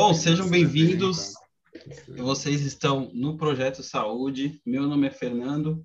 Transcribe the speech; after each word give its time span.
Bom, 0.00 0.14
sejam 0.14 0.48
bem-vindos. 0.48 1.34
Vocês 2.16 2.60
estão 2.60 3.10
no 3.12 3.36
Projeto 3.36 3.82
Saúde. 3.82 4.62
Meu 4.64 4.84
nome 4.84 5.08
é 5.08 5.10
Fernando 5.10 5.84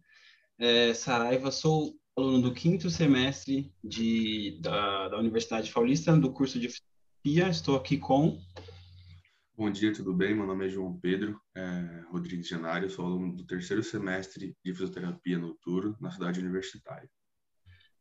é, 0.59 0.93
Saraiva, 0.93 1.49
sou 1.49 1.95
aluno 2.15 2.39
do 2.39 2.53
quinto 2.53 2.91
semestre 2.91 3.73
de, 3.83 4.59
da, 4.61 5.09
da 5.09 5.17
Universidade 5.17 5.71
Paulista, 5.71 6.15
do 6.15 6.31
curso 6.31 6.59
de 6.59 6.69
Fisioterapia. 6.69 7.49
Estou 7.49 7.75
aqui 7.75 7.97
com. 7.97 8.39
Bom 9.57 9.71
dia, 9.71 9.91
tudo 9.91 10.13
bem? 10.13 10.35
Meu 10.35 10.45
nome 10.45 10.67
é 10.67 10.69
João 10.69 10.95
Pedro 10.99 11.41
é, 11.55 12.03
Rodrigues 12.11 12.47
Genário, 12.47 12.91
sou 12.91 13.07
aluno 13.07 13.35
do 13.35 13.43
terceiro 13.47 13.81
semestre 13.81 14.55
de 14.63 14.73
Fisioterapia 14.73 15.39
no 15.39 15.55
Turo, 15.55 15.97
na 15.99 16.11
cidade 16.11 16.39
universitária. 16.39 17.09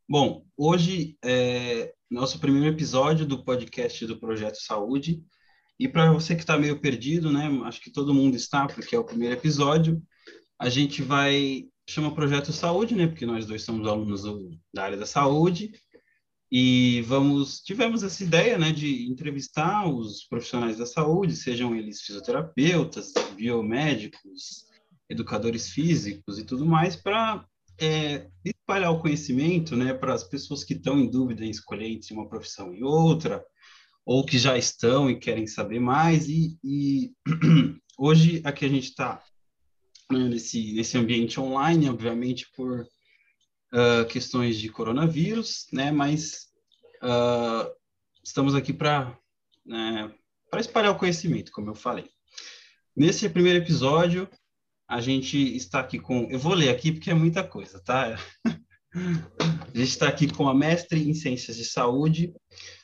Bom, 0.07 0.45
hoje 0.59 1.17
é 1.25 1.95
nosso 2.11 2.39
primeiro 2.39 2.67
episódio 2.67 3.25
do 3.25 3.43
podcast 3.43 4.07
do 4.07 4.21
Projeto 4.21 4.57
Saúde. 4.57 5.25
E 5.79 5.89
para 5.89 6.13
você 6.13 6.35
que 6.35 6.43
está 6.43 6.59
meio 6.59 6.79
perdido, 6.81 7.33
né? 7.33 7.49
Acho 7.65 7.81
que 7.81 7.91
todo 7.91 8.15
mundo 8.15 8.37
está, 8.37 8.67
porque 8.67 8.95
é 8.95 8.99
o 8.99 9.05
primeiro 9.05 9.35
episódio. 9.35 10.03
A 10.59 10.69
gente 10.69 11.03
vai 11.03 11.67
chama 11.89 12.15
Projeto 12.15 12.53
Saúde, 12.53 12.95
né? 12.95 13.07
Porque 13.07 13.27
nós 13.27 13.47
dois 13.47 13.63
somos 13.63 13.87
alunos 13.87 14.23
do, 14.23 14.57
da 14.73 14.85
área 14.85 14.97
da 14.97 15.07
saúde. 15.07 15.73
E 16.55 17.01
vamos 17.03 17.63
tivemos 17.63 18.03
essa 18.03 18.23
ideia, 18.23 18.59
né, 18.59 18.73
de 18.73 19.11
entrevistar 19.11 19.89
os 19.89 20.25
profissionais 20.25 20.77
da 20.77 20.85
saúde, 20.85 21.35
sejam 21.35 21.75
eles 21.75 22.03
fisioterapeutas, 22.03 23.15
biomédicos, 23.35 24.67
educadores 25.09 25.71
físicos 25.71 26.39
e 26.39 26.45
tudo 26.45 26.67
mais, 26.67 26.95
para 26.95 27.47
é, 27.81 28.29
espalhar 28.45 28.93
o 28.93 29.01
conhecimento, 29.01 29.75
né, 29.75 29.95
para 29.95 30.13
as 30.13 30.25
pessoas 30.25 30.63
que 30.63 30.75
estão 30.75 30.99
em 30.99 31.11
dúvida 31.11 31.43
em 31.43 31.49
escolher 31.49 31.89
entre 31.89 32.13
uma 32.13 32.29
profissão 32.29 32.75
e 32.75 32.85
outra, 32.85 33.43
ou 34.05 34.25
que 34.25 34.39
já 34.39 34.57
estão 34.57 35.11
e 35.11 35.19
querem 35.19 35.47
saber 35.47 35.81
mais. 35.81 36.29
E, 36.29 36.59
e 36.63 37.13
hoje 37.99 38.41
aqui 38.45 38.65
a 38.65 38.69
gente 38.69 38.89
está 38.91 39.23
né, 40.11 40.29
nesse, 40.29 40.73
nesse 40.73 40.99
ambiente 40.99 41.41
online, 41.41 41.89
obviamente 41.89 42.49
por 42.57 42.81
uh, 42.81 44.07
questões 44.09 44.59
de 44.59 44.69
coronavírus, 44.69 45.67
né? 45.73 45.91
Mas 45.91 46.49
uh, 47.03 47.71
estamos 48.23 48.55
aqui 48.55 48.73
para 48.73 49.19
né, 49.65 50.13
para 50.51 50.61
espalhar 50.61 50.93
o 50.93 50.99
conhecimento, 50.99 51.51
como 51.51 51.71
eu 51.71 51.75
falei. 51.75 52.11
Nesse 52.95 53.27
primeiro 53.29 53.65
episódio, 53.65 54.29
a 54.87 55.01
gente 55.01 55.39
está 55.57 55.81
aqui 55.81 55.99
com. 55.99 56.29
Eu 56.31 56.39
vou 56.39 56.53
ler 56.53 56.69
aqui 56.69 56.93
porque 56.93 57.11
é 57.11 57.15
muita 57.15 57.43
coisa, 57.43 57.83
tá? 57.83 58.19
A 58.95 59.79
gente 59.79 59.89
está 59.89 60.09
aqui 60.09 60.31
com 60.31 60.47
a 60.49 60.55
mestre 60.55 61.09
em 61.09 61.15
Ciências 61.15 61.57
de 61.57 61.65
Saúde, 61.65 62.35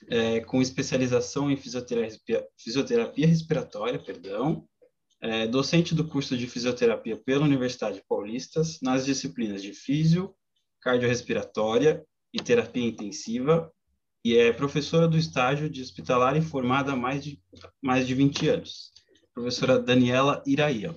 é, 0.09 0.41
com 0.41 0.62
especialização 0.62 1.51
em 1.51 1.56
fisioterapia, 1.56 2.47
fisioterapia 2.56 3.27
respiratória, 3.27 3.98
perdão, 3.98 4.67
é, 5.20 5.47
docente 5.47 5.95
do 5.95 6.06
curso 6.06 6.36
de 6.36 6.47
fisioterapia 6.47 7.17
pela 7.17 7.45
Universidade 7.45 8.03
Paulista, 8.09 8.62
nas 8.81 9.05
disciplinas 9.05 9.61
de 9.61 9.75
físio, 9.75 10.34
cardiorrespiratória 10.81 12.03
e 12.33 12.41
terapia 12.41 12.86
intensiva, 12.86 13.70
e 14.25 14.36
é 14.36 14.53
professora 14.53 15.06
do 15.06 15.19
estágio 15.19 15.69
de 15.69 15.83
hospitalar 15.83 16.36
e 16.36 16.42
formada 16.42 16.92
há 16.92 16.97
mais 16.97 17.23
de, 17.23 17.41
mais 17.83 18.06
de 18.06 18.14
20 18.14 18.48
anos. 18.48 18.92
Professora 19.34 19.79
Daniela 19.79 20.42
Iraia. 20.47 20.95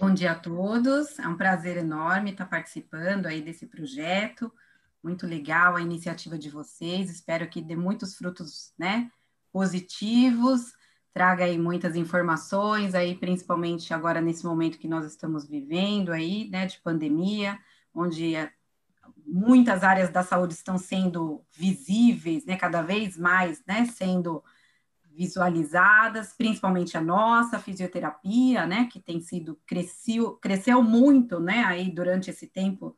Bom 0.00 0.14
dia 0.14 0.32
a 0.32 0.34
todos, 0.34 1.18
é 1.18 1.28
um 1.28 1.36
prazer 1.36 1.76
enorme 1.76 2.30
estar 2.30 2.46
participando 2.46 3.26
aí 3.26 3.42
desse 3.42 3.66
projeto, 3.66 4.50
muito 5.02 5.26
legal 5.26 5.76
a 5.76 5.82
iniciativa 5.82 6.38
de 6.38 6.48
vocês, 6.48 7.10
espero 7.10 7.46
que 7.46 7.60
dê 7.60 7.76
muitos 7.76 8.16
frutos, 8.16 8.72
né, 8.78 9.10
positivos, 9.52 10.72
traga 11.12 11.44
aí 11.44 11.58
muitas 11.58 11.94
informações 11.94 12.94
aí, 12.94 13.14
principalmente 13.14 13.92
agora 13.92 14.22
nesse 14.22 14.46
momento 14.46 14.78
que 14.78 14.88
nós 14.88 15.04
estamos 15.04 15.46
vivendo 15.46 16.10
aí, 16.10 16.48
né, 16.48 16.64
de 16.64 16.80
pandemia, 16.80 17.58
onde 17.94 18.34
é, 18.34 18.50
muitas 19.26 19.84
áreas 19.84 20.08
da 20.08 20.22
saúde 20.22 20.54
estão 20.54 20.78
sendo 20.78 21.44
visíveis, 21.52 22.46
né, 22.46 22.56
cada 22.56 22.80
vez 22.80 23.18
mais, 23.18 23.62
né, 23.66 23.84
sendo 23.84 24.42
visualizadas, 25.16 26.32
principalmente 26.32 26.96
a 26.96 27.00
nossa 27.00 27.58
fisioterapia, 27.58 28.66
né, 28.66 28.88
que 28.90 29.00
tem 29.00 29.20
sido 29.20 29.60
cresceu, 29.66 30.32
cresceu 30.36 30.82
muito, 30.82 31.38
né, 31.38 31.64
aí 31.64 31.90
durante 31.90 32.30
esse 32.30 32.46
tempo 32.46 32.96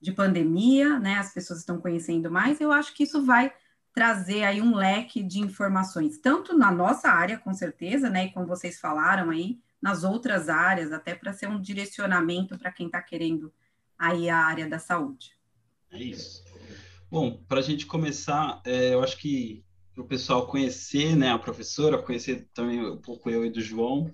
de 0.00 0.12
pandemia, 0.12 0.98
né, 0.98 1.14
as 1.16 1.32
pessoas 1.32 1.60
estão 1.60 1.80
conhecendo 1.80 2.30
mais. 2.30 2.60
Eu 2.60 2.70
acho 2.72 2.94
que 2.94 3.02
isso 3.02 3.24
vai 3.24 3.52
trazer 3.92 4.44
aí 4.44 4.60
um 4.60 4.76
leque 4.76 5.22
de 5.22 5.40
informações, 5.40 6.18
tanto 6.18 6.56
na 6.56 6.70
nossa 6.70 7.08
área, 7.08 7.38
com 7.38 7.52
certeza, 7.52 8.10
né, 8.10 8.26
e 8.26 8.32
como 8.32 8.46
vocês 8.46 8.78
falaram 8.78 9.30
aí, 9.30 9.58
nas 9.80 10.04
outras 10.04 10.48
áreas, 10.48 10.92
até 10.92 11.14
para 11.14 11.32
ser 11.32 11.48
um 11.48 11.60
direcionamento 11.60 12.58
para 12.58 12.72
quem 12.72 12.86
está 12.86 13.00
querendo 13.00 13.52
aí 13.98 14.28
a 14.28 14.38
área 14.38 14.68
da 14.68 14.78
saúde. 14.78 15.32
É 15.90 15.98
isso. 15.98 16.44
Bom, 17.10 17.42
para 17.48 17.60
a 17.60 17.62
gente 17.62 17.86
começar, 17.86 18.60
é, 18.64 18.94
eu 18.94 19.02
acho 19.02 19.16
que 19.18 19.64
o 19.96 20.04
pessoal 20.04 20.46
conhecer 20.46 21.16
né, 21.16 21.30
a 21.30 21.38
professora, 21.38 22.02
conhecer 22.02 22.46
também 22.52 22.84
um 22.84 23.00
pouco 23.00 23.30
eu 23.30 23.44
e 23.44 23.50
do 23.50 23.60
João. 23.60 24.12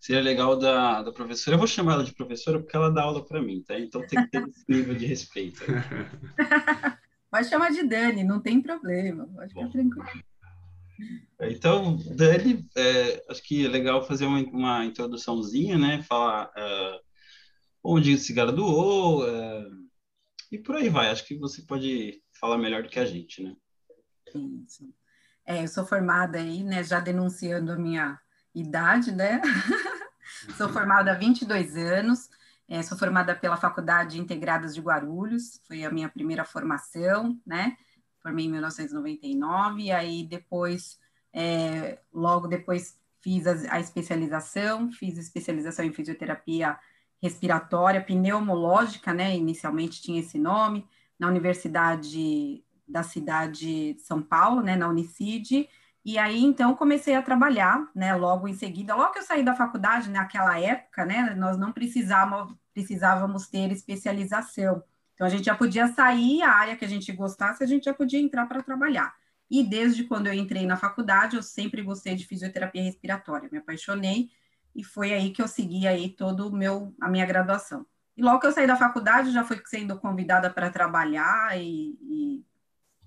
Seria 0.00 0.22
legal 0.22 0.56
da, 0.56 1.02
da 1.02 1.12
professora. 1.12 1.54
Eu 1.54 1.58
vou 1.58 1.66
chamar 1.66 1.94
ela 1.94 2.04
de 2.04 2.14
professora 2.14 2.60
porque 2.60 2.76
ela 2.76 2.90
dá 2.90 3.02
aula 3.02 3.24
para 3.24 3.42
mim, 3.42 3.62
tá? 3.62 3.78
Então 3.78 4.06
tem 4.06 4.22
que 4.22 4.30
ter 4.30 4.48
esse 4.48 4.64
nível 4.68 4.94
de 4.94 5.06
respeito. 5.06 5.62
Pode 7.30 7.48
chamar 7.48 7.72
de 7.72 7.82
Dani, 7.82 8.22
não 8.22 8.40
tem 8.40 8.62
problema. 8.62 9.26
Pode 9.26 9.48
ficar 9.48 9.64
Bom. 9.64 9.70
tranquilo. 9.70 10.24
Então, 11.40 11.96
Dani, 12.14 12.66
é, 12.76 13.24
acho 13.28 13.42
que 13.42 13.66
é 13.66 13.68
legal 13.68 14.06
fazer 14.06 14.26
uma, 14.26 14.38
uma 14.44 14.84
introduçãozinha, 14.84 15.76
né? 15.76 16.02
Falar 16.04 16.46
uh, 16.46 17.00
onde 17.82 18.14
o 18.14 18.18
cigarro 18.18 18.52
doou 18.52 19.24
uh, 19.24 19.86
e 20.50 20.58
por 20.58 20.76
aí 20.76 20.88
vai. 20.88 21.10
Acho 21.10 21.26
que 21.26 21.36
você 21.36 21.62
pode 21.62 22.22
falar 22.40 22.56
melhor 22.58 22.82
do 22.82 22.88
que 22.88 22.98
a 22.98 23.04
gente, 23.04 23.42
né? 23.42 23.54
Isso. 24.64 24.88
É, 25.46 25.62
eu 25.62 25.68
sou 25.68 25.86
formada 25.86 26.38
aí, 26.38 26.64
né, 26.64 26.82
já 26.82 26.98
denunciando 26.98 27.70
a 27.70 27.76
minha 27.76 28.20
idade, 28.52 29.12
né? 29.12 29.40
sou 30.56 30.68
formada 30.68 31.12
há 31.12 31.14
22 31.14 31.76
anos, 31.76 32.28
é, 32.68 32.82
sou 32.82 32.98
formada 32.98 33.34
pela 33.34 33.56
Faculdade 33.56 34.20
Integradas 34.20 34.74
de 34.74 34.80
Guarulhos, 34.80 35.60
foi 35.68 35.84
a 35.84 35.90
minha 35.90 36.08
primeira 36.08 36.44
formação, 36.44 37.40
né? 37.46 37.76
Formei 38.20 38.46
em 38.46 38.50
1999, 38.50 39.82
e 39.82 39.92
aí 39.92 40.26
depois, 40.26 40.98
é, 41.32 42.00
logo 42.12 42.48
depois 42.48 42.98
fiz 43.22 43.46
a, 43.46 43.76
a 43.76 43.78
especialização, 43.78 44.90
fiz 44.90 45.16
especialização 45.16 45.84
em 45.84 45.92
fisioterapia 45.92 46.76
respiratória, 47.22 48.02
pneumológica, 48.02 49.14
né? 49.14 49.36
Inicialmente 49.36 50.02
tinha 50.02 50.18
esse 50.18 50.40
nome, 50.40 50.84
na 51.16 51.28
Universidade 51.28 52.64
da 52.88 53.02
cidade 53.02 53.94
de 53.94 54.00
São 54.00 54.22
Paulo, 54.22 54.62
né, 54.62 54.76
na 54.76 54.88
Unicid, 54.88 55.68
e 56.04 56.18
aí 56.18 56.42
então 56.42 56.76
comecei 56.76 57.16
a 57.16 57.22
trabalhar, 57.22 57.90
né, 57.94 58.14
logo 58.14 58.46
em 58.46 58.54
seguida, 58.54 58.94
logo 58.94 59.12
que 59.12 59.18
eu 59.18 59.24
saí 59.24 59.42
da 59.42 59.56
faculdade, 59.56 60.08
naquela 60.08 60.58
época, 60.58 61.04
né, 61.04 61.34
nós 61.36 61.58
não 61.58 61.72
precisávamos, 61.72 62.54
precisávamos 62.72 63.48
ter 63.48 63.72
especialização. 63.72 64.82
Então 65.14 65.26
a 65.26 65.30
gente 65.30 65.46
já 65.46 65.54
podia 65.54 65.88
sair 65.88 66.42
a 66.42 66.50
área 66.50 66.76
que 66.76 66.84
a 66.84 66.88
gente 66.88 67.10
gostasse, 67.12 67.64
a 67.64 67.66
gente 67.66 67.84
já 67.84 67.94
podia 67.94 68.20
entrar 68.20 68.46
para 68.46 68.62
trabalhar. 68.62 69.14
E 69.50 69.62
desde 69.64 70.04
quando 70.04 70.26
eu 70.28 70.34
entrei 70.34 70.66
na 70.66 70.76
faculdade, 70.76 71.36
eu 71.36 71.42
sempre 71.42 71.82
gostei 71.82 72.14
de 72.14 72.26
fisioterapia 72.26 72.82
respiratória, 72.82 73.48
me 73.50 73.58
apaixonei 73.58 74.30
e 74.74 74.84
foi 74.84 75.12
aí 75.12 75.32
que 75.32 75.40
eu 75.40 75.48
segui 75.48 75.86
aí 75.88 76.10
todo 76.10 76.48
o 76.48 76.52
meu 76.52 76.94
a 77.00 77.08
minha 77.08 77.26
graduação. 77.26 77.86
E 78.16 78.22
logo 78.22 78.40
que 78.40 78.46
eu 78.46 78.52
saí 78.52 78.66
da 78.66 78.76
faculdade, 78.76 79.32
já 79.32 79.44
fui 79.44 79.60
sendo 79.66 79.98
convidada 79.98 80.50
para 80.50 80.70
trabalhar 80.70 81.58
e, 81.58 81.96
e 82.00 82.45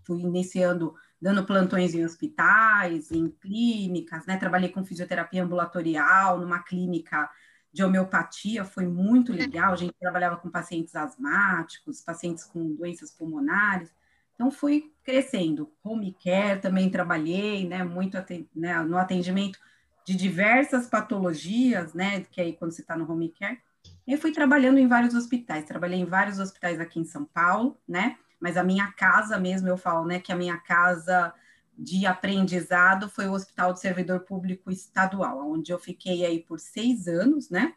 fui 0.09 0.21
iniciando 0.21 0.95
dando 1.21 1.45
plantões 1.45 1.93
em 1.93 2.03
hospitais, 2.03 3.11
em 3.11 3.29
clínicas, 3.29 4.25
né? 4.25 4.37
Trabalhei 4.37 4.69
com 4.69 4.83
fisioterapia 4.83 5.43
ambulatorial 5.43 6.39
numa 6.39 6.59
clínica 6.63 7.29
de 7.71 7.83
homeopatia, 7.83 8.65
foi 8.65 8.87
muito 8.87 9.31
legal. 9.31 9.73
A 9.73 9.75
gente 9.75 9.93
trabalhava 9.99 10.37
com 10.37 10.49
pacientes 10.49 10.95
asmáticos, 10.95 12.01
pacientes 12.01 12.43
com 12.43 12.73
doenças 12.73 13.11
pulmonares. 13.11 13.93
Então 14.33 14.49
fui 14.49 14.91
crescendo. 15.03 15.71
Home 15.83 16.15
care 16.23 16.59
também 16.59 16.89
trabalhei, 16.89 17.67
né? 17.67 17.83
Muito 17.83 18.17
né, 18.55 18.81
no 18.81 18.97
atendimento 18.97 19.59
de 20.05 20.15
diversas 20.15 20.87
patologias, 20.87 21.93
né? 21.93 22.21
Que 22.31 22.41
aí 22.41 22.53
quando 22.53 22.71
você 22.71 22.81
está 22.81 22.97
no 22.97 23.11
home 23.11 23.29
care. 23.29 23.59
Eu 24.07 24.17
fui 24.17 24.31
trabalhando 24.31 24.79
em 24.79 24.87
vários 24.87 25.13
hospitais. 25.13 25.65
Trabalhei 25.65 25.99
em 25.99 26.05
vários 26.05 26.39
hospitais 26.39 26.79
aqui 26.79 26.99
em 26.99 27.05
São 27.05 27.25
Paulo, 27.25 27.77
né? 27.87 28.17
Mas 28.39 28.57
a 28.57 28.63
minha 28.63 28.91
casa 28.91 29.37
mesmo, 29.37 29.67
eu 29.67 29.77
falo, 29.77 30.05
né, 30.05 30.19
que 30.19 30.31
a 30.31 30.35
minha 30.35 30.57
casa 30.57 31.33
de 31.77 32.05
aprendizado 32.05 33.09
foi 33.09 33.27
o 33.27 33.33
Hospital 33.33 33.73
do 33.73 33.79
Servidor 33.79 34.21
Público 34.21 34.69
Estadual, 34.69 35.49
onde 35.49 35.71
eu 35.71 35.79
fiquei 35.79 36.25
aí 36.25 36.39
por 36.39 36.59
seis 36.59 37.07
anos, 37.07 37.49
né? 37.49 37.73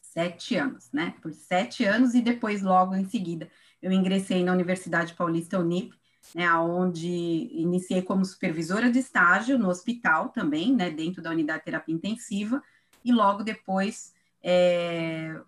Sete 0.00 0.56
anos, 0.56 0.90
né? 0.92 1.14
Por 1.22 1.32
sete 1.32 1.84
anos 1.84 2.14
e 2.14 2.20
depois, 2.20 2.62
logo 2.62 2.94
em 2.94 3.04
seguida, 3.04 3.48
eu 3.80 3.92
ingressei 3.92 4.42
na 4.42 4.52
Universidade 4.52 5.14
Paulista 5.14 5.58
Unip, 5.58 5.94
né, 6.34 6.50
onde 6.54 7.06
iniciei 7.52 8.02
como 8.02 8.24
supervisora 8.24 8.90
de 8.90 8.98
estágio 8.98 9.58
no 9.58 9.68
hospital 9.68 10.30
também, 10.30 10.74
né, 10.74 10.90
dentro 10.90 11.22
da 11.22 11.30
unidade 11.30 11.58
de 11.60 11.64
terapia 11.66 11.94
intensiva, 11.94 12.62
e 13.04 13.12
logo 13.12 13.44
depois 13.44 14.14
é, 14.42 15.38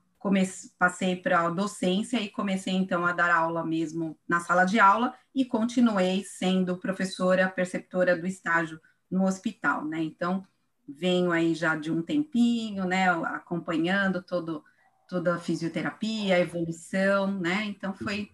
passei 0.78 1.17
para 1.17 1.46
a 1.46 1.50
docência 1.50 2.20
e 2.20 2.28
comecei 2.28 2.75
então 2.75 3.05
a 3.06 3.12
dar 3.12 3.31
aula 3.31 3.64
mesmo 3.64 4.19
na 4.28 4.40
sala 4.40 4.64
de 4.64 4.81
aula 4.81 5.14
e 5.34 5.44
continuei 5.44 6.25
sendo 6.25 6.78
professora 6.78 7.49
preceptora 7.49 8.17
do 8.17 8.26
estágio 8.26 8.81
no 9.11 9.25
hospital, 9.25 9.84
né? 9.84 10.02
Então, 10.02 10.46
venho 10.88 11.32
aí 11.32 11.55
já 11.55 11.76
de 11.76 11.90
um 11.90 12.02
tempinho, 12.02 12.84
né, 12.84 13.11
acompanhando 13.11 14.23
todo, 14.23 14.64
toda 15.08 15.34
a 15.34 15.38
fisioterapia, 15.38 16.37
a 16.37 16.40
evolução, 16.40 17.31
né? 17.38 17.64
Então, 17.64 17.94
foi 17.94 18.31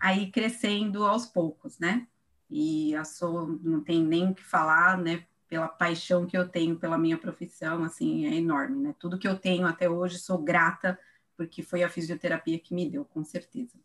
aí 0.00 0.30
crescendo 0.30 1.04
aos 1.04 1.26
poucos, 1.26 1.78
né? 1.78 2.06
E 2.50 2.94
a 2.94 3.04
sou, 3.04 3.58
não 3.62 3.80
tem 3.82 4.02
nem 4.02 4.30
o 4.30 4.34
que 4.34 4.44
falar, 4.44 4.98
né? 4.98 5.24
Pela 5.48 5.68
paixão 5.68 6.26
que 6.26 6.36
eu 6.36 6.48
tenho 6.48 6.76
pela 6.76 6.98
minha 6.98 7.18
profissão, 7.18 7.84
assim, 7.84 8.26
é 8.26 8.34
enorme, 8.34 8.76
né? 8.76 8.94
Tudo 8.98 9.18
que 9.18 9.28
eu 9.28 9.38
tenho 9.38 9.66
até 9.66 9.88
hoje, 9.88 10.18
sou 10.18 10.38
grata 10.38 10.98
porque 11.36 11.62
foi 11.62 11.82
a 11.82 11.90
fisioterapia 11.90 12.58
que 12.58 12.74
me 12.74 12.88
deu, 12.88 13.04
com 13.04 13.24
certeza. 13.24 13.78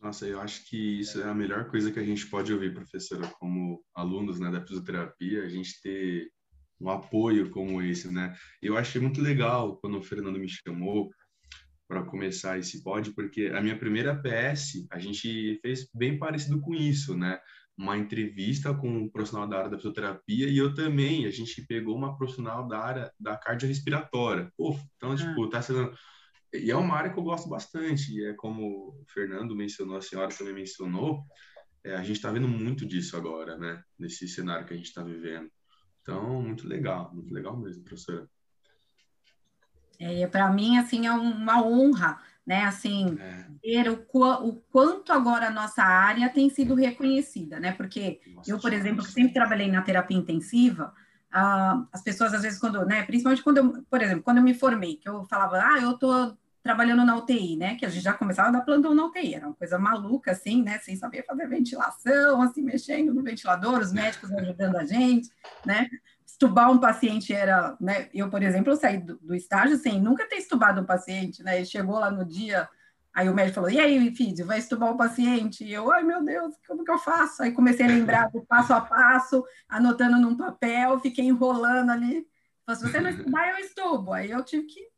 Nossa, 0.00 0.26
eu 0.26 0.40
acho 0.40 0.64
que 0.64 1.00
isso 1.00 1.20
é 1.20 1.28
a 1.28 1.34
melhor 1.34 1.70
coisa 1.70 1.92
que 1.92 1.98
a 2.00 2.04
gente 2.04 2.26
pode 2.26 2.52
ouvir, 2.52 2.74
professora, 2.74 3.28
como 3.38 3.84
alunos 3.94 4.40
né, 4.40 4.50
da 4.50 4.60
fisioterapia, 4.60 5.44
a 5.44 5.48
gente 5.48 5.80
ter 5.80 6.28
um 6.80 6.90
apoio 6.90 7.48
como 7.50 7.80
esse, 7.80 8.12
né? 8.12 8.34
Eu 8.60 8.76
achei 8.76 9.00
muito 9.00 9.20
legal 9.20 9.76
quando 9.76 9.98
o 9.98 10.02
Fernando 10.02 10.40
me 10.40 10.48
chamou 10.48 11.08
para 11.86 12.02
começar 12.02 12.58
esse 12.58 12.82
pod, 12.82 13.12
porque 13.12 13.52
a 13.54 13.60
minha 13.60 13.78
primeira 13.78 14.20
PS 14.20 14.86
a 14.90 14.98
gente 14.98 15.60
fez 15.62 15.88
bem 15.94 16.18
parecido 16.18 16.60
com 16.60 16.74
isso, 16.74 17.16
né? 17.16 17.38
Uma 17.78 17.96
entrevista 17.96 18.74
com 18.74 18.88
um 18.88 19.08
profissional 19.08 19.46
da 19.46 19.58
área 19.58 19.70
da 19.70 19.76
fisioterapia 19.76 20.48
e 20.48 20.58
eu 20.58 20.74
também, 20.74 21.26
a 21.26 21.30
gente 21.30 21.64
pegou 21.66 21.96
uma 21.96 22.16
profissional 22.16 22.66
da 22.66 22.78
área 22.78 23.12
da 23.20 23.36
cardiorrespiratória. 23.36 24.50
Pô, 24.56 24.76
então, 24.96 25.14
tipo, 25.14 25.48
tá 25.48 25.62
sendo 25.62 25.92
e 26.52 26.70
é 26.70 26.76
uma 26.76 26.96
área 26.96 27.12
que 27.12 27.18
eu 27.18 27.22
gosto 27.22 27.48
bastante, 27.48 28.12
e 28.12 28.24
é 28.26 28.34
como 28.34 28.90
o 28.90 29.04
Fernando 29.12 29.56
mencionou, 29.56 29.96
a 29.96 30.02
senhora 30.02 30.28
também 30.34 30.54
mencionou, 30.54 31.24
é, 31.84 31.94
a 31.94 32.02
gente 32.02 32.16
está 32.16 32.30
vendo 32.30 32.46
muito 32.46 32.86
disso 32.86 33.16
agora, 33.16 33.56
né? 33.56 33.82
Nesse 33.98 34.28
cenário 34.28 34.66
que 34.66 34.74
a 34.74 34.76
gente 34.76 34.86
está 34.86 35.02
vivendo. 35.02 35.50
Então, 36.02 36.42
muito 36.42 36.66
legal, 36.66 37.12
muito 37.14 37.32
legal 37.32 37.56
mesmo, 37.56 37.82
professora. 37.82 38.28
É, 39.98 40.26
para 40.26 40.50
mim, 40.52 40.78
assim, 40.78 41.06
é 41.06 41.12
uma 41.12 41.64
honra, 41.64 42.20
né? 42.46 42.64
Assim, 42.64 43.16
é. 43.18 43.46
ver 43.62 43.88
o, 43.88 44.04
o, 44.12 44.56
quanto 44.70 45.12
agora 45.12 45.48
a 45.48 45.50
nossa 45.50 45.82
área 45.82 46.28
tem 46.28 46.50
sido 46.50 46.74
reconhecida, 46.74 47.58
né? 47.58 47.72
Porque 47.72 48.20
nossa, 48.34 48.50
eu, 48.50 48.58
por 48.58 48.72
exemplo, 48.72 49.04
que 49.04 49.12
sempre 49.12 49.32
trabalhei 49.32 49.70
na 49.70 49.82
terapia 49.82 50.16
intensiva, 50.16 50.92
ah, 51.32 51.86
as 51.92 52.02
pessoas 52.02 52.34
às 52.34 52.42
vezes 52.42 52.58
quando, 52.58 52.84
né? 52.84 53.04
Principalmente 53.04 53.42
quando 53.42 53.58
eu, 53.58 53.84
por 53.84 54.02
exemplo, 54.02 54.22
quando 54.22 54.38
eu 54.38 54.44
me 54.44 54.54
formei, 54.54 54.96
que 54.96 55.08
eu 55.08 55.24
falava, 55.26 55.58
ah, 55.58 55.78
eu 55.80 55.96
tô 55.96 56.36
trabalhando 56.62 57.04
na 57.04 57.16
UTI, 57.16 57.56
né? 57.56 57.74
Que 57.74 57.84
a 57.84 57.88
gente 57.88 58.04
já 58.04 58.12
começava 58.12 58.48
a 58.48 58.52
dar 58.52 58.60
plantão 58.60 58.94
na 58.94 59.06
UTI, 59.06 59.34
era 59.34 59.46
uma 59.46 59.54
coisa 59.54 59.78
maluca, 59.78 60.30
assim, 60.30 60.62
né? 60.62 60.78
Sem 60.78 60.96
saber 60.96 61.24
fazer 61.24 61.48
ventilação, 61.48 62.40
assim, 62.40 62.62
mexendo 62.62 63.12
no 63.12 63.22
ventilador, 63.22 63.80
os 63.80 63.92
médicos 63.92 64.30
ajudando 64.32 64.76
a 64.76 64.84
gente, 64.84 65.28
né? 65.66 65.88
Estubar 66.24 66.70
um 66.70 66.78
paciente 66.78 67.32
era, 67.34 67.76
né? 67.80 68.08
Eu, 68.14 68.30
por 68.30 68.42
exemplo, 68.42 68.72
eu 68.72 68.76
saí 68.76 68.98
do, 68.98 69.18
do 69.18 69.34
estágio 69.34 69.76
sem 69.76 70.00
nunca 70.00 70.28
ter 70.28 70.36
estubado 70.36 70.80
um 70.80 70.86
paciente, 70.86 71.42
né? 71.42 71.60
E 71.60 71.66
chegou 71.66 71.98
lá 71.98 72.10
no 72.10 72.24
dia, 72.24 72.68
aí 73.12 73.28
o 73.28 73.34
médico 73.34 73.56
falou: 73.56 73.70
E 73.70 73.80
aí, 73.80 74.14
filho, 74.14 74.46
vai 74.46 74.58
estubar 74.58 74.90
o 74.90 74.94
um 74.94 74.96
paciente? 74.96 75.64
E 75.64 75.72
eu, 75.72 75.90
ai 75.92 76.04
meu 76.04 76.24
Deus, 76.24 76.54
como 76.66 76.84
que 76.84 76.90
eu 76.92 76.98
faço? 76.98 77.42
Aí 77.42 77.50
comecei 77.52 77.86
a 77.86 77.88
lembrar 77.88 78.30
do 78.30 78.40
passo 78.46 78.72
a 78.72 78.80
passo, 78.80 79.44
anotando 79.68 80.18
num 80.20 80.36
papel, 80.36 81.00
fiquei 81.00 81.24
enrolando 81.24 81.90
ali. 81.90 82.24
Se 82.70 82.88
você 82.88 83.00
não 83.00 83.10
estubar, 83.10 83.50
eu 83.50 83.58
estubo. 83.58 84.12
Aí 84.12 84.30
eu 84.30 84.44
tive 84.44 84.64
que 84.66 84.91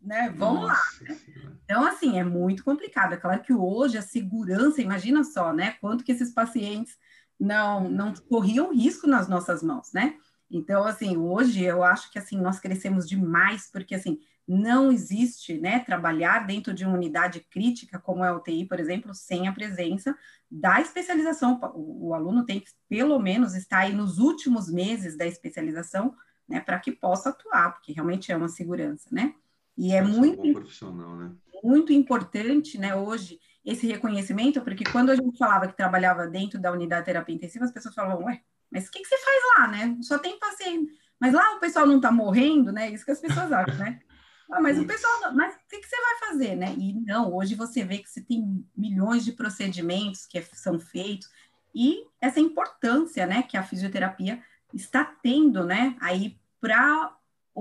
né? 0.00 0.32
Vamos 0.36 0.68
Nossa. 0.68 1.04
lá. 1.08 1.16
Então, 1.64 1.84
assim, 1.84 2.18
é 2.18 2.24
muito 2.24 2.64
complicado. 2.64 3.12
É 3.12 3.16
claro 3.16 3.42
que 3.42 3.52
hoje 3.52 3.98
a 3.98 4.02
segurança, 4.02 4.80
imagina 4.80 5.22
só, 5.24 5.52
né? 5.52 5.72
Quanto 5.80 6.04
que 6.04 6.12
esses 6.12 6.32
pacientes 6.32 6.96
não, 7.38 7.88
não 7.88 8.14
corriam 8.14 8.74
risco 8.74 9.06
nas 9.06 9.28
nossas 9.28 9.62
mãos, 9.62 9.92
né? 9.92 10.16
Então, 10.50 10.84
assim, 10.84 11.16
hoje 11.16 11.62
eu 11.62 11.84
acho 11.84 12.10
que, 12.10 12.18
assim, 12.18 12.40
nós 12.40 12.58
crescemos 12.58 13.06
demais, 13.06 13.68
porque, 13.70 13.94
assim, 13.94 14.18
não 14.46 14.90
existe, 14.90 15.58
né, 15.58 15.80
trabalhar 15.80 16.46
dentro 16.46 16.72
de 16.72 16.86
uma 16.86 16.94
unidade 16.94 17.40
crítica, 17.50 17.98
como 17.98 18.24
é 18.24 18.28
a 18.28 18.34
UTI, 18.34 18.64
por 18.64 18.80
exemplo, 18.80 19.14
sem 19.14 19.46
a 19.46 19.52
presença 19.52 20.16
da 20.50 20.80
especialização. 20.80 21.60
O, 21.74 22.08
o 22.08 22.14
aluno 22.14 22.46
tem 22.46 22.60
que, 22.60 22.70
pelo 22.88 23.18
menos, 23.18 23.54
estar 23.54 23.80
aí 23.80 23.92
nos 23.92 24.18
últimos 24.18 24.72
meses 24.72 25.18
da 25.18 25.26
especialização, 25.26 26.14
né, 26.48 26.60
para 26.60 26.78
que 26.78 26.90
possa 26.90 27.28
atuar, 27.28 27.72
porque 27.72 27.92
realmente 27.92 28.32
é 28.32 28.36
uma 28.36 28.48
segurança, 28.48 29.10
né? 29.12 29.34
E 29.78 29.92
é 29.92 30.02
muito, 30.02 30.42
né? 30.42 31.32
muito 31.62 31.92
importante, 31.92 32.76
né, 32.76 32.96
hoje, 32.96 33.38
esse 33.64 33.86
reconhecimento, 33.86 34.60
porque 34.62 34.84
quando 34.84 35.10
a 35.10 35.14
gente 35.14 35.38
falava 35.38 35.68
que 35.68 35.76
trabalhava 35.76 36.26
dentro 36.26 36.58
da 36.58 36.72
unidade 36.72 37.02
de 37.02 37.06
terapia 37.06 37.34
intensiva, 37.34 37.64
as 37.64 37.72
pessoas 37.72 37.94
falavam, 37.94 38.24
ué, 38.24 38.42
mas 38.70 38.88
o 38.88 38.90
que, 38.90 39.00
que 39.00 39.08
você 39.08 39.16
faz 39.16 39.42
lá, 39.56 39.68
né? 39.68 39.96
Só 40.02 40.18
tem 40.18 40.38
paciente. 40.38 40.92
Mas 41.18 41.32
lá 41.32 41.54
o 41.54 41.60
pessoal 41.60 41.86
não 41.86 41.96
está 41.96 42.12
morrendo, 42.12 42.70
né? 42.70 42.90
Isso 42.90 43.04
que 43.04 43.10
as 43.10 43.20
pessoas 43.20 43.50
acham, 43.52 43.76
né? 43.76 44.00
Ah, 44.50 44.62
mas 44.62 44.78
o 44.78 44.86
pessoal, 44.86 45.34
mas 45.34 45.54
o 45.54 45.58
que, 45.68 45.78
que, 45.78 45.86
você 45.86 45.96
vai 46.00 46.18
fazer, 46.20 46.56
né? 46.56 46.74
E 46.78 46.94
não, 46.94 47.34
hoje 47.34 47.54
você 47.54 47.84
vê 47.84 47.98
que 47.98 48.08
você 48.08 48.22
tem 48.22 48.64
milhões 48.74 49.22
de 49.22 49.32
procedimentos 49.32 50.24
que 50.24 50.40
são 50.40 50.80
feitos 50.80 51.28
e 51.74 52.02
essa 52.18 52.40
importância, 52.40 53.26
né, 53.26 53.42
que 53.42 53.58
a 53.58 53.62
fisioterapia 53.62 54.42
está 54.72 55.04
tendo, 55.04 55.64
né, 55.64 55.94
aí 56.00 56.40
para 56.60 57.14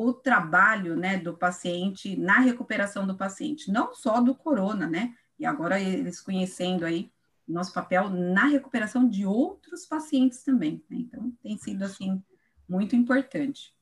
o 0.06 0.14
trabalho 0.14 0.96
né, 0.96 1.18
do 1.18 1.36
paciente 1.36 2.16
na 2.16 2.40
recuperação 2.40 3.08
do 3.08 3.18
paciente, 3.18 3.72
não 3.72 3.94
só 3.94 4.22
do 4.22 4.36
corona, 4.36 4.88
né? 4.88 5.16
E 5.40 5.46
agora 5.46 5.80
eles 5.80 6.22
conhecendo 6.22 6.86
aí 6.86 7.12
nosso 7.48 7.74
papel 7.74 8.10
na 8.10 8.46
recuperação 8.46 9.08
de 9.10 9.26
outros 9.26 9.86
pacientes 9.86 10.44
também. 10.44 10.84
Né? 10.90 10.98
Então, 11.00 11.32
tem 11.42 11.58
sido, 11.58 11.84
assim, 11.84 12.22
muito 12.68 12.96
importante. 12.96 13.74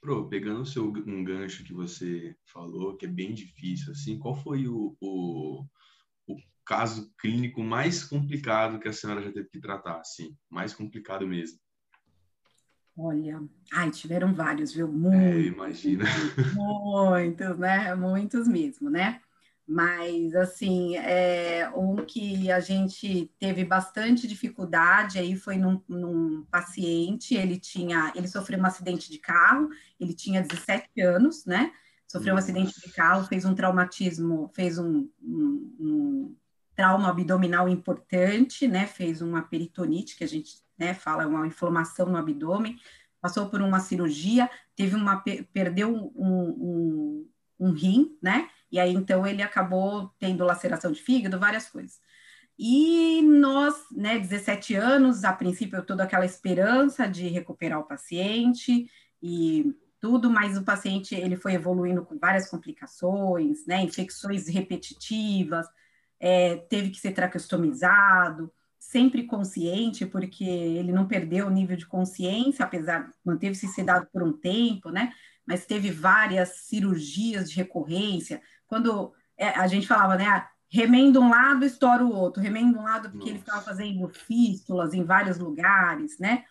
Pro, 0.00 0.28
pegando 0.28 0.62
o 0.62 0.66
seu, 0.66 0.88
um 1.06 1.24
gancho 1.24 1.64
que 1.64 1.72
você 1.72 2.36
falou, 2.44 2.96
que 2.96 3.06
é 3.06 3.08
bem 3.08 3.32
difícil, 3.32 3.92
assim, 3.92 4.18
qual 4.18 4.34
foi 4.34 4.68
o, 4.68 4.96
o, 5.00 5.64
o 6.26 6.36
caso 6.64 7.12
clínico 7.18 7.62
mais 7.62 8.04
complicado 8.04 8.78
que 8.78 8.88
a 8.88 8.92
senhora 8.92 9.22
já 9.22 9.32
teve 9.32 9.48
que 9.48 9.60
tratar, 9.60 10.00
assim, 10.00 10.36
mais 10.50 10.74
complicado 10.74 11.26
mesmo? 11.26 11.58
Olha, 13.00 13.40
ai, 13.72 13.92
tiveram 13.92 14.34
vários, 14.34 14.72
viu? 14.72 14.88
Muitos. 14.88 15.20
É, 15.20 15.40
imagina. 15.42 16.04
Muitos, 16.52 17.56
né? 17.56 17.94
Muitos 17.94 18.48
mesmo, 18.48 18.90
né? 18.90 19.20
Mas, 19.64 20.34
assim, 20.34 20.96
é, 20.96 21.70
um 21.76 22.04
que 22.04 22.50
a 22.50 22.58
gente 22.58 23.30
teve 23.38 23.64
bastante 23.64 24.26
dificuldade 24.26 25.18
aí 25.18 25.36
foi 25.36 25.56
num, 25.56 25.80
num, 25.86 26.44
paciente, 26.50 27.36
ele 27.36 27.56
tinha, 27.56 28.10
ele 28.16 28.26
sofreu 28.26 28.58
um 28.58 28.66
acidente 28.66 29.12
de 29.12 29.18
carro, 29.18 29.68
ele 30.00 30.12
tinha 30.12 30.42
17 30.42 31.00
anos, 31.02 31.44
né? 31.44 31.70
Sofreu 32.08 32.34
Nossa. 32.34 32.50
um 32.50 32.56
acidente 32.56 32.80
de 32.80 32.92
carro, 32.92 33.26
fez 33.26 33.44
um 33.44 33.54
traumatismo, 33.54 34.50
fez 34.56 34.76
um, 34.76 35.08
um, 35.22 35.76
um 35.78 36.36
trauma 36.74 37.10
abdominal 37.10 37.68
importante, 37.68 38.66
né? 38.66 38.88
Fez 38.88 39.22
uma 39.22 39.42
peritonite, 39.42 40.16
que 40.16 40.24
a 40.24 40.28
gente 40.28 40.66
né, 40.78 40.94
fala 40.94 41.26
uma 41.26 41.46
inflamação 41.46 42.06
no 42.06 42.16
abdômen, 42.16 42.78
passou 43.20 43.48
por 43.48 43.60
uma 43.60 43.80
cirurgia, 43.80 44.48
teve 44.76 44.94
uma 44.94 45.22
perdeu 45.52 45.94
um, 45.94 46.12
um, 46.16 47.28
um 47.58 47.72
rim, 47.72 48.16
né? 48.22 48.48
E 48.70 48.78
aí 48.78 48.92
então 48.92 49.26
ele 49.26 49.42
acabou 49.42 50.14
tendo 50.18 50.44
laceração 50.44 50.92
de 50.92 51.02
fígado, 51.02 51.38
várias 51.38 51.68
coisas. 51.68 52.00
E 52.58 53.22
nós, 53.22 53.74
né, 53.92 54.18
17 54.18 54.74
anos, 54.74 55.24
a 55.24 55.32
princípio 55.32 55.84
toda 55.84 56.02
aquela 56.02 56.24
esperança 56.24 57.06
de 57.06 57.28
recuperar 57.28 57.78
o 57.78 57.84
paciente 57.84 58.90
e 59.22 59.74
tudo, 60.00 60.30
mas 60.30 60.56
o 60.56 60.64
paciente 60.64 61.14
ele 61.14 61.36
foi 61.36 61.54
evoluindo 61.54 62.04
com 62.04 62.18
várias 62.18 62.48
complicações, 62.48 63.64
né, 63.66 63.80
infecções 63.82 64.48
repetitivas, 64.48 65.66
é, 66.20 66.56
teve 66.56 66.90
que 66.90 66.98
ser 66.98 67.12
traqueostomizado, 67.12 68.52
sempre 68.88 69.24
consciente, 69.24 70.06
porque 70.06 70.44
ele 70.44 70.92
não 70.92 71.06
perdeu 71.06 71.46
o 71.46 71.50
nível 71.50 71.76
de 71.76 71.86
consciência, 71.86 72.64
apesar, 72.64 73.12
manteve-se 73.22 73.68
sedado 73.68 74.08
por 74.10 74.22
um 74.22 74.32
tempo, 74.32 74.88
né? 74.88 75.12
Mas 75.46 75.66
teve 75.66 75.90
várias 75.90 76.60
cirurgias 76.60 77.50
de 77.50 77.56
recorrência. 77.56 78.40
Quando 78.66 79.12
é, 79.36 79.50
a 79.50 79.66
gente 79.66 79.86
falava, 79.86 80.16
né? 80.16 80.26
Ah, 80.26 80.48
remenda 80.70 81.20
um 81.20 81.28
lado, 81.28 81.66
estoura 81.66 82.02
o 82.02 82.14
outro. 82.14 82.42
Remenda 82.42 82.78
um 82.78 82.82
lado 82.82 83.10
porque 83.10 83.18
Nossa. 83.18 83.30
ele 83.30 83.38
ficava 83.40 83.60
fazendo 83.60 84.08
fístulas 84.08 84.94
em 84.94 85.04
vários 85.04 85.38
lugares, 85.38 86.18
né? 86.18 86.44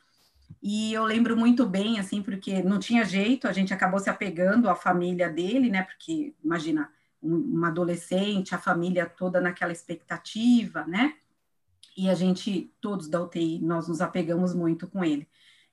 E 0.61 0.93
eu 0.93 1.05
lembro 1.05 1.35
muito 1.35 1.65
bem, 1.65 1.99
assim, 1.99 2.21
porque 2.21 2.61
não 2.61 2.77
tinha 2.77 3.03
jeito, 3.03 3.47
a 3.47 3.51
gente 3.51 3.73
acabou 3.73 3.99
se 3.99 4.11
apegando 4.11 4.69
à 4.69 4.75
família 4.75 5.27
dele, 5.27 5.71
né? 5.71 5.81
Porque, 5.81 6.35
imagina, 6.43 6.87
um, 7.19 7.35
uma 7.35 7.69
adolescente, 7.69 8.53
a 8.53 8.59
família 8.59 9.07
toda 9.07 9.41
naquela 9.41 9.71
expectativa, 9.71 10.85
né? 10.85 11.15
E 11.97 12.09
a 12.09 12.13
gente, 12.13 12.71
todos 12.79 13.09
da 13.09 13.21
UTI, 13.21 13.59
nós 13.59 13.87
nos 13.87 14.01
apegamos 14.01 14.53
muito 14.53 14.87
com 14.87 15.03
ele. 15.03 15.27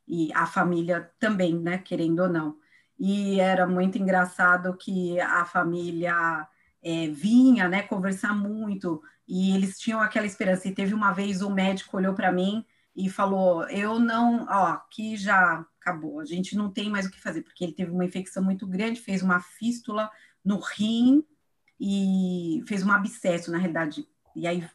E 0.08 0.32
a 0.32 0.46
família 0.46 1.10
também, 1.18 1.54
né, 1.54 1.76
querendo 1.76 2.20
ou 2.20 2.28
não. 2.30 2.56
E 2.98 3.38
era 3.38 3.66
muito 3.66 3.98
engraçado 3.98 4.74
que 4.76 5.20
a 5.20 5.44
família 5.44 6.48
é, 6.82 7.08
vinha, 7.08 7.68
né, 7.68 7.82
conversar 7.82 8.34
muito, 8.34 9.02
e 9.28 9.54
eles 9.54 9.78
tinham 9.78 10.00
aquela 10.00 10.26
esperança. 10.26 10.66
E 10.66 10.74
teve 10.74 10.94
uma 10.94 11.12
vez 11.12 11.42
um 11.42 11.52
médico 11.52 11.96
olhou 11.98 12.14
para 12.14 12.32
mim 12.32 12.64
e 12.96 13.10
falou: 13.10 13.68
Eu 13.68 13.98
não, 13.98 14.46
ó, 14.48 14.66
aqui 14.68 15.16
já 15.16 15.64
acabou, 15.80 16.20
a 16.20 16.24
gente 16.24 16.56
não 16.56 16.70
tem 16.70 16.88
mais 16.88 17.06
o 17.06 17.10
que 17.10 17.20
fazer, 17.20 17.42
porque 17.42 17.64
ele 17.64 17.74
teve 17.74 17.90
uma 17.90 18.04
infecção 18.04 18.42
muito 18.42 18.66
grande, 18.66 19.00
fez 19.00 19.22
uma 19.22 19.40
fístula 19.40 20.10
no 20.44 20.58
rim 20.58 21.22
e 21.78 22.62
fez 22.66 22.82
um 22.82 22.92
abscesso, 22.92 23.50
na 23.50 23.58
realidade. 23.58 24.08
E 24.34 24.46
aí 24.46 24.66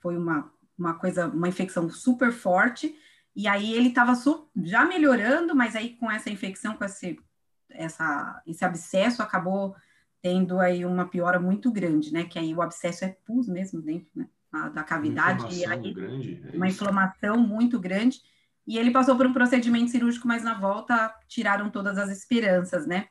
foi 0.00 0.16
uma, 0.16 0.52
uma 0.78 0.94
coisa, 0.94 1.26
uma 1.28 1.48
infecção 1.48 1.88
super 1.88 2.32
forte. 2.32 2.94
E 3.34 3.48
aí 3.48 3.74
ele 3.74 3.88
estava 3.88 4.12
já 4.62 4.84
melhorando, 4.84 5.54
mas 5.54 5.74
aí 5.74 5.96
com 5.96 6.10
essa 6.10 6.30
infecção, 6.30 6.76
com 6.76 6.84
esse, 6.84 7.18
essa, 7.70 8.42
esse 8.46 8.64
abscesso, 8.64 9.22
acabou 9.22 9.74
tendo 10.22 10.58
aí 10.58 10.84
uma 10.84 11.06
piora 11.06 11.38
muito 11.38 11.70
grande, 11.70 12.12
né? 12.12 12.24
Que 12.24 12.38
aí 12.38 12.54
o 12.54 12.62
abscesso 12.62 13.04
é 13.04 13.16
pus 13.26 13.48
mesmo 13.48 13.82
dentro, 13.82 14.10
né? 14.14 14.28
da 14.72 14.84
cavidade. 14.84 15.42
Uma 15.42 15.52
inflamação 15.52 15.84
aí, 15.84 15.92
grande. 15.92 16.42
É 16.52 16.56
uma 16.56 16.68
inflamação 16.68 17.38
muito 17.38 17.80
grande. 17.80 18.20
E 18.66 18.78
ele 18.78 18.90
passou 18.90 19.16
por 19.16 19.26
um 19.26 19.32
procedimento 19.32 19.90
cirúrgico, 19.90 20.26
mas 20.26 20.42
na 20.42 20.54
volta 20.54 21.14
tiraram 21.28 21.68
todas 21.68 21.98
as 21.98 22.10
esperanças, 22.10 22.86
né? 22.86 23.08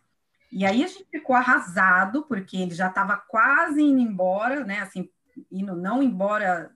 E 0.51 0.65
aí 0.65 0.83
a 0.83 0.87
gente 0.87 1.05
ficou 1.11 1.35
arrasado, 1.35 2.23
porque 2.23 2.57
ele 2.57 2.73
já 2.73 2.87
estava 2.87 3.17
quase 3.17 3.81
indo 3.81 3.99
embora, 3.99 4.63
né? 4.63 4.79
Assim, 4.79 5.09
indo 5.51 5.75
não 5.75 6.01
embora 6.01 6.71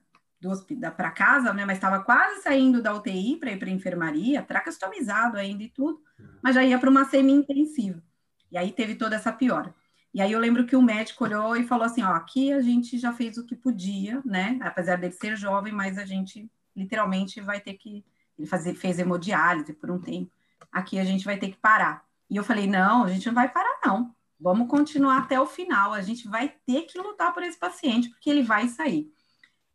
para 0.96 1.10
casa, 1.10 1.52
né? 1.52 1.64
Mas 1.64 1.78
estava 1.78 2.00
quase 2.00 2.42
saindo 2.42 2.82
da 2.82 2.94
UTI 2.94 3.36
para 3.36 3.52
ir 3.52 3.58
para 3.58 3.68
a 3.68 3.72
enfermaria, 3.72 4.42
tracostomizado 4.42 5.36
ainda 5.36 5.62
e 5.62 5.68
tudo, 5.68 6.00
mas 6.42 6.54
já 6.54 6.64
ia 6.64 6.78
para 6.78 6.90
uma 6.90 7.04
semi-intensiva. 7.04 8.02
E 8.50 8.56
aí 8.56 8.72
teve 8.72 8.94
toda 8.94 9.16
essa 9.16 9.32
piora. 9.32 9.74
E 10.14 10.20
aí 10.20 10.32
eu 10.32 10.40
lembro 10.40 10.66
que 10.66 10.76
o 10.76 10.82
médico 10.82 11.24
olhou 11.24 11.56
e 11.56 11.66
falou 11.66 11.84
assim: 11.84 12.02
ó, 12.02 12.12
aqui 12.12 12.52
a 12.52 12.60
gente 12.60 12.98
já 12.98 13.12
fez 13.12 13.36
o 13.36 13.44
que 13.44 13.54
podia, 13.54 14.22
né? 14.24 14.58
Apesar 14.62 14.96
dele 14.96 15.12
ser 15.12 15.36
jovem, 15.36 15.72
mas 15.72 15.98
a 15.98 16.04
gente 16.04 16.50
literalmente 16.74 17.40
vai 17.40 17.60
ter 17.60 17.74
que. 17.74 18.04
Ele 18.38 18.46
fazer, 18.46 18.74
fez 18.74 18.98
hemodiálise 18.98 19.72
por 19.72 19.90
um 19.90 20.00
tempo. 20.00 20.30
Aqui 20.70 20.98
a 20.98 21.04
gente 21.04 21.24
vai 21.24 21.36
ter 21.36 21.50
que 21.50 21.56
parar. 21.56 22.04
E 22.30 22.36
eu 22.36 22.44
falei: 22.44 22.66
não, 22.66 23.04
a 23.04 23.08
gente 23.08 23.26
não 23.26 23.34
vai 23.34 23.48
parar, 23.48 23.80
não. 23.84 24.14
Vamos 24.40 24.68
continuar 24.68 25.18
até 25.18 25.40
o 25.40 25.46
final. 25.46 25.92
A 25.92 26.00
gente 26.00 26.28
vai 26.28 26.54
ter 26.64 26.82
que 26.82 26.98
lutar 26.98 27.34
por 27.34 27.42
esse 27.42 27.58
paciente, 27.58 28.08
porque 28.08 28.30
ele 28.30 28.42
vai 28.42 28.68
sair. 28.68 29.12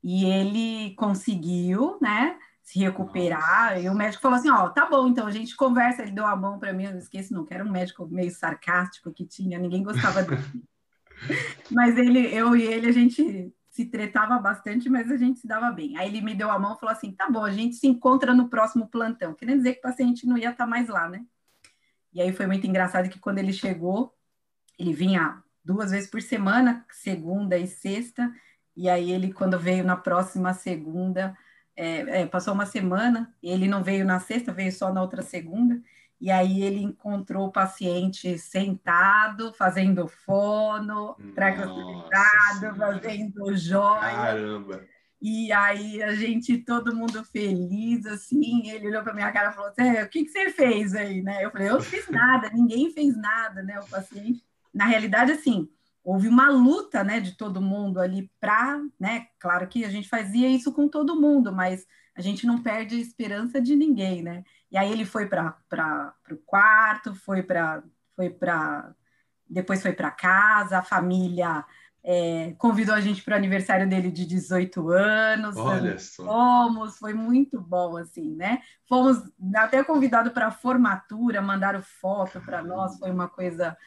E 0.04 0.26
ele 0.26 0.96
conseguiu, 0.96 1.98
né? 2.02 2.38
Se 2.62 2.80
recuperar, 2.80 3.82
e 3.82 3.90
o 3.90 3.94
médico 3.94 4.22
falou 4.22 4.38
assim: 4.38 4.50
Ó, 4.50 4.70
tá 4.70 4.86
bom, 4.86 5.08
então 5.08 5.28
a 5.28 5.32
gente 5.32 5.56
conversa. 5.56 6.02
Ele 6.02 6.12
deu 6.12 6.26
a 6.26 6.36
mão 6.36 6.60
para 6.60 6.74
mim, 6.74 6.86
eu 6.86 6.92
não 6.92 6.98
esqueço, 6.98 7.34
não, 7.34 7.46
que 7.46 7.54
era 7.54 7.64
um 7.64 7.72
médico 7.72 8.08
meio 8.08 8.32
sarcástico 8.32 9.12
que 9.12 9.26
tinha, 9.26 9.60
ninguém 9.60 9.84
gostava 9.84 10.24
dele. 10.24 10.42
mas 11.72 11.98
ele, 11.98 12.20
eu 12.34 12.56
e 12.56 12.64
ele, 12.64 12.88
a 12.88 12.92
gente 12.92 13.54
se 13.70 13.86
tretava 13.86 14.38
bastante, 14.38 14.90
mas 14.90 15.10
a 15.12 15.18
gente 15.18 15.40
se 15.40 15.48
dava 15.48 15.72
bem. 15.72 15.98
Aí 15.98 16.08
ele 16.08 16.22
me 16.22 16.36
deu 16.36 16.50
a 16.52 16.60
mão 16.60 16.76
e 16.76 16.80
falou 16.80 16.94
assim: 16.94 17.12
tá 17.12 17.30
bom, 17.30 17.44
a 17.44 17.52
gente 17.52 17.76
se 17.76 17.88
encontra 17.88 18.34
no 18.34 18.50
próximo 18.50 18.88
plantão. 18.88 19.34
Querendo 19.34 19.58
dizer 19.58 19.74
que 19.74 19.80
o 19.80 19.84
paciente 19.84 20.28
não 20.28 20.38
ia 20.38 20.52
estar 20.52 20.66
tá 20.66 20.70
mais 20.70 20.88
lá, 20.88 21.10
né? 21.10 21.26
E 22.14 22.22
aí 22.22 22.32
foi 22.32 22.46
muito 22.46 22.68
engraçado 22.68 23.10
que 23.10 23.20
quando 23.20 23.40
ele 23.40 23.52
chegou, 23.52 24.14
ele 24.78 24.94
vinha 24.94 25.42
duas 25.66 25.92
vezes 25.92 26.10
por 26.10 26.22
semana, 26.22 26.86
segunda 26.92 27.58
e 27.58 27.66
sexta, 27.66 28.32
e 28.75 28.89
aí 28.89 29.12
ele, 29.12 29.32
quando 29.32 29.60
veio 29.60 29.84
na 29.84 29.96
próxima 29.96 30.53
segunda, 30.53 31.38
é, 31.75 32.22
é, 32.22 32.25
passou 32.25 32.53
uma 32.53 32.65
semana, 32.65 33.34
ele 33.42 33.68
não 33.68 33.84
veio 33.84 34.06
na 34.06 34.20
sexta, 34.20 34.51
veio 34.51 34.72
só 34.72 34.92
na 34.94 35.01
outra 35.01 35.22
segunda, 35.22 35.82
e 36.20 36.32
aí 36.32 36.63
ele 36.63 36.82
encontrou 36.82 37.48
o 37.48 37.51
paciente 37.51 38.38
sentado, 38.38 39.53
fazendo 39.53 40.08
fono, 40.08 41.15
sentado, 41.36 42.75
fazendo 42.77 43.56
joia. 43.56 44.00
Caramba! 44.00 44.94
E 45.25 45.53
aí 45.53 46.03
a 46.03 46.13
gente, 46.15 46.58
todo 46.58 46.96
mundo 46.96 47.24
feliz, 47.24 48.06
assim, 48.06 48.70
ele 48.70 48.88
olhou 48.88 49.03
para 49.03 49.13
minha 49.13 49.32
cara 49.32 49.51
e 49.51 49.53
falou 49.53 49.72
o 49.72 50.10
que, 50.10 50.25
que 50.25 50.30
você 50.30 50.50
fez 50.50 50.94
aí, 50.94 51.22
né? 51.22 51.46
Eu 51.46 51.50
falei, 51.51 51.70
eu 51.70 51.75
não 51.75 51.82
fiz 51.82 52.10
nada, 52.10 52.50
ninguém 52.53 52.92
fez 52.92 53.15
nada, 53.15 53.63
né? 53.63 53.80
O 53.80 53.88
paciente, 53.88 54.44
na 54.74 54.86
realidade, 54.86 55.32
assim, 55.32 55.70
houve 56.04 56.28
uma 56.28 56.50
luta, 56.50 57.04
né, 57.04 57.20
de 57.20 57.38
todo 57.38 57.62
mundo 57.62 58.00
ali 58.00 58.30
para, 58.40 58.82
né, 59.00 59.28
claro 59.40 59.68
que 59.68 59.86
a 59.86 59.90
gente 59.90 60.10
fazia 60.10 60.50
isso 60.50 60.74
com 60.74 60.88
todo 60.88 61.20
mundo, 61.20 61.52
mas 61.52 61.86
a 62.16 62.22
gente 62.22 62.46
não 62.46 62.62
perde 62.62 62.96
a 62.96 63.00
esperança 63.00 63.60
de 63.60 63.76
ninguém, 63.76 64.22
né? 64.22 64.44
E 64.72 64.78
aí 64.78 64.92
ele 64.92 65.06
foi 65.06 65.28
para 65.28 65.56
o 66.30 66.38
quarto, 66.46 67.16
foi 67.16 67.42
para 67.42 67.84
foi 68.16 68.30
para 68.30 68.94
depois 69.50 69.82
foi 69.82 69.94
para 69.94 70.12
casa, 70.12 70.78
a 70.78 70.84
família 70.84 71.66
é, 72.04 72.54
convidou 72.58 72.94
a 72.94 73.00
gente 73.00 73.24
para 73.24 73.34
o 73.34 73.38
aniversário 73.38 73.88
dele 73.88 74.12
de 74.12 74.26
18 74.26 74.90
anos. 74.90 75.56
Olha 75.56 75.98
só. 75.98 76.26
Fomos, 76.26 76.98
foi 76.98 77.14
muito 77.14 77.62
bom, 77.62 77.96
assim, 77.96 78.36
né? 78.36 78.62
Fomos 78.88 79.18
até 79.56 79.84
convidado 79.84 80.32
para 80.32 80.48
a 80.48 80.52
formatura, 80.52 81.42
mandaram 81.42 81.82
foto 81.82 82.42
para 82.42 82.62
nós, 82.62 82.98
foi 83.00 83.10
uma 83.10 83.30
coisa 83.30 83.78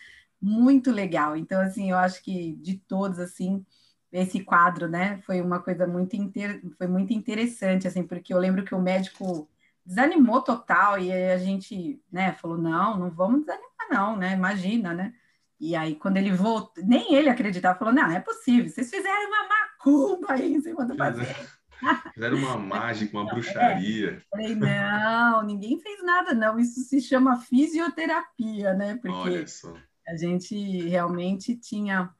muito 0.46 0.92
legal. 0.92 1.36
Então, 1.36 1.60
assim, 1.60 1.90
eu 1.90 1.96
acho 1.96 2.22
que 2.22 2.54
de 2.56 2.78
todos, 2.78 3.18
assim, 3.18 3.66
esse 4.12 4.44
quadro, 4.44 4.88
né, 4.88 5.18
foi 5.26 5.40
uma 5.40 5.60
coisa 5.60 5.86
muito, 5.88 6.14
inter... 6.14 6.62
foi 6.78 6.86
muito 6.86 7.12
interessante, 7.12 7.88
assim, 7.88 8.04
porque 8.04 8.32
eu 8.32 8.38
lembro 8.38 8.64
que 8.64 8.74
o 8.74 8.80
médico 8.80 9.50
desanimou 9.84 10.40
total 10.40 10.98
e 11.00 11.12
a 11.12 11.36
gente, 11.36 12.00
né, 12.10 12.32
falou, 12.34 12.56
não, 12.56 12.96
não 12.96 13.10
vamos 13.10 13.40
desanimar 13.40 13.66
não, 13.90 14.16
né, 14.16 14.32
imagina, 14.32 14.94
né, 14.94 15.12
e 15.60 15.74
aí 15.74 15.96
quando 15.96 16.16
ele 16.16 16.32
voltou, 16.32 16.82
nem 16.84 17.14
ele 17.14 17.28
acreditava, 17.28 17.78
falou, 17.78 17.92
não, 17.94 18.10
é 18.10 18.20
possível, 18.20 18.68
vocês 18.68 18.88
fizeram 18.88 19.28
uma 19.28 19.48
macumba 19.48 20.32
aí 20.32 20.54
em 20.54 20.60
cima 20.60 20.84
do 20.84 20.96
paciente. 20.96 21.56
Fizeram 22.14 22.38
uma 22.38 22.56
mágica, 22.56 23.18
uma 23.18 23.26
bruxaria. 23.26 24.12
É. 24.12 24.20
Falei, 24.30 24.54
não, 24.54 25.42
ninguém 25.42 25.78
fez 25.78 26.02
nada, 26.02 26.32
não. 26.32 26.58
Isso 26.58 26.80
se 26.80 27.02
chama 27.02 27.36
fisioterapia, 27.36 28.72
né? 28.72 28.94
Porque 28.96 29.14
Olha 29.14 29.46
só 29.46 29.74
a 30.08 30.16
gente 30.16 30.88
realmente 30.88 31.56
tinha 31.56 32.10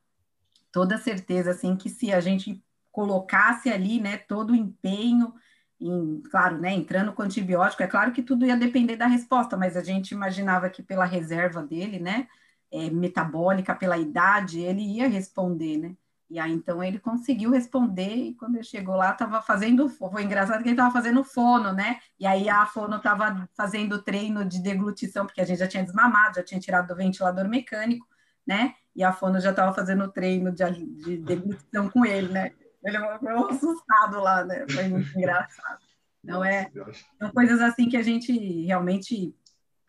toda 0.73 0.99
certeza 0.99 1.53
assim 1.53 1.77
que 1.77 1.89
se 1.89 2.13
a 2.13 2.21
gente 2.21 2.63
colocasse 2.93 3.69
ali, 3.69 4.01
né, 4.01 4.17
todo 4.17 4.53
o 4.53 4.57
empenho 4.57 5.35
em, 5.81 6.23
claro, 6.31 6.59
né, 6.59 6.73
entrando 6.73 7.13
com 7.13 7.23
antibiótico, 7.23 7.83
é 7.83 7.87
claro 7.87 8.13
que 8.13 8.23
tudo 8.23 8.47
ia 8.47 8.57
depender 8.57 8.97
da 8.97 9.07
resposta, 9.07 9.57
mas 9.57 9.77
a 9.77 9.83
gente 9.83 10.13
imaginava 10.13 10.71
que 10.71 10.83
pela 10.83 11.05
reserva 11.05 11.63
dele, 11.63 11.99
né, 11.99 12.27
é, 12.73 12.91
metabólica, 12.91 13.75
pela 13.75 13.99
idade, 13.99 14.61
ele 14.61 14.83
ia 14.83 15.09
responder, 15.09 15.77
né? 15.77 15.97
E 16.29 16.41
aí, 16.41 16.53
então, 16.53 16.83
ele 16.83 16.99
conseguiu 16.99 17.51
responder, 17.53 18.15
e 18.15 18.35
quando 18.35 18.57
ele 18.57 18.65
chegou 18.65 18.97
lá, 18.97 19.13
estava 19.13 19.41
fazendo, 19.41 19.89
foi 19.89 20.25
engraçado 20.25 20.63
que 20.63 20.69
ele 20.69 20.75
estava 20.75 20.93
fazendo 20.93 21.23
fono, 21.23 21.73
né? 21.73 22.01
E 22.19 22.27
aí 22.27 22.49
a 22.49 22.67
fono 22.67 22.97
estava 22.97 23.49
fazendo 23.57 24.03
treino 24.03 24.45
de 24.45 24.61
deglutição, 24.61 25.25
porque 25.25 25.41
a 25.41 25.45
gente 25.45 25.59
já 25.59 25.69
tinha 25.69 25.85
desmamado, 25.85 26.37
já 26.37 26.43
tinha 26.43 26.61
tirado 26.61 26.89
do 26.89 26.97
ventilador 26.97 27.49
mecânico, 27.49 28.07
né? 28.45 28.75
E 28.95 29.05
a 29.05 29.13
fono 29.13 29.41
já 29.41 29.51
estava 29.51 29.73
fazendo 29.73 30.11
treino 30.11 30.53
de, 30.53 30.65
de 30.97 31.17
deglutição 31.19 31.89
com 31.89 32.05
ele, 32.05 32.33
né? 32.33 32.51
Ele 32.83 32.99
ficou 32.99 33.51
assustado 33.51 34.21
lá, 34.21 34.45
né? 34.45 34.67
Foi 34.69 34.89
muito 34.89 35.17
engraçado. 35.17 35.79
Não 36.23 36.45
é? 36.45 36.71
São 37.19 37.31
coisas 37.31 37.61
assim 37.61 37.89
que 37.89 37.97
a 37.97 38.03
gente 38.03 38.33
realmente 38.65 39.33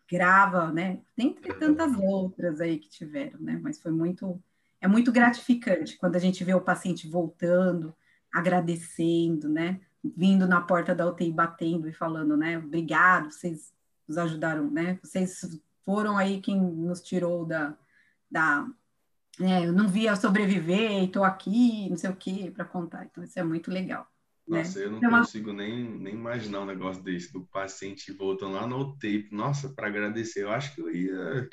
grava, 0.08 0.72
né? 0.72 1.00
Dentre 1.16 1.52
tantas 1.54 1.96
outras 1.96 2.60
aí 2.60 2.78
que 2.78 2.88
tiveram, 2.88 3.40
né? 3.40 3.58
Mas 3.62 3.80
foi 3.80 3.90
muito 3.90 4.40
é 4.80 4.88
muito 4.88 5.10
gratificante 5.10 5.96
quando 5.96 6.16
a 6.16 6.18
gente 6.18 6.44
vê 6.44 6.54
o 6.54 6.60
paciente 6.60 7.08
voltando, 7.08 7.94
agradecendo, 8.32 9.48
né? 9.48 9.80
Vindo 10.02 10.46
na 10.46 10.60
porta 10.60 10.94
da 10.94 11.06
UTI 11.06 11.32
batendo 11.32 11.88
e 11.88 11.92
falando, 11.92 12.36
né? 12.36 12.58
Obrigado, 12.58 13.30
vocês 13.30 13.72
nos 14.06 14.16
ajudaram, 14.16 14.70
né? 14.70 14.98
Vocês 15.02 15.60
foram 15.84 16.16
aí 16.16 16.40
quem 16.40 16.60
nos 16.60 17.02
tirou 17.02 17.44
da. 17.44 17.76
da 18.30 18.66
né? 19.38 19.66
Eu 19.66 19.72
não 19.72 19.88
via 19.88 20.16
sobreviver 20.16 20.92
e 20.92 21.04
estou 21.06 21.24
aqui, 21.24 21.88
não 21.90 21.96
sei 21.96 22.10
o 22.10 22.16
quê, 22.16 22.52
para 22.54 22.64
contar. 22.64 23.04
Então, 23.04 23.22
isso 23.24 23.38
é 23.38 23.42
muito 23.42 23.70
legal. 23.70 24.06
Né? 24.46 24.58
Nossa, 24.58 24.78
né? 24.78 24.84
eu 24.86 24.90
não 24.90 24.98
então, 24.98 25.10
consigo 25.10 25.52
nem, 25.52 25.84
nem 25.98 26.14
imaginar 26.14 26.60
um 26.60 26.66
negócio 26.66 27.02
desse, 27.02 27.32
do 27.32 27.44
paciente 27.46 28.12
voltando 28.12 28.54
lá 28.54 28.66
no 28.66 28.78
UTI, 28.80 29.28
nossa, 29.30 29.68
para 29.68 29.88
agradecer. 29.88 30.42
Eu 30.42 30.50
acho 30.50 30.74
que 30.74 30.80
eu 30.80 30.90
ia 30.90 31.48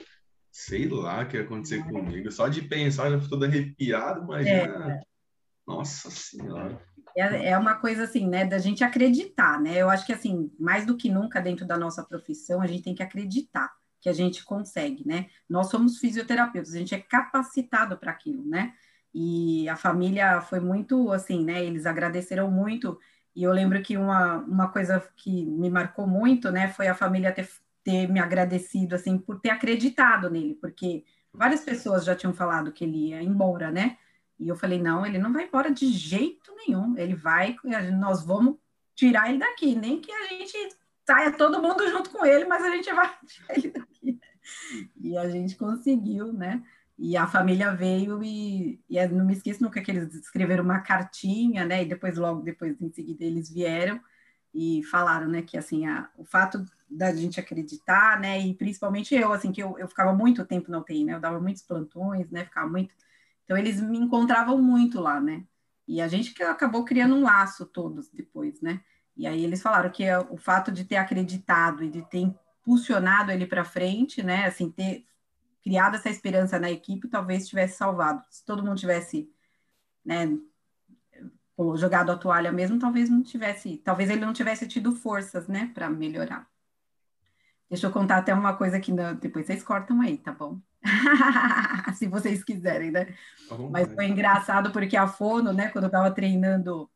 sei 0.56 0.88
lá 0.88 1.22
o 1.22 1.28
que 1.28 1.36
ia 1.36 1.44
acontecer 1.44 1.84
comigo. 1.84 2.32
Só 2.32 2.48
de 2.48 2.62
pensar, 2.62 3.10
já 3.10 3.18
estou 3.18 3.32
todo 3.32 3.44
arrepiado, 3.44 4.24
imagina. 4.24 4.94
É. 4.94 5.02
Nossa 5.68 6.10
Senhora. 6.10 6.82
É, 7.14 7.50
é 7.50 7.58
uma 7.58 7.76
coisa 7.76 8.06
assim, 8.06 8.26
né, 8.26 8.46
da 8.46 8.58
gente 8.58 8.82
acreditar, 8.82 9.60
né? 9.60 9.76
Eu 9.76 9.90
acho 9.90 10.06
que 10.06 10.14
assim, 10.14 10.50
mais 10.58 10.86
do 10.86 10.96
que 10.96 11.10
nunca 11.10 11.42
dentro 11.42 11.68
da 11.68 11.78
nossa 11.78 12.02
profissão, 12.06 12.62
a 12.62 12.68
gente 12.68 12.84
tem 12.84 12.96
que 12.96 13.04
acreditar 13.04 13.70
que 14.00 14.08
a 14.08 14.14
gente 14.14 14.46
consegue, 14.46 15.06
né? 15.06 15.26
Nós 15.50 15.70
somos 15.70 15.98
fisioterapeutas, 15.98 16.74
a 16.74 16.78
gente 16.78 16.96
é 16.96 17.02
capacitado 17.02 17.98
para 17.98 18.12
aquilo, 18.12 18.48
né? 18.48 18.74
E 19.14 19.68
a 19.68 19.76
família 19.76 20.40
foi 20.40 20.62
muito 20.62 21.12
assim, 21.12 21.44
né? 21.44 21.66
Eles 21.66 21.86
agradeceram 21.86 22.50
muito 22.50 22.98
E 23.36 23.44
eu 23.44 23.52
lembro 23.52 23.82
que 23.84 23.98
uma, 23.98 24.38
uma 24.38 24.70
coisa 24.70 25.04
que 25.18 25.46
me 25.46 25.70
marcou 25.70 26.08
muito, 26.08 26.50
né, 26.50 26.70
foi 26.70 26.88
a 26.88 26.96
família 26.96 27.34
ter, 27.34 27.50
ter 27.86 28.08
me 28.08 28.20
agradecido, 28.20 28.96
assim, 28.96 29.16
por 29.16 29.40
ter 29.40 29.52
acreditado 29.52 30.28
nele, 30.28 30.56
porque 30.56 31.06
várias 31.32 31.62
pessoas 31.62 32.04
já 32.04 32.16
tinham 32.16 32.34
falado 32.34 32.72
que 32.72 32.84
ele 32.84 33.10
ia 33.10 33.22
embora, 33.22 33.72
né? 33.72 33.98
E 34.40 34.48
eu 34.48 34.56
falei, 34.56 34.82
não, 34.82 35.06
ele 35.06 35.20
não 35.20 35.32
vai 35.32 35.46
embora 35.46 35.72
de 35.72 35.88
jeito 35.94 36.54
nenhum, 36.58 36.98
ele 36.98 37.14
vai, 37.14 37.56
nós 37.94 38.26
vamos 38.26 38.58
tirar 38.96 39.30
ele 39.30 39.38
daqui, 39.38 39.76
nem 39.76 40.02
que 40.02 40.12
a 40.12 40.28
gente 40.28 40.76
saia 41.06 41.32
todo 41.32 41.62
mundo 41.62 41.88
junto 41.88 42.10
com 42.10 42.26
ele, 42.26 42.46
mas 42.46 42.64
a 42.64 42.70
gente 42.72 42.92
vai 42.92 43.14
tirar 43.28 43.58
ele 43.58 43.70
daqui. 43.70 44.20
E 45.00 45.16
a 45.16 45.30
gente 45.30 45.56
conseguiu, 45.56 46.34
né? 46.34 46.64
E 46.98 47.16
a 47.16 47.28
família 47.28 47.76
veio 47.76 48.24
e, 48.24 48.82
e 48.90 49.08
não 49.10 49.26
me 49.26 49.34
esqueço 49.34 49.62
nunca 49.62 49.82
que 49.82 49.92
eles 49.92 50.14
escreveram 50.16 50.64
uma 50.64 50.80
cartinha, 50.80 51.66
né? 51.66 51.84
E 51.84 51.86
depois, 51.86 52.18
logo 52.18 52.42
depois, 52.42 52.82
em 52.82 52.92
seguida, 52.92 53.24
eles 53.24 53.50
vieram 53.50 54.00
e 54.54 54.82
falaram, 54.84 55.28
né? 55.28 55.42
Que, 55.42 55.58
assim, 55.58 55.86
a, 55.86 56.10
o 56.18 56.24
fato 56.24 56.66
da 56.90 57.14
gente 57.14 57.40
acreditar, 57.40 58.20
né? 58.20 58.40
E 58.40 58.54
principalmente 58.54 59.16
eu, 59.16 59.34
assim, 59.34 59.52
que 59.52 59.62
eu, 59.62 59.78
eu 59.80 59.88
ficava 59.88 60.14
muito 60.14 60.46
tempo 60.46 60.72
na 60.72 60.80
UTI, 60.80 61.06
né? 61.06 61.16
Eu 61.16 61.20
dava 61.20 61.40
muitos 61.40 61.64
plantões, 61.64 62.30
né? 62.30 62.46
Ficava 62.46 62.70
muito... 62.70 62.94
Então, 63.44 63.58
eles 63.58 63.82
me 63.82 63.98
encontravam 63.98 64.62
muito 64.62 65.00
lá, 65.00 65.20
né? 65.20 65.44
E 65.88 66.02
a 66.02 66.08
gente 66.08 66.34
que 66.34 66.44
acabou 66.44 66.84
criando 66.84 67.16
um 67.16 67.24
laço 67.24 67.66
todos 67.66 68.10
depois, 68.10 68.62
né? 68.62 68.82
E 69.16 69.28
aí 69.28 69.44
eles 69.44 69.62
falaram 69.62 69.90
que 69.90 70.04
o 70.30 70.38
fato 70.38 70.72
de 70.72 70.84
ter 70.84 70.98
acreditado 70.98 71.84
e 71.84 71.90
de 71.90 72.02
ter 72.04 72.20
impulsionado 72.20 73.32
ele 73.32 73.46
para 73.46 73.64
frente, 73.64 74.24
né? 74.24 74.46
Assim, 74.46 74.72
ter 74.72 75.06
criado 75.66 75.96
essa 75.96 76.10
esperança 76.10 76.60
na 76.60 76.70
equipe, 76.70 77.08
talvez 77.08 77.48
tivesse 77.48 77.78
salvado. 77.78 78.24
Se 78.30 78.46
todo 78.46 78.64
mundo 78.64 78.78
tivesse, 78.78 79.28
né, 80.06 80.38
jogado 81.76 82.12
a 82.12 82.18
toalha 82.18 82.52
mesmo, 82.52 82.78
talvez 82.78 83.10
não 83.10 83.24
tivesse, 83.24 83.78
talvez 83.78 84.10
ele 84.12 84.22
não 84.22 84.32
tivesse 84.34 84.68
tido 84.68 84.96
forças, 84.96 85.48
né, 85.48 85.72
para 85.74 85.90
melhorar. 85.90 86.48
Deixa 87.70 87.88
eu 87.88 87.92
contar 87.92 88.18
até 88.18 88.34
uma 88.34 88.56
coisa 88.56 88.80
que 88.80 88.92
não, 88.92 89.16
depois 89.16 89.46
vocês 89.46 89.64
cortam 89.64 90.02
aí, 90.02 90.18
tá 90.18 90.32
bom? 90.32 90.60
Se 91.96 92.08
vocês 92.08 92.44
quiserem, 92.44 92.92
né? 92.92 93.06
Tá 93.50 93.58
Mas 93.72 93.92
foi 93.94 94.06
engraçado 94.06 94.72
porque 94.72 94.96
a 94.96 95.08
Fono, 95.08 95.52
né, 95.52 95.70
quando 95.70 95.86
eu 95.86 95.90
estava 95.90 96.12
treinando 96.12 96.90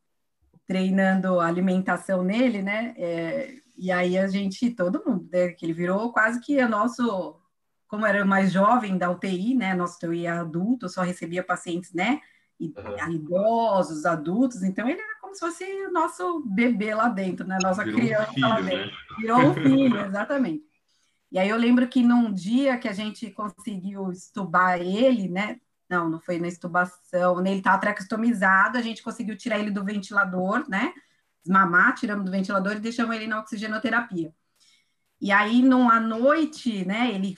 treinando 0.68 1.40
alimentação 1.40 2.22
nele, 2.22 2.62
né? 2.62 2.94
É, 2.96 3.56
e 3.76 3.92
aí 3.92 4.16
a 4.20 4.28
gente, 4.28 4.70
todo 4.70 5.04
mundo, 5.04 5.28
né, 5.32 5.50
que 5.50 5.66
ele 5.66 5.74
virou 5.74 6.14
quase 6.14 6.40
que 6.40 6.62
o 6.64 6.70
nosso 6.70 7.42
como 7.88 8.06
era 8.06 8.24
mais 8.24 8.52
jovem 8.52 8.96
da 8.96 9.10
UTI, 9.10 9.56
né? 9.56 9.74
Nossa 9.74 9.98
UTI 10.06 10.28
adulto, 10.28 10.88
só 10.88 11.02
recebia 11.02 11.44
pacientes, 11.44 11.92
né? 11.92 12.22
E, 12.60 12.68
uhum. 12.68 13.14
Idosos, 13.14 14.06
adultos, 14.06 14.62
então 14.62 14.88
ele 14.88 15.02
era 15.02 15.19
como 15.30 15.36
se 15.36 15.40
fosse 15.40 15.64
o 15.86 15.92
nosso 15.92 16.44
bebê 16.46 16.96
lá 16.96 17.08
dentro, 17.08 17.46
né? 17.46 17.58
Nossa 17.62 17.84
Virou 17.84 18.00
criança 18.00 18.32
um 18.32 18.34
filho, 18.34 18.50
lá 18.50 18.62
dentro. 18.62 18.86
Né? 18.86 18.92
Virou 19.20 19.40
um 19.40 19.54
filho, 19.54 20.00
exatamente. 20.06 20.64
E 21.32 21.38
aí 21.38 21.50
eu 21.50 21.58
lembro 21.58 21.88
que 21.88 22.02
num 22.02 22.34
dia 22.34 22.78
que 22.78 22.88
a 22.88 22.94
gente 22.94 23.30
conseguiu 23.32 24.12
estubar 24.12 24.80
ele, 24.82 25.30
né? 25.30 25.60
Não, 25.88 26.10
não 26.10 26.20
foi 26.20 26.40
na 26.40 26.48
estubação, 26.48 27.42
né? 27.42 27.52
ele 27.52 27.60
estava 27.60 27.80
tracostomizado, 27.80 28.78
a 28.78 28.82
gente 28.82 29.04
conseguiu 29.04 29.36
tirar 29.38 29.60
ele 29.60 29.72
do 29.72 29.84
ventilador, 29.84 30.68
né? 30.68 30.94
Desmamar, 31.44 31.96
tiramos 31.96 32.26
do 32.26 32.32
ventilador 32.32 32.74
e 32.74 32.80
deixamos 32.80 33.16
ele 33.16 33.28
na 33.28 33.40
oxigenoterapia. 33.40 34.34
E 35.22 35.32
aí, 35.32 35.62
numa 35.62 36.00
noite, 36.00 36.86
né, 36.86 37.12
ele 37.14 37.38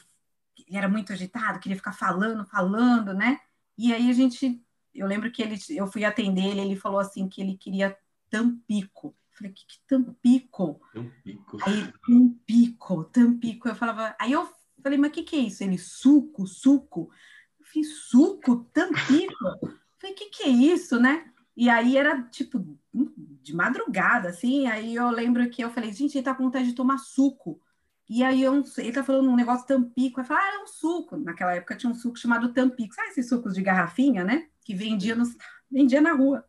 ele 0.68 0.78
era 0.78 0.88
muito 0.88 1.12
agitado, 1.12 1.60
queria 1.60 1.76
ficar 1.76 1.92
falando, 1.92 2.46
falando, 2.46 3.14
né? 3.14 3.40
E 3.78 3.94
aí 3.94 4.10
a 4.10 4.14
gente, 4.14 4.64
eu 4.94 5.08
lembro 5.08 5.32
que 5.32 5.42
ele, 5.42 5.58
eu 5.70 5.88
fui 5.88 6.04
atender 6.04 6.46
ele, 6.46 6.62
ele 6.62 6.76
falou 6.76 7.00
assim 7.00 7.28
que 7.28 7.42
ele 7.42 7.58
queria 7.58 7.98
tampico. 8.30 9.08
Eu 9.08 9.38
falei, 9.38 9.52
que, 9.54 9.66
que 9.66 9.80
tampico? 9.88 10.82
Tampico. 10.94 11.58
Aí, 11.64 11.94
tampico, 12.06 13.04
tampico. 13.06 13.68
Eu 13.68 13.76
falava, 13.76 14.16
aí 14.20 14.32
eu 14.32 14.48
falei, 14.82 14.98
mas 14.98 15.12
o 15.12 15.14
que, 15.14 15.24
que 15.24 15.36
é 15.36 15.40
isso? 15.40 15.64
Ele, 15.64 15.78
suco, 15.78 16.46
suco. 16.46 17.10
Eu 17.60 17.66
falei, 17.66 17.84
suco, 17.84 18.66
tampico? 18.74 19.46
Eu 19.62 19.78
falei, 20.00 20.14
o 20.14 20.16
que, 20.16 20.30
que 20.30 20.44
é 20.44 20.50
isso, 20.50 21.00
né? 21.00 21.32
E 21.56 21.70
aí 21.70 21.98
era 21.98 22.24
tipo 22.24 22.78
de 22.94 23.54
madrugada, 23.56 24.30
assim. 24.30 24.68
Aí 24.68 24.96
eu 24.96 25.10
lembro 25.10 25.48
que 25.50 25.64
eu 25.64 25.70
falei, 25.70 25.92
gente, 25.92 26.18
ele 26.18 26.26
tá 26.26 26.34
com 26.34 26.44
vontade 26.44 26.68
de 26.68 26.76
tomar 26.76 26.98
suco. 26.98 27.62
E 28.10 28.24
aí 28.24 28.42
eu, 28.42 28.64
ele 28.78 28.92
tá 28.92 29.04
falando 29.04 29.30
um 29.30 29.36
negócio 29.36 29.66
tampico, 29.66 30.20
eu 30.20 30.26
falo, 30.26 30.42
ah, 30.42 30.56
é 30.56 30.64
um 30.64 30.68
suco. 30.68 31.18
Naquela 31.18 31.54
época 31.54 31.76
tinha 31.76 31.90
um 31.90 31.96
suco 31.96 32.20
chamado 32.20 32.52
tampico. 32.54 32.94
Sabe 32.94 33.10
esses 33.10 33.30
sucos 33.30 33.54
de 33.54 33.62
garrafinha, 33.62 34.24
né? 34.24 34.50
Que 34.64 34.74
vendia, 34.74 35.16
no, 35.16 35.26
vendia 35.70 36.02
na 36.02 36.14
rua. 36.14 36.46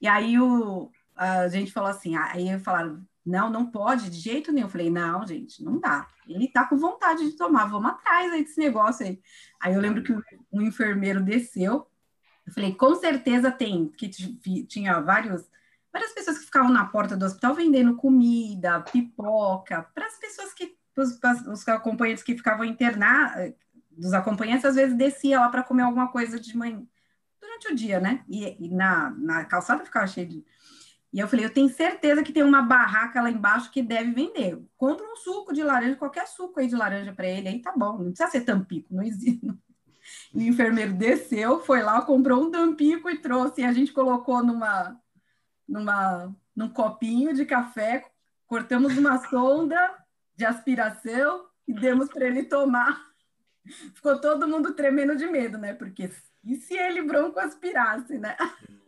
E 0.00 0.08
aí 0.08 0.38
o, 0.38 0.90
a 1.16 1.48
gente 1.48 1.72
falou 1.72 1.90
assim, 1.90 2.16
aí 2.16 2.58
falaram, 2.60 3.04
não, 3.24 3.50
não 3.50 3.70
pode 3.70 4.10
de 4.10 4.18
jeito 4.18 4.50
nenhum. 4.52 4.66
Eu 4.66 4.70
falei, 4.70 4.90
não, 4.90 5.26
gente, 5.26 5.62
não 5.62 5.78
dá. 5.78 6.08
Ele 6.26 6.48
tá 6.48 6.64
com 6.64 6.76
vontade 6.76 7.24
de 7.24 7.36
tomar, 7.36 7.66
vamos 7.66 7.90
atrás 7.90 8.32
aí 8.32 8.42
desse 8.42 8.58
negócio 8.58 9.06
aí. 9.06 9.20
Aí 9.60 9.74
eu 9.74 9.80
lembro 9.80 10.02
que 10.02 10.12
um 10.52 10.62
enfermeiro 10.62 11.22
desceu, 11.22 11.86
eu 12.46 12.52
falei, 12.52 12.74
com 12.74 12.94
certeza 12.94 13.50
tem, 13.50 13.88
que 13.88 14.08
tinha 14.66 15.00
vários 15.00 15.48
várias 15.92 16.12
pessoas 16.12 16.38
que 16.38 16.44
ficavam 16.44 16.72
na 16.72 16.84
porta 16.84 17.16
do 17.16 17.24
hospital 17.24 17.54
vendendo 17.54 17.96
comida, 17.96 18.80
pipoca, 18.80 19.82
para 19.94 20.06
as 20.06 20.18
pessoas 20.18 20.54
que 20.54 20.76
os, 20.96 21.18
os 21.48 21.68
acompanhantes 21.68 22.22
que 22.22 22.36
ficavam 22.36 22.64
internados, 22.64 23.54
dos 23.90 24.12
acompanhantes, 24.12 24.64
às 24.64 24.76
vezes 24.76 24.96
descia 24.96 25.40
lá 25.40 25.48
para 25.48 25.62
comer 25.62 25.82
alguma 25.82 26.08
coisa 26.08 26.38
de 26.38 26.56
manhã, 26.56 26.86
durante 27.60 27.68
o 27.68 27.74
dia, 27.74 28.00
né? 28.00 28.24
E, 28.28 28.56
e, 28.58 28.68
na, 28.68 29.10
na 29.10 29.44
calçada 29.44 29.84
ficava 29.84 30.06
cheio 30.06 30.26
de. 30.26 30.44
E 31.12 31.18
eu 31.18 31.28
falei, 31.28 31.44
eu 31.44 31.52
tenho 31.52 31.68
certeza 31.68 32.22
que 32.22 32.32
tem 32.32 32.42
uma 32.42 32.62
barraca 32.62 33.20
lá 33.20 33.30
embaixo 33.30 33.70
que 33.70 33.82
deve 33.82 34.12
vender. 34.12 34.62
Compra 34.76 35.04
um 35.04 35.16
suco 35.16 35.52
de 35.52 35.62
laranja, 35.62 35.96
qualquer 35.96 36.26
suco 36.26 36.60
aí 36.60 36.68
de 36.68 36.76
laranja 36.76 37.12
para 37.12 37.26
ele, 37.26 37.48
aí 37.48 37.60
tá 37.60 37.72
bom, 37.76 37.98
não 37.98 38.12
precisa 38.12 38.30
ser 38.30 38.42
tampico, 38.42 38.94
não 38.94 39.02
existe. 39.02 39.40
E 40.34 40.38
o 40.38 40.48
enfermeiro 40.48 40.94
desceu, 40.94 41.60
foi 41.60 41.82
lá, 41.82 42.02
comprou 42.02 42.42
um 42.42 42.50
tampico 42.50 43.08
e 43.08 43.18
trouxe. 43.18 43.60
E 43.60 43.64
a 43.64 43.72
gente 43.72 43.92
colocou 43.92 44.42
numa, 44.42 44.98
numa, 45.68 46.34
num 46.56 46.68
copinho 46.68 47.32
de 47.32 47.44
café, 47.44 48.04
cortamos 48.46 48.96
uma 48.96 49.18
sonda, 49.28 49.78
de 50.34 50.44
aspiração 50.44 51.46
e 51.68 51.72
demos 51.74 52.08
para 52.08 52.26
ele 52.26 52.42
tomar. 52.42 53.00
Ficou 53.94 54.20
todo 54.20 54.48
mundo 54.48 54.74
tremendo 54.74 55.14
de 55.14 55.26
medo, 55.26 55.58
né? 55.58 55.74
Porque 55.74 56.10
e 56.44 56.56
se 56.56 56.74
ele 56.74 57.02
bronco 57.02 57.38
aspirasse, 57.38 58.18
né? 58.18 58.36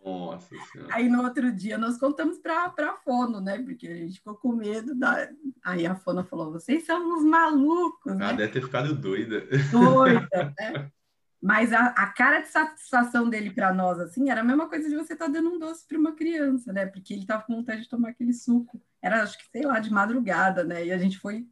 Nossa 0.04 0.48
senhora. 0.72 0.94
Aí 0.94 1.08
no 1.08 1.22
outro 1.22 1.52
dia 1.52 1.78
nós 1.78 1.96
contamos 1.98 2.38
para 2.38 2.66
a 2.66 2.96
Fono, 3.04 3.40
né? 3.40 3.62
Porque 3.62 3.86
a 3.86 3.96
gente 3.96 4.18
ficou 4.18 4.34
com 4.34 4.52
medo. 4.52 4.94
Da... 4.94 5.28
Aí 5.64 5.86
a 5.86 5.94
Fono 5.94 6.24
falou: 6.24 6.52
vocês 6.52 6.84
são 6.84 7.16
uns 7.16 7.24
malucos. 7.24 8.16
Né? 8.16 8.26
Ah, 8.26 8.32
deve 8.32 8.52
ter 8.52 8.62
ficado 8.62 8.94
doida. 8.94 9.46
Doida, 9.70 10.28
né? 10.58 10.90
Mas 11.42 11.72
a, 11.72 11.86
a, 11.86 12.06
cara 12.06 12.40
de 12.40 12.48
satisfação 12.48 13.28
dele 13.28 13.50
para 13.50 13.74
nós, 13.74 13.98
assim, 13.98 14.30
era 14.30 14.42
a 14.42 14.44
mesma 14.44 14.68
coisa 14.68 14.88
de 14.88 14.94
você 14.94 15.12
estar 15.12 15.26
tá 15.26 15.32
dando 15.32 15.50
um 15.50 15.58
doce 15.58 15.84
para 15.88 15.98
uma 15.98 16.12
criança, 16.12 16.72
né? 16.72 16.86
Porque 16.86 17.12
ele 17.12 17.22
estava 17.22 17.42
com 17.42 17.56
vontade 17.56 17.82
de 17.82 17.88
tomar 17.88 18.10
aquele 18.10 18.32
suco. 18.32 18.80
Era, 19.02 19.24
acho 19.24 19.36
que, 19.36 19.50
sei 19.50 19.62
lá, 19.62 19.80
de 19.80 19.92
madrugada, 19.92 20.62
né? 20.62 20.86
E 20.86 20.92
a 20.92 20.98
gente 20.98 21.18
foi, 21.18 21.44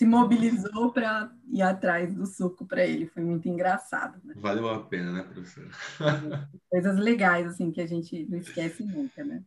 se 0.00 0.06
mobilizou 0.06 0.90
para 0.90 1.30
ir 1.52 1.60
atrás 1.60 2.14
do 2.14 2.24
suco 2.24 2.64
para 2.64 2.86
ele. 2.86 3.04
Foi 3.04 3.22
muito 3.22 3.46
engraçado. 3.46 4.18
Né? 4.24 4.32
Valeu 4.38 4.70
a 4.70 4.82
pena, 4.82 5.12
né, 5.12 5.22
professora? 5.24 5.68
Coisas 6.70 6.96
legais, 6.96 7.46
assim, 7.46 7.70
que 7.70 7.82
a 7.82 7.86
gente 7.86 8.26
não 8.30 8.38
esquece 8.38 8.82
nunca, 8.82 9.22
né? 9.22 9.44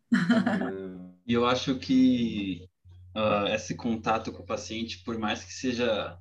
E 1.25 1.33
eu 1.33 1.47
acho 1.47 1.79
que 1.79 2.69
uh, 3.15 3.47
esse 3.47 3.73
contato 3.73 4.31
com 4.31 4.43
o 4.43 4.45
paciente, 4.45 5.03
por 5.03 5.17
mais 5.17 5.43
que 5.43 5.51
seja 5.51 6.19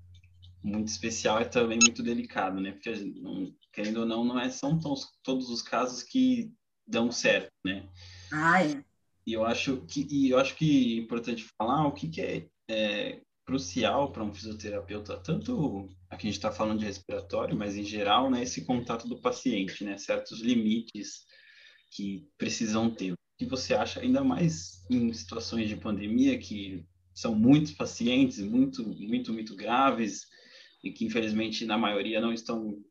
muito 0.65 0.89
especial, 0.89 1.39
é 1.39 1.45
também 1.45 1.79
muito 1.83 2.03
delicado, 2.03 2.59
né? 2.59 2.73
Porque, 2.73 2.91
não, 3.21 3.55
querendo 3.71 3.99
ou 3.99 4.07
não, 4.07 4.25
não 4.25 4.41
é, 4.41 4.49
são 4.49 4.79
tons, 4.79 5.11
todos 5.23 5.51
os 5.51 5.61
casos 5.61 6.03
que 6.03 6.51
dão 6.87 7.13
certo, 7.13 7.53
né? 7.63 7.87
Ah, 8.33 8.65
é. 8.65 8.83
E 9.27 9.35
eu 9.35 9.45
acho 9.45 9.83
que, 9.83 10.07
e 10.11 10.31
eu 10.31 10.39
acho 10.39 10.57
que 10.57 10.97
é 10.97 11.03
importante 11.03 11.45
falar 11.59 11.87
o 11.87 11.93
que, 11.93 12.09
que 12.09 12.23
é, 12.23 12.47
é 12.71 13.21
crucial 13.45 14.13
para 14.13 14.23
um 14.23 14.33
fisioterapeuta, 14.33 15.17
tanto 15.17 15.89
aqui 16.09 16.27
a 16.27 16.31
gente 16.31 16.39
está 16.39 16.53
falando 16.53 16.79
de 16.79 16.87
respiratório, 16.87 17.57
mas 17.57 17.77
em 17.77 17.85
geral, 17.85 18.31
né, 18.31 18.43
esse 18.43 18.65
contato 18.65 19.09
do 19.09 19.21
paciente, 19.21 19.85
né, 19.85 19.99
certos 19.99 20.41
limites 20.41 21.27
que 21.91 22.29
precisam 22.39 22.91
ter. 22.91 23.13
O 23.13 23.17
que 23.39 23.47
você 23.47 23.75
acha, 23.75 24.01
ainda 24.01 24.23
mais 24.23 24.85
em 24.91 25.13
situações 25.13 25.69
de 25.69 25.77
pandemia, 25.77 26.39
que 26.39 26.87
são 27.13 27.35
muitos 27.35 27.73
pacientes, 27.73 28.39
muito, 28.39 28.87
muito, 28.87 29.33
muito 29.33 29.57
graves, 29.57 30.27
e 30.83 30.91
que 30.91 31.05
infelizmente 31.05 31.65
na 31.65 31.79
maioria 31.79 32.21
não 32.21 32.33
estão 32.33 32.83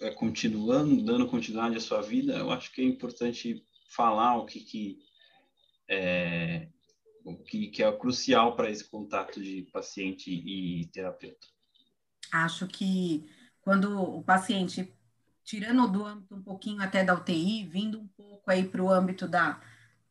é, 0.00 0.10
continuando, 0.10 1.02
dando 1.02 1.28
continuidade 1.28 1.76
à 1.76 1.80
sua 1.80 2.02
vida, 2.02 2.36
eu 2.36 2.50
acho 2.50 2.72
que 2.72 2.80
é 2.80 2.84
importante 2.84 3.64
falar 3.88 4.36
o 4.36 4.46
que, 4.46 4.60
que 4.60 4.98
é, 5.88 6.68
o 7.24 7.36
que, 7.36 7.68
que 7.68 7.82
é 7.82 7.92
crucial 7.92 8.56
para 8.56 8.70
esse 8.70 8.88
contato 8.88 9.42
de 9.42 9.68
paciente 9.72 10.30
e 10.30 10.86
terapeuta. 10.92 11.46
Acho 12.32 12.66
que 12.66 13.28
quando 13.60 14.00
o 14.00 14.22
paciente, 14.22 14.92
tirando 15.44 15.86
do 15.88 16.04
âmbito 16.04 16.34
um 16.34 16.42
pouquinho 16.42 16.82
até 16.82 17.04
da 17.04 17.14
UTI, 17.14 17.66
vindo 17.66 18.00
um 18.00 18.08
pouco 18.08 18.50
aí 18.50 18.68
para 18.68 18.82
o 18.82 18.90
âmbito 18.90 19.28
da, 19.28 19.60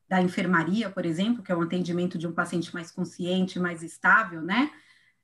da 0.07 0.21
enfermaria, 0.21 0.89
por 0.89 1.05
exemplo, 1.05 1.43
que 1.43 1.51
é 1.51 1.55
o 1.55 1.61
atendimento 1.61 2.17
de 2.17 2.27
um 2.27 2.33
paciente 2.33 2.73
mais 2.73 2.91
consciente, 2.91 3.59
mais 3.59 3.83
estável, 3.83 4.41
né? 4.41 4.71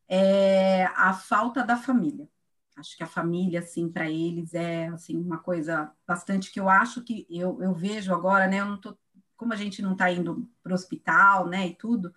É 0.08 0.86
a 0.96 1.14
falta 1.14 1.64
da 1.64 1.76
família. 1.76 2.28
Acho 2.78 2.96
que 2.96 3.04
a 3.04 3.08
família, 3.08 3.60
assim, 3.60 3.92
para 3.92 4.10
eles 4.10 4.54
é, 4.54 4.88
assim, 4.90 5.18
uma 5.18 5.40
coisa 5.40 5.92
bastante 6.08 6.52
que 6.52 6.60
eu 6.60 6.70
acho 6.70 7.04
que 7.04 7.26
eu, 7.30 7.62
eu 7.62 7.74
vejo 7.74 8.14
agora, 8.14 8.48
né? 8.48 8.60
Eu 8.62 8.66
não 8.66 8.80
tô, 8.80 8.98
como 9.38 9.54
a 9.54 9.56
gente 9.56 9.82
não 9.82 9.94
está 9.94 10.12
indo 10.12 10.50
para 10.62 10.72
o 10.72 10.76
hospital, 10.76 11.48
né, 11.48 11.68
e 11.68 11.76
tudo, 11.76 12.14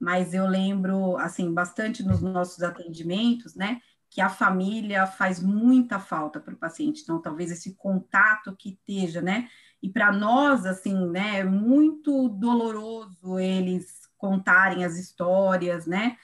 mas 0.00 0.34
eu 0.34 0.46
lembro, 0.46 1.16
assim, 1.18 1.52
bastante 1.52 2.02
nos 2.02 2.20
nossos 2.20 2.62
atendimentos, 2.62 3.54
né, 3.54 3.80
que 4.10 4.20
a 4.20 4.28
família 4.28 5.06
faz 5.06 5.40
muita 5.40 5.98
falta 5.98 6.40
para 6.40 6.54
o 6.54 6.58
paciente. 6.58 7.02
Então, 7.02 7.20
talvez 7.20 7.50
esse 7.50 7.74
contato 7.74 8.54
que 8.56 8.70
esteja, 8.70 9.20
né, 9.20 9.48
e 9.82 9.88
para 9.88 10.10
nós, 10.10 10.66
assim, 10.66 11.08
né, 11.10 11.40
é 11.40 11.44
muito 11.44 12.28
doloroso 12.28 13.38
eles 13.38 14.08
contarem 14.16 14.84
as 14.84 14.96
histórias, 14.96 15.86
né, 15.86 16.16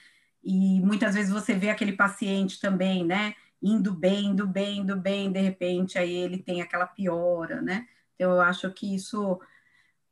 e 0.43 0.81
muitas 0.81 1.13
vezes 1.13 1.31
você 1.31 1.53
vê 1.53 1.69
aquele 1.69 1.93
paciente 1.93 2.59
também, 2.59 3.05
né, 3.05 3.35
indo 3.61 3.93
bem, 3.93 4.27
indo 4.27 4.47
bem, 4.47 4.79
indo 4.79 4.95
bem, 4.95 5.31
de 5.31 5.39
repente 5.39 5.99
aí 5.99 6.11
ele 6.11 6.39
tem 6.39 6.61
aquela 6.61 6.87
piora, 6.87 7.61
né? 7.61 7.87
Então 8.15 8.31
eu 8.31 8.41
acho 8.41 8.71
que 8.71 8.95
isso 8.95 9.39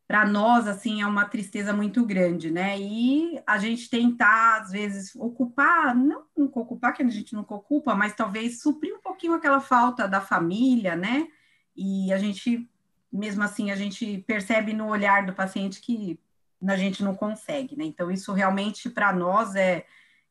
para 0.10 0.26
nós 0.26 0.68
assim 0.68 1.04
é 1.04 1.06
uma 1.06 1.26
tristeza 1.26 1.72
muito 1.72 2.04
grande, 2.04 2.50
né? 2.50 2.80
E 2.80 3.40
a 3.46 3.60
gente 3.60 3.88
tentar 3.88 4.60
às 4.60 4.72
vezes 4.72 5.16
ocupar, 5.16 5.96
não, 5.96 6.24
não 6.36 6.48
ocupar 6.48 6.94
que 6.96 7.04
a 7.04 7.08
gente 7.08 7.36
nunca 7.36 7.54
ocupa, 7.54 7.94
mas 7.94 8.16
talvez 8.16 8.60
suprir 8.60 8.92
um 8.96 9.00
pouquinho 9.00 9.36
aquela 9.36 9.62
falta 9.62 10.08
da 10.08 10.20
família, 10.20 10.96
né? 10.96 11.28
E 11.76 12.12
a 12.12 12.18
gente 12.18 12.68
mesmo 13.14 13.44
assim 13.44 13.70
a 13.70 13.76
gente 13.76 14.24
percebe 14.26 14.74
no 14.74 14.88
olhar 14.88 15.28
do 15.28 15.34
paciente 15.34 15.80
que 15.80 16.20
a 16.68 16.76
gente 16.76 17.04
não 17.04 17.14
consegue, 17.14 17.78
né? 17.78 17.86
Então 17.86 18.10
isso 18.10 18.34
realmente 18.34 18.90
para 18.90 19.14
nós 19.14 19.56
é 19.56 19.86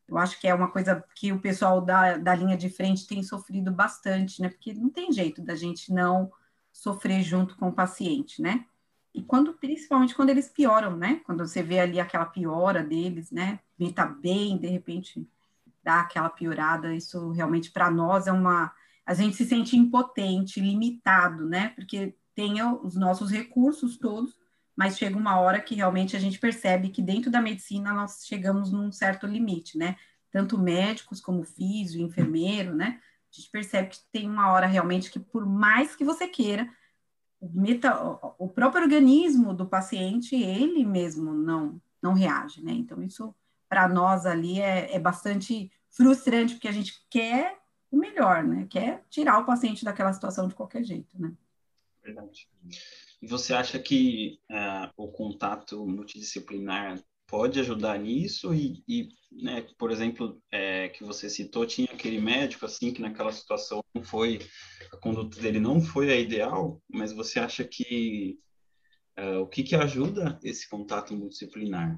eu 0.09 0.19
acho 0.19 0.41
que 0.41 0.49
é 0.49 0.55
uma 0.55 0.73
coisa 0.73 1.05
que 1.15 1.33
o 1.33 1.39
pessoal 1.39 1.81
da, 1.81 2.17
da 2.17 2.35
linha 2.35 2.57
de 2.57 2.69
frente 2.69 3.07
tem 3.07 3.23
sofrido 3.23 3.71
bastante, 3.71 4.43
né? 4.43 4.49
Porque 4.49 4.75
não 4.75 4.91
tem 4.91 5.13
jeito 5.13 5.41
da 5.41 5.55
gente 5.55 5.93
não 5.93 6.33
sofrer 6.73 7.23
junto 7.23 7.57
com 7.57 7.69
o 7.69 7.73
paciente, 7.73 8.43
né? 8.43 8.65
E 9.15 9.23
quando, 9.23 9.55
principalmente 9.55 10.15
quando 10.15 10.31
eles 10.31 10.49
pioram, 10.49 10.97
né? 10.97 11.21
Quando 11.25 11.47
você 11.47 11.63
vê 11.63 11.81
ali 11.81 11.99
aquela 11.99 12.27
piora 12.27 12.83
deles, 12.83 13.31
né? 13.31 13.59
Ele 13.79 13.93
tá 13.93 14.07
bem, 14.07 14.59
de 14.59 14.67
repente 14.67 15.27
dá 15.83 16.01
aquela 16.01 16.29
piorada, 16.29 16.95
isso 16.95 17.31
realmente 17.33 17.71
para 17.71 17.91
nós 17.91 18.27
é 18.27 18.33
uma. 18.33 18.73
A 19.07 19.15
gente 19.15 19.37
se 19.37 19.47
sente 19.47 19.77
impotente, 19.77 20.61
limitado, 20.61 21.47
né? 21.47 21.71
Porque 21.71 22.15
tem 22.35 22.63
os 22.63 22.95
nossos 22.95 23.31
recursos 23.31 23.97
todos, 23.97 24.37
mas 24.77 24.99
chega 24.99 25.17
uma 25.17 25.41
hora 25.41 25.61
que 25.61 25.75
realmente 25.75 26.15
a 26.15 26.21
gente 26.21 26.39
percebe 26.39 26.91
que 26.91 27.03
dentro 27.03 27.31
da 27.31 27.41
medicina 27.41 27.93
nós 27.93 28.25
chegamos 28.27 28.71
num 28.71 28.93
certo 28.93 29.27
limite, 29.27 29.77
né? 29.79 29.97
Tanto 30.31 30.59
médicos 30.59 31.21
como 31.21 31.43
físio, 31.43 32.01
enfermeiro, 32.01 32.75
né? 32.75 33.01
A 33.33 33.37
gente 33.37 33.51
percebe 33.51 33.89
que 33.89 33.99
tem 34.13 34.29
uma 34.29 34.53
hora 34.53 34.67
realmente 34.67 35.11
que 35.11 35.19
por 35.19 35.47
mais 35.47 35.97
que 35.97 36.05
você 36.05 36.29
queira, 36.29 36.69
meta, 37.41 37.97
o 38.39 38.49
próprio 38.49 38.83
organismo 38.83 39.55
do 39.55 39.67
paciente, 39.67 40.35
ele 40.35 40.85
mesmo 40.85 41.33
não, 41.33 41.81
não 42.03 42.13
reage, 42.13 42.63
né? 42.63 42.73
Então 42.73 43.03
isso 43.03 43.35
para 43.69 43.89
nós 43.89 44.27
ali 44.27 44.61
é, 44.61 44.95
é 44.95 44.99
bastante 44.99 45.71
frustrante, 45.91 46.55
porque 46.55 46.69
a 46.69 46.73
gente 46.73 47.05
quer 47.11 47.59
o 47.91 47.97
melhor, 47.97 48.43
né? 48.43 48.67
Quer 48.69 49.05
tirar 49.09 49.39
o 49.39 49.47
paciente 49.47 49.85
daquela 49.85 50.13
situação 50.13 50.49
de 50.49 50.55
qualquer 50.55 50.83
jeito, 50.83 51.21
né? 51.21 51.33
Verdade. 52.03 52.49
E 53.21 53.27
você 53.27 53.53
acha 53.53 53.79
que 53.79 54.41
uh, 54.51 54.91
o 54.97 55.09
contato 55.09 55.87
multidisciplinar 55.87 56.99
pode 57.29 57.61
ajudar 57.61 57.99
nisso? 57.99 58.53
E, 58.53 58.83
e 58.89 59.09
né, 59.31 59.65
por 59.79 59.93
exemplo, 59.93 60.43
é, 60.51 60.89
que 60.89 61.05
você 61.05 61.31
citou, 61.31 61.67
tinha 61.67 61.89
aquele 61.93 62.21
médico 62.21 62.65
assim 62.65 62.93
que 62.93 63.03
naquela 63.03 63.31
situação 63.31 63.85
não 63.95 64.03
foi 64.03 64.41
a 64.93 64.97
conduta 64.97 65.41
dele 65.41 65.61
não 65.61 65.81
foi 65.81 66.11
a 66.11 66.17
ideal, 66.17 66.83
mas 66.89 67.13
você 67.13 67.39
acha 67.39 67.63
que 67.63 68.39
uh, 69.19 69.41
o 69.41 69.47
que 69.47 69.63
que 69.63 69.77
ajuda 69.77 70.41
esse 70.43 70.69
contato 70.69 71.15
multidisciplinar? 71.15 71.95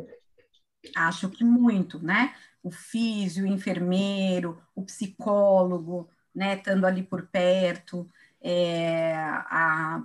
Acho 0.97 1.31
que 1.31 1.45
muito, 1.45 1.99
né? 2.03 2.35
O 2.63 2.71
físio, 2.71 3.45
o 3.45 3.49
enfermeiro, 3.49 4.61
o 4.75 4.83
psicólogo, 4.83 6.11
né, 6.35 6.57
estando 6.57 6.87
ali 6.87 7.03
por 7.03 7.27
perto, 7.29 8.07
é, 8.43 9.15
a 9.15 10.03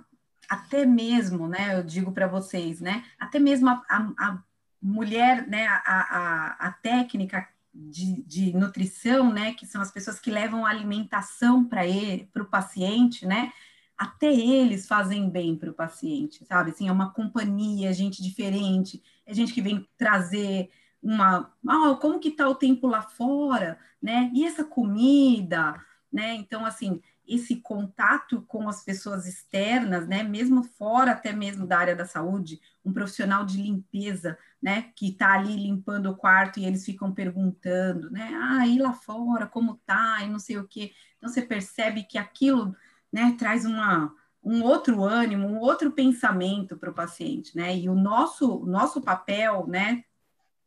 até 0.48 0.86
mesmo, 0.86 1.48
né, 1.48 1.76
eu 1.76 1.82
digo 1.82 2.12
para 2.12 2.28
vocês, 2.28 2.80
né, 2.80 3.04
até 3.18 3.36
mesmo 3.36 3.68
a, 3.68 3.82
a, 3.88 4.12
a 4.16 4.42
mulher, 4.86 5.46
né, 5.48 5.66
a, 5.66 5.80
a, 5.84 6.68
a 6.68 6.72
técnica 6.72 7.46
de, 7.74 8.22
de, 8.22 8.52
nutrição, 8.54 9.32
né, 9.32 9.52
que 9.54 9.66
são 9.66 9.82
as 9.82 9.90
pessoas 9.90 10.18
que 10.18 10.30
levam 10.30 10.64
a 10.64 10.70
alimentação 10.70 11.64
para 11.64 11.86
ele, 11.86 12.28
para 12.32 12.42
o 12.42 12.46
paciente, 12.46 13.26
né, 13.26 13.52
até 13.98 14.32
eles 14.32 14.86
fazem 14.86 15.28
bem 15.28 15.56
para 15.56 15.70
o 15.70 15.74
paciente, 15.74 16.44
sabe? 16.44 16.70
Assim, 16.70 16.88
é 16.88 16.92
uma 16.92 17.12
companhia, 17.12 17.92
gente 17.92 18.22
diferente, 18.22 19.02
é 19.24 19.32
gente 19.32 19.52
que 19.52 19.62
vem 19.62 19.88
trazer 19.96 20.70
uma, 21.02 21.52
oh, 21.66 21.96
como 21.96 22.20
que 22.20 22.28
está 22.28 22.48
o 22.48 22.54
tempo 22.54 22.86
lá 22.86 23.02
fora, 23.02 23.78
né? 24.02 24.30
E 24.34 24.44
essa 24.44 24.64
comida, 24.64 25.80
né? 26.12 26.34
Então, 26.34 26.66
assim, 26.66 27.00
esse 27.26 27.56
contato 27.56 28.42
com 28.42 28.68
as 28.68 28.84
pessoas 28.84 29.26
externas, 29.26 30.06
né, 30.06 30.22
mesmo 30.22 30.62
fora 30.62 31.12
até 31.12 31.32
mesmo 31.32 31.66
da 31.66 31.78
área 31.78 31.96
da 31.96 32.04
saúde, 32.04 32.60
um 32.84 32.92
profissional 32.92 33.44
de 33.44 33.60
limpeza, 33.60 34.38
né, 34.62 34.90
que 34.94 35.08
está 35.08 35.32
ali 35.32 35.56
limpando 35.56 36.10
o 36.10 36.16
quarto 36.16 36.58
e 36.58 36.64
eles 36.64 36.84
ficam 36.84 37.12
perguntando, 37.12 38.10
né, 38.10 38.30
ah, 38.34 38.66
e 38.66 38.78
lá 38.78 38.92
fora, 38.92 39.46
como 39.46 39.80
tá, 39.84 40.18
e 40.22 40.28
não 40.28 40.38
sei 40.38 40.58
o 40.58 40.66
quê. 40.66 40.92
Então 41.16 41.28
você 41.28 41.42
percebe 41.42 42.04
que 42.04 42.18
aquilo, 42.18 42.74
né, 43.12 43.34
traz 43.38 43.64
uma 43.64 44.14
um 44.46 44.62
outro 44.62 45.02
ânimo, 45.02 45.48
um 45.48 45.58
outro 45.58 45.90
pensamento 45.90 46.76
para 46.76 46.88
o 46.88 46.94
paciente, 46.94 47.56
né? 47.56 47.76
E 47.76 47.88
o 47.88 47.96
nosso 47.96 48.64
nosso 48.64 49.00
papel, 49.02 49.66
né, 49.66 50.04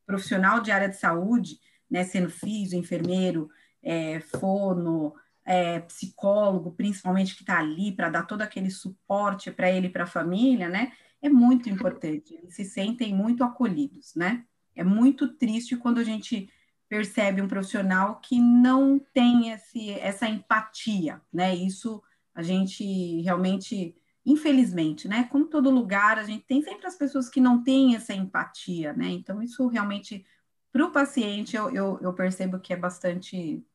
profissional 0.05 0.59
de 0.59 0.69
área 0.69 0.89
de 0.89 0.97
saúde, 0.97 1.61
né, 1.89 2.03
sendo 2.03 2.29
físico, 2.29 2.81
enfermeiro, 2.81 3.49
é, 3.81 4.19
fono, 4.19 5.15
é, 5.49 5.79
psicólogo, 5.79 6.73
principalmente 6.73 7.35
que 7.35 7.41
está 7.41 7.57
ali 7.57 7.91
para 7.91 8.07
dar 8.07 8.27
todo 8.27 8.43
aquele 8.43 8.69
suporte 8.69 9.49
para 9.49 9.71
ele 9.71 9.87
e 9.87 9.89
para 9.89 10.03
a 10.03 10.07
família, 10.07 10.69
né? 10.69 10.91
É 11.19 11.27
muito 11.27 11.67
importante. 11.67 12.35
Eles 12.35 12.53
se 12.53 12.63
sentem 12.63 13.15
muito 13.15 13.43
acolhidos, 13.43 14.13
né? 14.15 14.45
É 14.75 14.83
muito 14.83 15.27
triste 15.27 15.75
quando 15.75 15.97
a 15.97 16.03
gente 16.03 16.47
percebe 16.87 17.41
um 17.41 17.47
profissional 17.47 18.19
que 18.21 18.39
não 18.39 18.99
tem 19.11 19.49
esse, 19.49 19.89
essa 19.89 20.29
empatia, 20.29 21.19
né? 21.33 21.55
Isso 21.55 21.99
a 22.35 22.43
gente 22.43 23.19
realmente, 23.21 23.95
infelizmente, 24.23 25.07
né? 25.07 25.23
Como 25.31 25.45
todo 25.45 25.71
lugar, 25.71 26.19
a 26.19 26.23
gente 26.23 26.45
tem 26.45 26.61
sempre 26.61 26.85
as 26.85 26.95
pessoas 26.95 27.27
que 27.27 27.41
não 27.41 27.63
têm 27.63 27.95
essa 27.95 28.13
empatia, 28.13 28.93
né? 28.93 29.07
Então, 29.07 29.41
isso 29.41 29.67
realmente, 29.67 30.23
para 30.71 30.85
o 30.85 30.91
paciente, 30.91 31.55
eu, 31.55 31.71
eu, 31.71 31.97
eu 32.03 32.13
percebo 32.13 32.59
que 32.59 32.71
é 32.71 32.77
bastante 32.77 33.65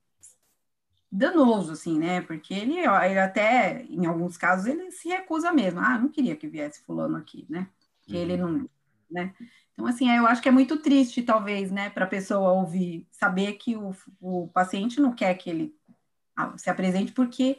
danoso, 1.15 1.73
assim, 1.73 1.99
né? 1.99 2.21
Porque 2.23 2.53
ele, 2.53 2.79
ele 2.81 3.19
até, 3.19 3.85
em 3.89 4.05
alguns 4.05 4.37
casos, 4.37 4.67
ele 4.67 4.91
se 4.91 5.09
recusa 5.09 5.53
mesmo. 5.53 5.79
Ah, 5.79 5.97
não 5.97 6.09
queria 6.09 6.35
que 6.35 6.49
viesse 6.49 6.83
fulano 6.83 7.17
aqui, 7.17 7.47
né? 7.49 7.69
Que 8.03 8.17
uhum. 8.17 8.21
ele 8.21 8.37
não, 8.37 8.71
né? 9.09 9.33
Então, 9.73 9.87
assim, 9.87 10.11
eu 10.11 10.27
acho 10.27 10.43
que 10.43 10.49
é 10.49 10.53
muito 10.53 10.77
triste, 10.77 11.23
talvez, 11.23 11.71
né, 11.71 11.91
para 11.91 12.05
a 12.05 12.09
pessoa 12.09 12.53
ouvir, 12.53 13.07
saber 13.11 13.55
que 13.55 13.77
o, 13.77 13.95
o 14.21 14.49
paciente 14.49 15.01
não 15.01 15.13
quer 15.13 15.35
que 15.35 15.51
ele 15.51 15.77
ah, 16.37 16.57
se 16.57 16.71
apresente 16.71 17.11
porque 17.11 17.59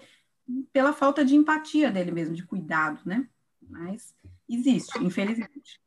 pela 0.71 0.93
falta 0.93 1.25
de 1.25 1.35
empatia 1.35 1.91
dele 1.91 2.11
mesmo, 2.11 2.35
de 2.35 2.45
cuidado, 2.45 3.01
né? 3.05 3.27
Mas 3.61 4.13
existe, 4.47 4.97
infelizmente. 5.03 5.81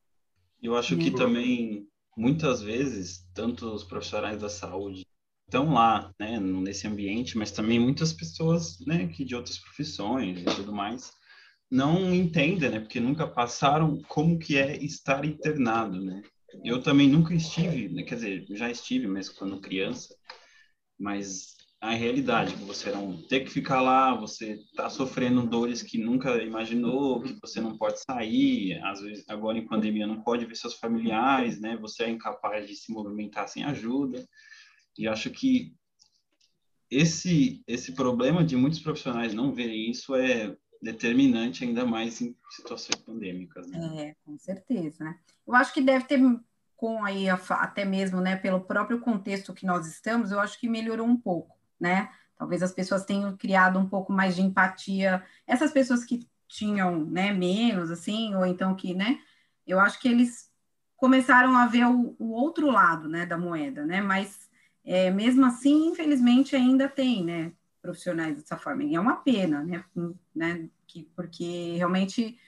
Eu 0.61 0.76
acho 0.76 0.98
que 0.98 1.11
também, 1.11 1.88
muitas 2.16 2.61
vezes, 2.61 3.26
tanto 3.33 3.72
os 3.72 3.85
profissionais 3.85 4.38
da 4.38 4.50
saúde 4.50 5.08
estão 5.49 5.73
lá, 5.73 6.13
né, 6.21 6.39
nesse 6.39 6.87
ambiente, 6.87 7.39
mas 7.39 7.51
também 7.51 7.81
muitas 7.81 8.13
pessoas, 8.13 8.79
né, 8.87 9.09
que 9.09 9.25
de 9.25 9.35
outras 9.35 9.59
profissões 9.59 10.41
e 10.41 10.45
tudo 10.45 10.73
mais, 10.75 11.11
não 11.71 12.15
entendem, 12.15 12.71
né, 12.71 12.81
porque 12.81 13.01
nunca 13.01 13.27
passaram 13.27 13.99
como 14.09 14.39
que 14.39 14.59
é 14.59 14.77
estar 14.77 15.25
internado, 15.25 16.05
né. 16.05 16.23
Eu 16.63 16.83
também 16.83 17.09
nunca 17.09 17.35
estive, 17.35 17.89
né, 17.89 18.03
quer 18.03 18.17
dizer, 18.17 18.47
já 18.51 18.71
estive, 18.71 19.07
mas 19.07 19.31
quando 19.31 19.61
criança, 19.61 20.15
mas 20.99 21.57
a 21.81 21.93
realidade 21.93 22.55
que 22.55 22.65
você 22.65 22.91
não 22.91 23.17
ter 23.29 23.41
que 23.41 23.51
ficar 23.51 23.81
lá, 23.81 24.15
você 24.15 24.59
tá 24.77 24.91
sofrendo 24.91 25.47
dores 25.47 25.81
que 25.81 25.97
nunca 25.97 26.43
imaginou, 26.43 27.23
que 27.23 27.39
você 27.41 27.61
não 27.61 27.79
pode 27.79 28.03
sair, 28.03 28.81
às 28.85 29.01
vezes 29.01 29.25
agora 29.29 29.57
em 29.57 29.67
pandemia 29.67 30.07
não 30.07 30.21
pode 30.23 30.45
ver 30.45 30.57
seus 30.57 30.75
familiares, 30.75 31.61
né? 31.61 31.77
Você 31.81 32.03
é 32.03 32.11
incapaz 32.11 32.67
de 32.67 32.75
se 32.75 32.93
movimentar 32.93 33.49
sem 33.49 33.63
ajuda. 33.63 34.27
E 34.96 35.07
acho 35.07 35.31
que 35.31 35.74
esse 36.90 37.62
esse 37.66 37.92
problema 37.92 38.44
de 38.44 38.57
muitos 38.57 38.81
profissionais 38.81 39.35
não 39.35 39.53
verem 39.53 39.90
isso 39.90 40.14
é 40.14 40.57
determinante 40.81 41.64
ainda 41.64 41.85
mais 41.85 42.20
em 42.20 42.37
situações 42.51 42.96
pandêmicas. 42.96 43.68
Né? 43.68 44.09
É, 44.09 44.16
com 44.24 44.38
certeza. 44.38 45.05
Né? 45.05 45.18
Eu 45.46 45.55
acho 45.55 45.74
que 45.74 45.81
deve 45.81 46.05
ter 46.05 46.18
com 46.77 47.05
aí 47.05 47.27
até 47.29 47.85
mesmo, 47.85 48.20
né, 48.20 48.37
pelo 48.37 48.61
próprio 48.61 49.01
contexto 49.01 49.53
que 49.53 49.66
nós 49.66 49.88
estamos, 49.88 50.31
eu 50.31 50.38
acho 50.38 50.61
que 50.61 50.68
melhorou 50.68 51.09
um 51.09 51.16
pouco, 51.16 51.59
né? 51.79 52.09
Talvez 52.37 52.62
as 52.62 52.70
pessoas 52.70 53.05
tenham 53.05 53.37
criado 53.37 53.81
um 53.81 53.88
pouco 53.88 54.12
mais 54.12 54.37
de 54.37 54.42
empatia. 54.42 55.24
Essas 55.44 55.72
pessoas 55.72 56.05
que 56.05 56.24
tinham, 56.46 57.05
né, 57.05 57.33
menos 57.33 57.90
assim, 57.90 58.33
ou 58.37 58.46
então 58.46 58.77
que, 58.77 58.94
né, 58.94 59.18
eu 59.66 59.81
acho 59.81 60.01
que 60.01 60.07
eles 60.07 60.53
começaram 60.96 61.57
a 61.57 61.66
ver 61.66 61.85
o, 61.85 62.14
o 62.16 62.31
outro 62.31 62.70
lado, 62.70 63.09
né, 63.09 63.27
da 63.27 63.37
moeda, 63.37 63.85
né? 63.85 64.01
Mas 64.01 64.48
é, 64.88 65.11
mesmo 65.11 65.44
assim, 65.44 65.88
infelizmente, 65.88 66.57
ainda 66.57 66.88
tem, 66.88 67.22
né, 67.22 67.53
profissionais 67.83 68.37
dessa 68.37 68.57
forma. 68.57 68.85
E 68.85 68.94
é 68.94 69.01
uma 69.01 69.16
pena, 69.16 69.62
né, 69.62 69.85
né 70.35 70.68
que, 70.87 71.05
porque 71.14 71.74
realmente 71.77 72.38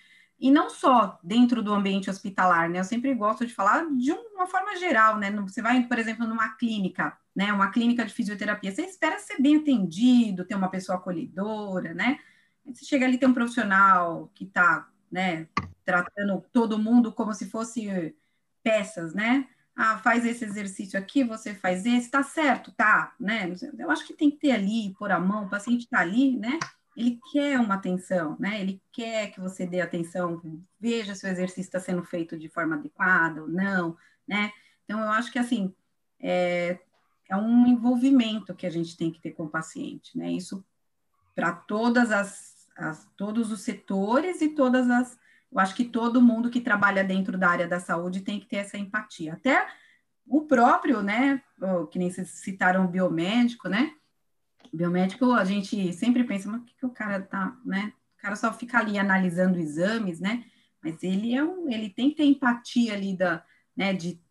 e 0.41 0.51
não 0.51 0.71
só 0.71 1.21
dentro 1.23 1.63
do 1.63 1.75
ambiente 1.75 2.09
hospitalar, 2.09 2.71
né? 2.71 2.81
Eu 2.81 2.85
sempre 2.85 3.15
gosto 3.15 3.47
de 3.47 3.53
falar 3.53 3.85
de 3.95 4.11
uma 4.11 4.47
forma 4.47 4.75
geral, 4.77 5.19
né? 5.19 5.31
Você 5.43 5.61
vai, 5.61 5.87
por 5.87 5.99
exemplo, 5.99 6.27
numa 6.27 6.57
clínica, 6.57 7.15
né? 7.37 7.53
Uma 7.53 7.71
clínica 7.71 8.07
de 8.07 8.15
fisioterapia, 8.15 8.73
você 8.73 8.83
espera 8.83 9.19
ser 9.19 9.41
bem 9.41 9.57
atendido, 9.59 10.47
ter 10.47 10.55
uma 10.55 10.71
pessoa 10.71 10.97
acolhedora, 10.97 11.93
né? 11.93 12.19
Você 12.65 12.87
chega 12.87 13.05
ali 13.05 13.19
tem 13.19 13.29
um 13.29 13.35
profissional 13.35 14.31
que 14.35 14.45
está, 14.45 14.89
né? 15.13 15.47
Tratando 15.85 16.43
todo 16.51 16.79
mundo 16.79 17.13
como 17.13 17.35
se 17.35 17.51
fosse 17.51 18.17
peças, 18.63 19.13
né? 19.15 19.47
Ah, 19.83 19.99
faz 19.99 20.27
esse 20.27 20.45
exercício 20.45 20.99
aqui, 20.99 21.25
você 21.25 21.55
faz 21.55 21.87
esse, 21.87 22.11
tá 22.11 22.23
certo, 22.23 22.71
tá, 22.73 23.15
né? 23.19 23.51
Eu 23.79 23.91
acho 23.91 24.07
que 24.07 24.13
tem 24.13 24.31
que 24.31 24.37
ter 24.37 24.51
ali, 24.51 24.95
pôr 24.99 25.11
a 25.11 25.19
mão, 25.19 25.47
o 25.47 25.49
paciente 25.49 25.89
tá 25.89 26.01
ali, 26.01 26.37
né? 26.37 26.59
ele 26.97 27.19
quer 27.33 27.59
uma 27.59 27.75
atenção, 27.75 28.37
né? 28.39 28.61
Ele 28.61 28.83
quer 28.93 29.31
que 29.31 29.41
você 29.41 29.67
dê 29.67 29.81
atenção, 29.81 30.41
veja 30.79 31.15
se 31.15 31.25
o 31.25 31.29
exercício 31.29 31.63
está 31.63 31.81
sendo 31.81 32.03
feito 32.05 32.39
de 32.39 32.49
forma 32.49 32.77
adequada 32.77 33.43
ou 33.43 33.49
não, 33.49 33.97
né? 34.27 34.53
Então, 34.85 35.01
eu 35.01 35.09
acho 35.09 35.33
que, 35.33 35.39
assim, 35.39 35.75
é, 36.21 36.79
é 37.29 37.37
um 37.37 37.67
envolvimento 37.67 38.55
que 38.55 38.67
a 38.67 38.71
gente 38.71 38.97
tem 38.97 39.11
que 39.11 39.21
ter 39.21 39.33
com 39.33 39.45
o 39.45 39.51
paciente, 39.51 40.17
né? 40.19 40.31
Isso 40.31 40.65
para 41.35 41.53
todas 41.53 42.11
as, 42.11 42.69
as, 42.77 43.09
todos 43.17 43.51
os 43.51 43.63
setores 43.63 44.43
e 44.43 44.49
todas 44.51 44.91
as, 44.91 45.19
eu 45.53 45.59
acho 45.59 45.75
que 45.75 45.85
todo 45.85 46.23
mundo 46.23 46.51
que 46.51 46.61
trabalha 46.61 47.03
dentro 47.03 47.37
da 47.37 47.49
área 47.49 47.67
da 47.67 47.81
saúde 47.81 48.21
tem 48.21 48.39
que 48.39 48.47
ter 48.47 48.57
essa 48.57 48.79
empatia. 48.79 49.33
Até 49.33 49.67
o 50.27 50.43
próprio, 50.43 51.03
né, 51.03 51.43
que 51.91 51.99
nem 51.99 52.11
vocês 52.11 52.31
citaram 52.31 52.85
o 52.85 52.89
biomédico, 52.89 53.69
né? 53.69 53.93
Biomédico, 54.73 55.33
a 55.33 55.45
gente 55.45 55.93
sempre 55.93 56.23
pensa, 56.23 56.49
mas 56.49 56.61
o 56.61 56.65
que, 56.65 56.75
que 56.77 56.87
o 56.87 56.91
cara 56.91 57.21
tá, 57.21 57.57
né? 57.65 57.93
O 58.17 58.23
cara 58.23 58.37
só 58.37 58.53
fica 58.53 58.79
ali 58.79 58.97
analisando 58.97 59.59
exames, 59.59 60.21
né? 60.21 60.45
Mas 60.83 61.03
ele 61.03 61.35
é 61.35 61.43
um, 61.43 61.69
ele 61.69 61.91
tem 61.91 62.11
que 62.11 62.17
ter 62.17 62.25
empatia 62.25 62.95
ali 62.95 63.17
da, 63.17 63.45
né, 63.77 63.93
de 63.93 64.23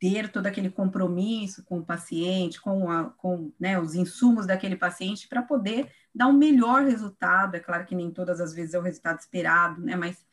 ter 0.00 0.30
todo 0.30 0.46
aquele 0.46 0.68
compromisso 0.68 1.64
com 1.64 1.78
o 1.78 1.84
paciente, 1.84 2.60
com, 2.60 2.90
a, 2.90 3.10
com 3.10 3.52
né, 3.58 3.78
os 3.78 3.94
insumos 3.94 4.46
daquele 4.46 4.76
paciente 4.76 5.28
para 5.28 5.42
poder 5.42 5.90
dar 6.14 6.26
um 6.26 6.32
melhor 6.32 6.82
resultado. 6.82 7.54
É 7.54 7.60
claro 7.60 7.86
que 7.86 7.94
nem 7.94 8.10
todas 8.10 8.40
as 8.40 8.52
vezes 8.52 8.74
é 8.74 8.78
o 8.78 8.82
resultado 8.82 9.20
esperado, 9.20 9.80
né? 9.80 9.94
Mas 9.94 10.25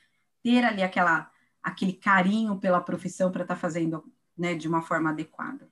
ter 0.43 0.63
ali 0.63 0.83
aquela, 0.83 1.31
aquele 1.61 1.93
carinho 1.93 2.59
pela 2.59 2.81
profissão 2.81 3.31
para 3.31 3.43
estar 3.43 3.55
tá 3.55 3.59
fazendo 3.59 4.03
né, 4.37 4.53
de 4.53 4.67
uma 4.67 4.81
forma 4.81 5.09
adequada. 5.09 5.71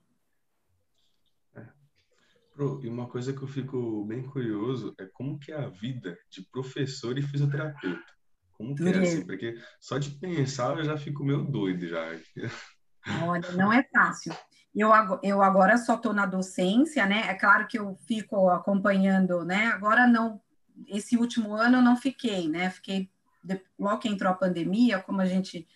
Pro, 2.54 2.82
e 2.84 2.90
uma 2.90 3.08
coisa 3.08 3.32
que 3.32 3.42
eu 3.42 3.48
fico 3.48 4.04
bem 4.06 4.24
curioso 4.24 4.94
é 5.00 5.06
como 5.06 5.40
que 5.40 5.52
é 5.52 5.58
a 5.58 5.70
vida 5.70 6.18
de 6.30 6.42
professor 6.44 7.18
e 7.18 7.22
fisioterapeuta. 7.22 8.12
Como 8.54 8.76
que 8.76 8.84
é 8.84 9.00
assim? 9.00 9.26
Porque 9.26 9.58
só 9.80 9.98
de 9.98 10.12
pensar 10.12 10.78
eu 10.78 10.84
já 10.84 10.98
fico 10.98 11.24
meio 11.24 11.44
doido 11.44 11.88
já. 11.88 12.06
Olha, 13.26 13.52
não 13.54 13.74
é 13.74 13.84
fácil. 13.84 14.34
Eu, 14.74 14.90
eu 15.24 15.42
agora 15.42 15.78
só 15.78 15.96
estou 15.96 16.14
na 16.14 16.26
docência, 16.26 17.06
né? 17.06 17.24
É 17.28 17.34
claro 17.34 17.68
que 17.68 17.78
eu 17.78 17.98
fico 18.08 18.50
acompanhando, 18.50 19.44
né? 19.44 19.68
Agora 19.68 20.08
não, 20.08 20.40
esse 20.88 21.18
último 21.18 21.54
ano 21.56 21.78
eu 21.78 21.82
não 21.82 21.98
fiquei, 21.98 22.48
né? 22.48 22.70
Fiquei, 22.70 23.11
logo 23.80 24.00
que 24.00 24.10
entrou 24.10 24.32
a 24.32 24.36
pandemia, 24.36 25.00
como 25.00 25.22
a 25.22 25.26
gente 25.26 25.68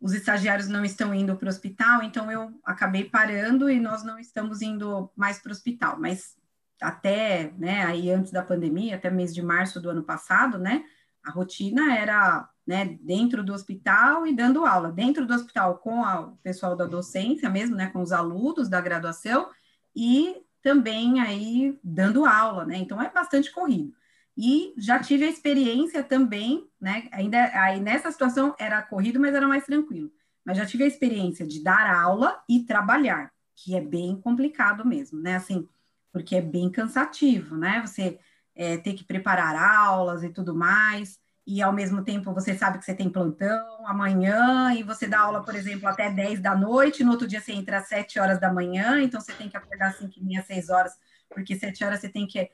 os 0.00 0.14
estagiários 0.14 0.68
não 0.68 0.84
estão 0.84 1.12
indo 1.12 1.36
para 1.36 1.46
o 1.46 1.48
hospital, 1.48 2.02
então 2.02 2.30
eu 2.30 2.52
acabei 2.64 3.04
parando 3.04 3.68
e 3.68 3.80
nós 3.80 4.04
não 4.04 4.18
estamos 4.18 4.62
indo 4.62 5.10
mais 5.16 5.40
para 5.40 5.50
o 5.50 5.52
hospital. 5.52 5.98
Mas 5.98 6.36
até, 6.80 7.52
né, 7.58 7.84
aí 7.84 8.10
antes 8.10 8.30
da 8.30 8.42
pandemia, 8.42 8.96
até 8.96 9.10
mês 9.10 9.34
de 9.34 9.42
março 9.42 9.80
do 9.80 9.90
ano 9.90 10.04
passado, 10.04 10.58
né, 10.58 10.84
a 11.24 11.30
rotina 11.30 11.96
era, 11.96 12.48
né, 12.64 12.96
dentro 13.02 13.42
do 13.42 13.52
hospital 13.52 14.26
e 14.26 14.34
dando 14.34 14.64
aula, 14.64 14.92
dentro 14.92 15.26
do 15.26 15.34
hospital 15.34 15.78
com 15.78 16.04
a, 16.04 16.20
o 16.20 16.36
pessoal 16.36 16.76
da 16.76 16.86
docência 16.86 17.50
mesmo, 17.50 17.74
né, 17.74 17.88
com 17.88 18.00
os 18.00 18.12
alunos 18.12 18.68
da 18.68 18.80
graduação 18.80 19.50
e 19.94 20.36
também 20.62 21.20
aí 21.20 21.78
dando 21.82 22.24
aula, 22.24 22.64
né, 22.64 22.76
então 22.76 23.02
é 23.02 23.10
bastante 23.10 23.50
corrido. 23.50 23.92
E 24.40 24.72
já 24.78 25.00
tive 25.00 25.24
a 25.24 25.28
experiência 25.28 26.00
também, 26.00 26.64
né? 26.80 27.08
Ainda 27.10 27.50
aí 27.60 27.80
nessa 27.80 28.12
situação 28.12 28.54
era 28.56 28.80
corrido, 28.80 29.18
mas 29.18 29.34
era 29.34 29.48
mais 29.48 29.64
tranquilo. 29.64 30.12
Mas 30.44 30.56
já 30.56 30.64
tive 30.64 30.84
a 30.84 30.86
experiência 30.86 31.44
de 31.44 31.60
dar 31.60 31.92
aula 31.92 32.40
e 32.48 32.60
trabalhar, 32.60 33.32
que 33.56 33.74
é 33.74 33.80
bem 33.80 34.20
complicado 34.20 34.86
mesmo, 34.86 35.20
né? 35.20 35.34
Assim, 35.34 35.68
porque 36.12 36.36
é 36.36 36.40
bem 36.40 36.70
cansativo, 36.70 37.56
né? 37.56 37.82
Você 37.84 38.16
é, 38.54 38.76
ter 38.76 38.94
que 38.94 39.02
preparar 39.02 39.56
aulas 39.56 40.22
e 40.22 40.28
tudo 40.28 40.54
mais, 40.54 41.18
e 41.44 41.60
ao 41.60 41.72
mesmo 41.72 42.04
tempo 42.04 42.32
você 42.32 42.56
sabe 42.56 42.78
que 42.78 42.84
você 42.84 42.94
tem 42.94 43.10
plantão 43.10 43.84
amanhã, 43.86 44.72
e 44.72 44.84
você 44.84 45.08
dá 45.08 45.18
aula, 45.18 45.42
por 45.42 45.56
exemplo, 45.56 45.88
até 45.88 46.12
10 46.12 46.40
da 46.40 46.54
noite, 46.54 47.02
no 47.02 47.10
outro 47.10 47.26
dia 47.26 47.40
você 47.40 47.52
entra 47.52 47.78
às 47.78 47.88
7 47.88 48.20
horas 48.20 48.38
da 48.38 48.52
manhã, 48.52 49.02
então 49.02 49.20
você 49.20 49.32
tem 49.32 49.48
que 49.48 49.56
acordar 49.56 49.88
às 49.88 49.96
5 49.96 50.12
e 50.16 50.22
meia, 50.22 50.42
6 50.44 50.70
horas, 50.70 50.92
porque 51.28 51.56
7 51.56 51.82
horas 51.84 52.00
você 52.00 52.08
tem 52.08 52.24
que 52.24 52.48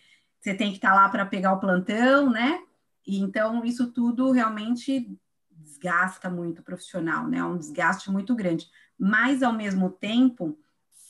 você 0.45 0.53
tem 0.53 0.71
que 0.73 0.77
estar 0.77 0.95
lá 0.95 1.09
para 1.09 1.25
pegar 1.25 1.55
o 1.55 1.59
plantão, 1.59 2.29
né? 2.29 2.63
E 3.07 3.19
então 3.19 3.65
isso 3.65 3.91
tudo 3.91 4.31
realmente 4.31 5.19
desgasta 5.51 6.29
muito 6.29 6.59
o 6.59 6.63
profissional, 6.63 7.27
né? 7.27 7.39
É 7.39 7.45
um 7.45 7.57
desgaste 7.57 8.11
muito 8.11 8.35
grande. 8.35 8.69
Mas 8.99 9.43
ao 9.43 9.55
mesmo 9.55 9.89
tempo 9.89 10.59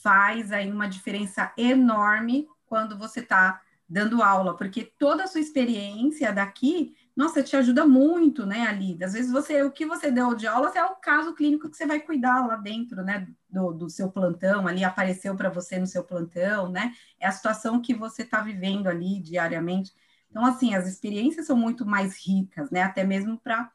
faz 0.01 0.53
aí 0.53 0.71
uma 0.71 0.87
diferença 0.87 1.51
enorme 1.57 2.47
quando 2.65 2.97
você 2.97 3.19
está 3.19 3.61
dando 3.89 4.23
aula, 4.23 4.55
porque 4.55 4.85
toda 4.97 5.25
a 5.25 5.27
sua 5.27 5.41
experiência 5.41 6.31
daqui 6.31 6.95
nossa, 7.15 7.41
te 7.41 7.55
ajuda 7.55 7.87
muito, 7.87 8.45
né, 8.45 8.67
ali. 8.67 9.01
Às 9.01 9.13
vezes 9.13 9.31
você, 9.31 9.63
o 9.63 9.71
que 9.71 9.85
você 9.85 10.11
deu 10.11 10.35
de 10.35 10.45
aula 10.47 10.69
é 10.75 10.83
o 10.83 10.95
caso 10.95 11.33
clínico 11.33 11.69
que 11.69 11.77
você 11.77 11.85
vai 11.85 12.01
cuidar 12.01 12.45
lá 12.45 12.57
dentro, 12.57 13.01
né, 13.03 13.25
do, 13.49 13.71
do 13.71 13.89
seu 13.89 14.11
plantão, 14.11 14.67
ali 14.67 14.83
apareceu 14.83 15.33
para 15.35 15.49
você 15.49 15.79
no 15.79 15.87
seu 15.87 16.03
plantão, 16.03 16.69
né? 16.69 16.93
É 17.17 17.25
a 17.25 17.31
situação 17.31 17.81
que 17.81 17.93
você 17.93 18.23
está 18.23 18.41
vivendo 18.41 18.87
ali 18.87 19.21
diariamente. 19.21 19.93
Então, 20.29 20.45
assim, 20.45 20.75
as 20.75 20.87
experiências 20.87 21.45
são 21.47 21.55
muito 21.55 21.85
mais 21.85 22.17
ricas, 22.17 22.69
né, 22.69 22.81
até 22.83 23.03
mesmo 23.03 23.39
para 23.39 23.71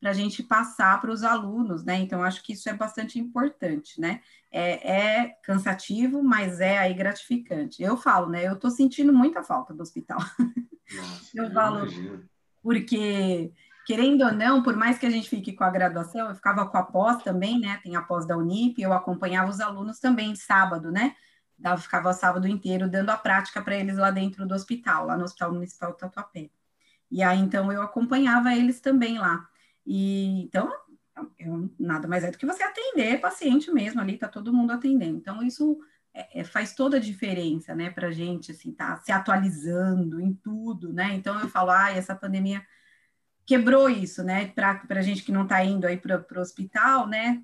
para 0.00 0.10
a 0.10 0.14
gente 0.14 0.42
passar 0.42 1.00
para 1.00 1.10
os 1.10 1.24
alunos, 1.24 1.82
né? 1.82 1.96
Então, 1.96 2.22
acho 2.22 2.42
que 2.42 2.52
isso 2.52 2.68
é 2.68 2.74
bastante 2.74 3.18
importante, 3.18 3.98
né? 3.98 4.20
É, 4.52 5.22
é, 5.22 5.28
cansativo, 5.42 6.22
mas 6.22 6.60
é 6.60 6.76
aí 6.76 6.92
gratificante. 6.92 7.82
Eu 7.82 7.96
falo, 7.96 8.28
né? 8.28 8.46
Eu 8.46 8.52
estou 8.52 8.70
sentindo 8.70 9.14
muita 9.14 9.42
falta 9.42 9.72
do 9.72 9.82
hospital. 9.82 10.18
Nossa, 10.94 11.30
eu 11.34 11.50
falo, 11.50 11.78
imagino 11.78 12.28
porque 12.64 13.52
querendo 13.86 14.24
ou 14.24 14.32
não, 14.32 14.62
por 14.62 14.74
mais 14.74 14.98
que 14.98 15.04
a 15.04 15.10
gente 15.10 15.28
fique 15.28 15.52
com 15.52 15.62
a 15.62 15.70
graduação, 15.70 16.30
eu 16.30 16.34
ficava 16.34 16.66
com 16.66 16.78
a 16.78 16.82
pós 16.82 17.22
também, 17.22 17.60
né? 17.60 17.78
Tem 17.82 17.94
a 17.94 18.00
pós 18.00 18.26
da 18.26 18.36
Unip, 18.36 18.80
eu 18.80 18.94
acompanhava 18.94 19.50
os 19.50 19.60
alunos 19.60 20.00
também 20.00 20.34
sábado, 20.34 20.90
né? 20.90 21.14
Dava, 21.58 21.80
ficava 21.80 22.12
sábado 22.14 22.48
inteiro 22.48 22.88
dando 22.88 23.10
a 23.10 23.16
prática 23.18 23.60
para 23.60 23.76
eles 23.76 23.98
lá 23.98 24.10
dentro 24.10 24.46
do 24.46 24.54
hospital, 24.54 25.06
lá 25.06 25.16
no 25.16 25.24
Hospital 25.24 25.52
Municipal 25.52 25.92
Tatuapé. 25.92 26.50
E 27.10 27.22
aí, 27.22 27.38
então, 27.38 27.70
eu 27.70 27.82
acompanhava 27.82 28.54
eles 28.54 28.80
também 28.80 29.18
lá. 29.18 29.46
E 29.86 30.44
então, 30.44 30.72
eu, 31.38 31.70
nada 31.78 32.08
mais 32.08 32.24
é 32.24 32.30
do 32.30 32.38
que 32.38 32.46
você 32.46 32.62
atender 32.62 33.20
paciente 33.20 33.70
mesmo 33.70 34.00
ali, 34.00 34.16
tá 34.16 34.26
todo 34.26 34.52
mundo 34.52 34.72
atendendo. 34.72 35.18
Então, 35.18 35.42
isso 35.42 35.78
é, 36.14 36.40
é, 36.40 36.44
faz 36.44 36.74
toda 36.74 36.96
a 36.96 37.00
diferença, 37.00 37.74
né, 37.74 37.90
para 37.90 38.08
a 38.08 38.12
gente, 38.12 38.52
assim, 38.52 38.72
tá 38.72 38.96
se 38.98 39.10
atualizando 39.10 40.20
em 40.20 40.32
tudo, 40.32 40.92
né? 40.92 41.12
Então 41.14 41.38
eu 41.40 41.48
falo, 41.48 41.70
ah, 41.72 41.90
essa 41.90 42.14
pandemia 42.14 42.64
quebrou 43.44 43.90
isso, 43.90 44.22
né? 44.22 44.46
Para 44.46 44.80
a 44.88 45.02
gente 45.02 45.22
que 45.22 45.32
não 45.32 45.42
está 45.42 45.62
indo 45.64 45.86
aí 45.86 45.96
para 45.96 46.24
o 46.36 46.40
hospital, 46.40 47.08
né? 47.08 47.42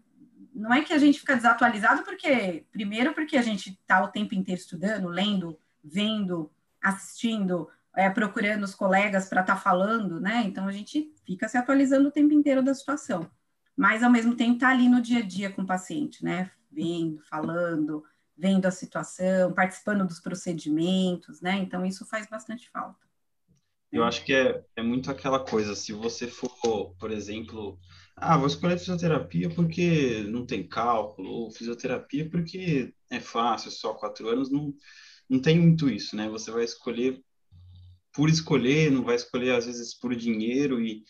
Não 0.54 0.72
é 0.72 0.82
que 0.82 0.92
a 0.92 0.98
gente 0.98 1.18
fica 1.18 1.36
desatualizado, 1.36 2.02
porque, 2.04 2.64
primeiro, 2.70 3.12
porque 3.12 3.36
a 3.36 3.42
gente 3.42 3.70
está 3.70 4.02
o 4.02 4.08
tempo 4.08 4.34
inteiro 4.34 4.60
estudando, 4.60 5.08
lendo, 5.08 5.58
vendo, 5.82 6.50
assistindo, 6.82 7.68
é, 7.94 8.08
procurando 8.08 8.62
os 8.62 8.74
colegas 8.74 9.28
para 9.28 9.40
estar 9.40 9.56
tá 9.56 9.60
falando, 9.60 10.20
né? 10.20 10.42
Então 10.46 10.66
a 10.66 10.72
gente 10.72 11.12
fica 11.26 11.48
se 11.48 11.58
atualizando 11.58 12.08
o 12.08 12.12
tempo 12.12 12.32
inteiro 12.32 12.62
da 12.62 12.74
situação. 12.74 13.30
Mas 13.76 14.02
ao 14.02 14.10
mesmo 14.10 14.34
tempo 14.36 14.54
está 14.54 14.68
ali 14.68 14.88
no 14.88 15.00
dia 15.00 15.20
a 15.20 15.26
dia 15.26 15.50
com 15.50 15.62
o 15.62 15.66
paciente, 15.66 16.24
né? 16.24 16.50
Vendo, 16.70 17.20
falando, 17.22 18.04
vendo 18.40 18.66
a 18.66 18.70
situação, 18.70 19.52
participando 19.52 20.06
dos 20.06 20.18
procedimentos, 20.18 21.42
né? 21.42 21.58
Então, 21.58 21.84
isso 21.84 22.06
faz 22.06 22.26
bastante 22.26 22.70
falta. 22.70 22.98
Eu 23.92 24.02
acho 24.04 24.24
que 24.24 24.32
é, 24.32 24.64
é 24.76 24.82
muito 24.82 25.10
aquela 25.10 25.44
coisa, 25.44 25.74
se 25.74 25.92
você 25.92 26.26
for, 26.26 26.94
por 26.98 27.10
exemplo, 27.10 27.78
ah, 28.16 28.36
vou 28.36 28.46
escolher 28.46 28.78
fisioterapia 28.78 29.50
porque 29.50 30.22
não 30.28 30.46
tem 30.46 30.66
cálculo, 30.66 31.28
ou 31.28 31.50
fisioterapia 31.50 32.28
porque 32.30 32.94
é 33.10 33.20
fácil, 33.20 33.70
só 33.70 33.92
quatro 33.92 34.28
anos, 34.28 34.50
não, 34.50 34.72
não 35.28 35.40
tem 35.40 35.58
muito 35.58 35.90
isso, 35.90 36.16
né? 36.16 36.28
Você 36.28 36.50
vai 36.50 36.64
escolher 36.64 37.20
por 38.12 38.28
escolher, 38.28 38.90
não 38.90 39.04
vai 39.04 39.16
escolher 39.16 39.54
às 39.54 39.66
vezes 39.66 39.92
por 39.94 40.14
dinheiro 40.14 40.80
e, 40.80 41.04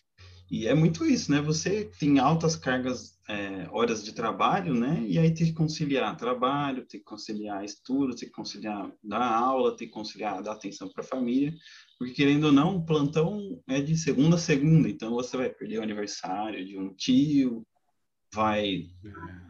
e 0.51 0.67
é 0.67 0.75
muito 0.75 1.05
isso, 1.05 1.31
né? 1.31 1.41
Você 1.41 1.85
tem 1.97 2.19
altas 2.19 2.57
cargas, 2.57 3.17
é, 3.29 3.69
horas 3.71 4.03
de 4.03 4.11
trabalho, 4.11 4.73
né? 4.73 5.01
E 5.07 5.17
aí 5.17 5.33
tem 5.33 5.47
que 5.47 5.53
conciliar 5.53 6.17
trabalho, 6.17 6.85
tem 6.85 6.99
que 6.99 7.05
conciliar 7.05 7.63
estudo, 7.63 8.13
tem 8.13 8.27
que 8.27 8.35
conciliar 8.35 8.91
dar 9.01 9.23
aula, 9.23 9.77
tem 9.77 9.87
que 9.87 9.93
conciliar 9.93 10.43
dar 10.43 10.51
atenção 10.51 10.89
para 10.89 11.05
a 11.05 11.07
família, 11.07 11.53
porque 11.97 12.15
querendo 12.15 12.47
ou 12.47 12.51
não, 12.51 12.75
o 12.75 12.85
plantão 12.85 13.63
é 13.65 13.79
de 13.79 13.95
segunda 13.95 14.35
a 14.35 14.39
segunda, 14.39 14.89
então 14.89 15.11
você 15.11 15.37
vai 15.37 15.49
perder 15.49 15.79
o 15.79 15.83
aniversário 15.83 16.65
de 16.65 16.77
um 16.77 16.93
tio, 16.93 17.65
vai, 18.33 18.89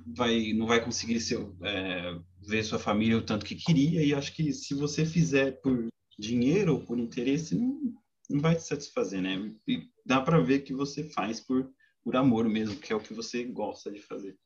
vai 0.05 0.53
não 0.53 0.67
vai 0.67 0.83
conseguir 0.83 1.19
seu, 1.19 1.57
é, 1.63 2.15
ver 2.47 2.63
sua 2.63 2.77
família 2.77 3.17
o 3.17 3.25
tanto 3.25 3.43
que 3.43 3.55
queria, 3.55 4.03
e 4.03 4.13
acho 4.13 4.35
que 4.35 4.53
se 4.53 4.75
você 4.75 5.03
fizer 5.03 5.59
por 5.63 5.87
dinheiro 6.19 6.75
ou 6.75 6.85
por 6.85 6.99
interesse, 6.99 7.57
não, 7.57 7.91
não 8.31 8.41
vai 8.41 8.55
te 8.55 8.63
satisfazer, 8.63 9.21
né? 9.21 9.53
E 9.67 9.89
dá 10.05 10.21
para 10.21 10.39
ver 10.39 10.59
que 10.59 10.73
você 10.73 11.03
faz 11.09 11.39
por, 11.39 11.71
por 12.03 12.15
amor 12.15 12.47
mesmo, 12.47 12.75
que 12.77 12.91
é 12.91 12.95
o 12.95 12.99
que 12.99 13.13
você 13.13 13.43
gosta 13.43 13.91
de 13.91 14.01
fazer. 14.01 14.37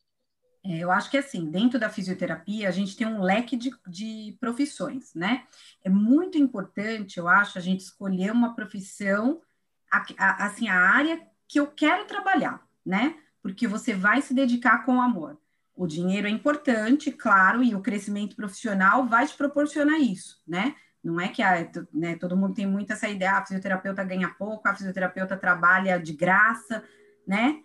É, 0.64 0.80
eu 0.80 0.92
acho 0.92 1.12
que 1.12 1.18
assim, 1.18 1.50
dentro 1.50 1.80
da 1.80 1.90
fisioterapia, 1.90 2.68
a 2.68 2.72
gente 2.72 2.98
tem 2.98 3.06
um 3.06 3.22
leque 3.22 3.56
de, 3.56 3.70
de 3.88 4.36
profissões, 4.40 5.14
né? 5.14 5.46
É 5.84 5.90
muito 5.90 6.38
importante, 6.40 7.20
eu 7.20 7.28
acho, 7.28 7.58
a 7.58 7.62
gente 7.62 7.82
escolher 7.82 8.32
uma 8.32 8.56
profissão, 8.56 9.42
a, 9.92 10.04
a, 10.18 10.46
assim, 10.48 10.68
a 10.68 10.80
área 10.80 11.22
que 11.48 11.60
eu 11.60 11.68
quero 11.68 12.06
trabalhar, 12.06 12.68
né? 12.84 13.16
Porque 13.44 13.68
você 13.68 13.94
vai 13.94 14.24
se 14.24 14.34
dedicar 14.34 14.84
com 14.86 15.00
amor. 15.00 15.40
O 15.76 15.86
dinheiro 15.86 16.26
é 16.28 16.32
importante, 16.32 17.12
claro, 17.12 17.64
e 17.64 17.76
o 17.76 17.82
crescimento 17.82 18.36
profissional 18.36 19.06
vai 19.06 19.28
te 19.28 19.36
proporcionar 19.36 20.00
isso, 20.00 20.42
né? 20.48 20.76
Não 21.06 21.20
é 21.20 21.28
que 21.28 21.44
a, 21.44 21.70
né, 21.94 22.16
todo 22.16 22.36
mundo 22.36 22.56
tem 22.56 22.66
muito 22.66 22.92
essa 22.92 23.08
ideia, 23.08 23.34
ah, 23.34 23.38
a 23.38 23.46
fisioterapeuta 23.46 24.04
ganha 24.04 24.28
pouco, 24.30 24.68
a 24.68 24.74
fisioterapeuta 24.74 25.38
trabalha 25.38 26.00
de 26.00 26.14
graça, 26.14 26.84
né? 27.28 27.62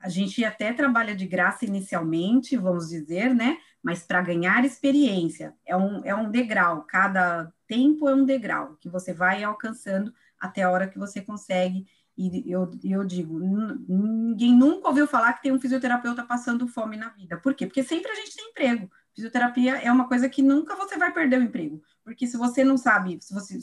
A 0.00 0.08
gente 0.08 0.44
até 0.44 0.72
trabalha 0.72 1.14
de 1.14 1.24
graça 1.24 1.64
inicialmente, 1.64 2.56
vamos 2.56 2.88
dizer, 2.88 3.32
né? 3.32 3.56
Mas 3.80 4.02
para 4.02 4.20
ganhar 4.20 4.64
experiência, 4.64 5.54
é 5.64 5.76
um, 5.76 6.04
é 6.04 6.12
um 6.12 6.28
degrau, 6.28 6.82
cada 6.82 7.52
tempo 7.68 8.08
é 8.08 8.14
um 8.16 8.24
degrau 8.24 8.76
que 8.80 8.88
você 8.88 9.12
vai 9.12 9.44
alcançando 9.44 10.12
até 10.40 10.62
a 10.62 10.70
hora 10.70 10.88
que 10.88 10.98
você 10.98 11.20
consegue. 11.20 11.86
E 12.18 12.50
eu, 12.50 12.68
eu 12.82 13.04
digo, 13.04 13.38
ninguém 13.38 14.56
nunca 14.56 14.88
ouviu 14.88 15.06
falar 15.06 15.34
que 15.34 15.42
tem 15.42 15.52
um 15.52 15.60
fisioterapeuta 15.60 16.24
passando 16.24 16.66
fome 16.66 16.96
na 16.96 17.10
vida. 17.10 17.36
Por 17.36 17.54
quê? 17.54 17.64
Porque 17.64 17.84
sempre 17.84 18.10
a 18.10 18.14
gente 18.16 18.36
tem 18.36 18.50
emprego. 18.50 18.90
Fisioterapia 19.14 19.76
é 19.78 19.90
uma 19.90 20.08
coisa 20.08 20.28
que 20.28 20.42
nunca 20.42 20.74
você 20.74 20.96
vai 20.96 21.12
perder 21.12 21.38
o 21.38 21.42
emprego. 21.42 21.82
Porque 22.04 22.26
se 22.26 22.36
você 22.36 22.64
não 22.64 22.76
sabe, 22.76 23.18
se 23.20 23.32
você. 23.32 23.58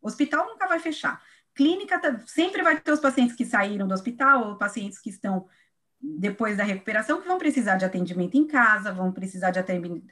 Hospital 0.00 0.46
nunca 0.46 0.66
vai 0.66 0.78
fechar. 0.78 1.22
Clínica 1.54 2.00
sempre 2.26 2.62
vai 2.62 2.78
ter 2.78 2.92
os 2.92 3.00
pacientes 3.00 3.34
que 3.34 3.44
saíram 3.44 3.88
do 3.88 3.94
hospital, 3.94 4.48
ou 4.48 4.56
pacientes 4.56 4.98
que 4.98 5.10
estão 5.10 5.48
depois 6.00 6.56
da 6.56 6.64
recuperação, 6.64 7.20
que 7.20 7.26
vão 7.26 7.38
precisar 7.38 7.76
de 7.76 7.84
atendimento 7.84 8.36
em 8.36 8.46
casa, 8.46 8.92
vão 8.92 9.10
precisar 9.10 9.50
de 9.50 9.58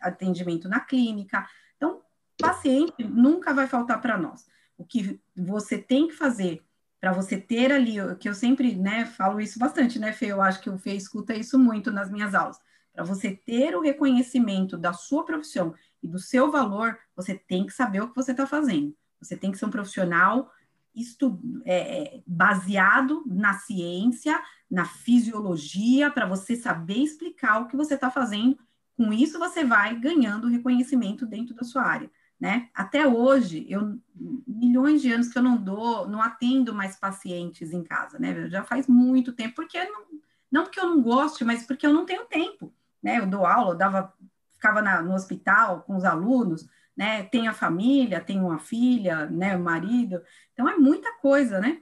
atendimento 0.01 0.69
na 0.69 0.81
clínica. 0.81 1.47
Então, 1.77 2.03
paciente 2.39 3.05
nunca 3.05 3.53
vai 3.53 3.67
faltar 3.67 4.01
para 4.01 4.19
nós. 4.19 4.47
O 4.77 4.85
que 4.85 5.21
você 5.37 5.79
tem 5.79 6.09
que 6.09 6.15
fazer 6.15 6.65
para 7.01 7.13
você 7.13 7.37
ter 7.37 7.71
ali, 7.71 7.97
que 8.19 8.29
eu 8.29 8.35
sempre 8.35 8.75
né, 8.75 9.05
falo 9.05 9.41
isso 9.41 9.59
bastante, 9.59 9.99
né, 9.99 10.13
Fê? 10.13 10.27
Eu 10.27 10.41
acho 10.41 10.61
que 10.61 10.71
o 10.71 10.79
Fê 10.79 10.95
escuta 10.95 11.35
isso 11.35 11.59
muito 11.59 11.91
nas 11.93 12.11
minhas 12.11 12.35
aulas. 12.35 12.59
Para 12.95 13.05
você 13.05 13.35
ter 13.35 13.77
o 13.77 13.81
reconhecimento 13.81 14.79
da 14.79 14.93
sua 14.93 15.25
profissão 15.25 15.75
e 16.03 16.09
do 16.09 16.19
seu 16.19 16.51
valor, 16.51 16.97
você 17.15 17.35
tem 17.35 17.67
que 17.67 17.73
saber 17.73 18.01
o 18.01 18.09
que 18.09 18.17
você 18.17 18.31
está 18.31 18.47
fazendo. 18.47 18.97
Você 19.21 19.37
tem 19.37 19.51
que 19.51 19.59
ser 19.59 19.67
um 19.67 19.71
profissional 19.71 20.51
estu, 20.95 21.41
é, 21.65 22.03
é 22.03 22.23
baseado 22.27 23.25
na 23.27 23.55
ciência, 23.55 24.41
na 24.71 24.85
fisiologia, 24.85 26.11
para 26.11 26.27
você 26.27 26.57
saber 26.57 26.99
explicar 26.99 27.61
o 27.61 27.67
que 27.67 27.77
você 27.77 27.95
está 27.95 28.11
fazendo. 28.11 28.59
Com 28.97 29.13
isso, 29.13 29.39
você 29.39 29.65
vai 29.65 29.99
ganhando 29.99 30.49
reconhecimento 30.49 31.27
dentro 31.27 31.55
da 31.55 31.65
sua 31.65 31.83
área. 31.83 32.11
Né? 32.39 32.69
Até 32.75 33.07
hoje, 33.07 33.65
eu 33.69 33.99
milhões 34.47 35.01
de 35.01 35.13
anos 35.13 35.29
que 35.29 35.39
eu 35.39 35.43
não 35.43 35.57
dou, 35.57 36.09
não 36.09 36.21
atendo 36.21 36.75
mais 36.75 36.97
pacientes 36.97 37.73
em 37.73 37.83
casa, 37.83 38.19
né? 38.19 38.49
Já 38.51 38.65
faz 38.65 38.87
muito 38.87 39.33
tempo, 39.33 39.55
porque 39.55 39.83
não, 39.85 40.05
não 40.51 40.65
porque 40.65 40.81
eu 40.81 40.87
não 40.87 41.01
goste, 41.01 41.45
mas 41.45 41.65
porque 41.65 41.87
eu 41.87 41.93
não 41.93 42.05
tenho 42.05 42.27
tempo, 42.27 42.74
né? 43.05 43.19
Eu 43.19 43.27
dou 43.27 43.45
aula, 43.45 43.73
eu 43.75 43.77
dava, 43.77 44.13
ficava 44.55 44.81
na, 44.81 45.03
no 45.03 45.13
hospital 45.15 45.83
com 45.83 45.95
os 45.95 46.05
alunos, 46.05 46.67
né? 46.97 47.25
Tem 47.25 47.47
a 47.47 47.53
família, 47.53 48.25
tem 48.25 48.41
uma 48.41 48.59
filha, 48.59 49.27
né? 49.27 49.55
O 49.55 49.61
marido, 49.61 50.23
então 50.53 50.67
é 50.67 50.77
muita 50.77 51.13
coisa, 51.19 51.61
né? 51.61 51.81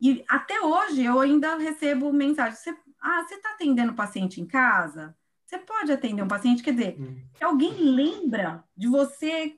E 0.00 0.24
até 0.28 0.60
hoje 0.60 1.04
eu 1.04 1.20
ainda 1.20 1.56
recebo 1.56 2.12
mensagem: 2.12 2.58
você, 2.58 2.76
ah, 3.00 3.22
você 3.22 3.36
está 3.36 3.50
atendendo 3.50 3.94
paciente 3.94 4.40
em 4.40 4.46
casa? 4.46 5.16
Você 5.46 5.58
pode 5.58 5.92
atender 5.92 6.22
um 6.22 6.28
paciente, 6.28 6.62
quer 6.62 6.74
dizer, 6.74 6.96
hum. 7.00 7.22
que 7.34 7.44
alguém 7.44 7.72
lembra 7.74 8.62
de 8.76 8.86
você, 8.86 9.56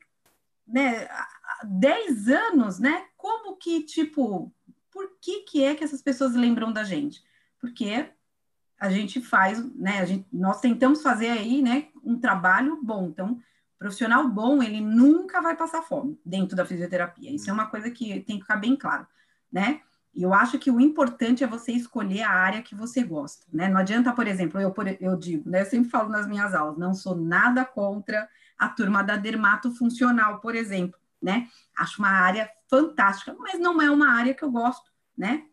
né, 0.67 1.05
há 1.05 1.65
10 1.65 2.29
anos, 2.29 2.79
né? 2.79 3.07
Como 3.17 3.57
que, 3.57 3.83
tipo, 3.83 4.53
por 4.91 5.19
que, 5.21 5.41
que 5.41 5.65
é 5.65 5.75
que 5.75 5.85
essas 5.85 6.03
pessoas 6.03 6.35
lembram 6.35 6.73
da 6.73 6.83
gente? 6.83 7.23
Porque 7.61 8.11
a 8.83 8.91
gente 8.91 9.21
faz, 9.21 9.65
né? 9.77 10.01
A 10.01 10.05
gente, 10.05 10.27
nós 10.33 10.61
tentamos 10.61 11.03
fazer 11.03 11.29
aí, 11.29 11.63
né, 11.63 11.87
um 12.03 12.19
trabalho 12.19 12.81
bom. 12.83 13.07
Então, 13.07 13.41
profissional 13.79 14.27
bom, 14.29 14.61
ele 14.61 14.81
nunca 14.81 15.41
vai 15.41 15.57
passar 15.57 15.83
fome 15.83 16.21
dentro 16.27 16.57
da 16.57 16.67
fisioterapia. 16.67 17.31
Isso 17.31 17.49
é 17.49 17.53
uma 17.53 17.67
coisa 17.67 17.89
que 17.93 18.21
tem 18.23 18.37
que 18.37 18.43
ficar 18.43 18.57
bem 18.57 18.75
claro, 18.75 19.07
né? 19.53 19.81
E 20.13 20.25
eu 20.25 20.35
acho 20.35 20.59
que 20.59 20.69
o 20.69 20.81
importante 20.81 21.45
é 21.45 21.47
você 21.47 21.71
escolher 21.71 22.23
a 22.23 22.31
área 22.31 22.61
que 22.61 22.75
você 22.75 23.05
gosta, 23.05 23.47
né? 23.53 23.69
Não 23.69 23.79
adianta, 23.79 24.13
por 24.13 24.27
exemplo, 24.27 24.61
eu, 24.61 24.75
eu 25.01 25.17
digo, 25.17 25.49
né? 25.49 25.61
Eu 25.61 25.67
sempre 25.67 25.89
falo 25.89 26.09
nas 26.09 26.27
minhas 26.27 26.53
aulas, 26.53 26.77
não 26.77 26.93
sou 26.93 27.15
nada 27.15 27.65
contra 27.65 28.29
a 28.59 28.69
turma 28.69 29.05
da 29.05 29.17
dermatofuncional, 29.17 30.41
por 30.41 30.57
exemplo, 30.57 30.99
né? 31.23 31.47
Acho 31.79 32.01
uma 32.01 32.11
área 32.11 32.51
fantástica, 32.69 33.33
mas 33.39 33.61
não 33.61 33.81
é 33.81 33.89
uma 33.89 34.11
área 34.11 34.35
que 34.35 34.43
eu 34.43 34.51
gosto, 34.51 34.91
né? 35.17 35.45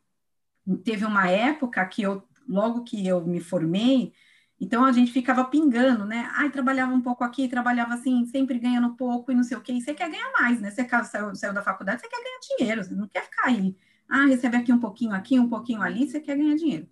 Teve 0.84 1.06
uma 1.06 1.30
época 1.30 1.86
que 1.86 2.02
eu, 2.02 2.28
logo 2.50 2.84
que 2.84 3.08
eu 3.08 3.26
me 3.26 3.40
formei, 3.40 4.14
então 4.60 4.84
a 4.84 4.92
gente 4.92 5.12
ficava 5.12 5.46
pingando, 5.46 6.06
né? 6.06 6.30
Ai, 6.34 6.50
trabalhava 6.50 6.94
um 6.94 7.02
pouco 7.02 7.24
aqui, 7.24 7.48
trabalhava 7.48 7.94
assim, 7.94 8.26
sempre 8.26 8.60
ganhando 8.60 8.96
pouco 8.96 9.32
e 9.32 9.36
não 9.36 9.44
sei 9.44 9.56
o 9.58 9.62
quê. 9.62 9.72
E 9.74 9.82
você 9.82 9.94
quer 9.94 10.10
ganhar 10.10 10.32
mais, 10.40 10.60
né? 10.60 10.72
Você 10.72 10.88
saiu, 11.06 11.36
saiu 11.36 11.54
da 11.54 11.62
faculdade, 11.62 12.02
você 12.02 12.10
quer 12.10 12.22
ganhar 12.22 12.40
dinheiro, 12.58 12.84
você 12.84 12.94
não 12.94 13.08
quer 13.08 13.24
ficar 13.24 13.48
aí 13.48 13.76
ah, 14.10 14.26
recebe 14.26 14.58
aqui 14.58 14.74
um 14.74 14.80
pouquinho 14.80 15.14
aqui, 15.14 15.40
um 15.40 15.48
pouquinho 15.48 15.82
ali, 15.82 16.10
você 16.10 16.20
quer 16.20 16.36
ganhar 16.36 16.56
dinheiro. 16.56 16.88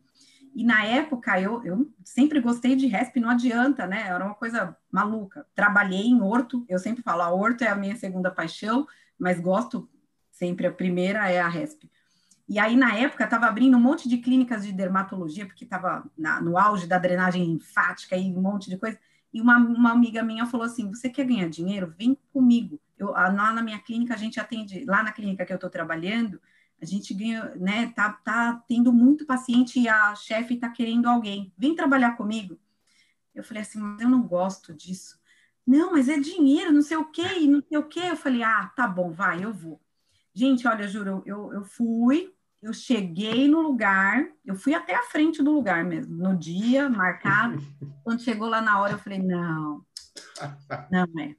E 0.55 0.63
na 0.63 0.85
época 0.85 1.39
eu, 1.41 1.63
eu 1.65 1.91
sempre 2.05 2.39
gostei 2.39 2.75
de 2.75 2.87
RESP, 2.87 3.19
não 3.19 3.29
adianta, 3.29 3.87
né? 3.87 4.03
Era 4.07 4.23
uma 4.23 4.35
coisa 4.35 4.77
maluca. 4.91 5.45
Trabalhei 5.55 6.05
em 6.05 6.21
horto, 6.21 6.63
eu 6.69 6.79
sempre 6.79 7.01
falo, 7.03 7.23
a 7.23 7.29
horto 7.29 7.63
é 7.63 7.67
a 7.67 7.75
minha 7.75 7.95
segunda 7.95 8.31
paixão, 8.31 8.87
mas 9.17 9.39
gosto 9.39 9.89
sempre, 10.31 10.67
a 10.67 10.71
primeira 10.71 11.29
é 11.29 11.39
a 11.39 11.47
RESP. 11.49 11.89
E 12.47 12.59
aí, 12.59 12.75
na 12.77 12.95
época, 12.95 13.25
estava 13.25 13.45
abrindo 13.45 13.75
um 13.75 13.79
monte 13.79 14.07
de 14.07 14.17
clínicas 14.17 14.65
de 14.65 14.71
dermatologia, 14.71 15.45
porque 15.45 15.65
estava 15.65 16.09
no 16.41 16.57
auge 16.57 16.87
da 16.87 16.97
drenagem 16.97 17.43
linfática 17.43 18.15
e 18.15 18.31
um 18.33 18.41
monte 18.41 18.69
de 18.69 18.77
coisa. 18.77 18.97
E 19.33 19.41
uma, 19.41 19.57
uma 19.57 19.91
amiga 19.91 20.23
minha 20.23 20.45
falou 20.45 20.65
assim: 20.65 20.89
Você 20.89 21.09
quer 21.09 21.25
ganhar 21.25 21.49
dinheiro? 21.49 21.93
Vem 21.97 22.17
comigo. 22.31 22.79
Eu, 22.97 23.11
lá 23.11 23.53
na 23.53 23.61
minha 23.61 23.79
clínica, 23.79 24.13
a 24.13 24.17
gente 24.17 24.39
atende, 24.39 24.85
lá 24.85 25.03
na 25.03 25.11
clínica 25.11 25.45
que 25.45 25.51
eu 25.51 25.57
estou 25.57 25.69
trabalhando, 25.69 26.41
a 26.81 26.85
gente 26.85 27.13
ganha, 27.13 27.53
né, 27.55 27.91
tá, 27.95 28.13
tá 28.13 28.63
tendo 28.67 28.93
muito 28.93 29.25
paciente 29.25 29.79
e 29.79 29.87
a 29.87 30.15
chefe 30.15 30.57
tá 30.57 30.69
querendo 30.69 31.07
alguém, 31.07 31.51
vem 31.57 31.75
trabalhar 31.75 32.15
comigo. 32.15 32.57
Eu 33.33 33.43
falei 33.43 33.61
assim, 33.61 33.79
mas 33.79 34.01
eu 34.01 34.09
não 34.09 34.23
gosto 34.23 34.73
disso. 34.73 35.19
Não, 35.65 35.91
mas 35.91 36.07
é 36.07 36.17
dinheiro, 36.19 36.71
não 36.71 36.81
sei 36.81 36.97
o 36.97 37.05
quê, 37.05 37.39
não 37.47 37.61
sei 37.61 37.77
o 37.77 37.83
quê. 37.83 38.01
Eu 38.05 38.15
falei, 38.15 38.41
ah, 38.41 38.71
tá 38.75 38.87
bom, 38.87 39.11
vai, 39.11 39.43
eu 39.43 39.53
vou. 39.53 39.81
Gente, 40.33 40.67
olha, 40.67 40.87
juro, 40.87 41.23
eu, 41.25 41.53
eu 41.53 41.63
fui, 41.63 42.33
eu 42.67 42.73
cheguei 42.73 43.47
no 43.47 43.61
lugar, 43.61 44.27
eu 44.45 44.55
fui 44.55 44.73
até 44.73 44.93
a 44.93 45.03
frente 45.03 45.41
do 45.41 45.53
lugar 45.53 45.85
mesmo, 45.85 46.15
no 46.17 46.37
dia 46.37 46.89
marcado. 46.89 47.57
Quando 48.03 48.21
chegou 48.21 48.49
lá 48.49 48.61
na 48.61 48.81
hora, 48.81 48.93
eu 48.93 48.99
falei, 48.99 49.19
não, 49.19 49.85
não 50.91 51.21
é. 51.21 51.35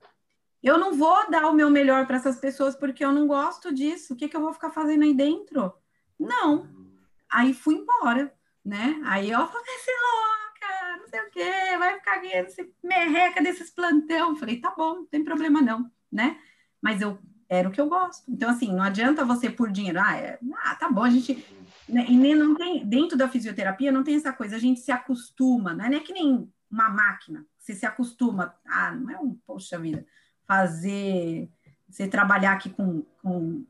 Eu 0.63 0.79
não 0.79 0.95
vou 0.95 1.31
dar 1.31 1.47
o 1.47 1.53
meu 1.53 1.69
melhor 1.69 2.07
para 2.07 2.17
essas 2.17 2.41
pessoas 2.41 2.75
porque 2.75 3.05
eu 3.05 3.13
não 3.13 3.27
gosto 3.27 3.73
disso. 3.73 4.15
O 4.15 4.17
que, 4.17 4.29
que 4.29 4.37
eu 4.37 4.41
vou 4.41 4.53
ficar 4.55 4.71
fazendo 4.71 5.05
aí 5.05 5.15
dentro? 5.15 5.73
Não. 6.19 6.67
Aí 7.31 7.53
fui 7.53 7.75
embora, 7.75 8.33
né? 8.65 9.01
Aí 9.05 9.31
eu 9.31 9.47
falei, 9.47 9.79
você 9.79 9.91
louca, 9.91 10.99
não 10.99 11.09
sei 11.09 11.21
o 11.21 11.31
quê, 11.31 11.79
vai 11.79 11.95
ficar 11.95 12.21
ganhando 12.21 12.47
esse 12.47 12.75
merreca 12.83 13.43
desses 13.43 13.71
plantão. 13.71 14.35
Falei, 14.35 14.61
tá 14.61 14.75
bom, 14.77 14.95
não 14.95 15.07
tem 15.07 15.23
problema 15.23 15.61
não, 15.61 15.91
né? 16.11 16.41
Mas 16.81 17.03
eu 17.03 17.19
era 17.49 17.69
o 17.69 17.73
que 17.73 17.81
eu 17.81 17.89
gosto. 17.89 18.31
Então, 18.31 18.51
assim, 18.51 18.73
não 18.73 18.83
adianta 18.83 19.25
você 19.25 19.49
por 19.49 19.71
dinheiro, 19.71 20.01
ah, 20.01 20.17
é, 20.17 20.39
ah 20.65 20.75
tá 20.75 20.91
bom, 20.91 21.03
a 21.03 21.11
gente. 21.11 21.45
Né, 21.89 22.05
e 22.07 22.17
nem 22.17 22.35
não 22.35 22.55
tem, 22.55 22.87
dentro 22.87 23.17
da 23.17 23.29
fisioterapia 23.29 23.91
não 23.91 24.05
tem 24.05 24.17
essa 24.17 24.33
coisa, 24.33 24.57
a 24.57 24.59
gente 24.59 24.81
se 24.81 24.93
acostuma, 24.93 25.73
né? 25.73 25.89
Não 25.89 25.97
é 25.97 26.01
que 26.01 26.13
nem 26.13 26.53
uma 26.71 26.91
máquina, 26.91 27.47
você 27.59 27.75
se 27.75 27.87
acostuma, 27.87 28.55
ah, 28.67 28.95
não 28.95 29.11
é 29.11 29.19
um, 29.19 29.35
poxa 29.47 29.79
vida, 29.79 30.05
fazer, 30.47 31.49
você 31.89 32.07
trabalhar 32.07 32.53
aqui 32.53 32.69
com, 32.69 33.03
com, 33.23 33.65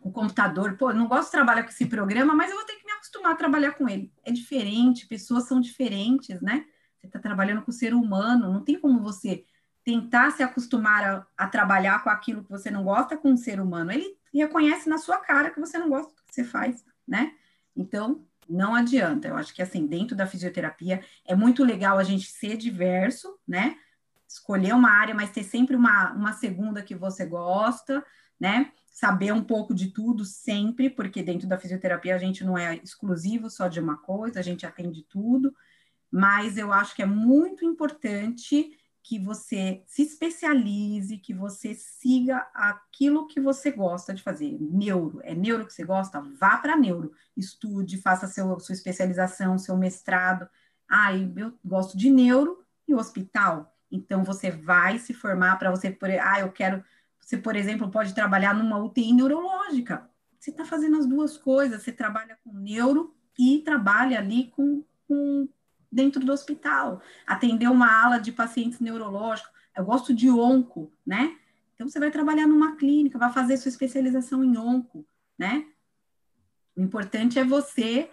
o 0.00 0.12
computador, 0.12 0.76
pô, 0.76 0.92
não 0.92 1.08
gosto 1.08 1.26
de 1.26 1.32
trabalhar 1.32 1.64
com 1.64 1.70
esse 1.70 1.86
programa, 1.86 2.32
mas 2.32 2.50
eu 2.50 2.56
vou 2.56 2.64
ter 2.64 2.76
que 2.76 2.84
me 2.84 2.92
acostumar 2.92 3.32
a 3.32 3.36
trabalhar 3.36 3.72
com 3.72 3.88
ele. 3.88 4.12
É 4.24 4.30
diferente, 4.30 5.08
pessoas 5.08 5.48
são 5.48 5.60
diferentes, 5.60 6.40
né? 6.40 6.64
Você 6.96 7.06
está 7.06 7.18
trabalhando 7.18 7.62
com 7.62 7.70
o 7.70 7.74
ser 7.74 7.94
humano, 7.94 8.52
não 8.52 8.62
tem 8.62 8.78
como 8.78 9.00
você 9.00 9.44
tentar 9.84 10.30
se 10.32 10.42
acostumar 10.42 11.04
a, 11.04 11.26
a, 11.36 11.48
trabalhar 11.48 12.02
com 12.02 12.10
aquilo 12.10 12.44
que 12.44 12.50
você 12.50 12.70
não 12.70 12.84
gosta 12.84 13.16
com 13.16 13.32
o 13.32 13.38
ser 13.38 13.60
humano. 13.60 13.90
Ele 13.90 14.16
reconhece 14.32 14.88
na 14.88 14.98
sua 14.98 15.18
cara 15.18 15.50
que 15.50 15.60
você 15.60 15.78
não 15.78 15.88
gosta 15.88 16.12
do 16.14 16.22
que 16.26 16.34
você 16.34 16.44
faz, 16.44 16.84
né? 17.06 17.32
Então, 17.74 18.26
não 18.48 18.74
adianta. 18.74 19.28
Eu 19.28 19.36
acho 19.36 19.54
que, 19.54 19.62
assim, 19.62 19.86
dentro 19.86 20.16
da 20.16 20.26
fisioterapia, 20.26 21.02
é 21.24 21.34
muito 21.34 21.64
legal 21.64 21.98
a 21.98 22.04
gente 22.04 22.30
ser 22.30 22.56
diverso, 22.56 23.38
né? 23.46 23.76
Escolher 24.28 24.74
uma 24.74 24.90
área, 24.90 25.14
mas 25.14 25.30
ter 25.30 25.42
sempre 25.42 25.76
uma, 25.76 26.12
uma 26.12 26.32
segunda 26.32 26.82
que 26.82 26.94
você 26.94 27.24
gosta, 27.26 28.04
né? 28.38 28.72
Saber 28.90 29.32
um 29.32 29.44
pouco 29.44 29.74
de 29.74 29.90
tudo 29.90 30.24
sempre, 30.24 30.90
porque 30.90 31.22
dentro 31.22 31.46
da 31.46 31.58
fisioterapia 31.58 32.14
a 32.14 32.18
gente 32.18 32.44
não 32.44 32.58
é 32.58 32.76
exclusivo 32.76 33.48
só 33.48 33.68
de 33.68 33.80
uma 33.80 33.96
coisa, 33.96 34.40
a 34.40 34.42
gente 34.42 34.66
atende 34.66 35.02
tudo. 35.02 35.54
Mas 36.10 36.56
eu 36.56 36.72
acho 36.72 36.96
que 36.96 37.02
é 37.02 37.06
muito 37.06 37.64
importante 37.64 38.77
que 39.08 39.18
você 39.18 39.82
se 39.86 40.02
especialize, 40.02 41.16
que 41.16 41.32
você 41.32 41.72
siga 41.72 42.46
aquilo 42.52 43.26
que 43.26 43.40
você 43.40 43.70
gosta 43.70 44.12
de 44.12 44.22
fazer. 44.22 44.58
Neuro, 44.60 45.18
é 45.22 45.34
neuro 45.34 45.64
que 45.64 45.72
você 45.72 45.82
gosta? 45.82 46.20
Vá 46.38 46.58
para 46.58 46.76
neuro, 46.76 47.10
estude, 47.34 48.02
faça 48.02 48.26
seu, 48.26 48.60
sua 48.60 48.74
especialização, 48.74 49.56
seu 49.56 49.78
mestrado. 49.78 50.46
Ah, 50.86 51.16
eu 51.16 51.58
gosto 51.64 51.96
de 51.96 52.10
neuro 52.10 52.62
e 52.86 52.94
hospital. 52.94 53.74
Então 53.90 54.22
você 54.22 54.50
vai 54.50 54.98
se 54.98 55.14
formar 55.14 55.58
para 55.58 55.70
você, 55.70 55.90
por, 55.90 56.10
ah, 56.10 56.40
eu 56.40 56.52
quero, 56.52 56.84
você, 57.18 57.38
por 57.38 57.56
exemplo, 57.56 57.90
pode 57.90 58.14
trabalhar 58.14 58.52
numa 58.52 58.76
UTI 58.76 59.14
neurológica. 59.14 60.06
Você 60.38 60.50
está 60.50 60.66
fazendo 60.66 60.98
as 60.98 61.06
duas 61.06 61.38
coisas, 61.38 61.82
você 61.82 61.92
trabalha 61.92 62.36
com 62.44 62.52
neuro 62.52 63.16
e 63.38 63.62
trabalha 63.64 64.18
ali 64.18 64.48
com, 64.48 64.84
com 65.06 65.48
dentro 65.90 66.24
do 66.24 66.32
hospital, 66.32 67.00
atender 67.26 67.68
uma 67.68 67.90
ala 67.90 68.18
de 68.18 68.32
pacientes 68.32 68.80
neurológicos. 68.80 69.50
Eu 69.76 69.84
gosto 69.84 70.14
de 70.14 70.28
onco, 70.30 70.92
né? 71.06 71.36
Então 71.74 71.88
você 71.88 71.98
vai 71.98 72.10
trabalhar 72.10 72.46
numa 72.46 72.76
clínica, 72.76 73.18
vai 73.18 73.32
fazer 73.32 73.56
sua 73.56 73.68
especialização 73.68 74.42
em 74.42 74.56
onco, 74.56 75.06
né? 75.38 75.66
O 76.76 76.82
importante 76.82 77.38
é 77.38 77.44
você 77.44 78.10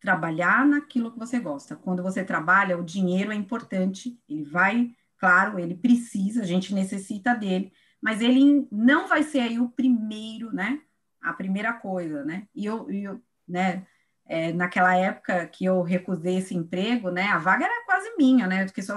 trabalhar 0.00 0.66
naquilo 0.66 1.10
que 1.10 1.18
você 1.18 1.38
gosta. 1.40 1.74
Quando 1.74 2.02
você 2.02 2.24
trabalha, 2.24 2.78
o 2.78 2.84
dinheiro 2.84 3.32
é 3.32 3.34
importante, 3.34 4.20
ele 4.28 4.44
vai, 4.44 4.94
claro, 5.18 5.58
ele 5.58 5.74
precisa, 5.74 6.42
a 6.42 6.46
gente 6.46 6.74
necessita 6.74 7.34
dele, 7.34 7.72
mas 8.00 8.20
ele 8.20 8.68
não 8.70 9.08
vai 9.08 9.22
ser 9.22 9.40
aí 9.40 9.58
o 9.58 9.68
primeiro, 9.68 10.52
né? 10.52 10.80
A 11.20 11.32
primeira 11.32 11.72
coisa, 11.72 12.24
né? 12.24 12.46
E 12.54 12.64
eu, 12.64 12.90
eu 12.90 13.20
né? 13.48 13.86
É, 14.28 14.52
naquela 14.52 14.96
época 14.96 15.46
que 15.46 15.64
eu 15.64 15.82
recusei 15.82 16.38
esse 16.38 16.54
emprego, 16.54 17.10
né, 17.10 17.28
a 17.28 17.38
vaga 17.38 17.64
era 17.64 17.84
quase 17.84 18.16
minha, 18.16 18.46
né, 18.46 18.64
porque 18.64 18.82
só, 18.82 18.96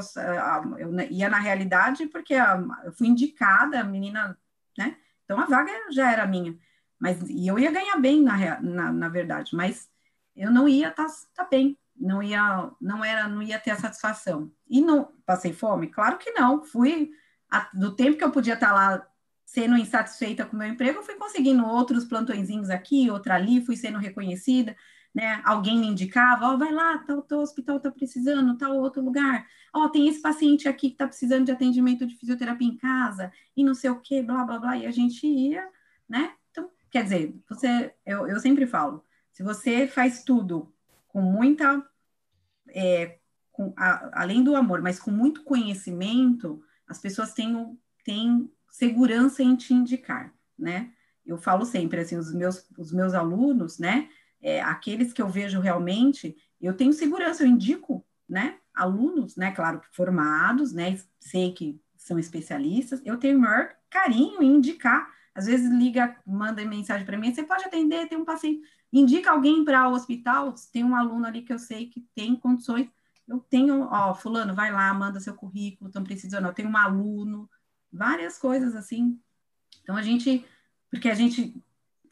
eu 0.78 1.00
ia 1.12 1.30
na 1.30 1.40
realidade 1.40 2.08
porque 2.08 2.34
eu 2.34 2.92
fui 2.94 3.08
indicada, 3.08 3.80
a 3.80 3.84
menina, 3.84 4.38
né, 4.78 4.98
então 5.24 5.40
a 5.40 5.46
vaga 5.46 5.72
já 5.92 6.12
era 6.12 6.26
minha, 6.26 6.58
mas 7.00 7.22
e 7.30 7.48
eu 7.48 7.60
ia 7.60 7.72
ganhar 7.72 7.98
bem 7.98 8.24
na, 8.24 8.60
na, 8.60 8.92
na 8.92 9.10
verdade, 9.10 9.56
mas 9.56 9.88
eu 10.36 10.52
não 10.52 10.68
ia 10.68 10.90
estar 10.90 11.06
tá, 11.06 11.14
tá 11.36 11.44
bem, 11.44 11.78
não 11.96 12.24
ia, 12.24 12.72
não 12.82 13.04
era, 13.04 13.28
não 13.28 13.42
ia 13.42 13.60
ter 13.60 13.72
a 13.72 13.76
satisfação. 13.76 14.50
E 14.70 14.80
não 14.80 15.12
passei 15.26 15.52
fome? 15.52 15.88
Claro 15.88 16.18
que 16.18 16.32
não. 16.32 16.64
Fui 16.64 17.12
a, 17.52 17.70
do 17.74 17.94
tempo 17.94 18.18
que 18.18 18.24
eu 18.24 18.32
podia 18.32 18.54
estar 18.54 18.70
tá 18.70 18.74
lá 18.74 19.08
sendo 19.46 19.76
insatisfeita 19.76 20.46
com 20.46 20.56
o 20.56 20.60
meu 20.60 20.70
emprego, 20.70 21.00
eu 21.00 21.04
fui 21.04 21.16
conseguindo 21.16 21.66
outros 21.66 22.06
plantõezinhos 22.06 22.70
aqui, 22.70 23.10
outra 23.10 23.36
ali, 23.36 23.66
fui 23.66 23.76
sendo 23.76 23.98
reconhecida 23.98 24.78
né? 25.14 25.42
Alguém 25.44 25.78
me 25.80 25.88
indicava, 25.88 26.48
ó, 26.48 26.54
oh, 26.54 26.58
vai 26.58 26.72
lá, 26.72 27.00
tal, 27.00 27.22
tal 27.22 27.40
hospital 27.40 27.78
está 27.78 27.92
precisando, 27.92 28.58
tal 28.58 28.78
outro 28.78 29.02
lugar. 29.02 29.48
Ó, 29.74 29.86
oh, 29.86 29.90
tem 29.90 30.08
esse 30.08 30.22
paciente 30.22 30.68
aqui 30.68 30.90
que 30.90 30.96
está 30.96 31.08
precisando 31.08 31.46
de 31.46 31.52
atendimento 31.52 32.06
de 32.06 32.16
fisioterapia 32.16 32.68
em 32.68 32.78
casa, 32.78 33.32
e 33.56 33.64
não 33.64 33.74
sei 33.74 33.90
o 33.90 34.00
que, 34.00 34.22
blá, 34.22 34.44
blá, 34.44 34.60
blá, 34.60 34.78
e 34.78 34.86
a 34.86 34.92
gente 34.92 35.26
ia, 35.26 35.68
né? 36.08 36.34
Então, 36.52 36.70
quer 36.90 37.04
dizer, 37.04 37.36
você, 37.48 37.94
eu, 38.06 38.28
eu 38.28 38.40
sempre 38.40 38.66
falo, 38.68 39.04
se 39.32 39.44
você 39.44 39.88
faz 39.88 40.24
tudo 40.24 40.72
com 41.08 41.22
muita, 41.22 41.84
é, 42.70 43.18
com, 43.52 43.74
a, 43.78 44.22
além 44.22 44.44
do 44.44 44.56
amor, 44.56 44.82
mas 44.82 45.00
com 45.00 45.12
muito 45.12 45.44
conhecimento, 45.44 46.64
as 46.88 47.00
pessoas 47.00 47.34
têm, 47.34 47.78
têm 48.04 48.52
segurança 48.70 49.44
em 49.44 49.56
te 49.56 49.74
indicar, 49.74 50.34
né? 50.58 50.92
Eu 51.26 51.38
falo 51.38 51.64
sempre, 51.64 52.00
assim, 52.00 52.18
os 52.18 52.34
meus, 52.34 52.66
os 52.78 52.92
meus 52.92 53.14
alunos, 53.14 53.78
né? 53.78 54.10
É, 54.42 54.62
aqueles 54.62 55.14
que 55.14 55.22
eu 55.22 55.30
vejo 55.30 55.60
realmente, 55.60 56.36
eu 56.60 56.76
tenho 56.76 56.94
segurança, 56.94 57.44
eu 57.44 57.48
indico, 57.48 58.06
né, 58.28 58.58
alunos, 58.74 59.36
né, 59.36 59.52
claro, 59.52 59.82
formados, 59.92 60.72
né, 60.72 60.98
sei 61.20 61.52
que 61.52 61.80
são 61.98 62.18
especialistas, 62.18 63.02
eu 63.06 63.18
tenho 63.18 63.40
maior 63.40 63.72
carinho 63.90 64.42
em 64.42 64.56
indicar, 64.56 65.12
às 65.36 65.46
vezes 65.46 65.70
liga, 65.72 66.16
manda 66.26 66.64
mensagem 66.66 67.06
para 67.06 67.18
mim, 67.18 67.34
você 67.34 67.44
pode 67.44 67.66
atender, 67.66 68.08
tem 68.08 68.18
um 68.18 68.26
paciente, 68.26 68.62
indica 68.92 69.32
alguém 69.32 69.64
para 69.64 69.88
o 69.88 69.94
hospital, 69.94 70.54
tem 70.72 70.84
um 70.84 70.96
aluno 70.96 71.26
ali 71.26 71.42
que 71.42 71.54
eu 71.54 71.60
sei 71.60 71.88
que 71.88 72.02
tem 72.16 72.36
condições, 72.36 72.90
eu 73.28 73.40
tenho, 73.40 73.84
ó, 73.92 74.14
fulano, 74.16 74.56
vai 74.56 74.72
lá, 74.72 74.92
manda 74.94 75.20
seu 75.20 75.36
currículo, 75.36 75.90
estão 75.90 76.04
precisando, 76.04 76.48
eu 76.48 76.54
tenho 76.54 76.70
um 76.70 76.78
aluno, 76.78 77.50
várias 77.92 78.38
coisas 78.38 78.76
assim, 78.76 79.20
então 79.84 79.96
a 79.96 80.02
gente, 80.02 80.46
porque 80.90 81.10
a 81.10 81.16
gente 81.16 81.56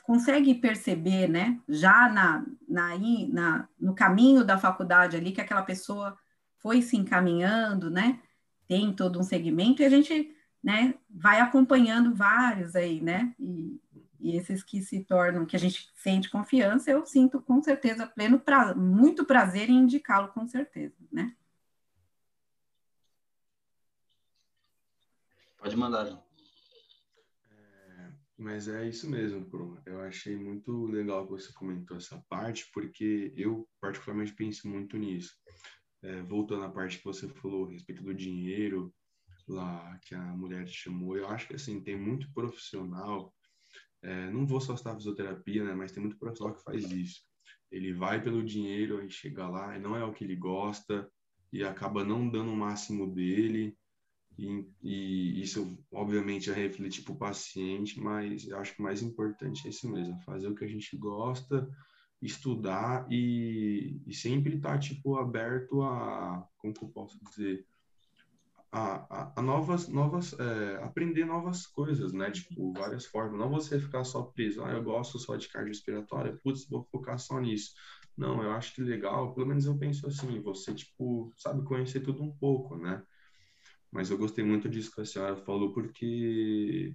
consegue 0.08 0.56
perceber, 0.56 1.28
né, 1.28 1.60
já 1.68 2.08
na, 2.08 2.46
na, 2.66 2.98
na, 3.30 3.70
no 3.78 3.94
caminho 3.94 4.42
da 4.42 4.58
faculdade 4.58 5.18
ali, 5.18 5.34
que 5.34 5.42
aquela 5.42 5.64
pessoa 5.64 6.18
foi 6.60 6.82
se 6.82 6.96
encaminhando, 6.96 7.90
né, 7.92 8.18
tem 8.70 8.94
todo 8.94 9.20
um 9.20 9.24
segmento, 9.24 9.82
e 9.82 9.86
a 9.86 9.90
gente, 9.90 10.34
né, 10.64 10.96
vai 11.10 11.42
acompanhando 11.42 12.16
vários 12.16 12.74
aí, 12.74 13.02
né, 13.02 13.36
e, 13.38 13.82
e 14.18 14.38
esses 14.38 14.64
que 14.64 14.82
se 14.82 15.04
tornam, 15.04 15.46
que 15.46 15.58
a 15.58 15.60
gente 15.60 15.92
sente 15.94 16.30
confiança, 16.30 16.90
eu 16.90 17.06
sinto 17.06 17.42
com 17.42 17.62
certeza 17.62 18.08
pleno, 18.08 18.40
pra, 18.40 18.74
muito 18.74 19.26
prazer 19.26 19.70
em 19.70 19.80
indicá-lo, 19.80 20.30
com 20.30 20.48
certeza, 20.48 20.96
né. 21.12 21.36
Pode 25.58 25.76
mandar, 25.76 26.18
mas 28.38 28.68
é 28.68 28.88
isso 28.88 29.10
mesmo, 29.10 29.42
Bruno. 29.42 29.82
Eu 29.86 30.02
achei 30.02 30.36
muito 30.36 30.86
legal 30.86 31.26
que 31.26 31.32
você 31.32 31.52
comentou 31.54 31.98
essa 31.98 32.24
parte, 32.30 32.70
porque 32.72 33.34
eu 33.36 33.68
particularmente 33.82 34.34
penso 34.34 34.68
muito 34.68 34.96
nisso. 34.98 35.34
É, 36.04 36.22
voltando 36.22 36.64
à 36.64 36.70
parte 36.70 37.00
que 37.00 37.06
você 37.06 37.28
falou 37.28 37.68
a 37.68 37.72
respeito 37.72 38.04
do 38.04 38.14
dinheiro, 38.14 38.94
lá 39.48 39.98
que 40.04 40.14
a 40.14 40.22
mulher 40.36 40.66
te 40.66 40.74
chamou, 40.74 41.18
eu 41.18 41.28
acho 41.28 41.48
que 41.48 41.56
assim, 41.56 41.82
tem 41.82 42.00
muito 42.00 42.32
profissional, 42.34 43.34
é, 44.04 44.30
não 44.30 44.46
vou 44.46 44.62
só 44.62 44.78
citar 44.78 44.96
fisioterapia, 44.96 45.64
né, 45.64 45.74
mas 45.74 45.92
tem 45.92 46.02
muito 46.02 46.20
profissional 46.20 46.56
que 46.56 46.64
faz 46.64 46.92
isso. 46.92 47.22
Ele 47.72 47.94
vai 47.94 48.22
pelo 48.22 48.44
dinheiro, 48.44 49.00
aí 49.00 49.10
chega 49.10 49.48
lá 49.48 49.76
e 49.76 49.80
não 49.80 49.96
é 49.96 50.04
o 50.04 50.14
que 50.14 50.24
ele 50.24 50.36
gosta, 50.36 51.10
e 51.52 51.64
acaba 51.64 52.04
não 52.04 52.30
dando 52.30 52.52
o 52.52 52.56
máximo 52.56 53.14
dele, 53.14 53.76
e, 54.38 54.70
e, 54.84 55.42
isso, 55.42 55.78
obviamente, 55.92 56.52
é 56.52 56.54
refletir 56.54 57.04
para 57.04 57.14
o 57.14 57.18
paciente, 57.18 58.00
mas 58.00 58.48
eu 58.48 58.58
acho 58.60 58.76
que 58.76 58.80
o 58.80 58.84
mais 58.84 59.02
importante 59.02 59.66
é 59.66 59.70
isso 59.70 59.90
mesmo, 59.90 60.20
fazer 60.22 60.48
o 60.48 60.56
que 60.56 60.64
a 60.64 60.68
gente 60.68 60.96
gosta, 60.96 61.68
estudar 62.22 63.08
e, 63.10 64.00
e 64.06 64.14
sempre 64.14 64.56
estar, 64.58 64.74
tá, 64.74 64.80
tipo, 64.80 65.18
aberto 65.18 65.82
a, 65.82 66.48
como 66.58 66.74
que 66.74 66.84
eu 66.84 66.90
posso 66.90 67.20
dizer, 67.24 67.66
a, 68.72 69.08
a, 69.10 69.34
a 69.38 69.42
novas, 69.42 69.88
novas, 69.88 70.34
é, 70.40 70.84
aprender 70.84 71.26
novas 71.26 71.66
coisas, 71.66 72.14
né? 72.14 72.30
Tipo, 72.30 72.74
várias 72.74 73.06
formas. 73.06 73.40
Não 73.40 73.50
você 73.50 73.80
ficar 73.80 74.04
só 74.04 74.24
preso, 74.24 74.64
ah, 74.64 74.72
eu 74.72 74.84
gosto 74.84 75.18
só 75.18 75.36
de 75.36 75.48
cardiorrespiratória, 75.48 76.38
putz, 76.44 76.68
vou 76.68 76.84
focar 76.92 77.18
só 77.18 77.40
nisso. 77.40 77.74
Não, 78.16 78.44
eu 78.44 78.52
acho 78.52 78.74
que 78.74 78.82
legal, 78.82 79.34
pelo 79.34 79.48
menos 79.48 79.66
eu 79.66 79.78
penso 79.78 80.08
assim, 80.08 80.42
você, 80.42 80.74
tipo, 80.74 81.32
sabe 81.38 81.64
conhecer 81.64 82.02
tudo 82.02 82.22
um 82.22 82.36
pouco, 82.38 82.76
né? 82.78 83.02
Mas 83.92 84.10
eu 84.10 84.18
gostei 84.18 84.44
muito 84.44 84.68
disso 84.70 84.94
que 84.94 85.02
a 85.02 85.06
senhora 85.06 85.36
falou, 85.38 85.74
porque 85.74 86.94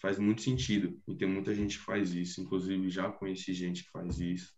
faz 0.00 0.18
muito 0.18 0.42
sentido. 0.42 1.00
E 1.06 1.14
tem 1.14 1.28
muita 1.28 1.54
gente 1.54 1.78
que 1.78 1.84
faz 1.84 2.12
isso. 2.12 2.40
Inclusive, 2.40 2.90
já 2.90 3.10
conheci 3.10 3.54
gente 3.54 3.84
que 3.84 3.90
faz 3.90 4.18
isso. 4.18 4.52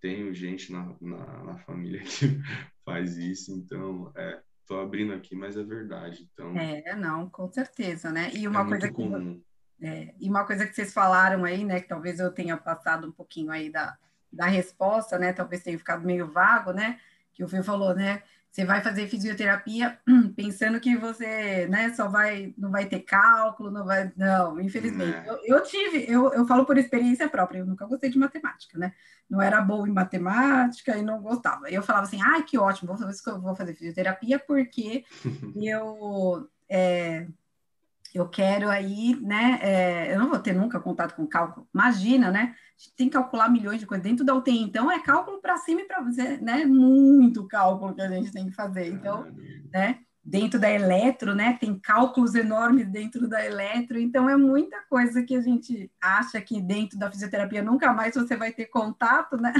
Tenho 0.00 0.32
gente 0.34 0.70
na, 0.70 0.94
na, 1.00 1.44
na 1.44 1.58
família 1.58 2.00
que 2.04 2.40
faz 2.84 3.16
isso. 3.16 3.52
Então, 3.52 4.12
é, 4.16 4.40
tô 4.66 4.78
abrindo 4.78 5.14
aqui, 5.14 5.34
mas 5.34 5.56
é 5.56 5.64
verdade. 5.64 6.28
Então, 6.32 6.56
é, 6.56 6.94
não, 6.94 7.28
com 7.30 7.50
certeza, 7.50 8.12
né? 8.12 8.30
E 8.34 8.46
uma 8.46 8.60
é 8.60 8.68
coisa 8.68 8.92
comum. 8.92 9.40
que 9.80 9.86
É, 9.86 10.14
e 10.20 10.28
uma 10.28 10.44
coisa 10.44 10.66
que 10.66 10.74
vocês 10.74 10.92
falaram 10.92 11.44
aí, 11.44 11.64
né, 11.64 11.80
que 11.80 11.88
talvez 11.88 12.20
eu 12.20 12.30
tenha 12.30 12.56
passado 12.56 13.08
um 13.08 13.12
pouquinho 13.12 13.50
aí 13.50 13.70
da, 13.70 13.96
da 14.30 14.46
resposta, 14.46 15.18
né, 15.18 15.32
talvez 15.32 15.62
tenha 15.62 15.78
ficado 15.78 16.04
meio 16.04 16.30
vago, 16.30 16.72
né, 16.72 17.00
que 17.32 17.42
o 17.42 17.48
Fio 17.48 17.64
falou, 17.64 17.94
né, 17.94 18.22
você 18.58 18.64
vai 18.64 18.82
fazer 18.82 19.06
fisioterapia 19.06 20.00
pensando 20.34 20.80
que 20.80 20.96
você, 20.96 21.68
né, 21.68 21.94
só 21.94 22.08
vai, 22.08 22.52
não 22.58 22.72
vai 22.72 22.86
ter 22.86 23.00
cálculo, 23.00 23.70
não 23.70 23.84
vai, 23.84 24.12
não, 24.16 24.60
infelizmente. 24.60 25.16
É. 25.16 25.30
Eu, 25.30 25.38
eu, 25.44 25.62
tive, 25.62 26.04
eu, 26.08 26.32
eu 26.32 26.44
falo 26.44 26.66
por 26.66 26.76
experiência 26.76 27.28
própria, 27.28 27.60
eu 27.60 27.66
nunca 27.66 27.86
gostei 27.86 28.10
de 28.10 28.18
matemática, 28.18 28.76
né, 28.76 28.92
não 29.30 29.40
era 29.40 29.60
boa 29.60 29.88
em 29.88 29.92
matemática 29.92 30.96
e 30.96 31.02
não 31.02 31.22
gostava. 31.22 31.70
Eu 31.70 31.84
falava 31.84 32.06
assim, 32.06 32.20
ai, 32.20 32.42
que 32.42 32.58
ótimo, 32.58 32.88
vou 32.88 32.98
fazer, 32.98 33.38
vou 33.38 33.54
fazer 33.54 33.74
fisioterapia 33.74 34.40
porque 34.40 35.04
eu... 35.54 36.48
É, 36.68 37.28
eu 38.14 38.28
quero 38.28 38.68
aí, 38.70 39.16
né? 39.20 39.58
É, 39.62 40.14
eu 40.14 40.18
não 40.18 40.28
vou 40.28 40.38
ter 40.38 40.52
nunca 40.52 40.80
contato 40.80 41.14
com 41.14 41.26
cálculo. 41.26 41.68
Imagina, 41.74 42.30
né? 42.30 42.54
A 42.54 42.82
gente 42.82 42.96
tem 42.96 43.08
que 43.08 43.14
calcular 43.14 43.48
milhões 43.48 43.80
de 43.80 43.86
coisas 43.86 44.04
dentro 44.04 44.24
da 44.24 44.34
UTI, 44.34 44.62
então 44.62 44.90
é 44.90 45.00
cálculo 45.00 45.40
para 45.40 45.56
cima 45.58 45.80
e 45.82 45.84
para 45.84 46.02
você, 46.02 46.38
né? 46.38 46.64
Muito 46.64 47.46
cálculo 47.46 47.94
que 47.94 48.00
a 48.00 48.08
gente 48.08 48.32
tem 48.32 48.46
que 48.46 48.54
fazer. 48.54 48.86
Então, 48.88 49.26
né? 49.72 50.00
Dentro 50.30 50.60
da 50.60 50.70
eletro, 50.70 51.34
né? 51.34 51.56
Tem 51.58 51.78
cálculos 51.78 52.34
enormes 52.34 52.86
dentro 52.86 53.26
da 53.26 53.44
eletro, 53.44 53.98
então 53.98 54.28
é 54.28 54.36
muita 54.36 54.78
coisa 54.88 55.22
que 55.22 55.34
a 55.34 55.40
gente 55.40 55.90
acha 56.00 56.38
que 56.40 56.60
dentro 56.60 56.98
da 56.98 57.10
fisioterapia 57.10 57.62
nunca 57.62 57.92
mais 57.94 58.14
você 58.14 58.36
vai 58.36 58.52
ter 58.52 58.66
contato, 58.66 59.38
né? 59.38 59.54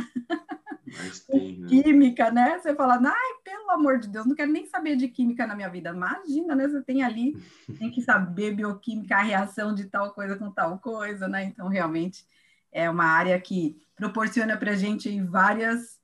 Tem, 1.27 1.59
né? 1.59 1.69
Química, 1.69 2.31
né? 2.31 2.59
Você 2.59 2.75
fala, 2.75 3.01
ai, 3.03 3.35
pelo 3.45 3.71
amor 3.71 3.99
de 3.99 4.09
Deus, 4.09 4.27
não 4.27 4.35
quero 4.35 4.53
nem 4.53 4.67
saber 4.67 4.97
de 4.97 5.09
química 5.09 5.47
na 5.47 5.55
minha 5.55 5.69
vida. 5.69 5.91
Imagina, 5.91 6.55
né? 6.55 6.69
Você 6.69 6.83
tem 6.83 7.03
ali, 7.03 7.37
tem 7.79 7.91
que 7.91 8.03
saber 8.03 8.55
bioquímica, 8.55 9.17
a 9.17 9.23
reação 9.23 9.75
de 9.75 9.85
tal 9.85 10.13
coisa 10.13 10.37
com 10.37 10.51
tal 10.51 10.79
coisa, 10.79 11.29
né? 11.29 11.45
Então, 11.45 11.69
realmente, 11.69 12.25
é 12.73 12.89
uma 12.89 13.05
área 13.05 13.39
que 13.41 13.81
proporciona 13.97 14.57
para 14.57 14.73
a 14.73 14.77
gente 14.77 15.21
várias, 15.23 15.98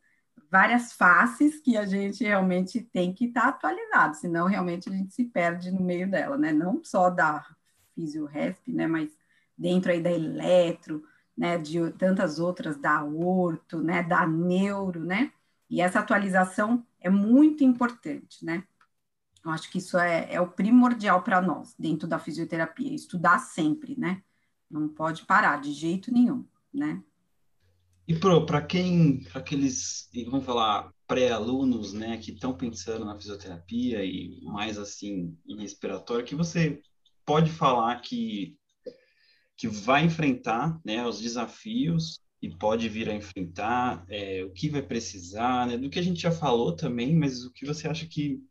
várias 0.55 0.93
faces 0.93 1.61
que 1.61 1.77
a 1.77 1.85
gente 1.85 2.23
realmente 2.23 2.81
tem 2.81 3.13
que 3.13 3.25
estar 3.25 3.43
tá 3.43 3.49
atualizado, 3.49 4.15
senão 4.15 4.47
realmente 4.47 4.89
a 4.89 4.93
gente 4.93 5.13
se 5.13 5.25
perde 5.25 5.73
no 5.73 5.81
meio 5.81 6.09
dela, 6.09 6.39
né? 6.39 6.53
Não 6.53 6.81
só 6.85 7.11
da 7.11 7.45
fisio-resp, 7.97 8.73
né? 8.73 8.87
Mas 8.87 9.11
dentro 9.59 9.91
aí 9.91 10.01
da 10.01 10.13
eletro, 10.13 11.03
né, 11.37 11.59
de 11.59 11.91
tantas 11.95 12.39
outras 12.39 12.77
da 12.77 13.03
orto, 13.05 13.83
né, 13.83 14.03
da 14.05 14.27
neuro, 14.27 15.05
né, 15.05 15.33
e 15.69 15.81
essa 15.81 15.99
atualização 15.99 16.87
é 17.01 17.11
muito 17.11 17.65
importante, 17.65 18.45
né. 18.45 18.65
Eu 19.45 19.51
acho 19.51 19.71
que 19.71 19.79
isso 19.79 19.99
é, 19.99 20.33
é 20.33 20.41
o 20.41 20.49
primordial 20.49 21.23
para 21.23 21.43
nós 21.43 21.75
dentro 21.79 22.07
da 22.09 22.19
fisioterapia, 22.19 22.95
estudar 22.95 23.39
sempre, 23.41 23.99
né, 23.99 24.23
não 24.71 24.89
pode 24.89 25.25
parar 25.27 25.61
de 25.61 25.73
jeito 25.73 26.13
nenhum, 26.13 26.47
né. 26.73 27.03
E 28.07 28.15
para 28.15 28.61
quem, 28.63 29.25
para 29.25 29.41
aqueles, 29.41 30.11
vamos 30.27 30.45
falar, 30.45 30.93
pré-alunos, 31.07 31.93
né, 31.93 32.19
que 32.19 32.33
estão 32.33 32.57
pensando 32.57 33.05
na 33.05 33.17
fisioterapia 33.17 34.05
e 34.05 34.41
mais 34.43 34.79
assim 34.79 35.37
em 35.47 35.59
respiratório, 35.59 36.25
que 36.25 36.35
você 36.35 36.81
pode 37.25 37.51
falar 37.51 38.01
que 38.01 38.57
que 39.57 39.69
vai 39.69 40.05
enfrentar 40.05 40.81
né, 40.85 41.07
os 41.07 41.21
desafios 41.21 42.21
e 42.43 42.51
pode 42.51 42.89
vir 42.89 43.09
a 43.09 43.15
enfrentar, 43.15 44.05
é, 44.09 44.45
o 44.45 44.53
que 44.53 44.69
vai 44.69 44.83
precisar, 44.83 45.67
né, 45.67 45.79
do 45.79 45.89
que 45.89 45.99
a 45.99 46.03
gente 46.03 46.21
já 46.21 46.31
falou 46.31 46.75
também, 46.75 47.17
mas 47.17 47.45
o 47.45 47.53
que 47.53 47.65
você 47.65 47.89
acha 47.89 48.07
que. 48.07 48.43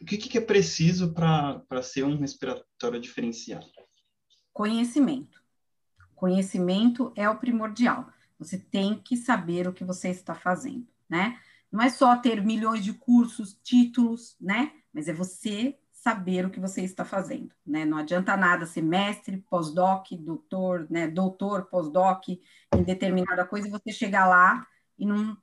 O 0.00 0.04
que, 0.04 0.18
que 0.18 0.36
é 0.36 0.40
preciso 0.42 1.14
para 1.14 1.82
ser 1.82 2.04
um 2.04 2.18
respiratório 2.18 3.00
diferenciado? 3.00 3.66
Conhecimento. 4.52 5.42
Conhecimento 6.14 7.12
é 7.16 7.28
o 7.28 7.38
primordial. 7.38 8.06
Você 8.38 8.58
tem 8.58 8.98
que 8.98 9.16
saber 9.16 9.66
o 9.66 9.72
que 9.72 9.84
você 9.84 10.08
está 10.08 10.34
fazendo, 10.34 10.86
né? 11.08 11.38
Não 11.70 11.82
é 11.82 11.88
só 11.88 12.16
ter 12.16 12.42
milhões 12.42 12.84
de 12.84 12.92
cursos, 12.92 13.58
títulos, 13.62 14.36
né? 14.40 14.72
Mas 14.92 15.08
é 15.08 15.12
você 15.12 15.78
saber 15.92 16.46
o 16.46 16.50
que 16.50 16.60
você 16.60 16.82
está 16.82 17.04
fazendo, 17.04 17.50
né? 17.66 17.84
Não 17.84 17.98
adianta 17.98 18.36
nada 18.36 18.64
ser 18.64 18.82
mestre, 18.82 19.44
pós-doc, 19.50 20.06
doutor, 20.12 20.86
né? 20.88 21.08
Doutor, 21.08 21.64
pós-doc 21.66 22.28
em 22.28 22.82
determinada 22.84 23.44
coisa 23.44 23.66
e 23.66 23.70
você 23.70 23.90
chegar 23.90 24.26
lá 24.26 24.66
e 24.98 25.04
não 25.04 25.36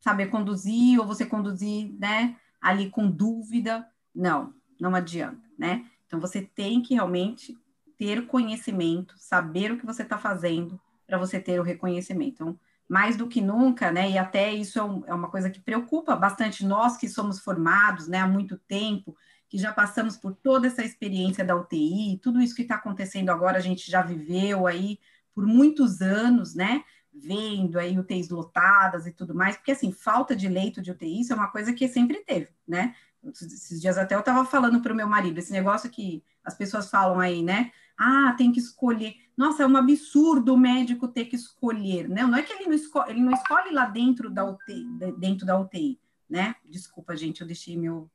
saber 0.00 0.26
conduzir 0.26 1.00
ou 1.00 1.06
você 1.06 1.26
conduzir, 1.26 1.92
né? 1.98 2.36
Ali 2.60 2.90
com 2.90 3.10
dúvida, 3.10 3.86
não, 4.14 4.54
não 4.80 4.94
adianta, 4.94 5.48
né? 5.58 5.86
Então 6.06 6.20
você 6.20 6.42
tem 6.42 6.82
que 6.82 6.94
realmente 6.94 7.58
ter 7.98 8.26
conhecimento, 8.26 9.14
saber 9.18 9.72
o 9.72 9.78
que 9.78 9.86
você 9.86 10.02
está 10.02 10.18
fazendo 10.18 10.80
para 11.10 11.18
você 11.18 11.40
ter 11.40 11.58
o 11.58 11.64
reconhecimento. 11.64 12.34
Então, 12.34 12.58
mais 12.88 13.16
do 13.16 13.26
que 13.28 13.40
nunca, 13.40 13.90
né? 13.90 14.10
E 14.10 14.16
até 14.16 14.52
isso 14.52 14.78
é, 14.78 14.84
um, 14.84 15.04
é 15.06 15.12
uma 15.12 15.28
coisa 15.28 15.50
que 15.50 15.60
preocupa 15.60 16.14
bastante 16.14 16.64
nós 16.64 16.96
que 16.96 17.08
somos 17.08 17.40
formados, 17.40 18.06
né? 18.06 18.18
Há 18.18 18.28
muito 18.28 18.56
tempo 18.56 19.16
que 19.48 19.58
já 19.58 19.72
passamos 19.72 20.16
por 20.16 20.34
toda 20.36 20.68
essa 20.68 20.84
experiência 20.84 21.44
da 21.44 21.56
UTI, 21.56 22.20
tudo 22.22 22.40
isso 22.40 22.54
que 22.54 22.62
está 22.62 22.76
acontecendo 22.76 23.30
agora 23.30 23.58
a 23.58 23.60
gente 23.60 23.90
já 23.90 24.00
viveu 24.00 24.66
aí 24.66 24.98
por 25.34 25.44
muitos 25.44 26.00
anos, 26.00 26.54
né? 26.54 26.84
Vendo 27.12 27.76
aí 27.76 27.98
UTIs 27.98 28.28
lotadas 28.28 29.06
e 29.06 29.12
tudo 29.12 29.34
mais, 29.34 29.56
porque 29.56 29.72
assim, 29.72 29.90
falta 29.90 30.36
de 30.36 30.48
leito 30.48 30.80
de 30.80 30.92
UTI, 30.92 31.20
isso 31.20 31.32
é 31.32 31.36
uma 31.36 31.48
coisa 31.48 31.72
que 31.72 31.88
sempre 31.88 32.24
teve, 32.24 32.48
né? 32.66 32.94
Esses 33.24 33.80
dias 33.80 33.98
até 33.98 34.14
eu 34.14 34.20
estava 34.20 34.44
falando 34.44 34.80
para 34.80 34.92
o 34.92 34.96
meu 34.96 35.08
marido, 35.08 35.38
esse 35.38 35.52
negócio 35.52 35.90
que 35.90 36.24
as 36.44 36.56
pessoas 36.56 36.88
falam 36.88 37.20
aí, 37.20 37.42
né? 37.42 37.72
Ah, 37.96 38.34
tem 38.38 38.50
que 38.50 38.58
escolher. 38.58 39.14
Nossa, 39.40 39.62
é 39.62 39.66
um 39.66 39.74
absurdo 39.74 40.52
o 40.52 40.58
médico 40.58 41.08
ter 41.08 41.24
que 41.24 41.34
escolher, 41.34 42.06
né? 42.06 42.24
Não 42.24 42.36
é 42.36 42.42
que 42.42 42.52
ele 42.52 42.66
não 42.66 42.74
escolhe, 42.74 43.10
ele 43.10 43.22
não 43.22 43.32
escolhe 43.32 43.72
lá 43.72 43.86
dentro 43.86 44.28
da 44.28 44.44
UTI, 44.44 44.84
dentro 45.16 45.46
da 45.46 45.58
UTI, 45.58 45.98
né? 46.28 46.56
Desculpa, 46.62 47.16
gente, 47.16 47.40
eu 47.40 47.46
deixei 47.46 47.74
meu 47.74 48.10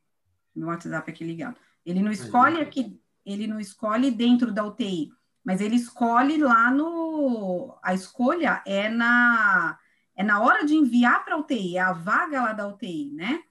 meu 0.56 0.68
WhatsApp 0.68 1.10
aqui 1.10 1.24
ligado. 1.24 1.56
Ele 1.84 2.00
não 2.00 2.12
escolhe 2.12 2.62
aqui, 2.62 3.02
ele 3.26 3.48
não 3.48 3.60
escolhe 3.60 4.12
dentro 4.12 4.52
da 4.52 4.64
UTI, 4.64 5.12
mas 5.44 5.62
ele 5.62 5.78
escolhe 5.78 6.38
lá 6.38 6.70
no. 6.70 7.76
A 7.82 7.96
escolha 7.96 8.62
é 8.64 8.88
na 8.88 9.80
é 10.16 10.24
na 10.24 10.40
hora 10.42 10.64
de 10.64 10.76
enviar 10.76 11.26
para 11.26 11.34
a 11.34 11.40
UTI, 11.40 11.78
é 11.78 11.82
a 11.82 11.92
vaga 11.92 12.40
lá 12.40 12.54
da 12.54 12.68
UTI, 12.68 13.10
né? 13.12 13.42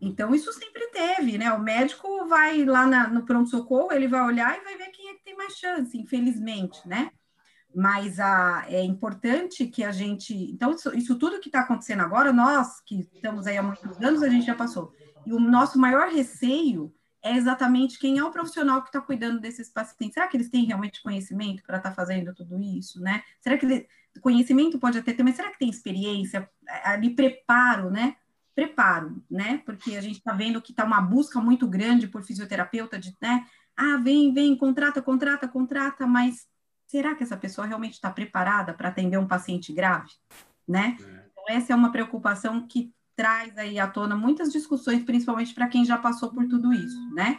Então, 0.00 0.32
isso 0.32 0.52
sempre 0.52 0.86
teve, 0.92 1.38
né? 1.38 1.52
O 1.52 1.58
médico 1.58 2.26
vai 2.26 2.64
lá 2.64 2.86
na, 2.86 3.08
no 3.08 3.24
pronto-socorro, 3.24 3.92
ele 3.92 4.06
vai 4.06 4.22
olhar 4.22 4.56
e 4.56 4.62
vai 4.62 4.76
ver 4.76 4.90
que 4.90 5.05
tem 5.26 5.36
mais 5.36 5.54
chance, 5.54 5.98
infelizmente, 5.98 6.78
né? 6.86 7.10
Mas 7.74 8.20
a, 8.20 8.64
é 8.68 8.82
importante 8.82 9.66
que 9.66 9.82
a 9.82 9.90
gente. 9.90 10.32
Então, 10.52 10.70
isso, 10.70 10.96
isso 10.96 11.18
tudo 11.18 11.40
que 11.40 11.48
está 11.48 11.60
acontecendo 11.60 12.00
agora, 12.00 12.32
nós 12.32 12.80
que 12.80 13.00
estamos 13.12 13.46
aí 13.46 13.58
há 13.58 13.62
muitos 13.62 14.00
anos, 14.00 14.22
a 14.22 14.28
gente 14.28 14.46
já 14.46 14.54
passou. 14.54 14.94
E 15.26 15.32
o 15.32 15.40
nosso 15.40 15.78
maior 15.78 16.08
receio 16.08 16.94
é 17.22 17.36
exatamente 17.36 17.98
quem 17.98 18.18
é 18.18 18.24
o 18.24 18.30
profissional 18.30 18.80
que 18.82 18.88
está 18.88 19.00
cuidando 19.00 19.40
desses 19.40 19.68
pacientes. 19.68 20.14
Será 20.14 20.28
que 20.28 20.36
eles 20.36 20.48
têm 20.48 20.64
realmente 20.64 21.02
conhecimento 21.02 21.64
para 21.64 21.78
estar 21.78 21.90
tá 21.90 21.94
fazendo 21.94 22.32
tudo 22.32 22.58
isso, 22.60 23.00
né? 23.00 23.22
Será 23.40 23.58
que 23.58 23.66
ele, 23.66 23.88
conhecimento 24.22 24.78
pode 24.78 24.96
até 24.96 25.12
ter, 25.12 25.24
mas 25.24 25.34
será 25.34 25.50
que 25.50 25.58
tem 25.58 25.68
experiência, 25.68 26.48
ali 26.84 27.10
preparo, 27.10 27.90
né? 27.90 28.14
Preparo, 28.54 29.22
né? 29.28 29.60
Porque 29.66 29.96
a 29.96 30.00
gente 30.00 30.18
está 30.18 30.32
vendo 30.32 30.62
que 30.62 30.70
está 30.70 30.84
uma 30.84 31.00
busca 31.00 31.40
muito 31.40 31.66
grande 31.66 32.06
por 32.06 32.22
fisioterapeuta 32.22 32.96
de, 32.96 33.14
né? 33.20 33.44
Ah, 33.76 33.98
vem, 33.98 34.32
vem, 34.32 34.56
contrata, 34.56 35.02
contrata, 35.02 35.46
contrata, 35.46 36.06
mas 36.06 36.46
será 36.86 37.14
que 37.14 37.22
essa 37.22 37.36
pessoa 37.36 37.66
realmente 37.66 37.94
está 37.94 38.10
preparada 38.10 38.72
para 38.72 38.88
atender 38.88 39.18
um 39.18 39.26
paciente 39.26 39.72
grave, 39.72 40.10
né? 40.66 40.96
É. 40.98 41.26
Então, 41.30 41.44
essa 41.48 41.72
é 41.72 41.76
uma 41.76 41.92
preocupação 41.92 42.66
que 42.66 42.92
traz 43.14 43.56
aí 43.56 43.78
à 43.78 43.86
tona 43.86 44.16
muitas 44.16 44.52
discussões, 44.52 45.04
principalmente 45.04 45.54
para 45.54 45.68
quem 45.68 45.84
já 45.84 45.98
passou 45.98 46.30
por 46.32 46.46
tudo 46.46 46.72
isso, 46.72 47.14
né? 47.14 47.38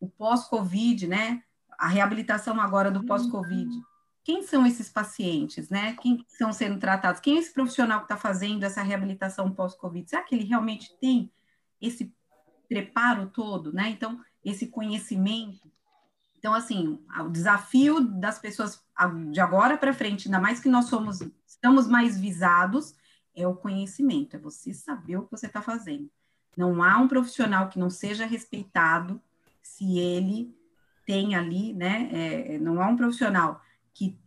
O 0.00 0.08
pós-Covid, 0.08 1.06
né? 1.06 1.42
A 1.78 1.88
reabilitação 1.88 2.60
agora 2.60 2.90
do 2.90 3.04
pós-Covid. 3.04 3.70
Quem 4.24 4.42
são 4.42 4.66
esses 4.66 4.88
pacientes, 4.88 5.68
né? 5.68 5.96
Quem 6.00 6.24
estão 6.28 6.52
sendo 6.52 6.78
tratados? 6.78 7.20
Quem 7.20 7.36
é 7.36 7.40
esse 7.40 7.52
profissional 7.52 8.00
que 8.00 8.06
está 8.06 8.16
fazendo 8.16 8.64
essa 8.64 8.82
reabilitação 8.82 9.52
pós-Covid? 9.52 10.08
Será 10.08 10.22
que 10.22 10.34
ele 10.34 10.44
realmente 10.44 10.96
tem 11.00 11.30
esse 11.80 12.12
preparo 12.68 13.30
todo, 13.30 13.72
né? 13.72 13.88
Então, 13.88 14.20
esse 14.44 14.68
conhecimento. 14.68 15.70
Então, 16.38 16.54
assim, 16.54 16.98
o 17.20 17.28
desafio 17.28 18.00
das 18.00 18.38
pessoas 18.38 18.84
de 19.30 19.40
agora 19.40 19.76
para 19.76 19.94
frente, 19.94 20.28
ainda 20.28 20.40
mais 20.40 20.60
que 20.60 20.68
nós 20.68 20.86
somos, 20.86 21.20
estamos 21.46 21.86
mais 21.88 22.18
visados, 22.18 22.94
é 23.34 23.46
o 23.46 23.54
conhecimento, 23.54 24.36
é 24.36 24.38
você 24.38 24.72
saber 24.72 25.16
o 25.16 25.24
que 25.24 25.30
você 25.30 25.46
está 25.46 25.60
fazendo. 25.60 26.10
Não 26.56 26.82
há 26.82 26.96
um 26.98 27.08
profissional 27.08 27.68
que 27.68 27.78
não 27.78 27.90
seja 27.90 28.24
respeitado 28.24 29.20
se 29.62 29.98
ele 29.98 30.56
tem 31.04 31.34
ali, 31.34 31.74
né? 31.74 32.08
É, 32.12 32.54
é, 32.54 32.58
não 32.58 32.80
há 32.80 32.88
um 32.88 32.96
profissional 32.96 33.60
que 33.92 34.18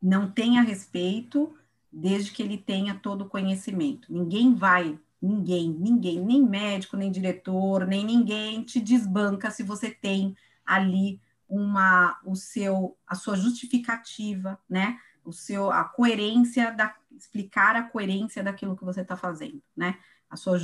não 0.00 0.30
tenha 0.30 0.60
respeito 0.60 1.54
desde 1.90 2.30
que 2.30 2.42
ele 2.42 2.58
tenha 2.58 2.94
todo 2.94 3.22
o 3.22 3.28
conhecimento. 3.28 4.12
Ninguém 4.12 4.54
vai, 4.54 4.98
ninguém, 5.20 5.70
ninguém, 5.70 6.20
nem 6.20 6.42
médico, 6.42 6.96
nem 6.96 7.10
diretor, 7.10 7.86
nem 7.86 8.04
ninguém 8.04 8.62
te 8.62 8.78
desbanca 8.78 9.50
se 9.50 9.62
você 9.62 9.90
tem 9.90 10.36
ali 10.64 11.20
uma, 11.48 12.18
o 12.24 12.34
seu, 12.34 12.96
a 13.06 13.14
sua 13.14 13.36
justificativa, 13.36 14.58
né? 14.68 14.98
O 15.24 15.32
seu, 15.32 15.70
a 15.70 15.84
coerência 15.84 16.72
da, 16.72 16.94
explicar 17.16 17.76
a 17.76 17.82
coerência 17.82 18.42
daquilo 18.42 18.76
que 18.76 18.84
você 18.84 19.00
está 19.00 19.16
fazendo, 19.16 19.62
né? 19.76 19.98
A 20.28 20.36
sua 20.36 20.58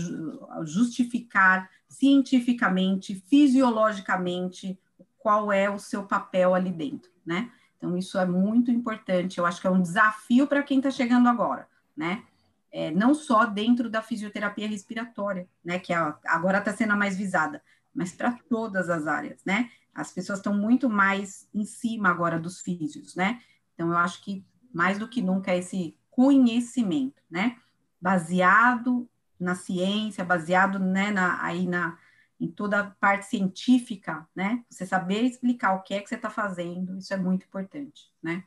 justificar 0.65 1.71
cientificamente, 1.89 3.15
fisiologicamente, 3.15 4.79
qual 5.19 5.53
é 5.53 5.71
o 5.71 5.79
seu 5.79 6.05
papel 6.05 6.55
ali 6.55 6.73
dentro, 6.73 7.11
né? 7.25 7.51
Então, 7.77 7.97
isso 7.97 8.19
é 8.19 8.27
muito 8.27 8.71
importante. 8.71 9.39
Eu 9.39 9.47
acho 9.47 9.61
que 9.61 9.67
é 9.67 9.71
um 9.71 9.83
desafio 9.83 10.47
para 10.47 10.63
quem 10.63 10.79
está 10.79 10.91
chegando 10.91 11.29
agora, 11.29 11.69
né? 11.97 12.25
É, 12.71 12.91
não 12.91 13.15
só 13.15 13.45
dentro 13.45 13.91
da 13.91 14.01
fisioterapia 14.01 14.69
respiratória, 14.69 15.49
né? 15.65 15.79
Que 15.79 15.93
é, 15.93 16.15
agora 16.27 16.59
está 16.59 16.73
sendo 16.73 16.93
a 16.93 16.97
mais 16.97 17.17
visada, 17.17 17.63
mas 17.95 18.13
para 18.13 18.33
todas 18.49 18.89
as 18.89 19.07
áreas, 19.07 19.45
né? 19.45 19.71
As 19.95 20.13
pessoas 20.13 20.39
estão 20.39 20.57
muito 20.57 20.89
mais 20.89 21.49
em 21.55 21.65
cima 21.65 22.09
agora 22.09 22.39
dos 22.39 22.61
físios, 22.61 23.15
né? 23.15 23.41
Então, 23.75 23.91
eu 23.91 23.97
acho 23.97 24.23
que 24.23 24.45
mais 24.73 24.99
do 24.99 25.09
que 25.09 25.21
nunca 25.21 25.53
é 25.53 25.59
esse 25.59 25.97
conhecimento, 26.11 27.23
né? 27.31 27.57
Baseado 28.01 29.09
na 29.39 29.55
ciência, 29.55 30.25
baseado 30.25 30.79
né, 30.79 31.11
na, 31.11 31.43
aí 31.43 31.67
na, 31.67 31.99
em 32.41 32.49
toda 32.49 32.81
a 32.81 32.91
parte 32.91 33.27
científica, 33.27 34.27
né? 34.35 34.65
Você 34.71 34.87
saber 34.87 35.23
explicar 35.23 35.75
o 35.75 35.83
que 35.83 35.95
é 35.95 36.01
que 36.01 36.09
você 36.09 36.15
está 36.15 36.31
fazendo, 36.31 36.97
isso 36.97 37.13
é 37.13 37.17
muito 37.17 37.47
importante, 37.47 38.11
né? 38.23 38.45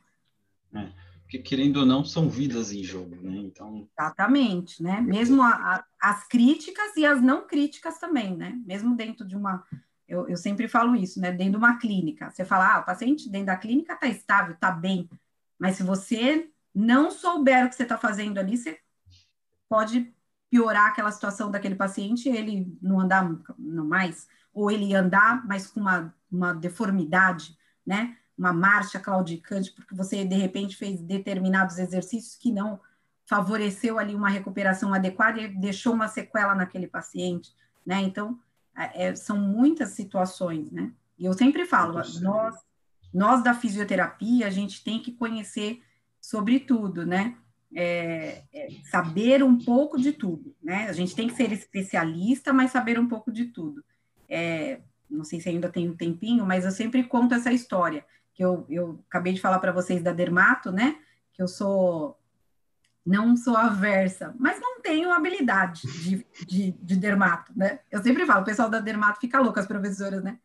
É, 0.74 0.90
porque 1.22 1.38
querendo 1.38 1.78
ou 1.78 1.86
não, 1.86 2.04
são 2.04 2.28
vidas 2.28 2.72
em 2.72 2.82
jogo, 2.82 3.16
né? 3.16 3.36
Então... 3.36 3.88
Exatamente, 3.98 4.82
né? 4.82 5.00
Mesmo 5.00 5.42
a, 5.42 5.50
a, 5.50 5.84
as 6.00 6.26
críticas 6.28 6.96
e 6.96 7.04
as 7.04 7.20
não 7.22 7.46
críticas 7.46 7.98
também, 7.98 8.36
né? 8.36 8.58
Mesmo 8.64 8.94
dentro 8.94 9.26
de 9.26 9.36
uma... 9.36 9.64
Eu, 10.08 10.28
eu 10.28 10.36
sempre 10.36 10.68
falo 10.68 10.94
isso, 10.94 11.20
né? 11.20 11.32
Dentro 11.32 11.52
de 11.52 11.58
uma 11.58 11.78
clínica. 11.78 12.30
Você 12.30 12.44
fala, 12.44 12.76
ah, 12.76 12.80
o 12.80 12.84
paciente 12.84 13.28
dentro 13.28 13.46
da 13.46 13.56
clínica 13.56 13.94
está 13.94 14.06
estável, 14.06 14.54
está 14.54 14.70
bem. 14.70 15.08
Mas 15.58 15.76
se 15.76 15.82
você 15.82 16.48
não 16.74 17.10
souber 17.10 17.64
o 17.66 17.68
que 17.68 17.74
você 17.74 17.82
está 17.82 17.98
fazendo 17.98 18.38
ali, 18.38 18.56
você 18.56 18.78
pode 19.68 20.14
piorar 20.50 20.88
aquela 20.88 21.10
situação 21.10 21.50
daquele 21.50 21.74
paciente, 21.74 22.28
ele 22.28 22.78
não 22.80 23.00
andar 23.00 23.28
não 23.58 23.86
mais, 23.86 24.28
ou 24.52 24.70
ele 24.70 24.94
andar, 24.94 25.46
mas 25.46 25.66
com 25.66 25.80
uma, 25.80 26.14
uma 26.30 26.52
deformidade, 26.52 27.56
né? 27.84 28.16
Uma 28.38 28.52
marcha 28.52 29.00
claudicante, 29.00 29.72
porque 29.72 29.94
você 29.94 30.24
de 30.24 30.36
repente 30.36 30.76
fez 30.76 31.00
determinados 31.00 31.78
exercícios 31.78 32.36
que 32.36 32.52
não 32.52 32.80
favoreceu 33.26 33.98
ali 33.98 34.14
uma 34.14 34.28
recuperação 34.28 34.94
adequada 34.94 35.40
e 35.40 35.48
deixou 35.48 35.94
uma 35.94 36.06
sequela 36.06 36.54
naquele 36.54 36.86
paciente, 36.86 37.52
né? 37.84 38.00
Então, 38.00 38.38
é, 38.76 39.14
são 39.14 39.38
muitas 39.38 39.90
situações, 39.90 40.70
né? 40.70 40.92
E 41.18 41.24
eu 41.24 41.32
sempre 41.32 41.64
falo, 41.64 41.94
nós, 42.20 42.64
nós 43.12 43.42
da 43.42 43.54
fisioterapia, 43.54 44.46
a 44.46 44.50
gente 44.50 44.84
tem 44.84 45.00
que 45.00 45.12
conhecer 45.12 45.82
sobre 46.20 46.60
tudo, 46.60 47.06
né? 47.06 47.36
É, 47.74 48.42
é, 48.52 48.68
saber 48.90 49.42
um 49.42 49.58
pouco 49.58 49.98
de 49.98 50.12
tudo, 50.12 50.54
né? 50.62 50.88
A 50.88 50.92
gente 50.92 51.14
tem 51.14 51.28
que 51.28 51.34
ser 51.34 51.50
especialista, 51.52 52.52
mas 52.52 52.70
saber 52.70 52.98
um 52.98 53.08
pouco 53.08 53.32
de 53.32 53.46
tudo. 53.46 53.82
É, 54.28 54.80
não 55.10 55.24
sei 55.24 55.40
se 55.40 55.48
ainda 55.48 55.68
tem 55.68 55.88
um 55.88 55.96
tempinho, 55.96 56.44
mas 56.44 56.64
eu 56.64 56.70
sempre 56.70 57.02
conto 57.04 57.34
essa 57.34 57.52
história, 57.52 58.04
que 58.34 58.44
eu, 58.44 58.66
eu 58.68 59.02
acabei 59.08 59.32
de 59.32 59.40
falar 59.40 59.58
para 59.58 59.72
vocês 59.72 60.02
da 60.02 60.12
dermato, 60.12 60.70
né? 60.70 60.98
Que 61.32 61.42
eu 61.42 61.48
sou, 61.48 62.18
não 63.06 63.36
sou 63.36 63.56
aversa, 63.56 64.34
mas 64.38 64.60
não 64.60 64.80
tenho 64.80 65.12
habilidade 65.12 65.82
de, 66.02 66.26
de, 66.46 66.72
de 66.72 66.96
dermato, 66.96 67.52
né? 67.56 67.78
Eu 67.90 68.02
sempre 68.02 68.26
falo, 68.26 68.42
o 68.42 68.44
pessoal 68.44 68.68
da 68.68 68.80
dermato 68.80 69.20
fica 69.20 69.40
louco, 69.40 69.60
as 69.60 69.66
professoras, 69.66 70.22
né? 70.22 70.38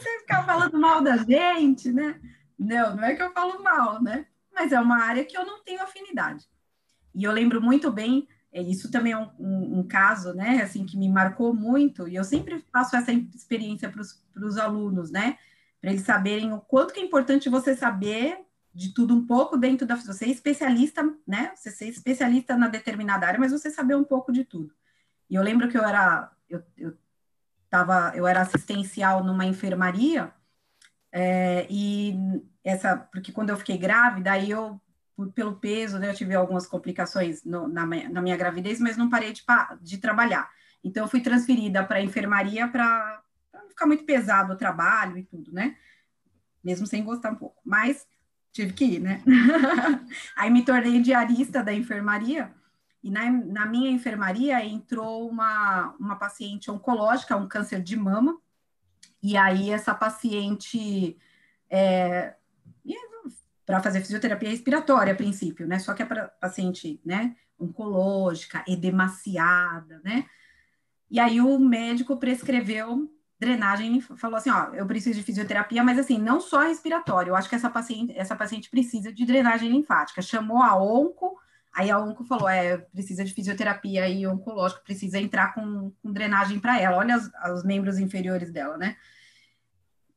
Você 0.00 0.18
ficar 0.20 0.44
falando 0.44 0.78
mal 0.78 1.00
da 1.02 1.16
gente, 1.16 1.90
né? 1.90 2.20
Não, 2.58 2.96
não 2.96 3.04
é 3.04 3.14
que 3.14 3.22
eu 3.22 3.32
falo 3.32 3.62
mal, 3.62 4.02
né? 4.02 4.26
mas 4.58 4.72
é 4.72 4.80
uma 4.80 5.04
área 5.04 5.24
que 5.24 5.38
eu 5.38 5.46
não 5.46 5.62
tenho 5.62 5.80
afinidade. 5.80 6.44
E 7.14 7.22
eu 7.22 7.30
lembro 7.30 7.62
muito 7.62 7.92
bem, 7.92 8.26
é, 8.52 8.60
isso 8.60 8.90
também 8.90 9.12
é 9.12 9.16
um, 9.18 9.30
um, 9.38 9.78
um 9.78 9.86
caso, 9.86 10.34
né, 10.34 10.62
assim, 10.62 10.84
que 10.84 10.96
me 10.96 11.08
marcou 11.08 11.54
muito, 11.54 12.08
e 12.08 12.16
eu 12.16 12.24
sempre 12.24 12.64
faço 12.72 12.96
essa 12.96 13.12
experiência 13.12 13.88
para 13.88 14.02
os 14.44 14.58
alunos, 14.58 15.10
né, 15.10 15.38
para 15.80 15.90
eles 15.90 16.02
saberem 16.02 16.52
o 16.52 16.60
quanto 16.60 16.92
que 16.92 16.98
é 16.98 17.04
importante 17.04 17.48
você 17.48 17.76
saber 17.76 18.40
de 18.74 18.92
tudo 18.94 19.14
um 19.14 19.26
pouco 19.26 19.56
dentro 19.56 19.86
da... 19.86 19.96
Você 19.96 20.26
é 20.26 20.28
especialista, 20.28 21.02
né, 21.26 21.52
você 21.54 21.70
ser 21.70 21.88
especialista 21.88 22.56
na 22.56 22.68
determinada 22.68 23.26
área, 23.26 23.40
mas 23.40 23.52
você 23.52 23.70
saber 23.70 23.96
um 23.96 24.04
pouco 24.04 24.32
de 24.32 24.44
tudo. 24.44 24.72
E 25.28 25.34
eu 25.34 25.42
lembro 25.42 25.68
que 25.68 25.76
eu 25.76 25.84
era... 25.84 26.30
Eu, 26.48 26.62
eu, 26.76 26.96
tava, 27.70 28.12
eu 28.14 28.26
era 28.26 28.40
assistencial 28.40 29.22
numa 29.22 29.44
enfermaria, 29.44 30.32
é, 31.12 31.66
e 31.70 32.14
essa, 32.62 32.96
porque 32.96 33.32
quando 33.32 33.50
eu 33.50 33.56
fiquei 33.56 33.78
grávida, 33.78 34.32
aí 34.32 34.50
eu, 34.50 34.80
pelo 35.34 35.56
peso, 35.56 35.98
né, 35.98 36.10
eu 36.10 36.14
tive 36.14 36.34
algumas 36.34 36.66
complicações 36.66 37.44
no, 37.44 37.66
na, 37.68 37.86
na, 37.86 38.22
minha 38.22 38.36
gravidez, 38.36 38.80
mas 38.80 38.96
não 38.96 39.08
parei 39.08 39.32
de, 39.32 39.42
de 39.80 39.98
trabalhar. 39.98 40.50
Então, 40.82 41.04
eu 41.04 41.08
fui 41.08 41.20
transferida 41.20 41.84
para 41.84 42.02
enfermaria 42.02 42.68
para 42.68 43.22
não 43.52 43.68
ficar 43.68 43.86
muito 43.86 44.04
pesado 44.04 44.52
o 44.52 44.56
trabalho 44.56 45.18
e 45.18 45.24
tudo, 45.24 45.52
né? 45.52 45.76
Mesmo 46.62 46.86
sem 46.86 47.02
gostar 47.02 47.32
um 47.32 47.36
pouco. 47.36 47.60
Mas 47.64 48.06
tive 48.52 48.72
que 48.72 48.84
ir, 48.84 49.00
né? 49.00 49.22
aí 50.36 50.50
me 50.50 50.64
tornei 50.64 51.00
diarista 51.00 51.62
da 51.62 51.72
enfermaria. 51.72 52.52
E 53.02 53.10
na, 53.10 53.30
na 53.30 53.66
minha 53.66 53.90
enfermaria 53.90 54.64
entrou 54.64 55.28
uma, 55.28 55.94
uma 55.98 56.16
paciente 56.16 56.70
oncológica, 56.70 57.36
um 57.36 57.46
câncer 57.46 57.80
de 57.80 57.96
mama, 57.96 58.38
e 59.22 59.36
aí 59.36 59.70
essa 59.70 59.94
paciente 59.94 61.16
é, 61.70 62.34
para 63.68 63.82
fazer 63.82 64.00
fisioterapia 64.00 64.48
respiratória 64.48 65.12
a 65.12 65.16
princípio, 65.16 65.66
né? 65.66 65.78
Só 65.78 65.92
que 65.92 66.02
é 66.02 66.06
para 66.06 66.28
paciente, 66.28 66.98
né, 67.04 67.36
oncológica, 67.60 68.64
edemaciada, 68.66 70.00
né? 70.02 70.24
E 71.10 71.20
aí 71.20 71.38
o 71.38 71.58
médico 71.58 72.16
prescreveu 72.16 73.12
drenagem, 73.38 74.00
falou 74.00 74.36
assim, 74.36 74.50
ó, 74.50 74.74
eu 74.74 74.86
preciso 74.86 75.18
de 75.18 75.24
fisioterapia, 75.24 75.84
mas 75.84 75.98
assim, 75.98 76.18
não 76.18 76.40
só 76.40 76.62
respiratória, 76.62 77.30
eu 77.30 77.36
acho 77.36 77.48
que 77.48 77.54
essa 77.54 77.70
paciente, 77.70 78.12
essa 78.16 78.34
paciente 78.34 78.68
precisa 78.68 79.12
de 79.12 79.24
drenagem 79.24 79.70
linfática. 79.70 80.20
Chamou 80.20 80.62
a 80.62 80.76
onco, 80.76 81.38
aí 81.72 81.90
a 81.90 81.98
onco 81.98 82.24
falou, 82.24 82.48
é, 82.48 82.78
precisa 82.78 83.24
de 83.24 83.32
fisioterapia 83.32 84.08
e 84.08 84.26
oncológico, 84.26 84.82
precisa 84.82 85.18
entrar 85.18 85.54
com, 85.54 85.92
com 86.02 86.12
drenagem 86.12 86.58
para 86.58 86.80
ela. 86.80 86.96
Olha 86.96 87.16
os, 87.16 87.30
os 87.54 87.64
membros 87.64 87.98
inferiores 87.98 88.50
dela, 88.50 88.76
né? 88.76 88.96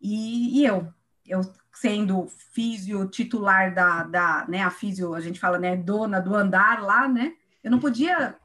E, 0.01 0.59
e 0.59 0.65
eu, 0.65 0.91
eu 1.27 1.41
sendo 1.73 2.27
físio 2.51 3.07
titular 3.07 3.73
da, 3.73 4.03
da, 4.03 4.45
né, 4.47 4.63
a 4.63 4.71
físio, 4.71 5.13
a 5.13 5.21
gente 5.21 5.39
fala, 5.39 5.59
né, 5.59 5.77
dona 5.77 6.19
do 6.19 6.35
andar 6.35 6.81
lá, 6.81 7.07
né, 7.07 7.33
eu 7.63 7.71
não 7.71 7.79
podia 7.79 8.35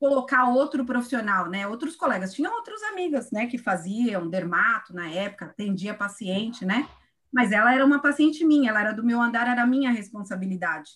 colocar 0.00 0.48
outro 0.48 0.84
profissional, 0.84 1.50
né, 1.50 1.66
outros 1.68 1.94
colegas, 1.94 2.32
tinham 2.32 2.54
outras 2.54 2.82
amigas, 2.84 3.30
né, 3.30 3.46
que 3.46 3.58
faziam 3.58 4.30
dermato 4.30 4.94
na 4.94 5.10
época, 5.10 5.44
atendia 5.44 5.92
paciente, 5.92 6.64
né, 6.64 6.88
mas 7.30 7.52
ela 7.52 7.74
era 7.74 7.84
uma 7.84 8.00
paciente 8.00 8.42
minha, 8.44 8.70
ela 8.70 8.80
era 8.80 8.92
do 8.92 9.04
meu 9.04 9.20
andar, 9.20 9.46
era 9.46 9.66
minha 9.66 9.90
responsabilidade. 9.90 10.92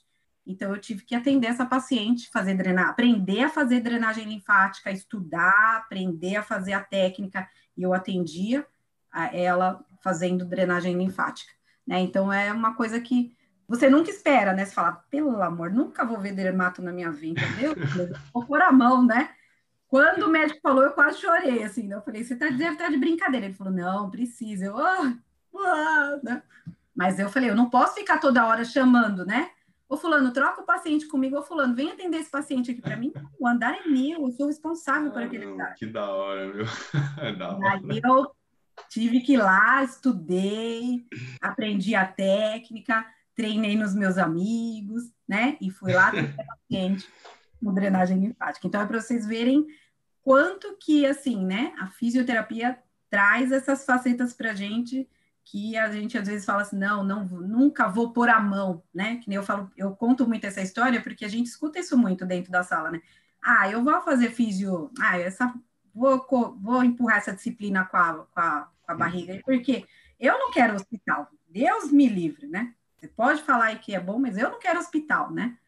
Então, 0.47 0.73
eu 0.73 0.81
tive 0.81 1.05
que 1.05 1.15
atender 1.15 1.47
essa 1.47 1.65
paciente, 1.65 2.31
fazer 2.31 2.55
drenar, 2.55 2.89
aprender 2.89 3.45
a 3.45 3.49
fazer 3.49 3.81
drenagem 3.81 4.25
linfática, 4.25 4.91
estudar, 4.91 5.77
aprender 5.77 6.37
a 6.37 6.43
fazer 6.43 6.73
a 6.73 6.81
técnica, 6.81 7.49
e 7.77 7.83
eu 7.83 7.95
atendia 7.95 8.67
a 9.13 9.35
ela 9.35 9.85
fazendo 10.03 10.45
drenagem 10.45 10.97
linfática, 10.97 11.53
né? 11.87 12.01
Então 12.01 12.33
é 12.33 12.53
uma 12.53 12.75
coisa 12.75 13.01
que 13.01 13.35
você 13.69 13.89
nunca 13.89 14.11
espera, 14.11 14.53
né? 14.53 14.65
Você 14.65 14.75
fala, 14.75 14.93
pelo 15.11 15.43
amor, 15.43 15.71
nunca 15.71 16.05
vou 16.05 16.19
ver 16.19 16.33
dermato 16.33 16.83
na 16.83 16.93
minha 16.93 17.11
vida, 17.11 17.41
meu 17.59 17.75
Deus, 17.75 18.19
vou 18.33 18.45
pôr 18.45 18.61
a 18.61 18.73
mão, 18.73 19.05
né? 19.05 19.31
Quando 19.89 20.25
o 20.25 20.31
médico 20.31 20.61
falou, 20.61 20.83
eu 20.83 20.93
quase 20.93 21.21
chorei, 21.21 21.63
assim, 21.63 21.87
né? 21.87 21.97
Eu 21.97 22.03
falei, 22.03 22.25
você 22.25 22.35
tá, 22.35 22.47
deve 22.47 22.73
estar 22.73 22.89
de 22.89 22.97
brincadeira. 22.97 23.47
Ele 23.47 23.55
falou, 23.55 23.73
não, 23.73 24.11
precisa. 24.11 24.65
Eu, 24.65 24.77
ah, 24.77 25.15
ah, 25.57 26.19
né? 26.23 26.43
Mas 26.95 27.19
eu 27.19 27.29
falei, 27.29 27.51
eu 27.51 27.55
não 27.55 27.71
posso 27.71 27.95
ficar 27.95 28.19
toda 28.19 28.47
hora 28.47 28.65
chamando, 28.65 29.25
né? 29.25 29.51
Ô 29.89 29.97
fulano, 29.97 30.33
troca 30.33 30.63
o 30.63 30.67
paciente 30.67 31.07
comigo. 31.07 31.39
Ô 31.39 31.43
fulano, 31.43 31.77
vem 31.77 31.93
atender 31.93 32.19
esse 32.19 32.31
paciente 32.31 32.73
aqui 32.73 32.83
para 32.83 32.97
mim. 32.97 33.13
O 33.39 33.47
andar 33.47 33.77
é 33.77 33.87
meu, 33.87 34.23
eu 34.23 34.33
sou 34.33 34.49
responsável 34.49 35.13
por 35.13 35.23
aquele 35.23 35.45
andar. 35.45 35.75
Que 35.75 35.87
da 35.87 36.11
hora, 36.11 36.53
meu. 36.53 36.67
É 37.19 37.33
da 37.37 37.57
hora. 37.57 37.81
Aí 37.89 38.01
eu 38.03 38.35
Tive 38.89 39.21
que 39.21 39.35
ir 39.35 39.39
lá, 39.39 39.83
estudei, 39.83 41.05
aprendi 41.41 41.95
a 41.95 42.07
técnica, 42.07 43.05
treinei 43.35 43.77
nos 43.77 43.95
meus 43.95 44.19
amigos, 44.19 45.05
né? 45.29 45.57
E 45.61 45.71
fui 45.71 45.93
lá 45.93 46.11
ter 46.11 46.35
paciente 46.37 47.09
com 47.63 47.73
drenagem 47.73 48.19
linfática. 48.19 48.67
Então, 48.67 48.81
é 48.81 48.87
para 48.87 49.01
vocês 49.01 49.27
verem 49.27 49.67
quanto 50.23 50.77
que, 50.79 51.07
assim, 51.07 51.45
né? 51.45 51.75
A 51.79 51.89
fisioterapia 51.89 52.79
traz 53.11 53.53
essas 53.53 53.85
facetas 53.85 54.33
para 54.33 54.53
a 54.53 54.55
gente 54.55 55.09
que 55.45 55.77
a 55.77 55.91
gente 55.91 56.17
às 56.17 56.27
vezes 56.27 56.47
fala 56.47 56.63
assim, 56.63 56.79
não, 56.79 57.05
não, 57.05 57.27
nunca 57.27 57.87
vou 57.87 58.13
pôr 58.13 58.31
a 58.31 58.41
mão, 58.41 58.83
né? 58.95 59.17
Que 59.17 59.29
nem 59.29 59.37
eu 59.37 59.43
falo, 59.43 59.71
eu 59.77 59.95
conto 59.95 60.27
muito 60.27 60.47
essa 60.47 60.63
história 60.63 61.03
porque 61.03 61.25
a 61.25 61.29
gente 61.29 61.47
escuta 61.47 61.79
isso 61.79 61.99
muito 61.99 62.25
dentro 62.25 62.51
da 62.51 62.63
sala, 62.63 62.91
né? 62.91 63.03
Ah, 63.43 63.71
eu 63.71 63.85
vou 63.85 64.01
fazer 64.01 64.31
físio, 64.31 64.91
ah, 64.99 65.19
essa 65.19 65.55
vou, 65.95 66.27
vou 66.61 66.83
empurrar 66.83 67.19
essa 67.19 67.35
disciplina 67.35 67.85
com 67.85 67.97
a, 67.97 68.15
com 68.25 68.41
a, 68.41 68.69
com 68.83 68.93
a 68.93 68.95
barriga. 68.95 69.39
Por 69.45 69.61
quê? 69.61 69.85
Eu 70.19 70.39
não 70.39 70.51
quero 70.51 70.75
hospital, 70.75 71.29
Deus 71.47 71.93
me 71.93 72.09
livre, 72.09 72.47
né? 72.47 72.75
Você 73.05 73.09
pode 73.09 73.43
falar 73.43 73.79
que 73.79 73.95
é 73.95 74.01
bom, 74.01 74.19
mas 74.19 74.39
eu 74.39 74.51
não 74.51 74.59
quero 74.59 74.79
hospital, 74.79 75.31
né? 75.31 75.59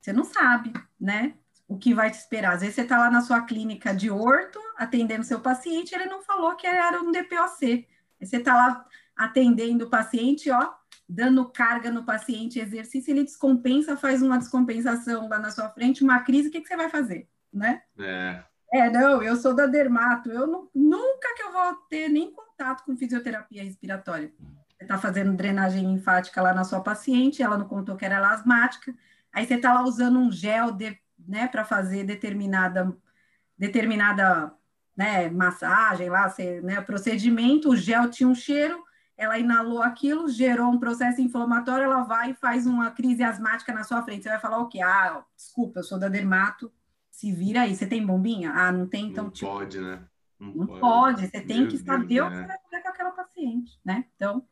Você 0.00 0.12
não 0.12 0.22
sabe, 0.22 0.72
né? 1.00 1.34
O 1.66 1.76
que 1.76 1.92
vai 1.92 2.08
te 2.08 2.14
esperar. 2.14 2.54
Às 2.54 2.60
vezes 2.60 2.76
você 2.76 2.82
está 2.82 2.98
lá 2.98 3.10
na 3.10 3.20
sua 3.20 3.42
clínica 3.42 3.92
de 3.92 4.10
orto, 4.10 4.60
atendendo 4.76 5.24
seu 5.24 5.40
paciente, 5.40 5.92
ele 5.92 6.06
não 6.06 6.22
falou 6.22 6.54
que 6.54 6.66
era 6.66 7.00
um 7.02 7.10
DPOC. 7.10 7.88
Aí 8.20 8.26
você 8.26 8.36
está 8.36 8.54
lá 8.54 8.86
atendendo 9.16 9.86
o 9.86 9.90
paciente, 9.90 10.52
ó, 10.52 10.72
dando 11.08 11.48
carga 11.50 11.90
no 11.90 12.04
paciente, 12.04 12.60
exercício, 12.60 13.10
ele 13.10 13.24
descompensa, 13.24 13.96
faz 13.96 14.22
uma 14.22 14.38
descompensação 14.38 15.28
lá 15.28 15.40
na 15.40 15.50
sua 15.50 15.68
frente, 15.70 16.04
uma 16.04 16.20
crise, 16.20 16.48
o 16.48 16.52
que, 16.52 16.60
que 16.60 16.68
você 16.68 16.76
vai 16.76 16.88
fazer, 16.88 17.28
né? 17.52 17.82
É. 17.98 18.44
É, 18.72 18.88
não, 18.88 19.20
eu 19.20 19.34
sou 19.36 19.52
da 19.52 19.66
dermato, 19.66 20.30
eu 20.30 20.46
não, 20.46 20.70
nunca 20.72 21.34
que 21.34 21.42
eu 21.42 21.52
vou 21.52 21.74
ter 21.90 22.08
nem 22.08 22.32
contato 22.32 22.84
com 22.84 22.96
fisioterapia 22.96 23.64
respiratória. 23.64 24.32
Você 24.82 24.86
está 24.86 24.98
fazendo 24.98 25.36
drenagem 25.36 25.86
linfática 25.86 26.42
lá 26.42 26.52
na 26.52 26.64
sua 26.64 26.80
paciente, 26.80 27.40
ela 27.40 27.56
não 27.56 27.68
contou 27.68 27.96
que 27.96 28.04
era 28.04 28.28
asmática, 28.28 28.92
aí 29.32 29.46
você 29.46 29.54
está 29.54 29.72
lá 29.72 29.84
usando 29.84 30.18
um 30.18 30.30
gel 30.30 30.72
de, 30.72 30.98
né, 31.16 31.46
para 31.46 31.64
fazer 31.64 32.02
determinada, 32.02 32.92
determinada 33.56 34.52
né, 34.96 35.30
massagem 35.30 36.10
lá, 36.10 36.28
você, 36.28 36.60
né, 36.62 36.80
procedimento, 36.80 37.70
o 37.70 37.76
gel 37.76 38.10
tinha 38.10 38.28
um 38.28 38.34
cheiro, 38.34 38.82
ela 39.16 39.38
inalou 39.38 39.82
aquilo, 39.82 40.28
gerou 40.28 40.68
um 40.68 40.80
processo 40.80 41.20
inflamatório, 41.20 41.84
ela 41.84 42.02
vai 42.02 42.32
e 42.32 42.34
faz 42.34 42.66
uma 42.66 42.90
crise 42.90 43.22
asmática 43.22 43.72
na 43.72 43.84
sua 43.84 44.02
frente. 44.02 44.24
Você 44.24 44.30
vai 44.30 44.40
falar 44.40 44.58
o 44.58 44.66
quê? 44.66 44.80
Ah, 44.82 45.22
desculpa, 45.36 45.78
eu 45.78 45.84
sou 45.84 45.96
da 45.96 46.08
dermato, 46.08 46.72
se 47.08 47.30
vira 47.30 47.60
aí. 47.60 47.76
Você 47.76 47.86
tem 47.86 48.04
bombinha? 48.04 48.50
Ah, 48.50 48.72
não 48.72 48.88
tem, 48.88 49.06
então... 49.06 49.24
Não 49.24 49.30
tipo, 49.30 49.48
pode, 49.48 49.80
né? 49.80 50.02
Não, 50.40 50.52
não 50.52 50.66
pode. 50.66 50.80
pode. 50.80 51.26
Você 51.28 51.40
tem 51.40 51.60
Meu 51.60 51.68
que 51.68 51.78
saber 51.78 52.06
Deus, 52.06 52.26
o 52.26 52.30
que 52.30 52.36
você 52.36 52.46
vai 52.46 52.58
fazer 52.58 52.82
com 52.82 52.88
aquela 52.88 53.10
paciente, 53.12 53.80
né? 53.84 54.04
Então, 54.16 54.44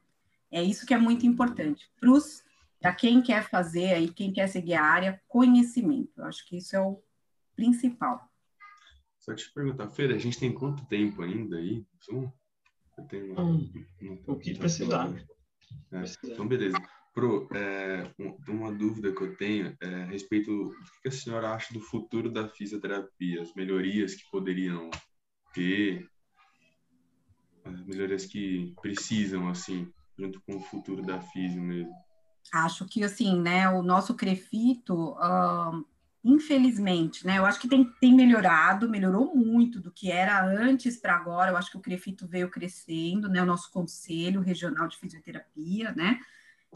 é 0.51 0.63
isso 0.63 0.87
que 0.87 0.95
é 0.95 0.99
muito 0.99 1.27
importante. 1.27 1.91
Para 2.81 2.95
quem 2.95 3.23
quer 3.23 3.49
fazer 3.49 3.93
aí, 3.93 4.09
quem 4.09 4.33
quer 4.33 4.49
seguir 4.49 4.75
a 4.75 4.85
área, 4.85 5.21
conhecimento. 5.29 6.13
Eu 6.17 6.25
acho 6.25 6.47
que 6.47 6.57
isso 6.57 6.75
é 6.75 6.81
o 6.81 7.03
principal. 7.55 8.29
Só 9.19 9.35
te 9.35 9.53
perguntar, 9.53 9.89
Feira, 9.91 10.15
a 10.15 10.19
gente 10.19 10.39
tem 10.39 10.53
quanto 10.53 10.87
tempo 10.87 11.23
ainda 11.23 11.59
aí? 11.59 11.85
Zoom? 12.05 12.31
Eu 13.11 13.35
uma, 13.35 13.43
um, 13.43 13.71
um, 14.29 14.39
que 14.39 14.55
precisar. 14.55 15.13
É, 15.93 16.03
então, 16.25 16.49
beleza. 16.49 16.77
Pro, 17.13 17.49
é, 17.53 18.11
uma 18.49 18.73
dúvida 18.73 19.13
que 19.13 19.23
eu 19.23 19.37
tenho 19.37 19.77
é 19.81 19.95
a 20.03 20.05
respeito 20.07 20.51
do 20.51 20.77
que 21.03 21.09
a 21.09 21.13
senhora 21.13 21.53
acha 21.53 21.75
do 21.75 21.81
futuro 21.81 22.31
da 22.31 22.49
fisioterapia, 22.49 23.43
as 23.43 23.53
melhorias 23.55 24.15
que 24.15 24.31
poderiam 24.31 24.91
ter, 25.53 26.09
as 27.65 27.85
melhorias 27.85 28.27
que 28.27 28.73
precisam, 28.81 29.49
assim, 29.49 29.93
junto 30.21 30.41
com 30.43 30.57
o 30.57 30.61
futuro 30.61 31.03
da 31.03 31.19
fisio 31.21 31.63
mesmo. 31.63 31.93
Acho 32.53 32.85
que, 32.85 33.03
assim, 33.03 33.41
né, 33.41 33.69
o 33.69 33.83
nosso 33.83 34.15
crefito, 34.15 35.13
uh, 35.13 35.85
infelizmente, 36.23 37.27
né? 37.27 37.39
Eu 37.39 37.47
acho 37.47 37.61
que 37.61 37.69
tem, 37.69 37.85
tem 38.01 38.15
melhorado, 38.15 38.89
melhorou 38.89 39.35
muito 39.35 39.81
do 39.81 39.91
que 39.91 40.11
era 40.11 40.45
antes 40.45 40.99
para 40.99 41.17
agora. 41.17 41.51
Eu 41.51 41.57
acho 41.57 41.71
que 41.71 41.77
o 41.77 41.81
Crefito 41.81 42.27
veio 42.27 42.51
crescendo, 42.51 43.29
né? 43.29 43.43
O 43.43 43.47
nosso 43.47 43.71
Conselho 43.71 44.41
Regional 44.41 44.89
de 44.89 44.99
Fisioterapia, 44.99 45.93
né? 45.93 46.21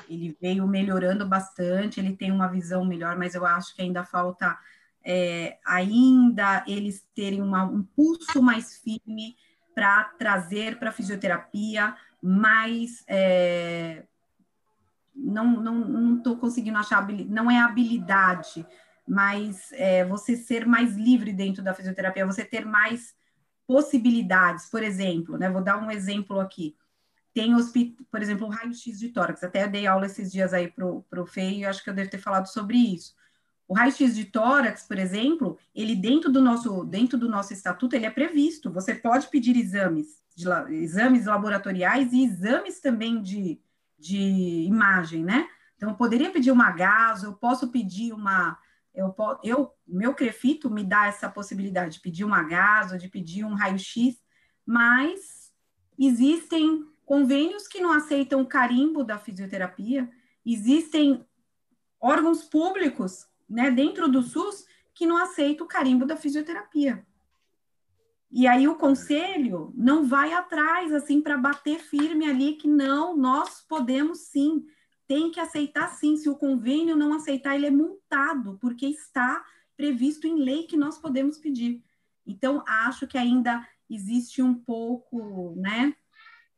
Ele 0.08 0.36
veio 0.40 0.66
melhorando 0.66 1.26
bastante, 1.26 2.00
ele 2.00 2.16
tem 2.16 2.32
uma 2.32 2.48
visão 2.48 2.84
melhor, 2.84 3.16
mas 3.16 3.34
eu 3.34 3.44
acho 3.46 3.74
que 3.74 3.82
ainda 3.82 4.04
falta 4.04 4.58
é, 5.04 5.58
ainda 5.64 6.64
eles 6.66 7.06
terem 7.14 7.42
uma, 7.42 7.64
um 7.64 7.82
pulso 7.82 8.42
mais 8.42 8.78
firme 8.78 9.36
para 9.74 10.04
trazer 10.18 10.78
para 10.78 10.90
a 10.90 10.92
fisioterapia 10.92 11.94
mais. 12.24 13.04
É, 13.06 14.04
não 15.14 15.58
estou 15.58 15.72
não, 15.72 15.84
não 15.84 16.36
conseguindo 16.36 16.78
achar, 16.78 17.06
não 17.28 17.50
é 17.50 17.60
habilidade, 17.60 18.66
mas 19.06 19.70
é, 19.72 20.04
você 20.06 20.34
ser 20.34 20.66
mais 20.66 20.96
livre 20.96 21.32
dentro 21.32 21.62
da 21.62 21.74
fisioterapia, 21.74 22.26
você 22.26 22.42
ter 22.44 22.64
mais 22.64 23.14
possibilidades. 23.66 24.70
Por 24.70 24.82
exemplo, 24.82 25.36
né, 25.36 25.50
vou 25.50 25.62
dar 25.62 25.76
um 25.76 25.90
exemplo 25.90 26.40
aqui. 26.40 26.74
Tem, 27.34 27.52
por 28.10 28.22
exemplo, 28.22 28.46
o 28.46 28.50
raio-x 28.50 28.98
de 28.98 29.10
tórax. 29.10 29.44
Até 29.44 29.68
dei 29.68 29.86
aula 29.86 30.06
esses 30.06 30.32
dias 30.32 30.54
aí 30.54 30.68
para 30.70 31.22
o 31.22 31.26
FEI 31.26 31.58
e 31.58 31.64
acho 31.66 31.84
que 31.84 31.90
eu 31.90 31.94
devo 31.94 32.10
ter 32.10 32.18
falado 32.18 32.46
sobre 32.46 32.78
isso. 32.78 33.14
O 33.68 33.74
raio-x 33.74 34.14
de 34.14 34.24
tórax, 34.24 34.84
por 34.84 34.98
exemplo, 34.98 35.58
ele 35.74 35.94
dentro 35.94 36.32
do 36.32 36.40
nosso 36.40 36.84
dentro 36.84 37.18
do 37.18 37.28
nosso 37.28 37.52
estatuto 37.52 37.94
ele 37.94 38.06
é 38.06 38.10
previsto. 38.10 38.70
Você 38.72 38.94
pode 38.94 39.28
pedir 39.28 39.56
exames, 39.56 40.23
de, 40.34 40.48
exames 40.74 41.26
laboratoriais 41.26 42.12
e 42.12 42.24
exames 42.24 42.80
também 42.80 43.22
de, 43.22 43.60
de 43.98 44.64
imagem, 44.66 45.24
né? 45.24 45.48
Então, 45.76 45.90
eu 45.90 45.96
poderia 45.96 46.30
pedir 46.30 46.50
uma 46.50 46.70
gaso, 46.70 47.26
eu 47.26 47.34
posso 47.34 47.68
pedir 47.68 48.12
uma 48.12 48.58
eu, 48.94 49.12
eu, 49.42 49.72
meu 49.86 50.14
crefito 50.14 50.70
me 50.70 50.84
dá 50.84 51.06
essa 51.06 51.28
possibilidade 51.28 51.94
de 51.94 52.00
pedir 52.00 52.24
um 52.24 52.32
agaso, 52.32 52.96
de 52.96 53.08
pedir 53.08 53.44
um 53.44 53.54
raio-x, 53.54 54.22
mas 54.64 55.52
existem 55.98 56.86
convênios 57.04 57.66
que 57.66 57.80
não 57.80 57.90
aceitam 57.90 58.40
o 58.40 58.46
carimbo 58.46 59.02
da 59.02 59.18
fisioterapia, 59.18 60.08
existem 60.46 61.26
órgãos 62.00 62.44
públicos, 62.44 63.26
né, 63.48 63.70
dentro 63.70 64.08
do 64.08 64.22
SUS, 64.22 64.64
que 64.94 65.06
não 65.06 65.16
aceitam 65.16 65.66
o 65.66 65.68
carimbo 65.68 66.06
da 66.06 66.16
fisioterapia. 66.16 67.04
E 68.34 68.48
aí 68.48 68.66
o 68.66 68.74
conselho 68.74 69.72
não 69.76 70.04
vai 70.04 70.32
atrás, 70.32 70.92
assim, 70.92 71.22
para 71.22 71.38
bater 71.38 71.78
firme 71.78 72.28
ali 72.28 72.54
que 72.54 72.66
não, 72.66 73.16
nós 73.16 73.60
podemos 73.60 74.26
sim 74.26 74.66
tem 75.06 75.30
que 75.30 75.40
aceitar 75.40 75.88
sim. 75.88 76.16
Se 76.16 76.28
o 76.28 76.36
convênio 76.36 76.96
não 76.96 77.12
aceitar, 77.12 77.54
ele 77.54 77.66
é 77.66 77.70
multado, 77.70 78.58
porque 78.60 78.86
está 78.86 79.44
previsto 79.76 80.26
em 80.26 80.36
lei 80.36 80.64
que 80.64 80.76
nós 80.76 80.98
podemos 80.98 81.38
pedir. 81.38 81.82
Então, 82.26 82.64
acho 82.66 83.06
que 83.06 83.18
ainda 83.18 83.66
existe 83.88 84.42
um 84.42 84.54
pouco, 84.54 85.54
né, 85.56 85.94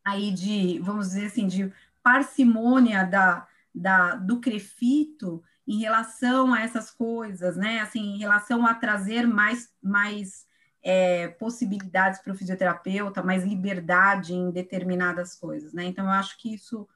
aí 0.05 0.31
de, 0.31 0.79
vamos 0.79 1.09
dizer 1.09 1.27
assim, 1.27 1.47
de 1.47 1.72
parcimônia 2.03 3.05
da, 3.05 3.47
da, 3.74 4.14
do 4.14 4.41
crefito 4.41 5.43
em 5.66 5.81
relação 5.81 6.55
a 6.55 6.61
essas 6.61 6.91
coisas, 6.91 7.57
né, 7.57 7.81
assim, 7.81 8.14
em 8.14 8.18
relação 8.18 8.64
a 8.64 8.74
trazer 8.74 9.27
mais, 9.27 9.74
mais 9.83 10.46
é, 10.89 11.28
possibilidades 11.28 12.20
para 12.20 12.32
o 12.32 12.37
fisioterapeuta, 12.37 13.22
mais 13.22 13.43
liberdade 13.43 14.32
em 14.34 14.51
determinadas 14.53 15.34
coisas, 15.34 15.72
né, 15.72 15.84
então 15.84 16.05
eu 16.05 16.12
acho 16.12 16.39
que 16.39 16.55
isso 16.55 16.89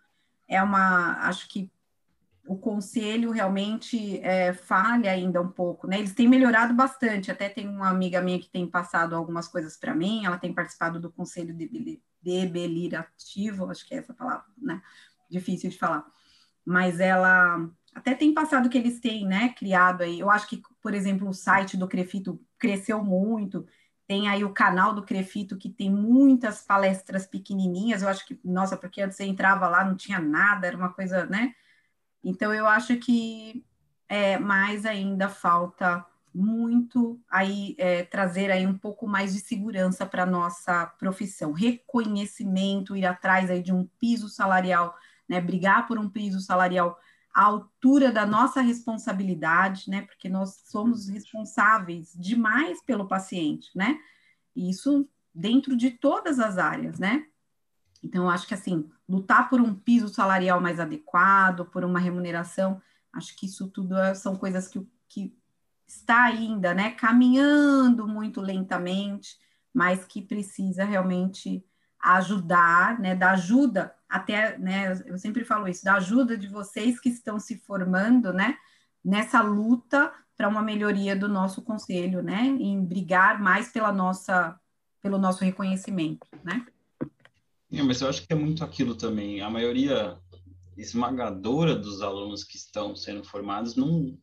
é 0.48 0.62
uma, 0.62 1.18
acho 1.26 1.48
que 1.48 1.70
o 2.46 2.56
conselho 2.56 3.30
realmente 3.30 4.18
é, 4.20 4.52
falha 4.52 5.12
ainda 5.12 5.40
um 5.40 5.48
pouco, 5.48 5.86
né? 5.86 6.00
Eles 6.00 6.14
têm 6.14 6.26
melhorado 6.26 6.74
bastante. 6.74 7.30
Até 7.30 7.48
tem 7.48 7.68
uma 7.68 7.88
amiga 7.88 8.20
minha 8.20 8.40
que 8.40 8.50
tem 8.50 8.66
passado 8.66 9.14
algumas 9.14 9.46
coisas 9.46 9.76
para 9.76 9.94
mim. 9.94 10.24
Ela 10.24 10.36
tem 10.36 10.52
participado 10.52 10.98
do 10.98 11.12
conselho 11.12 11.54
debelirativo, 12.20 13.70
acho 13.70 13.86
que 13.86 13.94
é 13.94 13.98
essa 13.98 14.12
palavra, 14.12 14.46
né? 14.58 14.82
Difícil 15.30 15.70
de 15.70 15.78
falar. 15.78 16.04
Mas 16.64 16.98
ela 16.98 17.68
até 17.94 18.14
tem 18.14 18.34
passado 18.34 18.68
que 18.68 18.78
eles 18.78 18.98
têm, 18.98 19.26
né? 19.26 19.50
Criado 19.50 20.02
aí. 20.02 20.18
Eu 20.18 20.28
acho 20.28 20.48
que, 20.48 20.60
por 20.82 20.92
exemplo, 20.92 21.28
o 21.28 21.34
site 21.34 21.76
do 21.76 21.86
Crefito 21.86 22.40
cresceu 22.58 23.04
muito. 23.04 23.64
Tem 24.10 24.26
aí 24.26 24.42
o 24.42 24.52
canal 24.52 24.92
do 24.92 25.04
Crefito, 25.04 25.56
que 25.56 25.68
tem 25.70 25.88
muitas 25.88 26.62
palestras 26.62 27.28
pequenininhas. 27.28 28.02
Eu 28.02 28.08
acho 28.08 28.26
que, 28.26 28.40
nossa, 28.42 28.76
porque 28.76 29.00
antes 29.00 29.16
você 29.16 29.22
entrava 29.22 29.68
lá, 29.68 29.84
não 29.84 29.94
tinha 29.94 30.18
nada, 30.18 30.66
era 30.66 30.76
uma 30.76 30.92
coisa, 30.92 31.26
né? 31.26 31.54
Então, 32.24 32.52
eu 32.52 32.66
acho 32.66 32.96
que 32.96 33.64
é, 34.08 34.36
mais 34.36 34.84
ainda 34.84 35.28
falta 35.28 36.04
muito 36.34 37.20
aí 37.30 37.76
é, 37.78 38.02
trazer 38.02 38.50
aí 38.50 38.66
um 38.66 38.76
pouco 38.76 39.06
mais 39.06 39.32
de 39.32 39.38
segurança 39.38 40.04
para 40.04 40.26
nossa 40.26 40.86
profissão, 40.98 41.52
reconhecimento, 41.52 42.96
ir 42.96 43.06
atrás 43.06 43.48
aí 43.48 43.62
de 43.62 43.72
um 43.72 43.86
piso 44.00 44.28
salarial, 44.28 44.92
né? 45.28 45.40
Brigar 45.40 45.86
por 45.86 46.00
um 46.00 46.10
piso 46.10 46.40
salarial 46.40 46.98
à 47.34 47.44
altura 47.44 48.12
da 48.12 48.26
nossa 48.26 48.60
responsabilidade, 48.60 49.88
né? 49.88 50.02
Porque 50.02 50.28
nós 50.28 50.62
somos 50.66 51.08
responsáveis 51.08 52.12
demais 52.18 52.82
pelo 52.82 53.06
paciente, 53.06 53.70
né? 53.74 53.98
isso 54.54 55.08
dentro 55.34 55.76
de 55.76 55.90
todas 55.90 56.38
as 56.38 56.58
áreas, 56.58 56.98
né? 56.98 57.26
Então, 58.02 58.28
acho 58.30 58.46
que 58.46 58.54
assim, 58.54 58.88
lutar 59.08 59.48
por 59.48 59.60
um 59.60 59.74
piso 59.74 60.08
salarial 60.08 60.60
mais 60.60 60.80
adequado, 60.80 61.66
por 61.66 61.84
uma 61.84 61.98
remuneração, 61.98 62.80
acho 63.12 63.36
que 63.36 63.46
isso 63.46 63.68
tudo 63.68 63.96
é, 63.96 64.14
são 64.14 64.36
coisas 64.36 64.66
que, 64.68 64.86
que 65.08 65.36
está 65.86 66.24
ainda, 66.24 66.72
né, 66.72 66.92
caminhando 66.92 68.08
muito 68.08 68.40
lentamente, 68.40 69.38
mas 69.72 70.04
que 70.04 70.22
precisa 70.22 70.84
realmente 70.84 71.64
ajudar, 72.00 72.98
né, 72.98 73.14
da 73.14 73.32
ajuda 73.32 73.94
até, 74.10 74.58
né, 74.58 75.00
eu 75.06 75.16
sempre 75.16 75.44
falo 75.44 75.68
isso, 75.68 75.84
da 75.84 75.94
ajuda 75.94 76.36
de 76.36 76.48
vocês 76.48 76.98
que 76.98 77.08
estão 77.08 77.38
se 77.38 77.58
formando, 77.58 78.32
né, 78.32 78.56
nessa 79.04 79.40
luta 79.40 80.12
para 80.36 80.48
uma 80.48 80.62
melhoria 80.62 81.14
do 81.14 81.28
nosso 81.28 81.62
conselho, 81.62 82.22
né, 82.22 82.44
em 82.44 82.84
brigar 82.84 83.40
mais 83.40 83.70
pela 83.70 83.92
nossa, 83.92 84.58
pelo 85.00 85.16
nosso 85.16 85.44
reconhecimento, 85.44 86.26
né. 86.42 86.66
É, 87.72 87.82
mas 87.82 88.00
eu 88.00 88.08
acho 88.08 88.26
que 88.26 88.32
é 88.32 88.36
muito 88.36 88.64
aquilo 88.64 88.96
também. 88.96 89.40
A 89.42 89.48
maioria 89.48 90.18
esmagadora 90.76 91.76
dos 91.76 92.02
alunos 92.02 92.42
que 92.42 92.56
estão 92.56 92.96
sendo 92.96 93.22
formados 93.22 93.76
não, 93.76 94.18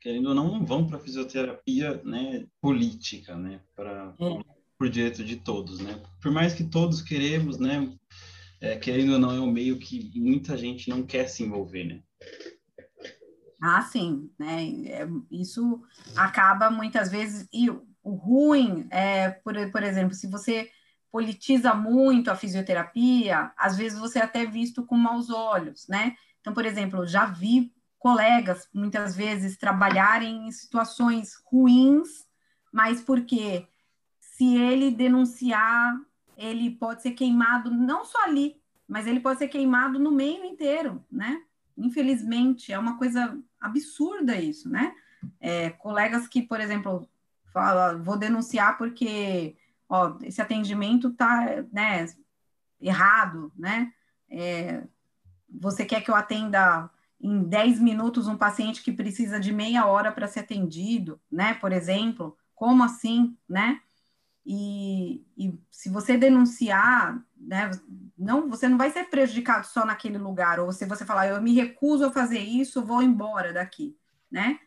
querendo 0.00 0.28
ou 0.28 0.34
não, 0.36 0.52
não 0.52 0.64
vão 0.64 0.86
para 0.86 1.00
fisioterapia, 1.00 2.00
né, 2.04 2.46
política, 2.60 3.34
né, 3.34 3.60
para 3.74 4.14
é. 4.20 4.38
por 4.78 4.88
direito 4.88 5.24
de 5.24 5.36
todos, 5.36 5.80
né. 5.80 6.00
Por 6.20 6.30
mais 6.30 6.54
que 6.54 6.62
todos 6.62 7.02
queremos, 7.02 7.58
né, 7.58 7.92
é, 8.62 8.76
querendo 8.76 9.14
ou 9.14 9.18
não, 9.18 9.32
é 9.32 9.40
um 9.40 9.50
meio 9.50 9.76
que 9.76 10.12
muita 10.14 10.56
gente 10.56 10.88
não 10.88 11.02
quer 11.02 11.26
se 11.26 11.42
envolver, 11.42 11.84
né. 11.84 12.02
Ah, 13.60 13.82
sim, 13.82 14.30
né? 14.38 14.64
É, 14.86 15.08
isso 15.30 15.82
acaba 16.16 16.70
muitas 16.70 17.10
vezes 17.10 17.48
e 17.52 17.68
o 17.70 18.14
ruim 18.14 18.86
é, 18.90 19.30
por, 19.30 19.54
por 19.70 19.82
exemplo, 19.82 20.14
se 20.14 20.28
você 20.28 20.70
politiza 21.10 21.74
muito 21.74 22.30
a 22.30 22.36
fisioterapia, 22.36 23.52
às 23.56 23.76
vezes 23.76 23.98
você 23.98 24.20
é 24.20 24.22
até 24.22 24.46
visto 24.46 24.86
com 24.86 24.96
maus 24.96 25.28
olhos, 25.28 25.86
né? 25.88 26.14
Então, 26.40 26.54
por 26.54 26.64
exemplo, 26.64 27.06
já 27.06 27.26
vi 27.26 27.72
colegas 27.98 28.68
muitas 28.72 29.14
vezes 29.14 29.56
trabalharem 29.56 30.48
em 30.48 30.52
situações 30.52 31.34
ruins, 31.44 32.08
mas 32.72 33.00
porque 33.00 33.66
se 34.20 34.56
ele 34.56 34.90
denunciar, 34.90 35.94
ele 36.36 36.70
pode 36.70 37.02
ser 37.02 37.12
queimado 37.12 37.70
não 37.70 38.04
só 38.04 38.24
ali, 38.24 38.60
mas 38.88 39.06
ele 39.06 39.20
pode 39.20 39.38
ser 39.38 39.48
queimado 39.48 39.98
no 39.98 40.10
meio 40.10 40.44
inteiro, 40.44 41.04
né? 41.10 41.42
Infelizmente, 41.76 42.72
é 42.72 42.78
uma 42.78 42.98
coisa 42.98 43.38
absurda 43.60 44.36
isso, 44.36 44.68
né? 44.68 44.94
É, 45.40 45.70
colegas 45.70 46.26
que, 46.26 46.42
por 46.42 46.60
exemplo, 46.60 47.08
falam, 47.52 48.02
vou 48.02 48.16
denunciar 48.16 48.76
porque 48.76 49.56
ó, 49.88 50.16
esse 50.22 50.40
atendimento 50.40 51.10
tá, 51.10 51.64
né, 51.70 52.06
errado, 52.80 53.52
né? 53.56 53.92
É, 54.28 54.82
você 55.48 55.84
quer 55.84 56.00
que 56.00 56.10
eu 56.10 56.14
atenda 56.14 56.90
em 57.20 57.44
10 57.44 57.78
minutos 57.78 58.26
um 58.26 58.36
paciente 58.36 58.82
que 58.82 58.90
precisa 58.90 59.38
de 59.38 59.52
meia 59.52 59.86
hora 59.86 60.10
para 60.10 60.26
ser 60.26 60.40
atendido, 60.40 61.20
né? 61.30 61.54
Por 61.54 61.72
exemplo, 61.72 62.36
como 62.54 62.82
assim, 62.82 63.36
né? 63.46 63.80
E, 64.44 65.24
e, 65.36 65.56
se 65.70 65.88
você 65.88 66.16
denunciar, 66.16 67.22
né, 67.36 67.70
não, 68.18 68.48
você 68.48 68.68
não 68.68 68.76
vai 68.76 68.90
ser 68.90 69.04
prejudicado 69.04 69.66
só 69.66 69.86
naquele 69.86 70.18
lugar, 70.18 70.58
ou 70.58 70.72
se 70.72 70.84
você 70.84 71.04
falar, 71.04 71.28
eu 71.28 71.40
me 71.40 71.54
recuso 71.54 72.06
a 72.06 72.12
fazer 72.12 72.40
isso, 72.40 72.84
vou 72.84 73.02
embora 73.02 73.52
daqui, 73.52 73.96
né? 74.30 74.58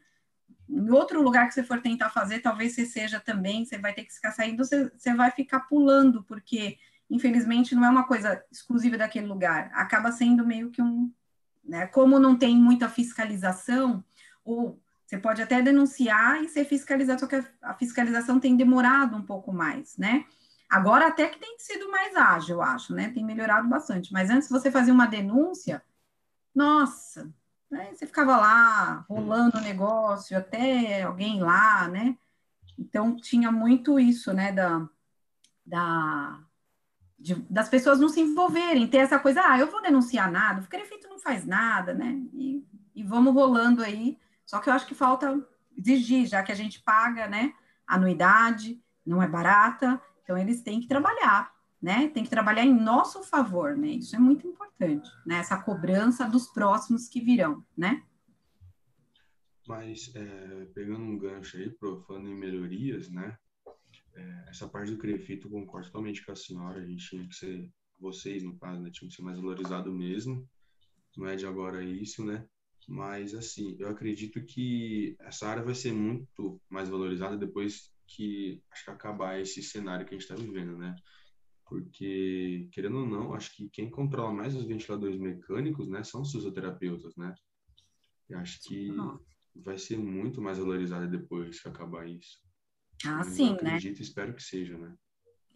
Em 0.67 0.89
outro 0.89 1.21
lugar 1.21 1.47
que 1.47 1.53
você 1.53 1.63
for 1.63 1.81
tentar 1.81 2.09
fazer, 2.09 2.39
talvez 2.39 2.73
você 2.73 2.85
seja 2.85 3.19
também, 3.19 3.65
você 3.65 3.77
vai 3.77 3.93
ter 3.93 4.05
que 4.05 4.13
ficar 4.13 4.31
saindo, 4.31 4.63
você, 4.63 4.89
você 4.97 5.13
vai 5.13 5.29
ficar 5.29 5.61
pulando, 5.61 6.23
porque 6.23 6.77
infelizmente 7.09 7.75
não 7.75 7.85
é 7.85 7.89
uma 7.89 8.07
coisa 8.07 8.43
exclusiva 8.51 8.97
daquele 8.97 9.27
lugar, 9.27 9.69
acaba 9.73 10.11
sendo 10.11 10.45
meio 10.45 10.71
que 10.71 10.81
um, 10.81 11.11
né, 11.63 11.85
como 11.87 12.17
não 12.17 12.35
tem 12.35 12.57
muita 12.57 12.89
fiscalização, 12.89 14.03
ou 14.43 14.81
você 15.05 15.17
pode 15.17 15.41
até 15.41 15.61
denunciar 15.61 16.41
e 16.43 16.49
ser 16.49 16.65
fiscalizado, 16.65 17.19
só 17.19 17.27
que 17.27 17.43
a 17.61 17.73
fiscalização 17.75 18.39
tem 18.39 18.55
demorado 18.55 19.15
um 19.15 19.21
pouco 19.21 19.53
mais, 19.53 19.97
né? 19.97 20.25
Agora 20.69 21.07
até 21.07 21.27
que 21.27 21.39
tem 21.39 21.57
sido 21.59 21.91
mais 21.91 22.15
ágil, 22.15 22.55
eu 22.55 22.61
acho, 22.61 22.93
né? 22.93 23.09
Tem 23.11 23.23
melhorado 23.23 23.67
bastante. 23.67 24.11
Mas 24.11 24.29
antes 24.29 24.49
você 24.49 24.71
fazia 24.71 24.93
uma 24.93 25.05
denúncia, 25.05 25.83
nossa, 26.53 27.31
né? 27.69 27.93
Você 27.93 28.07
ficava 28.07 28.37
lá 28.37 29.05
rolando 29.07 29.57
o 29.57 29.61
negócio 29.61 30.37
até 30.37 31.03
alguém 31.03 31.41
lá, 31.41 31.87
né? 31.87 32.17
Então 32.77 33.15
tinha 33.15 33.51
muito 33.51 33.99
isso, 33.99 34.33
né? 34.33 34.51
Da, 34.51 34.87
da 35.65 36.39
de, 37.17 37.35
das 37.49 37.69
pessoas 37.69 37.99
não 37.99 38.09
se 38.09 38.21
envolverem, 38.21 38.87
ter 38.87 38.97
essa 38.97 39.19
coisa, 39.19 39.41
ah, 39.43 39.57
eu 39.57 39.71
vou 39.71 39.81
denunciar 39.81 40.31
nada, 40.31 40.61
o 40.61 40.67
prefeito 40.67 41.07
não 41.07 41.19
faz 41.19 41.45
nada, 41.45 41.93
né? 41.93 42.21
E, 42.33 42.63
e 42.95 43.03
vamos 43.03 43.33
rolando 43.33 43.83
aí. 43.83 44.17
Só 44.45 44.59
que 44.59 44.69
eu 44.69 44.73
acho 44.73 44.87
que 44.87 44.95
falta 44.95 45.45
exigir, 45.77 46.25
já 46.27 46.43
que 46.43 46.51
a 46.51 46.55
gente 46.55 46.81
paga, 46.81 47.27
né? 47.27 47.53
Anuidade, 47.85 48.81
não 49.05 49.21
é 49.21 49.27
barata, 49.27 50.01
então 50.23 50.37
eles 50.37 50.61
têm 50.61 50.79
que 50.79 50.87
trabalhar 50.87 51.55
né? 51.85 52.07
Tem 52.07 52.23
que 52.23 52.31
trabalhar 52.31 52.65
em 52.65 52.73
nosso 52.73 53.21
favor, 53.21 53.77
né? 53.77 53.89
Isso 53.89 54.15
é 54.15 54.19
muito 54.19 54.47
importante, 54.47 55.07
né? 55.23 55.37
Essa 55.37 55.61
cobrança 55.61 56.27
dos 56.27 56.47
próximos 56.47 57.07
que 57.07 57.21
virão, 57.21 57.63
né? 57.77 58.03
Mas, 59.67 60.11
é, 60.15 60.65
pegando 60.73 61.03
um 61.03 61.15
gancho 61.15 61.57
aí, 61.57 61.69
pro, 61.69 61.99
falando 62.01 62.27
em 62.27 62.35
melhorias, 62.35 63.07
né? 63.09 63.37
É, 64.15 64.45
essa 64.49 64.67
parte 64.67 64.91
do 64.91 64.97
CREFIT 64.97 65.45
eu 65.45 65.51
concordo 65.51 65.85
totalmente 65.85 66.25
com 66.25 66.31
a 66.31 66.35
senhora, 66.35 66.81
a 66.81 66.85
gente 66.85 67.07
tinha 67.07 67.27
que 67.27 67.35
ser, 67.35 67.71
vocês 67.99 68.41
no 68.41 68.57
caso, 68.57 68.81
né? 68.81 68.89
Tinha 68.91 69.07
que 69.07 69.15
ser 69.15 69.21
mais 69.21 69.37
valorizado 69.37 69.93
mesmo, 69.93 70.49
não 71.15 71.27
é 71.27 71.35
de 71.35 71.45
agora 71.45 71.83
isso, 71.83 72.25
né? 72.25 72.47
Mas, 72.87 73.33
assim, 73.33 73.75
eu 73.79 73.89
acredito 73.89 74.43
que 74.45 75.15
essa 75.19 75.47
área 75.47 75.63
vai 75.63 75.75
ser 75.75 75.91
muito 75.93 76.61
mais 76.69 76.89
valorizada 76.89 77.37
depois 77.37 77.91
que, 78.07 78.61
acho 78.71 78.85
que 78.85 78.91
acabar 78.91 79.39
esse 79.39 79.61
cenário 79.63 80.05
que 80.05 80.13
a 80.13 80.17
gente 80.17 80.29
está 80.29 80.35
vivendo, 80.35 80.77
né? 80.77 80.95
porque, 81.65 82.67
querendo 82.71 82.99
ou 82.99 83.07
não, 83.07 83.33
acho 83.33 83.55
que 83.55 83.67
quem 83.69 83.89
controla 83.89 84.31
mais 84.31 84.55
os 84.55 84.65
ventiladores 84.65 85.19
mecânicos, 85.19 85.87
né, 85.89 86.03
são 86.03 86.21
os 86.21 86.31
fisioterapeutas, 86.31 87.15
né? 87.15 87.33
Eu 88.29 88.39
acho 88.39 88.59
que 88.61 88.87
vai 89.55 89.77
ser 89.77 89.97
muito 89.97 90.41
mais 90.41 90.57
valorizado 90.57 91.09
depois 91.09 91.59
que 91.59 91.67
acabar 91.67 92.07
isso. 92.07 92.39
Ah, 93.05 93.17
Mas 93.17 93.33
sim, 93.33 93.51
né? 93.53 93.75
acredito 93.75 93.99
e 93.99 94.03
espero 94.03 94.35
que 94.35 94.43
seja, 94.43 94.77
né? 94.77 94.95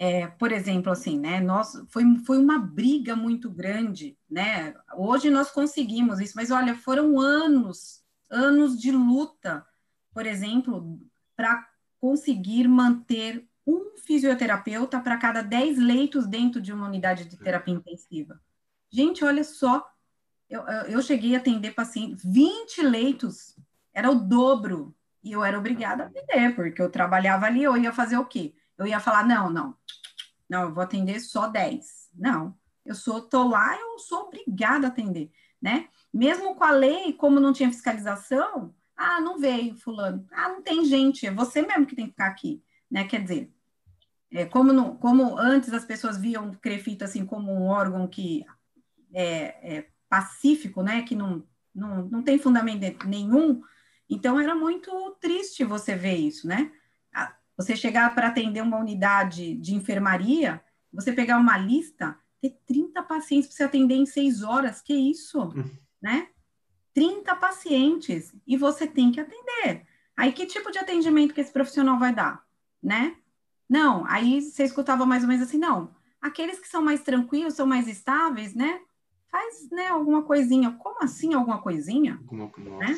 É, 0.02 0.28
por 0.28 0.54
exemplo, 0.54 0.90
assim, 0.90 1.20
né? 1.20 1.42
Nós 1.42 1.74
foi, 1.90 2.04
foi 2.26 2.38
uma 2.38 2.58
briga 2.58 3.18
muito 3.18 3.52
grande, 3.52 4.18
né? 4.30 4.74
Hoje 4.96 5.30
nós 5.30 5.52
conseguimos 5.52 6.22
isso, 6.22 6.34
mas 6.38 6.52
olha, 6.52 6.74
foram 6.74 7.20
anos, 7.20 8.02
anos 8.30 8.80
de 8.80 8.94
luta, 8.94 9.66
por 10.14 10.26
exemplo, 10.26 10.98
para 11.36 11.68
conseguir 12.00 12.66
manter 12.66 13.46
um 13.68 13.98
fisioterapeuta 13.98 15.02
para 15.02 15.18
cada 15.18 15.42
10 15.42 15.78
leitos 15.78 16.26
dentro 16.26 16.62
de 16.62 16.72
uma 16.72 16.88
unidade 16.88 17.26
de 17.26 17.38
terapia 17.38 17.74
intensiva. 17.74 18.42
Gente, 18.90 19.26
olha 19.26 19.44
só, 19.44 19.86
eu, 20.50 20.62
eu 20.88 21.02
cheguei 21.02 21.36
a 21.36 21.40
atender 21.40 21.72
pacientes, 21.74 22.24
20 22.24 22.82
leitos, 22.84 23.54
era 23.94 24.10
o 24.10 24.16
dobro, 24.16 24.96
e 25.22 25.34
eu 25.34 25.44
era 25.44 25.60
obrigada 25.60 26.04
a 26.04 26.08
atender, 26.08 26.56
porque 26.56 26.82
eu 26.82 26.90
trabalhava 26.90 27.48
ali, 27.48 27.64
eu 27.64 27.76
ia 27.76 27.92
fazer 27.92 28.18
o 28.18 28.26
quê? 28.26 28.56
Eu 28.80 28.88
ia 28.88 29.00
falar, 29.00 29.28
não, 29.28 29.50
não, 29.50 29.76
não, 30.50 30.62
eu 30.64 30.74
vou 30.74 30.82
atender 30.82 31.20
só 31.20 31.48
10. 31.48 32.10
Não, 32.16 32.58
eu 32.86 32.96
sou, 32.96 33.22
tô 33.22 33.48
lá, 33.48 33.78
eu 33.78 34.00
sou 34.00 34.24
obrigada 34.24 34.88
a 34.88 34.90
atender, 34.90 35.30
né? 35.62 35.90
Mesmo 36.14 36.56
com 36.56 36.64
a 36.64 36.72
lei, 36.72 37.14
como 37.14 37.40
não 37.40 37.54
tinha 37.54 37.70
fiscalização, 37.70 38.74
ah, 38.96 39.22
não 39.22 39.38
veio 39.38 39.76
fulano, 39.76 40.26
ah, 40.32 40.50
não 40.50 40.62
tem 40.62 40.84
gente, 40.86 41.28
é 41.28 41.32
você 41.32 41.62
mesmo 41.62 41.86
que 41.86 41.96
tem 41.96 42.06
que 42.06 42.12
ficar 42.12 42.28
aqui, 42.28 42.64
né? 42.90 43.04
Quer 43.04 43.22
dizer, 43.22 43.54
é, 44.32 44.46
como, 44.46 44.72
no, 44.72 44.96
como 44.96 45.38
antes 45.38 45.74
as 45.74 45.86
pessoas 45.86 46.18
viam 46.18 46.50
o 46.50 46.58
CREFIT 46.58 47.04
assim 47.04 47.26
como 47.26 47.52
um 47.52 47.68
órgão 47.68 48.08
que 48.08 48.46
é, 49.14 49.78
é 49.78 49.90
pacífico, 50.08 50.82
né, 50.82 51.02
que 51.04 51.16
não, 51.16 51.44
não, 51.74 52.06
não 52.08 52.24
tem 52.24 52.40
fundamento 52.40 53.08
nenhum, 53.08 53.62
então 54.10 54.40
era 54.40 54.56
muito 54.56 54.92
triste 55.20 55.64
você 55.64 55.96
ver 55.96 56.16
isso, 56.16 56.48
né? 56.48 56.72
Você 57.60 57.76
chegar 57.76 58.16
para 58.16 58.30
atender 58.30 58.62
uma 58.62 58.78
unidade 58.78 59.54
de 59.56 59.76
enfermaria, 59.76 60.64
você 60.94 61.12
pegar 61.12 61.38
uma 61.38 61.58
lista, 61.58 62.18
ter 62.42 62.58
30 62.66 63.04
pacientes 63.04 63.50
para 63.50 63.58
você 63.58 63.64
atender 63.64 63.96
em 63.96 64.06
seis 64.06 64.42
horas, 64.42 64.82
que 64.82 64.94
isso, 64.94 65.42
hum. 65.50 65.70
né? 66.02 66.30
30 66.94 67.36
pacientes, 67.36 68.34
e 68.48 68.56
você 68.56 68.88
tem 68.88 69.12
que 69.12 69.20
atender. 69.20 69.86
Aí, 70.16 70.32
que 70.32 70.46
tipo 70.46 70.72
de 70.72 70.80
atendimento 70.80 71.34
que 71.34 71.42
esse 71.42 71.52
profissional 71.52 72.00
vai 72.00 72.16
dar, 72.16 72.42
né? 72.82 73.18
Não, 73.68 74.06
aí 74.06 74.42
você 74.42 74.64
escutava 74.64 75.06
mais 75.06 75.24
ou 75.24 75.28
menos 75.28 75.46
assim, 75.46 75.58
não. 75.58 75.94
Aqueles 76.22 76.60
que 76.60 76.68
são 76.68 76.82
mais 76.82 77.04
tranquilos, 77.04 77.56
são 77.56 77.68
mais 77.68 77.90
estáveis, 77.90 78.56
né? 78.56 78.80
Faz, 79.30 79.70
né, 79.70 79.88
alguma 79.88 80.24
coisinha. 80.24 80.72
Como 80.72 81.04
assim 81.04 81.34
alguma 81.34 81.62
coisinha? 81.62 82.22
Como, 82.26 82.50
né? 82.80 82.98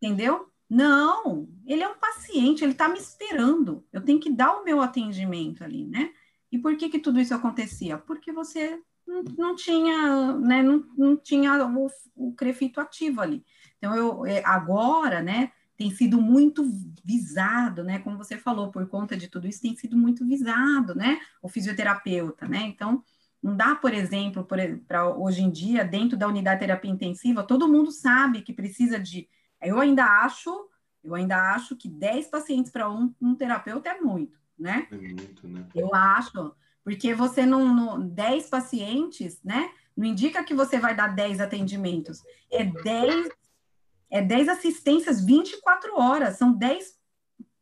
Entendeu? 0.00 0.50
Não, 0.74 1.46
ele 1.66 1.82
é 1.82 1.88
um 1.88 1.98
paciente, 1.98 2.64
ele 2.64 2.72
está 2.72 2.88
me 2.88 2.98
esperando. 2.98 3.84
Eu 3.92 4.00
tenho 4.00 4.18
que 4.18 4.30
dar 4.32 4.56
o 4.56 4.64
meu 4.64 4.80
atendimento 4.80 5.62
ali, 5.62 5.86
né? 5.86 6.10
E 6.50 6.58
por 6.58 6.74
que 6.78 6.88
que 6.88 6.98
tudo 6.98 7.20
isso 7.20 7.34
acontecia? 7.34 7.98
Porque 7.98 8.32
você 8.32 8.80
não, 9.06 9.22
não 9.36 9.54
tinha, 9.54 10.32
né, 10.38 10.62
não, 10.62 10.82
não 10.96 11.14
tinha 11.14 11.62
o, 11.66 11.90
o 12.16 12.32
crefito 12.34 12.80
ativo 12.80 13.20
ali. 13.20 13.44
Então, 13.76 13.94
eu, 13.94 14.24
é, 14.24 14.42
agora, 14.46 15.20
né, 15.20 15.52
tem 15.76 15.90
sido 15.90 16.18
muito 16.22 16.64
visado, 17.04 17.84
né? 17.84 17.98
Como 17.98 18.16
você 18.16 18.38
falou, 18.38 18.70
por 18.70 18.86
conta 18.88 19.14
de 19.14 19.28
tudo 19.28 19.46
isso, 19.46 19.60
tem 19.60 19.76
sido 19.76 19.94
muito 19.94 20.24
visado, 20.24 20.94
né? 20.94 21.20
O 21.42 21.50
fisioterapeuta, 21.50 22.48
né? 22.48 22.62
Então, 22.62 23.04
não 23.42 23.54
dá, 23.54 23.74
por 23.74 23.92
exemplo, 23.92 24.46
para 24.88 25.14
hoje 25.14 25.42
em 25.42 25.50
dia, 25.50 25.84
dentro 25.84 26.16
da 26.16 26.28
unidade 26.28 26.60
de 26.60 26.66
terapia 26.66 26.90
intensiva, 26.90 27.42
todo 27.42 27.68
mundo 27.68 27.92
sabe 27.92 28.40
que 28.40 28.54
precisa 28.54 28.98
de. 28.98 29.28
Eu 29.62 29.78
ainda 29.78 30.04
acho, 30.04 30.68
eu 31.02 31.14
ainda 31.14 31.54
acho 31.54 31.76
que 31.76 31.88
10 31.88 32.28
pacientes 32.28 32.70
para 32.70 32.90
um, 32.90 33.14
um 33.20 33.34
terapeuta 33.34 33.90
é 33.90 34.00
muito, 34.00 34.38
né? 34.58 34.88
É 34.90 34.96
muito, 34.96 35.48
né? 35.48 35.66
Eu 35.74 35.94
acho. 35.94 36.54
Porque 36.84 37.14
você 37.14 37.46
não, 37.46 37.74
não 37.74 38.08
10 38.08 38.48
pacientes, 38.48 39.40
né? 39.42 39.70
Não 39.96 40.04
indica 40.04 40.42
que 40.42 40.54
você 40.54 40.78
vai 40.78 40.94
dar 40.94 41.08
10 41.08 41.40
atendimentos. 41.40 42.22
É 42.50 42.64
10, 42.64 43.28
é 44.10 44.20
10 44.20 44.48
assistências 44.48 45.24
24 45.24 45.96
horas. 45.96 46.36
São 46.36 46.52
10 46.52 46.98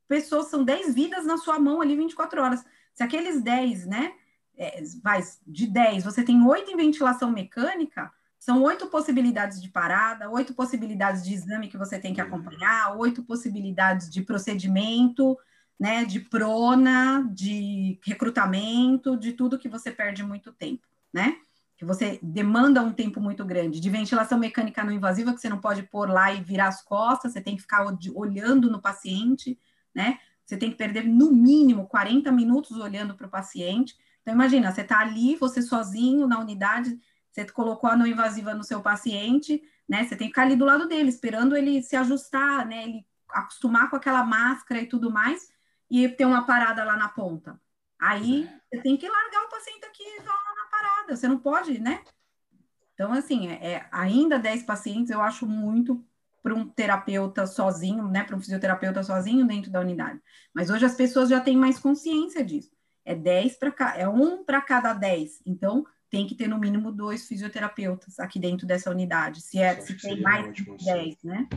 pessoas, 0.09 0.47
são 0.47 0.65
10 0.65 0.95
vidas 0.95 1.27
na 1.27 1.37
sua 1.37 1.59
mão 1.59 1.81
ali 1.81 1.97
24 1.97 2.43
horas. 2.43 2.65
Se 2.95 3.03
aqueles 3.03 3.43
10, 3.43 3.87
né? 3.87 4.15
É, 4.57 4.83
vai, 5.03 5.23
de 5.47 5.67
10, 5.67 6.05
você 6.05 6.23
tem 6.23 6.45
8 6.45 6.71
em 6.71 6.77
ventilação 6.77 7.31
mecânica, 7.31 8.13
são 8.41 8.63
oito 8.63 8.87
possibilidades 8.87 9.61
de 9.61 9.69
parada, 9.69 10.31
oito 10.31 10.55
possibilidades 10.55 11.23
de 11.23 11.35
exame 11.35 11.69
que 11.69 11.77
você 11.77 11.99
tem 11.99 12.15
que 12.15 12.23
acompanhar, 12.23 12.97
oito 12.97 13.23
possibilidades 13.23 14.09
de 14.09 14.23
procedimento, 14.23 15.39
né, 15.79 16.07
de 16.07 16.21
prona, 16.21 17.23
de 17.33 18.01
recrutamento, 18.03 19.15
de 19.17 19.35
tudo 19.35 19.59
que 19.59 19.69
você 19.69 19.91
perde 19.91 20.25
muito 20.25 20.53
tempo, 20.53 20.87
né? 21.13 21.37
Que 21.77 21.85
você 21.85 22.19
demanda 22.23 22.83
um 22.83 22.93
tempo 22.93 23.21
muito 23.21 23.45
grande. 23.45 23.79
De 23.79 23.91
ventilação 23.91 24.39
mecânica 24.39 24.83
não 24.83 24.93
invasiva, 24.93 25.35
que 25.35 25.41
você 25.41 25.49
não 25.49 25.61
pode 25.61 25.83
pôr 25.83 26.09
lá 26.09 26.33
e 26.33 26.43
virar 26.43 26.69
as 26.69 26.83
costas, 26.83 27.33
você 27.33 27.43
tem 27.43 27.57
que 27.57 27.63
ficar 27.63 27.87
olhando 28.15 28.71
no 28.71 28.81
paciente, 28.81 29.59
né? 29.95 30.19
Você 30.47 30.57
tem 30.57 30.71
que 30.71 30.77
perder 30.77 31.05
no 31.07 31.31
mínimo 31.31 31.87
40 31.87 32.33
minutos 32.33 32.79
olhando 32.79 33.15
para 33.15 33.27
o 33.27 33.31
paciente. 33.31 33.97
Então, 34.23 34.35
imagina, 34.35 34.73
você 34.73 34.81
está 34.81 34.99
ali, 34.99 35.37
você 35.37 35.63
sozinho 35.63 36.27
na 36.27 36.39
unidade, 36.39 36.99
você 37.31 37.45
colocou 37.47 37.89
a 37.89 37.97
não 37.97 38.07
invasiva 38.07 38.55
no 38.55 38.65
seu 38.65 38.81
paciente, 38.81 39.63
né? 39.89 40.05
Você 40.05 40.17
tem 40.17 40.27
que 40.27 40.33
ficar 40.33 40.43
ali 40.43 40.57
do 40.57 40.65
lado 40.65 40.89
dele, 40.89 41.09
esperando 41.09 41.57
ele 41.57 41.83
se 41.83 41.97
ajustar, 41.97 42.67
né? 42.67 42.85
Ele 42.85 43.07
acostumar 43.29 43.89
com 43.89 43.97
aquela 43.97 44.25
máscara 44.25 44.81
e 44.81 44.87
tudo 44.87 45.11
mais, 45.11 45.49
e 45.89 46.09
ter 46.09 46.25
uma 46.25 46.45
parada 46.45 46.85
lá 46.85 46.97
na 46.97 47.09
ponta. 47.09 47.61
Aí 48.01 48.49
você 48.69 48.81
tem 48.83 48.97
que 48.97 49.09
largar 49.09 49.45
o 49.45 49.49
paciente 49.49 49.85
aqui 49.85 50.03
e 50.03 50.19
lá 50.19 50.25
na 50.25 50.71
parada. 50.71 51.17
Você 51.17 51.29
não 51.29 51.39
pode, 51.39 51.79
né? 51.79 52.03
Então, 52.95 53.13
assim, 53.13 53.49
é, 53.49 53.73
é 53.73 53.89
ainda 53.93 54.39
10 54.39 54.65
pacientes 54.65 55.11
eu 55.11 55.21
acho 55.21 55.47
muito 55.47 56.05
para 56.43 56.55
um 56.55 56.67
terapeuta 56.69 57.47
sozinho, 57.47 58.09
né? 58.09 58.25
Para 58.25 58.37
um 58.37 58.41
fisioterapeuta 58.41 59.03
sozinho 59.03 59.47
dentro 59.47 59.71
da 59.71 59.81
unidade. 59.81 60.21
Mas 60.55 60.71
hoje 60.71 60.85
as 60.85 60.95
pessoas 60.95 61.29
já 61.29 61.41
têm 61.41 61.57
mais 61.57 61.79
consciência 61.79 62.45
disso. 62.45 62.71
É 63.05 63.15
10 63.15 63.57
para 63.57 63.97
é 63.97 64.09
um 64.09 64.45
para 64.45 64.61
cada 64.61 64.93
10. 64.93 65.43
Então, 65.47 65.87
tem 66.11 66.27
que 66.27 66.35
ter 66.35 66.49
no 66.49 66.59
mínimo 66.59 66.91
dois 66.91 67.27
fisioterapeutas 67.27 68.19
aqui 68.19 68.41
dentro 68.41 68.67
dessa 68.67 68.91
unidade, 68.91 69.41
se, 69.41 69.59
é, 69.59 69.81
se 69.81 69.95
tem 69.95 70.21
mais 70.21 70.53
de 70.53 70.65
10, 70.65 71.23
né? 71.23 71.49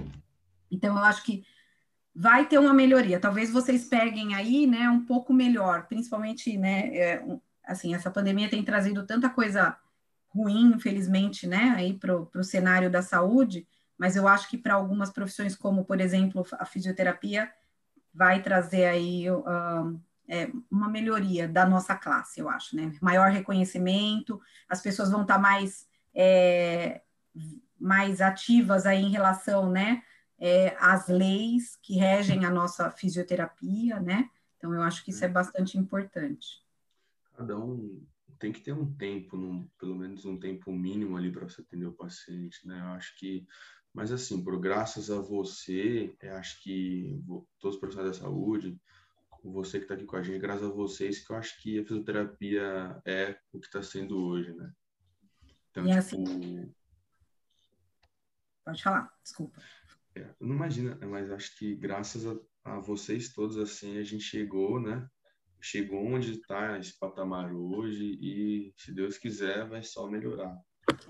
Então, 0.72 0.96
eu 0.96 1.04
acho 1.04 1.24
que 1.24 1.44
vai 2.16 2.48
ter 2.48 2.60
uma 2.60 2.74
melhoria. 2.74 3.20
Talvez 3.20 3.50
vocês 3.50 3.86
peguem 3.86 4.36
aí, 4.36 4.68
né, 4.68 4.88
um 4.90 5.04
pouco 5.04 5.34
melhor, 5.34 5.88
principalmente, 5.88 6.56
né, 6.56 6.96
é, 6.96 7.26
assim, 7.66 7.96
essa 7.96 8.12
pandemia 8.12 8.50
tem 8.50 8.64
trazido 8.64 9.06
tanta 9.06 9.30
coisa 9.30 9.76
ruim, 10.28 10.74
infelizmente, 10.76 11.48
né, 11.48 11.74
aí 11.76 11.94
para 11.94 12.16
o 12.16 12.44
cenário 12.44 12.92
da 12.92 13.02
saúde, 13.02 13.68
mas 13.98 14.16
eu 14.16 14.28
acho 14.28 14.48
que 14.50 14.58
para 14.58 14.76
algumas 14.76 15.10
profissões, 15.10 15.56
como, 15.56 15.84
por 15.84 16.00
exemplo, 16.00 16.46
a 16.54 16.66
fisioterapia, 16.66 17.52
vai 18.14 18.42
trazer 18.42 18.86
aí 18.86 19.30
uh, 19.32 20.00
é, 20.34 20.52
uma 20.72 20.90
melhoria 20.90 21.48
da 21.48 21.64
nossa 21.64 21.96
classe, 21.96 22.40
eu 22.40 22.50
acho, 22.50 22.76
né? 22.76 22.92
Maior 23.00 23.30
reconhecimento, 23.30 24.42
as 24.68 24.82
pessoas 24.82 25.12
vão 25.12 25.22
estar 25.22 25.36
tá 25.36 25.40
mais, 25.40 25.88
é, 26.12 27.04
mais 27.80 28.20
ativas 28.20 28.88
aí 28.88 29.04
em 29.04 29.12
relação, 29.12 29.70
né, 29.70 30.02
é, 30.40 30.76
às 30.80 31.08
leis 31.08 31.76
que 31.76 31.98
regem 31.98 32.46
a 32.46 32.50
nossa 32.50 32.90
fisioterapia, 32.90 34.00
né? 34.00 34.28
Então, 34.58 34.74
eu 34.74 34.82
acho 34.82 35.06
que 35.06 35.12
isso 35.12 35.24
é 35.24 35.28
bastante 35.28 35.78
importante. 35.78 36.66
Cada 37.36 37.56
um 37.56 38.02
tem 38.40 38.52
que 38.52 38.62
ter 38.62 38.74
um 38.74 38.92
tempo, 38.92 39.38
num, 39.38 39.68
pelo 39.78 39.96
menos 39.96 40.26
um 40.26 40.40
tempo 40.40 40.72
mínimo 40.72 41.16
ali 41.16 41.32
para 41.32 41.48
você 41.48 41.62
atender 41.62 41.86
o 41.86 41.94
paciente, 41.94 42.68
né? 42.68 42.80
Eu 42.80 42.94
acho 42.94 43.16
que, 43.20 43.46
mas 43.94 44.12
assim, 44.12 44.44
por 44.44 44.60
graças 44.60 45.12
a 45.12 45.20
você, 45.20 46.16
eu 46.22 46.36
acho 46.38 46.60
que 46.64 47.22
todos 47.60 47.76
os 47.76 47.80
profissionais 47.80 48.18
da 48.18 48.24
saúde, 48.24 48.80
você 49.52 49.78
que 49.78 49.86
está 49.86 49.96
aqui 49.96 50.06
com 50.06 50.16
a 50.16 50.24
gente, 50.24 50.40
graças 50.40 50.64
a 50.64 50.74
vocês, 50.74 51.26
que 51.26 51.32
eu 51.32 51.38
acho 51.38 51.62
que 51.62 51.80
a 51.80 51.84
fisioterapia 51.84 53.02
é 53.06 53.38
o 53.52 53.60
que 53.60 53.66
está 53.66 53.82
sendo 53.82 54.18
hoje, 54.18 54.54
né? 54.54 54.72
Então, 55.70 55.86
e 55.86 55.88
tipo... 55.88 56.00
assim... 56.00 56.74
Pode 58.66 58.82
falar, 58.82 59.14
desculpa. 59.22 59.62
É, 60.16 60.30
não 60.40 60.56
imagina, 60.56 60.98
mas 61.06 61.30
acho 61.32 61.58
que 61.58 61.76
graças 61.76 62.26
a, 62.26 62.36
a, 62.64 62.80
vocês 62.80 63.34
todos, 63.34 63.58
assim, 63.58 63.98
a 63.98 64.04
gente 64.04 64.24
chegou, 64.24 64.80
né? 64.80 65.06
Chegou 65.60 66.06
onde 66.06 66.34
está 66.34 66.78
esse 66.78 66.98
patamar 66.98 67.54
hoje 67.54 68.18
e, 68.22 68.74
se 68.78 68.94
Deus 68.94 69.18
quiser, 69.18 69.68
vai 69.68 69.84
só 69.84 70.08
melhorar. 70.10 70.58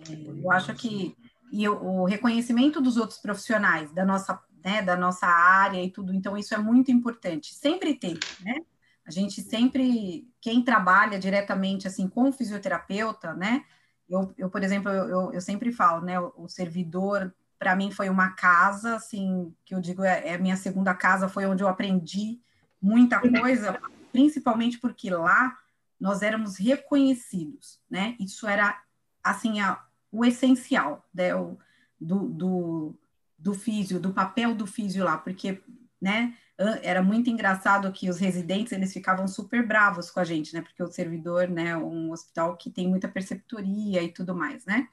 É, 0.10 0.14
eu 0.14 0.52
acho 0.52 0.74
que 0.76 1.16
e 1.52 1.70
o 1.70 2.06
reconhecimento 2.06 2.82
dos 2.82 2.98
outros 2.98 3.20
profissionais 3.20 3.94
da 3.94 4.04
nossa 4.04 4.42
né, 4.64 4.82
da 4.82 4.95
nossa 4.95 5.28
área 5.28 5.84
e 5.84 5.89
tudo, 5.89 6.14
então 6.14 6.38
isso 6.38 6.53
é 6.53 6.57
muito 6.57 6.91
importante. 6.91 7.53
Sempre 7.53 7.93
tem, 7.93 8.18
né? 8.41 8.55
A 9.05 9.11
gente 9.11 9.41
sempre, 9.41 10.28
quem 10.39 10.64
trabalha 10.64 11.20
diretamente 11.20 11.88
assim 11.88 12.07
com 12.07 12.30
o 12.30 12.32
fisioterapeuta, 12.32 13.34
né? 13.34 13.66
Eu, 14.09 14.34
eu 14.38 14.49
por 14.49 14.64
exemplo, 14.64 14.89
eu, 14.89 15.34
eu 15.34 15.41
sempre 15.41 15.72
falo, 15.74 16.05
né? 16.05 16.20
O, 16.20 16.34
o 16.38 16.47
servidor, 16.47 17.34
para 17.59 17.76
mim, 17.76 17.91
foi 17.91 18.09
uma 18.09 18.30
casa, 18.30 18.95
assim, 18.95 19.53
que 19.66 19.76
eu 19.76 19.82
digo 19.82 20.03
é, 20.03 20.30
é 20.30 20.36
a 20.36 20.39
minha 20.39 20.55
segunda 20.55 20.93
casa, 20.93 21.28
foi 21.28 21.45
onde 21.45 21.64
eu 21.64 21.68
aprendi 21.68 22.39
muita 22.82 23.20
coisa, 23.20 23.80
principalmente 24.11 24.78
porque 24.80 25.09
lá 25.09 25.57
nós 25.99 26.22
éramos 26.22 26.57
reconhecidos, 26.57 27.82
né? 27.89 28.16
Isso 28.20 28.47
era, 28.47 28.82
assim, 29.22 29.59
a, 29.59 29.82
o 30.11 30.24
essencial, 30.24 31.05
né? 31.14 31.36
O, 31.36 31.57
do, 31.99 32.30
do 32.30 32.95
do 33.44 33.54
físio, 33.54 34.00
do 34.00 34.14
papel 34.14 34.56
do 34.56 34.66
físio 34.66 35.04
lá, 35.04 35.18
porque, 35.18 35.62
né, 36.02 36.34
era 36.82 37.04
muito 37.04 37.30
engraçado 37.30 37.91
que 37.91 38.10
os 38.10 38.20
residentes, 38.20 38.72
eles 38.72 38.94
ficavam 38.94 39.28
super 39.28 39.68
bravos 39.68 40.10
com 40.10 40.20
a 40.22 40.24
gente, 40.24 40.54
né, 40.54 40.62
porque 40.62 40.82
o 40.82 40.88
servidor, 40.88 41.50
né, 41.50 41.76
um 41.76 42.12
hospital 42.12 42.56
que 42.56 42.70
tem 42.70 42.88
muita 42.88 43.10
perceptoria 43.10 44.02
e 44.02 44.10
tudo 44.10 44.34
mais, 44.34 44.66
né, 44.66 44.88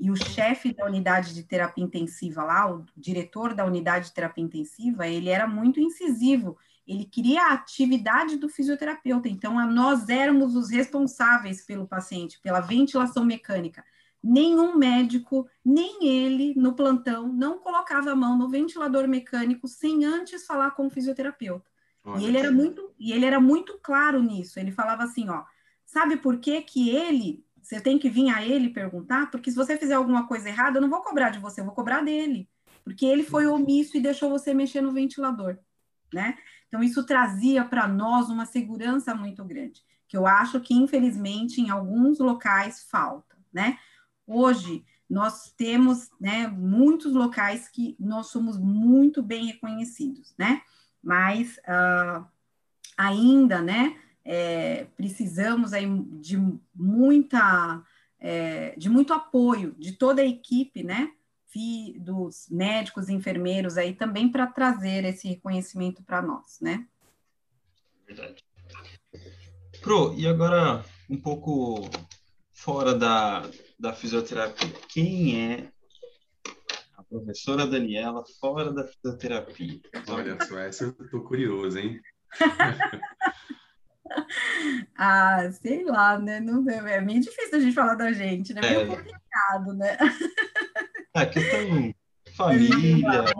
e 0.00 0.10
o 0.10 0.16
chefe 0.16 0.72
da 0.72 0.86
unidade 0.86 1.34
de 1.34 1.42
terapia 1.42 1.84
intensiva 1.84 2.42
lá, 2.42 2.72
o 2.72 2.86
diretor 2.96 3.54
da 3.54 3.64
unidade 3.66 4.06
de 4.06 4.14
terapia 4.14 4.42
intensiva, 4.42 5.06
ele 5.06 5.28
era 5.28 5.46
muito 5.46 5.78
incisivo, 5.78 6.56
ele 6.86 7.04
queria 7.04 7.42
a 7.42 7.52
atividade 7.52 8.38
do 8.38 8.48
fisioterapeuta, 8.48 9.28
então 9.28 9.54
nós 9.70 10.08
éramos 10.08 10.56
os 10.56 10.70
responsáveis 10.70 11.62
pelo 11.64 11.86
paciente, 11.86 12.40
pela 12.40 12.60
ventilação 12.60 13.24
mecânica, 13.24 13.84
nenhum 14.22 14.76
médico, 14.76 15.48
nem 15.64 16.06
ele, 16.06 16.54
no 16.54 16.74
plantão, 16.74 17.32
não 17.32 17.58
colocava 17.58 18.12
a 18.12 18.16
mão 18.16 18.38
no 18.38 18.48
ventilador 18.48 19.08
mecânico 19.08 19.66
sem 19.66 20.04
antes 20.04 20.46
falar 20.46 20.72
com 20.72 20.86
o 20.86 20.90
fisioterapeuta. 20.90 21.68
Olha 22.04 22.20
e 22.20 22.26
ele, 22.26 22.38
era 22.38 22.52
muito, 22.52 22.94
e 22.98 23.12
ele 23.12 23.24
era 23.24 23.40
muito 23.40 23.78
claro 23.82 24.22
nisso. 24.22 24.58
Ele 24.58 24.70
falava 24.70 25.04
assim, 25.04 25.28
ó, 25.28 25.44
sabe 25.84 26.16
por 26.16 26.38
que 26.38 26.62
que 26.62 26.90
ele, 26.90 27.44
você 27.60 27.80
tem 27.80 27.98
que 27.98 28.08
vir 28.08 28.30
a 28.30 28.44
ele 28.44 28.70
perguntar? 28.70 29.30
Porque 29.30 29.50
se 29.50 29.56
você 29.56 29.76
fizer 29.76 29.94
alguma 29.94 30.26
coisa 30.26 30.48
errada, 30.48 30.78
eu 30.78 30.82
não 30.82 30.90
vou 30.90 31.00
cobrar 31.00 31.30
de 31.30 31.38
você, 31.38 31.60
eu 31.60 31.64
vou 31.64 31.74
cobrar 31.74 32.02
dele. 32.02 32.48
Porque 32.84 33.06
ele 33.06 33.22
foi 33.22 33.46
omisso 33.46 33.96
e 33.96 34.00
deixou 34.00 34.28
você 34.28 34.52
mexer 34.52 34.80
no 34.80 34.92
ventilador, 34.92 35.56
né? 36.12 36.36
Então, 36.66 36.82
isso 36.82 37.04
trazia 37.04 37.64
para 37.64 37.86
nós 37.86 38.28
uma 38.28 38.46
segurança 38.46 39.14
muito 39.14 39.44
grande, 39.44 39.82
que 40.08 40.16
eu 40.16 40.26
acho 40.26 40.58
que, 40.60 40.74
infelizmente, 40.74 41.60
em 41.60 41.70
alguns 41.70 42.18
locais 42.18 42.82
falta, 42.90 43.36
né? 43.52 43.78
Hoje, 44.26 44.84
nós 45.08 45.52
temos 45.56 46.10
né, 46.20 46.46
muitos 46.46 47.12
locais 47.12 47.68
que 47.68 47.96
nós 47.98 48.28
somos 48.28 48.58
muito 48.58 49.22
bem 49.22 49.46
reconhecidos, 49.46 50.34
né? 50.38 50.62
Mas 51.02 51.58
uh, 51.58 52.24
ainda, 52.96 53.60
né, 53.60 53.98
é, 54.24 54.86
precisamos 54.96 55.72
aí 55.72 55.86
de 56.20 56.38
muita, 56.74 57.82
é, 58.18 58.74
de 58.76 58.88
muito 58.88 59.12
apoio 59.12 59.74
de 59.78 59.92
toda 59.92 60.22
a 60.22 60.26
equipe, 60.26 60.82
né? 60.82 61.12
dos 61.98 62.48
médicos 62.50 63.08
enfermeiros 63.08 63.76
aí 63.76 63.94
também 63.94 64.30
para 64.30 64.46
trazer 64.46 65.04
esse 65.04 65.28
reconhecimento 65.28 66.02
para 66.02 66.22
nós, 66.22 66.58
né? 66.60 66.86
Verdade. 68.06 68.42
Pro, 69.82 70.14
e 70.14 70.26
agora 70.26 70.84
um 71.10 71.20
pouco 71.20 71.90
fora 72.52 72.94
da, 72.94 73.42
da 73.82 73.92
fisioterapia. 73.92 74.72
Quem 74.88 75.50
é 75.50 75.68
a 76.96 77.02
professora 77.02 77.66
Daniela 77.66 78.22
fora 78.40 78.72
da 78.72 78.86
fisioterapia? 78.86 79.80
Olha 80.08 80.38
só, 80.46 80.56
essa 80.60 80.84
eu 80.84 80.94
tô 81.10 81.24
curioso, 81.24 81.80
hein? 81.80 82.00
ah, 84.96 85.50
sei 85.50 85.84
lá, 85.84 86.16
né? 86.16 86.38
Não, 86.38 86.64
é 86.70 87.00
meio 87.00 87.22
difícil 87.22 87.58
a 87.58 87.60
gente 87.60 87.74
falar 87.74 87.96
da 87.96 88.12
gente, 88.12 88.54
né? 88.54 88.60
É 88.64 88.70
meio 88.70 88.86
complicado, 88.86 89.74
né? 89.74 89.98
Ah, 91.12 91.26
que 91.26 91.40
tão 91.50 91.92
família. 92.36 93.22
Né? 93.22 93.32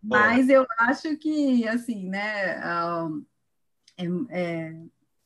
Mas 0.00 0.48
eu 0.48 0.64
acho 0.78 1.18
que, 1.18 1.66
assim, 1.66 2.08
né? 2.08 2.60
Um, 2.64 3.26
é, 3.98 4.04
é 4.30 4.72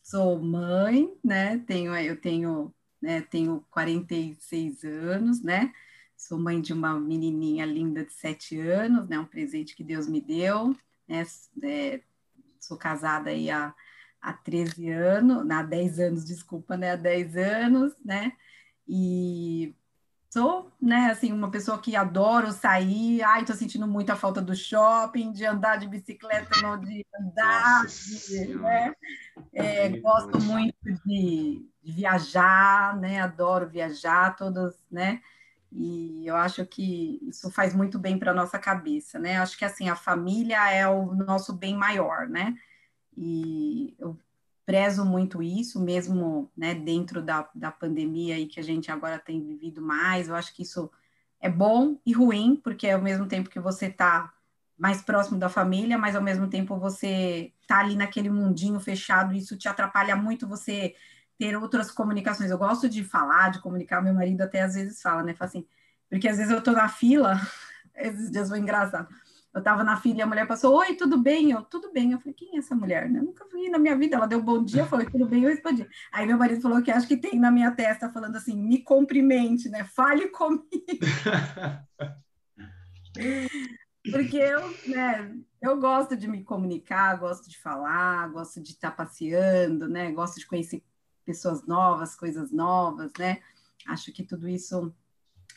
sou 0.03 0.39
mãe, 0.39 1.15
né? 1.23 1.59
Tenho, 1.67 1.95
eu 1.95 2.19
tenho, 2.19 2.75
né, 3.05 3.21
tenho 3.21 3.63
46 3.71 4.83
anos, 4.83 5.43
né? 5.43 5.71
Sou 6.17 6.39
mãe 6.39 6.59
de 6.59 6.73
uma 6.73 6.99
menininha 6.99 7.67
linda 7.67 8.03
de 8.03 8.13
7 8.15 8.59
anos, 8.59 9.07
né? 9.07 9.19
Um 9.19 9.27
presente 9.27 9.77
que 9.77 9.85
Deus 9.85 10.09
me 10.09 10.23
deu, 10.23 10.75
né? 11.07 11.23
É, 11.63 12.01
sou 12.59 12.79
casada 12.79 13.29
aí 13.29 13.51
há, 13.51 13.75
há 14.23 14.33
13 14.33 14.89
anos, 14.89 15.51
há 15.51 15.63
10 15.63 16.01
anos, 16.01 16.25
desculpa, 16.25 16.79
né? 16.79 16.93
Há 16.93 16.97
10 16.97 17.37
anos, 17.37 17.93
né? 18.03 18.33
E 18.89 19.75
sou, 20.35 20.69
né, 20.83 21.13
assim, 21.13 21.31
uma 21.31 21.49
pessoa 21.49 21.79
que 21.79 21.95
adoro 21.95 22.51
sair, 22.51 23.23
ai, 23.23 23.45
tô 23.45 23.55
sentindo 23.55 23.87
muita 23.87 24.17
falta 24.17 24.43
do 24.43 24.53
shopping, 24.53 25.31
de 25.31 25.47
andar 25.47 25.77
de 25.77 25.87
bicicleta, 25.87 26.61
não 26.61 26.77
de 26.77 27.07
andar, 27.21 27.87
de, 27.87 28.55
né? 28.57 28.93
É, 29.53 29.89
gosto 30.01 30.41
muito 30.41 30.75
de, 31.07 31.65
de, 31.81 31.93
viajar, 31.93 32.97
né, 32.97 33.21
adoro 33.21 33.69
viajar, 33.69 34.35
todas, 34.35 34.77
né, 34.91 35.23
e 35.71 36.27
eu 36.27 36.35
acho 36.35 36.67
que 36.67 37.21
isso 37.23 37.49
faz 37.49 37.73
muito 37.73 37.97
bem 37.97 38.19
para 38.19 38.35
nossa 38.35 38.59
cabeça, 38.59 39.21
né, 39.21 39.39
acho 39.39 39.57
que, 39.57 39.65
assim, 39.65 39.89
a 39.89 39.95
família 39.95 40.69
é 40.69 40.89
o 40.89 41.15
nosso 41.15 41.53
bem 41.53 41.77
maior, 41.77 42.29
né, 42.29 42.57
e 43.17 43.95
eu 44.01 44.19
prezo 44.67 45.05
muito 45.05 45.43
isso, 45.43 45.81
mesmo 45.81 46.51
né, 46.57 46.75
dentro 46.75 47.23
da, 47.23 47.49
da 47.55 47.71
pandemia 47.71 48.37
aí 48.37 48.47
que 48.47 48.59
a 48.59 48.63
gente 48.63 48.91
agora 48.91 49.19
tem 49.19 49.45
vivido 49.45 49.83
mais. 49.83 50.29
Eu 50.29 50.35
acho 50.35 50.55
que 50.55 50.63
isso 50.63 50.91
é 51.41 51.49
bom 51.49 51.99
e 52.07 52.13
ruim, 52.13 52.61
porque 52.63 52.89
ao 52.89 53.01
mesmo 53.01 53.27
tempo 53.27 53.51
que 53.51 53.61
você 53.61 53.87
está 53.87 54.33
mais 54.77 55.03
próximo 55.03 55.39
da 55.39 55.49
família, 55.49 55.99
mas 55.99 56.17
ao 56.17 56.23
mesmo 56.23 56.49
tempo 56.49 56.79
você 56.79 57.53
está 57.61 57.81
ali 57.81 57.95
naquele 57.95 58.31
mundinho 58.31 58.81
fechado, 58.81 59.35
isso 59.35 59.57
te 59.57 59.69
atrapalha 59.69 60.17
muito 60.17 60.49
você 60.49 60.95
ter 61.39 61.57
outras 61.57 61.91
comunicações. 61.91 62.51
Eu 62.51 62.59
gosto 62.59 62.89
de 62.89 63.05
falar, 63.05 63.51
de 63.51 63.61
comunicar, 63.61 64.03
meu 64.03 64.15
marido 64.15 64.41
até 64.41 64.63
às 64.63 64.75
vezes 64.75 65.01
fala, 65.01 65.23
né? 65.23 65.35
Fala 65.35 65.49
assim, 65.49 65.67
porque 66.09 66.29
às 66.29 66.39
vezes 66.39 66.51
eu 66.51 66.59
estou 66.59 66.75
na 66.75 66.89
fila, 66.89 67.41
esses 67.95 68.31
dias 68.31 68.49
foi 68.49 68.59
engraçado 68.59 69.09
eu 69.55 69.61
estava 69.61 69.85
na 69.85 69.97
fila 69.97 70.19
e 70.19 70.23
a 70.23 70.27
mulher 70.27 70.49
passou, 70.49 70.77
oi, 70.77 70.97
tudo 70.97 71.17
bem? 71.17 71.53
Eu, 71.53 71.63
tudo 71.63 71.93
bem. 71.93 72.11
Eu 72.11 72.19
falei, 72.19 72.35
quem 72.35 72.57
é 72.57 72.59
essa 72.59 72.75
mulher? 72.75 73.07
Eu 73.07 73.23
nunca 73.23 73.47
vi 73.53 73.71
na 73.71 73.79
minha 73.79 73.97
vida. 73.97 74.17
Ela 74.17 74.27
deu 74.27 74.43
bom 74.43 74.65
dia, 74.65 74.85
falou, 74.85 75.09
tudo 75.09 75.27
bem, 75.27 75.45
eu 75.45 75.51
respondi. 75.51 75.89
Aí 76.13 76.27
meu 76.27 76.37
marido 76.37 76.61
falou 76.61 76.83
que 76.83 76.91
acho 76.91 77.07
que 77.07 77.17
tem 77.17 77.39
na 77.39 77.53
minha 77.53 77.71
testa 77.71 78.11
falando 78.11 78.35
assim, 78.35 78.61
me 78.61 78.79
cumprimente, 78.79 79.69
né? 79.69 79.85
Fale 79.85 80.27
comigo. 80.29 80.65
Porque 84.11 84.37
eu, 84.37 84.61
né, 84.89 85.37
eu 85.63 85.79
gosto 85.79 86.17
de 86.17 86.27
me 86.27 86.43
comunicar, 86.43 87.17
gosto 87.17 87.49
de 87.49 87.57
falar, 87.57 88.29
gosto 88.31 88.61
de 88.61 88.73
estar 88.73 88.91
passeando, 88.91 89.89
né? 89.89 90.11
Gosto 90.11 90.41
de 90.41 90.47
conhecer 90.47 90.83
pessoas 91.25 91.65
novas, 91.65 92.17
coisas 92.17 92.51
novas, 92.51 93.13
né? 93.17 93.41
Acho 93.87 94.13
que 94.13 94.25
tudo 94.25 94.49
isso 94.49 94.93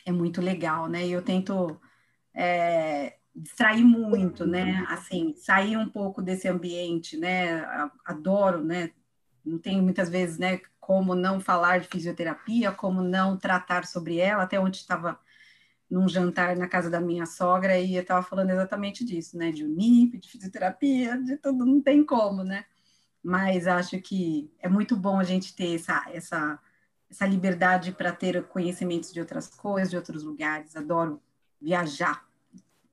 é 0.05 0.11
muito 0.11 0.39
legal, 0.39 0.87
né? 0.87 1.07
E 1.07 1.11
eu 1.11 1.23
tento 1.23 1.81
é, 2.31 3.17
distrair 3.37 3.83
muito, 3.83 4.45
né? 4.45 4.83
Assim, 4.89 5.35
sair 5.35 5.77
um 5.77 5.87
pouco 5.87 6.21
desse 6.21 6.47
ambiente, 6.47 7.17
né? 7.17 7.63
Adoro, 8.03 8.63
né? 8.63 8.91
Não 9.45 9.59
tenho 9.59 9.83
muitas 9.83 10.09
vezes, 10.09 10.37
né? 10.39 10.59
Como 10.79 11.13
não 11.13 11.39
falar 11.39 11.79
de 11.79 11.87
fisioterapia, 11.87 12.71
como 12.71 13.01
não 13.01 13.37
tratar 13.37 13.85
sobre 13.85 14.17
ela. 14.17 14.43
Até 14.43 14.59
ontem 14.59 14.79
estava 14.79 15.19
num 15.89 16.07
jantar 16.09 16.57
na 16.57 16.67
casa 16.67 16.89
da 16.89 16.99
minha 16.99 17.25
sogra 17.25 17.79
e 17.79 17.95
eu 17.95 18.01
estava 18.01 18.21
falando 18.23 18.49
exatamente 18.49 19.05
disso, 19.05 19.37
né? 19.37 19.51
De 19.51 19.63
UNIP, 19.63 20.17
de 20.17 20.29
fisioterapia, 20.29 21.17
de 21.21 21.37
tudo, 21.37 21.65
não 21.65 21.81
tem 21.81 22.03
como, 22.03 22.43
né? 22.43 22.65
Mas 23.23 23.67
acho 23.67 23.99
que 24.01 24.51
é 24.59 24.67
muito 24.67 24.95
bom 24.95 25.19
a 25.19 25.23
gente 25.23 25.55
ter 25.55 25.75
essa, 25.75 26.05
essa, 26.11 26.59
essa 27.09 27.25
liberdade 27.27 27.91
para 27.91 28.11
ter 28.11 28.43
conhecimentos 28.47 29.13
de 29.13 29.19
outras 29.19 29.47
coisas, 29.49 29.91
de 29.91 29.97
outros 29.97 30.23
lugares. 30.23 30.75
Adoro 30.75 31.21
viajar, 31.61 32.26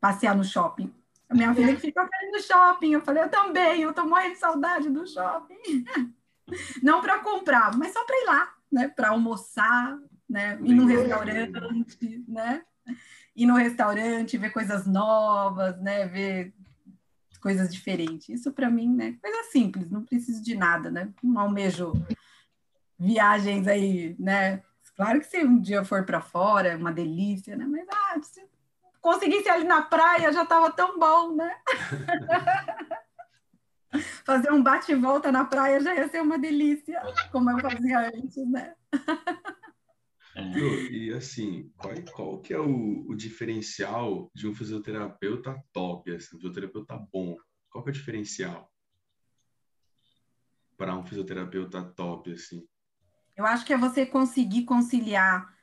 passear 0.04 0.36
no 0.36 0.44
shopping. 0.44 0.92
A 1.30 1.34
minha 1.34 1.54
filha 1.54 1.74
que 1.74 1.80
fica 1.80 2.06
no 2.30 2.42
shopping. 2.42 2.92
Eu 2.92 3.00
falei, 3.00 3.22
eu 3.22 3.30
também, 3.30 3.80
eu 3.80 3.94
tô 3.94 4.04
morrendo 4.04 4.34
de 4.34 4.38
saudade 4.38 4.90
do 4.90 5.06
shopping. 5.06 5.56
Não 6.82 7.00
para 7.00 7.20
comprar, 7.20 7.74
mas 7.74 7.94
só 7.94 8.04
para 8.04 8.16
ir 8.16 8.26
lá, 8.26 8.54
né? 8.70 8.88
Para 8.88 9.08
almoçar, 9.08 9.98
né? 10.28 10.58
Ir 10.62 10.74
no 10.74 10.84
restaurante, 10.84 12.22
né? 12.28 12.62
Ir 13.34 13.46
no 13.46 13.54
restaurante, 13.54 14.36
ver 14.36 14.50
coisas 14.50 14.86
novas, 14.86 15.80
né? 15.80 16.06
Ver 16.06 16.52
coisas 17.40 17.72
diferentes. 17.72 18.28
Isso 18.28 18.52
para 18.52 18.68
mim, 18.68 18.94
né? 18.94 19.16
Coisa 19.22 19.50
simples, 19.50 19.90
não 19.90 20.04
preciso 20.04 20.42
de 20.42 20.54
nada, 20.54 20.90
né? 20.90 21.08
Não 21.22 21.40
almejo 21.40 21.94
viagens 22.98 23.66
aí, 23.66 24.14
né? 24.18 24.62
Claro 24.96 25.18
que 25.18 25.26
se 25.26 25.42
um 25.42 25.58
dia 25.58 25.82
for 25.82 26.04
para 26.04 26.20
fora, 26.20 26.68
é 26.68 26.76
uma 26.76 26.92
delícia, 26.92 27.56
né? 27.56 27.64
Mas 27.66 27.86
ah, 27.88 28.20
conseguisse 29.04 29.48
ali 29.50 29.64
na 29.64 29.82
praia 29.82 30.32
já 30.32 30.44
estava 30.44 30.72
tão 30.72 30.98
bom, 30.98 31.36
né? 31.36 31.54
Fazer 34.24 34.50
um 34.50 34.62
bate 34.62 34.92
e 34.92 34.94
volta 34.94 35.30
na 35.30 35.44
praia 35.44 35.78
já 35.78 35.94
ia 35.94 36.08
ser 36.08 36.22
uma 36.22 36.38
delícia, 36.38 37.02
como 37.30 37.50
eu 37.50 37.60
fazia 37.60 38.08
antes, 38.08 38.50
né? 38.50 38.74
e 40.90 41.12
assim, 41.12 41.70
qual, 41.76 41.92
qual 42.12 42.40
que 42.40 42.54
é 42.54 42.58
o, 42.58 43.04
o, 43.06 43.14
diferencial 43.14 44.32
de 44.34 44.48
um 44.48 44.54
fisioterapeuta 44.54 45.62
top, 45.72 46.10
assim, 46.10 46.34
um 46.34 46.40
fisioterapeuta 46.40 46.96
bom? 47.12 47.36
Qual 47.70 47.84
que 47.84 47.90
é 47.90 47.92
o 47.92 47.94
diferencial 47.94 48.72
para 50.76 50.96
um 50.96 51.04
fisioterapeuta 51.04 51.84
top, 51.84 52.32
assim? 52.32 52.66
Eu 53.36 53.44
acho 53.44 53.66
que 53.66 53.72
é 53.72 53.76
você 53.76 54.04
conseguir 54.06 54.64
conciliar, 54.64 55.54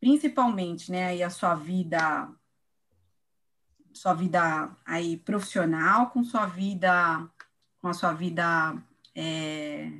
principalmente, 0.00 0.90
né, 0.90 1.06
aí 1.08 1.22
a 1.22 1.30
sua 1.30 1.54
vida 1.54 2.34
sua 3.96 4.12
vida 4.12 4.70
aí 4.84 5.16
profissional 5.16 6.10
com 6.10 6.22
sua 6.22 6.46
vida 6.46 7.28
com 7.80 7.88
a 7.88 7.94
sua 7.94 8.12
vida 8.12 8.76
é, 9.14 9.90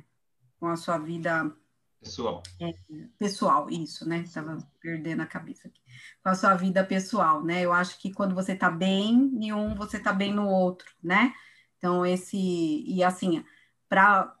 com 0.59 0.67
a 0.67 0.75
sua 0.75 0.99
vida 0.99 1.51
pessoal. 1.99 2.43
é, 2.61 2.73
pessoal 3.17 3.69
isso 3.69 4.07
né? 4.07 4.19
Estava 4.19 4.57
perdendo 4.79 5.21
a 5.21 5.25
cabeça 5.25 5.67
aqui. 5.67 5.81
Com 6.23 6.29
a 6.29 6.35
sua 6.35 6.53
vida 6.53 6.83
pessoal 6.83 7.43
né? 7.43 7.61
Eu 7.61 7.73
acho 7.73 7.99
que 7.99 8.13
quando 8.13 8.35
você 8.35 8.53
está 8.53 8.69
bem 8.69 9.31
em 9.41 9.51
um 9.51 9.73
você 9.73 9.97
está 9.97 10.13
bem 10.13 10.31
no 10.31 10.47
outro 10.47 10.87
né? 11.03 11.33
Então 11.77 12.05
esse 12.05 12.37
e 12.37 13.03
assim 13.03 13.43
para 13.89 14.35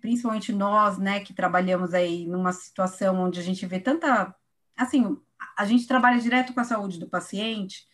principalmente 0.00 0.50
nós 0.50 0.96
né 0.96 1.20
que 1.20 1.34
trabalhamos 1.34 1.92
aí 1.92 2.26
numa 2.26 2.52
situação 2.52 3.16
onde 3.20 3.38
a 3.38 3.42
gente 3.42 3.66
vê 3.66 3.78
tanta 3.78 4.34
assim 4.74 5.18
a 5.58 5.66
gente 5.66 5.86
trabalha 5.86 6.20
direto 6.20 6.54
com 6.54 6.60
a 6.60 6.64
saúde 6.64 6.98
do 6.98 7.08
paciente 7.08 7.86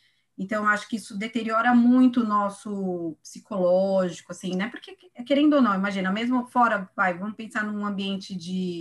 então, 0.43 0.67
acho 0.67 0.89
que 0.89 0.97
isso 0.97 1.19
deteriora 1.19 1.75
muito 1.75 2.23
o 2.23 2.27
nosso 2.27 3.15
psicológico, 3.23 4.33
assim, 4.33 4.57
né? 4.57 4.71
Porque, 4.71 4.97
querendo 5.27 5.57
ou 5.57 5.61
não, 5.61 5.75
imagina, 5.75 6.11
mesmo 6.11 6.47
fora, 6.47 6.89
vai, 6.97 7.13
vamos 7.13 7.37
pensar 7.37 7.63
num 7.63 7.85
ambiente 7.85 8.35
de, 8.35 8.79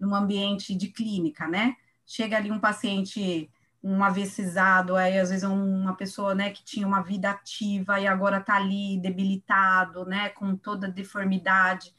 num 0.00 0.14
ambiente 0.14 0.74
de 0.74 0.88
clínica, 0.88 1.46
né? 1.46 1.76
Chega 2.06 2.38
ali 2.38 2.50
um 2.50 2.58
paciente, 2.58 3.50
um 3.82 4.02
avesizado, 4.02 4.96
aí 4.96 5.18
às 5.18 5.28
vezes 5.28 5.44
uma 5.44 5.94
pessoa, 5.94 6.34
né, 6.34 6.48
que 6.48 6.64
tinha 6.64 6.86
uma 6.86 7.02
vida 7.02 7.28
ativa 7.28 8.00
e 8.00 8.06
agora 8.06 8.40
tá 8.40 8.56
ali 8.56 8.98
debilitado, 8.98 10.06
né, 10.06 10.30
com 10.30 10.56
toda 10.56 10.88
deformidade 10.88 11.94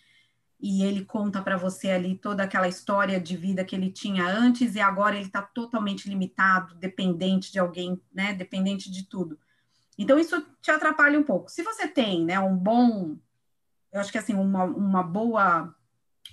e 0.59 0.83
ele 0.83 1.05
conta 1.05 1.41
para 1.41 1.55
você 1.55 1.91
ali 1.91 2.17
toda 2.17 2.43
aquela 2.43 2.67
história 2.67 3.19
de 3.19 3.37
vida 3.37 3.63
que 3.63 3.75
ele 3.75 3.91
tinha 3.91 4.25
antes 4.25 4.75
e 4.75 4.79
agora 4.79 5.15
ele 5.15 5.25
está 5.25 5.41
totalmente 5.41 6.09
limitado, 6.09 6.75
dependente 6.75 7.51
de 7.51 7.59
alguém, 7.59 8.01
né? 8.11 8.33
Dependente 8.33 8.89
de 8.89 9.03
tudo. 9.03 9.39
Então 9.97 10.17
isso 10.17 10.43
te 10.61 10.71
atrapalha 10.71 11.19
um 11.19 11.23
pouco. 11.23 11.49
Se 11.51 11.61
você 11.63 11.87
tem, 11.87 12.25
né, 12.25 12.39
um 12.39 12.55
bom, 12.55 13.17
eu 13.91 13.99
acho 13.99 14.11
que 14.11 14.17
assim 14.17 14.33
uma, 14.33 14.63
uma 14.63 15.03
boa 15.03 15.75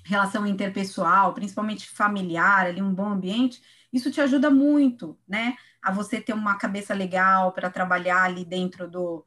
relação 0.05 0.47
interpessoal, 0.47 1.35
principalmente 1.35 1.89
familiar, 1.89 2.67
ali 2.67 2.83
um 2.83 2.95
bom 2.95 3.09
ambiente, 3.09 3.63
isso 3.93 4.11
te 4.11 4.21
ajuda 4.21 4.51
muito, 4.51 5.19
né? 5.29 5.57
A 5.83 5.93
você 5.93 6.21
ter 6.21 6.33
uma 6.33 6.57
cabeça 6.57 6.95
legal 6.95 7.53
para 7.53 7.71
trabalhar 7.71 8.23
ali 8.23 8.45
dentro 8.45 8.89
do 8.89 9.25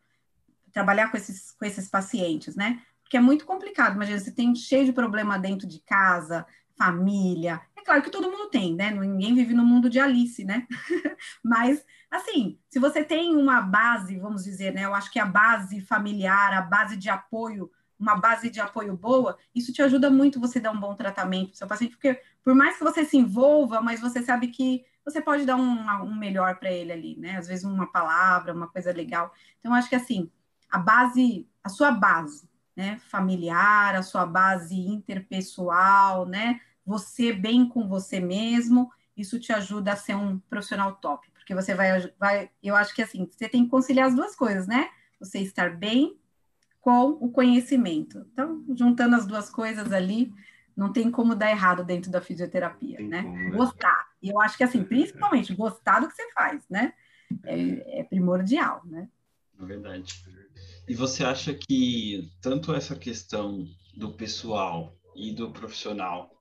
trabalhar 0.74 1.10
com 1.10 1.18
esses 1.18 1.52
com 1.52 1.66
esses 1.66 1.88
pacientes, 1.88 2.56
né? 2.56 2.82
Porque 3.08 3.16
é 3.16 3.22
muito 3.22 3.46
complicado. 3.46 3.96
Imagina, 3.96 4.20
você 4.20 4.32
tem 4.32 4.54
cheio 4.54 4.84
de 4.86 4.92
problema 4.92 5.40
dentro 5.40 5.66
de 5.66 5.80
casa, 5.80 6.46
família. 6.78 7.62
É 7.76 7.82
claro 7.82 8.02
que 8.02 8.12
todo 8.12 8.30
mundo 8.30 8.50
tem, 8.50 8.76
né? 8.76 8.92
Ninguém 8.92 9.34
vive 9.34 9.54
no 9.54 9.66
mundo 9.66 9.90
de 9.90 9.98
Alice, 9.98 10.44
né? 10.44 10.68
Mas, 11.42 11.86
assim, 12.12 12.60
se 12.70 12.80
você 12.80 13.06
tem 13.06 13.34
uma 13.36 13.62
base, 13.62 14.20
vamos 14.20 14.44
dizer, 14.44 14.74
né? 14.74 14.84
Eu 14.84 14.94
acho 14.94 15.10
que 15.10 15.20
a 15.20 15.26
base 15.26 15.80
familiar, 15.80 16.54
a 16.54 16.62
base 16.62 16.98
de 16.98 17.10
apoio, 17.10 17.72
uma 17.98 18.18
base 18.18 18.50
de 18.50 18.60
apoio 18.60 18.96
boa, 18.98 19.38
isso 19.56 19.72
te 19.72 19.82
ajuda 19.82 20.10
muito 20.10 20.40
você 20.40 20.60
dar 20.60 20.72
um 20.72 20.80
bom 20.80 20.94
tratamento 20.94 21.52
para 21.52 21.58
seu 21.58 21.68
paciente, 21.68 21.92
porque 21.92 22.22
por 22.44 22.54
mais 22.54 22.78
que 22.78 22.84
você 22.84 23.06
se 23.06 23.18
envolva, 23.18 23.82
mas 23.82 24.02
você 24.02 24.22
sabe 24.22 24.50
que 24.50 24.84
você 25.06 25.22
pode 25.22 25.46
dar 25.46 25.56
um, 25.56 25.90
um 26.04 26.14
melhor 26.14 26.60
para 26.60 26.70
ele 26.70 26.92
ali, 26.92 27.18
né? 27.18 27.38
Às 27.38 27.48
vezes 27.48 27.64
uma 27.64 27.90
palavra, 27.90 28.54
uma 28.54 28.68
coisa 28.68 28.92
legal. 28.92 29.34
Então, 29.60 29.74
acho 29.74 29.88
que 29.88 29.96
assim, 29.96 30.30
a 30.70 30.78
base, 30.78 31.48
a 31.64 31.70
sua 31.70 31.92
base, 31.92 32.47
né, 32.78 33.00
familiar, 33.10 33.96
a 33.96 34.04
sua 34.04 34.24
base 34.24 34.78
interpessoal, 34.78 36.28
né, 36.28 36.62
você 36.86 37.34
bem 37.34 37.68
com 37.68 37.88
você 37.88 38.20
mesmo, 38.20 38.90
isso 39.18 39.40
te 39.40 39.52
ajuda 39.52 39.94
a 39.94 39.96
ser 39.96 40.16
um 40.16 40.38
profissional 40.40 40.96
top, 40.96 41.28
porque 41.32 41.56
você 41.56 41.74
vai, 41.74 42.14
vai 42.20 42.52
eu 42.62 42.76
acho 42.76 42.94
que 42.94 43.02
assim, 43.02 43.28
você 43.30 43.50
tem 43.50 43.64
que 43.64 43.72
conciliar 43.72 44.08
as 44.08 44.16
duas 44.16 44.36
coisas, 44.36 44.68
né? 44.68 44.90
Você 45.20 45.40
estar 45.40 45.76
bem 45.76 46.20
com 46.80 47.18
o 47.20 47.32
conhecimento. 47.32 48.26
Então, 48.32 48.64
juntando 48.76 49.16
as 49.16 49.26
duas 49.26 49.50
coisas 49.50 49.92
ali, 49.92 50.32
não 50.76 50.94
tem 50.94 51.10
como 51.10 51.36
dar 51.36 51.50
errado 51.50 51.84
dentro 51.84 52.12
da 52.12 52.22
fisioterapia, 52.22 53.00
né? 53.00 53.24
Como, 53.24 53.36
né? 53.36 53.52
Gostar. 53.58 54.08
E 54.22 54.30
eu 54.30 54.40
acho 54.40 54.56
que 54.56 54.64
assim, 54.64 54.84
principalmente 54.84 55.56
gostar 55.56 56.00
do 56.00 56.08
que 56.08 56.14
você 56.14 56.32
faz, 56.32 56.64
né? 56.70 56.94
É, 57.44 58.02
é 58.02 58.04
primordial, 58.04 58.84
né? 58.86 59.10
É 59.60 59.66
verdade. 59.66 60.24
E 60.88 60.96
você 60.96 61.24
acha 61.24 61.54
que 61.54 62.32
tanto 62.42 62.74
essa 62.74 62.96
questão 62.96 63.68
do 63.96 64.14
pessoal 64.14 64.98
e 65.16 65.34
do 65.34 65.52
profissional, 65.52 66.32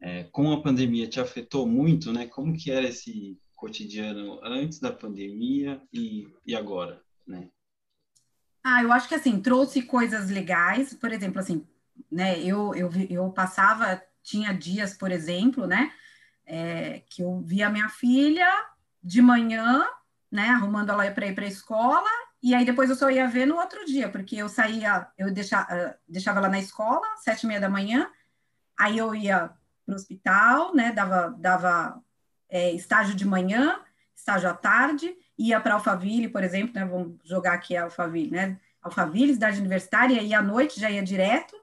é, 0.00 0.24
com 0.24 0.52
a 0.52 0.62
pandemia, 0.62 1.08
te 1.08 1.18
afetou 1.18 1.66
muito, 1.66 2.12
né? 2.12 2.26
Como 2.26 2.56
que 2.56 2.70
era 2.70 2.86
esse 2.86 3.36
cotidiano 3.56 4.40
antes 4.44 4.78
da 4.78 4.92
pandemia 4.92 5.82
e, 5.92 6.28
e 6.46 6.54
agora, 6.54 7.02
né? 7.26 7.48
Ah, 8.62 8.82
eu 8.82 8.92
acho 8.92 9.08
que 9.08 9.14
assim, 9.14 9.40
trouxe 9.40 9.82
coisas 9.82 10.30
legais, 10.30 10.94
por 10.94 11.12
exemplo, 11.12 11.40
assim, 11.40 11.66
né, 12.10 12.40
eu, 12.40 12.74
eu, 12.74 12.90
eu 13.10 13.30
passava, 13.30 14.00
tinha 14.22 14.52
dias, 14.52 14.94
por 14.94 15.10
exemplo, 15.10 15.66
né, 15.66 15.92
é, 16.46 17.02
que 17.10 17.22
eu 17.22 17.40
via 17.40 17.70
minha 17.70 17.88
filha 17.88 18.48
de 19.02 19.20
manhã, 19.20 19.84
né, 20.30 20.48
arrumando 20.50 20.90
ela 20.90 21.10
para 21.10 21.26
ir 21.26 21.34
para 21.34 21.44
a 21.44 21.48
escola, 21.48 22.08
e 22.42 22.54
aí 22.54 22.64
depois 22.64 22.90
eu 22.90 22.96
só 22.96 23.10
ia 23.10 23.28
ver 23.28 23.46
no 23.46 23.56
outro 23.56 23.84
dia, 23.84 24.08
porque 24.08 24.36
eu 24.36 24.48
saía, 24.48 25.06
eu 25.16 25.32
deixava, 25.32 25.96
deixava 26.08 26.38
ela 26.38 26.48
na 26.48 26.58
escola, 26.58 27.06
sete 27.18 27.44
e 27.44 27.46
meia 27.46 27.60
da 27.60 27.68
manhã, 27.68 28.10
aí 28.78 28.98
eu 28.98 29.14
ia 29.14 29.50
para 29.84 29.92
o 29.92 29.94
hospital, 29.94 30.74
né, 30.74 30.92
dava, 30.92 31.34
dava 31.38 32.02
é, 32.48 32.72
estágio 32.72 33.14
de 33.14 33.26
manhã, 33.26 33.80
estágio 34.14 34.48
à 34.48 34.54
tarde, 34.54 35.16
ia 35.38 35.60
para 35.60 35.74
Alphaville, 35.74 36.28
por 36.28 36.44
exemplo, 36.44 36.74
né? 36.74 36.84
Vamos 36.84 37.18
jogar 37.24 37.54
aqui 37.54 37.76
Alphaville, 37.76 38.30
né? 38.30 38.60
Alphaville, 38.80 39.34
cidade 39.34 39.58
universitária, 39.58 40.22
e 40.22 40.34
à 40.34 40.42
noite 40.42 40.80
já 40.80 40.90
ia 40.90 41.02
direto. 41.02 41.56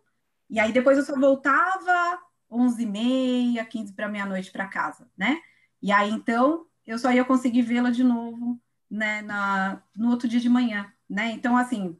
E 0.49 0.59
aí 0.59 0.71
depois 0.71 0.97
eu 0.97 1.05
só 1.05 1.17
voltava 1.17 2.19
11h30, 2.51 3.65
15 3.65 3.93
para 3.93 4.09
meia-noite 4.09 4.51
para 4.51 4.67
casa, 4.67 5.07
né? 5.17 5.39
E 5.81 5.91
aí 5.91 6.09
então 6.09 6.65
eu 6.85 6.97
só 6.97 7.11
ia 7.11 7.23
conseguir 7.23 7.61
vê-la 7.61 7.91
de 7.91 8.03
novo, 8.03 8.59
né, 8.89 9.21
na, 9.21 9.81
no 9.95 10.09
outro 10.09 10.27
dia 10.27 10.39
de 10.39 10.49
manhã, 10.49 10.91
né? 11.09 11.31
Então, 11.31 11.55
assim, 11.57 11.97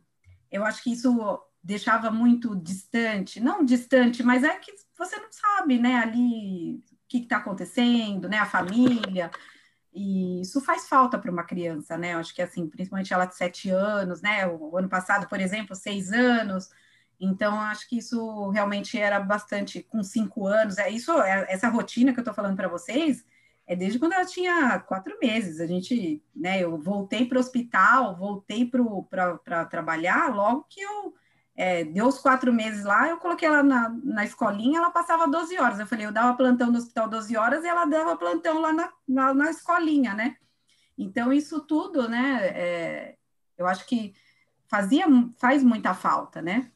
eu 0.52 0.66
acho 0.66 0.84
que 0.84 0.92
isso 0.92 1.40
deixava 1.64 2.10
muito 2.10 2.56
distante, 2.56 3.40
não 3.40 3.64
distante, 3.64 4.24
mas 4.24 4.44
é 4.44 4.58
que 4.58 4.74
você 4.98 5.18
não 5.18 5.32
sabe, 5.32 5.78
né, 5.80 5.98
ali 5.98 6.76
o 6.76 6.84
que 7.08 7.20
está 7.20 7.38
acontecendo, 7.38 8.28
né, 8.30 8.38
a 8.38 8.46
família, 8.46 9.30
e 9.94 10.42
isso 10.42 10.62
faz 10.62 10.88
falta 10.88 11.18
para 11.18 11.32
uma 11.32 11.44
criança, 11.44 11.98
né? 11.98 12.14
Eu 12.14 12.20
acho 12.20 12.34
que 12.34 12.42
assim, 12.42 12.68
principalmente 12.70 13.14
ela 13.14 13.26
de 13.26 13.36
sete 13.36 13.70
anos, 13.70 14.22
né? 14.22 14.48
O 14.48 14.78
ano 14.78 14.88
passado, 14.88 15.28
por 15.28 15.40
exemplo, 15.40 15.76
seis 15.76 16.12
anos. 16.12 16.70
Então, 17.20 17.60
acho 17.60 17.90
que 17.90 17.98
isso 17.98 18.50
realmente 18.50 18.98
era 18.98 19.20
bastante 19.20 19.82
com 19.84 20.04
cinco 20.04 20.48
anos. 20.48 20.78
É 20.78 20.90
isso, 20.90 21.12
é, 21.22 21.46
essa 21.50 21.68
rotina 21.70 22.14
que 22.14 22.20
eu 22.20 22.22
estou 22.22 22.34
falando 22.34 22.56
para 22.56 22.68
vocês 22.68 23.26
é 23.70 23.76
desde 23.76 24.00
quando 24.00 24.14
ela 24.14 24.26
tinha 24.26 24.80
quatro 24.80 25.16
meses. 25.22 25.60
A 25.60 25.68
gente, 25.68 26.24
né? 26.36 26.64
Eu 26.64 26.76
voltei 26.80 27.28
para 27.28 27.38
o 27.38 27.40
hospital, 27.40 28.18
voltei 28.18 28.66
para 28.66 29.66
trabalhar 29.66 30.34
logo 30.36 30.66
que 30.68 30.82
eu 30.82 31.14
é, 31.56 31.84
deu 31.84 32.08
os 32.08 32.18
quatro 32.18 32.52
meses 32.52 32.84
lá, 32.84 33.10
eu 33.10 33.18
coloquei 33.18 33.48
ela 33.48 33.62
na, 33.62 33.90
na 34.04 34.26
escolinha, 34.26 34.80
ela 34.80 34.90
passava 34.90 35.28
12 35.28 35.56
horas. 35.60 35.80
Eu 35.80 35.86
falei, 35.86 36.08
eu 36.08 36.12
dava 36.12 36.36
plantão 36.36 36.72
no 36.72 36.80
hospital 36.80 37.08
12 37.08 37.38
horas 37.38 37.64
e 37.64 37.68
ela 37.68 37.86
dava 37.86 38.18
plantão 38.18 38.60
lá 38.60 38.74
na, 38.74 38.92
na, 39.08 39.34
na 39.36 39.50
escolinha, 39.52 40.16
né? 40.16 40.36
Então, 40.98 41.32
isso 41.32 41.60
tudo, 41.62 42.10
né, 42.10 42.48
é, 42.48 43.18
eu 43.58 43.68
acho 43.68 43.86
que 43.86 44.16
fazia, 44.68 45.06
faz 45.38 45.64
muita 45.64 45.94
falta, 45.94 46.42
né? 46.42 46.72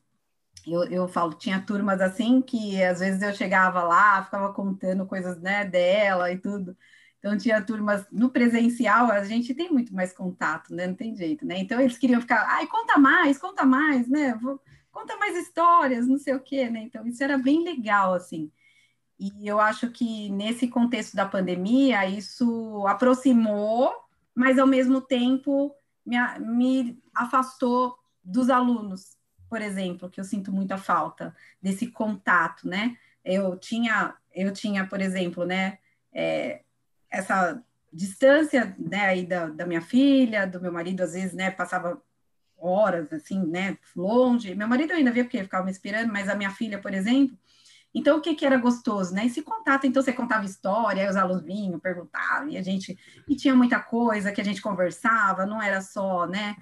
Eu, 0.66 0.84
eu 0.86 1.08
falo, 1.08 1.34
tinha 1.34 1.62
turmas 1.62 2.02
assim 2.02 2.42
que 2.42 2.82
às 2.84 3.00
vezes 3.00 3.22
eu 3.22 3.34
chegava 3.34 3.84
lá, 3.84 4.24
ficava 4.24 4.54
contando 4.54 5.06
coisas, 5.06 5.40
né, 5.42 5.66
dela 5.66 6.32
e 6.32 6.38
tudo. 6.38 6.78
Então, 7.24 7.38
tinha 7.38 7.62
turmas 7.62 8.06
no 8.12 8.30
presencial, 8.30 9.10
a 9.10 9.24
gente 9.24 9.54
tem 9.54 9.72
muito 9.72 9.96
mais 9.96 10.12
contato, 10.12 10.76
né? 10.76 10.88
Não 10.88 10.94
tem 10.94 11.16
jeito, 11.16 11.46
né? 11.46 11.58
Então, 11.58 11.80
eles 11.80 11.98
queriam 11.98 12.20
ficar, 12.20 12.46
ai, 12.50 12.68
conta 12.68 12.98
mais, 12.98 13.38
conta 13.38 13.64
mais, 13.66 14.10
né? 14.10 14.38
Vou, 14.42 14.60
conta 14.92 15.16
mais 15.16 15.38
histórias, 15.38 16.06
não 16.06 16.18
sei 16.18 16.36
o 16.36 16.42
quê, 16.42 16.70
né? 16.70 16.82
Então, 16.82 17.08
isso 17.08 17.24
era 17.24 17.38
bem 17.38 17.64
legal, 17.64 18.14
assim. 18.14 18.52
E 19.18 19.48
eu 19.48 19.58
acho 19.58 19.90
que 19.90 20.30
nesse 20.32 20.68
contexto 20.68 21.16
da 21.16 21.26
pandemia, 21.26 22.06
isso 22.06 22.86
aproximou, 22.88 23.94
mas 24.36 24.60
ao 24.60 24.68
mesmo 24.68 25.00
tempo 25.00 25.74
me, 26.06 26.18
me 26.40 27.02
afastou 27.16 27.98
dos 28.22 28.50
alunos, 28.50 29.16
por 29.54 29.62
exemplo, 29.62 30.10
que 30.10 30.20
eu 30.20 30.24
sinto 30.24 30.52
muita 30.52 30.80
falta 30.80 31.32
desse 31.62 31.86
contato, 31.86 32.68
né? 32.68 32.98
Eu 33.24 33.56
tinha, 33.56 34.16
eu 34.34 34.52
tinha, 34.52 34.84
por 34.84 35.00
exemplo, 35.00 35.46
né? 35.46 35.78
É, 36.12 36.64
essa 37.08 37.64
distância, 37.92 38.76
né, 38.80 39.06
aí 39.06 39.28
da, 39.28 39.46
da 39.46 39.68
minha 39.68 39.80
filha, 39.80 40.48
do 40.48 40.60
meu 40.60 40.72
marido, 40.72 41.02
às 41.04 41.14
vezes, 41.14 41.34
né, 41.34 41.52
passava 41.52 42.02
horas, 42.58 43.14
assim, 43.14 43.46
né, 43.46 43.78
longe. 43.96 44.56
Meu 44.56 44.68
marido 44.68 44.92
ainda 44.92 45.12
via 45.12 45.24
porque 45.24 45.44
ficava 45.44 45.66
me 45.66 45.70
esperando, 45.70 46.12
mas 46.12 46.28
a 46.28 46.34
minha 46.34 46.50
filha, 46.50 46.82
por 46.82 46.92
exemplo, 46.92 47.38
então, 47.94 48.18
o 48.18 48.22
que, 48.22 48.34
que 48.34 48.48
era 48.48 48.58
gostoso, 48.58 49.14
né? 49.14 49.28
Esse 49.28 49.44
contato, 49.44 49.86
então 49.86 50.02
você 50.02 50.12
contava 50.12 50.46
história, 50.46 51.04
aí 51.04 51.08
os 51.08 51.16
alunos 51.16 51.44
vinham, 51.44 51.80
perguntavam, 51.80 52.50
e 52.50 52.58
a 52.58 52.64
gente, 52.64 52.98
e 53.30 53.36
tinha 53.36 53.54
muita 53.54 53.80
coisa 53.80 54.32
que 54.32 54.42
a 54.42 54.44
gente 54.44 54.64
conversava, 54.64 55.46
não 55.46 55.62
era 55.62 55.80
só, 55.80 56.26
né, 56.26 56.56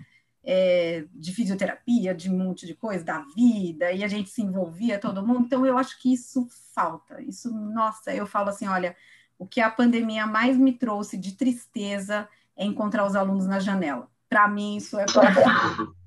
é, 0.43 1.05
de 1.13 1.33
fisioterapia, 1.33 2.13
de 2.13 2.29
um 2.29 2.37
monte 2.37 2.65
de 2.65 2.73
coisa, 2.73 3.03
da 3.03 3.19
vida, 3.35 3.91
e 3.91 4.03
a 4.03 4.07
gente 4.07 4.29
se 4.29 4.41
envolvia, 4.41 4.99
todo 4.99 5.25
mundo, 5.25 5.41
então 5.41 5.65
eu 5.65 5.77
acho 5.77 5.99
que 6.01 6.13
isso 6.13 6.47
falta, 6.73 7.21
isso, 7.21 7.51
nossa, 7.51 8.13
eu 8.13 8.25
falo 8.25 8.49
assim, 8.49 8.67
olha, 8.67 8.95
o 9.37 9.45
que 9.47 9.59
a 9.59 9.71
pandemia 9.71 10.25
mais 10.27 10.57
me 10.57 10.73
trouxe 10.73 11.17
de 11.17 11.33
tristeza 11.33 12.27
é 12.55 12.63
encontrar 12.63 13.05
os 13.05 13.15
alunos 13.15 13.47
na 13.47 13.59
janela. 13.59 14.07
Para 14.29 14.47
mim, 14.47 14.77
isso 14.77 14.99
é. 14.99 15.05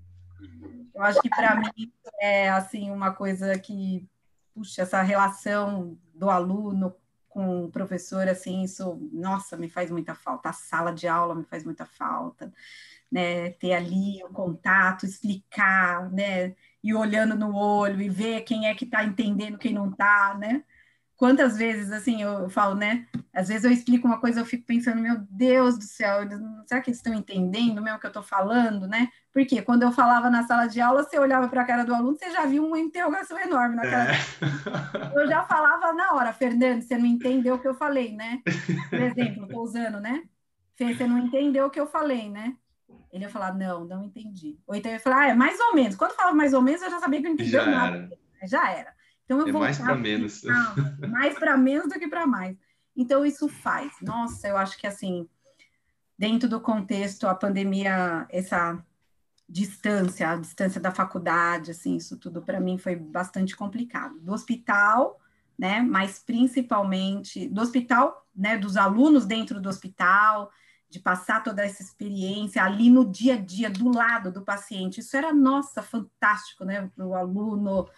Eu 0.94 1.02
acho 1.02 1.20
que 1.20 1.28
para 1.28 1.56
mim 1.56 1.93
é 2.20 2.48
assim 2.51 2.93
uma 2.93 3.12
coisa 3.12 3.59
que, 3.59 4.09
puxa, 4.55 4.82
essa 4.82 5.02
relação 5.02 5.98
do 6.15 6.31
aluno 6.31 6.94
com 7.28 7.65
o 7.65 7.69
professor, 7.69 8.28
assim, 8.28 8.62
isso, 8.62 8.97
nossa, 9.12 9.56
me 9.56 9.69
faz 9.69 9.90
muita 9.90 10.15
falta. 10.15 10.51
A 10.51 10.52
sala 10.52 10.93
de 10.93 11.09
aula 11.09 11.35
me 11.35 11.43
faz 11.43 11.65
muita 11.65 11.85
falta, 11.85 12.52
né? 13.14 13.50
Ter 13.52 13.74
ali 13.74 14.22
o 14.24 14.28
contato, 14.30 15.06
explicar, 15.06 16.10
né? 16.12 16.54
E 16.82 16.94
olhando 16.94 17.36
no 17.36 17.54
olho 17.56 18.02
e 18.02 18.08
ver 18.08 18.42
quem 18.42 18.66
é 18.66 18.74
que 18.74 18.84
está 18.84 19.04
entendendo, 19.04 19.58
quem 19.58 19.72
não 19.72 19.90
está, 19.90 20.36
né? 20.38 20.64
quantas 21.16 21.56
vezes, 21.56 21.90
assim, 21.92 22.22
eu 22.22 22.48
falo, 22.50 22.74
né? 22.74 23.06
Às 23.32 23.48
vezes 23.48 23.64
eu 23.64 23.70
explico 23.70 24.06
uma 24.06 24.20
coisa, 24.20 24.40
eu 24.40 24.44
fico 24.44 24.66
pensando, 24.66 25.00
meu 25.00 25.16
Deus 25.30 25.78
do 25.78 25.84
céu, 25.84 26.20
será 26.66 26.80
que 26.80 26.90
eles 26.90 26.98
estão 26.98 27.14
entendendo 27.14 27.80
mesmo 27.80 27.96
o 27.96 28.00
que 28.00 28.06
eu 28.06 28.08
estou 28.10 28.22
falando, 28.22 28.86
né? 28.86 29.08
Porque 29.32 29.62
quando 29.62 29.82
eu 29.82 29.92
falava 29.92 30.28
na 30.28 30.46
sala 30.46 30.66
de 30.66 30.80
aula, 30.80 31.02
você 31.02 31.18
olhava 31.18 31.48
para 31.48 31.62
a 31.62 31.64
cara 31.64 31.84
do 31.84 31.94
aluno, 31.94 32.16
você 32.16 32.30
já 32.30 32.44
viu 32.46 32.66
uma 32.66 32.78
interrogação 32.78 33.38
enorme 33.38 33.76
na 33.76 33.82
cara. 33.82 34.12
É. 34.12 35.18
Eu 35.18 35.26
já 35.28 35.44
falava 35.44 35.92
na 35.92 36.14
hora, 36.14 36.32
Fernando, 36.32 36.82
você 36.82 36.98
não 36.98 37.06
entendeu 37.06 37.54
o 37.54 37.58
que 37.58 37.68
eu 37.68 37.74
falei, 37.74 38.14
né? 38.14 38.42
Por 38.90 39.00
exemplo, 39.00 39.44
estou 39.44 39.62
usando, 39.62 40.00
né? 40.00 40.24
Fê, 40.76 40.92
você 40.92 41.06
não 41.06 41.18
entendeu 41.18 41.66
o 41.66 41.70
que 41.70 41.78
eu 41.80 41.86
falei, 41.86 42.28
né? 42.28 42.54
Ele 43.14 43.22
ia 43.22 43.30
falar, 43.30 43.54
não, 43.54 43.84
não 43.84 44.02
entendi. 44.02 44.58
Ou 44.66 44.74
então 44.74 44.90
ele 44.90 44.98
ia 44.98 45.00
falar, 45.00 45.20
ah, 45.20 45.28
é 45.28 45.34
mais 45.34 45.60
ou 45.60 45.72
menos. 45.72 45.94
Quando 45.94 46.16
falava 46.16 46.34
mais 46.34 46.52
ou 46.52 46.60
menos, 46.60 46.82
eu 46.82 46.90
já 46.90 46.98
sabia 46.98 47.20
que 47.20 47.28
não 47.28 47.34
entendia 47.34 47.64
nada. 47.64 48.10
Já 48.42 48.72
era. 48.72 48.92
Então 49.24 49.38
eu 49.38 49.46
é 49.46 49.52
mais 49.52 49.78
para 49.78 49.94
menos. 49.94 50.42
mais 51.08 51.38
para 51.38 51.56
menos 51.56 51.88
do 51.88 51.96
que 51.96 52.08
para 52.08 52.26
mais. 52.26 52.58
Então 52.96 53.24
isso 53.24 53.48
faz. 53.48 53.92
Nossa, 54.02 54.48
eu 54.48 54.56
acho 54.56 54.76
que 54.76 54.84
assim, 54.84 55.28
dentro 56.18 56.48
do 56.48 56.60
contexto 56.60 57.28
a 57.28 57.36
pandemia, 57.36 58.26
essa 58.30 58.84
distância, 59.48 60.30
a 60.30 60.36
distância 60.36 60.80
da 60.80 60.90
faculdade, 60.90 61.70
assim, 61.70 61.94
isso 61.94 62.18
tudo 62.18 62.42
para 62.42 62.58
mim 62.58 62.78
foi 62.78 62.96
bastante 62.96 63.54
complicado. 63.54 64.18
Do 64.18 64.32
hospital, 64.32 65.20
né, 65.56 65.80
mas 65.80 66.18
principalmente 66.18 67.48
do 67.48 67.60
hospital, 67.60 68.26
né, 68.34 68.58
dos 68.58 68.76
alunos 68.76 69.24
dentro 69.24 69.60
do 69.60 69.68
hospital, 69.68 70.50
de 70.89 71.01
passar 71.01 71.43
toda 71.43 71.65
essa 71.65 71.82
experiência 71.82 72.62
ali 72.62 72.90
no 72.90 73.05
dia 73.05 73.35
a 73.35 73.40
dia, 73.40 73.69
do 73.70 73.90
lado 73.90 74.31
do 74.31 74.43
paciente. 74.43 75.01
Isso 75.01 75.16
era, 75.16 75.32
nossa, 75.32 75.82
fantástico, 75.82 76.65
né, 76.65 76.90
para 76.94 77.06
o 77.06 77.15
aluno 77.15 77.89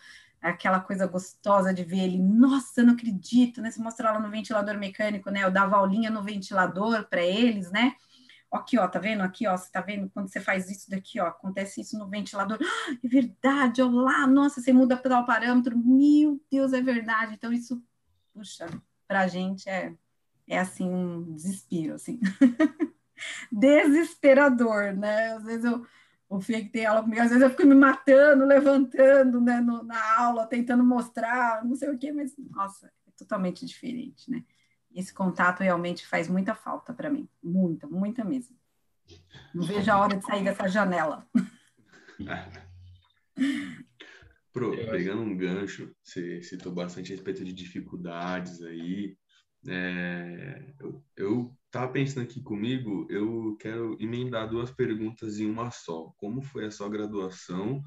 aquela 0.41 0.79
coisa 0.79 1.07
gostosa 1.07 1.75
de 1.75 1.83
ver 1.83 2.05
ele, 2.05 2.19
nossa, 2.23 2.83
não 2.83 2.95
acredito, 2.95 3.61
né? 3.61 3.71
Se 3.71 3.81
mostra 3.81 4.13
lá 4.13 4.21
no 4.21 4.31
ventilador 4.31 4.79
mecânico, 4.79 5.29
né? 5.29 5.43
Eu 5.43 5.51
dava 5.51 5.77
aulinha 5.77 6.09
no 6.09 6.23
ventilador 6.23 7.05
para 7.09 7.23
eles, 7.23 7.71
né? 7.73 7.95
aqui, 8.57 8.79
ó, 8.79 8.89
tá 8.89 8.99
vendo? 8.99 9.23
Aqui, 9.23 9.47
ó, 9.47 9.57
você 9.57 9.71
tá 9.71 9.81
vendo? 9.81 10.11
Quando 10.11 10.29
você 10.29 10.41
faz 10.41 10.71
isso 10.71 10.91
daqui, 10.91 11.21
ó, 11.21 11.27
acontece 11.27 11.81
isso 11.81 11.99
no 11.99 12.09
ventilador. 12.09 12.59
Ah, 12.61 12.93
é 13.05 13.09
verdade, 13.09 13.83
ó 13.83 13.89
lá, 13.89 14.27
nossa, 14.27 14.61
você 14.61 14.73
muda 14.73 14.97
para 14.97 15.21
o 15.21 15.27
parâmetro. 15.27 15.77
Meu 15.77 16.41
Deus, 16.51 16.73
é 16.73 16.81
verdade. 16.81 17.35
Então, 17.35 17.53
isso, 17.53 17.83
puxa, 18.33 18.67
pra 19.07 19.27
gente 19.29 19.69
é, 19.69 19.95
é 20.49 20.59
assim, 20.59 20.89
um 20.89 21.35
desespero, 21.35 21.95
assim. 21.95 22.21
Desesperador, 23.51 24.95
né? 24.95 25.33
Às 25.33 25.45
vezes 25.45 25.65
eu, 25.65 25.87
o 26.29 26.41
Fê 26.41 26.63
que 26.63 26.71
tem 26.71 26.87
aula 26.87 27.03
comigo, 27.03 27.21
às 27.21 27.29
vezes 27.29 27.43
eu 27.43 27.51
fico 27.51 27.67
me 27.67 27.75
matando, 27.75 28.45
levantando, 28.45 29.41
né, 29.41 29.61
no, 29.61 29.83
na 29.83 30.19
aula, 30.19 30.47
tentando 30.47 30.85
mostrar, 30.85 31.65
não 31.65 31.75
sei 31.75 31.91
o 31.91 31.99
quê, 31.99 32.13
mas, 32.13 32.35
nossa, 32.51 32.93
é 33.07 33.11
totalmente 33.17 33.65
diferente, 33.65 34.31
né? 34.31 34.45
esse 34.97 35.13
contato 35.13 35.61
realmente 35.61 36.07
faz 36.07 36.27
muita 36.27 36.55
falta 36.55 36.95
para 36.95 37.11
mim, 37.11 37.29
muita, 37.43 37.87
muita 37.87 38.25
mesmo. 38.25 38.57
Não 39.55 39.63
vejo 39.63 39.91
a 39.93 39.99
hora 39.99 40.17
de 40.17 40.25
sair 40.25 40.43
dessa 40.43 40.67
janela. 40.67 41.29
Pro, 44.51 44.71
pegando 44.71 45.21
um 45.21 45.37
gancho, 45.37 45.95
você 46.03 46.43
citou 46.43 46.73
bastante 46.73 47.13
a 47.13 47.15
respeito 47.15 47.45
de 47.45 47.53
dificuldades 47.53 48.63
aí. 48.63 49.19
É, 49.69 50.75
eu, 50.81 51.05
eu 51.17 51.57
tava 51.71 51.93
pensando 51.93 52.25
aqui 52.25 52.41
comigo, 52.43 53.07
eu 53.11 53.57
quero 53.61 53.97
emendar 54.01 54.49
duas 54.49 54.71
perguntas 54.71 55.39
em 55.39 55.47
uma 55.47 55.71
só. 55.71 56.13
Como 56.17 56.43
foi 56.43 56.67
a 56.67 56.71
sua 56.71 56.89
graduação 56.89 57.83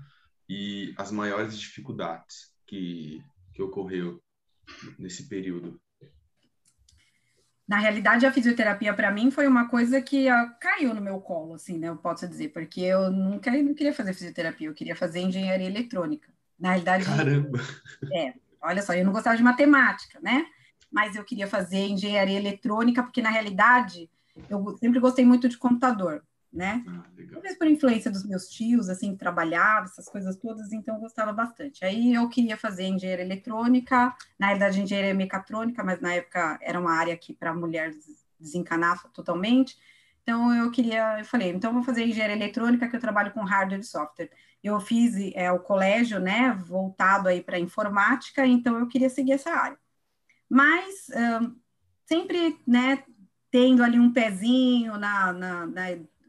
e 0.47 0.93
as 0.97 1.11
maiores 1.11 1.57
dificuldades 1.57 2.53
que, 2.65 3.23
que 3.53 3.61
ocorreu 3.61 4.21
nesse 4.97 5.27
período? 5.27 5.79
na 7.69 7.77
realidade, 7.77 8.25
a 8.25 8.31
fisioterapia 8.31 8.91
para 8.95 9.11
mim 9.11 9.29
foi 9.29 9.45
uma 9.45 9.69
coisa 9.69 10.01
que 10.01 10.27
uh, 10.27 10.51
caiu 10.59 10.91
no 10.91 10.99
meu 10.99 11.21
colo, 11.21 11.53
assim, 11.53 11.77
né? 11.77 11.87
Eu 11.87 11.97
posso 11.97 12.27
dizer, 12.27 12.49
porque 12.49 12.81
eu 12.81 13.11
nunca 13.11 13.51
não 13.51 13.75
queria 13.75 13.93
fazer 13.93 14.11
fisioterapia, 14.11 14.67
eu 14.67 14.73
queria 14.73 14.95
fazer 14.95 15.19
engenharia 15.19 15.67
eletrônica. 15.67 16.33
Na 16.59 16.69
realidade. 16.69 17.05
Caramba! 17.05 17.59
É, 18.11 18.33
olha 18.59 18.81
só, 18.81 18.95
eu 18.95 19.05
não 19.05 19.13
gostava 19.13 19.37
de 19.37 19.43
matemática, 19.43 20.19
né? 20.19 20.47
Mas 20.91 21.15
eu 21.15 21.23
queria 21.23 21.47
fazer 21.47 21.87
engenharia 21.87 22.37
eletrônica, 22.37 23.03
porque 23.03 23.21
na 23.21 23.29
realidade 23.29 24.09
eu 24.49 24.77
sempre 24.77 24.99
gostei 24.99 25.25
muito 25.25 25.49
de 25.49 25.57
computador 25.57 26.23
né? 26.51 26.83
Ah, 26.87 27.03
Talvez 27.31 27.57
por 27.57 27.67
influência 27.67 28.09
dos 28.11 28.25
meus 28.25 28.47
tios, 28.49 28.89
assim, 28.89 29.15
trabalhava, 29.15 29.85
essas 29.85 30.09
coisas 30.09 30.35
todas, 30.37 30.71
então 30.73 30.95
eu 30.95 31.01
gostava 31.01 31.31
bastante. 31.31 31.85
Aí 31.85 32.13
eu 32.13 32.27
queria 32.27 32.57
fazer 32.57 32.83
engenharia 32.87 33.23
eletrônica, 33.23 34.15
na 34.37 34.47
realidade 34.47 34.81
engenharia 34.81 35.13
mecatrônica, 35.13 35.83
mas 35.83 36.01
na 36.01 36.13
época 36.15 36.57
era 36.61 36.79
uma 36.79 36.91
área 36.91 37.15
que 37.15 37.33
para 37.33 37.53
mulher 37.53 37.93
desencanava 38.39 39.07
totalmente. 39.13 39.77
Então 40.23 40.53
eu 40.53 40.71
queria, 40.71 41.19
eu 41.19 41.25
falei, 41.25 41.51
então 41.51 41.73
vou 41.73 41.83
fazer 41.83 42.05
engenharia 42.05 42.35
eletrônica 42.35 42.87
que 42.87 42.95
eu 42.95 42.99
trabalho 42.99 43.31
com 43.31 43.43
hardware 43.43 43.81
e 43.81 43.83
software. 43.83 44.29
Eu 44.63 44.79
fiz 44.79 45.15
é, 45.35 45.51
o 45.51 45.59
colégio, 45.59 46.19
né, 46.19 46.51
voltado 46.65 47.29
aí 47.29 47.41
para 47.41 47.59
informática, 47.59 48.45
então 48.45 48.77
eu 48.77 48.87
queria 48.87 49.09
seguir 49.09 49.33
essa 49.33 49.51
área. 49.51 49.77
Mas 50.49 51.07
um, 51.41 51.55
sempre, 52.05 52.59
né, 52.65 53.03
tendo 53.51 53.83
ali 53.83 53.99
um 53.99 54.11
pezinho 54.11 54.97
na, 54.97 55.31
na, 55.31 55.65
na 55.67 55.83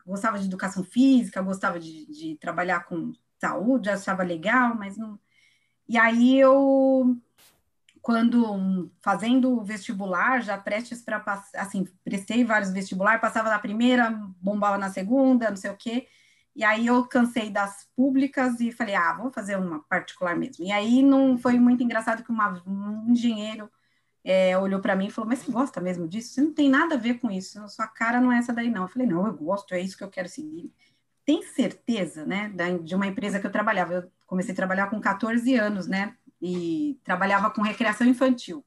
gostava 0.06 0.38
de 0.38 0.46
educação 0.46 0.84
física, 0.84 1.40
gostava 1.40 1.78
de, 1.78 2.06
de 2.06 2.36
trabalhar 2.36 2.80
com 2.80 3.12
saúde, 3.40 3.88
achava 3.88 4.22
legal, 4.22 4.74
mas 4.74 4.96
não. 4.96 5.18
E 5.88 5.96
aí 5.96 6.38
eu, 6.38 7.16
quando 8.02 8.90
fazendo 9.00 9.58
o 9.58 9.64
vestibular, 9.64 10.42
já 10.42 10.58
prestes 10.58 11.02
para 11.02 11.20
passar, 11.20 11.60
assim, 11.60 11.86
prestei 12.04 12.44
vários 12.44 12.70
vestibulares, 12.72 13.20
passava 13.20 13.48
na 13.48 13.58
primeira, 13.58 14.10
bombava 14.40 14.78
na 14.78 14.90
segunda, 14.90 15.50
não 15.50 15.56
sei 15.56 15.70
o 15.70 15.76
quê. 15.76 16.06
E 16.54 16.64
aí 16.64 16.86
eu 16.86 17.06
cansei 17.06 17.50
das 17.50 17.88
públicas 17.96 18.60
e 18.60 18.72
falei, 18.72 18.94
ah, 18.94 19.14
vou 19.14 19.32
fazer 19.32 19.56
uma 19.56 19.80
particular 19.84 20.36
mesmo. 20.36 20.64
E 20.64 20.72
aí 20.72 21.02
não 21.02 21.38
foi 21.38 21.58
muito 21.58 21.82
engraçado 21.82 22.24
que 22.24 22.30
uma, 22.30 22.62
um 22.66 23.10
engenheiro 23.10 23.70
é, 24.24 24.56
olhou 24.58 24.80
para 24.80 24.96
mim 24.96 25.06
e 25.06 25.10
falou: 25.10 25.28
Mas 25.28 25.40
você 25.40 25.52
gosta 25.52 25.80
mesmo 25.80 26.06
disso? 26.08 26.34
Você 26.34 26.40
não 26.42 26.52
tem 26.52 26.68
nada 26.68 26.94
a 26.94 26.98
ver 26.98 27.14
com 27.14 27.30
isso, 27.30 27.66
sua 27.68 27.86
cara 27.86 28.20
não 28.20 28.32
é 28.32 28.38
essa 28.38 28.52
daí, 28.52 28.70
não. 28.70 28.82
Eu 28.82 28.88
falei: 28.88 29.08
Não, 29.08 29.26
eu 29.26 29.34
gosto, 29.34 29.74
é 29.74 29.80
isso 29.80 29.96
que 29.96 30.04
eu 30.04 30.10
quero 30.10 30.28
seguir. 30.28 30.72
Tem 31.24 31.42
certeza, 31.42 32.26
né, 32.26 32.52
de 32.82 32.94
uma 32.94 33.06
empresa 33.06 33.38
que 33.38 33.46
eu 33.46 33.52
trabalhava? 33.52 33.94
Eu 33.94 34.12
comecei 34.26 34.52
a 34.52 34.56
trabalhar 34.56 34.88
com 34.88 35.00
14 35.00 35.54
anos, 35.54 35.86
né, 35.86 36.16
e 36.40 36.98
trabalhava 37.04 37.50
com 37.50 37.62
recreação 37.62 38.06
infantil. 38.06 38.64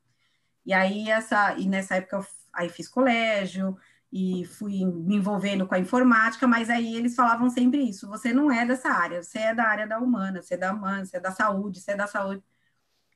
E 0.65 0.73
aí, 0.73 1.09
essa, 1.09 1.57
e 1.57 1.67
nessa 1.67 1.95
época, 1.95 2.17
eu 2.17 2.25
aí 2.53 2.69
fiz 2.69 2.87
colégio 2.87 3.75
e 4.11 4.45
fui 4.45 4.85
me 4.85 5.15
envolvendo 5.15 5.65
com 5.67 5.73
a 5.73 5.79
informática, 5.79 6.47
mas 6.47 6.69
aí 6.69 6.95
eles 6.95 7.15
falavam 7.15 7.49
sempre 7.49 7.81
isso: 7.81 8.07
você 8.07 8.31
não 8.31 8.51
é 8.51 8.65
dessa 8.65 8.89
área, 8.89 9.23
você 9.23 9.39
é 9.39 9.55
da 9.55 9.63
área 9.65 9.87
da 9.87 9.99
humana, 9.99 10.41
você 10.41 10.53
é 10.53 10.57
da 10.57 10.71
humana, 10.71 11.03
você 11.03 11.17
é 11.17 11.19
da 11.19 11.31
saúde, 11.31 11.81
você 11.81 11.91
é 11.91 11.95
da 11.95 12.07
saúde. 12.07 12.43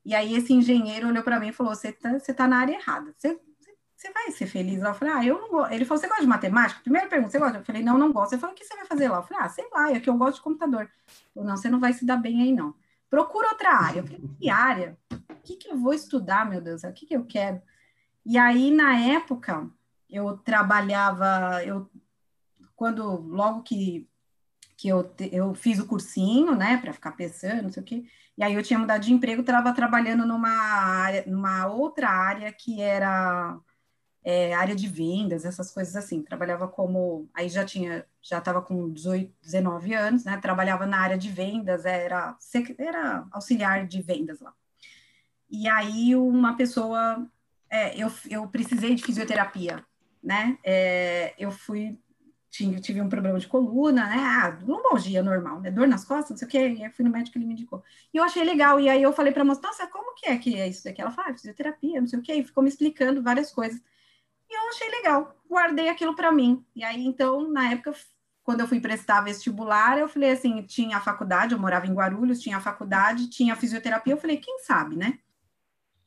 E 0.08 0.16
aí 0.16 0.36
esse 0.36 0.54
engenheiro 0.54 1.10
olhou 1.10 1.22
para 1.22 1.38
mim 1.38 1.50
e 1.50 1.52
falou: 1.52 1.76
Você 1.76 1.94
você 2.18 2.34
tá 2.34 2.48
na 2.48 2.60
área 2.60 2.76
errada. 2.76 3.14
Você, 3.18 3.38
você 3.94 4.10
vai 4.14 4.32
ser 4.32 4.48
feliz? 4.48 4.82
Eu 4.82 4.94
falei: 4.94 5.14
Ah, 5.14 5.26
eu 5.26 5.38
não 5.38 5.50
gosto. 5.50 5.74
Ele 5.74 5.84
falou: 5.84 6.00
Você 6.02 6.08
gosta 6.08 6.24
de 6.24 6.30
matemática? 6.30 6.80
Primeira 6.80 7.10
pergunta: 7.10 7.30
Você 7.30 7.40
gosta? 7.40 7.58
Eu 7.58 7.66
falei: 7.66 7.84
Não, 7.84 7.98
não 7.98 8.14
gosto. 8.14 8.32
Ele 8.32 8.40
falou: 8.40 8.56
O 8.56 8.58
que 8.58 8.64
você 8.64 8.74
vai 8.74 8.86
fazer 8.86 9.10
lá? 9.10 9.18
Eu 9.18 9.24
falei: 9.24 9.44
Ah, 9.44 9.50
sei 9.50 9.68
lá, 9.70 9.92
é 9.92 10.00
que 10.00 10.10
eu 10.10 10.16
gosto 10.16 10.36
de 10.38 10.44
computador. 10.44 10.90
Falou: 11.34 11.50
Não, 11.50 11.58
você 11.58 11.70
não 11.70 11.82
vai 11.82 11.92
se 11.92 12.06
dar 12.06 12.16
bem 12.16 12.42
aí, 12.42 12.54
não. 12.54 12.74
Procura 13.10 13.50
outra 13.50 13.70
área. 13.74 14.00
Eu 14.00 14.06
falei: 14.06 14.22
Que 14.40 14.50
área? 14.50 14.98
O 15.12 15.36
que, 15.44 15.58
que 15.58 15.70
eu 15.70 15.78
vou 15.78 15.94
estudar, 15.94 16.50
meu 16.50 16.62
Deus? 16.62 16.86
O 16.86 16.94
que, 16.94 17.06
que 17.06 17.14
eu 17.14 17.26
quero? 17.26 17.62
E 18.26 18.38
aí, 18.38 18.72
na 18.72 18.98
época, 18.98 19.70
eu 20.10 20.38
trabalhava, 20.38 21.62
eu 21.66 21.90
quando 22.78 23.04
logo 23.28 23.62
que 23.62 24.08
que 24.78 24.88
eu, 24.88 25.12
eu 25.32 25.56
fiz 25.56 25.80
o 25.80 25.88
cursinho, 25.88 26.56
né, 26.56 26.78
para 26.78 26.94
ficar 26.94 27.14
pensando, 27.14 27.64
não 27.64 27.72
sei 27.72 27.82
o 27.82 27.86
quê, 27.86 28.06
e 28.38 28.44
aí 28.44 28.54
eu 28.54 28.62
tinha 28.62 28.78
mudado 28.78 29.02
de 29.02 29.12
emprego, 29.12 29.42
estava 29.42 29.74
trabalhando 29.74 30.26
numa, 30.26 30.50
área, 30.50 31.24
numa 31.26 31.66
outra 31.68 32.10
área 32.10 32.52
que 32.54 32.82
era 32.82 33.60
é, 34.24 34.54
área 34.54 34.76
de 34.76 34.88
vendas, 34.88 35.44
essas 35.46 35.72
coisas 35.72 35.96
assim. 35.96 36.22
Trabalhava 36.22 36.68
como, 36.68 37.28
aí 37.34 37.50
já 37.50 37.66
tinha, 37.66 38.06
já 38.22 38.38
estava 38.38 38.62
com 38.62 38.92
18, 38.92 39.34
19 39.42 39.94
anos, 39.94 40.26
né? 40.26 40.38
Trabalhava 40.38 40.86
na 40.86 41.00
área 41.00 41.18
de 41.18 41.30
vendas, 41.30 41.86
era, 41.86 42.38
era 42.78 43.26
auxiliar 43.32 43.88
de 43.88 44.02
vendas 44.02 44.40
lá. 44.40 44.54
E 45.50 45.68
aí 45.68 46.16
uma 46.16 46.56
pessoa, 46.56 47.26
é, 47.70 47.98
eu, 47.98 48.12
eu 48.30 48.48
precisei 48.50 48.94
de 48.94 49.04
fisioterapia, 49.04 49.84
né? 50.22 50.58
É, 50.64 51.34
eu 51.40 51.52
fui 51.52 52.00
tinha, 52.50 52.80
tive 52.80 53.02
um 53.02 53.10
problema 53.10 53.40
de 53.40 53.48
coluna, 53.48 54.08
né? 54.08 54.16
Ah, 54.18 54.60
lombalgia 54.66 55.22
normal, 55.22 55.60
né? 55.62 55.70
Dor 55.70 55.88
nas 55.88 56.06
costas, 56.06 56.32
não 56.32 56.38
sei 56.38 56.48
o 56.48 56.52
quê. 56.52 56.76
E 56.80 56.84
aí 56.84 56.92
fui 56.92 57.04
no 57.04 57.12
médico, 57.12 57.38
ele 57.38 57.46
me 57.46 57.54
indicou. 57.54 57.84
E 58.14 58.18
eu 58.18 58.24
achei 58.24 58.44
legal. 58.44 58.80
E 58.80 58.90
aí 58.90 59.02
eu 59.02 59.14
falei 59.14 59.34
para 59.34 59.42
a 59.42 59.46
moça, 59.46 59.62
nossa, 59.62 59.88
como 59.88 60.16
que 60.16 60.28
é 60.28 60.38
que 60.38 60.60
é 60.60 60.68
isso 60.68 60.84
daqui? 60.84 61.02
Ela 61.02 61.12
falou, 61.12 61.32
ah, 61.32 61.34
fisioterapia, 61.34 62.00
não 62.00 62.08
sei 62.08 62.20
o 62.20 62.22
quê. 62.22 62.34
E 62.36 62.44
ficou 62.44 62.64
me 62.64 62.70
explicando 62.70 63.22
várias 63.22 63.52
coisas. 63.52 63.80
E 64.50 64.56
eu 64.58 64.70
achei 64.70 64.90
legal. 64.90 65.36
Guardei 65.50 65.90
aquilo 65.90 66.16
para 66.16 66.32
mim. 66.32 66.66
E 66.76 66.84
aí, 66.84 67.06
então, 67.06 67.52
na 67.52 67.72
época, 67.72 67.94
quando 68.44 68.62
eu 68.62 68.68
fui 68.68 68.80
prestar 68.80 69.22
vestibular, 69.22 69.98
eu 69.98 70.08
falei 70.08 70.32
assim, 70.32 70.62
tinha 70.64 70.98
a 70.98 71.02
faculdade, 71.02 71.54
eu 71.54 71.60
morava 71.60 71.86
em 71.86 71.94
Guarulhos, 71.94 72.40
tinha 72.40 72.58
a 72.58 72.62
faculdade, 72.62 73.30
tinha 73.30 73.54
a 73.54 73.58
fisioterapia. 73.58 74.14
Eu 74.14 74.18
falei, 74.18 74.38
quem 74.38 74.60
sabe, 74.60 74.96
né? 74.96 75.20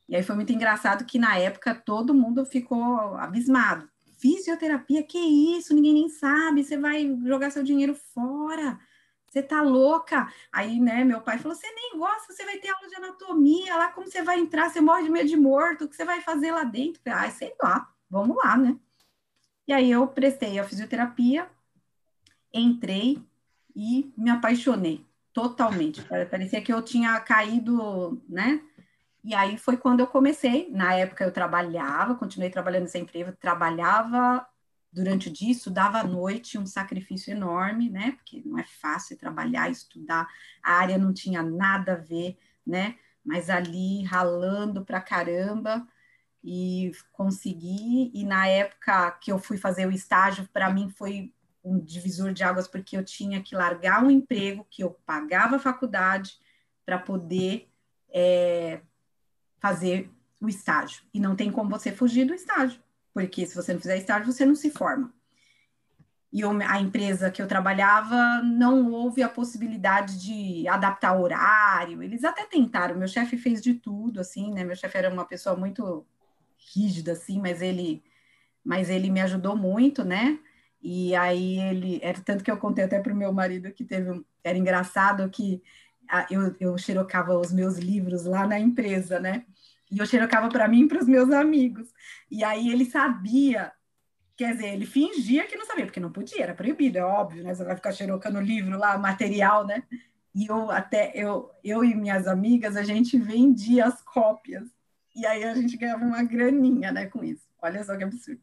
E 0.09 0.15
aí 0.15 0.23
foi 0.23 0.35
muito 0.35 0.51
engraçado 0.51 1.05
que 1.05 1.19
na 1.19 1.37
época 1.37 1.75
todo 1.75 2.13
mundo 2.13 2.45
ficou 2.45 3.15
abismado 3.15 3.90
Fisioterapia, 4.21 5.01
que 5.01 5.17
isso? 5.17 5.73
Ninguém 5.73 5.93
nem 5.93 6.09
sabe. 6.09 6.63
Você 6.63 6.77
vai 6.77 7.07
jogar 7.25 7.49
seu 7.49 7.63
dinheiro 7.63 7.95
fora. 7.95 8.79
Você 9.27 9.41
tá 9.41 9.61
louca? 9.61 10.31
Aí, 10.51 10.79
né, 10.79 11.03
meu 11.03 11.21
pai 11.21 11.39
falou: 11.39 11.57
você 11.57 11.67
nem 11.73 11.97
gosta, 11.97 12.31
você 12.31 12.45
vai 12.45 12.59
ter 12.59 12.69
aula 12.69 12.87
de 12.87 12.95
anatomia 12.95 13.75
lá, 13.75 13.87
como 13.87 14.05
você 14.05 14.21
vai 14.21 14.39
entrar? 14.39 14.69
Você 14.69 14.79
morre 14.79 15.03
de 15.03 15.09
medo 15.09 15.27
de 15.27 15.37
morto, 15.37 15.85
o 15.85 15.89
que 15.89 15.95
você 15.95 16.05
vai 16.05 16.21
fazer 16.21 16.51
lá 16.51 16.63
dentro? 16.63 17.01
Ah, 17.07 17.29
sei 17.31 17.55
lá, 17.61 17.89
vamos 18.09 18.37
lá, 18.37 18.55
né? 18.57 18.77
E 19.67 19.73
aí 19.73 19.89
eu 19.89 20.05
prestei 20.05 20.59
a 20.59 20.65
fisioterapia, 20.65 21.49
entrei 22.53 23.19
e 23.75 24.13
me 24.17 24.29
apaixonei 24.29 25.05
totalmente. 25.33 26.01
Parecia 26.29 26.61
que 26.61 26.73
eu 26.73 26.81
tinha 26.81 27.19
caído, 27.21 28.21
né? 28.27 28.61
E 29.23 29.35
aí 29.35 29.57
foi 29.57 29.77
quando 29.77 29.99
eu 29.99 30.07
comecei. 30.07 30.69
Na 30.71 30.93
época 30.95 31.23
eu 31.23 31.31
trabalhava, 31.31 32.15
continuei 32.15 32.49
trabalhando 32.49 32.83
nessa 32.83 32.97
empresa, 32.97 33.37
trabalhava 33.39 34.45
durante 34.91 35.29
o 35.29 35.33
dia, 35.33 35.51
estudava 35.51 35.99
à 35.99 36.03
noite, 36.03 36.57
um 36.57 36.65
sacrifício 36.65 37.31
enorme, 37.31 37.89
né? 37.89 38.11
Porque 38.13 38.41
não 38.45 38.57
é 38.59 38.63
fácil 38.63 39.17
trabalhar, 39.17 39.69
estudar, 39.69 40.27
a 40.61 40.73
área 40.73 40.97
não 40.97 41.13
tinha 41.13 41.41
nada 41.43 41.93
a 41.93 41.97
ver, 41.97 42.37
né? 42.65 42.97
Mas 43.23 43.49
ali 43.49 44.03
ralando 44.03 44.83
pra 44.83 44.99
caramba 44.99 45.87
e 46.43 46.91
consegui. 47.13 48.11
E 48.13 48.23
na 48.25 48.47
época 48.47 49.11
que 49.21 49.31
eu 49.31 49.39
fui 49.39 49.57
fazer 49.57 49.85
o 49.87 49.91
estágio, 49.91 50.49
para 50.51 50.69
mim 50.71 50.89
foi 50.89 51.33
um 51.63 51.79
divisor 51.79 52.33
de 52.33 52.43
águas, 52.43 52.67
porque 52.67 52.97
eu 52.97 53.05
tinha 53.05 53.41
que 53.41 53.55
largar 53.55 54.03
um 54.03 54.09
emprego 54.09 54.65
que 54.69 54.83
eu 54.83 54.91
pagava 55.05 55.57
a 55.57 55.59
faculdade 55.59 56.39
para 56.85 56.97
poder 56.97 57.69
é, 58.13 58.81
fazer 59.61 60.09
o 60.41 60.49
estágio. 60.49 61.03
E 61.13 61.19
não 61.19 61.35
tem 61.35 61.51
como 61.51 61.69
você 61.69 61.91
fugir 61.91 62.25
do 62.25 62.33
estágio, 62.33 62.81
porque 63.13 63.45
se 63.45 63.55
você 63.55 63.73
não 63.73 63.79
fizer 63.79 63.97
estágio, 63.97 64.31
você 64.31 64.45
não 64.45 64.55
se 64.55 64.71
forma. 64.71 65.13
e 66.33 66.43
a 66.43 66.79
empresa 66.79 67.29
que 67.29 67.41
eu 67.41 67.47
trabalhava 67.47 68.41
não 68.43 68.91
houve 68.91 69.21
a 69.21 69.29
possibilidade 69.29 70.17
de 70.19 70.67
adaptar 70.67 71.19
horário. 71.19 72.01
Eles 72.01 72.23
até 72.23 72.45
tentaram, 72.45 72.95
meu 72.97 73.07
chefe 73.07 73.37
fez 73.37 73.61
de 73.61 73.73
tudo, 73.75 74.19
assim, 74.21 74.51
né? 74.53 74.63
Meu 74.63 74.75
chefe 74.75 74.97
era 74.97 75.09
uma 75.13 75.25
pessoa 75.25 75.55
muito 75.57 76.05
rígida, 76.73 77.13
assim, 77.13 77.39
mas 77.39 77.61
ele, 77.61 78.03
mas 78.63 78.89
ele 78.89 79.09
me 79.09 79.21
ajudou 79.21 79.57
muito, 79.57 80.03
né? 80.05 80.39
E 80.81 81.15
aí 81.15 81.59
ele, 81.59 81.99
era 82.01 82.19
tanto 82.21 82.43
que 82.43 82.51
eu 82.51 82.57
contei 82.57 82.85
até 82.85 82.99
para 82.99 83.13
o 83.13 83.15
meu 83.15 83.33
marido 83.33 83.71
que 83.71 83.83
teve, 83.85 84.23
era 84.43 84.57
engraçado 84.57 85.29
que 85.29 85.61
eu, 86.29 86.55
eu 86.59 86.77
xerocava 86.77 87.37
os 87.37 87.51
meus 87.51 87.77
livros 87.77 88.25
lá 88.25 88.47
na 88.47 88.59
empresa, 88.59 89.19
né? 89.19 89.45
E 89.91 89.99
eu 89.99 90.05
xerocava 90.05 90.49
para 90.49 90.67
mim 90.67 90.83
e 90.83 90.87
para 90.87 90.99
os 90.99 91.07
meus 91.07 91.31
amigos. 91.31 91.89
E 92.29 92.43
aí 92.43 92.69
ele 92.69 92.85
sabia 92.85 93.71
Quer 94.41 94.53
dizer, 94.53 94.73
ele 94.73 94.87
fingia 94.87 95.45
que 95.45 95.55
não 95.55 95.67
sabia, 95.67 95.85
porque 95.85 95.99
não 95.99 96.11
podia, 96.11 96.41
era 96.41 96.55
proibido, 96.55 96.97
é 96.97 97.03
óbvio, 97.03 97.43
né? 97.43 97.53
Você 97.53 97.63
vai 97.63 97.75
ficar 97.75 97.91
xerocando 97.91 98.41
livro 98.41 98.75
lá, 98.75 98.97
material, 98.97 99.67
né? 99.67 99.83
E 100.33 100.47
eu 100.47 100.71
até, 100.71 101.11
eu, 101.13 101.51
eu 101.63 101.83
e 101.83 101.93
minhas 101.93 102.25
amigas, 102.27 102.75
a 102.75 102.81
gente 102.81 103.19
vendia 103.19 103.85
as 103.85 104.01
cópias. 104.01 104.67
E 105.15 105.27
aí 105.27 105.43
a 105.43 105.53
gente 105.53 105.77
ganhava 105.77 106.03
uma 106.03 106.23
graninha, 106.23 106.91
né, 106.91 107.05
com 107.05 107.23
isso. 107.23 107.45
Olha 107.61 107.83
só 107.83 107.95
que 107.95 108.03
absurdo. 108.03 108.41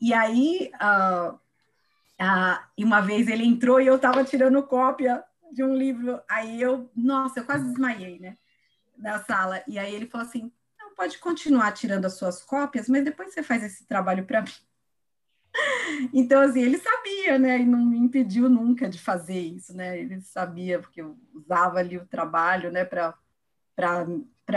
E 0.00 0.12
aí, 0.12 0.72
uh, 0.82 1.34
uh, 1.34 2.84
uma 2.84 3.00
vez 3.00 3.28
ele 3.28 3.44
entrou 3.44 3.80
e 3.80 3.86
eu 3.86 3.94
estava 3.96 4.24
tirando 4.24 4.60
cópia 4.64 5.22
de 5.52 5.62
um 5.62 5.74
livro. 5.74 6.20
Aí 6.28 6.60
eu, 6.60 6.90
nossa, 6.94 7.40
eu 7.40 7.44
quase 7.44 7.66
desmaiei, 7.66 8.18
né? 8.18 8.36
Na 8.96 9.18
sala. 9.20 9.62
E 9.66 9.78
aí 9.78 9.94
ele 9.94 10.06
falou 10.06 10.26
assim: 10.26 10.50
não, 10.78 10.94
pode 10.94 11.18
continuar 11.18 11.72
tirando 11.72 12.04
as 12.04 12.14
suas 12.14 12.42
cópias, 12.42 12.88
mas 12.88 13.04
depois 13.04 13.32
você 13.32 13.42
faz 13.42 13.62
esse 13.62 13.84
trabalho 13.86 14.24
para 14.24 14.42
mim. 14.42 14.50
Então, 16.14 16.40
assim, 16.40 16.62
ele 16.62 16.78
sabia, 16.78 17.38
né? 17.38 17.58
E 17.58 17.66
não 17.66 17.84
me 17.84 17.98
impediu 17.98 18.48
nunca 18.48 18.88
de 18.88 18.98
fazer 18.98 19.38
isso, 19.38 19.76
né? 19.76 19.98
Ele 19.98 20.20
sabia, 20.20 20.78
porque 20.78 21.02
eu 21.02 21.18
usava 21.34 21.78
ali 21.80 21.98
o 21.98 22.06
trabalho, 22.06 22.70
né, 22.70 22.84
para 22.84 23.14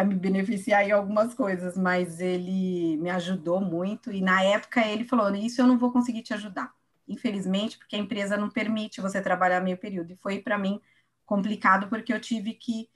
me 0.05 0.15
beneficiar 0.15 0.87
em 0.87 0.91
algumas 0.91 1.33
coisas, 1.33 1.75
mas 1.77 2.21
ele 2.21 2.97
me 2.97 3.09
ajudou 3.09 3.59
muito. 3.59 4.11
E 4.11 4.21
na 4.21 4.43
época 4.43 4.87
ele 4.87 5.03
falou: 5.03 5.33
Isso 5.35 5.61
eu 5.61 5.67
não 5.67 5.77
vou 5.77 5.91
conseguir 5.91 6.21
te 6.21 6.33
ajudar, 6.33 6.73
infelizmente, 7.07 7.77
porque 7.77 7.95
a 7.95 7.99
empresa 7.99 8.38
não 8.38 8.49
permite 8.49 9.01
você 9.01 9.21
trabalhar 9.21 9.61
meio 9.61 9.77
período. 9.77 10.11
E 10.11 10.15
foi 10.15 10.39
para 10.39 10.57
mim 10.57 10.80
complicado, 11.25 11.88
porque 11.88 12.13
eu 12.13 12.19
tive 12.19 12.53
que 12.53 12.89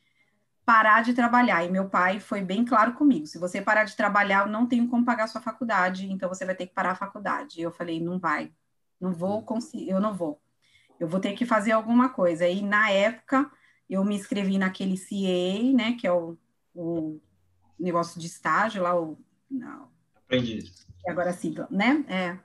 parar 0.66 1.02
de 1.02 1.14
trabalhar. 1.14 1.64
E 1.64 1.72
meu 1.72 1.90
pai 1.90 2.20
foi 2.20 2.42
bem 2.42 2.66
claro 2.66 2.94
comigo: 2.94 3.26
se 3.26 3.38
você 3.38 3.62
parar 3.62 3.86
de 3.86 3.96
trabalhar, 3.96 4.46
eu 4.46 4.52
não 4.52 4.66
tenho 4.66 4.88
como 4.88 5.06
pagar 5.06 5.28
sua 5.28 5.42
faculdade, 5.42 6.12
então 6.12 6.30
você 6.30 6.46
vai 6.46 6.56
ter 6.56 6.68
que 6.68 6.74
parar 6.74 6.92
a 6.92 6.96
faculdade. 6.96 7.60
E 7.60 7.64
eu 7.64 7.72
falei: 7.72 8.00
não 8.00 8.20
vai, 8.20 8.52
não 9.00 9.14
vou 9.14 9.40
hum. 9.40 9.44
conseguir, 9.44 9.90
eu 9.90 10.00
não 10.00 10.14
vou. 10.14 10.42
Eu 11.00 11.08
vou 11.08 11.20
ter 11.20 11.34
que 11.34 11.46
fazer 11.46 11.72
alguma 11.72 12.10
coisa. 12.10 12.48
E 12.48 12.62
na 12.62 12.90
época 12.90 13.50
eu 13.90 14.04
me 14.04 14.16
inscrevi 14.16 14.58
naquele 14.58 14.98
CA, 14.98 15.74
né, 15.74 15.94
que 15.94 16.06
é 16.06 16.12
o, 16.12 16.38
o 16.76 17.22
negócio 17.80 18.20
de 18.20 18.28
estágio 18.28 18.84
lá, 18.84 19.00
o 19.00 19.18
não, 19.50 19.90
aprendiz. 20.16 20.86
Agora 21.08 21.32
sigla, 21.32 21.68
né? 21.72 22.04
É 22.10 22.38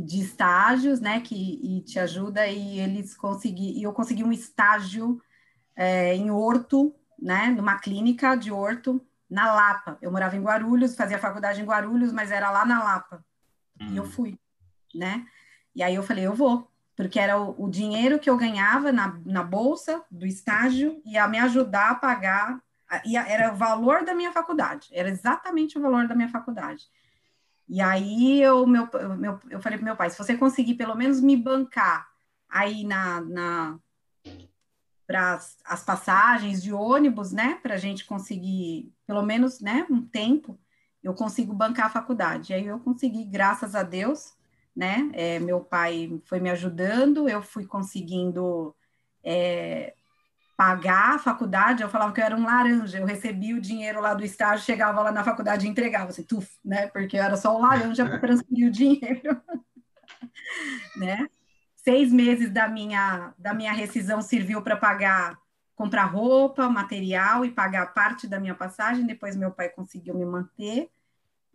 de 0.00 0.20
estágios, 0.20 1.00
né, 1.00 1.20
que 1.20 1.82
te 1.86 1.98
ajuda 1.98 2.46
e 2.46 2.80
eles 2.80 3.14
consegui, 3.14 3.78
e 3.78 3.82
eu 3.82 3.92
consegui 3.92 4.24
um 4.24 4.32
estágio 4.32 5.20
é, 5.76 6.14
em 6.14 6.30
Horto, 6.30 6.94
né, 7.20 7.48
numa 7.48 7.78
clínica 7.78 8.34
de 8.34 8.50
orto 8.50 9.04
na 9.28 9.52
Lapa. 9.52 9.98
Eu 10.00 10.10
morava 10.10 10.36
em 10.36 10.42
Guarulhos, 10.42 10.96
fazia 10.96 11.18
faculdade 11.18 11.60
em 11.60 11.64
Guarulhos, 11.64 12.12
mas 12.12 12.30
era 12.30 12.50
lá 12.50 12.64
na 12.64 12.82
Lapa. 12.82 13.24
E 13.80 13.96
eu 13.96 14.04
hum. 14.04 14.10
fui, 14.10 14.38
né? 14.94 15.26
E 15.74 15.82
aí 15.82 15.94
eu 15.94 16.02
falei, 16.02 16.26
eu 16.26 16.34
vou, 16.34 16.70
porque 16.96 17.18
era 17.18 17.40
o, 17.40 17.54
o, 17.64 17.70
dinheiro 17.70 18.18
que 18.18 18.28
eu 18.28 18.36
ganhava 18.36 18.92
na, 18.92 19.18
na 19.24 19.42
bolsa 19.42 20.04
do 20.10 20.26
estágio 20.26 21.00
ia 21.04 21.26
me 21.26 21.38
ajudar 21.38 21.90
a 21.90 21.94
pagar, 21.94 22.62
ia, 23.04 23.26
era 23.26 23.52
o 23.52 23.56
valor 23.56 24.04
da 24.04 24.14
minha 24.14 24.32
faculdade, 24.32 24.88
era 24.92 25.08
exatamente 25.08 25.78
o 25.78 25.82
valor 25.82 26.06
da 26.06 26.14
minha 26.14 26.28
faculdade. 26.28 26.90
E 27.68 27.80
aí 27.80 28.42
eu, 28.42 28.66
meu, 28.66 28.88
meu, 29.16 29.40
eu 29.50 29.60
falei 29.60 29.78
para 29.78 29.84
meu 29.84 29.96
pai, 29.96 30.10
se 30.10 30.18
você 30.18 30.36
conseguir 30.36 30.74
pelo 30.74 30.94
menos 30.94 31.20
me 31.20 31.36
bancar 31.36 32.08
aí 32.48 32.84
na, 32.84 33.20
na 33.20 33.78
para 35.06 35.38
as 35.64 35.84
passagens 35.84 36.62
de 36.62 36.72
ônibus, 36.72 37.32
né, 37.32 37.58
para 37.62 37.74
a 37.74 37.78
gente 37.78 38.04
conseguir, 38.04 38.92
pelo 39.06 39.22
menos, 39.22 39.60
né, 39.60 39.86
um 39.90 40.00
tempo, 40.00 40.58
eu 41.02 41.12
consigo 41.12 41.52
bancar 41.52 41.86
a 41.86 41.90
faculdade. 41.90 42.52
E 42.52 42.54
aí 42.54 42.66
eu 42.66 42.78
consegui, 42.78 43.24
graças 43.24 43.74
a 43.74 43.82
Deus, 43.82 44.34
né, 44.74 45.10
é, 45.12 45.38
meu 45.38 45.60
pai 45.60 46.18
foi 46.24 46.40
me 46.40 46.48
ajudando, 46.48 47.28
eu 47.28 47.42
fui 47.42 47.66
conseguindo 47.66 48.74
é, 49.22 49.94
pagar 50.62 51.16
a 51.16 51.18
faculdade, 51.18 51.82
eu 51.82 51.88
falava 51.88 52.12
que 52.12 52.20
eu 52.20 52.24
era 52.24 52.36
um 52.36 52.44
laranja, 52.44 53.00
eu 53.00 53.04
recebia 53.04 53.56
o 53.56 53.60
dinheiro 53.60 54.00
lá 54.00 54.14
do 54.14 54.24
estágio, 54.24 54.64
chegava 54.64 55.02
lá 55.02 55.10
na 55.10 55.24
faculdade 55.24 55.66
e 55.66 55.68
entregava, 55.68 56.10
assim, 56.10 56.22
tuf, 56.22 56.56
né, 56.64 56.86
porque 56.86 57.16
eu 57.16 57.22
era 57.22 57.36
só 57.36 57.56
o 57.56 57.60
laranja 57.60 58.06
para 58.06 58.20
transferir 58.22 58.68
o 58.68 58.70
dinheiro, 58.70 59.42
né, 60.94 61.28
seis 61.74 62.12
meses 62.12 62.48
da 62.48 62.68
minha, 62.68 63.34
da 63.36 63.52
minha 63.52 63.72
rescisão 63.72 64.22
serviu 64.22 64.62
para 64.62 64.76
pagar, 64.76 65.36
comprar 65.74 66.04
roupa, 66.04 66.68
material 66.68 67.44
e 67.44 67.50
pagar 67.50 67.92
parte 67.92 68.28
da 68.28 68.38
minha 68.38 68.54
passagem. 68.54 69.04
Depois 69.04 69.34
meu 69.34 69.50
pai 69.50 69.68
conseguiu 69.68 70.14
me 70.14 70.24
manter 70.24 70.88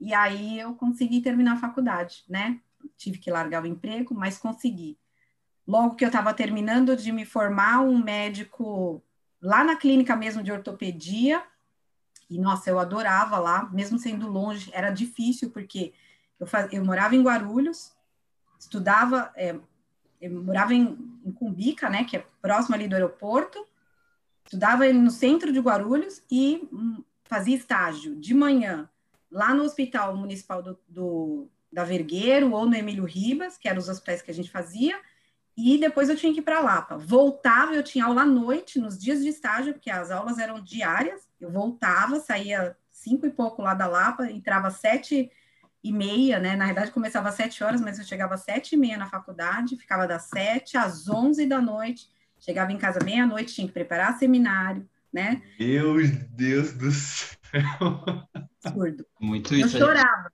e 0.01 0.13
aí 0.13 0.59
eu 0.59 0.75
consegui 0.75 1.21
terminar 1.21 1.53
a 1.53 1.61
faculdade, 1.61 2.25
né? 2.27 2.59
Tive 2.97 3.19
que 3.19 3.31
largar 3.31 3.63
o 3.63 3.67
emprego, 3.67 4.13
mas 4.13 4.37
consegui. 4.37 4.99
Logo 5.67 5.95
que 5.95 6.05
eu 6.05 6.07
estava 6.07 6.33
terminando 6.33 6.95
de 6.95 7.11
me 7.11 7.25
formar, 7.25 7.81
um 7.81 8.01
médico 8.01 9.03
lá 9.41 9.63
na 9.63 9.75
clínica 9.75 10.15
mesmo 10.15 10.41
de 10.41 10.51
ortopedia, 10.51 11.43
e 12.29 12.39
nossa, 12.39 12.69
eu 12.69 12.79
adorava 12.79 13.37
lá, 13.37 13.69
mesmo 13.71 13.99
sendo 13.99 14.27
longe, 14.27 14.69
era 14.73 14.89
difícil, 14.89 15.49
porque 15.49 15.93
eu, 16.39 16.47
faz... 16.47 16.71
eu 16.71 16.83
morava 16.83 17.15
em 17.15 17.21
Guarulhos, 17.21 17.93
estudava, 18.59 19.31
é, 19.35 19.57
eu 20.21 20.43
morava 20.43 20.73
em, 20.73 20.97
em 21.25 21.31
Cumbica, 21.31 21.89
né, 21.89 22.03
que 22.03 22.17
é 22.17 22.25
próximo 22.41 22.75
ali 22.75 22.87
do 22.87 22.95
aeroporto, 22.95 23.65
estudava 24.45 24.91
no 24.91 25.11
centro 25.11 25.51
de 25.51 25.59
Guarulhos 25.59 26.23
e 26.31 26.67
hum, 26.71 27.03
fazia 27.25 27.55
estágio 27.55 28.15
de 28.15 28.33
manhã 28.33 28.89
lá 29.29 29.53
no 29.53 29.63
Hospital 29.63 30.15
Municipal 30.15 30.63
do, 30.63 30.79
do, 30.87 31.49
da 31.71 31.83
Vergueiro 31.83 32.51
ou 32.53 32.65
no 32.65 32.75
Emílio 32.75 33.05
Ribas, 33.05 33.57
que 33.57 33.67
eram 33.67 33.79
os 33.79 33.89
hospitais 33.89 34.21
que 34.21 34.31
a 34.31 34.33
gente 34.33 34.49
fazia, 34.49 34.99
e 35.57 35.79
depois 35.79 36.07
eu 36.07 36.15
tinha 36.15 36.31
que 36.31 36.39
ir 36.39 36.43
para 36.43 36.59
Lapa. 36.59 36.97
Voltava, 36.97 37.73
eu 37.73 37.81
tinha 37.81 38.05
aula 38.05 38.21
à 38.21 38.25
noite, 38.25 38.79
nos 38.79 38.95
dias 38.95 39.23
de 39.23 39.29
estágio, 39.29 39.73
porque 39.73 39.89
as 39.89 40.11
aulas 40.11 40.37
eram 40.37 40.61
diárias, 40.61 41.27
eu 41.41 41.51
voltava, 41.51 42.19
saía 42.19 42.77
cinco 42.91 43.25
e 43.25 43.31
pouco 43.31 43.63
lá 43.63 43.73
da 43.73 43.87
Lapa, 43.87 44.29
entrava 44.29 44.69
sete 44.69 45.31
e 45.83 45.91
meia, 45.91 46.39
né? 46.39 46.55
Na 46.55 46.67
verdade, 46.67 46.91
começava 46.91 47.29
às 47.29 47.35
sete 47.35 47.63
horas, 47.63 47.81
mas 47.81 47.97
eu 47.97 48.05
chegava 48.05 48.35
às 48.35 48.41
sete 48.41 48.73
e 48.73 48.77
meia 48.77 48.97
na 48.97 49.07
faculdade, 49.07 49.77
ficava 49.77 50.05
das 50.05 50.23
sete 50.23 50.77
às 50.77 51.09
onze 51.09 51.47
da 51.47 51.59
noite, 51.59 52.07
chegava 52.39 52.71
em 52.71 52.77
casa 52.77 52.99
meia-noite, 53.03 53.55
tinha 53.55 53.67
que 53.67 53.73
preparar 53.73 54.17
seminário, 54.19 54.87
né? 55.11 55.41
Meu 55.59 55.95
Deus 56.29 56.73
do 56.73 56.91
céu! 56.91 57.33
Absurdo. 58.63 59.05
Muito 59.19 59.55
eu 59.55 59.65
isso. 59.65 59.77
Eu 59.77 59.87
chorava. 59.87 60.31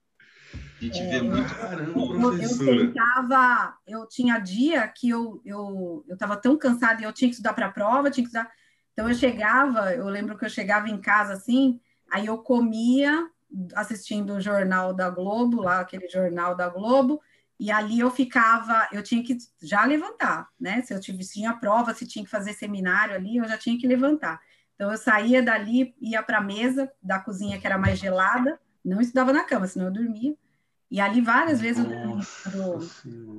A 0.84 0.86
gente 0.86 1.04
vê 1.08 1.22
muito. 1.22 1.56
Caramba, 1.56 2.00
eu, 2.00 2.42
eu 2.42 2.78
tentava, 2.78 3.78
eu 3.88 4.06
tinha 4.06 4.38
dia 4.38 4.86
que 4.90 5.10
eu 5.10 5.42
eu 5.46 6.04
eu 6.08 6.14
estava 6.14 6.36
tão 6.36 6.58
cansada 6.58 7.02
e 7.02 7.06
eu 7.06 7.14
tinha 7.14 7.30
que 7.30 7.36
estudar 7.36 7.54
para 7.54 7.68
a 7.68 7.72
prova, 7.72 8.12
tinha 8.12 8.26
que 8.26 8.30
estudar. 8.30 8.52
Então 8.92 9.08
eu 9.08 9.16
chegava, 9.16 9.94
eu 9.94 10.08
lembro 10.10 10.38
que 10.38 10.44
eu 10.44 10.50
chegava 10.50 10.90
em 10.90 11.00
casa 11.00 11.34
assim, 11.34 11.80
aí 12.12 12.26
eu 12.26 12.38
comia 12.40 13.30
assistindo 13.76 14.34
o 14.34 14.42
jornal 14.42 14.94
da 14.94 15.10
Globo, 15.10 15.62
lá 15.62 15.80
aquele 15.80 16.10
jornal 16.10 16.54
da 16.54 16.68
Globo, 16.68 17.22
e 17.58 17.72
ali 17.72 18.00
eu 18.00 18.12
ficava, 18.12 18.90
eu 18.92 19.02
tinha 19.02 19.24
que 19.24 19.38
já 19.62 19.86
levantar, 19.86 20.50
né? 20.60 20.82
Se 20.82 20.94
eu 20.94 21.00
tinha 21.00 21.54
prova, 21.54 21.94
se 21.94 22.06
tinha 22.06 22.26
que 22.26 22.32
fazer 22.32 22.54
seminário 22.54 23.16
ali, 23.16 23.38
eu 23.38 23.48
já 23.48 23.58
tinha 23.58 23.78
que 23.78 23.88
levantar. 23.88 24.42
Então 24.76 24.92
eu 24.92 24.98
saía 24.98 25.42
dali, 25.42 25.96
ia 26.02 26.22
para 26.22 26.40
a 26.40 26.42
mesa 26.42 26.92
da 27.02 27.20
cozinha 27.20 27.58
que 27.58 27.66
era 27.66 27.78
mais 27.78 28.00
gelada, 28.00 28.60
não 28.84 29.00
estudava 29.00 29.32
na 29.32 29.46
cama, 29.46 29.66
senão 29.66 29.86
eu 29.86 29.94
dormia. 29.94 30.36
E 30.90 31.00
ali 31.00 31.22
várias 31.22 31.60
vezes 31.60 31.84
eu 31.84 31.92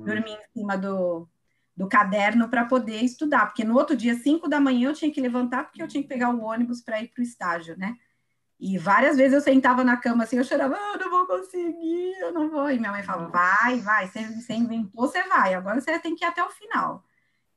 dormia, 0.03 0.37
em 0.37 0.59
cima 0.59 0.77
do, 0.77 1.27
do 1.75 1.87
caderno 1.87 2.49
para 2.49 2.65
poder 2.65 3.01
estudar, 3.01 3.45
porque 3.45 3.63
no 3.63 3.75
outro 3.75 3.95
dia, 3.95 4.15
5 4.15 4.49
da 4.49 4.59
manhã, 4.59 4.89
eu 4.89 4.93
tinha 4.93 5.11
que 5.11 5.21
levantar, 5.21 5.63
porque 5.65 5.81
eu 5.81 5.87
tinha 5.87 6.03
que 6.03 6.09
pegar 6.09 6.29
o 6.29 6.43
ônibus 6.43 6.81
para 6.81 7.01
ir 7.01 7.07
para 7.07 7.21
o 7.21 7.23
estágio, 7.23 7.77
né? 7.77 7.95
E 8.59 8.77
várias 8.77 9.17
vezes 9.17 9.33
eu 9.33 9.41
sentava 9.41 9.83
na 9.83 9.97
cama 9.97 10.23
assim, 10.23 10.37
eu 10.37 10.43
chorava, 10.43 10.75
ah, 10.75 10.97
não 10.97 11.09
vou 11.09 11.27
conseguir, 11.27 12.13
eu 12.19 12.33
não 12.33 12.49
vou. 12.49 12.71
E 12.71 12.79
minha 12.79 12.91
mãe 12.91 13.03
falava, 13.03 13.27
vai, 13.27 13.79
vai, 13.81 14.07
você, 14.07 14.23
você 14.23 14.53
inventou, 14.53 15.07
você 15.07 15.21
vai, 15.23 15.53
agora 15.53 15.79
você 15.81 15.99
tem 15.99 16.15
que 16.15 16.23
ir 16.23 16.27
até 16.27 16.43
o 16.43 16.49
final. 16.49 17.03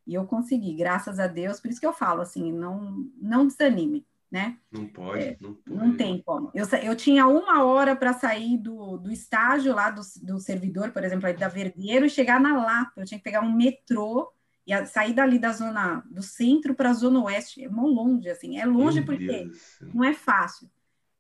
E 0.06 0.15
eu 0.15 0.27
consegui, 0.27 0.74
graças 0.74 1.19
a 1.20 1.27
Deus, 1.27 1.60
por 1.60 1.70
isso 1.70 1.78
que 1.78 1.86
eu 1.86 1.93
falo 1.93 2.23
assim, 2.23 2.51
não, 2.52 3.06
não 3.20 3.47
desanime, 3.47 4.05
né? 4.31 4.59
Não 4.71 4.87
pode, 4.87 5.25
é, 5.25 5.37
não 5.41 5.55
pode. 5.55 5.77
Não 5.77 5.97
tem 5.97 6.23
como. 6.23 6.51
Eu, 6.55 6.67
eu 6.83 6.95
tinha 6.95 7.27
uma 7.27 7.65
hora 7.65 7.97
para 7.97 8.13
sair 8.13 8.59
do, 8.59 8.99
do 8.99 9.11
estágio 9.11 9.75
lá 9.75 9.91
do, 9.91 10.03
do 10.23 10.39
servidor, 10.39 10.91
por 10.91 11.03
exemplo, 11.03 11.33
da 11.35 11.49
Vergueiro, 11.49 12.05
e 12.07 12.11
chegar 12.11 12.41
na 12.41 12.57
Lapa. 12.57 12.93
Eu 12.97 13.05
tinha 13.05 13.19
que 13.19 13.25
pegar 13.25 13.41
um 13.41 13.53
metrô 13.53 14.31
e 14.67 14.87
sair 14.87 15.15
dali 15.15 15.39
da 15.39 15.51
zona 15.53 16.05
do 16.11 16.23
centro 16.23 16.75
para 16.75 16.91
a 16.91 16.95
zona 16.95 17.23
oeste. 17.23 17.65
É 17.65 17.69
muito 17.69 17.95
longe, 17.95 18.29
assim. 18.29 18.59
É 18.59 18.67
longe 18.67 19.01
Meu 19.01 19.07
porque 19.07 19.51
não 19.95 20.05
é 20.05 20.13
fácil. 20.13 20.71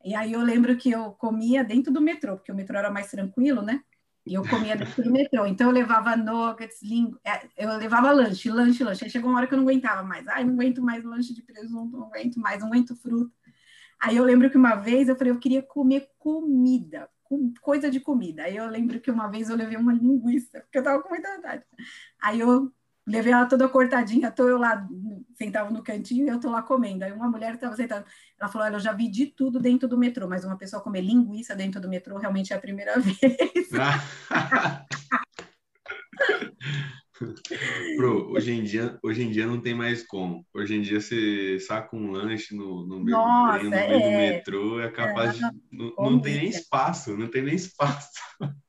E 0.04 0.14
aí 0.14 0.32
eu 0.32 0.40
lembro 0.42 0.76
que 0.76 0.90
eu 0.90 1.12
comia 1.12 1.64
dentro 1.64 1.92
do 1.92 2.00
metrô, 2.00 2.36
porque 2.36 2.52
o 2.52 2.54
metrô 2.54 2.78
era 2.78 2.90
mais 2.90 3.10
tranquilo, 3.10 3.62
né? 3.62 3.82
E 4.28 4.34
eu 4.34 4.42
comia 4.46 4.76
dentro 4.76 5.02
do 5.02 5.10
metrô. 5.10 5.46
Então 5.46 5.68
eu 5.68 5.72
levava 5.72 6.16
nuggets, 6.16 6.82
língua, 6.82 7.18
é, 7.24 7.48
eu 7.56 7.76
levava 7.78 8.12
lanche, 8.12 8.50
lanche, 8.50 8.84
lanche. 8.84 9.04
Aí 9.04 9.10
chegou 9.10 9.30
uma 9.30 9.38
hora 9.38 9.46
que 9.46 9.54
eu 9.54 9.58
não 9.58 9.64
aguentava 9.64 10.02
mais. 10.02 10.26
Ai, 10.28 10.44
não 10.44 10.54
aguento 10.54 10.82
mais 10.82 11.02
lanche 11.02 11.34
de 11.34 11.42
presunto, 11.42 11.96
não 11.96 12.06
aguento 12.06 12.36
mais, 12.38 12.60
não 12.60 12.68
aguento 12.68 12.94
fruta. 12.94 13.32
Aí 14.00 14.16
eu 14.16 14.24
lembro 14.24 14.50
que 14.50 14.56
uma 14.56 14.76
vez 14.76 15.08
eu 15.08 15.16
falei, 15.16 15.32
eu 15.32 15.38
queria 15.40 15.62
comer 15.62 16.08
comida, 16.18 17.08
coisa 17.60 17.90
de 17.90 18.00
comida. 18.00 18.44
Aí 18.44 18.56
eu 18.56 18.68
lembro 18.68 19.00
que 19.00 19.10
uma 19.10 19.28
vez 19.28 19.50
eu 19.50 19.56
levei 19.56 19.76
uma 19.76 19.92
linguiça, 19.92 20.60
porque 20.60 20.78
eu 20.78 20.82
tava 20.82 21.02
com 21.02 21.08
muita 21.08 21.34
vontade. 21.36 21.64
Aí 22.20 22.40
eu 22.40 22.72
levei 23.08 23.32
ela 23.32 23.46
toda 23.46 23.68
cortadinha, 23.68 24.30
tô 24.30 24.46
eu 24.46 24.58
lá, 24.58 24.86
sentava 25.34 25.70
no 25.70 25.82
cantinho 25.82 26.26
e 26.26 26.28
eu 26.28 26.38
tô 26.38 26.50
lá 26.50 26.62
comendo. 26.62 27.04
Aí 27.04 27.12
uma 27.12 27.28
mulher 27.28 27.54
estava 27.54 27.74
sentada, 27.74 28.04
ela 28.38 28.50
falou, 28.50 28.68
eu 28.68 28.78
já 28.78 28.92
vi 28.92 29.08
de 29.08 29.26
tudo 29.26 29.58
dentro 29.58 29.88
do 29.88 29.96
metrô, 29.96 30.28
mas 30.28 30.44
uma 30.44 30.58
pessoa 30.58 30.82
comer 30.82 31.00
linguiça 31.00 31.56
dentro 31.56 31.80
do 31.80 31.88
metrô 31.88 32.18
realmente 32.18 32.52
é 32.52 32.56
a 32.56 32.60
primeira 32.60 32.94
vez. 33.00 33.70
Pro, 37.96 38.32
hoje 38.32 38.52
em, 38.52 38.62
dia, 38.62 38.98
hoje 39.02 39.22
em 39.22 39.30
dia 39.30 39.46
não 39.46 39.60
tem 39.60 39.74
mais 39.74 40.06
como. 40.06 40.46
Hoje 40.54 40.74
em 40.74 40.82
dia 40.82 41.00
você 41.00 41.58
saca 41.60 41.96
um 41.96 42.10
lanche 42.10 42.54
no, 42.54 42.86
no 42.86 43.00
meio, 43.00 43.16
Nossa, 43.16 43.62
no 43.64 43.70
meio 43.70 43.82
é, 43.82 43.98
do 44.00 44.10
metrô, 44.10 44.80
é 44.80 44.90
capaz 44.90 45.30
é, 45.30 45.50
de. 45.50 45.56
Não, 45.72 45.94
não 45.96 46.20
tem 46.20 46.36
nem 46.36 46.48
espaço, 46.48 47.16
não 47.16 47.28
tem 47.28 47.42
nem 47.42 47.54
espaço. 47.54 48.10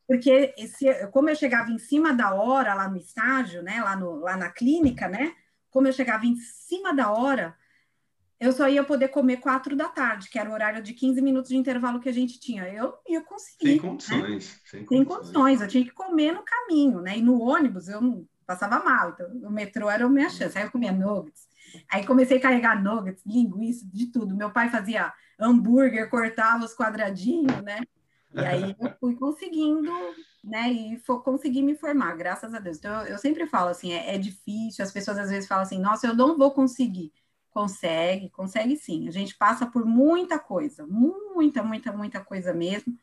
Porque 0.07 0.53
esse, 0.57 1.07
como 1.11 1.29
eu 1.29 1.35
chegava 1.35 1.69
em 1.69 1.77
cima 1.77 2.13
da 2.13 2.33
hora 2.33 2.73
lá 2.73 2.89
no 2.89 2.97
estágio, 2.97 3.61
né, 3.61 3.79
lá, 3.81 3.95
no, 3.95 4.15
lá 4.15 4.35
na 4.35 4.49
clínica, 4.49 5.07
né, 5.07 5.33
como 5.69 5.87
eu 5.87 5.93
chegava 5.93 6.25
em 6.25 6.35
cima 6.35 6.93
da 6.95 7.11
hora, 7.11 7.55
eu 8.39 8.51
só 8.53 8.69
ia 8.69 8.83
poder 8.83 9.09
comer 9.09 9.37
quatro 9.37 9.75
da 9.75 9.89
tarde, 9.89 10.29
que 10.29 10.39
era 10.39 10.49
o 10.49 10.53
horário 10.53 10.81
de 10.81 10.93
15 10.93 11.21
minutos 11.21 11.49
de 11.49 11.57
intervalo 11.57 11.99
que 11.99 12.07
a 12.07 12.13
gente 12.13 12.39
tinha. 12.39 12.67
Eu 12.69 12.93
ia 13.07 13.21
conseguir. 13.21 13.67
Sem 13.67 13.77
condições. 13.77 14.23
Né? 14.23 14.59
Sem, 14.65 14.85
condições. 14.85 15.17
condições. 15.17 15.61
Eu 15.61 15.67
tinha 15.67 15.83
que 15.83 15.91
comer 15.91 16.31
no 16.31 16.43
caminho, 16.43 17.01
né? 17.01 17.17
E 17.17 17.21
no 17.21 17.41
ônibus 17.41 17.89
eu 17.89 18.01
passava 18.49 18.83
mal. 18.83 19.11
Então, 19.11 19.29
o 19.47 19.51
metrô 19.51 19.87
era 19.91 20.05
a 20.05 20.09
minha 20.09 20.27
chance. 20.27 20.57
Aí 20.57 20.63
eu 20.63 20.71
comia 20.71 20.91
nuggets. 20.91 21.47
Aí 21.87 22.03
comecei 22.03 22.37
a 22.39 22.41
carregar 22.41 22.81
nuggets, 22.81 23.23
linguiça, 23.23 23.85
de 23.93 24.07
tudo. 24.07 24.35
Meu 24.35 24.49
pai 24.49 24.69
fazia 24.71 25.13
hambúrguer, 25.39 26.09
cortava 26.09 26.65
os 26.65 26.73
quadradinhos, 26.73 27.61
né? 27.61 27.81
E 28.33 28.39
aí 28.39 28.75
eu 28.79 28.95
fui 28.99 29.15
conseguindo, 29.15 29.91
né? 30.43 30.67
E 30.67 30.99
consegui 31.23 31.61
me 31.61 31.75
formar, 31.75 32.17
graças 32.17 32.51
a 32.55 32.59
Deus. 32.59 32.77
Então, 32.77 33.01
eu, 33.01 33.09
eu 33.09 33.17
sempre 33.19 33.45
falo 33.45 33.69
assim, 33.69 33.93
é, 33.93 34.15
é, 34.15 34.17
difícil, 34.17 34.83
as 34.83 34.91
pessoas 34.91 35.19
às 35.19 35.29
vezes 35.29 35.47
falam 35.47 35.61
assim, 35.61 35.79
nossa, 35.79 36.07
eu 36.07 36.15
não 36.15 36.35
vou 36.35 36.51
conseguir. 36.51 37.13
Consegue, 37.51 38.31
consegue 38.31 38.75
sim. 38.77 39.07
A 39.07 39.11
gente 39.11 39.37
passa 39.37 39.67
por 39.67 39.85
muita 39.85 40.39
coisa, 40.39 40.87
muita, 40.87 41.61
muita, 41.61 41.91
muita 41.91 42.19
coisa 42.19 42.51
mesmo, 42.51 42.97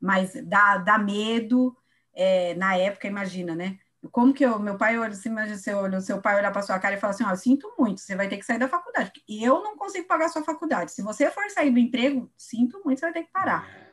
mas 0.00 0.34
dá, 0.44 0.78
dá 0.78 0.98
medo. 0.98 1.76
É, 2.16 2.54
na 2.54 2.76
época, 2.76 3.08
imagina, 3.08 3.56
né? 3.56 3.76
Como 4.10 4.34
que 4.34 4.44
eu, 4.44 4.58
meu 4.58 4.76
pai 4.76 4.98
olha 4.98 5.12
assim, 5.12 5.28
imagina 5.28 5.56
seu, 5.56 5.78
olho, 5.78 6.00
seu 6.00 6.20
pai 6.20 6.36
olhar 6.36 6.52
para 6.52 6.62
sua 6.62 6.78
cara 6.78 6.94
e 6.94 7.00
falar 7.00 7.12
assim: 7.12 7.24
Ó, 7.24 7.32
oh, 7.32 7.36
sinto 7.36 7.74
muito, 7.78 8.00
você 8.00 8.14
vai 8.14 8.28
ter 8.28 8.36
que 8.36 8.44
sair 8.44 8.58
da 8.58 8.68
faculdade. 8.68 9.12
E 9.28 9.42
eu 9.42 9.62
não 9.62 9.76
consigo 9.76 10.06
pagar 10.06 10.26
a 10.26 10.28
sua 10.28 10.44
faculdade. 10.44 10.92
Se 10.92 11.02
você 11.02 11.30
for 11.30 11.48
sair 11.50 11.70
do 11.70 11.78
emprego, 11.78 12.30
sinto 12.36 12.80
muito, 12.84 12.98
você 12.98 13.06
vai 13.06 13.12
ter 13.12 13.22
que 13.24 13.32
parar 13.32 13.84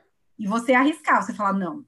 e 0.42 0.48
você 0.48 0.74
arriscar, 0.74 1.22
você 1.22 1.36
falar, 1.36 1.54
não. 1.54 1.86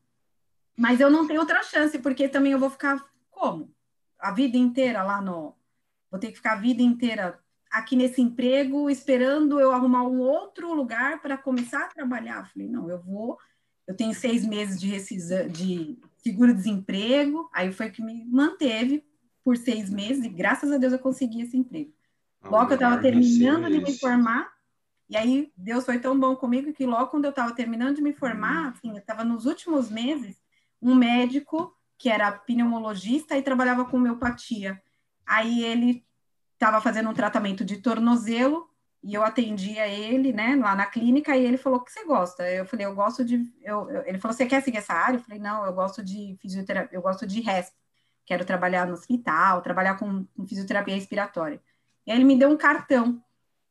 Mas 0.77 0.99
eu 0.99 1.09
não 1.09 1.25
tenho 1.25 1.39
outra 1.39 1.63
chance, 1.63 1.97
porque 1.97 2.29
também 2.29 2.51
eu 2.51 2.59
vou 2.59 2.69
ficar 2.69 3.03
como? 3.31 3.73
A 4.19 4.31
vida 4.31 4.55
inteira 4.55 5.01
lá 5.01 5.19
no. 5.19 5.55
Vou 6.11 6.19
ter 6.19 6.27
que 6.27 6.35
ficar 6.35 6.53
a 6.53 6.61
vida 6.61 6.83
inteira 6.83 7.39
aqui 7.71 7.95
nesse 7.95 8.21
emprego, 8.21 8.91
esperando 8.91 9.59
eu 9.59 9.71
arrumar 9.71 10.03
um 10.03 10.19
outro 10.19 10.71
lugar 10.71 11.19
para 11.19 11.35
começar 11.35 11.85
a 11.85 11.87
trabalhar. 11.87 12.47
Falei, 12.53 12.69
não, 12.69 12.87
eu 12.87 13.01
vou. 13.01 13.39
Eu 13.87 13.95
tenho 13.95 14.13
seis 14.13 14.45
meses 14.45 14.79
de 14.79 14.87
rescisão, 14.87 15.47
de 15.47 15.97
seguro-desemprego, 16.23 17.49
aí 17.53 17.71
foi 17.71 17.89
que 17.89 18.01
me 18.01 18.25
manteve 18.25 19.05
por 19.43 19.57
seis 19.57 19.89
meses, 19.89 20.23
e 20.23 20.29
graças 20.29 20.71
a 20.71 20.77
Deus 20.77 20.93
eu 20.93 20.99
consegui 20.99 21.41
esse 21.41 21.57
emprego. 21.57 21.91
Logo 22.43 22.71
eu 22.71 22.75
estava 22.75 23.01
terminando 23.01 23.69
de 23.69 23.79
me 23.79 23.97
formar, 23.97 24.53
e 25.09 25.17
aí, 25.17 25.51
Deus 25.55 25.85
foi 25.85 25.99
tão 25.99 26.19
bom 26.19 26.35
comigo 26.35 26.73
que 26.73 26.85
logo 26.85 27.07
quando 27.07 27.25
eu 27.25 27.29
estava 27.29 27.53
terminando 27.53 27.97
de 27.97 28.01
me 28.01 28.13
formar, 28.13 28.69
assim, 28.69 28.91
eu 28.91 28.97
estava 28.97 29.23
nos 29.23 29.45
últimos 29.45 29.89
meses, 29.89 30.41
um 30.81 30.95
médico 30.95 31.75
que 31.97 32.09
era 32.09 32.31
pneumologista 32.31 33.37
e 33.37 33.43
trabalhava 33.43 33.85
com 33.85 33.97
homeopatia. 33.97 34.81
Aí 35.25 35.63
ele 35.63 36.03
estava 36.53 36.81
fazendo 36.81 37.09
um 37.09 37.13
tratamento 37.13 37.63
de 37.63 37.77
tornozelo 37.77 38.69
e 39.03 39.13
eu 39.13 39.23
atendia 39.23 39.87
ele, 39.87 40.31
né, 40.33 40.55
lá 40.55 40.75
na 40.75 40.85
clínica, 40.85 41.35
e 41.35 41.45
ele 41.45 41.57
falou: 41.57 41.79
"O 41.79 41.83
que 41.83 41.91
você 41.91 42.05
gosta?" 42.05 42.49
Eu 42.49 42.65
falei: 42.65 42.85
"Eu 42.85 42.95
gosto 42.95 43.25
de 43.25 43.35
eu, 43.61 43.89
eu, 43.89 44.05
ele 44.07 44.19
falou: 44.19 44.35
"Você 44.35 44.45
quer 44.45 44.61
seguir 44.63 44.77
essa 44.77 44.93
área?" 44.93 45.17
Eu 45.17 45.21
falei: 45.23 45.39
"Não, 45.39 45.65
eu 45.65 45.73
gosto 45.73 46.03
de 46.03 46.37
fisioterapia, 46.41 46.97
eu 46.97 47.01
gosto 47.01 47.27
de 47.27 47.41
RESP. 47.41 47.75
Quero 48.25 48.45
trabalhar 48.45 48.87
no 48.87 48.93
hospital, 48.93 49.61
trabalhar 49.61 49.95
com, 49.97 50.25
com 50.35 50.47
fisioterapia 50.47 50.95
respiratória." 50.95 51.61
E 52.05 52.11
aí 52.11 52.17
ele 52.17 52.25
me 52.25 52.37
deu 52.37 52.49
um 52.49 52.57
cartão 52.57 53.21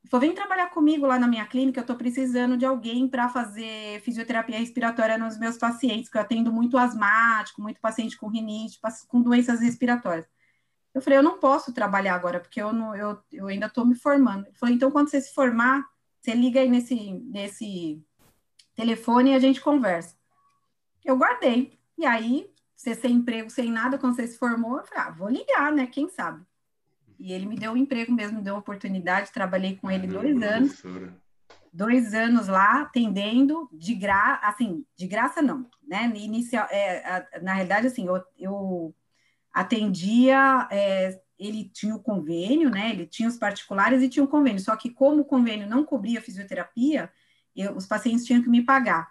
falou, 0.09 0.27
vem 0.27 0.35
trabalhar 0.35 0.69
comigo 0.71 1.07
lá 1.07 1.19
na 1.19 1.27
minha 1.27 1.47
clínica, 1.47 1.81
eu 1.81 1.83
estou 1.83 1.97
precisando 1.97 2.57
de 2.57 2.65
alguém 2.65 3.09
para 3.09 3.29
fazer 3.29 4.01
fisioterapia 4.01 4.59
respiratória 4.59 5.17
nos 5.17 5.39
meus 5.39 5.57
pacientes, 5.57 6.11
que 6.11 6.17
eu 6.17 6.23
atendo 6.23 6.53
muito 6.53 6.77
asmático, 6.77 7.63
muito 7.63 7.81
paciente 7.81 8.17
com 8.17 8.29
rinite, 8.29 8.79
com 9.09 9.23
doenças 9.23 9.61
respiratórias. 9.61 10.27
Eu 10.94 11.01
falei, 11.01 11.19
eu 11.19 11.23
não 11.23 11.39
posso 11.39 11.73
trabalhar 11.73 12.14
agora, 12.14 12.39
porque 12.39 12.60
eu, 12.60 12.73
não, 12.73 12.94
eu, 12.94 13.19
eu 13.32 13.47
ainda 13.47 13.66
estou 13.66 13.85
me 13.85 13.94
formando. 13.94 14.47
Ele 14.47 14.56
falou, 14.56 14.74
então, 14.74 14.90
quando 14.90 15.09
você 15.09 15.20
se 15.20 15.32
formar, 15.32 15.86
você 16.20 16.35
liga 16.35 16.60
aí 16.60 16.69
nesse, 16.69 17.12
nesse 17.12 18.02
telefone 18.74 19.31
e 19.31 19.35
a 19.35 19.39
gente 19.39 19.60
conversa. 19.60 20.14
Eu 21.05 21.16
guardei. 21.16 21.78
E 21.97 22.05
aí, 22.05 22.51
você 22.77 22.94
sem 22.94 23.14
emprego, 23.14 23.48
sem 23.48 23.70
nada, 23.70 23.98
quando 23.98 24.16
você 24.16 24.27
se 24.27 24.39
formou, 24.39 24.78
eu 24.78 24.85
falei, 24.85 25.05
ah, 25.05 25.10
vou 25.10 25.28
ligar, 25.28 25.73
né? 25.73 25.86
Quem 25.86 26.09
sabe? 26.09 26.44
E 27.19 27.32
ele 27.32 27.47
me 27.47 27.56
deu 27.56 27.73
um 27.73 27.77
emprego 27.77 28.12
mesmo, 28.12 28.39
me 28.39 28.44
deu 28.44 28.55
uma 28.55 28.60
oportunidade, 28.60 29.32
trabalhei 29.32 29.77
com 29.77 29.90
ele 29.90 30.06
dois 30.06 30.43
anos. 30.43 30.82
Dois 31.73 32.12
anos 32.12 32.48
lá, 32.48 32.82
atendendo, 32.82 33.66
de 33.73 33.94
graça, 33.94 34.47
assim, 34.47 34.85
de 34.94 35.06
graça 35.06 35.40
não, 35.40 35.66
né? 35.82 36.12
Inicial, 36.14 36.66
é, 36.70 37.40
na 37.40 37.55
realidade, 37.55 37.86
assim, 37.86 38.06
eu, 38.06 38.23
eu 38.39 38.94
atendia, 39.53 40.69
é, 40.70 41.20
ele 41.39 41.65
tinha 41.65 41.95
o 41.95 42.03
convênio, 42.03 42.70
né? 42.70 42.91
Ele 42.91 43.07
tinha 43.07 43.29
os 43.29 43.37
particulares 43.37 44.03
e 44.03 44.09
tinha 44.09 44.24
o 44.24 44.29
convênio, 44.29 44.61
só 44.61 44.77
que 44.77 44.91
como 44.91 45.23
o 45.23 45.24
convênio 45.24 45.69
não 45.69 45.85
cobria 45.85 46.23
fisioterapia, 46.23 47.11
eu, 47.55 47.77
os 47.77 47.87
pacientes 47.87 48.24
tinham 48.24 48.43
que 48.43 48.49
me 48.49 48.62
pagar. 48.65 49.09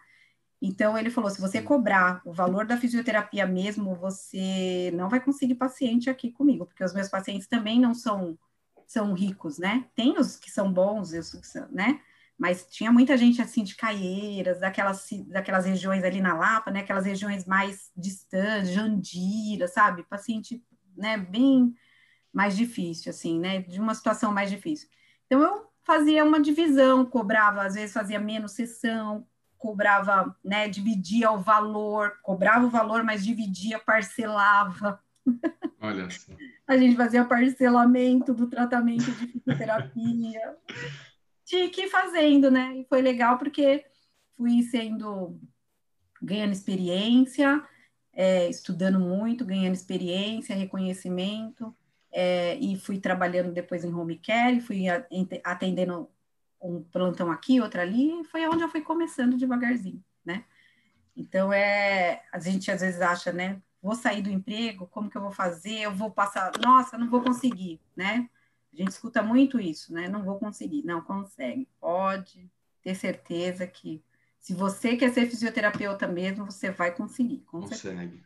Então, 0.62 0.98
ele 0.98 1.10
falou: 1.10 1.30
se 1.30 1.42
você 1.42 1.62
cobrar 1.62 2.22
o 2.26 2.32
valor 2.32 2.66
da 2.66 2.78
fisioterapia 2.78 3.46
mesmo, 3.48 3.96
você 3.96 4.92
não 4.94 5.10
vai 5.10 5.20
conseguir 5.20 5.56
paciente 5.56 6.10
aqui 6.10 6.32
comigo, 6.32 6.66
porque 6.66 6.84
os 6.84 6.94
meus 6.94 7.10
pacientes 7.10 7.48
também 7.48 7.80
não 7.80 7.94
são, 7.94 8.38
são 8.86 9.14
ricos, 9.14 9.58
né? 9.58 9.86
Tem 9.96 10.18
os 10.18 10.38
que 10.38 10.52
são 10.52 10.72
bons, 10.72 11.14
os 11.14 11.34
que 11.34 11.48
são, 11.48 11.68
né? 11.72 12.00
Mas 12.42 12.66
tinha 12.66 12.92
muita 12.92 13.16
gente 13.16 13.40
assim 13.40 13.64
de 13.64 13.76
Caieiras, 13.76 14.60
daquelas, 14.60 15.08
daquelas 15.28 15.64
regiões 15.64 16.04
ali 16.04 16.20
na 16.20 16.34
Lapa, 16.34 16.72
né? 16.72 16.80
Aquelas 16.80 17.06
regiões 17.06 17.46
mais 17.46 17.92
distantes, 17.96 18.72
Jandira, 18.72 19.68
sabe? 19.68 20.02
Paciente, 20.02 20.60
né? 20.98 21.18
Bem 21.20 21.72
mais 22.34 22.58
difícil, 22.58 23.12
assim, 23.12 23.40
né? 23.40 23.62
De 23.62 23.80
uma 23.80 23.94
situação 23.94 24.34
mais 24.34 24.50
difícil. 24.50 24.90
Então, 25.28 25.40
eu 25.40 25.68
fazia 25.84 26.26
uma 26.26 26.42
divisão, 26.42 27.06
cobrava, 27.06 27.62
às 27.62 27.76
vezes 27.76 27.94
fazia 27.94 28.20
menos 28.20 28.54
sessão, 28.54 29.24
cobrava, 29.56 30.36
né, 30.44 30.68
dividia 30.68 31.32
o 31.32 31.40
valor, 31.40 32.18
cobrava 32.24 32.66
o 32.66 32.72
valor, 32.72 33.04
mas 33.04 33.24
dividia, 33.24 33.78
parcelava. 33.78 35.00
Olha 35.80 36.10
só. 36.10 36.34
A 36.68 36.76
gente 36.76 36.96
fazia 36.96 37.24
parcelamento 37.24 38.34
do 38.34 38.48
tratamento 38.48 39.12
de 39.12 39.28
fisioterapia. 39.28 40.58
Tinha 41.52 41.70
que 41.70 41.82
ir 41.82 41.90
fazendo, 41.90 42.50
né? 42.50 42.78
E 42.78 42.86
foi 42.86 43.02
legal 43.02 43.38
porque 43.38 43.84
fui 44.38 44.64
sendo, 44.64 45.38
ganhando 46.22 46.54
experiência, 46.54 47.62
é, 48.14 48.48
estudando 48.48 48.98
muito, 48.98 49.44
ganhando 49.44 49.74
experiência, 49.74 50.56
reconhecimento, 50.56 51.76
é, 52.10 52.56
e 52.56 52.78
fui 52.78 53.02
trabalhando 53.02 53.52
depois 53.52 53.84
em 53.84 53.94
home 53.94 54.18
care, 54.18 54.62
fui 54.62 54.86
atendendo 55.44 56.10
um 56.62 56.82
plantão 56.84 57.30
aqui, 57.30 57.60
outro 57.60 57.82
ali, 57.82 58.24
foi 58.32 58.48
onde 58.48 58.64
eu 58.64 58.70
fui 58.70 58.80
começando 58.80 59.36
devagarzinho, 59.36 60.02
né? 60.24 60.46
Então, 61.18 61.52
é, 61.52 62.24
a 62.32 62.40
gente 62.40 62.72
às 62.72 62.80
vezes 62.80 63.02
acha, 63.02 63.34
né? 63.34 63.62
Vou 63.82 63.94
sair 63.94 64.22
do 64.22 64.30
emprego, 64.30 64.88
como 64.88 65.10
que 65.10 65.18
eu 65.18 65.22
vou 65.22 65.32
fazer? 65.32 65.80
Eu 65.82 65.94
vou 65.94 66.12
passar, 66.12 66.50
nossa, 66.64 66.98
não 66.98 67.10
vou 67.10 67.22
conseguir, 67.22 67.82
né? 67.94 68.30
A 68.74 68.78
gente 68.78 68.90
escuta 68.90 69.22
muito 69.22 69.60
isso, 69.60 69.94
né? 69.94 70.08
Não 70.08 70.24
vou 70.24 70.40
conseguir. 70.40 70.84
Não, 70.84 71.02
consegue. 71.02 71.68
Pode 71.80 72.50
ter 72.82 72.96
certeza 72.96 73.68
que 73.68 74.04
se 74.40 74.54
você 74.54 74.96
quer 74.98 75.14
ser 75.14 75.30
fisioterapeuta 75.30 76.08
mesmo, 76.08 76.46
você 76.46 76.72
vai 76.72 76.94
conseguir. 76.94 77.44
Consegue. 77.46 78.24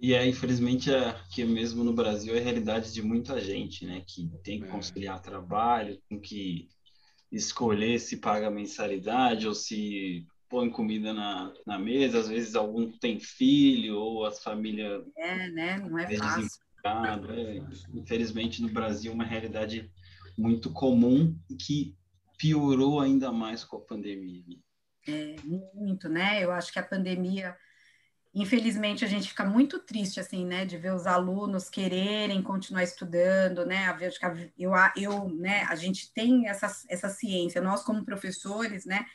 E 0.00 0.14
é, 0.14 0.26
infelizmente, 0.26 0.92
aqui 0.92 1.44
mesmo 1.44 1.84
no 1.84 1.92
Brasil 1.92 2.34
é 2.34 2.40
a 2.40 2.42
realidade 2.42 2.92
de 2.92 3.00
muita 3.00 3.40
gente, 3.40 3.86
né? 3.86 4.02
Que 4.04 4.28
tem 4.42 4.58
que 4.58 4.66
é. 4.66 4.68
conciliar 4.68 5.18
é. 5.18 5.22
trabalho, 5.22 6.02
tem 6.08 6.18
que 6.18 6.68
escolher 7.30 8.00
se 8.00 8.16
paga 8.16 8.50
mensalidade 8.50 9.46
ou 9.46 9.54
se 9.54 10.26
põe 10.48 10.68
comida 10.68 11.14
na, 11.14 11.54
na 11.64 11.78
mesa. 11.78 12.18
Às 12.18 12.26
vezes 12.26 12.56
algum 12.56 12.90
tem 12.90 13.20
filho 13.20 13.96
ou 13.96 14.26
as 14.26 14.42
famílias... 14.42 15.04
É, 15.16 15.48
né? 15.50 15.78
Não 15.78 15.96
é 15.96 16.16
fácil. 16.16 16.61
É, 16.84 17.62
infelizmente, 17.94 18.60
no 18.60 18.68
Brasil, 18.68 19.12
uma 19.12 19.24
realidade 19.24 19.90
muito 20.36 20.72
comum 20.72 21.38
que 21.58 21.96
piorou 22.38 23.00
ainda 23.00 23.30
mais 23.30 23.64
com 23.64 23.76
a 23.76 23.80
pandemia. 23.80 24.58
É, 25.06 25.36
muito, 25.44 26.08
né? 26.08 26.42
Eu 26.42 26.50
acho 26.52 26.72
que 26.72 26.78
a 26.78 26.82
pandemia, 26.82 27.56
infelizmente, 28.34 29.04
a 29.04 29.08
gente 29.08 29.28
fica 29.28 29.44
muito 29.44 29.78
triste, 29.78 30.18
assim, 30.18 30.44
né, 30.44 30.64
de 30.64 30.76
ver 30.76 30.92
os 30.92 31.06
alunos 31.06 31.68
quererem 31.68 32.42
continuar 32.42 32.82
estudando, 32.82 33.64
né? 33.64 33.86
A 33.86 33.92
ver, 33.92 34.12
eu, 34.58 34.72
eu, 34.96 35.28
né, 35.28 35.62
a 35.64 35.76
gente 35.76 36.12
tem 36.12 36.48
essa, 36.48 36.66
essa 36.88 37.08
ciência, 37.08 37.60
nós 37.60 37.82
como 37.84 38.04
professores, 38.04 38.84
né, 38.84 39.06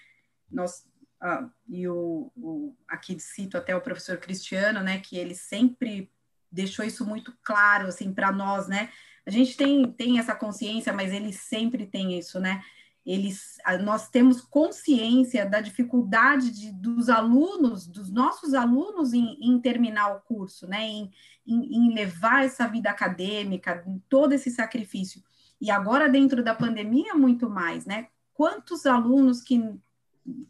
nós, 0.50 0.86
ah, 1.22 1.50
e 1.68 1.88
o, 1.88 2.32
o, 2.36 2.76
aqui 2.88 3.20
cito 3.20 3.58
até 3.58 3.76
o 3.76 3.82
professor 3.82 4.18
Cristiano, 4.18 4.82
né, 4.82 5.00
que 5.00 5.18
ele 5.18 5.36
sempre 5.36 6.12
deixou 6.52 6.86
isso 6.86 7.06
muito 7.06 7.34
claro, 7.44 7.88
assim, 7.88 8.14
para 8.14 8.32
nós, 8.32 8.68
né? 8.68 8.90
A 9.26 9.30
gente 9.30 9.58
tem, 9.58 9.92
tem 9.92 10.20
essa 10.20 10.34
consciência, 10.34 10.94
mas 10.94 11.12
ele 11.12 11.34
sempre 11.34 11.86
tem 11.86 12.18
isso, 12.18 12.40
né? 12.40 12.62
eles, 13.08 13.56
nós 13.86 14.10
temos 14.10 14.42
consciência 14.42 15.46
da 15.46 15.62
dificuldade 15.62 16.52
de, 16.52 16.74
dos 16.74 17.08
alunos, 17.08 17.88
dos 17.88 18.12
nossos 18.12 18.54
alunos 18.54 19.14
em, 19.14 19.38
em 19.42 19.58
terminar 19.62 20.14
o 20.14 20.20
curso, 20.20 20.68
né, 20.68 20.84
em, 20.86 21.10
em, 21.48 21.78
em, 21.78 21.94
levar 21.94 22.44
essa 22.44 22.68
vida 22.68 22.90
acadêmica, 22.90 23.82
todo 24.10 24.34
esse 24.34 24.52
sacrifício. 24.52 25.24
E 25.60 25.72
agora, 25.72 26.10
dentro 26.10 26.44
da 26.44 26.54
pandemia, 26.54 27.16
muito 27.16 27.50
mais, 27.50 27.86
né? 27.86 28.10
Quantos 28.34 28.86
alunos 28.86 29.42
que 29.42 29.80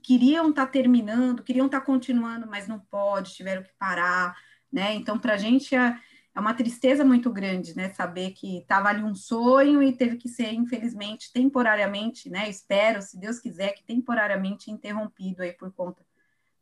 queriam 0.01 0.49
estar 0.49 0.65
tá 0.65 0.71
terminando, 0.71 1.43
queriam 1.43 1.67
estar 1.67 1.79
tá 1.79 1.85
continuando, 1.85 2.47
mas 2.47 2.67
não 2.67 2.79
pode, 2.79 3.35
tiveram 3.35 3.61
que 3.61 3.71
parar, 3.77 4.35
né? 4.71 4.93
Então, 4.95 5.17
para 5.17 5.33
a 5.33 5.37
gente 5.37 5.75
é, 5.75 5.99
é 6.35 6.39
uma 6.39 6.53
tristeza 6.53 7.03
muito 7.03 7.31
grande, 7.31 7.75
né? 7.75 7.89
Saber 7.89 8.31
que 8.31 8.59
estava 8.59 8.89
ali 8.89 9.03
um 9.03 9.15
sonho 9.15 9.81
e 9.81 9.91
teve 9.91 10.17
que 10.17 10.29
ser, 10.29 10.53
infelizmente, 10.53 11.31
temporariamente, 11.33 12.29
né? 12.29 12.49
Espero, 12.49 13.01
se 13.01 13.19
Deus 13.19 13.39
quiser, 13.39 13.73
que 13.73 13.83
temporariamente 13.83 14.69
interrompido 14.71 15.41
aí 15.41 15.53
por 15.53 15.71
conta 15.73 16.05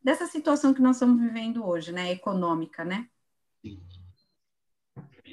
dessa 0.02 0.26
situação 0.26 0.72
que 0.72 0.80
nós 0.80 0.96
estamos 0.96 1.20
vivendo 1.20 1.66
hoje, 1.66 1.92
né? 1.92 2.12
Econômica, 2.12 2.84
né? 2.84 3.08
Sim. 3.60 3.80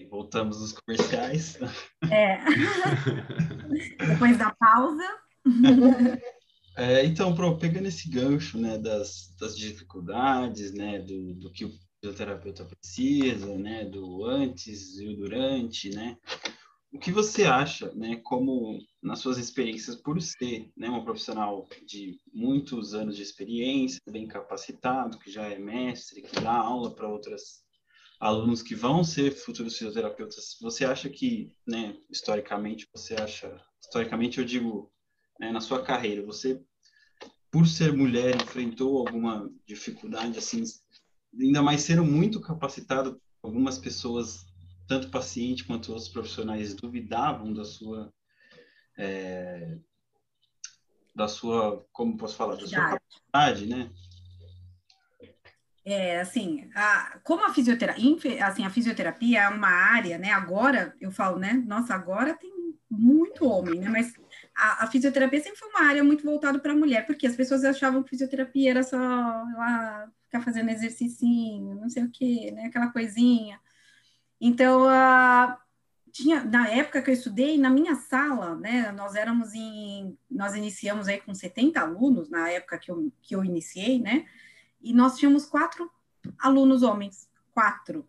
Voltamos 0.10 0.60
aos 0.60 0.74
comerciais. 0.74 1.58
É. 2.12 2.38
Depois 4.08 4.38
da 4.38 4.54
pausa. 4.54 5.04
É, 6.76 7.06
então, 7.06 7.36
Pro, 7.36 7.58
pegando 7.58 7.88
esse 7.88 8.10
gancho, 8.10 8.60
né, 8.60 8.78
das, 8.78 9.34
das 9.40 9.56
dificuldades, 9.56 10.74
né, 10.74 11.00
do, 11.00 11.36
do 11.36 11.52
que 11.52 11.66
o 11.66 11.72
fisioterapeuta 12.04 12.66
precisa, 12.66 13.58
né, 13.58 13.86
do 13.86 14.26
antes 14.26 15.00
e 15.00 15.08
o 15.08 15.16
durante, 15.16 15.90
né? 15.90 16.18
O 16.92 17.00
que 17.00 17.12
você 17.12 17.46
acha, 17.46 17.92
né, 17.96 18.18
como 18.18 18.78
nas 19.02 19.20
suas 19.20 19.38
experiências 19.38 19.96
por 19.96 20.22
ser, 20.22 20.70
né, 20.76 20.90
uma 20.90 21.04
profissional 21.04 21.68
de 21.88 22.20
muitos 22.32 22.94
anos 22.94 23.16
de 23.16 23.24
experiência, 23.24 24.00
bem 24.12 24.28
capacitado, 24.28 25.18
que 25.18 25.32
já 25.32 25.48
é 25.48 25.58
mestre, 25.58 26.22
que 26.22 26.42
dá 26.42 26.54
aula 26.54 26.94
para 26.94 27.08
outras 27.08 27.64
alunos 28.20 28.62
que 28.62 28.76
vão 28.76 29.04
ser 29.04 29.32
futuros 29.32 29.78
fisioterapeutas, 29.78 30.58
você 30.62 30.86
acha 30.86 31.10
que, 31.10 31.52
né, 31.66 31.98
historicamente, 32.12 32.86
você 32.94 33.16
acha, 33.16 33.60
historicamente 33.82 34.40
eu 34.40 34.46
digo, 34.46 34.92
né, 35.40 35.52
na 35.52 35.62
sua 35.62 35.82
carreira, 35.82 36.22
você 36.24 36.62
por 37.50 37.68
ser 37.68 37.94
mulher 37.94 38.36
enfrentou 38.36 38.98
alguma 38.98 39.50
dificuldade 39.66 40.38
assim 40.38 40.64
ainda 41.40 41.62
mais 41.62 41.82
sendo 41.82 42.04
muito 42.04 42.40
capacitado, 42.40 43.22
algumas 43.42 43.78
pessoas, 43.78 44.46
tanto 44.88 45.10
paciente 45.10 45.64
quanto 45.64 45.92
outros 45.92 46.10
profissionais, 46.10 46.74
duvidavam 46.74 47.54
da 47.54 47.66
sua 47.66 48.12
é, 48.98 49.78
da 51.16 51.28
sua, 51.28 51.86
como 51.92 52.18
posso 52.18 52.36
falar, 52.36 52.56
da 52.56 52.68
sua 52.68 53.00
capacidade, 53.00 53.68
né? 53.68 53.90
É, 55.86 56.22
assim, 56.22 56.70
a, 56.74 57.20
como 57.24 57.46
a 57.46 57.54
fisioterapia, 57.54 58.46
assim, 58.46 58.66
a 58.66 58.70
fisioterapia 58.70 59.42
é 59.42 59.50
uma 59.50 59.68
área, 59.68 60.18
né, 60.18 60.32
agora, 60.32 60.96
eu 61.00 61.12
falo, 61.12 61.38
né, 61.38 61.54
nossa, 61.68 61.94
agora 61.94 62.34
tem 62.34 62.52
muito 62.90 63.46
homem, 63.46 63.82
né, 63.82 63.90
mas 63.90 64.14
a, 64.56 64.86
a 64.86 64.88
fisioterapia 64.88 65.42
sempre 65.42 65.60
foi 65.60 65.68
uma 65.70 65.82
área 65.82 66.02
muito 66.02 66.24
voltada 66.24 66.58
para 66.58 66.72
a 66.72 66.76
mulher, 66.76 67.06
porque 67.06 67.28
as 67.28 67.36
pessoas 67.36 67.66
achavam 67.66 68.02
que 68.02 68.12
fisioterapia 68.12 68.72
era 68.72 68.84
só 68.84 68.98
lá 68.98 70.10
ficar 70.34 70.42
fazendo 70.42 70.70
exercício, 70.70 71.28
não 71.80 71.90
sei 71.90 72.04
o 72.04 72.10
quê, 72.10 72.52
né? 72.52 72.66
Aquela 72.66 72.88
coisinha. 72.88 73.60
Então, 74.42 74.88
uh, 74.88 75.56
tinha, 76.12 76.44
na 76.44 76.68
época 76.70 77.04
que 77.04 77.12
eu 77.12 77.14
estudei, 77.14 77.58
na 77.60 77.70
minha 77.70 77.96
sala, 77.96 78.56
né? 78.56 78.92
Nós 78.94 79.14
éramos 79.14 79.54
em, 79.54 80.18
nós 80.30 80.56
iniciamos 80.56 81.08
aí 81.08 81.22
com 81.22 81.36
70 81.36 81.80
alunos, 81.80 82.30
na 82.30 82.50
época 82.50 82.80
que 82.80 82.90
eu, 82.90 83.12
que 83.22 83.36
eu 83.36 83.46
iniciei, 83.46 84.00
né? 84.00 84.26
E 84.82 84.92
nós 84.92 85.18
tínhamos 85.18 85.46
quatro 85.46 85.90
alunos 86.40 86.82
homens, 86.82 87.30
quatro. 87.54 88.08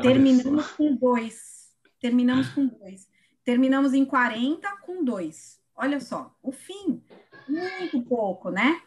Terminamos 0.00 0.70
com 0.70 0.94
dois. 0.96 1.76
Terminamos 2.00 2.48
com 2.48 2.66
dois. 2.66 3.08
Terminamos 3.44 3.92
em 3.92 4.04
40 4.06 4.68
com 4.78 5.04
dois. 5.04 5.60
Olha 5.76 6.00
só, 6.00 6.34
o 6.42 6.50
fim, 6.50 7.02
muito 7.46 8.02
pouco, 8.02 8.50
né? 8.50 8.80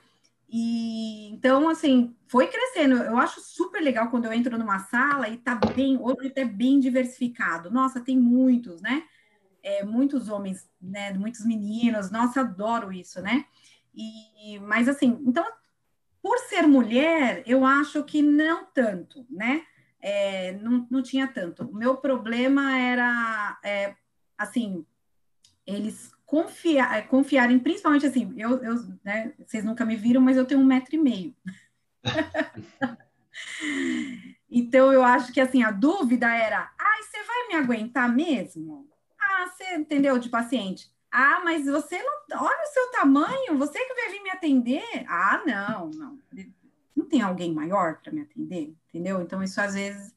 E 0.53 1.29
então, 1.29 1.69
assim, 1.69 2.13
foi 2.27 2.47
crescendo. 2.47 2.95
Eu 2.95 3.17
acho 3.17 3.39
super 3.39 3.81
legal 3.81 4.09
quando 4.09 4.25
eu 4.25 4.33
entro 4.33 4.57
numa 4.57 4.79
sala 4.79 5.29
e 5.29 5.37
tá 5.37 5.55
bem, 5.55 5.97
hoje 5.97 6.29
tá 6.29 6.43
bem 6.43 6.77
diversificado. 6.77 7.71
Nossa, 7.71 8.01
tem 8.01 8.19
muitos, 8.19 8.81
né? 8.81 9.03
É, 9.63 9.81
muitos 9.85 10.27
homens, 10.27 10.69
né? 10.81 11.13
Muitos 11.13 11.45
meninos. 11.45 12.11
Nossa, 12.11 12.41
adoro 12.41 12.91
isso, 12.91 13.21
né? 13.21 13.45
E, 13.95 14.59
mas 14.59 14.89
assim, 14.89 15.21
então, 15.25 15.45
por 16.21 16.37
ser 16.39 16.67
mulher, 16.67 17.43
eu 17.45 17.65
acho 17.65 18.03
que 18.03 18.21
não 18.21 18.65
tanto, 18.65 19.25
né? 19.29 19.63
É, 20.01 20.51
não, 20.53 20.85
não 20.91 21.01
tinha 21.01 21.27
tanto. 21.27 21.63
O 21.63 21.73
meu 21.73 21.95
problema 21.95 22.77
era, 22.77 23.57
é, 23.63 23.95
assim, 24.37 24.85
eles 25.65 26.11
confiar, 26.31 26.97
é, 26.97 27.01
confiarem, 27.01 27.59
principalmente 27.59 28.05
assim, 28.05 28.33
eu, 28.37 28.63
eu 28.63 28.75
né, 29.03 29.33
vocês 29.45 29.65
nunca 29.65 29.83
me 29.83 29.97
viram, 29.97 30.21
mas 30.21 30.37
eu 30.37 30.45
tenho 30.45 30.61
um 30.61 30.65
metro 30.65 30.95
e 30.95 30.97
meio. 30.97 31.35
então 34.49 34.93
eu 34.93 35.03
acho 35.03 35.33
que 35.33 35.41
assim, 35.41 35.61
a 35.61 35.71
dúvida 35.71 36.33
era, 36.33 36.71
ai, 36.79 37.03
você 37.03 37.21
vai 37.21 37.47
me 37.49 37.55
aguentar 37.55 38.07
mesmo? 38.07 38.87
Ah, 39.19 39.47
você 39.47 39.75
entendeu 39.75 40.17
de 40.17 40.29
paciente? 40.29 40.89
Ah, 41.11 41.41
mas 41.43 41.65
você 41.65 42.01
não. 42.01 42.41
Olha 42.41 42.63
o 42.63 42.73
seu 42.73 42.91
tamanho, 42.91 43.57
você 43.57 43.77
que 43.77 43.93
vai 43.93 44.11
vir 44.11 44.23
me 44.23 44.29
atender? 44.29 45.05
Ah, 45.09 45.43
não, 45.45 45.89
não. 45.89 46.17
Não 46.95 47.05
tem 47.09 47.21
alguém 47.21 47.53
maior 47.53 47.99
para 48.01 48.13
me 48.13 48.21
atender, 48.21 48.73
entendeu? 48.87 49.21
Então, 49.21 49.43
isso 49.43 49.59
às 49.59 49.73
vezes 49.73 50.15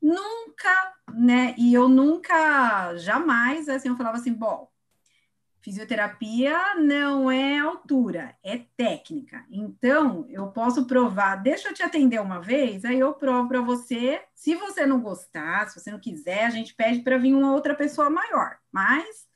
nunca, 0.00 0.94
né? 1.12 1.56
E 1.58 1.74
eu 1.74 1.88
nunca, 1.88 2.96
jamais, 2.96 3.68
assim, 3.68 3.88
eu 3.88 3.96
falava 3.96 4.18
assim, 4.18 4.32
bom, 4.32 4.67
Fisioterapia 5.68 6.76
não 6.76 7.30
é 7.30 7.58
altura, 7.58 8.34
é 8.42 8.56
técnica. 8.74 9.44
Então, 9.50 10.24
eu 10.30 10.46
posso 10.46 10.86
provar, 10.86 11.36
deixa 11.36 11.68
eu 11.68 11.74
te 11.74 11.82
atender 11.82 12.18
uma 12.22 12.40
vez, 12.40 12.86
aí 12.86 12.98
eu 12.98 13.12
provo 13.12 13.48
para 13.48 13.60
você. 13.60 14.18
Se 14.34 14.54
você 14.54 14.86
não 14.86 14.98
gostar, 14.98 15.68
se 15.68 15.78
você 15.78 15.90
não 15.90 16.00
quiser, 16.00 16.46
a 16.46 16.48
gente 16.48 16.74
pede 16.74 17.00
para 17.00 17.18
vir 17.18 17.34
uma 17.34 17.52
outra 17.52 17.74
pessoa 17.74 18.08
maior. 18.08 18.56
Mas 18.72 19.28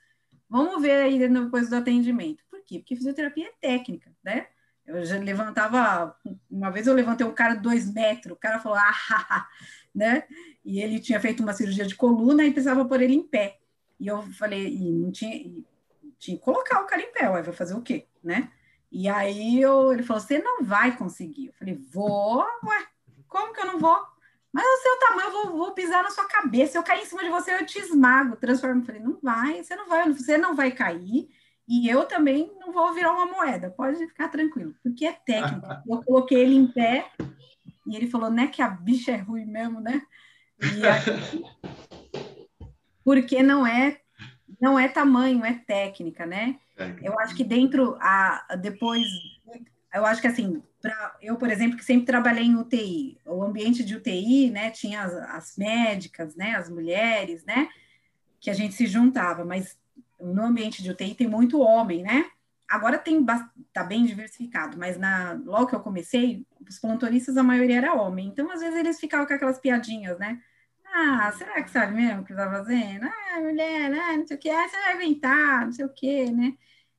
vamos 0.49 0.81
ver 0.81 1.03
aí 1.03 1.19
depois 1.29 1.69
do 1.69 1.77
atendimento. 1.77 2.43
Por 2.51 2.65
quê? 2.65 2.79
Porque 2.79 2.97
fisioterapia 2.97 3.49
é 3.49 3.69
técnica, 3.69 4.11
né? 4.25 4.47
Eu 4.87 5.05
já 5.05 5.19
levantava, 5.19 6.17
uma 6.51 6.71
vez 6.71 6.87
eu 6.87 6.95
levantei 6.95 7.27
um 7.27 7.35
cara 7.35 7.57
de 7.57 7.61
dois 7.61 7.93
metros, 7.93 8.33
o 8.33 8.41
cara 8.41 8.59
falou, 8.59 8.79
ah, 8.79 9.47
né? 9.95 10.25
E 10.65 10.81
ele 10.81 10.99
tinha 10.99 11.21
feito 11.21 11.43
uma 11.43 11.53
cirurgia 11.53 11.85
de 11.85 11.95
coluna 11.95 12.43
e 12.43 12.53
precisava 12.53 12.87
pôr 12.87 13.03
ele 13.03 13.13
em 13.13 13.23
pé. 13.23 13.59
E 14.01 14.07
eu 14.07 14.23
falei, 14.33 14.67
e 14.67 14.91
não 14.91 15.13
tinha, 15.13 15.63
tinha 16.23 16.37
que 16.37 16.45
colocar 16.45 16.81
o 16.81 16.87
cara 16.87 17.03
em 17.03 17.13
pé, 17.13 17.29
vai 17.29 17.43
fazer 17.43 17.75
o 17.75 17.83
quê, 17.83 18.07
né? 18.23 18.49
E 18.91 19.09
aí 19.09 19.61
eu, 19.61 19.93
ele 19.93 20.05
falou, 20.05 20.23
você 20.23 20.39
não 20.39 20.63
vai 20.63 20.97
conseguir. 20.97 21.47
Eu 21.49 21.53
falei, 21.55 21.75
vou, 21.93 22.47
ué, 22.65 22.87
como 23.27 23.53
que 23.53 23.61
eu 23.61 23.67
não 23.67 23.79
vou? 23.79 24.13
mas 24.53 24.65
o 24.67 24.83
seu 24.83 24.99
tamanho, 24.99 25.29
eu 25.29 25.33
vou, 25.33 25.57
vou, 25.57 25.73
pisar 25.73 26.03
na 26.03 26.11
sua 26.11 26.27
cabeça. 26.27 26.73
Se 26.73 26.79
eu 26.79 26.83
cair 26.83 27.01
em 27.01 27.07
cima 27.07 27.25
de 27.25 27.31
você, 27.31 27.55
eu 27.55 27.65
te 27.65 27.79
esmago, 27.79 28.37
transformo. 28.37 28.83
Eu 28.83 28.85
falei, 28.85 29.01
não 29.01 29.19
vai, 29.23 29.65
você 29.65 29.75
não 29.75 29.89
vai, 29.89 30.13
você 30.13 30.37
não 30.37 30.55
vai 30.55 30.71
cair. 30.71 31.31
E 31.67 31.89
eu 31.89 32.05
também 32.05 32.53
não 32.61 32.71
vou 32.71 32.93
virar 32.93 33.13
uma 33.13 33.25
moeda, 33.25 33.71
pode 33.71 34.07
ficar 34.07 34.29
tranquilo, 34.29 34.75
porque 34.83 35.07
é 35.07 35.13
técnica. 35.13 35.83
Eu 35.89 36.03
coloquei 36.03 36.41
ele 36.41 36.55
em 36.55 36.67
pé 36.67 37.11
e 37.87 37.97
ele 37.97 38.11
falou, 38.11 38.31
né, 38.31 38.49
que 38.49 38.61
a 38.61 38.69
bicha 38.69 39.13
é 39.13 39.17
ruim 39.17 39.47
mesmo, 39.47 39.81
né? 39.81 40.03
E 40.61 40.87
aí, 40.87 41.45
porque 43.03 43.43
não 43.43 43.67
é 43.67 44.02
não 44.63 44.79
é 44.79 44.87
tamanho, 44.87 45.45
é 45.45 45.55
técnica, 45.55 46.25
né? 46.25 46.57
Eu 47.03 47.19
acho 47.19 47.35
que 47.35 47.43
dentro 47.43 47.97
a 48.01 48.57
depois 48.61 49.03
eu 49.93 50.07
acho 50.07 50.23
que 50.23 50.29
assim, 50.29 50.63
para 50.81 51.17
eu, 51.21 51.37
por 51.37 51.51
exemplo, 51.51 51.77
que 51.77 51.85
sempre 51.85 52.07
trabalhei 52.07 52.45
em 52.45 52.57
UTI, 52.57 53.19
o 53.27 53.43
ambiente 53.43 53.85
de 53.85 53.97
UTI, 53.97 54.51
né, 54.51 54.71
tinha 54.71 55.03
as, 55.03 55.13
as 55.15 55.57
médicas, 55.57 56.35
né, 56.35 56.55
as 56.55 56.71
mulheres, 56.71 57.45
né, 57.45 57.69
que 58.41 58.49
a 58.49 58.55
gente 58.55 58.75
se 58.75 58.87
juntava, 58.87 59.45
mas 59.45 59.77
no 60.19 60.45
ambiente 60.45 60.83
de 60.83 60.91
UTI 60.91 61.15
tem 61.15 61.27
muito 61.27 61.61
homem, 61.61 62.03
né? 62.03 62.25
Agora 62.69 62.97
tem 62.97 63.23
tá 63.73 63.85
bem 63.85 64.07
diversificado, 64.07 64.79
mas 64.79 64.97
na 64.97 65.39
logo 65.45 65.67
que 65.67 65.75
eu 65.75 65.81
comecei, 65.81 66.47
os 66.67 66.79
plantonistas 66.79 67.37
a 67.37 67.43
maioria 67.43 67.79
era 67.79 67.95
homem, 67.95 68.29
então 68.29 68.51
às 68.51 68.61
vezes 68.61 68.79
eles 68.79 69.01
ficavam 69.01 69.27
com 69.27 69.35
aquelas 69.35 69.59
piadinhas, 69.59 70.19
né? 70.21 70.41
Ah, 70.95 71.33
será 71.33 71.63
que 71.63 71.71
sabe 71.71 71.95
mesmo 71.95 72.21
o 72.23 72.25
que 72.25 72.35
tá 72.35 72.51
fazendo? 72.51 73.07
Ah, 73.07 73.41
mulher, 73.41 73.93
ah, 73.95 74.17
não 74.17 74.27
sei 74.27 74.37
o 74.37 74.41
que, 74.41 74.51
ah, 74.51 74.69
você 74.69 74.77
vai 74.77 74.95
inventar, 74.97 75.65
não 75.65 75.73
sei 75.73 75.85
o 75.87 75.93
que, 75.93 76.31
né? 76.31 76.55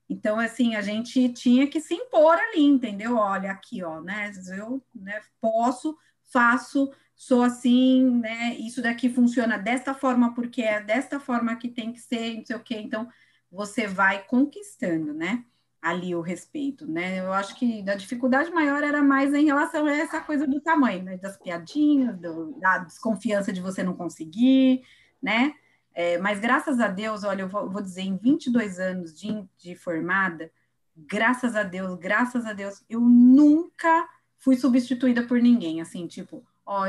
Então, 0.10 0.40
assim, 0.40 0.76
a 0.76 0.82
gente 0.82 1.30
tinha 1.34 1.68
que 1.68 1.80
se 1.80 1.94
impor 1.94 2.36
ali, 2.38 2.64
entendeu? 2.64 3.18
Olha, 3.18 3.52
aqui, 3.52 3.84
ó, 3.84 4.02
né? 4.02 4.32
Eu 4.58 4.84
né, 4.96 5.22
posso, 5.40 5.98
faço, 6.32 6.92
sou 7.16 7.44
assim, 7.44 8.10
né? 8.20 8.56
Isso 8.56 8.82
daqui 8.82 9.10
funciona 9.10 9.58
desta 9.58 9.94
forma 9.94 10.34
porque 10.34 10.62
é 10.64 10.82
desta 10.82 11.20
forma 11.20 11.56
que 11.56 11.70
tem 11.70 11.94
que 11.94 12.00
ser, 12.00 12.36
não 12.38 12.46
sei 12.46 12.56
o 12.56 12.64
quê. 12.64 12.76
Então, 12.78 13.08
você 13.52 13.88
vai 13.88 14.24
conquistando, 14.26 15.14
né? 15.14 15.46
Ali 15.84 16.16
o 16.16 16.22
respeito, 16.22 16.88
né? 16.88 17.20
Eu 17.20 17.34
acho 17.34 17.56
que 17.56 17.84
a 17.90 17.96
dificuldade 17.96 18.50
maior 18.52 18.82
era 18.82 19.04
mais 19.04 19.34
em 19.34 19.46
relação 19.46 19.86
a 19.86 19.92
essa 19.92 20.22
coisa 20.22 20.48
do 20.48 20.62
tamanho, 20.62 21.04
né? 21.04 21.18
Das 21.18 21.36
piadinhas, 21.38 22.18
do, 22.18 22.58
da 22.58 22.78
desconfiança 22.78 23.52
de 23.52 23.60
você 23.60 23.84
não 23.84 23.94
conseguir, 23.94 24.82
né? 25.22 25.54
É, 25.94 26.18
mas 26.20 26.40
graças 26.40 26.80
a 26.80 26.88
Deus, 26.88 27.26
olha, 27.26 27.42
eu 27.42 27.50
vou, 27.50 27.70
vou 27.70 27.82
dizer, 27.82 28.04
em 28.04 28.16
22 28.16 28.80
anos 28.80 29.14
de, 29.14 29.46
de 29.58 29.76
formada, 29.76 30.50
graças 30.96 31.54
a 31.54 31.64
Deus, 31.64 32.00
graças 32.00 32.46
a 32.46 32.54
Deus, 32.54 32.84
eu 32.90 33.02
nunca 33.02 34.08
fui 34.38 34.56
substituída 34.56 35.24
por 35.24 35.42
ninguém, 35.42 35.82
assim, 35.82 36.08
tipo, 36.08 36.46
ó, 36.66 36.86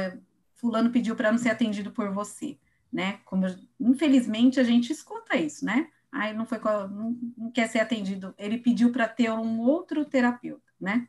fulano 0.55 0.91
pediu 0.91 1.17
para 1.17 1.31
não 1.31 1.39
ser 1.39 1.51
atendido 1.51 1.91
por 1.91 2.11
você, 2.13 2.57
né? 2.93 3.19
Como 3.25 3.47
infelizmente 3.79 4.61
a 4.61 4.65
gente 4.65 4.93
escuta 4.93 5.37
isso, 5.37 5.65
né? 5.65 5.89
Aí 6.15 6.33
não 6.33 6.47
foi 6.47 6.59
não, 6.59 7.19
não 7.37 7.51
quer 7.51 7.69
ser 7.69 7.81
atendido, 7.81 8.35
ele 8.39 8.59
pediu 8.59 8.93
para 8.93 9.09
ter 9.09 9.31
um 9.31 9.61
outro 9.61 10.05
terapeuta, 10.05 10.73
né? 10.81 11.09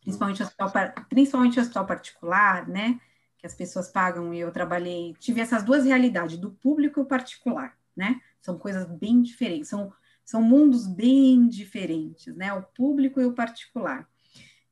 Principalmente 0.00 0.42
hospital, 0.42 0.72
principalmente 1.08 1.60
hospital 1.60 1.86
particular, 1.86 2.68
né? 2.68 3.00
que 3.38 3.46
as 3.46 3.54
pessoas 3.54 3.88
pagam 3.88 4.32
e 4.32 4.40
eu 4.40 4.50
trabalhei, 4.50 5.14
tive 5.18 5.40
essas 5.40 5.62
duas 5.62 5.84
realidades, 5.84 6.38
do 6.38 6.50
público 6.50 7.00
e 7.00 7.02
o 7.02 7.06
particular, 7.06 7.76
né? 7.96 8.20
São 8.40 8.58
coisas 8.58 8.86
bem 8.86 9.22
diferentes, 9.22 9.68
são, 9.68 9.92
são 10.24 10.42
mundos 10.42 10.86
bem 10.86 11.46
diferentes, 11.48 12.34
né? 12.34 12.52
O 12.52 12.62
público 12.62 13.20
e 13.20 13.26
o 13.26 13.34
particular. 13.34 14.08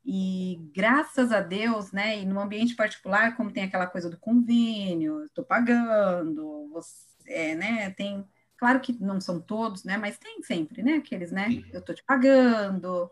E 0.04 0.60
graças 0.74 1.32
a 1.32 1.40
Deus, 1.40 1.92
né? 1.92 2.20
E 2.20 2.26
no 2.26 2.40
ambiente 2.40 2.74
particular, 2.74 3.36
como 3.36 3.52
tem 3.52 3.64
aquela 3.64 3.86
coisa 3.86 4.10
do 4.10 4.18
convênio, 4.18 5.24
estou 5.24 5.44
pagando, 5.44 6.68
você, 6.70 7.06
é, 7.26 7.54
né? 7.54 7.90
Tem, 7.90 8.26
claro 8.64 8.80
que 8.80 8.96
não 8.98 9.20
são 9.20 9.38
todos, 9.38 9.84
né? 9.84 9.98
Mas 9.98 10.16
tem 10.16 10.42
sempre, 10.42 10.82
né? 10.82 10.94
Aqueles, 10.94 11.30
né? 11.30 11.62
Eu 11.70 11.80
estou 11.80 11.94
te 11.94 12.02
pagando, 12.02 13.10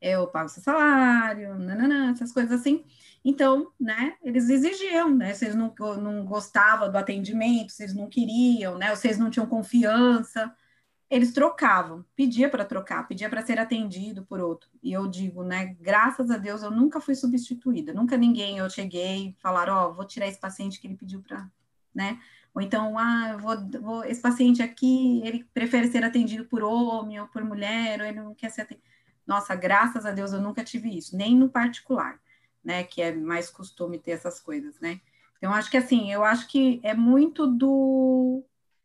eu 0.00 0.28
pago 0.28 0.48
seu 0.48 0.62
salário, 0.62 1.58
nananã, 1.58 2.12
essas 2.12 2.30
coisas 2.30 2.60
assim. 2.60 2.84
Então, 3.24 3.72
né, 3.80 4.16
eles 4.22 4.48
exigiam, 4.48 5.12
né, 5.12 5.32
eles 5.40 5.54
não, 5.56 5.74
não 6.00 6.24
gostavam 6.24 6.90
do 6.90 6.98
atendimento, 6.98 7.72
eles 7.80 7.94
não 7.94 8.08
queriam, 8.08 8.78
né, 8.78 8.92
eles 9.04 9.18
não 9.18 9.30
tinham 9.30 9.46
confiança, 9.46 10.52
eles 11.10 11.32
trocavam, 11.32 12.04
pedia 12.16 12.48
para 12.48 12.64
trocar, 12.64 13.06
pedia 13.06 13.28
para 13.28 13.44
ser 13.44 13.58
atendido 13.60 14.24
por 14.24 14.40
outro. 14.40 14.68
E 14.82 14.92
eu 14.92 15.06
digo, 15.06 15.44
né, 15.44 15.76
graças 15.80 16.30
a 16.30 16.36
Deus 16.36 16.62
eu 16.62 16.70
nunca 16.70 17.00
fui 17.00 17.14
substituída, 17.14 17.92
nunca 17.92 18.16
ninguém 18.16 18.58
eu 18.58 18.70
cheguei 18.70 19.28
e 19.28 19.36
falar, 19.40 19.68
ó, 19.68 19.90
oh, 19.90 19.94
vou 19.94 20.04
tirar 20.04 20.26
esse 20.28 20.40
paciente 20.40 20.80
que 20.80 20.86
ele 20.86 20.96
pediu 20.96 21.22
para, 21.22 21.48
né, 21.94 22.18
ou 22.54 22.60
então, 22.60 22.98
ah, 22.98 23.36
vou, 23.38 23.80
vou, 23.80 24.04
esse 24.04 24.20
paciente 24.20 24.62
aqui, 24.62 25.22
ele 25.24 25.44
prefere 25.54 25.88
ser 25.88 26.04
atendido 26.04 26.44
por 26.44 26.62
homem 26.62 27.20
ou 27.20 27.26
por 27.28 27.42
mulher, 27.44 28.00
ou 28.00 28.06
ele 28.06 28.20
não 28.20 28.34
quer 28.34 28.50
ser 28.50 28.62
atendido. 28.62 28.86
Nossa, 29.26 29.54
graças 29.54 30.04
a 30.04 30.10
Deus 30.10 30.32
eu 30.32 30.40
nunca 30.40 30.64
tive 30.64 30.96
isso, 30.96 31.16
nem 31.16 31.36
no 31.36 31.48
particular 31.48 32.20
né? 32.64 32.84
Que 32.84 33.02
é 33.02 33.14
mais 33.14 33.50
costume 33.50 33.98
ter 33.98 34.12
essas 34.12 34.40
coisas, 34.40 34.78
né? 34.80 35.00
Então, 35.38 35.52
acho 35.52 35.70
que 35.70 35.76
assim, 35.76 36.12
eu 36.12 36.24
acho 36.24 36.46
que 36.48 36.80
é 36.82 36.94
muito 36.94 37.46
do. 37.46 38.44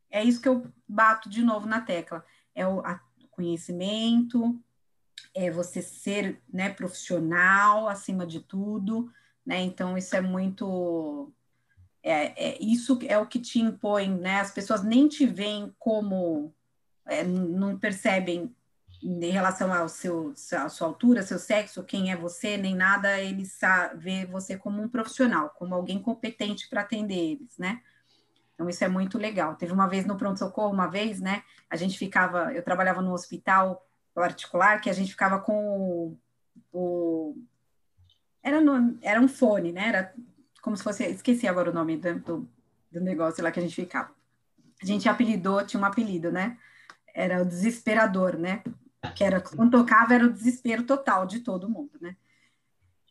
É 0.10 0.24
isso 0.24 0.42
que 0.42 0.50
eu 0.50 0.66
bato 0.88 1.30
de 1.30 1.44
novo 1.44 1.68
na 1.68 1.82
tecla. 1.82 2.26
É 2.56 2.66
o 2.66 2.82
conhecimento, 3.30 4.60
é 5.36 5.52
você 5.52 5.82
ser 5.82 6.42
né, 6.52 6.70
profissional 6.70 7.88
acima 7.88 8.26
de 8.26 8.40
tudo, 8.40 9.12
né? 9.46 9.62
Então, 9.62 9.98
isso 9.98 10.16
é 10.16 10.22
muito. 10.22 11.32
É, 12.08 12.34
é, 12.38 12.58
isso 12.64 12.98
é 13.06 13.18
o 13.18 13.26
que 13.26 13.38
te 13.38 13.60
impõe, 13.60 14.10
né? 14.10 14.40
As 14.40 14.52
pessoas 14.52 14.82
nem 14.82 15.08
te 15.08 15.26
veem 15.26 15.76
como. 15.78 16.54
É, 17.06 17.24
não 17.24 17.78
percebem 17.78 18.54
em 19.04 19.30
relação 19.30 19.74
ao 19.74 19.88
seu, 19.88 20.34
à 20.54 20.70
sua 20.70 20.88
altura, 20.88 21.22
seu 21.22 21.38
sexo, 21.38 21.84
quem 21.84 22.12
é 22.12 22.16
você, 22.16 22.58
nem 22.58 22.76
nada, 22.76 23.20
ele 23.20 23.44
vê 23.96 24.26
você 24.26 24.58
como 24.58 24.82
um 24.82 24.90
profissional, 24.90 25.52
como 25.52 25.76
alguém 25.76 26.02
competente 26.02 26.68
para 26.68 26.82
atender 26.82 27.16
eles, 27.16 27.58
né? 27.58 27.82
Então, 28.54 28.68
isso 28.68 28.84
é 28.84 28.88
muito 28.88 29.18
legal. 29.18 29.56
Teve 29.56 29.72
uma 29.72 29.88
vez 29.88 30.06
no 30.06 30.18
pronto-socorro, 30.18 30.74
uma 30.74 30.88
vez, 30.88 31.22
né? 31.22 31.44
A 31.70 31.76
gente 31.76 31.98
ficava, 31.98 32.52
eu 32.54 32.64
trabalhava 32.64 33.02
no 33.02 33.14
hospital 33.14 33.86
particular, 34.16 34.82
que 34.82 34.90
a 34.90 34.94
gente 34.94 35.12
ficava 35.12 35.40
com 35.40 35.54
o. 35.54 36.18
o 36.74 37.38
era, 38.42 38.60
no, 38.60 38.98
era 39.02 39.22
um 39.22 39.28
fone, 39.28 39.72
né? 39.72 39.90
Era 39.90 40.14
como 40.68 40.76
se 40.76 40.84
fosse. 40.84 41.06
Esqueci 41.06 41.48
agora 41.48 41.72
o 41.72 41.74
nome 41.74 41.96
do, 41.96 42.46
do, 42.92 43.00
negócio 43.00 43.42
lá 43.42 43.52
que 43.52 43.60
a 43.60 43.64
gente 43.64 43.76
ficava. 43.76 44.12
A 44.82 44.86
gente 44.86 45.08
apelidou, 45.08 45.66
tinha 45.66 45.82
um 45.82 45.86
apelido, 45.86 46.30
né? 46.30 46.58
Era 47.16 47.42
o 47.42 47.46
desesperador, 47.46 48.38
né? 48.38 48.62
que 49.16 49.24
era 49.24 49.40
quando 49.40 49.72
tocava 49.72 50.14
era 50.14 50.26
o 50.26 50.34
desespero 50.34 50.84
total 50.84 51.26
de 51.26 51.40
todo 51.40 51.70
mundo, 51.70 51.92
né? 52.02 52.18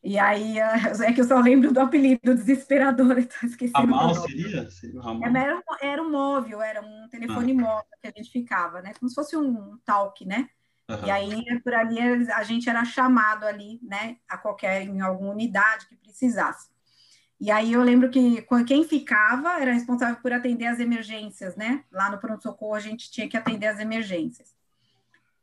E 0.03 0.19
aí 0.19 0.59
é 1.05 1.12
que 1.12 1.20
eu 1.20 1.24
só 1.24 1.41
lembro 1.41 1.73
do 1.73 1.81
apelido 1.81 2.35
desesperador, 2.35 3.16
então 3.19 3.49
esqueci. 3.49 3.73
Ramal 3.74 4.15
seria? 4.15 4.70
seria 4.70 5.01
Ramal. 5.01 5.28
Era, 5.28 5.62
era 5.81 6.03
um 6.03 6.11
móvel, 6.11 6.61
era 6.61 6.83
um 6.83 7.09
telefone 7.09 7.53
ah. 7.53 7.55
móvel 7.55 7.99
que 8.03 8.09
a 8.09 8.12
gente 8.15 8.31
ficava, 8.31 8.83
né? 8.83 8.93
Como 8.99 9.09
se 9.09 9.15
fosse 9.15 9.35
um 9.35 9.78
talk, 9.85 10.27
né? 10.27 10.51
Uhum. 10.91 11.07
E 11.07 11.11
aí 11.11 11.61
por 11.62 11.73
ali 11.73 11.99
a 12.31 12.43
gente 12.43 12.69
era 12.69 12.85
chamado 12.85 13.45
ali, 13.45 13.81
né? 13.83 14.19
A 14.28 14.37
qualquer 14.37 14.83
em 14.83 15.01
alguma 15.01 15.33
unidade 15.33 15.87
que 15.89 15.97
precisasse. 15.97 16.76
E 17.39 17.51
aí 17.51 17.73
eu 17.73 17.83
lembro 17.83 18.11
que 18.11 18.47
quem 18.67 18.85
ficava 18.85 19.61
era 19.61 19.73
responsável 19.73 20.17
por 20.17 20.33
atender 20.33 20.67
as 20.67 20.81
emergências, 20.81 21.55
né? 21.55 21.85
Lá 21.93 22.11
no 22.11 22.19
pronto-socorro 22.19 22.75
a 22.75 22.81
gente 22.81 23.11
tinha 23.11 23.29
que 23.29 23.37
atender 23.37 23.67
as 23.67 23.79
emergências. 23.79 24.57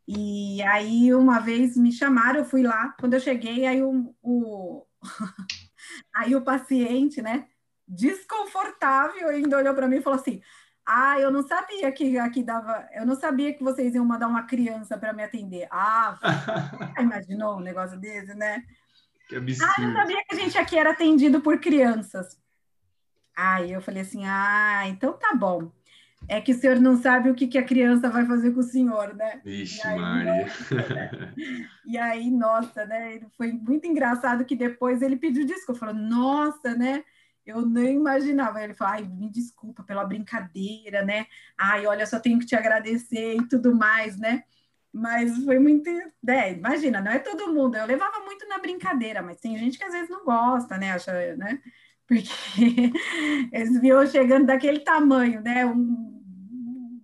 E 0.08 0.62
aí, 0.64 1.14
uma 1.14 1.40
vez 1.40 1.78
me 1.78 1.92
chamaram, 1.92 2.40
eu 2.40 2.46
fui 2.46 2.62
lá. 2.64 2.94
Quando 3.00 3.14
eu 3.14 3.20
cheguei, 3.20 3.66
aí 3.66 3.82
o, 3.82 4.14
o, 4.22 4.86
aí 6.14 6.36
o 6.36 6.42
paciente, 6.42 7.22
né, 7.22 7.48
desconfortável, 7.88 9.30
ainda 9.30 9.58
olhou 9.58 9.74
para 9.74 9.88
mim 9.88 9.98
e 9.98 10.02
falou 10.02 10.20
assim: 10.20 10.42
Ah, 10.86 11.20
eu 11.20 11.32
não 11.32 11.48
sabia 11.48 11.92
que 11.92 12.18
aqui 12.18 12.44
dava, 12.44 12.88
eu 12.94 13.06
não 13.06 13.16
sabia 13.16 13.54
que 13.54 13.64
vocês 13.64 13.96
iam 13.96 14.06
mandar 14.06 14.28
uma 14.28 14.44
criança 14.44 14.98
para 14.98 15.14
me 15.14 15.24
atender. 15.24 15.68
Ah, 15.72 16.18
imaginou 17.00 17.58
um 17.58 17.62
negócio 17.62 17.98
desse, 17.98 18.34
né? 18.34 18.64
Que 19.34 19.38
absurdo. 19.38 19.74
Ah, 19.78 19.82
eu 19.82 19.88
não 19.88 19.94
sabia 19.96 20.24
que 20.28 20.36
a 20.36 20.40
gente 20.40 20.58
aqui 20.58 20.78
era 20.78 20.92
atendido 20.92 21.42
por 21.42 21.60
crianças. 21.60 22.38
Aí 23.36 23.72
eu 23.72 23.82
falei 23.82 24.02
assim: 24.04 24.26
Ah, 24.26 24.84
então 24.88 25.14
tá 25.14 25.34
bom 25.34 25.72
é 26.28 26.40
que 26.40 26.52
o 26.52 26.56
senhor 26.56 26.80
não 26.80 27.02
sabe 27.02 27.30
o 27.30 27.36
que, 27.36 27.48
que 27.48 27.58
a 27.58 27.64
criança 27.66 28.10
vai 28.10 28.26
fazer 28.26 28.52
com 28.52 28.60
o 28.60 28.64
senhor, 28.64 29.14
né? 29.16 29.42
Vixe, 29.44 29.80
e 29.80 29.88
aí, 29.88 30.00
Maria. 30.00 30.34
Né? 30.34 31.34
E 31.86 31.98
aí, 31.98 32.32
nossa, 32.32 32.86
né? 32.86 33.20
Foi 33.38 33.52
muito 33.52 33.86
engraçado 33.86 34.46
que 34.46 34.56
depois 34.56 35.02
ele 35.02 35.16
pediu 35.16 35.46
desculpa, 35.46 35.80
falou, 35.80 35.96
nossa, 35.96 36.76
né? 36.76 37.04
Eu 37.46 37.66
nem 37.66 37.96
imaginava. 37.96 38.64
Ele 38.64 38.74
falou, 38.74 38.94
ai, 38.94 39.04
me 39.04 39.30
desculpa 39.30 39.84
pela 39.84 40.06
brincadeira, 40.06 41.04
né? 41.04 41.26
Ai, 41.58 41.86
olha, 41.86 42.06
só 42.06 42.20
tenho 42.20 42.40
que 42.40 42.46
te 42.46 42.56
agradecer 42.56 43.36
e 43.36 43.48
tudo 43.48 43.76
mais, 43.76 44.18
né? 44.18 44.44
Mas 44.94 45.44
foi 45.44 45.58
muito. 45.58 45.90
É, 46.28 46.54
imagina, 46.54 47.02
não 47.02 47.12
é 47.12 47.20
todo 47.20 47.52
mundo. 47.52 47.76
Eu 47.76 47.86
levava 47.86 48.20
muito 48.20 48.48
na 48.48 48.60
brincadeira, 48.60 49.22
mas 49.22 49.40
tem 49.40 49.58
gente 49.58 49.78
que 49.78 49.84
às 49.84 49.92
vezes 49.92 50.10
não 50.10 50.24
gosta, 50.24 50.78
né? 50.78 50.92
Acha, 50.92 51.36
né? 51.36 51.60
porque 52.08 52.30
eles 53.52 53.80
viam 53.82 54.06
chegando 54.06 54.46
daquele 54.46 54.80
tamanho, 54.80 55.42
né? 55.42 55.66
Um 55.66 57.02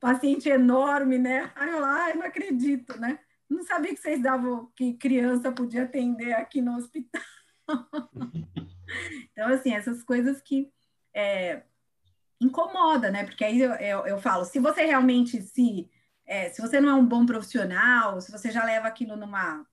paciente 0.00 0.48
enorme, 0.48 1.18
né? 1.18 1.50
Aí 1.54 1.70
eu 1.70 1.80
lá, 1.80 2.14
não 2.14 2.22
acredito, 2.22 2.98
né? 2.98 3.18
Não 3.48 3.62
sabia 3.62 3.94
que 3.94 4.00
vocês 4.00 4.22
davam 4.22 4.70
que 4.76 4.94
criança 4.94 5.52
podia 5.52 5.84
atender 5.84 6.32
aqui 6.32 6.60
no 6.60 6.76
hospital. 6.76 7.22
então, 9.32 9.48
assim, 9.48 9.72
essas 9.72 10.02
coisas 10.02 10.40
que 10.40 10.70
é, 11.14 11.62
incomoda, 12.40 13.10
né? 13.10 13.24
Porque 13.24 13.44
aí 13.44 13.60
eu, 13.60 13.72
eu, 13.72 14.06
eu, 14.06 14.18
falo, 14.18 14.44
se 14.44 14.58
você 14.58 14.84
realmente 14.84 15.42
se 15.42 15.90
é, 16.30 16.48
se 16.48 16.62
você 16.62 16.80
não 16.80 16.88
é 16.88 16.94
um 16.94 17.04
bom 17.04 17.26
profissional, 17.26 18.20
se 18.20 18.30
você 18.30 18.52
já 18.52 18.64
leva 18.64 18.86
aquilo 18.86 19.16
numa 19.16 19.66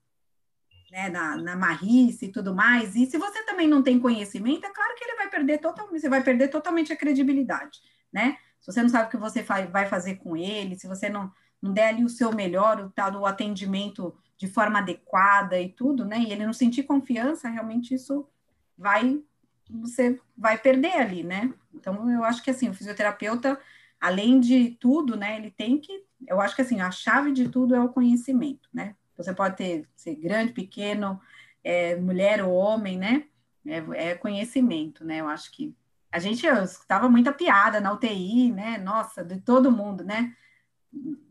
né, 0.92 1.08
na, 1.08 1.38
na 1.38 1.56
marrice 1.56 2.26
e 2.26 2.32
tudo 2.32 2.56
mais, 2.56 2.96
e 2.96 3.06
se 3.06 3.16
você 3.16 3.44
também 3.44 3.68
não 3.68 3.84
tem 3.84 4.00
conhecimento, 4.00 4.66
é 4.66 4.74
claro 4.74 4.96
que 4.96 5.04
ele 5.04 5.18
vai 5.18 5.30
perder 5.30 5.60
totalmente, 5.60 6.02
você 6.02 6.10
vai 6.10 6.24
perder 6.24 6.48
totalmente 6.48 6.92
a 6.92 6.98
credibilidade, 6.98 7.80
né? 8.12 8.38
Se 8.60 8.72
você 8.72 8.82
não 8.82 8.90
sabe 8.90 9.08
o 9.08 9.12
que 9.12 9.18
você 9.18 9.44
vai 9.44 9.86
fazer 9.86 10.16
com 10.16 10.36
ele, 10.36 10.80
se 10.80 10.88
você 10.88 11.10
não, 11.10 11.32
não 11.62 11.72
der 11.72 11.90
ali 11.90 12.04
o 12.04 12.10
seu 12.10 12.34
melhor, 12.34 12.80
o 12.80 12.90
tal 12.90 13.12
do 13.12 13.24
atendimento 13.26 14.18
de 14.36 14.48
forma 14.48 14.80
adequada 14.80 15.62
e 15.62 15.70
tudo, 15.70 16.06
né? 16.06 16.18
E 16.18 16.32
ele 16.32 16.44
não 16.44 16.54
sentir 16.54 16.84
confiança, 16.84 17.50
realmente 17.50 17.94
isso 17.94 18.28
vai 18.76 19.22
você 19.70 20.20
vai 20.36 20.58
perder 20.58 20.94
ali, 20.94 21.24
né? 21.24 21.54
Então 21.72 22.10
eu 22.10 22.24
acho 22.24 22.42
que 22.42 22.50
assim, 22.50 22.70
o 22.70 22.74
fisioterapeuta, 22.74 23.60
além 24.00 24.40
de 24.40 24.72
tudo, 24.80 25.16
né, 25.16 25.38
ele 25.38 25.52
tem 25.52 25.78
que, 25.78 26.07
eu 26.26 26.40
acho 26.42 26.56
que 26.56 26.62
assim, 26.62 26.80
a 26.80 26.90
chave 26.92 27.32
de 27.32 27.50
tudo 27.50 27.76
é 27.76 27.80
o 27.80 27.90
conhecimento, 27.90 28.70
né? 28.74 28.96
Você 29.18 29.34
pode 29.34 29.58
ter 29.58 29.88
ser 29.96 30.16
grande, 30.16 30.54
pequeno, 30.54 31.20
é, 31.64 31.96
mulher 31.96 32.44
ou 32.44 32.54
homem, 32.54 32.98
né? 32.98 33.26
É, 33.66 34.12
é, 34.12 34.16
conhecimento, 34.16 35.04
né? 35.04 35.20
Eu 35.20 35.28
acho 35.28 35.52
que 35.52 35.76
a 36.12 36.20
gente 36.20 36.46
estava 36.46 37.10
muita 37.10 37.34
piada 37.34 37.82
na 37.82 37.92
UTI, 37.92 38.52
né? 38.52 38.78
Nossa, 38.78 39.24
de 39.24 39.42
todo 39.42 39.72
mundo, 39.72 40.04
né? 40.04 40.34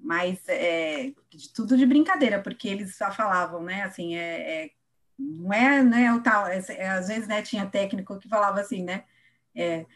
Mas 0.01 0.43
é, 0.49 1.13
de 1.31 1.53
tudo 1.53 1.77
de 1.77 1.87
brincadeira, 1.87 2.41
porque 2.41 2.69
eles 2.69 2.97
só 2.97 3.11
falavam, 3.11 3.63
né? 3.63 3.83
Assim, 3.83 4.17
é, 4.17 4.65
é 4.65 4.71
não 5.19 5.53
é, 5.53 5.83
né? 5.83 6.13
O 6.13 6.23
tal, 6.23 6.47
é, 6.47 6.63
é, 6.69 6.89
às 6.91 7.09
vezes, 7.09 7.27
né? 7.27 7.43
Tinha 7.43 7.67
técnico 7.67 8.19
que 8.19 8.29
falava 8.29 8.61
assim, 8.61 8.85
né? 8.85 9.05
É, 9.55 9.87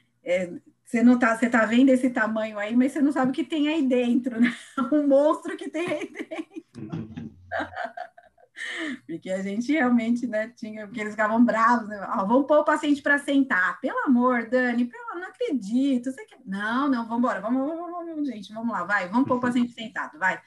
você 0.90 1.04
não 1.04 1.16
tá, 1.16 1.36
você 1.36 1.48
tá 1.48 1.64
vendo 1.64 1.90
esse 1.90 2.10
tamanho 2.10 2.58
aí, 2.58 2.74
mas 2.74 2.90
você 2.90 3.00
não 3.00 3.12
sabe 3.12 3.30
o 3.30 3.34
que 3.34 3.44
tem 3.44 3.68
aí 3.68 3.86
dentro, 3.86 4.40
né? 4.40 4.52
Um 4.92 5.06
monstro 5.06 5.56
que 5.56 5.70
tem 5.70 5.86
aí 5.86 6.12
dentro. 6.12 7.30
Porque 9.06 9.30
a 9.30 9.40
gente 9.40 9.70
realmente, 9.72 10.26
né, 10.26 10.48
tinha, 10.48 10.86
porque 10.86 11.00
eles 11.00 11.12
ficavam 11.12 11.42
bravos, 11.42 11.88
né? 11.88 11.98
Ó, 12.10 12.26
vamos 12.26 12.46
pôr 12.46 12.58
o 12.58 12.64
paciente 12.64 13.00
para 13.00 13.18
sentar. 13.18 13.80
Pelo 13.80 14.00
amor, 14.00 14.50
Dani, 14.50 14.84
pelo, 14.84 15.18
não 15.18 15.28
acredito. 15.28 16.12
Você 16.12 16.26
quer... 16.26 16.38
Não, 16.44 16.86
não, 16.86 17.04
vamos 17.04 17.20
embora, 17.20 17.40
vamos, 17.40 17.66
vamos, 17.66 17.90
vamos, 17.90 18.28
gente, 18.28 18.52
vamos 18.52 18.70
lá, 18.70 18.84
vai, 18.84 19.08
vamos 19.08 19.26
pôr 19.26 19.36
o 19.38 19.40
paciente 19.40 19.72
sentado, 19.72 20.18
vai. 20.18 20.38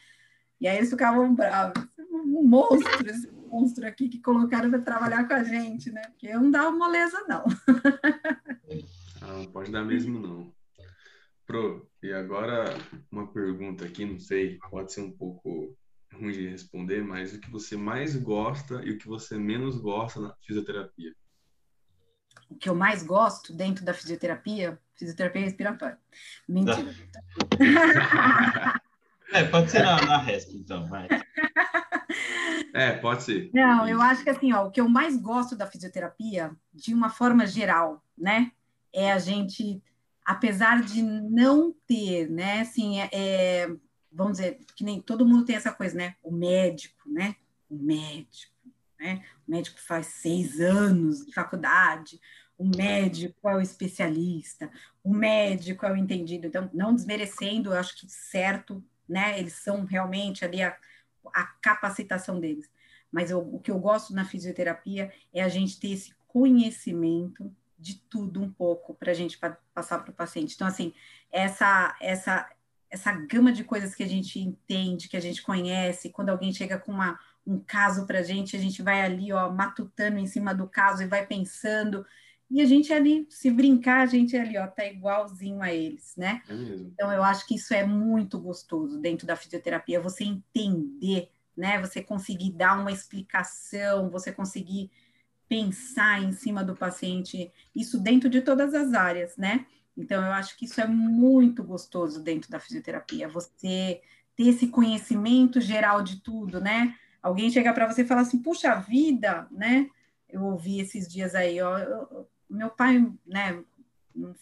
E 0.61 0.67
aí 0.67 0.77
eles 0.77 0.91
ficavam 0.91 1.33
bravos. 1.33 1.83
Um 2.11 2.43
monstro, 2.43 3.09
esse 3.09 3.31
monstro 3.31 3.87
aqui 3.87 4.07
que 4.07 4.21
colocaram 4.21 4.69
para 4.69 4.81
trabalhar 4.81 5.27
com 5.27 5.33
a 5.33 5.43
gente, 5.43 5.91
né? 5.91 6.03
Porque 6.09 6.27
eu 6.27 6.39
não 6.39 6.51
dava 6.51 6.69
moleza, 6.69 7.25
não. 7.27 7.43
Ah, 9.23 9.37
não 9.37 9.45
pode 9.45 9.71
dar 9.71 9.85
mesmo, 9.85 10.19
não. 10.19 10.53
Pro, 11.47 11.89
e 12.01 12.11
agora 12.11 12.65
uma 13.09 13.31
pergunta 13.31 13.85
aqui, 13.85 14.03
não 14.03 14.19
sei, 14.19 14.59
pode 14.69 14.91
ser 14.91 15.01
um 15.01 15.11
pouco 15.11 15.73
ruim 16.13 16.33
de 16.33 16.49
responder, 16.49 17.01
mas 17.01 17.33
o 17.33 17.39
que 17.39 17.49
você 17.49 17.77
mais 17.77 18.17
gosta 18.17 18.83
e 18.83 18.91
o 18.91 18.97
que 18.97 19.07
você 19.07 19.37
menos 19.37 19.77
gosta 19.77 20.19
na 20.19 20.35
fisioterapia? 20.45 21.15
O 22.49 22.55
que 22.55 22.67
eu 22.69 22.75
mais 22.75 23.01
gosto 23.01 23.53
dentro 23.53 23.85
da 23.85 23.93
fisioterapia, 23.93 24.77
fisioterapia 24.95 25.43
respiratória. 25.43 25.97
Mentira. 26.47 26.93
é, 29.31 29.45
pode 29.45 29.71
ser 29.71 29.83
na, 29.83 30.05
na 30.05 30.17
RESP, 30.17 30.57
então, 30.57 30.85
vai. 30.87 31.07
É, 32.75 32.91
pode 32.93 33.21
ser. 33.21 33.51
Não, 33.53 33.87
eu 33.87 34.01
acho 34.01 34.23
que 34.23 34.31
assim, 34.31 34.51
ó, 34.51 34.65
o 34.65 34.71
que 34.71 34.81
eu 34.81 34.89
mais 34.89 35.15
gosto 35.15 35.55
da 35.55 35.67
fisioterapia, 35.67 36.55
de 36.73 36.91
uma 36.91 37.07
forma 37.07 37.45
geral, 37.45 38.03
né, 38.17 38.51
é 38.93 39.11
a 39.11 39.19
gente, 39.19 39.81
apesar 40.23 40.81
de 40.81 41.01
não 41.01 41.73
ter, 41.87 42.29
né, 42.29 42.61
assim, 42.61 42.99
é, 42.99 43.09
é 43.11 43.75
vamos 44.13 44.33
dizer, 44.33 44.59
que 44.75 44.83
nem 44.83 45.01
todo 45.01 45.25
mundo 45.25 45.45
tem 45.45 45.55
essa 45.55 45.71
coisa, 45.71 45.97
né? 45.97 46.15
O 46.23 46.31
médico, 46.31 47.09
né? 47.09 47.35
O 47.69 47.75
médico, 47.75 48.53
né? 48.99 49.23
O 49.47 49.51
médico 49.51 49.79
faz 49.81 50.07
seis 50.07 50.59
anos 50.61 51.25
de 51.25 51.33
faculdade, 51.33 52.21
o 52.57 52.65
médico 52.65 53.49
é 53.49 53.55
o 53.55 53.61
especialista, 53.61 54.71
o 55.03 55.13
médico 55.13 55.85
é 55.85 55.91
o 55.91 55.97
entendido. 55.97 56.47
Então, 56.47 56.69
não 56.73 56.93
desmerecendo, 56.93 57.71
eu 57.71 57.79
acho 57.79 57.99
que 57.99 58.07
certo, 58.07 58.83
né? 59.09 59.39
Eles 59.39 59.53
são 59.53 59.83
realmente 59.83 60.45
ali 60.45 60.61
a, 60.61 60.77
a 61.33 61.43
capacitação 61.61 62.39
deles. 62.39 62.69
Mas 63.11 63.31
eu, 63.31 63.39
o 63.39 63.59
que 63.59 63.71
eu 63.71 63.79
gosto 63.79 64.13
na 64.13 64.25
fisioterapia 64.25 65.11
é 65.33 65.43
a 65.43 65.49
gente 65.49 65.79
ter 65.79 65.91
esse 65.91 66.13
conhecimento 66.27 67.53
de 67.83 67.99
tudo 68.09 68.41
um 68.41 68.49
pouco 68.49 68.93
para 68.95 69.11
a 69.11 69.13
gente 69.13 69.37
passar 69.73 69.99
para 69.99 70.11
o 70.11 70.15
paciente. 70.15 70.55
Então, 70.55 70.65
assim, 70.65 70.93
essa, 71.29 71.95
essa 72.01 72.49
essa 72.89 73.11
gama 73.11 73.51
de 73.51 73.63
coisas 73.63 73.95
que 73.95 74.03
a 74.03 74.07
gente 74.07 74.39
entende, 74.39 75.09
que 75.09 75.17
a 75.17 75.19
gente 75.19 75.41
conhece, 75.41 76.11
quando 76.11 76.29
alguém 76.29 76.53
chega 76.53 76.77
com 76.77 76.91
uma, 76.91 77.19
um 77.45 77.59
caso 77.59 78.05
para 78.05 78.19
a 78.19 78.23
gente, 78.23 78.55
a 78.55 78.59
gente 78.59 78.83
vai 78.83 79.01
ali, 79.01 79.33
ó, 79.33 79.51
matutando 79.51 80.19
em 80.19 80.27
cima 80.27 80.53
do 80.53 80.67
caso 80.67 81.01
e 81.01 81.07
vai 81.07 81.25
pensando, 81.25 82.05
e 82.51 82.61
a 82.61 82.65
gente 82.65 82.93
ali, 82.93 83.25
se 83.31 83.49
brincar, 83.49 84.01
a 84.01 84.05
gente 84.05 84.37
ali, 84.37 84.59
ó, 84.59 84.67
tá 84.67 84.85
igualzinho 84.85 85.59
a 85.59 85.73
eles, 85.73 86.13
né? 86.15 86.43
É 86.47 86.53
então, 86.53 87.11
eu 87.11 87.23
acho 87.23 87.47
que 87.47 87.55
isso 87.55 87.73
é 87.73 87.83
muito 87.83 88.39
gostoso 88.39 88.99
dentro 88.99 89.25
da 89.25 89.35
fisioterapia, 89.35 89.99
você 89.99 90.23
entender, 90.23 91.31
né? 91.57 91.81
Você 91.81 91.99
conseguir 91.99 92.51
dar 92.51 92.79
uma 92.79 92.91
explicação, 92.91 94.11
você 94.11 94.31
conseguir 94.31 94.91
pensar 95.47 96.21
em 96.21 96.31
cima 96.31 96.63
do 96.63 96.75
paciente, 96.75 97.51
isso 97.75 97.99
dentro 97.99 98.29
de 98.29 98.41
todas 98.41 98.73
as 98.73 98.93
áreas, 98.93 99.37
né? 99.37 99.65
Então, 99.95 100.23
eu 100.23 100.31
acho 100.31 100.57
que 100.57 100.65
isso 100.65 100.81
é 100.81 100.87
muito 100.87 101.63
gostoso 101.63 102.23
dentro 102.23 102.49
da 102.49 102.59
fisioterapia, 102.59 103.27
você 103.27 104.01
ter 104.35 104.47
esse 104.47 104.67
conhecimento 104.67 105.61
geral 105.61 106.01
de 106.01 106.21
tudo, 106.21 106.59
né? 106.59 106.95
Alguém 107.21 107.51
chegar 107.51 107.73
para 107.73 107.91
você 107.91 108.01
e 108.01 108.07
falar 108.07 108.21
assim, 108.21 108.39
puxa 108.39 108.73
vida, 108.75 109.47
né? 109.51 109.89
Eu 110.27 110.43
ouvi 110.43 110.79
esses 110.79 111.07
dias 111.07 111.35
aí, 111.35 111.61
ó, 111.61 111.77
eu, 111.77 112.27
meu 112.49 112.69
pai, 112.69 113.11
né, 113.25 113.63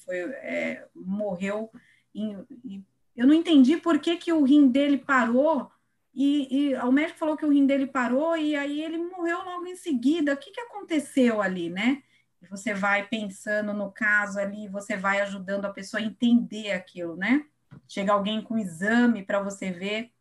foi, 0.06 0.18
é, 0.18 0.88
morreu, 0.96 1.70
em, 2.14 2.46
e 2.64 2.84
eu 3.16 3.28
não 3.28 3.34
entendi 3.34 3.78
por 3.78 4.00
que, 4.00 4.18
que 4.18 4.32
o 4.32 4.44
rim 4.44 4.68
dele 4.68 4.98
parou, 4.98 5.70
e, 6.14 6.72
e, 6.72 6.76
o 6.76 6.92
médico 6.92 7.20
falou 7.20 7.38
que 7.38 7.46
o 7.46 7.52
rim 7.52 7.66
dele 7.66 7.88
parou, 7.88 8.36
e 8.36 8.56
aí 8.56 8.82
ele 8.82 8.98
morreu 8.98 9.44
logo 9.44 9.66
em 9.66 9.76
seguida, 9.76 10.34
o 10.34 10.38
que, 10.38 10.52
que 10.52 10.62
aconteceu 10.62 11.42
ali, 11.42 11.70
né? 11.70 12.04
você 12.52 12.74
vai 12.74 13.08
pensando 13.08 13.74
no 13.74 13.92
caso 13.92 14.38
ali, 14.38 14.68
você 14.68 14.98
vai 14.98 15.22
ajudando 15.22 15.66
a 15.66 15.74
pessoa 15.74 16.02
a 16.02 16.06
entender 16.06 16.74
aquilo, 16.74 17.16
né? 17.16 17.46
Chega 17.88 18.12
alguém 18.12 18.42
com 18.42 18.58
exame 18.58 19.24
para 19.24 19.42
você 19.42 19.72
ver, 19.72 20.12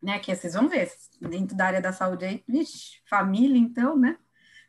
né? 0.00 0.20
Que 0.20 0.34
vocês 0.34 0.54
vão 0.54 0.68
ver, 0.68 0.88
dentro 1.20 1.56
da 1.56 1.66
área 1.66 1.80
da 1.80 1.92
saúde 1.92 2.24
aí, 2.24 2.44
vixe, 2.46 3.00
família, 3.06 3.58
então, 3.58 3.98
né? 3.98 4.16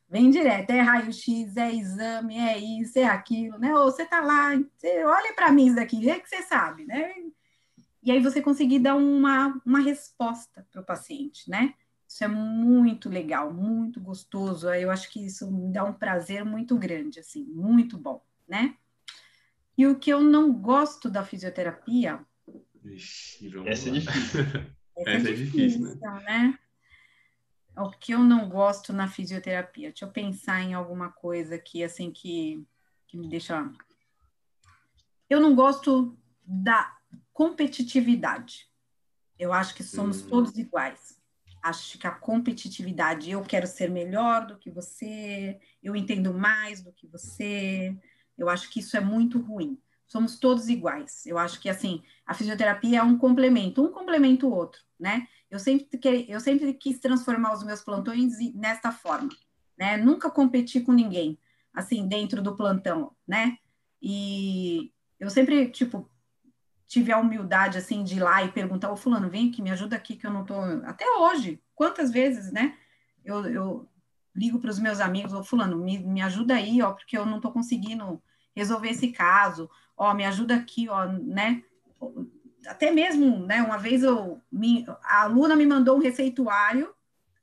Vem 0.09 0.29
direto, 0.29 0.69
é 0.71 0.81
raio-x, 0.81 1.57
é 1.57 1.71
exame, 1.73 2.37
é 2.37 2.57
isso, 2.57 2.97
é 2.97 3.05
aquilo, 3.05 3.57
né? 3.59 3.73
Ou 3.75 3.91
você 3.91 4.05
tá 4.05 4.21
lá, 4.21 4.55
você 4.55 5.03
olha 5.03 5.33
para 5.33 5.51
mim 5.51 5.67
isso 5.67 5.75
daqui, 5.75 6.09
é 6.09 6.19
que 6.19 6.29
você 6.29 6.41
sabe, 6.43 6.85
né? 6.85 7.13
E 8.05 8.11
aí 8.11 8.21
você 8.21 8.39
conseguir 8.39 8.77
dar 8.77 8.95
uma, 8.95 9.59
uma 9.65 9.79
resposta 9.79 10.65
para 10.71 10.79
o 10.79 10.85
paciente, 10.85 11.49
né? 11.49 11.73
Isso 12.07 12.23
é 12.23 12.27
muito 12.27 13.09
legal, 13.09 13.51
muito 13.51 13.99
gostoso. 13.99 14.69
Eu 14.69 14.91
acho 14.91 15.11
que 15.11 15.25
isso 15.25 15.51
me 15.51 15.73
dá 15.73 15.83
um 15.83 15.91
prazer 15.91 16.45
muito 16.45 16.77
grande, 16.77 17.19
assim, 17.19 17.43
muito 17.45 17.97
bom, 17.97 18.23
né? 18.47 18.77
E 19.75 19.87
o 19.87 19.97
que 19.97 20.11
eu 20.11 20.21
não 20.21 20.53
gosto 20.53 21.09
da 21.09 21.25
fisioterapia. 21.25 22.23
Ixi, 22.85 23.51
Essa 23.65 23.89
é 23.89 23.91
difícil. 23.93 24.41
Essa, 24.41 24.75
Essa 24.95 25.27
é, 25.27 25.31
é 25.31 25.35
difícil, 25.35 25.81
né? 25.81 25.99
né? 26.23 26.59
O 27.75 27.89
que 27.89 28.13
eu 28.13 28.19
não 28.19 28.47
gosto 28.47 28.93
na 28.93 29.07
fisioterapia? 29.07 29.89
Deixa 29.89 30.05
eu 30.05 30.11
pensar 30.11 30.61
em 30.61 30.75
alguma 30.75 31.11
coisa 31.11 31.55
aqui, 31.55 31.83
assim, 31.83 32.11
que, 32.11 32.63
que 33.07 33.17
me 33.17 33.27
deixa. 33.27 33.67
Eu 35.27 35.41
não 35.41 35.55
gosto 35.55 36.15
da 36.45 36.94
competitividade. 37.35 38.67
Eu 39.37 39.53
acho 39.53 39.75
que 39.75 39.83
somos 39.83 40.23
hum. 40.23 40.29
todos 40.29 40.57
iguais 40.57 41.15
acho 41.65 41.97
que 41.97 42.05
a 42.05 42.11
competitividade, 42.11 43.31
eu 43.31 43.41
quero 43.41 43.65
ser 43.65 43.89
melhor 43.89 44.45
do 44.45 44.55
que 44.55 44.69
você, 44.69 45.59
eu 45.81 45.95
entendo 45.95 46.31
mais 46.31 46.83
do 46.83 46.93
que 46.93 47.07
você, 47.07 47.97
eu 48.37 48.47
acho 48.47 48.69
que 48.69 48.79
isso 48.79 48.95
é 48.95 48.99
muito 48.99 49.39
ruim. 49.39 49.79
Somos 50.05 50.37
todos 50.37 50.69
iguais. 50.69 51.25
Eu 51.25 51.39
acho 51.39 51.59
que 51.59 51.67
assim, 51.67 52.03
a 52.23 52.35
fisioterapia 52.35 52.99
é 52.99 53.03
um 53.03 53.17
complemento, 53.17 53.83
um 53.83 53.91
complementa 53.91 54.45
o 54.45 54.53
outro, 54.53 54.79
né? 54.99 55.27
Eu 55.49 55.57
sempre, 55.57 55.97
que, 55.97 56.25
eu 56.29 56.39
sempre 56.39 56.71
quis 56.75 56.99
transformar 56.99 57.53
os 57.53 57.63
meus 57.63 57.81
plantões 57.81 58.33
nesta 58.53 58.91
forma, 58.91 59.29
né? 59.75 59.97
Nunca 59.97 60.29
competi 60.29 60.81
com 60.81 60.93
ninguém. 60.93 61.39
assim, 61.73 62.07
dentro 62.07 62.41
do 62.41 62.55
plantão, 62.55 63.11
né? 63.27 63.57
E 64.01 64.93
eu 65.19 65.29
sempre, 65.29 65.69
tipo, 65.71 66.09
tive 66.87 67.11
a 67.11 67.17
humildade, 67.17 67.77
assim, 67.77 68.03
de 68.03 68.15
ir 68.15 68.19
lá 68.19 68.43
e 68.43 68.51
perguntar, 68.51 68.91
ô 68.91 68.95
fulano, 68.95 69.29
vem 69.29 69.49
aqui, 69.49 69.61
me 69.61 69.71
ajuda 69.71 69.95
aqui, 69.95 70.15
que 70.15 70.25
eu 70.25 70.31
não 70.31 70.45
tô... 70.45 70.59
Até 70.85 71.05
hoje, 71.17 71.61
quantas 71.73 72.11
vezes, 72.11 72.51
né? 72.51 72.77
Eu, 73.23 73.45
eu 73.47 73.89
ligo 74.35 74.59
para 74.59 74.69
os 74.69 74.79
meus 74.79 74.99
amigos, 74.99 75.33
ô 75.33 75.43
fulano, 75.43 75.77
me, 75.77 75.97
me 75.99 76.21
ajuda 76.21 76.55
aí, 76.55 76.81
ó, 76.81 76.91
porque 76.91 77.17
eu 77.17 77.25
não 77.25 77.39
tô 77.39 77.51
conseguindo 77.51 78.21
resolver 78.55 78.89
esse 78.89 79.09
caso, 79.11 79.69
ó, 79.97 80.13
me 80.13 80.25
ajuda 80.25 80.55
aqui, 80.55 80.87
ó, 80.89 81.05
né? 81.05 81.63
Até 82.67 82.91
mesmo, 82.91 83.45
né, 83.45 83.61
uma 83.61 83.77
vez 83.77 84.03
eu, 84.03 84.41
me, 84.51 84.85
a 85.03 85.23
aluna 85.23 85.55
me 85.55 85.65
mandou 85.65 85.97
um 85.97 86.01
receituário 86.01 86.93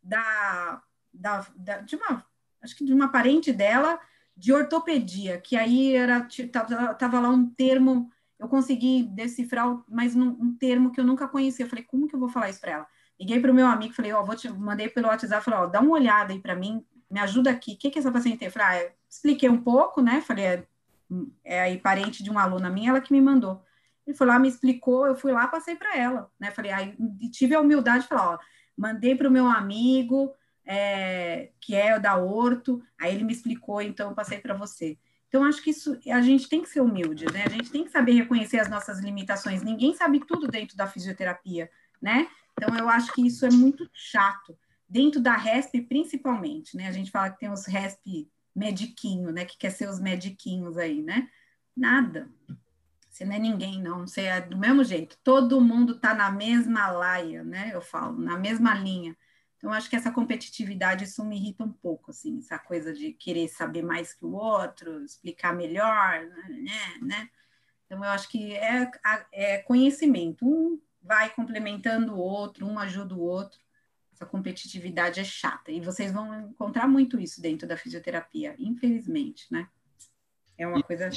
da, 0.02 0.82
da, 1.12 1.47
da, 1.55 1.78
de 1.78 1.97
uma, 1.97 2.24
acho 2.60 2.77
que 2.77 2.85
de 2.85 2.93
uma 2.93 3.09
parente 3.09 3.52
dela, 3.52 3.98
de 4.36 4.52
ortopedia, 4.52 5.40
que 5.40 5.56
aí 5.56 5.94
era, 5.94 6.27
tava, 6.51 6.94
tava 6.94 7.20
lá 7.20 7.28
um 7.28 7.48
termo, 7.48 8.10
eu 8.43 8.48
consegui 8.48 9.05
decifrar, 9.05 9.81
mas 9.89 10.16
um, 10.16 10.52
termo 10.56 10.90
que 10.90 10.98
eu 10.98 11.05
nunca 11.05 11.28
conhecia, 11.28 11.64
eu 11.64 11.69
falei, 11.70 11.85
como 11.85 12.09
que 12.09 12.14
eu 12.16 12.19
vou 12.19 12.28
falar 12.28 12.51
isso 12.51 12.60
para 12.60 12.73
ela? 12.73 12.86
Liguei 13.19 13.39
para 13.39 13.52
o 13.52 13.55
meu 13.55 13.66
amigo, 13.66 13.94
falei, 13.94 14.12
ó, 14.12 14.24
vou 14.24 14.35
te 14.35 14.48
mandei 14.48 14.89
pelo 14.89 15.06
WhatsApp, 15.06 15.44
falei, 15.44 15.60
ó, 15.60 15.66
dá 15.66 15.81
uma 15.81 15.93
olhada 15.93 16.32
aí 16.32 16.40
para 16.40 16.56
mim, 16.56 16.85
me 17.09 17.20
ajuda 17.20 17.51
aqui, 17.51 17.74
o 17.74 17.78
que 17.78 17.89
que 17.89 18.01
essa 18.01 18.10
paciente 18.10 18.39
tem? 18.39 18.51
Falei, 18.51 18.86
ah, 18.89 18.93
expliquei 19.09 19.48
um 19.48 19.62
pouco, 19.62 20.02
né, 20.02 20.20
falei, 20.23 20.44
é, 20.44 20.66
é 21.44 21.60
aí 21.60 21.78
parente 21.78 22.24
de 22.24 22.31
uma 22.31 22.43
aluna 22.43 22.69
minha, 22.69 22.90
ela 22.90 23.01
que 23.01 23.12
me 23.12 23.20
mandou. 23.20 23.62
Ele 24.05 24.16
foi 24.16 24.27
lá, 24.27 24.40
me 24.40 24.48
explicou, 24.48 25.06
eu 25.06 25.14
fui 25.14 25.31
lá, 25.31 25.47
passei 25.47 25.77
para 25.77 25.97
ela, 25.97 26.28
né, 26.40 26.51
falei, 26.51 26.73
aí 26.73 26.97
tive 27.31 27.55
a 27.55 27.60
humildade 27.60 28.02
de 28.02 28.09
falar, 28.09 28.35
ó, 28.35 28.39
mandei 28.77 29.14
para 29.14 29.28
o 29.28 29.31
meu 29.31 29.47
amigo, 29.47 30.35
é, 30.66 31.52
que 31.60 31.77
é 31.77 31.97
da 31.97 32.16
Horto, 32.16 32.82
aí 33.01 33.14
ele 33.14 33.23
me 33.23 33.32
explicou, 33.32 33.81
então 33.81 34.09
eu 34.09 34.16
passei 34.16 34.39
para 34.39 34.55
você. 34.55 34.98
Então, 35.33 35.45
acho 35.45 35.63
que 35.63 35.71
isso, 35.71 35.99
a 36.11 36.21
gente 36.21 36.47
tem 36.47 36.61
que 36.61 36.69
ser 36.69 36.83
humilde, 36.83 37.25
né? 37.33 37.45
A 37.47 37.49
gente 37.49 37.71
tem 37.71 37.85
que 37.85 37.91
saber 37.91 38.13
reconhecer 38.13 38.59
as 38.59 38.69
nossas 38.69 39.01
limitações. 39.01 39.63
Ninguém 39.63 39.95
sabe 39.95 40.21
tudo 40.21 40.47
dentro 40.47 40.77
da 40.77 40.87
fisioterapia, 40.87 41.71
né? 42.03 42.29
Então, 42.53 42.77
eu 42.77 42.87
acho 42.87 43.11
que 43.15 43.27
isso 43.27 43.47
é 43.47 43.51
muito 43.51 43.89
chato. 43.95 44.55
Dentro 44.87 45.23
da 45.23 45.35
RESP, 45.35 45.81
principalmente, 45.89 46.77
né? 46.77 46.87
A 46.87 46.93
gente 46.93 47.11
fala 47.11 47.31
que 47.31 47.39
tem 47.39 47.51
os 47.51 47.65
RESP 47.65 48.29
mediquinho, 48.55 49.33
né? 49.33 49.47
Que 49.47 49.57
quer 49.57 49.71
ser 49.71 49.89
os 49.89 49.99
mediquinhos 49.99 50.77
aí, 50.77 51.01
né? 51.01 51.31
Nada. 51.75 52.29
Você 53.09 53.25
não 53.25 53.35
é 53.35 53.39
ninguém, 53.39 53.81
não. 53.81 54.07
Você 54.07 54.25
é 54.25 54.39
do 54.39 54.59
mesmo 54.59 54.85
jeito. 54.85 55.17
Todo 55.25 55.63
mundo 55.63 55.99
tá 55.99 56.13
na 56.13 56.31
mesma 56.31 56.91
laia, 56.91 57.43
né? 57.43 57.71
Eu 57.73 57.81
falo, 57.81 58.21
na 58.21 58.39
mesma 58.39 58.75
linha. 58.75 59.17
Então, 59.63 59.73
acho 59.73 59.89
que 59.89 59.95
essa 59.95 60.11
competitividade, 60.11 61.05
isso 61.05 61.25
me 61.25 61.37
irrita 61.37 61.63
um 61.63 61.71
pouco, 61.71 62.11
assim, 62.11 62.39
essa 62.39 62.59
coisa 62.59 62.93
de 62.93 63.13
querer 63.13 63.47
saber 63.47 63.81
mais 63.81 64.13
que 64.13 64.25
o 64.25 64.33
outro, 64.33 65.05
explicar 65.05 65.55
melhor, 65.55 66.27
né, 66.49 66.99
né? 67.01 67.31
Então, 67.87 67.99
eu 67.99 68.11
acho 68.11 68.29
que 68.29 68.55
é, 68.55 68.91
é 69.33 69.59
conhecimento. 69.59 70.45
Um 70.45 70.81
vai 71.01 71.31
complementando 71.31 72.13
o 72.13 72.19
outro, 72.19 72.67
um 72.67 72.77
ajuda 72.77 73.15
o 73.15 73.21
outro. 73.21 73.61
Essa 74.13 74.27
competitividade 74.27 75.21
é 75.21 75.25
chata. 75.25 75.71
E 75.71 75.81
vocês 75.81 76.11
vão 76.13 76.51
encontrar 76.51 76.89
muito 76.89 77.21
isso 77.21 77.41
dentro 77.41 77.69
da 77.69 77.77
fisioterapia, 77.77 78.57
infelizmente, 78.59 79.47
né? 79.49 79.69
É 80.59 80.67
uma 80.67 80.81
e, 80.81 80.83
coisa... 80.83 81.09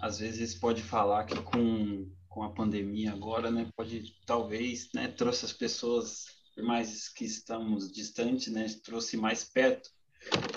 Às 0.00 0.18
vezes 0.18 0.56
pode 0.56 0.82
falar 0.82 1.24
que 1.24 1.40
com, 1.40 2.10
com 2.28 2.42
a 2.42 2.50
pandemia 2.50 3.12
agora, 3.12 3.48
né, 3.48 3.70
pode, 3.76 4.12
talvez, 4.26 4.88
né, 4.92 5.06
trouxe 5.06 5.44
as 5.44 5.52
pessoas 5.52 6.41
por 6.54 6.64
mais 6.64 7.08
que 7.08 7.24
estamos 7.24 7.90
distantes, 7.90 8.52
né, 8.52 8.66
trouxe 8.84 9.16
mais 9.16 9.44
perto, 9.44 9.90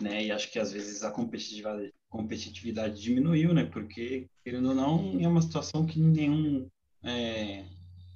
né, 0.01 0.25
e 0.25 0.31
acho 0.31 0.51
que 0.51 0.59
às 0.59 0.71
vezes 0.71 1.03
a 1.03 1.11
competitividade, 1.11 1.93
competitividade 2.09 3.01
diminuiu, 3.01 3.53
né, 3.53 3.65
porque, 3.65 4.27
querendo 4.43 4.69
ou 4.69 4.75
não, 4.75 5.19
é 5.19 5.27
uma 5.27 5.41
situação 5.41 5.85
que 5.85 5.99
nenhum 5.99 6.69
é, 7.03 7.65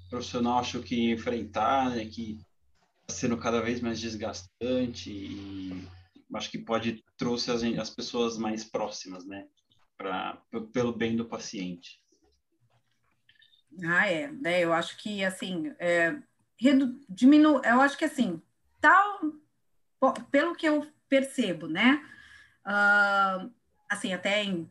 profissional 0.09 0.59
achou 0.59 0.81
que 0.81 0.95
ia 0.95 1.13
enfrentar, 1.13 1.91
né, 1.91 2.05
que 2.05 2.39
está 3.01 3.13
sendo 3.13 3.37
cada 3.37 3.61
vez 3.61 3.81
mais 3.81 3.99
desgastante 3.99 5.09
e 5.11 5.87
acho 6.33 6.51
que 6.51 6.59
pode 6.59 7.03
trouxe 7.17 7.51
as, 7.51 7.63
as 7.63 7.89
pessoas 7.89 8.37
mais 8.37 8.63
próximas, 8.63 9.25
né, 9.25 9.47
pelo 10.71 10.93
bem 10.93 11.15
do 11.15 11.25
paciente. 11.25 12.01
Ah, 13.83 14.07
é, 14.07 14.31
né? 14.31 14.63
Eu 14.63 14.73
acho 14.73 14.97
que 14.97 15.23
assim, 15.23 15.73
é, 15.79 16.17
redu, 16.59 16.99
diminu, 17.07 17.61
eu 17.63 17.81
acho 17.81 17.97
que 17.97 18.05
assim, 18.05 18.41
tal, 18.81 19.21
pelo 20.29 20.55
que 20.55 20.67
eu 20.67 20.85
percebo, 21.07 21.67
né? 21.67 22.03
Uh, 22.65 23.51
assim, 23.89 24.13
até 24.13 24.43
em 24.43 24.69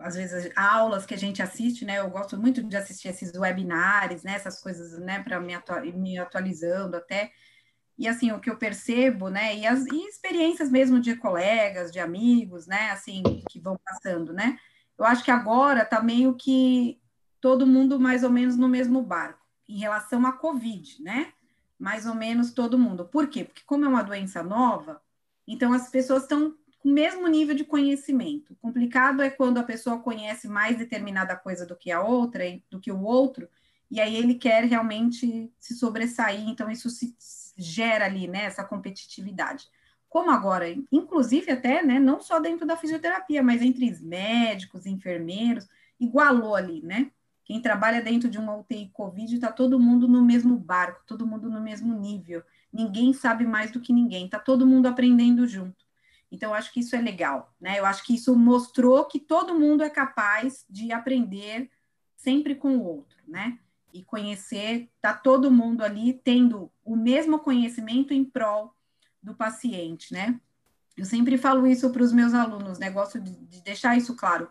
às 0.00 0.16
vezes 0.16 0.50
aulas 0.56 1.06
que 1.06 1.14
a 1.14 1.18
gente 1.18 1.42
assiste, 1.42 1.84
né? 1.84 1.98
Eu 1.98 2.10
gosto 2.10 2.36
muito 2.36 2.62
de 2.62 2.76
assistir 2.76 3.08
esses 3.08 3.32
webinars, 3.34 4.22
né? 4.22 4.34
Essas 4.34 4.60
coisas, 4.60 4.98
né? 4.98 5.22
Para 5.22 5.40
me, 5.40 5.54
me 5.92 6.18
atualizando 6.18 6.96
até. 6.96 7.30
E 7.98 8.08
assim, 8.08 8.32
o 8.32 8.40
que 8.40 8.50
eu 8.50 8.56
percebo, 8.56 9.28
né? 9.28 9.56
E 9.56 9.66
as 9.66 9.86
e 9.86 10.08
experiências 10.08 10.70
mesmo 10.70 11.00
de 11.00 11.16
colegas, 11.16 11.92
de 11.92 12.00
amigos, 12.00 12.66
né? 12.66 12.90
Assim, 12.90 13.22
que 13.50 13.60
vão 13.60 13.78
passando, 13.84 14.32
né? 14.32 14.58
Eu 14.98 15.04
acho 15.04 15.24
que 15.24 15.30
agora 15.30 15.84
tá 15.84 16.02
meio 16.02 16.34
que 16.36 17.00
todo 17.40 17.66
mundo 17.66 18.00
mais 18.00 18.24
ou 18.24 18.30
menos 18.30 18.56
no 18.56 18.68
mesmo 18.68 19.02
barco 19.02 19.43
em 19.68 19.78
relação 19.78 20.26
à 20.26 20.32
Covid, 20.32 21.02
né? 21.02 21.32
Mais 21.78 22.06
ou 22.06 22.14
menos 22.14 22.52
todo 22.52 22.78
mundo. 22.78 23.04
Por 23.04 23.28
quê? 23.28 23.44
Porque, 23.44 23.62
como 23.66 23.84
é 23.84 23.88
uma 23.88 24.02
doença 24.02 24.42
nova, 24.42 25.02
então 25.46 25.72
as 25.72 25.90
pessoas 25.90 26.22
estão 26.22 26.54
com 26.80 26.88
o 26.88 26.92
mesmo 26.92 27.26
nível 27.26 27.54
de 27.54 27.64
conhecimento. 27.64 28.52
O 28.52 28.56
complicado 28.56 29.22
é 29.22 29.30
quando 29.30 29.58
a 29.58 29.62
pessoa 29.64 30.00
conhece 30.00 30.46
mais 30.46 30.76
determinada 30.76 31.34
coisa 31.34 31.66
do 31.66 31.76
que 31.76 31.90
a 31.90 32.02
outra, 32.02 32.44
do 32.70 32.78
que 32.78 32.92
o 32.92 33.02
outro, 33.02 33.48
e 33.90 34.00
aí 34.00 34.16
ele 34.16 34.34
quer 34.34 34.64
realmente 34.64 35.52
se 35.58 35.74
sobressair, 35.74 36.48
então 36.48 36.70
isso 36.70 36.90
se 36.90 37.14
gera 37.56 38.06
ali, 38.06 38.26
né, 38.26 38.44
essa 38.44 38.64
competitividade. 38.64 39.68
Como 40.08 40.30
agora, 40.30 40.68
inclusive 40.92 41.50
até, 41.50 41.82
né, 41.82 41.98
não 41.98 42.20
só 42.20 42.38
dentro 42.38 42.66
da 42.66 42.76
fisioterapia, 42.76 43.42
mas 43.42 43.62
entre 43.62 43.90
os 43.90 44.00
médicos, 44.00 44.86
enfermeiros, 44.86 45.68
igualou 45.98 46.54
ali, 46.54 46.82
né? 46.82 47.10
Quem 47.44 47.60
trabalha 47.60 48.00
dentro 48.00 48.28
de 48.28 48.38
uma 48.38 48.56
UTI 48.56 48.90
Covid 48.92 49.34
está 49.34 49.52
todo 49.52 49.78
mundo 49.78 50.08
no 50.08 50.24
mesmo 50.24 50.56
barco, 50.56 51.02
todo 51.06 51.26
mundo 51.26 51.50
no 51.50 51.60
mesmo 51.60 51.94
nível. 51.98 52.42
Ninguém 52.72 53.12
sabe 53.12 53.46
mais 53.46 53.70
do 53.70 53.80
que 53.80 53.92
ninguém, 53.92 54.24
está 54.24 54.38
todo 54.38 54.66
mundo 54.66 54.86
aprendendo 54.86 55.46
junto. 55.46 55.84
Então, 56.32 56.50
eu 56.50 56.54
acho 56.54 56.72
que 56.72 56.80
isso 56.80 56.96
é 56.96 57.00
legal, 57.00 57.54
né? 57.60 57.78
Eu 57.78 57.86
acho 57.86 58.02
que 58.02 58.14
isso 58.14 58.34
mostrou 58.34 59.04
que 59.04 59.20
todo 59.20 59.58
mundo 59.58 59.84
é 59.84 59.90
capaz 59.90 60.64
de 60.68 60.90
aprender 60.90 61.70
sempre 62.16 62.54
com 62.54 62.76
o 62.76 62.82
outro, 62.82 63.16
né? 63.28 63.58
E 63.92 64.02
conhecer, 64.02 64.90
tá 65.00 65.12
todo 65.12 65.50
mundo 65.50 65.84
ali 65.84 66.14
tendo 66.24 66.72
o 66.84 66.96
mesmo 66.96 67.38
conhecimento 67.38 68.12
em 68.12 68.24
prol 68.24 68.74
do 69.22 69.34
paciente, 69.34 70.12
né? 70.12 70.40
Eu 70.96 71.04
sempre 71.04 71.36
falo 71.36 71.66
isso 71.66 71.90
para 71.90 72.02
os 72.02 72.12
meus 72.12 72.34
alunos, 72.34 72.78
né? 72.78 72.90
De, 72.90 73.36
de 73.46 73.62
deixar 73.62 73.96
isso 73.96 74.16
claro. 74.16 74.48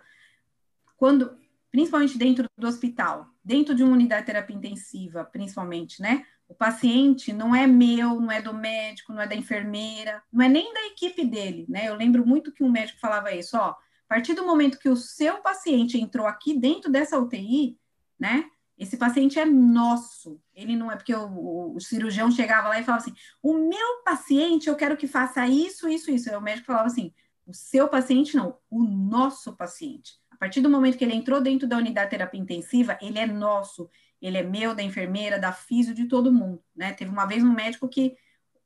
Quando 0.96 1.38
principalmente 1.74 2.20
dentro 2.20 2.48
do 2.56 2.68
hospital, 2.68 3.28
dentro 3.44 3.74
de 3.74 3.84
uma 3.84 3.94
unidade 3.94 4.22
de 4.22 4.28
terapia 4.28 4.56
intensiva, 4.56 5.26
principalmente, 5.26 6.00
né? 6.04 6.24
O 6.48 6.54
paciente 6.54 7.34
não 7.34 7.56
é 7.56 7.66
meu, 7.66 8.22
não 8.22 8.32
é 8.32 8.40
do 8.40 8.54
médico, 8.54 9.12
não 9.12 9.20
é 9.20 9.28
da 9.28 9.36
enfermeira, 9.36 10.22
não 10.32 10.46
é 10.46 10.48
nem 10.48 10.72
da 10.72 10.86
equipe 10.86 11.26
dele, 11.26 11.66
né? 11.68 11.90
Eu 11.90 11.96
lembro 11.96 12.24
muito 12.28 12.52
que 12.52 12.64
um 12.64 12.70
médico 12.70 13.00
falava 13.00 13.34
isso, 13.34 13.58
ó, 13.58 13.70
a 13.72 13.76
partir 14.08 14.36
do 14.36 14.46
momento 14.46 14.78
que 14.78 14.88
o 14.88 14.96
seu 14.96 15.38
paciente 15.38 16.00
entrou 16.00 16.28
aqui 16.28 16.56
dentro 16.56 16.92
dessa 16.92 17.18
UTI, 17.18 17.76
né? 18.20 18.46
Esse 18.78 18.96
paciente 18.96 19.40
é 19.40 19.46
nosso. 19.46 20.40
Ele 20.54 20.76
não 20.76 20.92
é 20.92 20.96
porque 20.96 21.16
o, 21.16 21.74
o, 21.76 21.80
cirurgião 21.80 22.30
chegava 22.30 22.70
lá 22.70 22.80
e 22.80 22.84
falava 22.84 23.02
assim: 23.04 23.16
o 23.42 23.56
meu 23.56 24.04
paciente, 24.06 24.70
eu 24.70 24.76
quero 24.76 24.96
que 24.96 25.08
faça 25.08 25.48
isso, 25.48 25.90
isso, 25.90 26.12
isso. 26.12 26.30
Aí 26.30 26.36
o 26.36 26.42
médico 26.42 26.68
falava 26.68 26.86
assim: 26.86 27.12
o 27.48 27.54
seu 27.54 27.88
paciente 27.88 28.38
não, 28.38 28.58
o 28.70 28.84
nosso 28.84 29.56
paciente 29.56 30.22
partir 30.38 30.62
do 30.62 30.70
momento 30.70 30.98
que 30.98 31.04
ele 31.04 31.16
entrou 31.16 31.42
dentro 31.42 31.68
da 31.68 31.78
unidade 31.78 32.08
de 32.08 32.12
terapia 32.12 32.40
intensiva, 32.40 32.98
ele 33.02 33.20
é 33.20 33.26
nosso, 33.26 33.90
ele 34.22 34.38
é 34.38 34.44
meu, 34.44 34.74
da 34.76 34.84
enfermeira, 34.84 35.40
da 35.40 35.52
físio, 35.52 35.94
de 35.94 36.06
todo 36.06 36.32
mundo, 36.32 36.64
né? 36.76 36.94
Teve 36.94 37.12
uma 37.12 37.26
vez 37.26 37.44
um 37.44 37.54
médico 37.54 37.88
que 37.88 38.16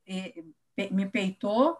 eh, 0.06 0.44
me 0.90 1.06
peitou 1.06 1.78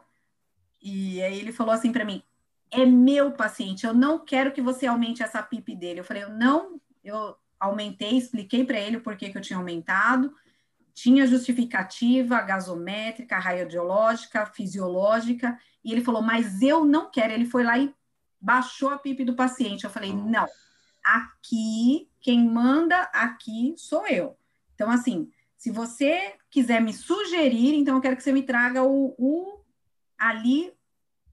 e 0.81 1.23
aí 1.23 1.39
ele 1.39 1.53
falou 1.53 1.73
assim 1.73 1.93
para 1.93 2.05
mim: 2.05 2.23
"É 2.71 2.85
meu 2.87 3.33
paciente, 3.33 3.87
eu 3.87 3.95
não 3.95 4.25
quero 4.25 4.53
que 4.53 4.63
você 4.63 4.87
aumente 4.87 5.23
essa 5.23 5.43
PIP 5.43 5.75
dele". 5.75 6.01
Eu 6.01 6.05
falei: 6.05 6.23
"Eu 6.23 6.31
não, 6.31 6.81
eu 7.03 7.37
aumentei, 7.59 8.17
expliquei 8.17 8.65
para 8.65 8.79
ele 8.79 9.01
por 9.01 9.17
que 9.17 9.33
eu 9.37 9.41
tinha 9.41 9.59
aumentado, 9.59 10.33
tinha 10.95 11.27
justificativa 11.27 12.41
gasométrica, 12.43 13.39
radiológica, 13.39 14.47
fisiológica, 14.47 15.59
e 15.85 15.93
ele 15.93 16.05
falou: 16.05 16.23
"Mas 16.23 16.63
eu 16.63 16.85
não 16.85 17.11
quero". 17.11 17.33
Ele 17.33 17.47
foi 17.47 17.65
lá 17.65 17.79
e 17.79 17.95
baixou 18.41 18.91
a 18.91 18.99
PIP 18.99 19.25
do 19.25 19.35
paciente. 19.35 19.85
Eu 19.85 19.91
falei, 19.91 20.13
não, 20.13 20.47
aqui, 21.05 22.09
quem 22.21 22.49
manda 22.49 23.03
aqui 23.13 23.75
sou 23.77 24.07
eu. 24.07 24.37
Então, 24.75 24.91
assim, 24.91 25.31
se 25.57 25.71
você 25.71 26.35
quiser 26.51 26.81
me 26.81 26.93
sugerir, 26.93 27.75
então 27.75 27.97
eu 27.97 28.01
quero 28.01 28.17
que 28.17 28.23
você 28.23 28.33
me 28.33 28.43
traga 28.43 28.83
o, 28.83 29.15
o 29.19 29.65
ali 30.17 30.73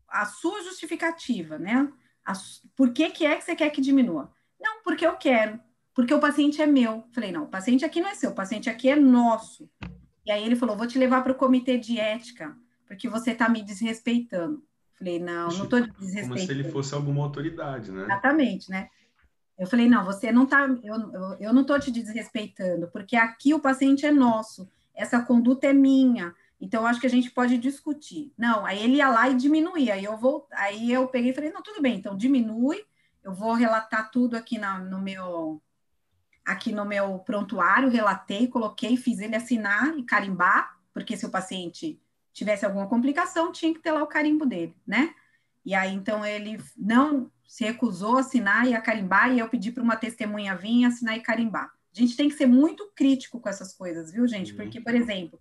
a 0.08 0.26
sua 0.26 0.64
justificativa, 0.64 1.58
né? 1.58 1.92
A, 2.26 2.34
por 2.76 2.92
que, 2.92 3.10
que 3.10 3.26
é 3.26 3.36
que 3.36 3.44
você 3.44 3.56
quer 3.56 3.70
que 3.70 3.82
diminua? 3.82 4.32
Não, 4.60 4.82
porque 4.82 5.06
eu 5.06 5.16
quero, 5.18 5.60
porque 5.94 6.14
o 6.14 6.20
paciente 6.20 6.62
é 6.62 6.66
meu. 6.66 7.08
Falei, 7.14 7.32
não, 7.32 7.44
o 7.44 7.50
paciente 7.50 7.86
aqui 7.86 8.02
não 8.02 8.10
é 8.10 8.16
seu, 8.16 8.32
o 8.32 8.36
paciente 8.36 8.70
aqui 8.70 8.90
é 8.90 8.96
nosso. 8.96 9.70
E 10.26 10.32
aí 10.32 10.44
ele 10.44 10.56
falou, 10.56 10.76
vou 10.76 10.88
te 10.88 10.98
levar 10.98 11.22
para 11.22 11.32
o 11.32 11.36
comitê 11.36 11.78
de 11.78 12.00
ética, 12.00 12.58
porque 12.88 13.08
você 13.08 13.32
está 13.32 13.48
me 13.48 13.62
desrespeitando. 13.62 14.66
Falei, 14.98 15.20
não, 15.20 15.50
não 15.50 15.64
estou 15.66 15.82
desrespeitando. 15.82 16.28
Como 16.28 16.40
se 16.40 16.52
ele 16.52 16.64
fosse 16.66 16.94
alguma 16.94 17.24
autoridade, 17.24 17.92
né? 17.92 18.04
Exatamente, 18.04 18.70
né? 18.70 18.90
Eu 19.58 19.68
falei, 19.68 19.88
não, 19.88 20.04
você 20.04 20.32
não 20.32 20.44
está, 20.44 20.68
eu, 20.84 20.96
eu, 21.14 21.38
eu 21.40 21.54
não 21.54 21.62
estou 21.62 21.80
te 21.80 21.92
desrespeitando, 21.92 22.90
porque 22.92 23.16
aqui 23.16 23.54
o 23.54 23.60
paciente 23.60 24.06
é 24.06 24.12
nosso, 24.12 24.70
essa 24.94 25.22
conduta 25.22 25.68
é 25.68 25.74
minha, 25.74 26.34
então, 26.60 26.82
eu 26.82 26.88
acho 26.88 27.00
que 27.00 27.08
a 27.08 27.10
gente 27.10 27.30
pode 27.30 27.58
discutir. 27.58 28.34
Não, 28.38 28.66
aí 28.66 28.82
ele 28.84 28.96
ia 28.96 29.10
lá 29.10 29.30
e 29.30 29.36
diminuía. 29.36 29.96
Aí 29.96 30.04
eu 30.04 30.18
vou, 30.18 30.48
aí 30.52 30.92
eu 30.92 31.08
peguei 31.08 31.32
e 31.32 31.34
falei, 31.34 31.52
não, 31.52 31.62
tudo 31.62 31.82
bem, 31.82 31.98
então 31.98 32.16
diminui. 32.16 32.84
Eu 33.24 33.34
vou 33.34 33.54
relatar 33.54 34.10
tudo 34.12 34.36
aqui 34.36 34.58
na, 34.58 34.80
no 34.80 35.02
meu 35.02 35.62
aqui 36.46 36.72
no 36.72 36.86
meu 36.86 37.18
prontuário, 37.20 37.90
relatei, 37.90 38.48
coloquei, 38.48 38.96
fiz 38.96 39.20
ele 39.20 39.36
assinar 39.36 39.98
e 39.98 40.04
carimbar, 40.04 40.78
porque 40.94 41.18
se 41.18 41.26
o 41.26 41.32
paciente 41.32 42.00
tivesse 42.36 42.66
alguma 42.66 42.86
complicação, 42.88 43.52
tinha 43.52 43.74
que 43.74 43.80
ter 43.80 43.94
lá 43.94 44.04
o 44.04 44.08
carimbo 44.08 44.46
dele, 44.46 44.76
né? 44.86 45.16
E 45.64 45.74
aí, 45.74 45.94
então, 45.94 46.24
ele 46.26 46.62
não 46.78 47.32
se 47.48 47.64
recusou 47.64 48.18
a 48.18 48.20
assinar 48.20 48.68
e 48.68 48.76
a 48.76 48.82
carimbar, 48.82 49.32
e 49.32 49.40
eu 49.40 49.48
pedi 49.48 49.72
para 49.72 49.82
uma 49.82 49.96
testemunha 49.96 50.56
vir 50.56 50.84
assinar 50.84 51.16
e 51.16 51.22
carimbar. 51.22 51.72
A 51.96 52.00
gente 52.00 52.18
tem 52.18 52.28
que 52.28 52.36
ser 52.36 52.46
muito 52.46 52.92
crítico 52.94 53.40
com 53.40 53.48
essas 53.48 53.74
coisas, 53.74 54.12
viu, 54.12 54.28
gente? 54.28 54.54
Porque, 54.54 54.82
por 54.82 54.94
exemplo, 54.94 55.40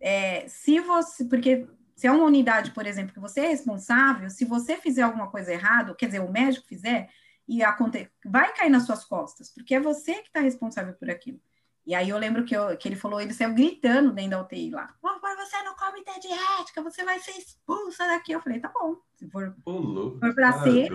é, 0.00 0.46
se 0.48 0.80
você, 0.80 1.24
porque 1.24 1.68
se 1.94 2.08
é 2.08 2.10
uma 2.10 2.24
unidade, 2.24 2.72
por 2.72 2.84
exemplo, 2.84 3.14
que 3.14 3.20
você 3.20 3.42
é 3.42 3.48
responsável, 3.48 4.28
se 4.28 4.44
você 4.44 4.76
fizer 4.76 5.02
alguma 5.02 5.30
coisa 5.30 5.52
errada, 5.52 5.94
quer 5.94 6.06
dizer, 6.06 6.20
o 6.20 6.32
médico 6.32 6.66
fizer, 6.66 7.08
e 7.46 7.62
aconte... 7.62 8.10
vai 8.24 8.52
cair 8.54 8.70
nas 8.70 8.86
suas 8.86 9.04
costas, 9.04 9.50
porque 9.54 9.76
é 9.76 9.80
você 9.80 10.14
que 10.14 10.26
está 10.26 10.40
responsável 10.40 10.94
por 10.94 11.08
aquilo. 11.08 11.40
E 11.86 11.94
aí 11.94 12.08
eu 12.08 12.18
lembro 12.18 12.44
que, 12.44 12.56
eu, 12.56 12.76
que 12.78 12.88
ele 12.88 12.96
falou, 12.96 13.20
ele 13.20 13.34
saiu 13.34 13.54
gritando 13.54 14.12
dentro 14.12 14.30
da 14.30 14.42
UTI 14.42 14.70
lá. 14.70 14.94
Mas 15.02 15.36
você 15.36 15.62
não 15.62 15.76
comitê 15.76 16.18
de 16.18 16.28
ética, 16.60 16.82
você 16.82 17.04
vai 17.04 17.18
ser 17.18 17.32
expulsa 17.32 18.06
daqui. 18.06 18.32
Eu 18.32 18.40
falei, 18.40 18.58
tá 18.58 18.70
bom, 18.72 18.96
se 19.16 19.28
for, 19.30 19.54
for 19.64 20.34
para 20.34 20.62
ser, 20.62 20.88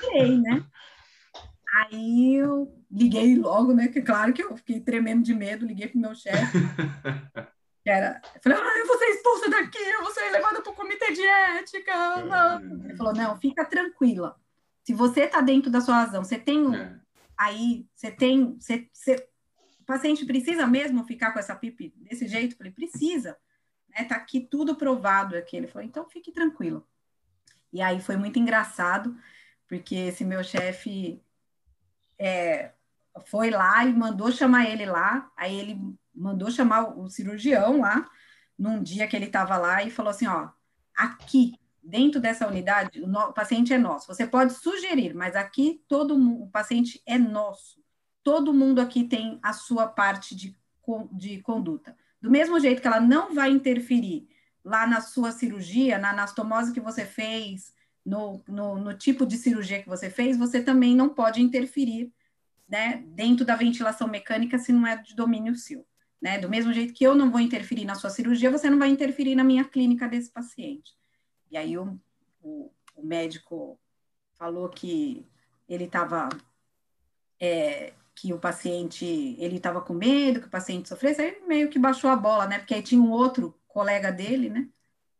tirei, 0.00 0.38
né? 0.38 0.64
Aí 1.74 2.34
eu 2.34 2.70
liguei 2.90 3.36
logo, 3.36 3.72
né? 3.72 3.88
Que 3.88 4.02
claro 4.02 4.32
que 4.32 4.42
eu 4.42 4.56
fiquei 4.56 4.80
tremendo 4.80 5.22
de 5.22 5.32
medo, 5.32 5.66
liguei 5.66 5.88
pro 5.88 6.00
meu 6.00 6.14
chefe. 6.14 6.58
era, 7.86 8.20
eu 8.34 8.40
falei, 8.42 8.58
ah, 8.58 8.78
eu 8.78 8.86
vou 8.86 8.98
ser 8.98 9.06
expulsa 9.06 9.50
daqui, 9.50 9.78
eu 9.78 10.02
vou 10.02 10.12
ser 10.12 10.30
levada 10.30 10.60
para 10.60 10.72
o 10.72 10.74
comitê 10.74 11.12
de 11.12 11.22
ética. 11.22 12.16
Não. 12.24 12.84
Ele 12.84 12.96
falou, 12.96 13.14
não, 13.14 13.36
fica 13.40 13.64
tranquila. 13.64 14.36
Se 14.84 14.92
você 14.92 15.22
está 15.22 15.40
dentro 15.40 15.70
da 15.70 15.80
sua 15.80 15.94
razão, 15.94 16.24
você 16.24 16.38
tem 16.38 16.74
é. 16.74 16.96
aí, 17.36 17.86
você 17.94 18.10
tem, 18.10 18.58
você, 18.58 18.88
paciente 19.90 20.24
precisa 20.24 20.66
mesmo 20.66 21.04
ficar 21.04 21.32
com 21.32 21.38
essa 21.38 21.54
pipi 21.54 21.92
desse 21.96 22.28
jeito? 22.28 22.52
Eu 22.52 22.58
falei, 22.58 22.72
precisa. 22.72 23.36
Né? 23.88 24.04
Tá 24.04 24.16
aqui 24.16 24.40
tudo 24.40 24.76
provado 24.76 25.36
aqui. 25.36 25.56
Ele 25.56 25.66
falou, 25.66 25.86
então 25.86 26.08
fique 26.08 26.30
tranquilo. 26.30 26.86
E 27.72 27.82
aí 27.82 28.00
foi 28.00 28.16
muito 28.16 28.38
engraçado, 28.38 29.16
porque 29.68 29.94
esse 29.94 30.24
meu 30.24 30.42
chefe 30.42 31.22
é, 32.18 32.72
foi 33.26 33.50
lá 33.50 33.84
e 33.84 33.92
mandou 33.92 34.30
chamar 34.30 34.68
ele 34.68 34.86
lá, 34.86 35.30
aí 35.36 35.58
ele 35.58 35.80
mandou 36.14 36.50
chamar 36.50 36.98
o 36.98 37.08
cirurgião 37.08 37.80
lá, 37.80 38.08
num 38.58 38.82
dia 38.82 39.06
que 39.08 39.16
ele 39.16 39.26
estava 39.26 39.56
lá, 39.56 39.82
e 39.82 39.90
falou 39.90 40.10
assim, 40.10 40.26
ó, 40.26 40.50
aqui, 40.94 41.54
dentro 41.82 42.20
dessa 42.20 42.46
unidade, 42.46 43.00
o, 43.00 43.06
no, 43.06 43.20
o, 43.20 43.32
paciente 43.32 43.72
é 43.72 43.78
nosso. 43.78 44.06
Você 44.08 44.26
pode 44.26 44.52
sugerir, 44.52 45.14
mas 45.14 45.34
aqui 45.34 45.82
todo 45.88 46.16
o 46.16 46.48
paciente 46.50 47.00
é 47.06 47.16
nosso. 47.18 47.79
Todo 48.22 48.54
mundo 48.54 48.80
aqui 48.80 49.04
tem 49.04 49.38
a 49.42 49.52
sua 49.52 49.86
parte 49.86 50.34
de, 50.34 50.56
de 51.12 51.40
conduta. 51.40 51.96
Do 52.20 52.30
mesmo 52.30 52.60
jeito 52.60 52.82
que 52.82 52.86
ela 52.86 53.00
não 53.00 53.34
vai 53.34 53.50
interferir 53.50 54.28
lá 54.64 54.86
na 54.86 55.00
sua 55.00 55.32
cirurgia, 55.32 55.98
na 55.98 56.10
anastomose 56.10 56.72
que 56.72 56.80
você 56.80 57.04
fez, 57.04 57.72
no, 58.04 58.42
no, 58.46 58.78
no 58.78 58.94
tipo 58.94 59.24
de 59.24 59.36
cirurgia 59.36 59.82
que 59.82 59.88
você 59.88 60.10
fez, 60.10 60.36
você 60.36 60.62
também 60.62 60.94
não 60.94 61.08
pode 61.08 61.40
interferir 61.40 62.12
né, 62.68 63.02
dentro 63.08 63.44
da 63.44 63.56
ventilação 63.56 64.06
mecânica 64.06 64.58
se 64.58 64.72
não 64.72 64.86
é 64.86 64.96
de 64.96 65.14
domínio 65.14 65.56
seu. 65.56 65.86
Né? 66.20 66.38
Do 66.38 66.48
mesmo 66.48 66.72
jeito 66.72 66.92
que 66.92 67.04
eu 67.04 67.14
não 67.14 67.30
vou 67.30 67.40
interferir 67.40 67.84
na 67.84 67.94
sua 67.94 68.10
cirurgia, 68.10 68.50
você 68.50 68.68
não 68.68 68.78
vai 68.78 68.88
interferir 68.88 69.34
na 69.34 69.42
minha 69.42 69.64
clínica 69.64 70.06
desse 70.06 70.30
paciente. 70.30 70.94
E 71.50 71.56
aí 71.56 71.76
o, 71.78 71.98
o, 72.42 72.70
o 72.94 73.04
médico 73.04 73.78
falou 74.34 74.68
que 74.68 75.26
ele 75.68 75.84
estava 75.84 76.28
é, 77.40 77.92
que 78.20 78.34
o 78.34 78.38
paciente 78.38 79.06
ele 79.38 79.56
estava 79.56 79.80
com 79.80 79.94
medo 79.94 80.40
que 80.40 80.46
o 80.46 80.50
paciente 80.50 80.90
sofresse, 80.90 81.22
aí 81.22 81.42
meio 81.46 81.70
que 81.70 81.78
baixou 81.78 82.10
a 82.10 82.16
bola, 82.16 82.46
né? 82.46 82.58
Porque 82.58 82.74
aí 82.74 82.82
tinha 82.82 83.00
um 83.00 83.10
outro 83.10 83.58
colega 83.66 84.12
dele, 84.12 84.50
né? 84.50 84.68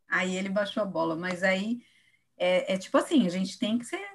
Aí 0.06 0.36
ele 0.36 0.50
baixou 0.50 0.82
a 0.82 0.86
bola, 0.86 1.16
mas 1.16 1.42
aí 1.42 1.80
é, 2.36 2.74
é 2.74 2.76
tipo 2.76 2.98
assim, 2.98 3.26
a 3.26 3.30
gente 3.30 3.58
tem 3.58 3.78
que 3.78 3.86
ser, 3.86 4.06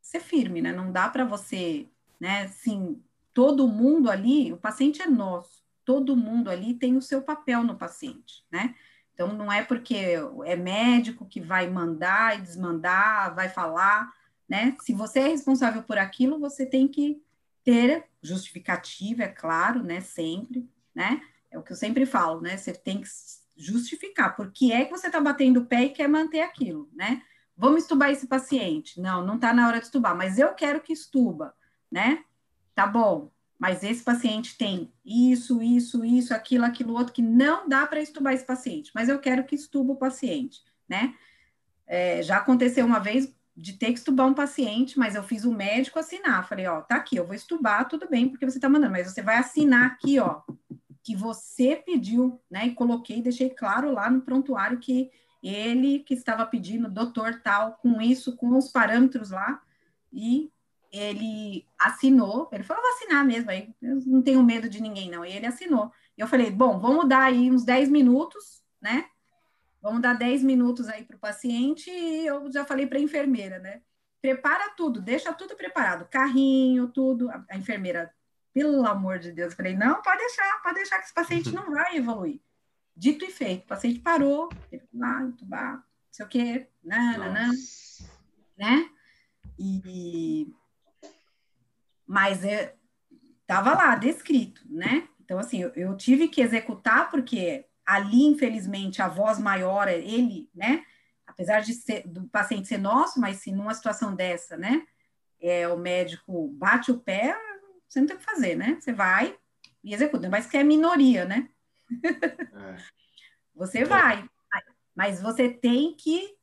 ser 0.00 0.20
firme, 0.20 0.62
né? 0.62 0.72
Não 0.72 0.92
dá 0.92 1.08
para 1.08 1.24
você, 1.24 1.88
né? 2.20 2.42
Assim, 2.42 3.02
todo 3.34 3.66
mundo 3.66 4.08
ali, 4.08 4.52
o 4.52 4.56
paciente 4.56 5.02
é 5.02 5.08
nosso, 5.08 5.64
todo 5.84 6.16
mundo 6.16 6.48
ali 6.48 6.74
tem 6.74 6.96
o 6.96 7.02
seu 7.02 7.20
papel 7.22 7.64
no 7.64 7.74
paciente, 7.74 8.44
né? 8.52 8.76
Então, 9.14 9.32
não 9.32 9.50
é 9.50 9.64
porque 9.64 10.14
é 10.44 10.54
médico 10.54 11.26
que 11.26 11.40
vai 11.40 11.68
mandar 11.68 12.38
e 12.38 12.42
desmandar, 12.42 13.34
vai 13.34 13.48
falar, 13.48 14.12
né? 14.48 14.76
Se 14.80 14.92
você 14.92 15.18
é 15.18 15.26
responsável 15.26 15.82
por 15.82 15.98
aquilo, 15.98 16.38
você 16.38 16.64
tem 16.64 16.86
que 16.86 17.20
ter 17.68 18.06
justificativa, 18.22 19.24
é 19.24 19.28
claro, 19.28 19.82
né? 19.82 20.00
Sempre, 20.00 20.66
né? 20.94 21.20
É 21.50 21.58
o 21.58 21.62
que 21.62 21.72
eu 21.72 21.76
sempre 21.76 22.06
falo, 22.06 22.40
né? 22.40 22.56
Você 22.56 22.72
tem 22.72 23.02
que 23.02 23.08
justificar 23.54 24.34
por 24.34 24.50
que 24.50 24.72
é 24.72 24.86
que 24.86 24.90
você 24.90 25.08
está 25.08 25.20
batendo 25.20 25.60
o 25.60 25.66
pé 25.66 25.84
e 25.84 25.90
quer 25.90 26.08
manter 26.08 26.40
aquilo, 26.40 26.88
né? 26.94 27.22
Vamos 27.54 27.82
estubar 27.82 28.10
esse 28.10 28.26
paciente. 28.26 28.98
Não, 28.98 29.22
não 29.22 29.34
está 29.34 29.52
na 29.52 29.68
hora 29.68 29.78
de 29.78 29.84
estubar, 29.84 30.16
mas 30.16 30.38
eu 30.38 30.54
quero 30.54 30.80
que 30.80 30.94
estuba, 30.94 31.54
né? 31.90 32.24
Tá 32.74 32.86
bom 32.86 33.30
mas 33.58 33.82
esse 33.82 34.04
paciente 34.04 34.56
tem 34.56 34.92
isso, 35.04 35.60
isso, 35.60 36.04
isso, 36.04 36.32
aquilo, 36.32 36.64
aquilo 36.64 36.94
outro, 36.94 37.12
que 37.12 37.20
não 37.20 37.68
dá 37.68 37.84
para 37.88 38.00
estubar 38.00 38.32
esse 38.32 38.46
paciente, 38.46 38.92
mas 38.94 39.08
eu 39.08 39.18
quero 39.18 39.42
que 39.44 39.56
estuba 39.56 39.94
o 39.94 39.96
paciente, 39.96 40.62
né? 40.88 41.12
É, 41.84 42.22
já 42.22 42.36
aconteceu 42.36 42.86
uma 42.86 43.00
vez 43.00 43.34
de 43.58 43.72
ter 43.72 43.88
que 43.88 43.98
estubar 43.98 44.26
um 44.26 44.34
paciente, 44.34 44.96
mas 44.96 45.16
eu 45.16 45.22
fiz 45.22 45.44
o 45.44 45.52
médico 45.52 45.98
assinar, 45.98 46.46
falei, 46.48 46.66
ó, 46.68 46.80
tá 46.80 46.94
aqui, 46.94 47.16
eu 47.16 47.26
vou 47.26 47.34
estubar, 47.34 47.88
tudo 47.88 48.08
bem, 48.08 48.28
porque 48.28 48.48
você 48.48 48.60
tá 48.60 48.68
mandando, 48.68 48.92
mas 48.92 49.10
você 49.10 49.20
vai 49.20 49.36
assinar 49.36 49.86
aqui, 49.86 50.20
ó, 50.20 50.42
que 51.02 51.16
você 51.16 51.74
pediu, 51.74 52.40
né? 52.48 52.68
E 52.68 52.74
coloquei, 52.74 53.20
deixei 53.20 53.50
claro 53.50 53.90
lá 53.90 54.08
no 54.08 54.22
prontuário 54.22 54.78
que 54.78 55.10
ele 55.42 56.00
que 56.00 56.14
estava 56.14 56.46
pedindo, 56.46 56.88
doutor 56.88 57.40
tal, 57.42 57.72
com 57.82 58.00
isso, 58.00 58.36
com 58.36 58.56
os 58.56 58.68
parâmetros 58.70 59.30
lá, 59.30 59.60
e 60.12 60.52
ele 60.92 61.66
assinou, 61.78 62.48
ele 62.52 62.62
falou, 62.62 62.82
vou 62.82 62.92
assinar 62.92 63.24
mesmo, 63.24 63.50
aí 63.50 63.74
eu 63.82 63.96
não 64.06 64.22
tenho 64.22 64.42
medo 64.42 64.68
de 64.68 64.80
ninguém, 64.80 65.10
não. 65.10 65.24
E 65.24 65.32
ele 65.32 65.46
assinou. 65.46 65.92
Eu 66.16 66.28
falei, 66.28 66.50
bom, 66.50 66.78
vamos 66.78 67.08
dar 67.08 67.24
aí 67.24 67.50
uns 67.50 67.64
10 67.64 67.88
minutos, 67.88 68.62
né? 68.80 69.04
Vamos 69.80 70.02
dar 70.02 70.14
10 70.14 70.42
minutos 70.42 70.88
aí 70.88 71.04
para 71.04 71.16
o 71.16 71.20
paciente, 71.20 71.90
e 71.90 72.26
eu 72.26 72.50
já 72.50 72.64
falei 72.64 72.86
para 72.86 72.98
a 72.98 73.02
enfermeira, 73.02 73.58
né? 73.58 73.82
Prepara 74.20 74.74
tudo, 74.76 75.00
deixa 75.00 75.32
tudo 75.32 75.56
preparado, 75.56 76.08
carrinho, 76.08 76.88
tudo. 76.88 77.30
A, 77.30 77.44
a 77.50 77.56
enfermeira, 77.56 78.12
pelo 78.52 78.84
amor 78.86 79.18
de 79.18 79.30
Deus, 79.30 79.52
eu 79.52 79.56
falei, 79.56 79.76
não, 79.76 80.02
pode 80.02 80.18
deixar, 80.18 80.62
pode 80.62 80.74
deixar 80.76 80.98
que 80.98 81.04
esse 81.04 81.14
paciente 81.14 81.54
não 81.54 81.70
vai 81.70 81.96
evoluir. 81.96 82.40
Dito 82.96 83.24
e 83.24 83.30
feito, 83.30 83.64
o 83.64 83.68
paciente 83.68 84.00
parou, 84.00 84.48
ele 84.72 84.82
lá, 84.92 85.22
entubar, 85.22 85.74
não 85.74 85.82
sei 86.10 86.26
o 86.26 86.28
quê, 86.28 86.68
nananã, 86.82 87.50
né? 88.56 88.90
E 89.56 90.52
mas 92.08 92.42
estava 92.42 93.70
é, 93.70 93.74
lá 93.74 93.94
descrito, 93.94 94.62
né? 94.68 95.06
Então, 95.20 95.38
assim, 95.38 95.60
eu, 95.60 95.70
eu, 95.76 95.94
tive 95.94 96.26
que 96.26 96.40
executar, 96.40 97.10
porque 97.10 97.67
ali, 97.88 98.26
infelizmente, 98.26 99.00
a 99.00 99.08
voz 99.08 99.38
maior, 99.38 99.88
é 99.88 99.96
ele, 99.96 100.50
né? 100.54 100.84
Apesar 101.26 101.60
de 101.60 101.72
ser, 101.72 102.06
do 102.06 102.28
paciente 102.28 102.68
ser 102.68 102.76
nosso, 102.76 103.18
mas 103.18 103.38
se 103.38 103.50
numa 103.50 103.72
situação 103.72 104.14
dessa, 104.14 104.58
né? 104.58 104.86
É, 105.40 105.66
o 105.68 105.78
médico 105.78 106.48
bate 106.48 106.90
o 106.90 106.98
pé, 106.98 107.34
você 107.88 108.00
não 108.00 108.06
tem 108.06 108.16
o 108.16 108.18
que 108.18 108.24
fazer, 108.26 108.56
né? 108.56 108.76
Você 108.78 108.92
vai 108.92 109.34
e 109.82 109.94
executa, 109.94 110.28
mas 110.28 110.46
que 110.46 110.58
é 110.58 110.62
minoria, 110.62 111.24
né? 111.24 111.48
É. 112.04 112.76
você 113.54 113.86
vai, 113.86 114.28
mas 114.94 115.22
você 115.22 115.48
tem 115.48 115.94
que 115.94 116.36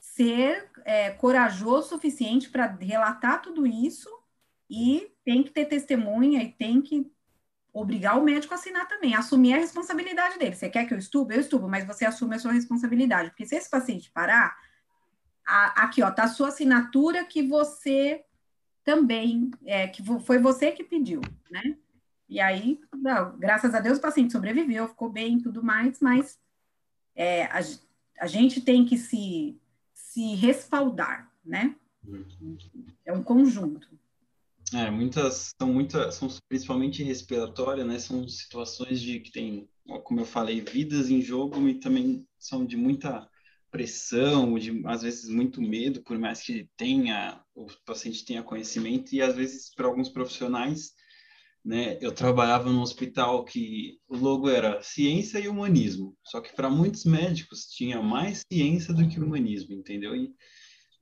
ser 0.00 0.68
é, 0.84 1.10
corajoso 1.10 1.86
o 1.86 1.90
suficiente 1.90 2.50
para 2.50 2.66
relatar 2.66 3.40
tudo 3.40 3.64
isso 3.64 4.10
e 4.68 5.12
tem 5.24 5.44
que 5.44 5.50
ter 5.50 5.66
testemunha 5.66 6.42
e 6.42 6.50
tem 6.50 6.82
que 6.82 7.13
obrigar 7.74 8.16
o 8.16 8.24
médico 8.24 8.54
a 8.54 8.56
assinar 8.56 8.86
também, 8.86 9.16
assumir 9.16 9.54
a 9.54 9.58
responsabilidade 9.58 10.38
dele. 10.38 10.54
Você 10.54 10.70
quer 10.70 10.86
que 10.86 10.94
eu 10.94 10.98
estubo? 10.98 11.32
Eu 11.32 11.40
estubo, 11.40 11.68
mas 11.68 11.84
você 11.84 12.06
assume 12.06 12.36
a 12.36 12.38
sua 12.38 12.52
responsabilidade. 12.52 13.30
Porque 13.30 13.44
se 13.44 13.56
esse 13.56 13.68
paciente 13.68 14.12
parar, 14.12 14.56
a, 15.44 15.82
aqui, 15.82 16.00
ó, 16.00 16.10
tá 16.10 16.22
a 16.22 16.28
sua 16.28 16.48
assinatura 16.48 17.24
que 17.24 17.42
você 17.42 18.24
também, 18.84 19.50
é, 19.66 19.88
que 19.88 20.04
foi 20.20 20.38
você 20.38 20.70
que 20.70 20.84
pediu, 20.84 21.20
né? 21.50 21.76
E 22.28 22.40
aí, 22.40 22.80
não, 22.94 23.36
graças 23.36 23.74
a 23.74 23.80
Deus, 23.80 23.98
o 23.98 24.00
paciente 24.00 24.32
sobreviveu, 24.32 24.88
ficou 24.88 25.10
bem 25.10 25.38
e 25.38 25.42
tudo 25.42 25.62
mais, 25.62 26.00
mas 26.00 26.38
é, 27.14 27.46
a, 27.46 27.60
a 28.20 28.26
gente 28.28 28.60
tem 28.60 28.84
que 28.84 28.96
se, 28.96 29.60
se 29.92 30.36
respaldar, 30.36 31.28
né? 31.44 31.74
É 33.04 33.12
um 33.12 33.22
conjunto. 33.22 33.88
É, 34.72 34.90
muitas 34.90 35.52
são 35.58 35.72
muitas 35.72 36.14
são 36.14 36.28
principalmente 36.48 37.02
respiratórias, 37.02 37.86
né? 37.86 37.98
São 37.98 38.26
situações 38.28 39.00
de 39.00 39.20
que 39.20 39.30
tem, 39.30 39.68
como 40.04 40.20
eu 40.20 40.24
falei, 40.24 40.60
vidas 40.60 41.10
em 41.10 41.20
jogo 41.20 41.68
e 41.68 41.78
também 41.78 42.26
são 42.38 42.64
de 42.64 42.76
muita 42.76 43.28
pressão, 43.70 44.58
de 44.58 44.82
às 44.86 45.02
vezes 45.02 45.28
muito 45.28 45.60
medo, 45.60 46.02
por 46.02 46.18
mais 46.18 46.40
que 46.40 46.68
tenha 46.76 47.42
o 47.54 47.66
paciente 47.84 48.24
tenha 48.24 48.42
conhecimento 48.42 49.12
e 49.14 49.20
às 49.20 49.34
vezes 49.36 49.74
para 49.74 49.86
alguns 49.86 50.08
profissionais, 50.08 50.92
né? 51.64 51.98
Eu 52.00 52.12
trabalhava 52.12 52.70
num 52.70 52.82
hospital 52.82 53.44
que 53.44 53.98
o 54.08 54.16
logo 54.16 54.48
era 54.48 54.82
ciência 54.82 55.38
e 55.38 55.48
humanismo, 55.48 56.16
só 56.24 56.40
que 56.40 56.54
para 56.54 56.70
muitos 56.70 57.04
médicos 57.04 57.66
tinha 57.66 58.02
mais 58.02 58.42
ciência 58.52 58.94
do 58.94 59.08
que 59.08 59.20
humanismo, 59.20 59.74
entendeu? 59.74 60.14
E 60.16 60.32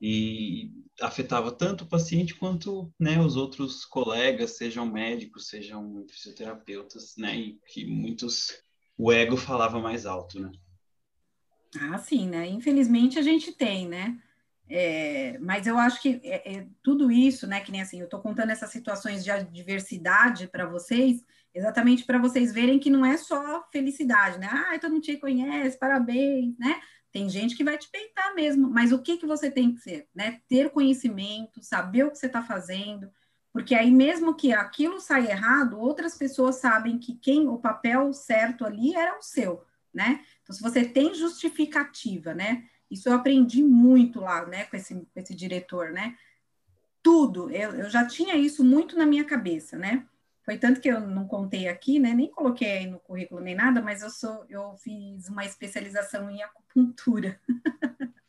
e 0.04 0.72
afetava 1.00 1.52
tanto 1.52 1.84
o 1.84 1.88
paciente 1.88 2.34
quanto 2.34 2.92
né, 2.98 3.20
os 3.20 3.36
outros 3.36 3.84
colegas, 3.84 4.56
sejam 4.56 4.84
médicos, 4.84 5.46
sejam 5.48 6.04
fisioterapeutas, 6.10 7.14
né, 7.16 7.36
e 7.36 7.60
que 7.68 7.86
muitos 7.86 8.52
o 8.98 9.12
ego 9.12 9.36
falava 9.36 9.78
mais 9.78 10.04
alto, 10.04 10.40
né? 10.40 10.50
Ah, 11.80 11.96
sim, 11.98 12.28
né? 12.28 12.46
Infelizmente 12.48 13.18
a 13.18 13.22
gente 13.22 13.52
tem, 13.52 13.88
né? 13.88 14.18
É, 14.68 15.38
mas 15.38 15.66
eu 15.66 15.78
acho 15.78 16.02
que 16.02 16.20
é, 16.22 16.56
é, 16.56 16.66
tudo 16.82 17.10
isso, 17.10 17.46
né? 17.46 17.60
Que 17.60 17.72
nem 17.72 17.80
assim, 17.80 18.00
eu 18.00 18.04
estou 18.04 18.20
contando 18.20 18.50
essas 18.50 18.70
situações 18.70 19.24
de 19.24 19.30
adversidade 19.30 20.48
para 20.48 20.66
vocês, 20.66 21.24
exatamente 21.54 22.04
para 22.04 22.18
vocês 22.18 22.52
verem 22.52 22.78
que 22.78 22.90
não 22.90 23.06
é 23.06 23.16
só 23.16 23.66
felicidade, 23.72 24.38
né? 24.38 24.48
Ah, 24.50 24.78
todo 24.78 24.92
mundo 24.92 25.02
te 25.02 25.16
conhece, 25.16 25.78
parabéns, 25.78 26.56
né? 26.58 26.80
Tem 27.12 27.28
gente 27.28 27.54
que 27.54 27.62
vai 27.62 27.76
te 27.76 27.90
peitar 27.90 28.34
mesmo, 28.34 28.70
mas 28.70 28.90
o 28.90 28.98
que, 28.98 29.18
que 29.18 29.26
você 29.26 29.50
tem 29.50 29.74
que 29.74 29.80
ser? 29.80 30.08
Né? 30.14 30.40
Ter 30.48 30.70
conhecimento, 30.70 31.62
saber 31.62 32.04
o 32.04 32.10
que 32.10 32.18
você 32.18 32.26
está 32.26 32.42
fazendo, 32.42 33.10
porque 33.52 33.74
aí 33.74 33.90
mesmo 33.90 34.34
que 34.34 34.52
aquilo 34.52 34.98
saia 34.98 35.32
errado, 35.32 35.78
outras 35.78 36.16
pessoas 36.16 36.56
sabem 36.56 36.98
que 36.98 37.14
quem 37.14 37.46
o 37.46 37.58
papel 37.58 38.12
certo 38.14 38.64
ali 38.64 38.94
era 38.96 39.18
o 39.18 39.22
seu, 39.22 39.62
né? 39.92 40.24
Então, 40.42 40.56
se 40.56 40.62
você 40.62 40.84
tem 40.84 41.14
justificativa, 41.14 42.32
né? 42.32 42.64
Isso 42.90 43.10
eu 43.10 43.14
aprendi 43.14 43.62
muito 43.62 44.20
lá, 44.20 44.46
né, 44.46 44.64
com 44.64 44.76
esse, 44.76 44.94
com 44.94 45.20
esse 45.20 45.34
diretor, 45.34 45.90
né? 45.90 46.16
Tudo, 47.02 47.50
eu, 47.50 47.72
eu 47.72 47.90
já 47.90 48.06
tinha 48.06 48.36
isso 48.36 48.64
muito 48.64 48.96
na 48.96 49.04
minha 49.04 49.24
cabeça, 49.24 49.76
né? 49.76 50.06
Foi 50.44 50.58
tanto 50.58 50.80
que 50.80 50.88
eu 50.88 51.00
não 51.00 51.26
contei 51.26 51.68
aqui, 51.68 51.98
né? 51.98 52.12
Nem 52.14 52.30
coloquei 52.30 52.78
aí 52.78 52.86
no 52.86 52.98
currículo 52.98 53.40
nem 53.40 53.54
nada, 53.54 53.80
mas 53.80 54.02
eu 54.02 54.10
sou, 54.10 54.44
eu 54.48 54.76
fiz 54.76 55.28
uma 55.28 55.44
especialização 55.44 56.28
em 56.30 56.42
acupuntura. 56.42 57.40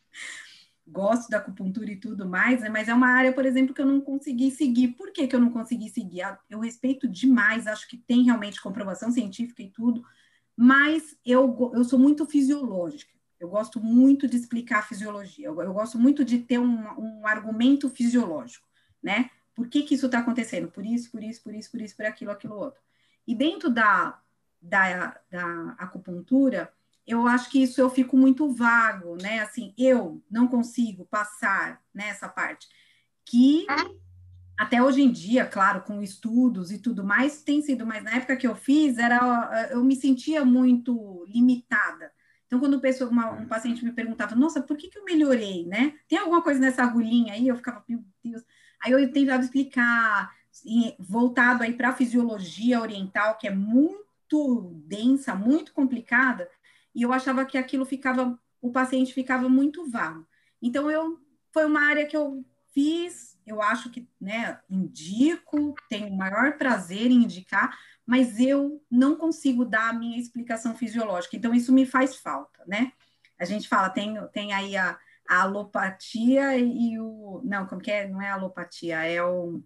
Gosto 0.86 1.28
da 1.28 1.38
acupuntura 1.38 1.90
e 1.90 1.96
tudo 1.96 2.28
mais, 2.28 2.60
né? 2.60 2.68
Mas 2.68 2.88
é 2.88 2.94
uma 2.94 3.08
área, 3.08 3.32
por 3.32 3.44
exemplo, 3.44 3.74
que 3.74 3.80
eu 3.80 3.86
não 3.86 4.00
consegui 4.00 4.50
seguir. 4.50 4.88
Por 4.88 5.12
que, 5.12 5.26
que 5.26 5.34
eu 5.34 5.40
não 5.40 5.50
consegui 5.50 5.88
seguir? 5.88 6.22
Ah, 6.22 6.38
eu 6.48 6.60
respeito 6.60 7.08
demais, 7.08 7.66
acho 7.66 7.88
que 7.88 7.96
tem 7.96 8.24
realmente 8.24 8.62
comprovação 8.62 9.10
científica 9.10 9.62
e 9.62 9.70
tudo, 9.70 10.04
mas 10.56 11.16
eu, 11.24 11.72
eu 11.74 11.82
sou 11.82 11.98
muito 11.98 12.24
fisiológica. 12.26 13.12
Eu 13.40 13.48
gosto 13.48 13.80
muito 13.80 14.28
de 14.28 14.36
explicar 14.36 14.78
a 14.78 14.82
fisiologia. 14.82 15.48
Eu, 15.48 15.60
eu 15.60 15.72
gosto 15.72 15.98
muito 15.98 16.24
de 16.24 16.38
ter 16.38 16.58
um, 16.58 16.78
um 16.98 17.26
argumento 17.26 17.90
fisiológico, 17.90 18.68
né? 19.02 19.30
Por 19.54 19.68
que, 19.68 19.82
que 19.82 19.94
isso 19.94 20.06
está 20.06 20.18
acontecendo? 20.18 20.68
Por 20.68 20.84
isso, 20.84 21.10
por 21.10 21.22
isso, 21.22 21.42
por 21.42 21.54
isso, 21.54 21.70
por 21.70 21.80
isso, 21.80 21.96
por 21.96 22.06
aquilo, 22.06 22.30
aquilo 22.30 22.56
outro. 22.56 22.80
E 23.26 23.34
dentro 23.34 23.70
da, 23.70 24.20
da, 24.60 25.20
da 25.30 25.74
acupuntura, 25.78 26.72
eu 27.06 27.26
acho 27.26 27.50
que 27.50 27.62
isso 27.62 27.80
eu 27.80 27.90
fico 27.90 28.16
muito 28.16 28.52
vago, 28.52 29.16
né? 29.20 29.40
Assim, 29.40 29.74
eu 29.78 30.22
não 30.30 30.48
consigo 30.48 31.04
passar 31.06 31.80
nessa 31.92 32.28
parte. 32.28 32.66
Que 33.24 33.66
até 34.56 34.82
hoje 34.82 35.02
em 35.02 35.10
dia, 35.10 35.44
claro, 35.44 35.82
com 35.82 36.02
estudos 36.02 36.70
e 36.70 36.78
tudo 36.78 37.04
mais, 37.04 37.42
tem 37.42 37.60
sido, 37.60 37.86
mas 37.86 38.02
na 38.02 38.16
época 38.16 38.36
que 38.36 38.46
eu 38.46 38.54
fiz, 38.54 38.98
era, 38.98 39.68
eu 39.70 39.82
me 39.84 39.96
sentia 39.96 40.44
muito 40.44 41.24
limitada. 41.28 42.12
Então, 42.46 42.60
quando 42.60 42.80
pessoa, 42.80 43.10
uma, 43.10 43.32
um 43.32 43.48
paciente 43.48 43.84
me 43.84 43.92
perguntava, 43.92 44.36
nossa, 44.36 44.62
por 44.62 44.76
que, 44.76 44.88
que 44.88 44.98
eu 44.98 45.04
melhorei, 45.04 45.66
né? 45.66 45.94
Tem 46.08 46.18
alguma 46.18 46.40
coisa 46.42 46.60
nessa 46.60 46.84
agulhinha 46.84 47.32
aí? 47.32 47.48
Eu 47.48 47.56
ficava, 47.56 47.84
meu 47.88 48.04
Deus. 48.22 48.42
Aí 48.84 48.92
eu 48.92 49.10
tentava 49.10 49.42
explicar, 49.42 50.34
voltado 50.98 51.62
aí 51.62 51.72
para 51.72 51.88
a 51.88 51.94
fisiologia 51.94 52.80
oriental, 52.80 53.36
que 53.38 53.48
é 53.48 53.50
muito 53.50 54.82
densa, 54.86 55.34
muito 55.34 55.72
complicada, 55.72 56.48
e 56.94 57.02
eu 57.02 57.12
achava 57.12 57.44
que 57.46 57.56
aquilo 57.56 57.86
ficava, 57.86 58.38
o 58.60 58.70
paciente 58.70 59.14
ficava 59.14 59.48
muito 59.48 59.88
vago. 59.90 60.26
Então, 60.60 60.90
eu, 60.90 61.18
foi 61.52 61.64
uma 61.64 61.80
área 61.80 62.06
que 62.06 62.16
eu 62.16 62.44
fiz, 62.74 63.38
eu 63.46 63.62
acho 63.62 63.90
que, 63.90 64.06
né, 64.20 64.60
indico, 64.68 65.74
tenho 65.88 66.08
o 66.08 66.16
maior 66.16 66.58
prazer 66.58 67.10
em 67.10 67.24
indicar, 67.24 67.76
mas 68.06 68.38
eu 68.38 68.82
não 68.90 69.16
consigo 69.16 69.64
dar 69.64 69.88
a 69.90 69.92
minha 69.92 70.18
explicação 70.18 70.74
fisiológica, 70.74 71.36
então 71.36 71.54
isso 71.54 71.72
me 71.72 71.86
faz 71.86 72.16
falta, 72.16 72.62
né? 72.66 72.92
A 73.38 73.44
gente 73.44 73.66
fala, 73.66 73.88
tem, 73.88 74.14
tem 74.28 74.52
aí 74.52 74.76
a, 74.76 74.98
a 75.28 75.42
alopatia 75.42 76.56
e 76.56 76.98
o. 76.98 77.40
Não, 77.44 77.66
como 77.66 77.80
que 77.80 77.90
é? 77.90 78.06
Não 78.06 78.20
é 78.20 78.30
alopatia, 78.30 79.04
é 79.04 79.22
o. 79.22 79.62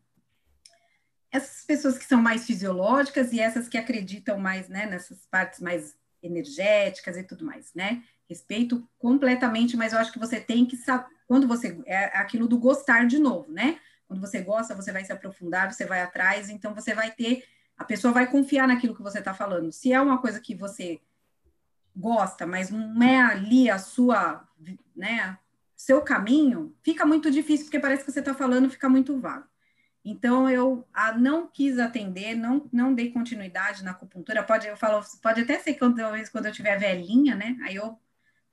Essas 1.31 1.65
pessoas 1.65 1.99
que 1.99 2.05
são 2.05 2.23
mais 2.23 2.47
fisiológicas 2.47 3.33
e 3.33 3.41
essas 3.41 3.69
que 3.69 3.77
acreditam 3.77 4.39
mais, 4.39 4.69
né, 4.69 4.87
nessas 4.87 5.27
partes 5.27 5.61
mais 5.61 5.95
energéticas 6.23 7.17
e 7.17 7.23
tudo 7.23 7.45
mais, 7.45 7.75
né? 7.75 8.03
Respeito 8.29 8.89
completamente, 8.99 9.77
mas 9.77 9.93
eu 9.93 9.99
acho 9.99 10.13
que 10.13 10.19
você 10.19 10.41
tem 10.41 10.65
que 10.65 10.77
saber. 10.77 11.07
Quando 11.27 11.47
você. 11.47 11.81
É 11.87 12.19
aquilo 12.19 12.49
do 12.49 12.59
gostar 12.59 13.07
de 13.07 13.19
novo, 13.19 13.53
né? 13.53 13.79
Quando 14.07 14.21
você 14.21 14.41
gosta, 14.41 14.75
você 14.75 14.91
vai 14.91 15.05
se 15.05 15.13
aprofundar, 15.13 15.73
você 15.73 15.85
vai 15.85 16.01
atrás, 16.01 16.49
então 16.49 16.75
você 16.75 16.95
vai 16.95 17.11
ter. 17.11 17.45
A 17.77 17.85
pessoa 17.85 18.13
vai 18.13 18.31
confiar 18.31 18.67
naquilo 18.67 18.95
que 18.95 19.03
você 19.03 19.19
está 19.19 19.35
falando. 19.35 19.71
Se 19.71 19.93
é 19.93 20.01
uma 20.01 20.19
coisa 20.19 20.41
que 20.41 20.55
você 20.55 21.01
gosta, 21.95 22.47
mas 22.47 22.71
não 22.71 23.03
é 23.03 23.21
ali 23.21 23.69
a 23.69 23.79
sua, 23.79 24.49
né, 24.97 25.37
seu 25.79 26.03
caminho, 26.03 26.77
fica 26.83 27.07
muito 27.07 27.31
difícil, 27.31 27.67
porque 27.67 27.79
parece 27.79 28.05
que 28.05 28.11
você 28.11 28.19
está 28.19 28.35
falando, 28.35 28.69
fica 28.69 28.89
muito 28.89 29.17
vago. 29.21 29.47
Então, 30.05 30.51
eu 30.51 30.85
a, 30.93 31.13
não 31.13 31.47
quis 31.47 31.79
atender, 31.79 32.35
não, 32.35 32.69
não 32.73 32.93
dei 32.93 33.13
continuidade 33.13 33.85
na 33.85 33.93
acupuntura. 33.93 34.43
Pode, 34.43 34.67
eu 34.67 34.77
falo, 34.77 35.05
pode 35.23 35.43
até 35.43 35.57
ser 35.61 35.75
que 35.75 35.95
talvez 35.95 36.29
quando 36.29 36.47
eu 36.47 36.53
tiver 36.53 36.77
velhinha, 36.79 37.37
né? 37.37 37.57
Aí 37.63 37.77
eu 37.77 37.97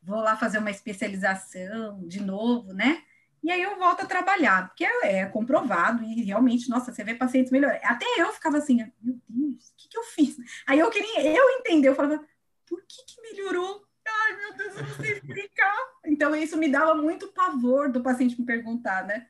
vou 0.04 0.20
lá 0.20 0.38
fazer 0.38 0.60
uma 0.60 0.70
especialização 0.70 2.08
de 2.08 2.22
novo, 2.22 2.74
né? 2.74 3.02
E 3.42 3.50
aí 3.52 3.62
eu 3.62 3.76
volto 3.78 4.02
a 4.02 4.06
trabalhar, 4.06 4.68
porque 4.68 4.86
é, 4.86 5.20
é 5.20 5.26
comprovado 5.26 6.04
e 6.04 6.24
realmente, 6.24 6.70
nossa, 6.70 6.94
você 6.94 7.04
vê 7.04 7.16
pacientes 7.16 7.52
melhores. 7.52 7.80
Até 7.84 8.06
eu 8.18 8.32
ficava 8.34 8.58
assim, 8.58 8.76
meu 8.76 8.92
Deus, 9.02 9.70
o 9.70 9.76
que, 9.78 9.90
que 9.90 9.98
eu 9.98 10.04
fiz? 10.04 10.38
Aí 10.68 10.80
eu 10.80 10.92
queria, 10.92 11.22
eu 11.22 11.50
entender, 11.60 11.88
eu 11.88 11.96
falava, 11.96 12.24
por 12.68 12.84
que, 12.88 13.04
que 13.06 13.22
melhorou? 13.22 13.85
Ai, 14.26 14.38
meu 14.38 14.54
Deus, 14.56 14.76
eu 14.76 14.84
não 14.84 14.96
sei 14.96 15.12
explicar. 15.14 15.76
Então, 16.06 16.36
isso 16.36 16.58
me 16.58 16.68
dava 16.68 16.96
muito 16.96 17.32
pavor 17.32 17.92
do 17.92 18.02
paciente 18.02 18.40
me 18.40 18.46
perguntar, 18.46 19.06
né? 19.06 19.28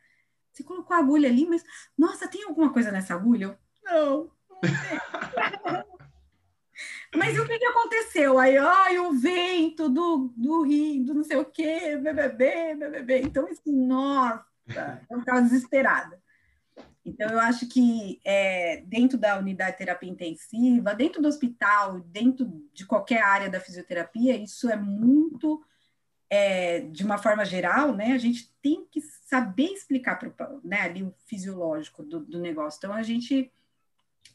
Você 0.51 0.63
colocou 0.63 0.95
a 0.95 0.99
agulha 0.99 1.27
ali, 1.27 1.45
mas, 1.45 1.63
nossa, 1.97 2.30
tem 2.30 2.43
alguma 2.43 2.72
coisa 2.72 2.91
nessa 2.91 3.13
agulha? 3.13 3.59
Não, 3.84 4.31
não 4.49 4.61
tem. 4.61 4.72
mas 7.13 7.38
o 7.38 7.45
que, 7.45 7.59
que 7.59 7.65
aconteceu? 7.65 8.39
Aí, 8.39 8.57
ai, 8.57 8.97
o 8.99 9.11
vento 9.11 9.89
do, 9.89 10.34
do 10.35 10.61
rio, 10.61 11.03
do 11.03 11.13
não 11.13 11.23
sei 11.23 11.35
o 11.38 11.45
quê, 11.45 11.97
BBB, 11.97 12.76
BBB. 12.76 13.22
Então, 13.22 13.49
isso, 13.49 13.61
nossa, 13.65 14.45
eu 15.09 15.19
ficava 15.19 15.41
desesperada. 15.41 16.23
Então, 17.06 17.30
eu 17.30 17.40
acho 17.40 17.68
que 17.68 18.19
é, 18.23 18.82
dentro 18.88 19.15
da 19.15 19.38
unidade 19.38 19.73
de 19.73 19.77
terapia 19.77 20.10
intensiva, 20.10 20.95
dentro 20.95 21.22
do 21.22 21.27
hospital, 21.27 21.99
dentro 21.99 22.45
de 22.73 22.84
qualquer 22.86 23.22
área 23.22 23.49
da 23.49 23.60
fisioterapia, 23.60 24.36
isso 24.36 24.68
é 24.69 24.76
muito, 24.76 25.64
é, 26.27 26.82
de 26.82 27.06
uma 27.06 27.19
forma 27.19 27.45
geral, 27.45 27.94
né? 27.94 28.14
A 28.14 28.18
gente 28.18 28.52
tem 28.60 28.88
que 28.90 28.99
saber 29.02 29.68
explicar 29.68 30.19
né, 30.64 30.82
ali 30.82 31.03
o 31.03 31.14
fisiológico 31.26 32.02
do, 32.02 32.19
do 32.22 32.40
negócio. 32.40 32.80
Então, 32.80 32.94
a 32.94 33.03
gente, 33.03 33.52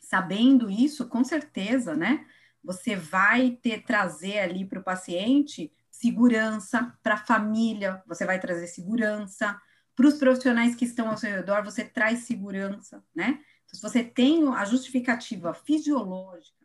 sabendo 0.00 0.70
isso, 0.70 1.08
com 1.08 1.24
certeza, 1.24 1.96
né? 1.96 2.24
Você 2.62 2.94
vai 2.94 3.58
ter, 3.60 3.82
trazer 3.82 4.38
ali 4.38 4.64
para 4.64 4.78
o 4.78 4.84
paciente 4.84 5.72
segurança, 5.90 6.96
para 7.02 7.14
a 7.14 7.24
família, 7.24 8.02
você 8.06 8.24
vai 8.24 8.40
trazer 8.40 8.66
segurança, 8.68 9.60
para 10.00 10.08
os 10.08 10.14
profissionais 10.14 10.74
que 10.74 10.86
estão 10.86 11.10
ao 11.10 11.16
seu 11.18 11.30
redor, 11.30 11.62
você 11.62 11.84
traz 11.84 12.20
segurança, 12.20 13.04
né? 13.14 13.38
Então, 13.64 13.74
se 13.74 13.82
você 13.82 14.02
tem 14.02 14.48
a 14.48 14.64
justificativa 14.64 15.52
fisiológica 15.52 16.56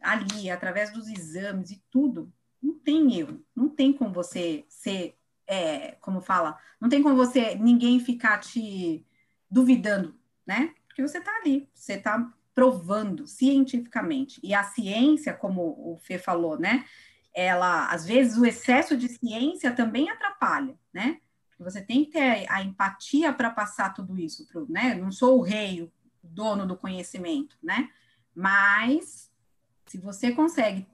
ali, 0.00 0.50
através 0.50 0.92
dos 0.92 1.06
exames 1.06 1.70
e 1.70 1.80
tudo, 1.88 2.32
não 2.60 2.74
tem 2.74 3.16
erro, 3.16 3.40
não 3.54 3.68
tem 3.68 3.92
como 3.92 4.12
você 4.12 4.64
ser 4.68 5.16
é, 5.46 5.92
como 6.00 6.20
fala, 6.20 6.58
não 6.80 6.88
tem 6.88 7.00
como 7.00 7.14
você, 7.14 7.54
ninguém 7.54 8.00
ficar 8.00 8.38
te 8.38 9.06
duvidando, 9.48 10.18
né? 10.44 10.74
Porque 10.88 11.02
você 11.02 11.18
está 11.18 11.30
ali, 11.36 11.68
você 11.72 11.92
está 11.92 12.28
provando 12.52 13.24
cientificamente. 13.24 14.40
E 14.42 14.52
a 14.52 14.64
ciência, 14.64 15.32
como 15.32 15.62
o 15.62 15.96
Fê 16.02 16.18
falou, 16.18 16.58
né? 16.58 16.84
Ela, 17.32 17.88
às 17.88 18.04
vezes, 18.04 18.36
o 18.36 18.44
excesso 18.44 18.96
de 18.96 19.08
ciência 19.08 19.70
também 19.72 20.10
atrapalha, 20.10 20.76
né? 20.92 21.20
Você 21.64 21.80
tem 21.80 22.04
que 22.04 22.12
ter 22.12 22.46
a 22.50 22.62
empatia 22.62 23.32
para 23.32 23.50
passar 23.50 23.92
tudo 23.94 24.18
isso, 24.18 24.46
pro, 24.46 24.66
né? 24.70 24.94
Não 24.94 25.12
sou 25.12 25.38
o 25.38 25.42
rei, 25.42 25.82
o 25.82 25.92
dono 26.22 26.66
do 26.66 26.76
conhecimento, 26.76 27.56
né? 27.62 27.90
Mas 28.34 29.30
se 29.86 29.98
você 29.98 30.32
consegue 30.32 30.86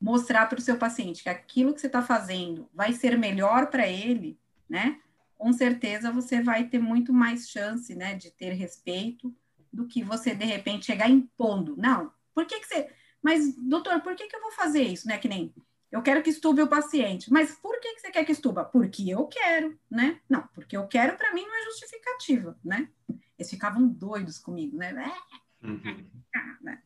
mostrar 0.00 0.46
para 0.46 0.58
o 0.58 0.62
seu 0.62 0.76
paciente 0.76 1.22
que 1.22 1.28
aquilo 1.28 1.74
que 1.74 1.80
você 1.80 1.86
está 1.86 2.02
fazendo 2.02 2.68
vai 2.72 2.92
ser 2.92 3.18
melhor 3.18 3.66
para 3.66 3.86
ele, 3.86 4.38
né? 4.68 5.00
Com 5.36 5.52
certeza 5.52 6.10
você 6.10 6.42
vai 6.42 6.64
ter 6.64 6.78
muito 6.78 7.12
mais 7.12 7.48
chance, 7.48 7.94
né, 7.94 8.14
de 8.14 8.30
ter 8.30 8.52
respeito 8.52 9.34
do 9.72 9.86
que 9.86 10.02
você 10.02 10.34
de 10.34 10.44
repente 10.44 10.86
chegar 10.86 11.08
impondo. 11.08 11.76
Não, 11.76 12.12
por 12.34 12.46
que, 12.46 12.58
que 12.60 12.66
você. 12.66 12.90
Mas, 13.22 13.54
doutor, 13.56 14.00
por 14.00 14.14
que, 14.14 14.26
que 14.26 14.36
eu 14.36 14.40
vou 14.40 14.52
fazer 14.52 14.82
isso, 14.82 15.06
né? 15.06 15.18
Que 15.18 15.28
nem 15.28 15.52
eu 15.90 16.02
quero 16.02 16.22
que 16.22 16.30
estube 16.30 16.60
o 16.60 16.68
paciente. 16.68 17.32
Mas 17.32 17.54
por 17.56 17.80
que, 17.80 17.94
que 17.94 18.00
você 18.00 18.10
quer 18.10 18.24
que 18.24 18.32
estuba? 18.32 18.64
Porque 18.64 19.08
eu 19.08 19.26
quero, 19.26 19.78
né? 19.90 20.20
Não, 20.28 20.46
porque 20.48 20.76
eu 20.76 20.86
quero, 20.86 21.16
para 21.16 21.32
mim, 21.32 21.46
não 21.46 21.56
é 21.56 21.64
justificativa, 21.64 22.58
né? 22.62 22.88
Eles 23.38 23.50
ficavam 23.50 23.86
doidos 23.86 24.38
comigo, 24.38 24.76
né? 24.76 25.12
Uhum. 25.62 26.10
Ah, 26.34 26.56
né? 26.60 26.82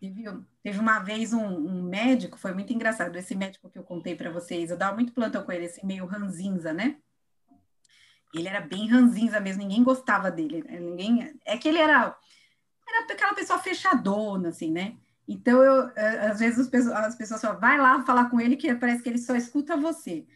Teve, 0.00 0.24
teve 0.62 0.78
uma 0.78 0.98
vez 0.98 1.32
um, 1.32 1.46
um, 1.46 1.82
médico, 1.82 2.36
foi 2.36 2.52
muito 2.52 2.72
engraçado, 2.72 3.16
esse 3.16 3.34
médico 3.34 3.70
que 3.70 3.78
eu 3.78 3.84
contei 3.84 4.14
para 4.14 4.30
vocês, 4.30 4.70
eu 4.70 4.76
dava 4.76 4.94
muito 4.94 5.12
plantão 5.12 5.42
com 5.42 5.52
ele, 5.52 5.64
esse 5.64 5.84
meio 5.86 6.04
ranzinza, 6.04 6.72
né? 6.72 6.98
Ele 8.34 8.48
era 8.48 8.60
bem 8.60 8.88
ranzinza 8.88 9.40
mesmo, 9.40 9.62
ninguém 9.62 9.84
gostava 9.84 10.30
dele, 10.30 10.62
né? 10.64 10.80
ninguém, 10.80 11.38
é 11.44 11.56
que 11.56 11.68
ele 11.68 11.78
era, 11.78 12.18
era 12.86 13.04
aquela 13.08 13.32
pessoa 13.32 13.58
fechadona, 13.60 14.48
assim, 14.48 14.72
né? 14.72 14.96
Então, 15.26 15.62
eu, 15.62 15.88
eh, 15.96 16.28
às 16.28 16.38
vezes 16.38 16.58
as 16.58 16.68
pessoas, 16.68 16.94
as 16.94 17.14
pessoas 17.14 17.40
falam, 17.40 17.58
vai 17.58 17.78
lá 17.78 18.02
falar 18.02 18.28
com 18.28 18.40
ele, 18.40 18.56
que 18.56 18.74
parece 18.74 19.02
que 19.02 19.08
ele 19.08 19.18
só 19.18 19.34
escuta 19.34 19.76
você. 19.76 20.26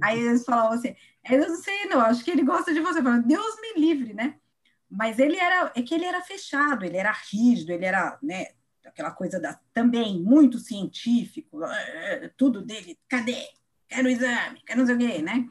Aí 0.00 0.18
eles 0.18 0.44
falam 0.44 0.72
assim, 0.72 0.94
eu 1.30 1.48
não 1.48 1.56
sei, 1.56 1.84
não, 1.86 2.00
acho 2.00 2.24
que 2.24 2.30
ele 2.30 2.42
gosta 2.42 2.72
de 2.72 2.80
você. 2.80 3.02
Falo, 3.02 3.22
Deus 3.22 3.60
me 3.60 3.80
livre, 3.80 4.14
né? 4.14 4.36
Mas 4.90 5.18
ele 5.18 5.36
era, 5.36 5.70
é 5.74 5.82
que 5.82 5.94
ele 5.94 6.06
era 6.06 6.22
fechado, 6.22 6.84
ele 6.84 6.96
era 6.96 7.12
rígido, 7.12 7.72
ele 7.72 7.84
era, 7.84 8.18
né, 8.22 8.46
aquela 8.86 9.10
coisa 9.10 9.38
da, 9.38 9.60
também 9.74 10.18
muito 10.18 10.58
científico, 10.58 11.60
tudo 12.36 12.62
dele, 12.62 12.98
cadê? 13.06 13.36
Quero 13.86 14.08
o 14.08 14.10
exame, 14.10 14.62
quero 14.64 14.80
não 14.80 14.86
sei 14.86 14.94
o 14.94 14.98
quê, 14.98 15.22
né? 15.22 15.46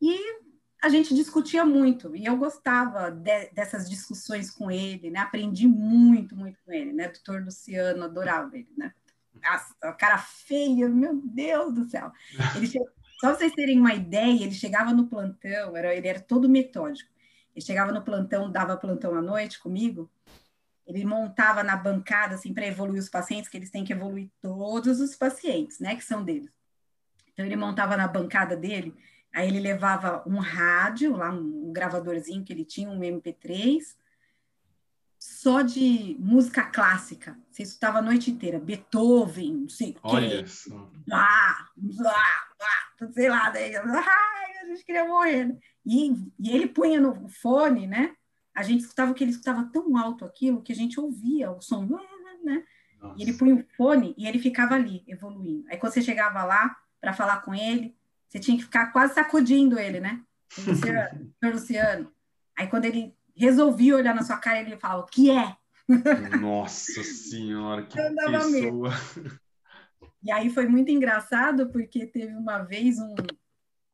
E 0.00 0.18
a 0.82 0.88
gente 0.88 1.14
discutia 1.14 1.64
muito, 1.64 2.14
e 2.16 2.26
eu 2.26 2.36
gostava 2.36 3.08
de, 3.08 3.50
dessas 3.50 3.88
discussões 3.88 4.50
com 4.50 4.68
ele, 4.68 5.10
né? 5.10 5.20
Aprendi 5.20 5.68
muito, 5.68 6.36
muito 6.36 6.58
com 6.64 6.72
ele, 6.72 6.92
né? 6.92 7.08
Doutor 7.08 7.40
Luciano, 7.44 8.02
adorava 8.02 8.56
ele, 8.56 8.68
né? 8.76 8.92
Nossa, 9.40 9.92
cara 9.94 10.18
feio, 10.18 10.90
meu 10.90 11.20
Deus 11.24 11.72
do 11.72 11.84
céu. 11.88 12.10
Ele. 12.56 12.68
Só 13.20 13.32
vocês 13.32 13.52
terem 13.52 13.78
uma 13.78 13.94
ideia, 13.94 14.42
ele 14.42 14.50
chegava 14.50 14.92
no 14.92 15.06
plantão, 15.06 15.76
era, 15.76 15.94
ele 15.94 16.08
era 16.08 16.18
todo 16.18 16.48
metódico. 16.48 17.08
Ele 17.54 17.64
chegava 17.64 17.92
no 17.92 18.02
plantão, 18.02 18.50
dava 18.50 18.76
plantão 18.76 19.14
à 19.14 19.22
noite 19.22 19.60
comigo, 19.60 20.10
ele 20.84 21.04
montava 21.04 21.62
na 21.62 21.76
bancada, 21.76 22.34
assim, 22.34 22.52
para 22.52 22.66
evoluir 22.66 22.98
os 22.98 23.08
pacientes, 23.08 23.48
que 23.48 23.56
eles 23.56 23.70
têm 23.70 23.84
que 23.84 23.92
evoluir 23.92 24.28
todos 24.40 25.00
os 25.00 25.14
pacientes, 25.14 25.78
né, 25.78 25.94
que 25.94 26.02
são 26.02 26.24
deles. 26.24 26.50
Então, 27.32 27.46
ele 27.46 27.54
montava 27.54 27.96
na 27.96 28.08
bancada 28.08 28.56
dele, 28.56 28.92
aí 29.32 29.48
ele 29.48 29.60
levava 29.60 30.22
um 30.26 30.38
rádio, 30.38 31.16
lá 31.16 31.30
um 31.30 31.72
gravadorzinho 31.72 32.44
que 32.44 32.52
ele 32.52 32.64
tinha, 32.64 32.88
um 32.88 33.00
MP3, 33.00 33.80
só 35.18 35.62
de 35.62 36.16
música 36.18 36.64
clássica. 36.64 37.38
Você 37.50 37.62
estava 37.62 37.98
a 37.98 38.02
noite 38.02 38.30
inteira, 38.30 38.58
Beethoven, 38.58 39.54
não 39.54 39.68
sei 39.68 39.96
o 40.02 40.10
quê. 40.10 40.46
Só. 40.46 40.90
Ah, 41.12 41.68
ah, 42.04 42.46
ah, 42.60 43.12
sei 43.12 43.28
lá, 43.28 43.50
daí, 43.50 43.76
ai, 43.76 44.58
a 44.62 44.66
gente 44.66 44.84
queria 44.84 45.06
morrer. 45.06 45.46
Né? 45.46 45.58
E, 45.86 46.12
e 46.38 46.50
ele 46.50 46.66
punha 46.68 47.00
no 47.00 47.28
fone, 47.28 47.86
né? 47.86 48.16
a 48.54 48.62
gente 48.62 48.80
escutava 48.80 49.14
que 49.14 49.24
ele 49.24 49.30
escutava 49.30 49.64
tão 49.72 49.96
alto 49.96 50.24
aquilo 50.24 50.62
que 50.62 50.72
a 50.72 50.76
gente 50.76 51.00
ouvia 51.00 51.50
o 51.50 51.60
som, 51.60 51.86
né? 52.44 52.64
Nossa. 53.00 53.14
E 53.18 53.22
ele 53.22 53.32
punha 53.32 53.54
o 53.54 53.76
fone 53.76 54.14
e 54.16 54.26
ele 54.26 54.38
ficava 54.38 54.74
ali, 54.74 55.02
evoluindo. 55.08 55.64
Aí 55.68 55.76
quando 55.76 55.92
você 55.92 56.02
chegava 56.02 56.44
lá 56.44 56.76
para 57.00 57.12
falar 57.12 57.40
com 57.42 57.54
ele, 57.54 57.96
você 58.32 58.40
tinha 58.40 58.56
que 58.56 58.64
ficar 58.64 58.86
quase 58.86 59.12
sacudindo 59.12 59.78
ele, 59.78 60.00
né? 60.00 60.22
Luciano, 60.66 61.32
Luciano. 61.44 62.12
Aí 62.56 62.66
quando 62.66 62.86
ele 62.86 63.14
resolvia 63.36 63.94
olhar 63.94 64.14
na 64.14 64.22
sua 64.22 64.38
cara, 64.38 64.60
ele 64.60 64.78
falava, 64.78 65.02
o 65.02 65.06
que 65.06 65.30
é? 65.30 65.54
Nossa 66.40 67.04
senhora, 67.04 67.84
que 67.84 67.94
pessoa! 67.94 68.48
Mesmo. 68.48 69.40
E 70.22 70.32
aí 70.32 70.48
foi 70.48 70.66
muito 70.66 70.90
engraçado, 70.90 71.68
porque 71.68 72.06
teve 72.06 72.34
uma 72.34 72.62
vez 72.62 72.98
um, 72.98 73.14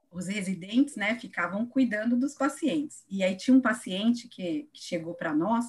os 0.08 0.28
residentes, 0.28 0.94
né, 0.94 1.18
ficavam 1.18 1.66
cuidando 1.66 2.16
dos 2.16 2.34
pacientes. 2.34 3.02
E 3.10 3.24
aí 3.24 3.36
tinha 3.36 3.56
um 3.56 3.60
paciente 3.60 4.28
que, 4.28 4.68
que 4.72 4.80
chegou 4.80 5.14
para 5.14 5.34
nós, 5.34 5.66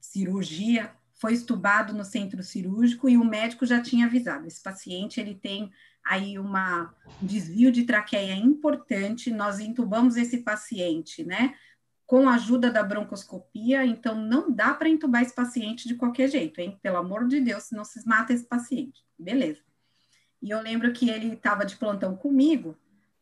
cirurgia, 0.00 0.92
foi 1.14 1.34
estubado 1.34 1.92
no 1.92 2.04
centro 2.04 2.42
cirúrgico 2.42 3.08
e 3.08 3.16
o 3.16 3.24
médico 3.24 3.64
já 3.64 3.80
tinha 3.80 4.06
avisado. 4.06 4.48
Esse 4.48 4.60
paciente 4.60 5.20
ele 5.20 5.36
tem 5.36 5.70
aí 6.04 6.38
uma, 6.38 6.94
um 7.22 7.26
desvio 7.26 7.70
de 7.70 7.84
traqueia 7.84 8.34
importante. 8.34 9.30
Nós 9.30 9.58
entubamos 9.58 10.16
esse 10.16 10.38
paciente, 10.38 11.24
né? 11.24 11.54
Com 12.06 12.28
a 12.28 12.34
ajuda 12.34 12.70
da 12.70 12.82
broncoscopia, 12.82 13.84
então 13.84 14.14
não 14.14 14.50
dá 14.50 14.74
para 14.74 14.88
entubar 14.88 15.22
esse 15.22 15.34
paciente 15.34 15.86
de 15.86 15.94
qualquer 15.94 16.28
jeito, 16.28 16.60
hein? 16.60 16.78
Pelo 16.82 16.96
amor 16.96 17.26
de 17.26 17.40
Deus, 17.40 17.64
senão 17.64 17.84
se 17.84 18.04
mata 18.06 18.32
esse 18.32 18.44
paciente. 18.44 19.04
Beleza. 19.18 19.60
E 20.42 20.50
eu 20.50 20.60
lembro 20.60 20.92
que 20.92 21.08
ele 21.08 21.34
estava 21.34 21.64
de 21.64 21.76
plantão 21.76 22.16
comigo 22.16 22.76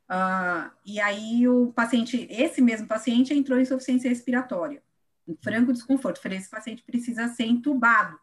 Uh, 0.08 0.70
e 0.86 0.98
aí 0.98 1.46
o 1.46 1.70
paciente, 1.74 2.26
esse 2.30 2.62
mesmo 2.62 2.86
paciente 2.86 3.34
entrou 3.34 3.58
em 3.58 3.62
insuficiência 3.62 4.08
respiratória, 4.08 4.82
em 5.26 5.36
franco 5.36 5.72
desconforto. 5.72 6.20
Falei, 6.20 6.38
esse 6.38 6.48
paciente 6.48 6.82
precisa 6.82 7.28
ser 7.28 7.44
entubado. 7.44 8.18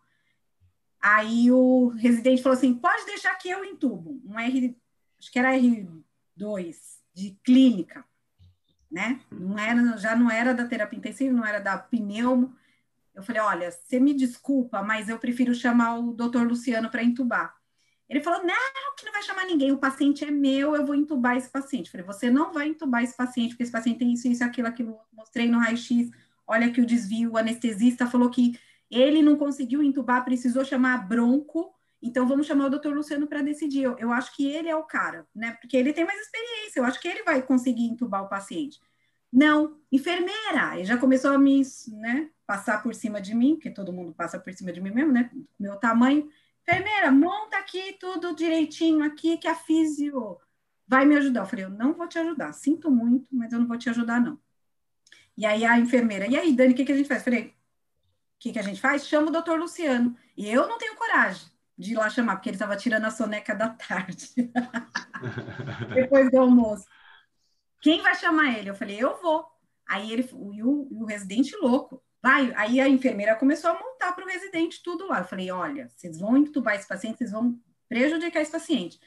Aí 1.07 1.51
o 1.51 1.89
residente 1.89 2.41
falou 2.41 2.57
assim, 2.57 2.73
pode 2.73 3.05
deixar 3.05 3.35
que 3.35 3.47
eu 3.47 3.63
entubo. 3.63 4.19
Um 4.25 4.39
R, 4.39 4.75
acho 5.19 5.31
que 5.31 5.37
era 5.37 5.55
R2 5.55 6.75
de 7.13 7.37
clínica, 7.43 8.03
né? 8.89 9.21
Não 9.29 9.59
era, 9.59 9.97
já 9.97 10.15
não 10.15 10.31
era 10.31 10.51
da 10.51 10.65
terapia 10.65 10.97
intensiva, 10.97 11.31
não 11.31 11.45
era 11.45 11.59
da 11.59 11.77
pneumo. 11.77 12.55
Eu 13.13 13.21
falei, 13.21 13.39
olha, 13.39 13.69
você 13.69 13.99
me 13.99 14.15
desculpa, 14.15 14.81
mas 14.81 15.07
eu 15.07 15.19
prefiro 15.19 15.53
chamar 15.53 15.99
o 15.99 16.11
doutor 16.11 16.47
Luciano 16.47 16.89
para 16.89 17.03
entubar. 17.03 17.55
Ele 18.09 18.21
falou: 18.21 18.43
não, 18.43 18.95
que 18.97 19.05
não 19.05 19.11
vai 19.11 19.21
chamar 19.21 19.45
ninguém, 19.45 19.71
o 19.71 19.77
paciente 19.77 20.25
é 20.25 20.31
meu, 20.31 20.75
eu 20.75 20.87
vou 20.87 20.95
entubar 20.95 21.37
esse 21.37 21.49
paciente. 21.49 21.85
Eu 21.85 21.91
falei: 21.91 22.05
você 22.07 22.31
não 22.31 22.51
vai 22.51 22.69
entubar 22.69 23.03
esse 23.03 23.15
paciente, 23.15 23.49
porque 23.49 23.63
esse 23.63 23.71
paciente 23.71 23.99
tem 23.99 24.11
isso, 24.11 24.27
isso, 24.27 24.43
aquilo, 24.43 24.67
aquilo. 24.67 24.99
Mostrei 25.13 25.47
no 25.47 25.59
raio-x, 25.59 26.09
olha 26.47 26.71
que 26.71 26.81
o 26.81 26.85
desvio, 26.85 27.33
o 27.33 27.37
anestesista 27.37 28.07
falou 28.07 28.31
que 28.31 28.59
ele 28.97 29.21
não 29.21 29.35
conseguiu 29.35 29.83
entubar, 29.83 30.23
precisou 30.23 30.63
chamar 30.63 31.07
bronco, 31.07 31.73
então 32.01 32.27
vamos 32.27 32.47
chamar 32.47 32.67
o 32.67 32.69
doutor 32.69 32.93
Luciano 32.93 33.27
para 33.27 33.41
decidir. 33.41 33.83
Eu, 33.83 33.97
eu, 33.97 34.11
acho 34.11 34.35
que 34.35 34.45
ele 34.47 34.69
é 34.69 34.75
o 34.75 34.83
cara, 34.83 35.27
né? 35.33 35.57
Porque 35.59 35.75
ele 35.75 35.93
tem 35.93 36.05
mais 36.05 36.19
experiência, 36.19 36.79
eu 36.79 36.85
acho 36.85 36.99
que 36.99 37.07
ele 37.07 37.23
vai 37.23 37.41
conseguir 37.41 37.85
entubar 37.85 38.23
o 38.23 38.29
paciente. 38.29 38.79
Não, 39.31 39.77
enfermeira, 39.91 40.79
e 40.79 40.85
já 40.85 40.97
começou 40.97 41.31
a 41.31 41.37
me 41.37 41.61
né, 41.89 42.29
passar 42.47 42.81
por 42.81 42.95
cima 42.95 43.19
de 43.19 43.33
mim, 43.35 43.55
porque 43.55 43.69
todo 43.69 43.91
mundo 43.91 44.13
passa 44.13 44.39
por 44.39 44.53
cima 44.53 44.71
de 44.71 44.79
mim 44.79 44.91
mesmo, 44.91 45.11
né? 45.11 45.29
Meu 45.59 45.75
tamanho 45.77 46.29
enfermeira, 46.67 47.11
monta 47.11 47.57
aqui 47.57 47.93
tudo 47.99 48.35
direitinho 48.35 49.03
aqui 49.03 49.37
que 49.37 49.47
a 49.47 49.53
físio 49.55 50.37
vai 50.87 51.05
me 51.05 51.15
ajudar. 51.15 51.41
Eu 51.41 51.45
falei, 51.45 51.65
eu 51.65 51.69
não 51.69 51.93
vou 51.93 52.07
te 52.07 52.17
ajudar, 52.17 52.53
sinto 52.53 52.89
muito, 52.89 53.27
mas 53.31 53.53
eu 53.53 53.59
não 53.59 53.67
vou 53.67 53.77
te 53.77 53.89
ajudar, 53.89 54.19
não. 54.19 54.39
E 55.37 55.45
aí 55.45 55.65
a 55.65 55.77
enfermeira, 55.77 56.27
e 56.27 56.35
aí, 56.35 56.53
Dani, 56.53 56.73
o 56.73 56.75
que, 56.75 56.85
que 56.85 56.91
a 56.91 56.97
gente 56.97 57.07
faz? 57.07 57.19
Eu 57.21 57.25
falei, 57.25 57.53
que, 58.45 58.53
que 58.53 58.59
a 58.59 58.63
gente 58.63 58.79
faz? 58.79 59.07
Chama 59.07 59.29
o 59.29 59.31
doutor 59.31 59.59
Luciano. 59.59 60.15
E 60.37 60.47
eu 60.47 60.67
não 60.67 60.77
tenho 60.77 60.95
coragem 60.95 61.47
de 61.75 61.93
ir 61.93 61.95
lá 61.95 62.09
chamar, 62.09 62.35
porque 62.35 62.49
ele 62.49 62.55
estava 62.55 62.77
tirando 62.77 63.05
a 63.05 63.11
soneca 63.11 63.55
da 63.55 63.69
tarde, 63.69 64.29
depois 65.95 66.29
do 66.29 66.39
almoço. 66.39 66.85
Quem 67.81 68.01
vai 68.03 68.13
chamar 68.15 68.57
ele? 68.57 68.69
Eu 68.69 68.75
falei, 68.75 68.97
eu 69.01 69.19
vou. 69.19 69.45
Aí 69.87 70.11
ele, 70.11 70.29
o, 70.31 71.01
o 71.01 71.05
residente 71.05 71.55
louco, 71.57 72.01
Vai, 72.21 72.51
aí 72.55 72.81
a 72.81 72.89
enfermeira 72.89 73.35
começou 73.35 73.69
a 73.69 73.79
montar 73.79 74.13
para 74.13 74.25
o 74.25 74.27
residente 74.27 74.81
tudo 74.81 75.07
lá. 75.07 75.19
Eu 75.19 75.25
falei, 75.25 75.51
olha, 75.51 75.87
vocês 75.89 76.19
vão 76.19 76.35
entubar 76.35 76.73
esse 76.73 76.87
paciente, 76.87 77.19
vocês 77.19 77.31
vão 77.31 77.59
prejudicar 77.87 78.41
esse 78.41 78.51
paciente. 78.51 78.99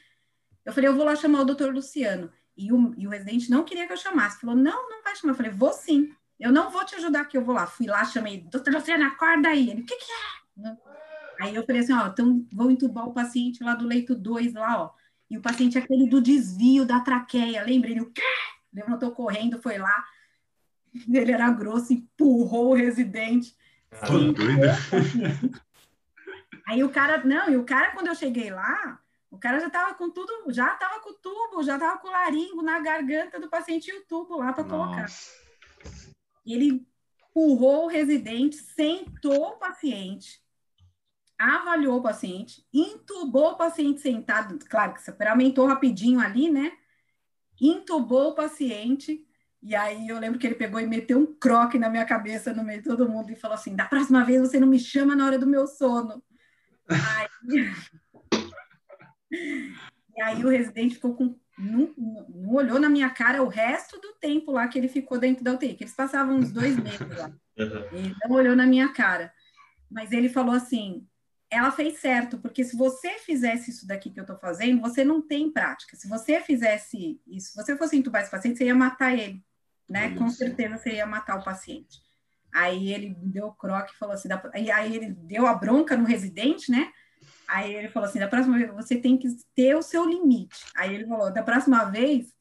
Eu 0.63 0.71
falei, 0.71 0.89
eu 0.89 0.95
vou 0.95 1.03
lá 1.03 1.17
chamar 1.17 1.41
o 1.41 1.45
doutor 1.45 1.73
Luciano. 1.73 2.31
E 2.55 2.71
o, 2.71 2.93
e 2.97 3.05
o 3.05 3.09
residente 3.09 3.49
não 3.49 3.65
queria 3.65 3.85
que 3.85 3.91
eu 3.91 3.97
chamasse. 3.97 4.39
Falou, 4.39 4.55
não, 4.55 4.89
não 4.89 5.03
vai 5.03 5.13
chamar. 5.17 5.33
Eu 5.33 5.37
falei, 5.37 5.51
vou 5.51 5.73
sim. 5.73 6.13
Eu 6.39 6.51
não 6.51 6.69
vou 6.69 6.85
te 6.85 6.95
ajudar 6.95 7.25
que 7.25 7.37
eu 7.37 7.43
vou 7.43 7.53
lá. 7.53 7.67
Fui 7.67 7.85
lá, 7.85 8.05
chamei, 8.05 8.41
doutor 8.41 8.73
Luciano, 8.73 9.05
acorda 9.05 9.49
aí. 9.49 9.69
Ele, 9.69 9.81
o 9.81 9.85
que 9.85 9.95
que 9.95 10.11
é? 10.11 10.77
Aí 11.41 11.55
eu 11.55 11.65
falei 11.65 11.81
assim, 11.81 11.93
ó, 11.93 12.07
então 12.07 12.45
vou 12.51 12.69
entubar 12.69 13.07
o 13.07 13.13
paciente 13.13 13.63
lá 13.63 13.73
do 13.73 13.87
leito 13.87 14.13
2 14.15 14.53
lá, 14.53 14.83
ó. 14.83 14.91
e 15.29 15.37
o 15.37 15.41
paciente 15.41 15.77
aquele 15.77 16.07
do 16.07 16.21
desvio 16.21 16.85
da 16.85 16.99
traqueia, 16.99 17.63
lembra? 17.63 17.89
Ele 17.89 18.11
levantou 18.73 19.11
correndo, 19.11 19.61
foi 19.61 19.77
lá, 19.77 20.03
ele 21.07 21.31
era 21.31 21.49
grosso, 21.51 21.93
empurrou 21.93 22.71
o 22.71 22.75
residente. 22.75 23.55
Aí 26.67 26.83
o 26.83 26.89
cara, 26.89 27.23
não, 27.25 27.49
e 27.49 27.57
o 27.57 27.63
cara, 27.63 27.91
quando 27.91 28.07
eu 28.07 28.15
cheguei 28.15 28.51
lá, 28.51 28.99
o 29.31 29.37
cara 29.37 29.59
já 29.59 29.69
tava 29.69 29.93
com 29.95 30.09
tudo, 30.09 30.31
já 30.49 30.67
tava 30.75 30.99
com 30.99 31.09
o 31.09 31.13
tubo, 31.13 31.63
já 31.63 31.79
tava 31.79 31.97
com 31.99 32.07
o 32.07 32.11
laringo 32.11 32.61
na 32.61 32.79
garganta 32.79 33.39
do 33.39 33.49
paciente 33.49 33.89
e 33.89 33.97
o 33.97 34.05
tubo 34.05 34.37
lá 34.37 34.53
para 34.53 34.63
colocar. 34.63 35.07
Ele 36.53 36.85
empurrou 37.29 37.85
o 37.85 37.87
residente, 37.87 38.55
sentou 38.55 39.49
o 39.49 39.57
paciente, 39.57 40.41
avaliou 41.37 41.97
o 41.99 42.03
paciente, 42.03 42.65
intubou 42.73 43.51
o 43.51 43.57
paciente 43.57 44.01
sentado, 44.01 44.59
claro 44.67 44.93
que 44.93 45.01
se 45.01 45.13
rapidinho 45.65 46.19
ali, 46.19 46.49
né? 46.49 46.71
Intubou 47.61 48.29
o 48.29 48.35
paciente, 48.35 49.25
e 49.61 49.75
aí 49.75 50.07
eu 50.07 50.19
lembro 50.19 50.39
que 50.39 50.47
ele 50.47 50.55
pegou 50.55 50.79
e 50.79 50.87
meteu 50.87 51.19
um 51.19 51.25
croque 51.25 51.77
na 51.77 51.89
minha 51.89 52.05
cabeça 52.05 52.53
no 52.53 52.63
meio 52.63 52.81
de 52.81 52.87
todo 52.87 53.09
mundo 53.09 53.29
e 53.31 53.35
falou 53.35 53.55
assim: 53.55 53.75
da 53.75 53.85
próxima 53.85 54.23
vez 54.23 54.41
você 54.41 54.59
não 54.59 54.67
me 54.67 54.79
chama 54.79 55.15
na 55.15 55.25
hora 55.25 55.37
do 55.37 55.47
meu 55.47 55.67
sono. 55.67 56.23
Aí... 56.89 57.27
e 59.31 60.21
aí 60.21 60.43
o 60.43 60.49
residente 60.49 60.95
ficou 60.95 61.13
com. 61.13 61.37
Não, 61.59 61.93
não, 61.97 62.53
olhou 62.53 62.79
na 62.79 62.89
minha 62.89 63.09
cara 63.09 63.43
o 63.43 63.49
resto 63.49 63.99
do 63.99 64.13
tempo 64.13 64.51
lá 64.51 64.67
que 64.67 64.79
ele 64.79 64.87
ficou 64.87 65.19
dentro 65.19 65.43
da 65.43 65.53
UTI, 65.53 65.75
que 65.75 65.83
eles 65.83 65.93
passavam 65.93 66.37
uns 66.37 66.51
dois 66.51 66.77
meses 66.77 66.99
lá. 67.17 67.31
Ele 67.91 68.15
não 68.23 68.31
olhou 68.31 68.55
na 68.55 68.65
minha 68.65 68.87
cara. 68.93 69.33
Mas 69.91 70.13
ele 70.13 70.29
falou 70.29 70.55
assim: 70.55 71.05
ela 71.49 71.71
fez 71.71 71.99
certo, 71.99 72.37
porque 72.37 72.63
se 72.63 72.77
você 72.77 73.19
fizesse 73.19 73.71
isso 73.71 73.85
daqui 73.85 74.09
que 74.09 74.17
eu 74.17 74.23
estou 74.23 74.37
fazendo, 74.37 74.79
você 74.79 75.03
não 75.03 75.21
tem 75.21 75.51
prática. 75.51 75.97
Se 75.97 76.07
você 76.07 76.39
fizesse 76.39 77.19
isso, 77.27 77.51
se 77.51 77.55
você 77.55 77.75
fosse 77.75 77.97
entubar 77.97 78.21
esse 78.21 78.31
paciente, 78.31 78.57
você 78.57 78.65
ia 78.65 78.75
matar 78.75 79.13
ele, 79.13 79.43
né? 79.89 80.15
Com 80.15 80.29
certeza 80.29 80.77
você 80.77 80.93
ia 80.93 81.05
matar 81.05 81.37
o 81.37 81.43
paciente. 81.43 81.99
Aí 82.53 82.93
ele 82.93 83.15
deu 83.17 83.47
o 83.47 83.53
croque 83.53 83.93
e 83.93 83.97
falou 83.97 84.13
assim, 84.13 84.27
da, 84.27 84.41
aí 84.53 84.95
ele 84.95 85.09
deu 85.11 85.45
a 85.45 85.53
bronca 85.53 85.97
no 85.97 86.05
residente, 86.05 86.71
né? 86.71 86.91
Aí 87.49 87.73
ele 87.73 87.89
falou 87.89 88.07
assim, 88.07 88.19
da 88.19 88.27
próxima 88.27 88.59
vez 88.59 88.69
você 88.71 88.95
tem 88.95 89.17
que 89.17 89.27
ter 89.55 89.75
o 89.75 89.81
seu 89.81 90.05
limite. 90.07 90.65
Aí 90.75 90.93
ele 90.93 91.07
falou, 91.07 91.33
da 91.33 91.41
próxima 91.41 91.83
vez, 91.85 92.31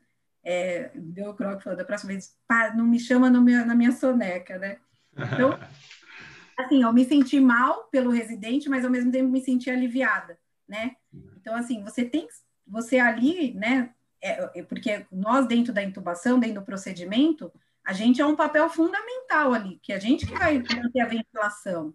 é, 0.44 0.90
deu 0.94 1.30
o 1.30 1.34
croque 1.34 1.64
falou, 1.64 1.78
da 1.78 1.84
próxima 1.84 2.12
vez, 2.12 2.36
pá, 2.46 2.74
não 2.76 2.84
me 2.84 3.00
chama 3.00 3.30
no 3.30 3.40
meu, 3.40 3.64
na 3.64 3.74
minha 3.74 3.90
soneca, 3.90 4.58
né? 4.58 4.76
Então, 5.16 5.58
assim, 6.60 6.82
eu 6.82 6.92
me 6.92 7.06
senti 7.06 7.40
mal 7.40 7.84
pelo 7.84 8.10
residente, 8.10 8.68
mas 8.68 8.84
ao 8.84 8.90
mesmo 8.90 9.10
tempo 9.10 9.30
me 9.30 9.40
senti 9.40 9.70
aliviada, 9.70 10.38
né? 10.68 10.94
Então, 11.40 11.54
assim, 11.54 11.82
você 11.82 12.04
tem, 12.04 12.28
você 12.66 12.98
ali, 12.98 13.54
né? 13.54 13.94
É, 14.20 14.60
é, 14.60 14.62
porque 14.62 15.06
nós 15.10 15.46
dentro 15.46 15.72
da 15.72 15.82
intubação, 15.82 16.38
dentro 16.38 16.60
do 16.60 16.66
procedimento, 16.66 17.50
a 17.82 17.94
gente 17.94 18.20
é 18.20 18.26
um 18.26 18.36
papel 18.36 18.68
fundamental 18.68 19.54
ali, 19.54 19.78
que 19.82 19.94
a 19.94 19.98
gente 19.98 20.26
que 20.26 20.36
vai 20.36 20.58
manter 20.58 21.00
a 21.00 21.06
ventilação. 21.06 21.94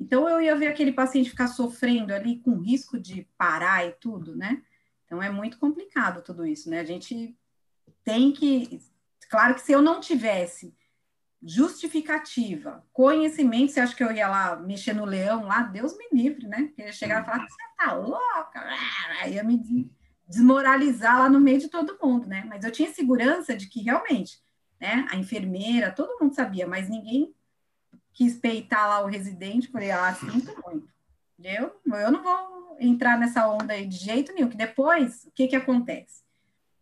Então, 0.00 0.28
eu 0.28 0.40
ia 0.40 0.56
ver 0.56 0.68
aquele 0.68 0.92
paciente 0.92 1.30
ficar 1.30 1.48
sofrendo 1.48 2.14
ali 2.14 2.38
com 2.40 2.58
risco 2.58 2.98
de 2.98 3.28
parar 3.36 3.84
e 3.86 3.92
tudo, 3.92 4.36
né? 4.36 4.62
Então, 5.04 5.22
é 5.22 5.30
muito 5.30 5.58
complicado 5.58 6.22
tudo 6.22 6.46
isso, 6.46 6.70
né? 6.70 6.80
A 6.80 6.84
gente 6.84 7.36
tem 8.04 8.32
que. 8.32 8.80
Claro 9.28 9.54
que 9.54 9.60
se 9.60 9.72
eu 9.72 9.82
não 9.82 10.00
tivesse 10.00 10.74
justificativa, 11.42 12.84
conhecimento, 12.92 13.72
você 13.72 13.80
acha 13.80 13.94
que 13.94 14.02
eu 14.02 14.12
ia 14.12 14.28
lá 14.28 14.56
mexer 14.56 14.92
no 14.92 15.04
leão 15.04 15.46
lá? 15.46 15.62
Deus 15.62 15.96
me 15.96 16.08
livre, 16.12 16.46
né? 16.46 16.72
Eu 16.76 16.86
ia 16.86 16.92
chegar 16.92 17.22
e 17.22 17.24
falar, 17.24 17.46
você 17.46 17.56
tá 17.76 17.94
louca? 17.94 18.64
Aí 19.20 19.34
ia 19.34 19.44
me 19.44 19.90
desmoralizar 20.26 21.18
lá 21.18 21.30
no 21.30 21.40
meio 21.40 21.58
de 21.58 21.68
todo 21.68 21.98
mundo, 22.02 22.26
né? 22.26 22.44
Mas 22.48 22.64
eu 22.64 22.72
tinha 22.72 22.92
segurança 22.92 23.56
de 23.56 23.68
que 23.68 23.82
realmente, 23.82 24.40
né? 24.80 25.06
A 25.10 25.16
enfermeira, 25.16 25.92
todo 25.92 26.18
mundo 26.20 26.34
sabia, 26.34 26.66
mas 26.66 26.88
ninguém 26.88 27.34
quis 28.18 28.34
peitar 28.34 28.88
lá 28.88 29.00
o 29.00 29.06
residente, 29.06 29.68
falei, 29.68 29.92
ah, 29.92 30.12
sinto 30.12 30.52
muito. 30.66 30.88
Eu, 31.40 31.80
eu 31.86 32.10
não 32.10 32.20
vou 32.20 32.76
entrar 32.80 33.16
nessa 33.16 33.48
onda 33.48 33.74
aí 33.74 33.86
de 33.86 33.96
jeito 33.96 34.32
nenhum, 34.34 34.48
que 34.48 34.56
depois, 34.56 35.24
o 35.26 35.30
que 35.30 35.46
que 35.46 35.54
acontece? 35.54 36.24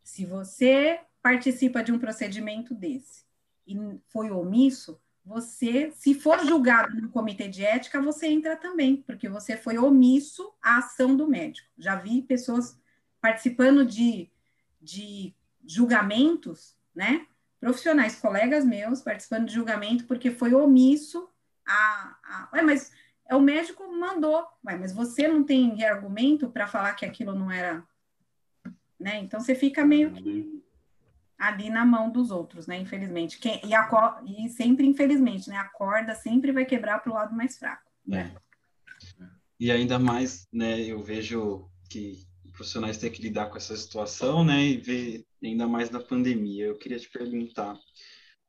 Se 0.02 0.24
você 0.24 0.98
participa 1.20 1.84
de 1.84 1.92
um 1.92 1.98
procedimento 1.98 2.74
desse, 2.74 3.26
e 3.66 3.76
foi 4.08 4.30
omisso, 4.30 4.98
você, 5.22 5.90
se 5.90 6.14
for 6.14 6.38
julgado 6.38 6.98
no 7.02 7.10
comitê 7.10 7.48
de 7.48 7.62
ética, 7.62 8.00
você 8.00 8.28
entra 8.28 8.56
também, 8.56 8.96
porque 9.02 9.28
você 9.28 9.58
foi 9.58 9.76
omisso 9.76 10.54
à 10.62 10.78
ação 10.78 11.14
do 11.14 11.28
médico. 11.28 11.68
Já 11.76 11.96
vi 11.96 12.22
pessoas 12.22 12.80
participando 13.20 13.84
de, 13.84 14.30
de 14.80 15.34
julgamentos, 15.66 16.74
né? 16.94 17.26
Profissionais, 17.60 18.20
colegas 18.20 18.64
meus, 18.64 19.00
participando 19.00 19.46
de 19.46 19.54
julgamento 19.54 20.04
porque 20.04 20.30
foi 20.30 20.54
omisso 20.54 21.28
a. 21.66 22.16
a 22.22 22.48
Ué, 22.54 22.62
mas 22.62 22.92
é 23.28 23.34
o 23.34 23.40
médico 23.40 23.82
mandou, 23.92 24.46
Ué, 24.66 24.76
mas 24.76 24.92
você 24.92 25.26
não 25.26 25.42
tem 25.42 25.82
argumento 25.84 26.48
para 26.48 26.66
falar 26.66 26.94
que 26.94 27.04
aquilo 27.04 27.34
não 27.34 27.50
era. 27.50 27.82
Né? 28.98 29.18
Então 29.18 29.40
você 29.40 29.54
fica 29.54 29.84
meio 29.84 30.12
que 30.12 30.62
ali 31.38 31.68
na 31.68 31.84
mão 31.84 32.10
dos 32.10 32.30
outros, 32.30 32.66
né? 32.66 32.78
Infelizmente. 32.78 33.38
Quem, 33.38 33.60
e, 33.64 33.74
a, 33.74 34.22
e 34.26 34.48
sempre, 34.48 34.86
infelizmente, 34.86 35.50
né? 35.50 35.56
A 35.56 35.68
corda 35.68 36.14
sempre 36.14 36.52
vai 36.52 36.64
quebrar 36.64 37.00
para 37.00 37.10
o 37.12 37.14
lado 37.14 37.34
mais 37.34 37.58
fraco. 37.58 37.90
Né? 38.06 38.34
É. 39.20 39.26
E 39.58 39.70
ainda 39.70 39.98
mais, 39.98 40.46
né? 40.52 40.80
Eu 40.80 41.02
vejo 41.02 41.68
que 41.90 42.26
profissionais 42.52 42.96
têm 42.96 43.10
que 43.10 43.22
lidar 43.22 43.46
com 43.46 43.56
essa 43.56 43.76
situação, 43.76 44.44
né? 44.44 44.64
E 44.64 44.76
ver 44.78 45.25
ainda 45.47 45.66
mais 45.66 45.90
na 45.90 46.01
pandemia. 46.01 46.66
Eu 46.66 46.78
queria 46.78 46.98
te 46.98 47.09
perguntar, 47.09 47.78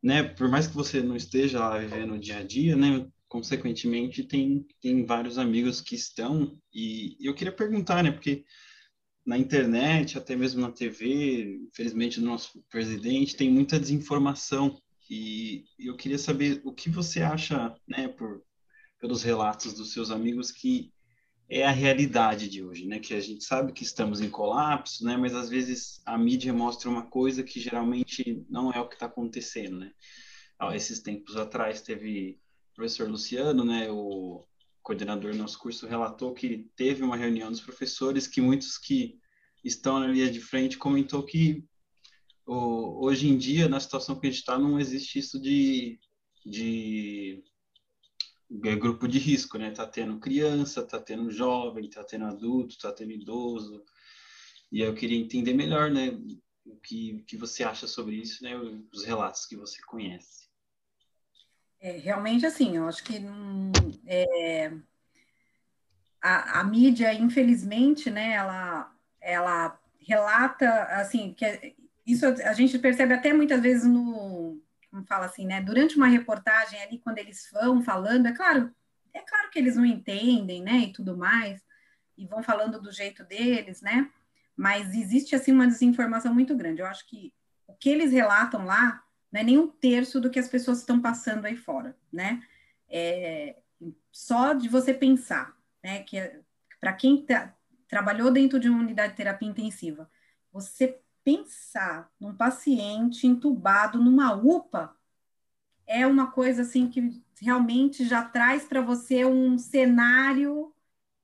né? 0.02 0.24
Por 0.24 0.50
mais 0.50 0.68
que 0.68 0.76
você 0.76 1.02
não 1.02 1.16
esteja 1.16 1.60
lá 1.60 1.78
vivendo 1.78 2.14
o 2.14 2.20
dia 2.20 2.38
a 2.40 2.44
dia, 2.44 2.76
né? 2.76 3.08
Consequentemente, 3.28 4.24
tem, 4.24 4.66
tem 4.82 5.06
vários 5.06 5.38
amigos 5.38 5.82
que 5.82 5.96
estão. 5.96 6.58
E 6.74 7.18
eu 7.20 7.34
queria 7.34 7.52
perguntar, 7.52 8.04
né? 8.04 8.12
Porque 8.12 8.46
na 9.26 9.38
internet, 9.38 10.18
até 10.18 10.36
mesmo 10.36 10.62
na 10.62 10.72
TV, 10.72 11.60
infelizmente, 11.70 12.20
o 12.20 12.24
nosso 12.24 12.64
presidente 12.70 13.36
tem 13.36 13.52
muita 13.52 13.80
desinformação. 13.80 14.82
E 15.10 15.66
eu 15.78 15.98
queria 15.98 16.18
saber 16.18 16.62
o 16.64 16.74
que 16.74 16.90
você 16.90 17.22
acha, 17.22 17.76
né, 17.88 18.08
por, 18.08 18.42
pelos 19.00 19.24
relatos 19.24 19.74
dos 19.74 19.92
seus 19.92 20.12
amigos, 20.12 20.52
que 20.52 20.94
é 21.50 21.64
a 21.66 21.72
realidade 21.72 22.50
de 22.50 22.64
hoje, 22.64 22.86
né? 22.86 23.00
Que 23.00 23.14
a 23.14 23.20
gente 23.20 23.44
sabe 23.44 23.72
que 23.72 23.84
estamos 23.84 24.22
em 24.22 24.30
colapso, 24.30 25.06
né? 25.06 25.16
Mas 25.16 25.34
às 25.34 25.50
vezes 25.50 26.02
a 26.06 26.18
mídia 26.18 26.54
mostra 26.54 26.90
uma 26.90 27.06
coisa 27.06 27.44
que 27.44 27.60
geralmente 27.60 28.46
não 28.50 28.72
é 28.72 28.80
o 28.80 28.88
que 28.88 28.96
está 28.96 29.06
acontecendo, 29.06 29.80
né? 29.80 29.92
esses 30.74 31.00
tempos 31.02 31.38
atrás 31.38 31.82
teve 31.82 32.40
o 32.72 32.76
professor 32.76 33.08
Luciano, 33.08 33.64
né? 33.64 33.92
O 33.92 34.46
coordenador 34.82 35.32
do 35.32 35.38
nosso 35.38 35.60
curso 35.60 35.86
relatou 35.86 36.34
que 36.34 36.70
teve 36.76 37.04
uma 37.04 37.16
reunião 37.16 37.52
dos 37.52 37.62
professores 37.62 38.26
que 38.26 38.42
muitos 38.42 38.78
que 38.78 39.20
estão 39.64 40.00
na 40.00 40.08
linha 40.08 40.32
de 40.32 40.40
frente 40.40 40.78
comentou 40.78 41.24
que 41.24 41.64
o, 42.46 43.06
hoje 43.06 43.28
em 43.28 43.38
dia, 43.38 43.68
na 43.68 43.80
situação 43.80 44.20
que 44.20 44.26
a 44.26 44.30
gente 44.30 44.40
está, 44.40 44.58
não 44.58 44.80
existe 44.80 45.20
isso 45.20 45.40
de, 45.40 46.00
de 46.46 47.44
grupo 48.50 49.08
de 49.08 49.20
risco, 49.20 49.58
né? 49.58 49.72
Tá 49.72 49.86
tendo 49.86 50.20
criança, 50.20 50.86
tá 50.86 51.00
tendo 51.00 51.32
jovem, 51.32 51.90
tá 51.90 52.04
tendo 52.04 52.26
adulto, 52.26 52.78
tá 52.78 52.92
tendo 52.92 53.12
idoso. 53.12 53.84
E 54.72 54.82
eu 54.82 54.94
queria 54.94 55.20
entender 55.20 55.54
melhor, 55.54 55.90
né? 55.90 56.10
O 56.66 56.76
que, 56.78 57.24
que 57.28 57.38
você 57.38 57.64
acha 57.64 57.88
sobre 57.88 58.16
isso, 58.16 58.44
né? 58.44 58.56
Os 58.92 59.04
relatos 59.06 59.46
que 59.46 59.56
você 59.56 59.82
conhece. 59.84 60.48
É, 61.80 61.92
realmente, 61.92 62.46
assim, 62.46 62.78
eu 62.78 62.88
acho 62.88 63.04
que 63.04 63.22
é, 64.06 64.74
a, 66.22 66.60
a, 66.60 66.64
mídia, 66.64 67.14
infelizmente, 67.14 68.10
né, 68.10 68.34
ela, 68.34 68.92
ela 69.22 69.80
relata, 70.00 70.84
assim, 70.86 71.34
que 71.34 71.46
é, 71.46 71.76
isso 72.06 72.26
a 72.26 72.54
gente 72.54 72.80
percebe 72.80 73.14
até 73.14 73.32
muitas 73.32 73.62
vezes 73.62 73.86
no, 73.86 74.60
fala 75.06 75.26
assim, 75.26 75.46
né, 75.46 75.62
durante 75.62 75.98
uma 75.98 76.08
reportagem 76.08 76.82
ali, 76.82 77.00
quando 77.00 77.18
eles 77.18 77.50
vão 77.52 77.82
falando, 77.82 78.28
é 78.28 78.34
claro, 78.34 78.74
é 79.14 79.20
claro 79.20 79.50
que 79.50 79.60
eles 79.60 79.76
não 79.76 79.86
entendem, 79.86 80.62
né, 80.62 80.78
e 80.80 80.94
tudo 80.94 81.18
mais, 81.18 81.62
e 82.18 82.26
vão 82.26 82.42
falando 82.42 82.82
do 82.82 82.92
jeito 82.92 83.24
deles, 83.24 83.82
né, 83.82 84.10
mas 84.56 84.96
existe, 84.96 85.36
assim, 85.36 85.52
uma 85.52 85.68
desinformação 85.68 86.34
muito 86.34 86.56
grande. 86.56 86.82
Eu 86.82 86.88
acho 86.88 87.06
que 87.08 87.34
o 87.68 87.74
que 87.74 87.90
eles 87.90 88.12
relatam 88.12 88.66
lá 88.66 89.04
não 89.32 89.42
é 89.42 89.44
nem 89.44 89.58
um 89.58 89.68
terço 89.68 90.20
do 90.20 90.30
que 90.30 90.40
as 90.40 90.48
pessoas 90.48 90.80
estão 90.80 91.02
passando 91.02 91.46
aí 91.46 91.56
fora, 91.56 91.96
né, 92.12 92.42
é, 92.90 93.58
só 94.12 94.54
de 94.54 94.68
você 94.68 94.94
pensar, 94.94 95.56
né, 95.84 96.04
que 96.04 96.18
é, 96.18 96.40
para 96.80 96.94
quem 96.94 97.26
tá, 97.26 97.54
trabalhou 97.88 98.32
dentro 98.32 98.60
de 98.60 98.70
uma 98.70 98.80
unidade 98.80 99.12
de 99.12 99.18
terapia 99.18 99.48
intensiva, 99.48 100.10
você 100.52 101.00
pensar 101.28 102.10
num 102.18 102.34
paciente 102.34 103.28
entubado 103.28 104.02
numa 104.02 104.34
UPA 104.34 104.96
é 105.86 106.08
uma 106.08 106.32
coisa 106.32 106.62
assim 106.62 106.90
que 106.90 107.22
realmente 107.42 108.08
já 108.08 108.24
traz 108.24 108.64
para 108.64 108.80
você 108.80 109.26
um 109.26 109.58
cenário 109.58 110.74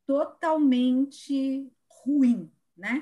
totalmente 0.05 1.71
ruim, 1.88 2.51
né? 2.75 3.01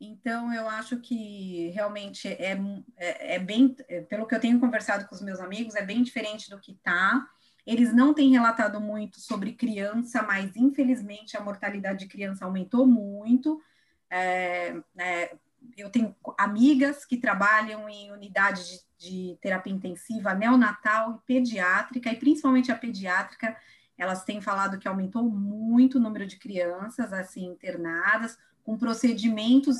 Então, 0.00 0.54
eu 0.54 0.68
acho 0.68 1.00
que 1.00 1.70
realmente 1.70 2.28
é, 2.28 2.56
é, 2.96 3.34
é 3.34 3.38
bem, 3.40 3.74
é, 3.88 4.02
pelo 4.02 4.24
que 4.24 4.36
eu 4.36 4.40
tenho 4.40 4.60
conversado 4.60 5.08
com 5.08 5.16
os 5.16 5.22
meus 5.22 5.40
amigos, 5.40 5.74
é 5.74 5.84
bem 5.84 6.04
diferente 6.04 6.48
do 6.48 6.60
que 6.60 6.70
está. 6.70 7.28
Eles 7.66 7.92
não 7.92 8.14
têm 8.14 8.30
relatado 8.30 8.80
muito 8.80 9.20
sobre 9.20 9.54
criança, 9.54 10.22
mas 10.22 10.54
infelizmente 10.54 11.36
a 11.36 11.40
mortalidade 11.40 11.98
de 11.98 12.08
criança 12.08 12.44
aumentou 12.44 12.86
muito. 12.86 13.60
É, 14.08 14.80
é, 14.98 15.36
eu 15.76 15.90
tenho 15.90 16.14
amigas 16.38 17.04
que 17.04 17.16
trabalham 17.16 17.88
em 17.88 18.12
unidade 18.12 18.62
de, 18.64 18.80
de, 18.98 19.38
terapia 19.40 19.72
intensiva 19.72 20.34
neonatal 20.34 21.14
e 21.14 21.26
pediátrica, 21.26 22.10
e 22.10 22.16
principalmente 22.16 22.70
a 22.70 22.76
pediátrica, 22.76 23.56
elas 23.96 24.24
têm 24.24 24.40
falado 24.40 24.78
que 24.78 24.88
aumentou 24.88 25.22
muito 25.22 25.98
o 25.98 26.00
número 26.00 26.26
de 26.26 26.36
crianças 26.36 27.12
assim 27.12 27.46
internadas, 27.46 28.38
com 28.64 28.76
procedimentos 28.76 29.76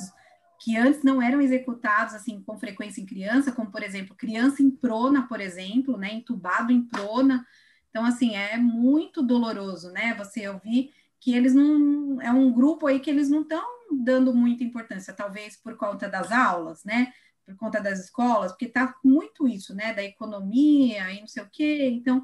que 0.59 0.77
antes 0.77 1.03
não 1.03 1.21
eram 1.21 1.41
executados 1.41 2.13
assim 2.13 2.41
com 2.41 2.57
frequência 2.57 3.01
em 3.01 3.05
criança, 3.05 3.51
como 3.51 3.71
por 3.71 3.83
exemplo, 3.83 4.15
criança 4.15 4.63
em 4.63 4.71
prona, 4.71 5.27
por 5.27 5.41
exemplo, 5.41 5.97
né, 5.97 6.13
entubado 6.13 6.71
em 6.71 6.81
prona. 6.81 7.45
Então 7.89 8.05
assim, 8.05 8.35
é 8.35 8.57
muito 8.57 9.21
doloroso, 9.21 9.91
né? 9.91 10.13
Você 10.15 10.47
ouvir 10.47 10.91
que 11.23 11.33
eles 11.33 11.53
não 11.55 12.21
é 12.21 12.29
um 12.31 12.51
grupo 12.51 12.85
aí 12.85 12.99
que 12.99 13.09
eles 13.09 13.29
não 13.29 13.43
estão 13.43 13.63
dando 13.89 14.33
muita 14.33 14.61
importância, 14.61 15.13
talvez 15.13 15.55
por 15.55 15.77
conta 15.77 16.09
das 16.09 16.33
aulas, 16.33 16.83
né? 16.83 17.13
Por 17.45 17.55
conta 17.55 17.79
das 17.79 17.97
escolas, 17.99 18.51
porque 18.51 18.67
tá 18.67 18.93
muito 19.01 19.47
isso, 19.47 19.73
né? 19.73 19.93
Da 19.93 20.03
economia 20.03 21.13
e 21.13 21.21
não 21.21 21.27
sei 21.27 21.43
o 21.43 21.49
quê. 21.49 21.89
Então, 21.93 22.21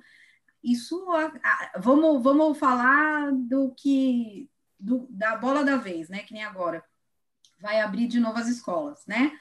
isso 0.62 1.06
vamos, 1.78 2.22
vamos 2.22 2.58
falar 2.58 3.32
do 3.32 3.74
que 3.74 4.50
do, 4.78 5.08
da 5.10 5.38
bola 5.38 5.64
da 5.64 5.78
vez, 5.78 6.10
né? 6.10 6.20
Que 6.24 6.34
nem 6.34 6.44
agora. 6.44 6.84
Vai 7.58 7.80
abrir 7.80 8.08
de 8.08 8.20
novo 8.20 8.38
as 8.38 8.50
escolas, 8.50 9.06
né? 9.08 9.32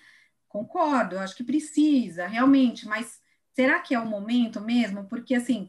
Concordo, 0.46 1.18
acho 1.18 1.34
que 1.34 1.42
precisa, 1.42 2.28
realmente, 2.28 2.86
mas 2.86 3.20
será 3.52 3.80
que 3.80 3.92
é 3.92 3.98
o 3.98 4.06
momento 4.06 4.60
mesmo? 4.60 5.04
Porque, 5.06 5.34
assim, 5.34 5.68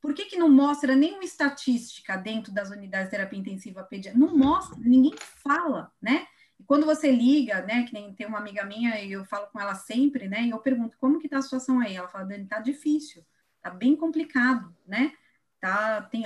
por 0.00 0.14
que, 0.14 0.24
que 0.24 0.38
não 0.38 0.48
mostra 0.48 0.96
nenhuma 0.96 1.24
estatística 1.24 2.16
dentro 2.16 2.52
das 2.52 2.70
unidades 2.70 3.06
de 3.06 3.10
terapia 3.10 3.38
intensiva 3.38 3.82
pediátrica? 3.84 4.26
Não 4.26 4.36
mostra, 4.36 4.78
ninguém 4.80 5.14
fala, 5.18 5.92
né? 6.00 6.26
E 6.58 6.64
quando 6.64 6.86
você 6.86 7.10
liga, 7.10 7.62
né, 7.62 7.84
que 7.84 7.92
nem 7.92 8.12
tem 8.12 8.26
uma 8.26 8.38
amiga 8.38 8.64
minha 8.64 9.00
e 9.02 9.12
eu 9.12 9.24
falo 9.24 9.46
com 9.48 9.60
ela 9.60 9.74
sempre, 9.74 10.28
né, 10.28 10.42
e 10.42 10.50
eu 10.50 10.58
pergunto, 10.58 10.96
como 10.98 11.18
que 11.18 11.28
tá 11.28 11.38
a 11.38 11.42
situação 11.42 11.80
aí? 11.80 11.96
Ela 11.96 12.08
fala, 12.08 12.24
Dani, 12.24 12.46
tá 12.46 12.58
difícil, 12.60 13.24
tá 13.62 13.70
bem 13.70 13.96
complicado, 13.96 14.74
né? 14.86 15.12
Tá, 15.60 16.02
tem, 16.02 16.24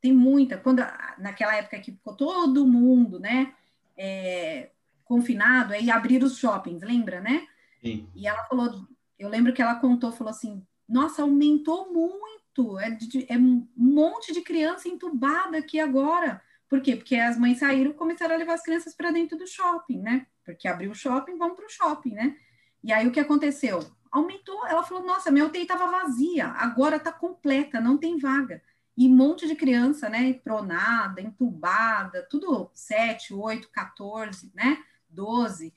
tem 0.00 0.12
muita. 0.12 0.58
Quando 0.58 0.82
naquela 1.18 1.56
época 1.56 1.78
que 1.78 1.92
ficou 1.92 2.14
todo 2.14 2.66
mundo, 2.66 3.18
né, 3.18 3.54
é, 3.96 4.70
confinado, 5.04 5.72
aí 5.72 5.90
abrir 5.90 6.22
os 6.22 6.38
shoppings, 6.38 6.82
lembra, 6.82 7.20
né? 7.20 7.46
Sim. 7.80 8.08
E 8.14 8.26
ela 8.26 8.44
falou, 8.44 8.86
eu 9.18 9.28
lembro 9.28 9.52
que 9.52 9.62
ela 9.62 9.76
contou, 9.76 10.12
falou 10.12 10.30
assim, 10.30 10.66
nossa, 10.88 11.22
aumentou 11.22 11.92
muito, 11.92 12.44
é, 12.78 12.90
de, 12.90 13.26
é 13.28 13.36
um 13.36 13.66
monte 13.76 14.32
de 14.32 14.40
criança 14.40 14.88
entubada 14.88 15.58
aqui 15.58 15.80
agora. 15.80 16.42
Por 16.68 16.80
quê? 16.80 16.96
Porque 16.96 17.16
as 17.16 17.38
mães 17.38 17.58
saíram 17.58 17.92
e 17.92 17.94
começaram 17.94 18.34
a 18.34 18.38
levar 18.38 18.54
as 18.54 18.62
crianças 18.62 18.94
para 18.94 19.10
dentro 19.10 19.38
do 19.38 19.46
shopping, 19.46 20.00
né? 20.00 20.26
Porque 20.44 20.66
abriu 20.66 20.90
o 20.90 20.94
shopping, 20.94 21.36
vão 21.36 21.54
para 21.54 21.66
o 21.66 21.70
shopping, 21.70 22.14
né? 22.14 22.36
E 22.82 22.92
aí 22.92 23.06
o 23.06 23.12
que 23.12 23.20
aconteceu? 23.20 23.80
Aumentou, 24.10 24.66
ela 24.66 24.82
falou, 24.82 25.04
nossa, 25.04 25.30
minha 25.30 25.44
UTI 25.44 25.62
estava 25.62 25.90
vazia, 25.90 26.48
agora 26.48 26.96
está 26.96 27.12
completa, 27.12 27.80
não 27.80 27.98
tem 27.98 28.18
vaga 28.18 28.62
e 28.96 29.06
um 29.06 29.14
monte 29.14 29.46
de 29.46 29.54
criança, 29.54 30.08
né, 30.08 30.32
pronada, 30.32 31.20
entubada, 31.20 32.26
tudo 32.30 32.70
7, 32.72 33.34
8, 33.34 33.68
14, 33.68 34.50
né, 34.54 34.78
12, 35.10 35.72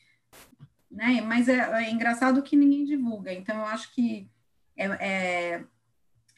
né, 0.90 1.22
mas 1.22 1.50
é, 1.50 1.58
é 1.84 1.92
engraçado 1.92 2.42
que 2.42 2.56
ninguém 2.56 2.86
divulga, 2.86 3.34
então 3.34 3.58
eu 3.58 3.66
acho 3.66 3.94
que 3.94 4.30
é, 4.78 4.86
é, 4.86 5.66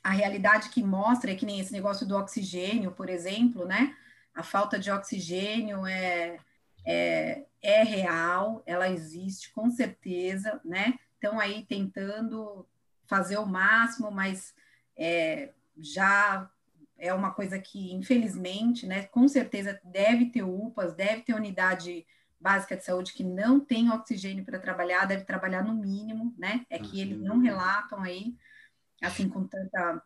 a 0.03 0.10
realidade 0.10 0.69
que 0.69 0.84
mostra 0.84 1.32
é 1.32 1.36
que 1.36 1.45
nem 1.45 1.60
esse 1.60 1.72
negócio 1.72 2.07
do 2.07 2.18
oxigênio, 2.18 2.91
por 2.91 3.10
exemplo, 3.10 3.65
né, 3.65 3.95
a 4.34 4.44
falta 4.44 4.80
de 4.80 4.90
oxigênio 4.90 5.86
é, 5.86 6.38
é, 6.86 7.45
é 7.61 7.84
real, 7.84 8.64
ela 8.65 8.90
existe 8.90 9.52
com 9.53 9.69
certeza, 9.69 10.60
né, 10.65 10.95
estão 11.14 11.40
aí 11.40 11.65
tentando 11.65 12.68
fazer 13.06 13.38
o 13.38 13.45
máximo, 13.45 14.10
mas 14.10 14.56
é, 14.98 15.52
já 15.78 16.49
é 16.98 17.14
uma 17.14 17.32
coisa 17.32 17.60
que, 17.60 17.94
infelizmente, 17.94 18.86
né, 18.86 19.03
com 19.03 19.28
certeza 19.28 19.80
deve 19.84 20.28
ter 20.28 20.44
UPAs, 20.44 20.94
deve 20.94 21.22
ter 21.23 21.34
unidade 21.34 22.06
básica 22.40 22.76
de 22.76 22.84
saúde 22.84 23.14
que 23.14 23.23
não 23.23 23.60
tem 23.60 23.91
oxigênio 23.91 24.44
para 24.44 24.60
trabalhar, 24.60 25.06
deve 25.06 25.23
trabalhar 25.23 25.64
no 25.64 25.76
mínimo, 25.76 26.34
né? 26.38 26.65
É 26.69 26.80
que 26.80 26.99
eles 26.99 27.19
não 27.22 27.40
relatam 27.40 28.02
aí, 28.02 28.36
assim, 29.02 29.28
com 29.30 29.45
tanta 29.45 30.03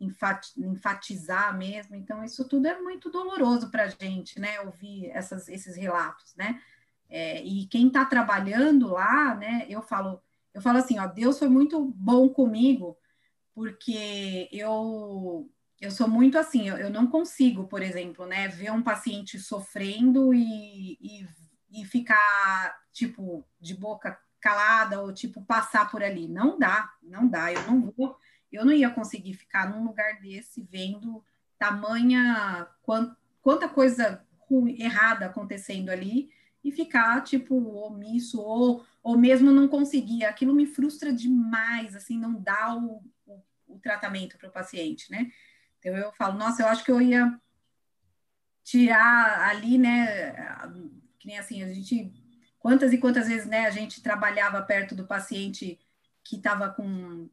enfatizar 0.00 1.56
mesmo. 1.56 1.96
Então, 1.96 2.22
isso 2.22 2.46
tudo 2.48 2.66
é 2.66 2.80
muito 2.80 3.10
doloroso 3.10 3.70
para 3.70 3.84
a 3.84 3.88
gente, 3.88 4.38
né? 4.38 4.60
Ouvir 4.60 5.10
essas, 5.10 5.48
esses 5.48 5.76
relatos, 5.76 6.34
né? 6.36 6.60
É, 7.08 7.42
e 7.42 7.66
quem 7.66 7.88
está 7.88 8.04
trabalhando 8.04 8.88
lá, 8.88 9.34
né? 9.34 9.66
Eu 9.68 9.82
falo, 9.82 10.22
eu 10.54 10.60
falo 10.60 10.78
assim, 10.78 10.98
ó, 10.98 11.06
Deus 11.06 11.38
foi 11.38 11.48
muito 11.48 11.84
bom 11.96 12.28
comigo, 12.28 12.96
porque 13.54 14.48
eu 14.52 15.50
eu 15.80 15.90
sou 15.92 16.08
muito 16.08 16.36
assim, 16.36 16.68
eu, 16.68 16.76
eu, 16.76 16.90
não 16.90 17.06
consigo, 17.06 17.68
por 17.68 17.82
exemplo, 17.82 18.26
né, 18.26 18.48
ver 18.48 18.72
um 18.72 18.82
paciente 18.82 19.38
sofrendo 19.38 20.34
e, 20.34 20.98
e, 21.00 21.28
e, 21.70 21.84
ficar, 21.84 22.76
tipo, 22.92 23.46
de 23.60 23.74
boca 23.74 24.18
calada 24.40 25.00
ou, 25.00 25.12
tipo, 25.12 25.40
passar 25.44 25.88
por 25.90 26.02
ali. 26.02 26.26
Não 26.26 26.58
dá, 26.58 26.92
não 27.02 27.28
dá. 27.28 27.52
Eu 27.52 27.62
não 27.62 27.92
vou, 27.96 28.16
eu 28.52 28.64
não 28.64 28.72
ia 28.72 28.90
conseguir 28.90 29.34
ficar 29.34 29.70
num 29.70 29.84
lugar 29.84 30.20
desse 30.20 30.62
vendo 30.62 31.24
tamanha, 31.58 32.68
quant, 32.82 33.14
quanta 33.42 33.68
coisa 33.68 34.24
ruim, 34.38 34.80
errada 34.80 35.26
acontecendo 35.26 35.90
ali 35.90 36.30
e 36.64 36.72
ficar, 36.72 37.22
tipo, 37.22 37.54
omisso 37.56 38.40
ou, 38.40 38.84
ou 39.02 39.18
mesmo 39.18 39.50
não 39.50 39.68
conseguir. 39.68 40.24
Aquilo 40.24 40.54
me 40.54 40.66
frustra 40.66 41.12
demais, 41.12 41.94
assim, 41.94 42.18
não 42.18 42.40
dá 42.40 42.74
o, 42.74 43.02
o, 43.26 43.42
o 43.66 43.78
tratamento 43.78 44.38
para 44.38 44.48
o 44.48 44.52
paciente, 44.52 45.10
né? 45.10 45.30
Então 45.78 45.96
eu 45.96 46.12
falo, 46.12 46.38
nossa, 46.38 46.62
eu 46.62 46.68
acho 46.68 46.84
que 46.84 46.90
eu 46.90 47.00
ia 47.00 47.38
tirar 48.64 49.48
ali, 49.48 49.78
né? 49.78 50.32
Que 51.18 51.26
nem 51.26 51.38
assim, 51.38 51.62
a 51.62 51.72
gente. 51.72 52.12
Quantas 52.58 52.92
e 52.92 52.98
quantas 52.98 53.28
vezes 53.28 53.46
né, 53.46 53.66
a 53.66 53.70
gente 53.70 54.02
trabalhava 54.02 54.60
perto 54.60 54.94
do 54.94 55.06
paciente 55.06 55.78
que 56.24 56.36
estava 56.36 56.68
com, 56.68 57.30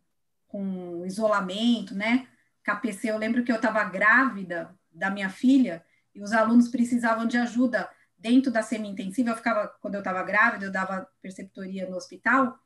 com 0.55 1.05
isolamento, 1.05 1.93
né? 1.93 2.27
KPC, 2.63 3.11
eu 3.11 3.17
lembro 3.17 3.43
que 3.43 3.51
eu 3.51 3.57
estava 3.57 3.83
grávida 3.83 4.73
da 4.89 5.09
minha 5.09 5.29
filha 5.29 5.83
e 6.13 6.23
os 6.23 6.31
alunos 6.31 6.69
precisavam 6.69 7.27
de 7.27 7.37
ajuda 7.37 7.89
dentro 8.17 8.49
da 8.49 8.61
semi-intensiva. 8.61 9.31
Eu 9.31 9.35
ficava, 9.35 9.67
quando 9.81 9.95
eu 9.95 9.99
estava 9.99 10.23
grávida, 10.23 10.65
eu 10.65 10.71
dava 10.71 11.05
preceptoria 11.21 11.89
no 11.89 11.97
hospital, 11.97 12.57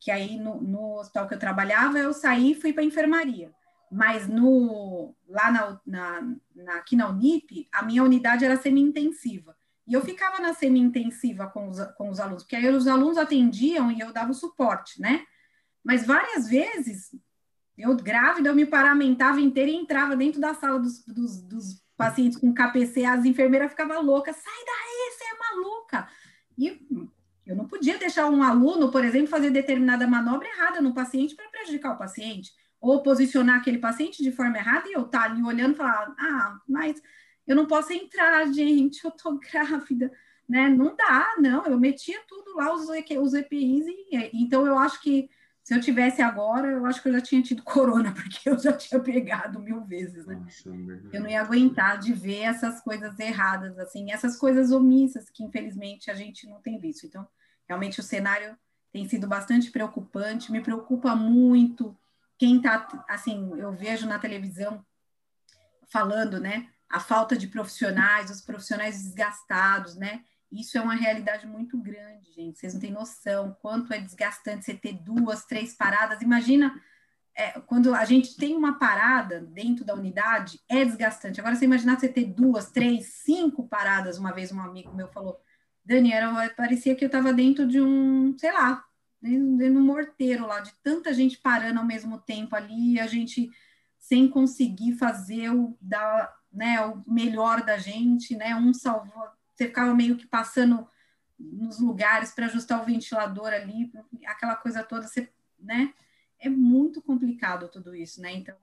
que 0.00 0.10
aí 0.10 0.36
no, 0.36 0.60
no 0.60 0.98
hospital 0.98 1.28
que 1.28 1.34
eu 1.34 1.38
trabalhava, 1.38 1.96
eu 1.96 2.12
saí 2.12 2.50
e 2.50 2.60
fui 2.60 2.72
para 2.72 2.82
a 2.82 2.86
enfermaria 2.86 3.54
mas 3.88 4.26
no, 4.26 5.14
lá 5.28 5.48
na, 5.48 5.80
na, 5.86 6.36
na, 6.56 6.74
aqui 6.74 6.96
na 6.96 7.08
Unip, 7.08 7.68
a 7.72 7.84
minha 7.84 8.02
unidade 8.02 8.44
era 8.44 8.56
semi-intensiva. 8.56 9.56
E 9.86 9.94
eu 9.94 10.02
ficava 10.02 10.42
na 10.42 10.52
semi-intensiva 10.52 11.46
com 11.46 11.68
os, 11.68 11.80
com 11.96 12.10
os 12.10 12.18
alunos, 12.18 12.42
porque 12.42 12.56
aí 12.56 12.68
os 12.68 12.88
alunos 12.88 13.16
atendiam 13.16 13.90
e 13.92 14.00
eu 14.00 14.12
dava 14.12 14.32
o 14.32 14.34
suporte, 14.34 15.00
né? 15.00 15.24
Mas 15.86 16.04
várias 16.04 16.48
vezes, 16.48 17.14
eu 17.78 17.94
grávida, 17.94 18.48
eu 18.48 18.56
me 18.56 18.66
paramentava 18.66 19.40
inteira 19.40 19.70
e 19.70 19.76
entrava 19.76 20.16
dentro 20.16 20.40
da 20.40 20.52
sala 20.52 20.80
dos, 20.80 21.04
dos, 21.04 21.40
dos 21.40 21.80
pacientes 21.96 22.36
com 22.36 22.52
KPC, 22.52 23.04
as 23.04 23.24
enfermeiras 23.24 23.70
ficavam 23.70 24.02
loucas, 24.02 24.34
sai 24.34 24.64
daí, 24.66 25.12
você 25.12 25.24
é 25.24 25.54
maluca! 25.54 26.08
E 26.58 27.08
eu 27.46 27.54
não 27.54 27.68
podia 27.68 27.96
deixar 27.98 28.28
um 28.28 28.42
aluno, 28.42 28.90
por 28.90 29.04
exemplo, 29.04 29.28
fazer 29.28 29.50
determinada 29.50 30.08
manobra 30.08 30.48
errada 30.48 30.80
no 30.80 30.92
paciente 30.92 31.36
para 31.36 31.48
prejudicar 31.50 31.92
o 31.92 31.98
paciente 31.98 32.50
ou 32.80 33.00
posicionar 33.00 33.60
aquele 33.60 33.78
paciente 33.78 34.24
de 34.24 34.32
forma 34.32 34.58
errada 34.58 34.88
e 34.88 34.92
eu 34.92 35.02
estar 35.02 35.20
tá 35.20 35.24
ali 35.26 35.40
olhando 35.40 35.74
e 35.74 35.76
falar, 35.76 36.12
ah, 36.18 36.58
mas 36.68 37.00
eu 37.46 37.54
não 37.54 37.64
posso 37.64 37.92
entrar, 37.92 38.44
gente, 38.52 39.04
eu 39.04 39.12
tô 39.12 39.38
grávida, 39.38 40.10
né? 40.48 40.68
Não 40.68 40.96
dá, 40.96 41.36
não, 41.38 41.64
eu 41.64 41.78
metia 41.78 42.20
tudo 42.26 42.56
lá, 42.56 42.74
os, 42.74 42.88
os 42.88 43.34
EPIs, 43.34 43.86
e, 43.86 44.30
então 44.34 44.66
eu 44.66 44.76
acho 44.76 45.00
que 45.00 45.30
se 45.66 45.74
eu 45.74 45.80
tivesse 45.80 46.22
agora, 46.22 46.68
eu 46.68 46.86
acho 46.86 47.02
que 47.02 47.08
eu 47.08 47.12
já 47.12 47.20
tinha 47.20 47.42
tido 47.42 47.60
corona, 47.66 48.14
porque 48.14 48.48
eu 48.48 48.56
já 48.56 48.72
tinha 48.72 49.00
pegado 49.00 49.58
mil 49.58 49.84
vezes, 49.84 50.24
né? 50.24 50.36
Nossa, 50.36 50.70
é 50.70 51.16
eu 51.16 51.20
não 51.20 51.28
ia 51.28 51.40
aguentar 51.42 51.98
de 51.98 52.12
ver 52.12 52.42
essas 52.42 52.80
coisas 52.80 53.18
erradas, 53.18 53.76
assim, 53.80 54.12
essas 54.12 54.36
coisas 54.36 54.70
omissas 54.70 55.28
que 55.28 55.42
infelizmente 55.42 56.08
a 56.08 56.14
gente 56.14 56.46
não 56.46 56.62
tem 56.62 56.78
visto. 56.78 57.06
Então, 57.06 57.26
realmente 57.68 57.98
o 57.98 58.02
cenário 58.04 58.56
tem 58.92 59.08
sido 59.08 59.26
bastante 59.26 59.72
preocupante, 59.72 60.52
me 60.52 60.60
preocupa 60.60 61.16
muito 61.16 61.98
quem 62.38 62.58
está, 62.58 63.04
assim, 63.08 63.50
eu 63.58 63.72
vejo 63.72 64.06
na 64.06 64.20
televisão 64.20 64.86
falando, 65.88 66.38
né, 66.38 66.68
a 66.88 67.00
falta 67.00 67.36
de 67.36 67.48
profissionais, 67.48 68.30
os 68.30 68.40
profissionais 68.40 69.02
desgastados, 69.02 69.96
né, 69.96 70.22
Isso 70.50 70.78
é 70.78 70.80
uma 70.80 70.94
realidade 70.94 71.46
muito 71.46 71.76
grande, 71.78 72.32
gente. 72.32 72.58
Vocês 72.58 72.74
não 72.74 72.80
têm 72.80 72.92
noção 72.92 73.56
quanto 73.60 73.92
é 73.92 73.98
desgastante 73.98 74.64
você 74.64 74.74
ter 74.74 74.92
duas, 74.92 75.44
três 75.44 75.74
paradas. 75.74 76.22
Imagina 76.22 76.72
é, 77.36 77.60
quando 77.60 77.94
a 77.94 78.04
gente 78.04 78.36
tem 78.36 78.56
uma 78.56 78.78
parada 78.78 79.40
dentro 79.40 79.84
da 79.84 79.94
unidade, 79.94 80.60
é 80.68 80.84
desgastante. 80.84 81.38
Agora, 81.38 81.54
você 81.54 81.66
imaginar 81.66 81.98
você 81.98 82.08
ter 82.08 82.24
duas, 82.24 82.70
três, 82.70 83.06
cinco 83.24 83.68
paradas. 83.68 84.18
Uma 84.18 84.32
vez 84.32 84.50
um 84.50 84.60
amigo 84.60 84.94
meu 84.94 85.08
falou, 85.08 85.38
Daniela, 85.84 86.48
parecia 86.56 86.94
que 86.94 87.04
eu 87.04 87.08
estava 87.08 87.32
dentro 87.32 87.66
de 87.66 87.80
um, 87.80 88.36
sei 88.38 88.52
lá, 88.52 88.82
dentro 89.20 89.58
de 89.58 89.78
um 89.78 89.84
morteiro 89.84 90.46
lá, 90.46 90.60
de 90.60 90.72
tanta 90.82 91.12
gente 91.12 91.38
parando 91.38 91.78
ao 91.78 91.86
mesmo 91.86 92.18
tempo 92.18 92.56
ali, 92.56 92.98
a 92.98 93.06
gente 93.06 93.50
sem 93.98 94.28
conseguir 94.28 94.94
fazer 94.94 95.50
o, 95.50 95.76
da, 95.80 96.32
né, 96.52 96.80
o 96.80 97.02
melhor 97.06 97.62
da 97.62 97.76
gente, 97.76 98.36
né? 98.36 98.54
Um 98.54 98.72
salvou, 98.72 99.24
você 99.56 99.66
ficava 99.66 99.94
meio 99.94 100.16
que 100.16 100.26
passando 100.26 100.86
nos 101.38 101.80
lugares 101.80 102.30
para 102.32 102.46
ajustar 102.46 102.80
o 102.80 102.84
ventilador 102.84 103.48
ali, 103.48 103.90
aquela 104.26 104.56
coisa 104.56 104.82
toda, 104.82 105.06
você, 105.06 105.28
né? 105.58 105.92
É 106.38 106.48
muito 106.48 107.00
complicado 107.00 107.68
tudo 107.68 107.94
isso, 107.94 108.20
né? 108.20 108.32
Então, 108.32 108.54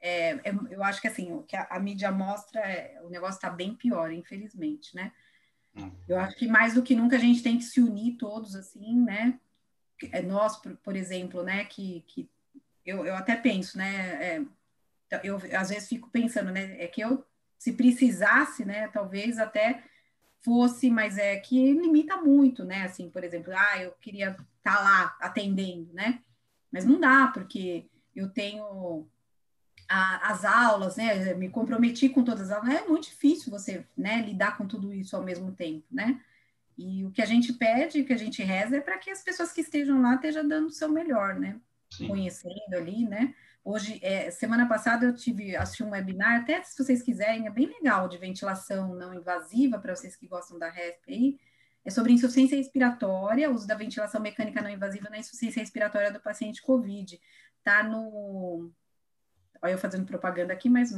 é, 0.00 0.30
é, 0.30 0.38
é 0.44 0.54
eu 0.70 0.82
acho 0.82 1.00
que 1.00 1.08
assim, 1.08 1.32
o 1.32 1.42
que 1.42 1.56
a, 1.56 1.66
a 1.70 1.78
mídia 1.78 2.10
mostra, 2.10 2.60
é, 2.60 3.00
o 3.02 3.10
negócio 3.10 3.36
está 3.36 3.50
bem 3.50 3.74
pior, 3.74 4.10
infelizmente, 4.12 4.94
né? 4.94 5.12
Eu 6.08 6.18
acho 6.18 6.36
que 6.36 6.48
mais 6.48 6.74
do 6.74 6.82
que 6.82 6.96
nunca 6.96 7.16
a 7.16 7.20
gente 7.20 7.42
tem 7.42 7.56
que 7.56 7.64
se 7.64 7.80
unir 7.80 8.16
todos, 8.16 8.54
assim, 8.56 9.00
né? 9.02 9.38
É 10.10 10.20
nós, 10.20 10.56
por, 10.56 10.76
por 10.78 10.96
exemplo, 10.96 11.42
né? 11.42 11.64
Que, 11.64 12.02
que 12.06 12.28
eu, 12.84 13.06
eu 13.06 13.14
até 13.14 13.36
penso, 13.36 13.78
né? 13.78 14.24
É, 14.24 14.44
eu 15.22 15.38
às 15.56 15.68
vezes 15.68 15.88
fico 15.88 16.10
pensando, 16.10 16.50
né? 16.50 16.82
É 16.82 16.86
que 16.86 17.00
eu, 17.00 17.24
se 17.58 17.72
precisasse, 17.72 18.64
né? 18.64 18.88
Talvez 18.88 19.38
até 19.38 19.84
fosse, 20.42 20.90
mas 20.90 21.18
é 21.18 21.36
que 21.36 21.72
limita 21.72 22.16
muito, 22.16 22.64
né? 22.64 22.82
Assim, 22.84 23.10
por 23.10 23.24
exemplo, 23.24 23.52
ah, 23.54 23.82
eu 23.82 23.92
queria 24.00 24.30
estar 24.30 24.76
tá 24.76 24.80
lá 24.80 25.16
atendendo, 25.20 25.92
né? 25.92 26.20
Mas 26.72 26.84
não 26.84 27.00
dá, 27.00 27.28
porque 27.28 27.86
eu 28.14 28.28
tenho 28.28 29.06
a, 29.88 30.30
as 30.30 30.44
aulas, 30.44 30.96
né? 30.96 31.34
Me 31.34 31.48
comprometi 31.48 32.08
com 32.08 32.24
todas 32.24 32.50
as 32.50 32.56
aulas. 32.56 32.74
É 32.74 32.88
muito 32.88 33.04
difícil 33.04 33.50
você, 33.50 33.84
né, 33.96 34.22
lidar 34.22 34.56
com 34.56 34.66
tudo 34.66 34.92
isso 34.94 35.16
ao 35.16 35.22
mesmo 35.22 35.52
tempo, 35.52 35.84
né? 35.90 36.20
E 36.78 37.04
o 37.04 37.10
que 37.10 37.20
a 37.20 37.26
gente 37.26 37.52
pede, 37.52 38.00
o 38.00 38.06
que 38.06 38.12
a 38.12 38.16
gente 38.16 38.42
reza 38.42 38.76
é 38.76 38.80
para 38.80 38.96
que 38.98 39.10
as 39.10 39.22
pessoas 39.22 39.52
que 39.52 39.60
estejam 39.60 40.00
lá 40.00 40.14
estejam 40.14 40.46
dando 40.48 40.68
o 40.68 40.72
seu 40.72 40.88
melhor, 40.88 41.34
né? 41.38 41.60
Sim. 41.92 42.08
Conhecendo 42.08 42.74
ali, 42.74 43.06
né? 43.06 43.34
Hoje, 43.62 44.00
é, 44.02 44.30
semana 44.30 44.66
passada 44.66 45.06
eu 45.06 45.14
tive 45.14 45.54
assisti 45.54 45.82
um 45.82 45.90
webinar, 45.90 46.40
até 46.40 46.62
se 46.62 46.82
vocês 46.82 47.02
quiserem, 47.02 47.46
é 47.46 47.50
bem 47.50 47.66
legal 47.66 48.08
de 48.08 48.16
ventilação 48.16 48.94
não 48.94 49.14
invasiva 49.14 49.78
para 49.78 49.94
vocês 49.94 50.16
que 50.16 50.26
gostam 50.26 50.58
da 50.58 50.70
RESP 50.70 51.12
aí. 51.12 51.38
É 51.84 51.90
sobre 51.90 52.12
insuficiência 52.12 52.56
respiratória, 52.56 53.50
uso 53.50 53.66
da 53.66 53.74
ventilação 53.74 54.20
mecânica 54.20 54.60
não 54.62 54.70
invasiva 54.70 55.08
na 55.08 55.18
insuficiência 55.18 55.60
respiratória 55.60 56.12
do 56.12 56.20
paciente 56.20 56.62
COVID. 56.62 57.18
Tá 57.62 57.82
no 57.82 58.70
Olha 59.62 59.72
eu 59.72 59.78
fazendo 59.78 60.06
propaganda 60.06 60.52
aqui, 60.52 60.70
mas 60.70 60.90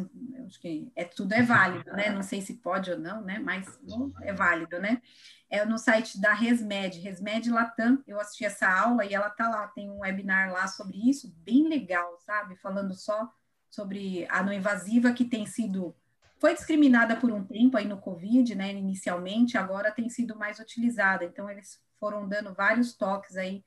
acho 0.47 0.60
que 0.60 0.90
é 0.94 1.05
tudo 1.05 1.32
é 1.34 1.43
válido, 1.43 1.90
né? 1.93 2.10
Não 2.10 2.22
sei 2.22 2.40
se 2.40 2.55
pode 2.55 2.93
ou 2.93 2.98
não, 2.98 3.20
né? 3.22 3.40
Mas 3.40 3.80
é 4.22 4.32
válido, 4.32 4.78
né? 4.78 5.02
É 5.51 5.64
no 5.64 5.78
site 5.78 6.20
da 6.20 6.32
Resmed, 6.32 7.01
Resmed 7.01 7.51
Latam. 7.51 8.02
Eu 8.06 8.20
assisti 8.20 8.44
essa 8.44 8.68
aula 8.68 9.05
e 9.05 9.12
ela 9.12 9.30
tá 9.30 9.48
lá, 9.48 9.66
tem 9.68 9.90
um 9.90 9.98
webinar 9.98 10.52
lá 10.52 10.68
sobre 10.68 10.97
isso, 11.10 11.34
bem 11.39 11.68
legal, 11.68 12.16
sabe? 12.20 12.55
Falando 12.56 12.94
só 12.94 13.28
sobre 13.68 14.26
a 14.30 14.43
não 14.43 14.52
invasiva 14.52 15.12
que 15.12 15.24
tem 15.24 15.44
sido 15.44 15.97
foi 16.43 16.55
discriminada 16.55 17.14
por 17.14 17.30
um 17.30 17.44
tempo 17.44 17.76
aí 17.76 17.86
no 17.86 18.01
Covid, 18.01 18.56
né? 18.56 18.72
Inicialmente, 18.72 19.56
agora 19.56 19.93
tem 19.93 20.09
sido 20.09 20.36
mais 20.36 20.59
utilizada. 20.59 21.24
Então 21.24 21.48
eles 21.48 21.80
foram 22.01 22.28
dando 22.28 22.52
vários 22.52 22.94
toques 22.94 23.36
aí. 23.36 23.64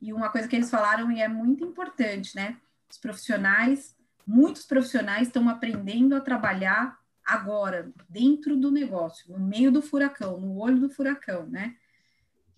E 0.00 0.12
uma 0.12 0.28
coisa 0.28 0.46
que 0.46 0.54
eles 0.54 0.70
falaram 0.70 1.10
e 1.10 1.22
é 1.22 1.28
muito 1.28 1.64
importante, 1.64 2.36
né? 2.36 2.58
Os 2.90 2.98
profissionais 2.98 3.96
muitos 4.26 4.64
profissionais 4.64 5.28
estão 5.28 5.48
aprendendo 5.48 6.14
a 6.14 6.20
trabalhar 6.20 6.98
agora, 7.24 7.92
dentro 8.08 8.56
do 8.56 8.70
negócio, 8.70 9.30
no 9.30 9.38
meio 9.38 9.70
do 9.70 9.80
furacão, 9.80 10.40
no 10.40 10.58
olho 10.58 10.80
do 10.80 10.90
furacão, 10.90 11.46
né? 11.46 11.76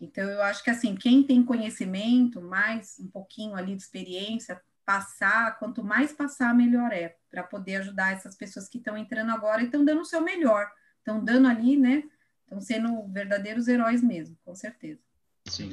Então, 0.01 0.25
eu 0.29 0.43
acho 0.43 0.65
que, 0.65 0.71
assim, 0.71 0.97
quem 0.97 1.23
tem 1.23 1.45
conhecimento, 1.45 2.41
mais 2.41 2.99
um 2.99 3.09
pouquinho 3.09 3.55
ali 3.55 3.77
de 3.77 3.83
experiência, 3.83 4.61
passar, 4.85 5.59
quanto 5.59 5.85
mais 5.85 6.13
passar, 6.13 6.55
melhor 6.55 6.93
é, 6.93 7.17
para 7.31 7.43
poder 7.43 7.77
ajudar 7.77 8.13
essas 8.13 8.35
pessoas 8.35 8.69
que 8.69 8.79
estão 8.79 8.97
entrando 8.97 9.31
agora 9.31 9.63
e 9.63 9.67
estão 9.67 9.85
dando 9.85 10.01
o 10.01 10.05
seu 10.05 10.21
melhor, 10.21 10.69
estão 10.99 11.25
dando 11.25 11.47
ali, 11.47 11.77
né? 11.77 12.03
Estão 12.43 12.61
sendo 12.61 13.07
verdadeiros 13.09 13.69
heróis 13.69 14.03
mesmo, 14.03 14.37
com 14.45 14.55
certeza. 14.55 15.01
Sim. 15.47 15.73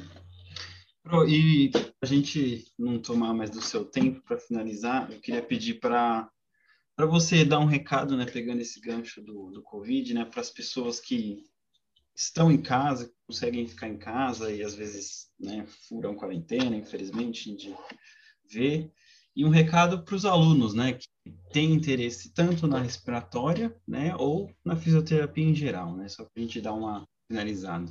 E 1.26 1.70
a 2.02 2.06
gente 2.06 2.72
não 2.78 2.98
tomar 2.98 3.32
mais 3.32 3.50
do 3.50 3.60
seu 3.60 3.84
tempo 3.84 4.22
para 4.22 4.38
finalizar, 4.38 5.10
eu 5.10 5.20
queria 5.20 5.42
pedir 5.42 5.80
para 5.80 6.30
para 6.96 7.06
você 7.06 7.46
dar 7.46 7.58
um 7.60 7.64
recado, 7.64 8.14
né, 8.14 8.26
pegando 8.26 8.60
esse 8.60 8.78
gancho 8.78 9.22
do, 9.22 9.50
do 9.50 9.62
Covid, 9.62 10.12
né, 10.12 10.26
para 10.26 10.42
as 10.42 10.50
pessoas 10.50 11.00
que 11.00 11.42
estão 12.14 12.52
em 12.52 12.60
casa, 12.60 13.10
conseguem 13.26 13.66
ficar 13.66 13.88
em 13.88 13.96
casa 13.96 14.52
e 14.52 14.62
às 14.62 14.74
vezes, 14.74 15.30
né, 15.40 15.64
furam 15.88 16.14
quarentena, 16.14 16.76
infelizmente, 16.76 17.48
gente 17.48 17.74
vê, 18.44 18.92
e 19.34 19.46
um 19.46 19.48
recado 19.48 20.04
para 20.04 20.14
os 20.14 20.26
alunos, 20.26 20.74
né, 20.74 20.92
que 20.92 21.08
têm 21.50 21.72
interesse 21.72 22.34
tanto 22.34 22.66
na 22.66 22.80
respiratória, 22.80 23.74
né, 23.88 24.14
ou 24.16 24.54
na 24.62 24.76
fisioterapia 24.76 25.44
em 25.46 25.54
geral, 25.54 25.96
né, 25.96 26.06
só 26.06 26.22
para 26.24 26.32
a 26.36 26.40
gente 26.40 26.60
dar 26.60 26.74
uma 26.74 27.08
finalizada 27.30 27.90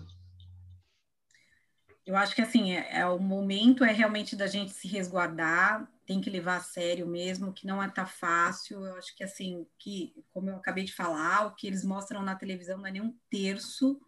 eu 2.09 2.17
acho 2.17 2.33
que 2.33 2.41
assim, 2.41 2.73
é, 2.73 3.01
é, 3.01 3.05
o 3.05 3.19
momento 3.19 3.83
é 3.83 3.91
realmente 3.91 4.35
da 4.35 4.47
gente 4.47 4.71
se 4.71 4.87
resguardar, 4.87 5.87
tem 6.07 6.19
que 6.19 6.27
levar 6.27 6.57
a 6.57 6.61
sério 6.61 7.05
mesmo, 7.05 7.53
que 7.53 7.67
não 7.67 7.83
é 7.83 7.87
tá 7.87 8.03
fácil. 8.03 8.83
Eu 8.83 8.95
acho 8.95 9.15
que 9.15 9.23
assim, 9.23 9.67
que 9.77 10.15
como 10.33 10.49
eu 10.49 10.55
acabei 10.55 10.83
de 10.83 10.91
falar, 10.91 11.45
o 11.45 11.53
que 11.53 11.67
eles 11.67 11.83
mostram 11.85 12.23
na 12.23 12.33
televisão 12.33 12.79
não 12.79 12.87
é 12.87 12.91
nem 12.91 13.01
um 13.03 13.15
terço 13.29 14.01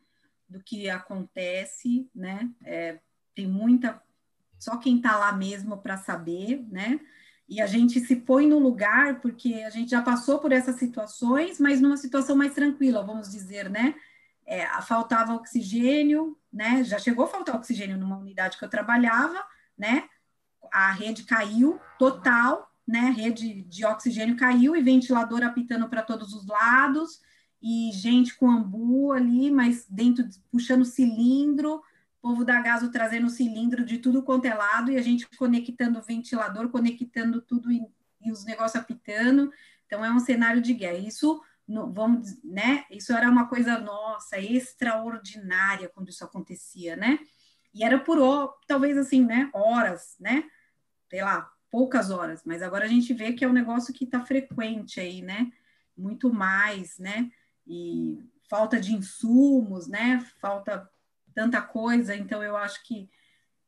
do 0.49 0.59
que 0.63 0.89
acontece, 0.89 2.09
né? 2.15 2.49
É, 2.65 2.99
tem 3.35 3.45
muita 3.45 4.01
só 4.57 4.77
quem 4.77 4.97
está 4.97 5.15
lá 5.17 5.31
mesmo 5.31 5.77
para 5.77 5.95
saber, 5.95 6.65
né? 6.71 6.99
E 7.47 7.61
a 7.61 7.67
gente 7.67 7.99
se 7.99 8.15
põe 8.15 8.47
no 8.47 8.57
lugar 8.57 9.21
porque 9.21 9.53
a 9.63 9.69
gente 9.69 9.91
já 9.91 10.01
passou 10.01 10.39
por 10.39 10.51
essas 10.51 10.77
situações, 10.77 11.59
mas 11.59 11.79
numa 11.79 11.97
situação 11.97 12.35
mais 12.35 12.55
tranquila, 12.55 13.03
vamos 13.03 13.29
dizer, 13.29 13.69
né? 13.69 13.93
É, 14.45 14.65
faltava 14.81 15.33
oxigênio, 15.33 16.37
né? 16.51 16.83
Já 16.83 16.99
chegou 16.99 17.25
a 17.25 17.27
faltar 17.27 17.55
oxigênio 17.55 17.97
numa 17.97 18.17
unidade 18.17 18.57
que 18.57 18.65
eu 18.65 18.69
trabalhava, 18.69 19.43
né? 19.77 20.09
A 20.71 20.91
rede 20.91 21.23
caiu 21.23 21.79
total, 21.97 22.71
né? 22.87 23.07
A 23.07 23.11
rede 23.11 23.61
de 23.63 23.85
oxigênio 23.85 24.35
caiu 24.35 24.75
e 24.75 24.81
ventilador 24.81 25.43
apitando 25.43 25.87
para 25.87 26.01
todos 26.01 26.33
os 26.33 26.45
lados 26.47 27.21
e 27.61 27.91
gente 27.93 28.35
com 28.35 28.49
ambu 28.49 29.11
ali, 29.11 29.51
mas 29.51 29.85
dentro 29.87 30.27
puxando 30.51 30.83
cilindro, 30.83 31.81
povo 32.21 32.43
da 32.43 32.59
Gaso 32.61 32.91
trazendo 32.91 33.29
cilindro 33.29 33.85
de 33.85 33.97
tudo 33.97 34.23
quanto 34.23 34.45
é 34.45 34.53
lado 34.53 34.91
e 34.91 34.97
a 34.97 35.01
gente 35.01 35.27
conectando 35.37 35.99
o 35.99 36.03
ventilador, 36.03 36.69
conectando 36.69 37.41
tudo 37.41 37.71
e, 37.71 37.85
e 38.21 38.31
os 38.31 38.45
negócios 38.45 38.81
apitando. 38.81 39.51
Então 39.85 40.03
é 40.03 40.11
um 40.11 40.19
cenário 40.19 40.61
de 40.61 40.73
guerra. 40.73 40.97
Isso 40.97 41.41
no, 41.71 41.91
vamos, 41.91 42.41
né? 42.43 42.85
Isso 42.91 43.13
era 43.13 43.29
uma 43.29 43.47
coisa 43.47 43.79
nossa, 43.79 44.37
extraordinária 44.37 45.89
quando 45.89 46.09
isso 46.09 46.23
acontecia, 46.23 46.95
né? 46.95 47.19
E 47.73 47.83
era 47.83 47.97
por 47.97 48.19
talvez 48.67 48.97
assim, 48.97 49.25
né? 49.25 49.49
Horas, 49.53 50.15
né? 50.19 50.43
Sei 51.09 51.23
lá, 51.23 51.49
poucas 51.69 52.11
horas, 52.11 52.43
mas 52.45 52.61
agora 52.61 52.85
a 52.85 52.87
gente 52.87 53.13
vê 53.13 53.33
que 53.33 53.45
é 53.45 53.47
um 53.47 53.53
negócio 53.53 53.93
que 53.93 54.03
está 54.03 54.19
frequente 54.25 54.99
aí, 54.99 55.21
né? 55.21 55.49
Muito 55.97 56.31
mais, 56.33 56.97
né? 56.99 57.31
E 57.65 58.19
falta 58.49 58.79
de 58.79 58.93
insumos, 58.93 59.87
né? 59.87 60.19
Falta 60.39 60.89
tanta 61.33 61.61
coisa, 61.61 62.13
então 62.13 62.43
eu 62.43 62.57
acho 62.57 62.83
que 62.83 63.09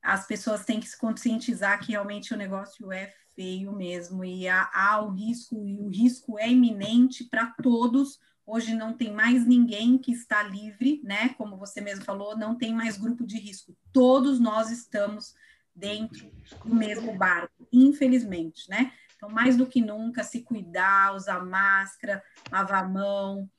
as 0.02 0.28
pessoas 0.28 0.66
têm 0.66 0.82
que 0.82 0.90
se 0.90 0.98
conscientizar 0.98 1.80
que 1.80 1.94
realmente 1.94 2.34
o 2.34 2.38
negócio 2.38 2.92
é 2.92 3.14
feio 3.36 3.72
mesmo 3.72 4.24
e 4.24 4.48
há, 4.48 4.70
há 4.74 5.02
o 5.02 5.10
risco 5.12 5.68
e 5.68 5.80
o 5.80 5.88
risco 5.88 6.38
é 6.40 6.50
iminente 6.50 7.24
para 7.26 7.48
todos. 7.48 8.20
Hoje 8.46 8.74
não 8.74 8.94
tem 8.94 9.14
mais 9.14 9.46
ninguém 9.46 9.98
que 9.98 10.12
está 10.12 10.44
livre, 10.44 11.02
né? 11.04 11.30
Como 11.38 11.58
você 11.58 11.80
mesmo 11.80 12.04
falou, 12.04 12.38
não 12.38 12.56
tem 12.56 12.74
mais 12.74 12.98
grupo 12.98 13.26
de 13.26 13.38
risco. 13.38 13.76
Todos 13.92 14.40
nós 14.40 14.70
estamos 14.70 15.34
dentro 15.76 16.32
do 16.66 16.76
mesmo 16.76 17.18
barco, 17.18 17.68
infelizmente, 17.72 18.70
né? 18.70 18.92
Então, 19.16 19.30
mais 19.30 19.56
do 19.56 19.66
que 19.66 19.82
nunca, 19.82 20.24
se 20.24 20.42
cuidar, 20.42 21.16
usar 21.16 21.44
máscara, 21.46 22.22
lavar 22.52 22.84
a 22.84 22.88
mão, 22.88 23.50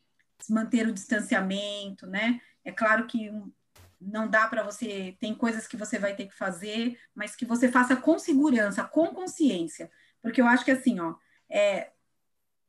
manter 0.49 0.86
o 0.86 0.93
distanciamento, 0.93 2.07
né? 2.07 2.41
É 2.65 2.70
claro 2.70 3.07
que 3.07 3.31
não 4.07 4.28
dá 4.28 4.47
para 4.47 4.62
você, 4.62 5.16
tem 5.20 5.34
coisas 5.34 5.66
que 5.66 5.76
você 5.76 5.99
vai 5.99 6.15
ter 6.15 6.26
que 6.26 6.34
fazer, 6.34 6.99
mas 7.15 7.34
que 7.34 7.44
você 7.44 7.70
faça 7.70 7.97
com 7.97 8.18
segurança, 8.18 8.84
com 8.84 9.08
consciência, 9.08 9.91
porque 10.23 10.41
eu 10.41 10.47
acho 10.47 10.65
que 10.65 10.70
assim, 10.70 11.00
ó, 11.00 11.15
é, 11.50 11.91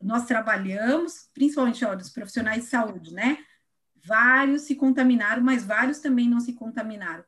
nós 0.02 0.26
trabalhamos, 0.26 1.30
principalmente 1.34 1.84
ó, 1.86 1.96
dos 1.96 2.10
profissionais 2.10 2.64
de 2.64 2.70
saúde, 2.70 3.14
né? 3.14 3.38
vários 4.06 4.64
se 4.64 4.76
contaminaram, 4.76 5.42
mas 5.42 5.66
vários 5.66 6.00
também 6.00 6.30
não 6.30 6.40
se 6.40 6.54
contaminaram. 6.54 7.24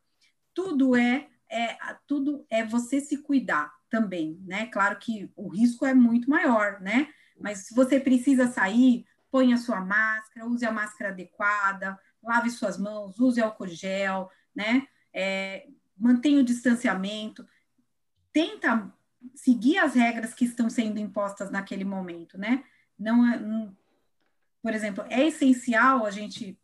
Tudo 0.53 0.95
é, 0.95 1.27
é 1.49 1.75
tudo 2.05 2.45
é 2.49 2.63
você 2.63 3.01
se 3.01 3.17
cuidar 3.17 3.71
também, 3.89 4.39
né? 4.45 4.67
Claro 4.67 4.97
que 4.99 5.31
o 5.35 5.49
risco 5.49 5.85
é 5.85 5.93
muito 5.93 6.29
maior, 6.29 6.79
né? 6.79 7.09
Mas 7.39 7.67
se 7.67 7.73
você 7.73 7.99
precisa 7.99 8.47
sair, 8.47 9.05
ponha 9.31 9.55
a 9.55 9.59
sua 9.59 9.81
máscara, 9.81 10.47
use 10.47 10.65
a 10.65 10.71
máscara 10.71 11.11
adequada, 11.11 11.97
lave 12.23 12.49
suas 12.49 12.77
mãos, 12.77 13.19
use 13.19 13.41
álcool 13.41 13.67
gel, 13.67 14.29
né? 14.55 14.87
É, 15.13 15.67
mantenha 15.97 16.39
o 16.39 16.43
distanciamento, 16.43 17.47
tenta 18.31 18.93
seguir 19.33 19.77
as 19.79 19.93
regras 19.93 20.33
que 20.33 20.45
estão 20.45 20.69
sendo 20.69 20.99
impostas 20.99 21.49
naquele 21.49 21.83
momento, 21.83 22.37
né? 22.37 22.63
Não, 22.97 23.25
é, 23.25 23.39
não 23.39 23.75
por 24.61 24.73
exemplo, 24.73 25.05
é 25.09 25.25
essencial 25.25 26.05
a 26.05 26.11
gente 26.11 26.59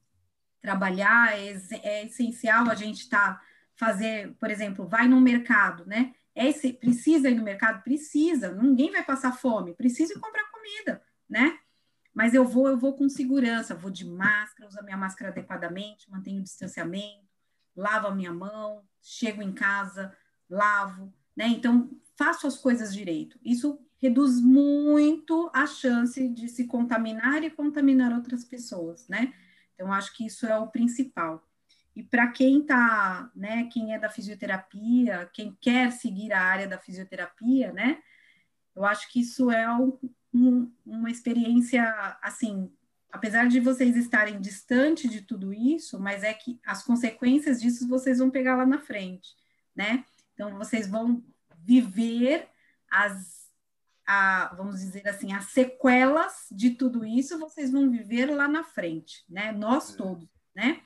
trabalhar, 0.62 1.38
é, 1.38 1.58
é 1.84 2.06
essencial 2.06 2.70
a 2.70 2.76
gente 2.76 3.02
estar 3.02 3.36
tá, 3.36 3.42
fazer, 3.76 4.34
por 4.40 4.50
exemplo, 4.52 4.88
vai 4.88 5.08
no 5.08 5.20
mercado, 5.20 5.86
né? 5.86 6.14
É 6.36 6.52
precisa 6.74 7.30
ir 7.30 7.36
no 7.36 7.44
mercado? 7.44 7.84
Precisa, 7.84 8.52
ninguém 8.52 8.92
vai 8.92 9.04
passar 9.04 9.34
fome, 9.34 9.74
precisa 9.76 10.20
comprar 10.20 10.50
comida, 10.52 11.02
né? 11.30 11.60
Mas 12.14 12.34
eu 12.34 12.46
vou, 12.46 12.68
eu 12.68 12.78
vou 12.78 12.94
com 12.94 13.10
segurança, 13.10 13.74
vou 13.74 13.90
de 13.90 14.06
máscara, 14.06 14.68
uso 14.68 14.80
a 14.80 14.84
minha 14.84 14.98
máscara 14.98 15.32
adequadamente, 15.32 16.10
mantenho 16.10 16.40
o 16.40 16.44
distanciamento, 16.44 17.28
lavo 17.76 18.08
a 18.08 18.16
minha 18.16 18.32
mão, 18.32 18.84
chego 19.02 19.42
em 19.42 19.52
casa, 19.52 20.16
lavo, 20.50 21.12
né? 21.36 21.48
Então, 21.48 21.90
faço 22.16 22.46
as 22.46 22.58
coisas 22.58 22.94
direito. 22.94 23.40
Isso 23.44 23.80
reduz 23.98 24.40
muito 24.40 25.50
a 25.54 25.66
chance 25.66 26.28
de 26.30 26.48
se 26.48 26.68
contaminar 26.68 27.44
e 27.44 27.50
contaminar 27.50 28.14
outras 28.14 28.44
pessoas, 28.44 29.08
né? 29.08 29.34
Então, 29.74 29.92
acho 29.92 30.16
que 30.16 30.26
isso 30.26 30.46
é 30.46 30.58
o 30.58 30.68
principal. 30.68 31.44
E 31.96 32.04
para 32.04 32.28
quem 32.28 32.62
tá, 32.66 33.32
né, 33.36 33.70
quem 33.72 33.94
é 33.94 34.00
da 34.00 34.10
fisioterapia, 34.10 35.30
quem 35.34 35.56
quer 35.60 35.92
seguir 35.92 36.34
a 36.34 36.42
área 36.42 36.68
da 36.68 36.78
fisioterapia, 36.78 37.72
né, 37.72 38.02
eu 38.76 38.84
acho 38.84 39.12
que 39.12 39.22
isso 39.22 39.52
é 39.52 39.72
um, 39.72 39.98
um, 40.34 40.72
uma 40.86 41.12
experiência, 41.12 41.84
assim, 42.22 42.72
apesar 43.12 43.48
de 43.48 43.60
vocês 43.60 43.96
estarem 43.96 44.42
distante 44.42 45.08
de 45.08 45.22
tudo 45.22 45.54
isso, 45.54 46.00
mas 46.00 46.24
é 46.24 46.34
que 46.34 46.60
as 46.66 46.84
consequências 46.84 47.62
disso 47.62 47.88
vocês 47.88 48.18
vão 48.18 48.32
pegar 48.32 48.56
lá 48.56 48.66
na 48.66 48.80
frente, 48.80 49.30
né? 49.76 50.04
Então, 50.34 50.58
vocês 50.58 50.88
vão 50.88 51.24
viver 51.60 52.48
as, 52.90 53.48
a, 54.06 54.54
vamos 54.56 54.80
dizer 54.80 55.08
assim, 55.08 55.32
as 55.32 55.46
sequelas 55.46 56.48
de 56.52 56.72
tudo 56.72 57.06
isso, 57.06 57.40
vocês 57.40 57.72
vão 57.72 57.90
viver 57.90 58.26
lá 58.26 58.48
na 58.48 58.64
frente, 58.64 59.24
né? 59.30 59.52
Nós 59.52 59.94
é. 59.94 59.98
todos, 59.98 60.28
né? 60.56 60.82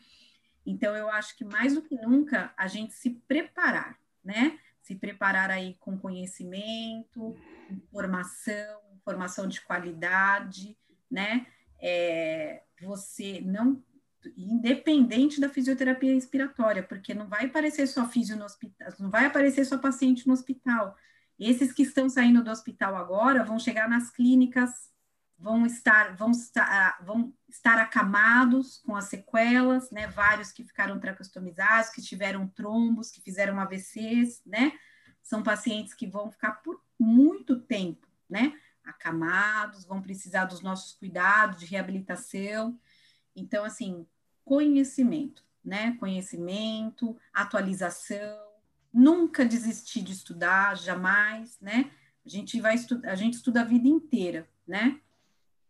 Então, 0.66 0.98
eu 0.98 1.10
acho 1.10 1.38
que 1.38 1.46
mais 1.46 1.76
do 1.76 1.82
que 1.82 1.96
nunca 1.96 2.54
a 2.58 2.68
gente 2.68 2.94
se 2.94 3.12
preparar, 3.26 3.98
né? 4.22 4.60
Se 4.82 4.96
preparar 4.96 5.50
aí 5.50 5.76
com 5.80 5.98
conhecimento, 5.98 7.38
informação, 7.70 8.82
informação 9.08 9.48
de 9.48 9.62
qualidade, 9.62 10.78
né? 11.10 11.48
É, 11.80 12.64
você 12.82 13.42
não 13.46 13.82
independente 14.36 15.40
da 15.40 15.48
fisioterapia 15.48 16.14
respiratória, 16.14 16.84
porque 16.84 17.14
não 17.14 17.28
vai 17.28 17.46
aparecer 17.46 17.88
só 17.88 18.06
fisio 18.10 18.36
no 18.36 18.44
hospital, 18.44 18.90
não 19.00 19.10
vai 19.10 19.26
aparecer 19.26 19.64
só 19.64 19.78
paciente 19.78 20.28
no 20.28 20.34
hospital. 20.34 20.98
Esses 21.40 21.72
que 21.72 21.84
estão 21.84 22.10
saindo 22.10 22.44
do 22.44 22.52
hospital 22.52 22.98
agora 22.98 23.46
vão 23.46 23.58
chegar 23.58 23.88
nas 23.88 24.10
clínicas, 24.10 24.92
vão 25.38 25.66
estar, 25.66 26.16
vão 26.16 26.32
estar, 26.32 27.02
vão 27.06 27.34
estar 27.48 27.78
acamados 27.78 28.80
com 28.80 28.96
as 28.96 29.06
sequelas, 29.06 29.90
né? 29.92 30.08
Vários 30.08 30.52
que 30.52 30.66
ficaram 30.66 31.00
tracostomizados, 31.00 31.92
que 31.92 32.02
tiveram 32.02 32.48
trombos, 32.48 33.12
que 33.12 33.22
fizeram 33.22 33.60
AVCs, 33.60 34.42
né? 34.46 34.74
São 35.22 35.42
pacientes 35.42 35.94
que 35.94 36.08
vão 36.08 36.30
ficar 36.32 36.64
por 36.64 36.82
muito 37.00 37.62
tempo, 37.62 38.08
né? 38.30 38.54
Acamados, 38.88 39.86
vão 39.86 40.02
precisar 40.02 40.46
dos 40.46 40.62
nossos 40.62 40.94
cuidados 40.94 41.60
de 41.60 41.66
reabilitação. 41.66 42.80
Então, 43.36 43.64
assim, 43.64 44.08
conhecimento, 44.44 45.44
né? 45.64 45.96
Conhecimento, 46.00 47.18
atualização, 47.34 48.48
nunca 48.94 49.46
desistir 49.46 50.02
de 50.02 50.14
estudar, 50.14 50.78
jamais, 50.78 51.60
né? 51.60 51.92
A 52.26 52.30
gente 52.30 52.60
vai 52.60 52.76
estudar, 52.76 53.12
a 53.12 53.16
gente 53.16 53.36
estuda 53.36 53.62
a 53.62 53.66
vida 53.66 53.88
inteira, 53.88 54.48
né? 54.66 55.00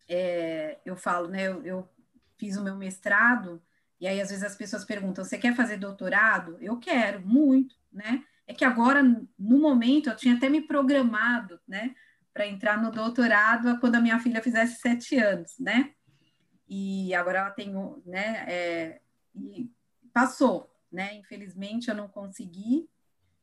É, 0.07 0.79
eu 0.85 0.95
falo, 0.95 1.27
né? 1.27 1.43
Eu, 1.43 1.63
eu 1.65 1.89
fiz 2.37 2.55
o 2.55 2.63
meu 2.63 2.75
mestrado 2.75 3.61
e 3.99 4.07
aí 4.07 4.21
às 4.21 4.29
vezes 4.29 4.43
as 4.43 4.55
pessoas 4.55 4.85
perguntam: 4.85 5.23
"Você 5.23 5.37
quer 5.37 5.55
fazer 5.55 5.77
doutorado?" 5.77 6.57
Eu 6.61 6.77
quero, 6.77 7.19
muito, 7.25 7.75
né? 7.91 8.23
É 8.45 8.53
que 8.53 8.63
agora, 8.63 9.03
no 9.03 9.59
momento, 9.59 10.09
eu 10.09 10.15
tinha 10.15 10.35
até 10.35 10.49
me 10.49 10.61
programado, 10.61 11.59
né? 11.67 11.93
Para 12.37 12.47
entrar 12.47 12.81
no 12.81 12.91
doutorado 12.91 13.79
quando 13.79 13.95
a 13.95 14.01
minha 14.01 14.19
filha 14.19 14.41
fizesse 14.41 14.79
sete 14.79 15.17
anos, 15.17 15.57
né? 15.59 15.93
e 16.67 17.13
agora 17.13 17.39
ela 17.39 17.51
tem, 17.51 17.73
né, 18.05 18.45
é, 18.47 19.01
e 19.33 19.71
passou, 20.13 20.69
né, 20.91 21.15
infelizmente 21.15 21.89
eu 21.89 21.95
não 21.95 22.07
consegui, 22.07 22.89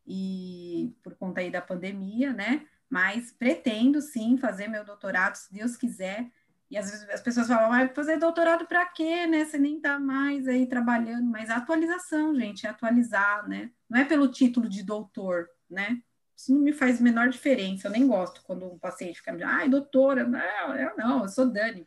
e 0.07 0.95
por 1.03 1.15
conta 1.15 1.41
aí 1.41 1.51
da 1.51 1.63
pandemia, 1.63 2.33
né, 2.33 2.67
mas 2.91 3.33
pretendo 3.33 4.01
sim 4.03 4.37
fazer 4.37 4.69
meu 4.69 4.85
doutorado, 4.85 5.37
se 5.37 5.53
Deus 5.53 5.77
quiser, 5.77 6.31
e 6.71 6.77
às 6.77 6.91
vezes 6.91 7.09
as 7.09 7.21
pessoas 7.21 7.47
falam, 7.47 7.71
vai 7.71 7.89
fazer 7.89 8.19
doutorado 8.19 8.67
para 8.67 8.85
quê, 8.87 9.27
né, 9.27 9.45
você 9.45 9.59
nem 9.59 9.81
tá 9.81 9.99
mais 9.99 10.47
aí 10.47 10.67
trabalhando, 10.67 11.25
mas 11.31 11.49
a 11.49 11.57
atualização, 11.57 12.35
gente, 12.35 12.67
é 12.67 12.71
atualizar, 12.71 13.49
né, 13.49 13.71
não 13.89 13.99
é 13.99 14.05
pelo 14.05 14.29
título 14.29 14.69
de 14.69 14.83
doutor, 14.83 15.49
né, 15.71 16.03
isso 16.37 16.53
não 16.53 16.61
me 16.61 16.73
faz 16.73 17.01
menor 17.01 17.29
diferença, 17.29 17.89
eu 17.89 17.93
nem 17.93 18.07
gosto 18.07 18.43
quando 18.43 18.67
um 18.67 18.79
paciente 18.79 19.19
fica 19.19 19.33
me 19.33 19.39
dizendo, 19.39 19.55
ai, 19.55 19.69
doutora, 19.69 20.25
não, 20.25 20.77
eu 20.77 20.97
não, 20.97 21.23
eu 21.23 21.29
sou 21.29 21.47
Dani, 21.47 21.87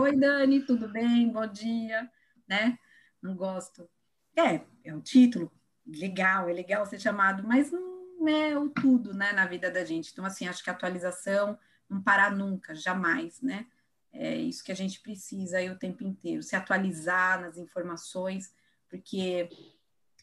Oi, 0.00 0.16
Dani, 0.16 0.60
tudo 0.62 0.88
bem? 0.88 1.28
Bom 1.30 1.46
dia, 1.46 2.10
né? 2.48 2.78
Não 3.20 3.36
gosto. 3.36 3.88
É, 4.34 4.62
é 4.82 4.94
um 4.94 5.00
título 5.00 5.52
legal, 5.86 6.48
é 6.48 6.52
legal 6.52 6.86
ser 6.86 6.98
chamado, 6.98 7.46
mas 7.46 7.70
não 7.70 8.26
é 8.26 8.56
o 8.56 8.70
tudo, 8.70 9.12
né, 9.12 9.32
na 9.32 9.44
vida 9.46 9.70
da 9.70 9.84
gente. 9.84 10.12
Então, 10.12 10.24
assim, 10.24 10.48
acho 10.48 10.64
que 10.64 10.70
a 10.70 10.72
atualização 10.72 11.58
não 11.90 12.00
parar 12.00 12.34
nunca, 12.34 12.74
jamais, 12.74 13.42
né? 13.42 13.66
É 14.12 14.34
isso 14.34 14.64
que 14.64 14.72
a 14.72 14.76
gente 14.76 15.00
precisa 15.00 15.58
aí 15.58 15.68
o 15.68 15.78
tempo 15.78 16.02
inteiro, 16.02 16.42
se 16.42 16.56
atualizar 16.56 17.40
nas 17.40 17.58
informações, 17.58 18.54
porque 18.88 19.50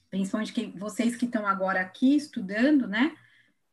principalmente 0.10 0.52
que 0.52 0.68
vocês 0.80 1.16
que 1.16 1.26
estão 1.26 1.46
agora 1.46 1.80
aqui 1.82 2.16
estudando, 2.16 2.88
né? 2.88 3.16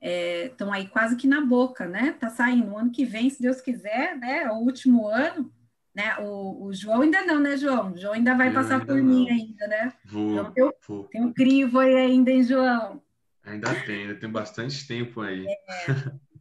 Estão 0.01 0.75
é, 0.75 0.79
aí 0.79 0.89
quase 0.89 1.17
que 1.17 1.27
na 1.27 1.41
boca, 1.41 1.87
né? 1.87 2.12
Tá 2.19 2.31
saindo 2.31 2.70
o 2.70 2.79
ano 2.79 2.91
que 2.91 3.05
vem, 3.05 3.29
se 3.29 3.43
Deus 3.43 3.61
quiser, 3.61 4.17
né? 4.17 4.45
É 4.45 4.51
o 4.51 4.57
último 4.57 5.07
ano, 5.07 5.53
né? 5.95 6.17
O, 6.20 6.65
o, 6.65 6.73
João 6.73 7.03
ainda 7.03 7.23
não, 7.23 7.39
né, 7.39 7.57
João? 7.57 7.93
O 7.93 7.99
João 7.99 8.15
ainda 8.15 8.35
vai 8.35 8.49
eu 8.49 8.55
passar 8.55 8.85
por 8.85 8.97
não. 8.97 9.05
mim 9.05 9.29
ainda, 9.29 9.67
né? 9.67 9.93
Vou, 10.07 10.33
então, 10.33 10.53
tem, 10.53 10.73
vou. 10.89 11.05
tem 11.05 11.23
um 11.23 11.33
crivo 11.33 11.79
aí 11.79 11.95
ainda, 11.95 12.31
hein, 12.31 12.43
João? 12.43 13.03
Ainda 13.45 13.75
tem, 13.85 14.03
ainda 14.03 14.15
tem 14.15 14.31
bastante 14.31 14.87
tempo 14.87 15.20
aí. 15.20 15.47
É, 15.47 15.57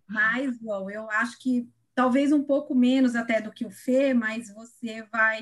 mas, 0.07 0.57
João, 0.59 0.89
eu 0.89 1.09
acho 1.11 1.38
que 1.39 1.69
talvez 1.93 2.31
um 2.31 2.43
pouco 2.43 2.73
menos 2.73 3.15
até 3.15 3.41
do 3.41 3.51
que 3.51 3.65
o 3.65 3.71
Fê, 3.71 4.13
mas 4.13 4.53
você 4.53 5.03
vai 5.11 5.41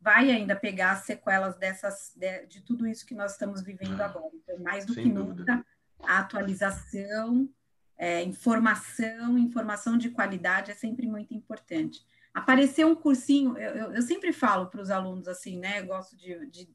vai 0.00 0.30
ainda 0.30 0.54
pegar 0.54 0.92
as 0.92 1.06
sequelas 1.06 1.56
dessas 1.56 2.12
de, 2.14 2.46
de 2.46 2.60
tudo 2.60 2.86
isso 2.86 3.06
que 3.06 3.14
nós 3.14 3.32
estamos 3.32 3.62
vivendo 3.62 3.98
ah, 4.02 4.04
agora. 4.04 4.30
Então, 4.34 4.58
mais 4.58 4.84
do 4.84 4.94
que 4.94 5.08
dúvida. 5.08 5.54
nunca, 5.54 5.66
atualização, 6.06 7.48
é, 7.96 8.22
informação, 8.22 9.38
informação 9.38 9.96
de 9.96 10.10
qualidade 10.10 10.70
é 10.70 10.74
sempre 10.74 11.06
muito 11.06 11.34
importante 11.34 12.04
apareceu 12.34 12.88
um 12.88 12.96
cursinho, 12.96 13.56
eu, 13.56 13.70
eu, 13.76 13.92
eu 13.94 14.02
sempre 14.02 14.32
falo 14.32 14.66
para 14.66 14.82
os 14.82 14.90
alunos 14.90 15.28
assim, 15.28 15.56
né? 15.58 15.80
Eu 15.80 15.86
gosto 15.86 16.16
de, 16.16 16.46
de, 16.46 16.68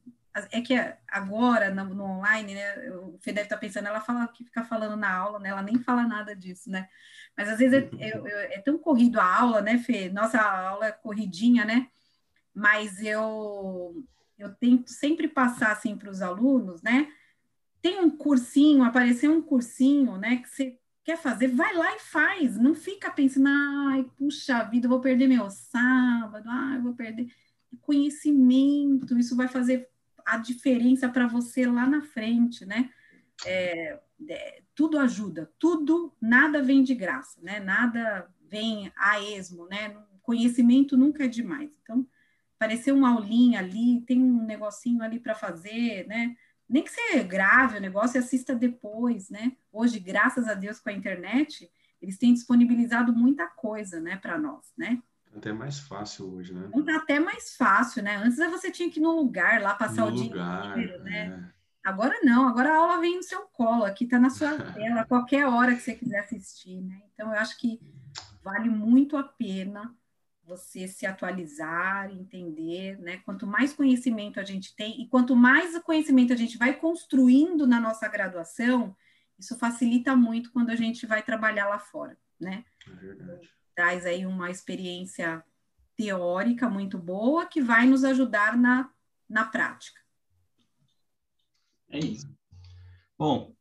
É 0.50 0.62
que 0.62 0.74
agora, 1.06 1.70
no, 1.70 1.94
no 1.94 2.04
online, 2.04 2.54
né? 2.54 2.90
O 2.92 3.18
Fê 3.18 3.30
deve 3.30 3.44
estar 3.44 3.56
tá 3.56 3.60
pensando, 3.60 3.86
ela 3.86 4.00
fala 4.00 4.26
que 4.28 4.42
fica 4.42 4.64
falando 4.64 4.96
na 4.96 5.14
aula, 5.14 5.38
né? 5.38 5.50
Ela 5.50 5.62
nem 5.62 5.78
fala 5.78 6.04
nada 6.04 6.34
disso, 6.34 6.70
né? 6.70 6.88
Mas 7.36 7.48
às 7.50 7.58
vezes 7.58 7.74
é, 7.74 7.90
é, 8.00 8.54
é 8.54 8.60
tão 8.60 8.78
corrido 8.78 9.20
a 9.20 9.40
aula, 9.40 9.60
né, 9.60 9.76
Fê? 9.78 10.08
Nossa 10.08 10.40
aula 10.40 10.86
é 10.86 10.92
corridinha, 10.92 11.64
né? 11.66 11.88
Mas 12.54 13.02
eu, 13.02 14.02
eu 14.38 14.54
tento 14.54 14.88
sempre 14.88 15.28
passar 15.28 15.72
assim 15.72 15.94
para 15.96 16.10
os 16.10 16.22
alunos, 16.22 16.82
né? 16.82 17.12
Tem 17.82 18.00
um 18.00 18.10
cursinho, 18.10 18.82
apareceu 18.82 19.32
um 19.32 19.42
cursinho, 19.42 20.16
né? 20.18 20.36
Que 20.36 20.48
você 20.48 20.78
quer 21.04 21.16
fazer, 21.16 21.48
vai 21.48 21.74
lá 21.74 21.96
e 21.96 21.98
faz. 21.98 22.58
Não 22.58 22.74
fica 22.74 23.10
pensando, 23.10 23.48
ai, 23.48 24.04
puxa 24.16 24.62
vida, 24.64 24.88
vou 24.88 25.00
perder 25.00 25.26
meu 25.26 25.50
sábado, 25.50 26.48
ai, 26.48 26.80
vou 26.80 26.94
perder. 26.94 27.32
Conhecimento, 27.80 29.18
isso 29.18 29.36
vai 29.36 29.48
fazer 29.48 29.88
a 30.24 30.36
diferença 30.36 31.08
para 31.08 31.26
você 31.26 31.66
lá 31.66 31.86
na 31.86 32.02
frente, 32.02 32.64
né? 32.64 32.90
É, 33.44 33.98
é, 34.28 34.62
tudo 34.74 34.98
ajuda, 34.98 35.50
tudo, 35.58 36.14
nada 36.20 36.62
vem 36.62 36.82
de 36.82 36.94
graça, 36.94 37.40
né? 37.42 37.60
Nada 37.60 38.28
vem 38.48 38.92
a 38.96 39.20
esmo, 39.20 39.66
né? 39.66 39.96
Conhecimento 40.22 40.96
nunca 40.96 41.24
é 41.24 41.28
demais. 41.28 41.70
Então, 41.82 42.06
apareceu 42.56 42.94
uma 42.94 43.10
aulinha 43.10 43.58
ali, 43.58 44.02
tem 44.02 44.22
um 44.22 44.44
negocinho 44.44 45.02
ali 45.02 45.18
para 45.18 45.34
fazer, 45.34 46.06
né? 46.06 46.36
Nem 46.70 46.84
que 46.84 46.90
você 46.90 47.24
grave 47.24 47.78
o 47.78 47.80
negócio 47.80 48.16
e 48.16 48.20
assista 48.20 48.54
depois, 48.54 49.28
né? 49.28 49.56
Hoje, 49.72 49.98
graças 49.98 50.46
a 50.46 50.54
Deus, 50.54 50.78
com 50.78 50.88
a 50.88 50.92
internet, 50.92 51.68
eles 52.00 52.16
têm 52.16 52.32
disponibilizado 52.32 53.12
muita 53.12 53.48
coisa, 53.48 54.00
né, 54.00 54.16
para 54.16 54.38
nós, 54.38 54.72
né? 54.78 55.02
Até 55.36 55.52
mais 55.52 55.80
fácil 55.80 56.32
hoje, 56.32 56.54
né? 56.54 56.70
Tá 56.86 56.96
até 56.96 57.18
mais 57.18 57.56
fácil, 57.56 58.04
né? 58.04 58.16
Antes 58.16 58.38
você 58.38 58.70
tinha 58.70 58.88
que 58.88 59.00
ir 59.00 59.02
no 59.02 59.16
lugar 59.16 59.60
lá 59.60 59.74
passar 59.74 60.06
no 60.06 60.12
o 60.12 60.22
lugar, 60.22 60.62
dia 60.62 60.70
inteiro, 60.70 61.02
né? 61.02 61.50
é. 61.56 61.60
Agora 61.82 62.20
não, 62.22 62.46
agora 62.46 62.72
a 62.72 62.76
aula 62.76 63.00
vem 63.00 63.16
no 63.16 63.22
seu 63.22 63.42
colo, 63.46 63.84
aqui 63.84 64.04
está 64.04 64.18
na 64.18 64.30
sua 64.30 64.56
tela, 64.74 65.04
qualquer 65.06 65.46
hora 65.46 65.74
que 65.74 65.80
você 65.80 65.94
quiser 65.94 66.20
assistir, 66.20 66.80
né? 66.82 67.02
Então 67.14 67.32
eu 67.32 67.38
acho 67.38 67.58
que 67.58 67.80
vale 68.44 68.68
muito 68.68 69.16
a 69.16 69.24
pena 69.24 69.92
você 70.50 70.88
se 70.88 71.06
atualizar, 71.06 72.10
entender, 72.10 72.98
né? 72.98 73.18
Quanto 73.24 73.46
mais 73.46 73.72
conhecimento 73.72 74.40
a 74.40 74.44
gente 74.44 74.74
tem 74.74 75.00
e 75.00 75.08
quanto 75.08 75.36
mais 75.36 75.78
conhecimento 75.78 76.32
a 76.32 76.36
gente 76.36 76.58
vai 76.58 76.74
construindo 76.76 77.66
na 77.66 77.80
nossa 77.80 78.08
graduação, 78.08 78.96
isso 79.38 79.56
facilita 79.56 80.16
muito 80.16 80.52
quando 80.52 80.70
a 80.70 80.76
gente 80.76 81.06
vai 81.06 81.22
trabalhar 81.22 81.68
lá 81.68 81.78
fora, 81.78 82.18
né? 82.38 82.64
É 82.86 82.94
verdade. 82.96 83.48
Traz 83.76 84.04
aí 84.04 84.26
uma 84.26 84.50
experiência 84.50 85.42
teórica 85.96 86.68
muito 86.68 86.98
boa 86.98 87.46
que 87.46 87.62
vai 87.62 87.86
nos 87.86 88.02
ajudar 88.02 88.56
na, 88.56 88.90
na 89.28 89.44
prática. 89.44 90.00
É 91.88 91.98
isso. 91.98 92.28
Bom, 93.16 93.54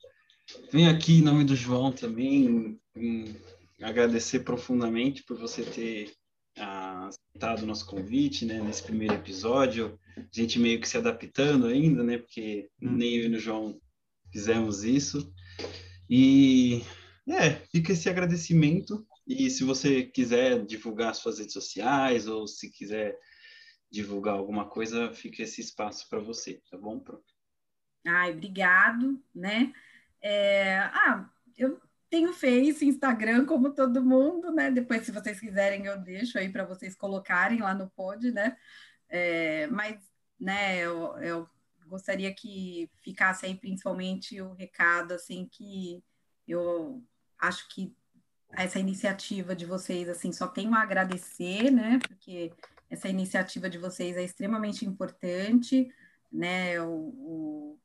venho 0.71 0.89
aqui 0.89 1.19
em 1.19 1.21
nome 1.21 1.43
do 1.43 1.55
João 1.55 1.91
também 1.91 2.79
em 2.95 3.39
agradecer 3.81 4.39
profundamente 4.39 5.23
por 5.23 5.37
você 5.37 5.63
ter 5.63 6.18
aceitado 6.57 7.63
o 7.63 7.65
nosso 7.65 7.85
convite, 7.85 8.45
né, 8.45 8.61
nesse 8.61 8.83
primeiro 8.83 9.15
episódio. 9.15 9.99
A 10.17 10.21
gente 10.31 10.59
meio 10.59 10.79
que 10.79 10.87
se 10.87 10.97
adaptando 10.97 11.67
ainda, 11.67 12.03
né, 12.03 12.17
porque 12.17 12.69
Hum. 12.81 12.97
nem 12.97 13.15
eu 13.15 13.29
e 13.31 13.35
o 13.35 13.39
João 13.39 13.79
fizemos 14.31 14.83
isso. 14.83 15.33
E 16.09 16.81
é, 17.27 17.51
fica 17.71 17.93
esse 17.93 18.09
agradecimento. 18.09 19.05
E 19.27 19.49
se 19.49 19.63
você 19.63 20.03
quiser 20.03 20.65
divulgar 20.65 21.13
suas 21.13 21.39
redes 21.39 21.53
sociais 21.53 22.27
ou 22.27 22.47
se 22.47 22.71
quiser 22.71 23.17
divulgar 23.91 24.35
alguma 24.35 24.67
coisa, 24.67 25.11
fica 25.13 25.43
esse 25.43 25.61
espaço 25.61 26.07
para 26.09 26.19
você, 26.19 26.61
tá 26.69 26.77
bom? 26.77 26.99
Pro? 26.99 27.23
Ai, 28.05 28.31
obrigado, 28.31 29.21
né? 29.33 29.73
É, 30.21 30.77
ah, 30.79 31.29
eu 31.57 31.79
tenho 32.09 32.33
Face, 32.33 32.85
Instagram, 32.85 33.45
como 33.45 33.73
todo 33.73 34.03
mundo, 34.03 34.51
né? 34.51 34.71
Depois, 34.71 35.05
se 35.05 35.11
vocês 35.11 35.39
quiserem, 35.39 35.85
eu 35.85 35.97
deixo 35.99 36.37
aí 36.37 36.49
para 36.49 36.65
vocês 36.65 36.95
colocarem 36.95 37.59
lá 37.61 37.73
no 37.73 37.89
pod, 37.89 38.31
né? 38.31 38.57
É, 39.07 39.67
mas, 39.67 39.97
né, 40.39 40.79
eu, 40.79 41.17
eu 41.19 41.49
gostaria 41.87 42.33
que 42.33 42.89
ficasse 43.03 43.45
aí 43.45 43.55
principalmente 43.55 44.41
o 44.41 44.53
recado, 44.53 45.13
assim, 45.13 45.47
que 45.51 46.03
eu 46.47 47.03
acho 47.37 47.67
que 47.69 47.95
essa 48.51 48.79
iniciativa 48.79 49.55
de 49.55 49.65
vocês, 49.65 50.09
assim, 50.09 50.31
só 50.31 50.47
tenho 50.47 50.73
a 50.73 50.81
agradecer, 50.81 51.71
né? 51.71 51.99
Porque 52.07 52.51
essa 52.89 53.07
iniciativa 53.07 53.69
de 53.69 53.77
vocês 53.77 54.17
é 54.17 54.23
extremamente 54.23 54.85
importante, 54.85 55.93
né? 56.31 56.81
O, 56.81 56.89
o 56.89 57.79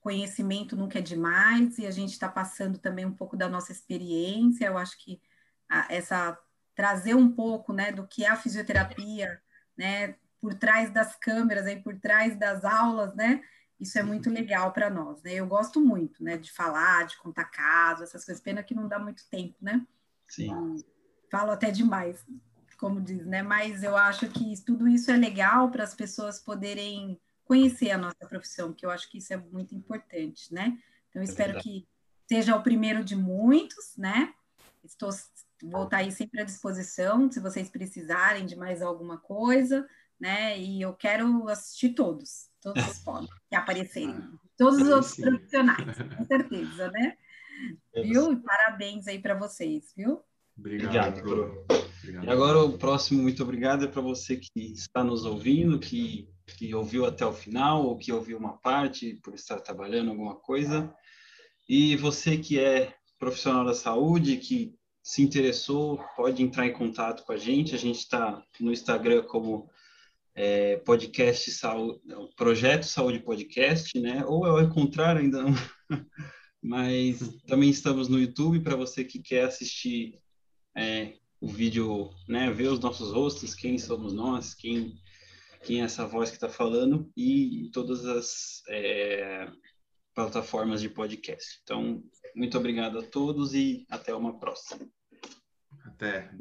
conhecimento 0.00 0.76
nunca 0.76 0.98
é 0.98 1.02
demais 1.02 1.78
e 1.78 1.86
a 1.86 1.90
gente 1.90 2.12
está 2.12 2.28
passando 2.28 2.78
também 2.78 3.04
um 3.04 3.12
pouco 3.12 3.36
da 3.36 3.48
nossa 3.48 3.70
experiência. 3.70 4.66
Eu 4.66 4.78
acho 4.78 4.98
que 4.98 5.20
a, 5.68 5.86
essa 5.92 6.38
trazer 6.74 7.14
um 7.14 7.30
pouco, 7.30 7.72
né, 7.72 7.92
do 7.92 8.06
que 8.06 8.24
é 8.24 8.28
a 8.28 8.36
fisioterapia, 8.36 9.40
né, 9.76 10.16
por 10.40 10.54
trás 10.54 10.90
das 10.90 11.14
câmeras, 11.16 11.66
aí 11.66 11.82
por 11.82 11.98
trás 11.98 12.38
das 12.38 12.64
aulas, 12.64 13.14
né? 13.14 13.42
Isso 13.78 13.98
é 13.98 14.02
muito 14.02 14.30
legal 14.30 14.72
para 14.72 14.88
nós, 14.88 15.22
né? 15.22 15.34
Eu 15.34 15.46
gosto 15.46 15.80
muito, 15.80 16.22
né, 16.24 16.38
de 16.38 16.50
falar, 16.50 17.06
de 17.06 17.18
contar 17.18 17.44
casos, 17.46 18.04
essas 18.04 18.24
coisas. 18.24 18.42
Pena 18.42 18.62
que 18.62 18.74
não 18.74 18.88
dá 18.88 18.98
muito 18.98 19.28
tempo, 19.28 19.56
né? 19.60 19.86
Sim. 20.26 20.76
Falo 21.30 21.50
até 21.50 21.70
demais, 21.70 22.24
como 22.78 23.00
diz, 23.00 23.26
né? 23.26 23.42
Mas 23.42 23.82
eu 23.82 23.96
acho 23.96 24.28
que 24.28 24.54
tudo 24.64 24.88
isso 24.88 25.10
é 25.10 25.16
legal 25.16 25.70
para 25.70 25.84
as 25.84 25.94
pessoas 25.94 26.38
poderem 26.38 27.20
conhecer 27.50 27.90
a 27.90 27.98
nossa 27.98 28.28
profissão, 28.28 28.72
que 28.72 28.86
eu 28.86 28.90
acho 28.90 29.10
que 29.10 29.18
isso 29.18 29.34
é 29.34 29.36
muito 29.36 29.74
importante, 29.74 30.54
né? 30.54 30.78
Então, 31.08 31.20
eu 31.20 31.24
espero 31.24 31.54
verdade. 31.54 31.68
que 31.68 31.88
seja 32.28 32.54
o 32.54 32.62
primeiro 32.62 33.02
de 33.02 33.16
muitos, 33.16 33.96
né? 33.96 34.32
Estou, 34.84 35.10
vou 35.64 35.82
estar 35.82 35.96
aí 35.96 36.12
sempre 36.12 36.40
à 36.40 36.44
disposição, 36.44 37.28
se 37.28 37.40
vocês 37.40 37.68
precisarem 37.68 38.46
de 38.46 38.54
mais 38.54 38.80
alguma 38.80 39.18
coisa, 39.18 39.84
né? 40.20 40.56
E 40.60 40.80
eu 40.80 40.94
quero 40.94 41.48
assistir 41.48 41.88
todos, 41.88 42.48
todos 42.62 42.86
os 42.86 42.98
podem 43.02 43.28
que 43.48 43.56
aparecerem, 43.56 44.30
todos 44.56 44.80
os 44.80 44.88
outros 44.88 45.16
profissionais, 45.16 45.98
com 46.16 46.24
certeza, 46.26 46.88
né? 46.92 47.16
Viu? 48.00 48.32
E 48.32 48.36
parabéns 48.36 49.08
aí 49.08 49.18
para 49.18 49.34
vocês, 49.34 49.92
viu? 49.96 50.22
Obrigado. 50.56 51.18
Obrigado. 51.18 52.24
E 52.24 52.30
agora 52.30 52.58
o 52.60 52.78
próximo 52.78 53.20
muito 53.20 53.42
obrigado 53.42 53.84
é 53.84 53.88
para 53.88 54.00
você 54.00 54.36
que 54.36 54.72
está 54.72 55.04
nos 55.04 55.26
ouvindo, 55.26 55.78
que, 55.78 56.26
que 56.56 56.74
ouviu 56.74 57.06
até 57.06 57.24
o 57.24 57.32
final, 57.32 57.84
ou 57.86 57.96
que 57.96 58.12
ouviu 58.12 58.38
uma 58.38 58.56
parte 58.58 59.20
por 59.22 59.34
estar 59.34 59.60
trabalhando 59.60 60.10
alguma 60.10 60.36
coisa. 60.36 60.92
E 61.68 61.96
você 61.96 62.36
que 62.36 62.58
é 62.58 62.94
profissional 63.18 63.64
da 63.64 63.74
saúde, 63.74 64.38
que 64.38 64.74
se 65.02 65.22
interessou, 65.22 66.02
pode 66.16 66.42
entrar 66.42 66.66
em 66.66 66.72
contato 66.72 67.24
com 67.24 67.32
a 67.32 67.36
gente. 67.36 67.74
A 67.74 67.78
gente 67.78 67.98
está 67.98 68.42
no 68.60 68.72
Instagram 68.72 69.22
como 69.22 69.68
é, 70.34 70.76
podcast 70.78 71.50
saúde, 71.50 72.00
Projeto 72.36 72.84
Saúde 72.84 73.20
Podcast, 73.20 73.98
né? 73.98 74.24
Ou 74.26 74.46
é 74.46 74.62
ao 74.62 74.70
contrário, 74.70 75.20
ainda 75.20 75.42
não. 75.42 75.54
Mas 76.62 77.18
também 77.46 77.70
estamos 77.70 78.08
no 78.08 78.18
YouTube 78.18 78.60
para 78.60 78.76
você 78.76 79.04
que 79.04 79.18
quer 79.18 79.44
assistir 79.44 80.18
é, 80.76 81.14
o 81.40 81.48
vídeo, 81.48 82.10
né, 82.28 82.50
ver 82.50 82.68
os 82.68 82.80
nossos 82.80 83.12
rostos, 83.12 83.54
quem 83.54 83.78
somos 83.78 84.12
nós, 84.12 84.54
quem, 84.54 84.94
quem 85.62 85.80
é 85.80 85.84
essa 85.84 86.06
voz 86.06 86.30
que 86.30 86.36
está 86.36 86.48
falando, 86.48 87.10
e 87.16 87.70
todas 87.72 88.04
as 88.06 88.62
é, 88.68 89.48
plataformas 90.14 90.80
de 90.80 90.88
podcast. 90.88 91.60
Então, 91.62 92.02
muito 92.34 92.56
obrigado 92.56 92.98
a 92.98 93.02
todos 93.02 93.54
e 93.54 93.86
até 93.90 94.14
uma 94.14 94.38
próxima. 94.38 94.88
Até. 95.84 96.30
Obrigado. 96.32 96.40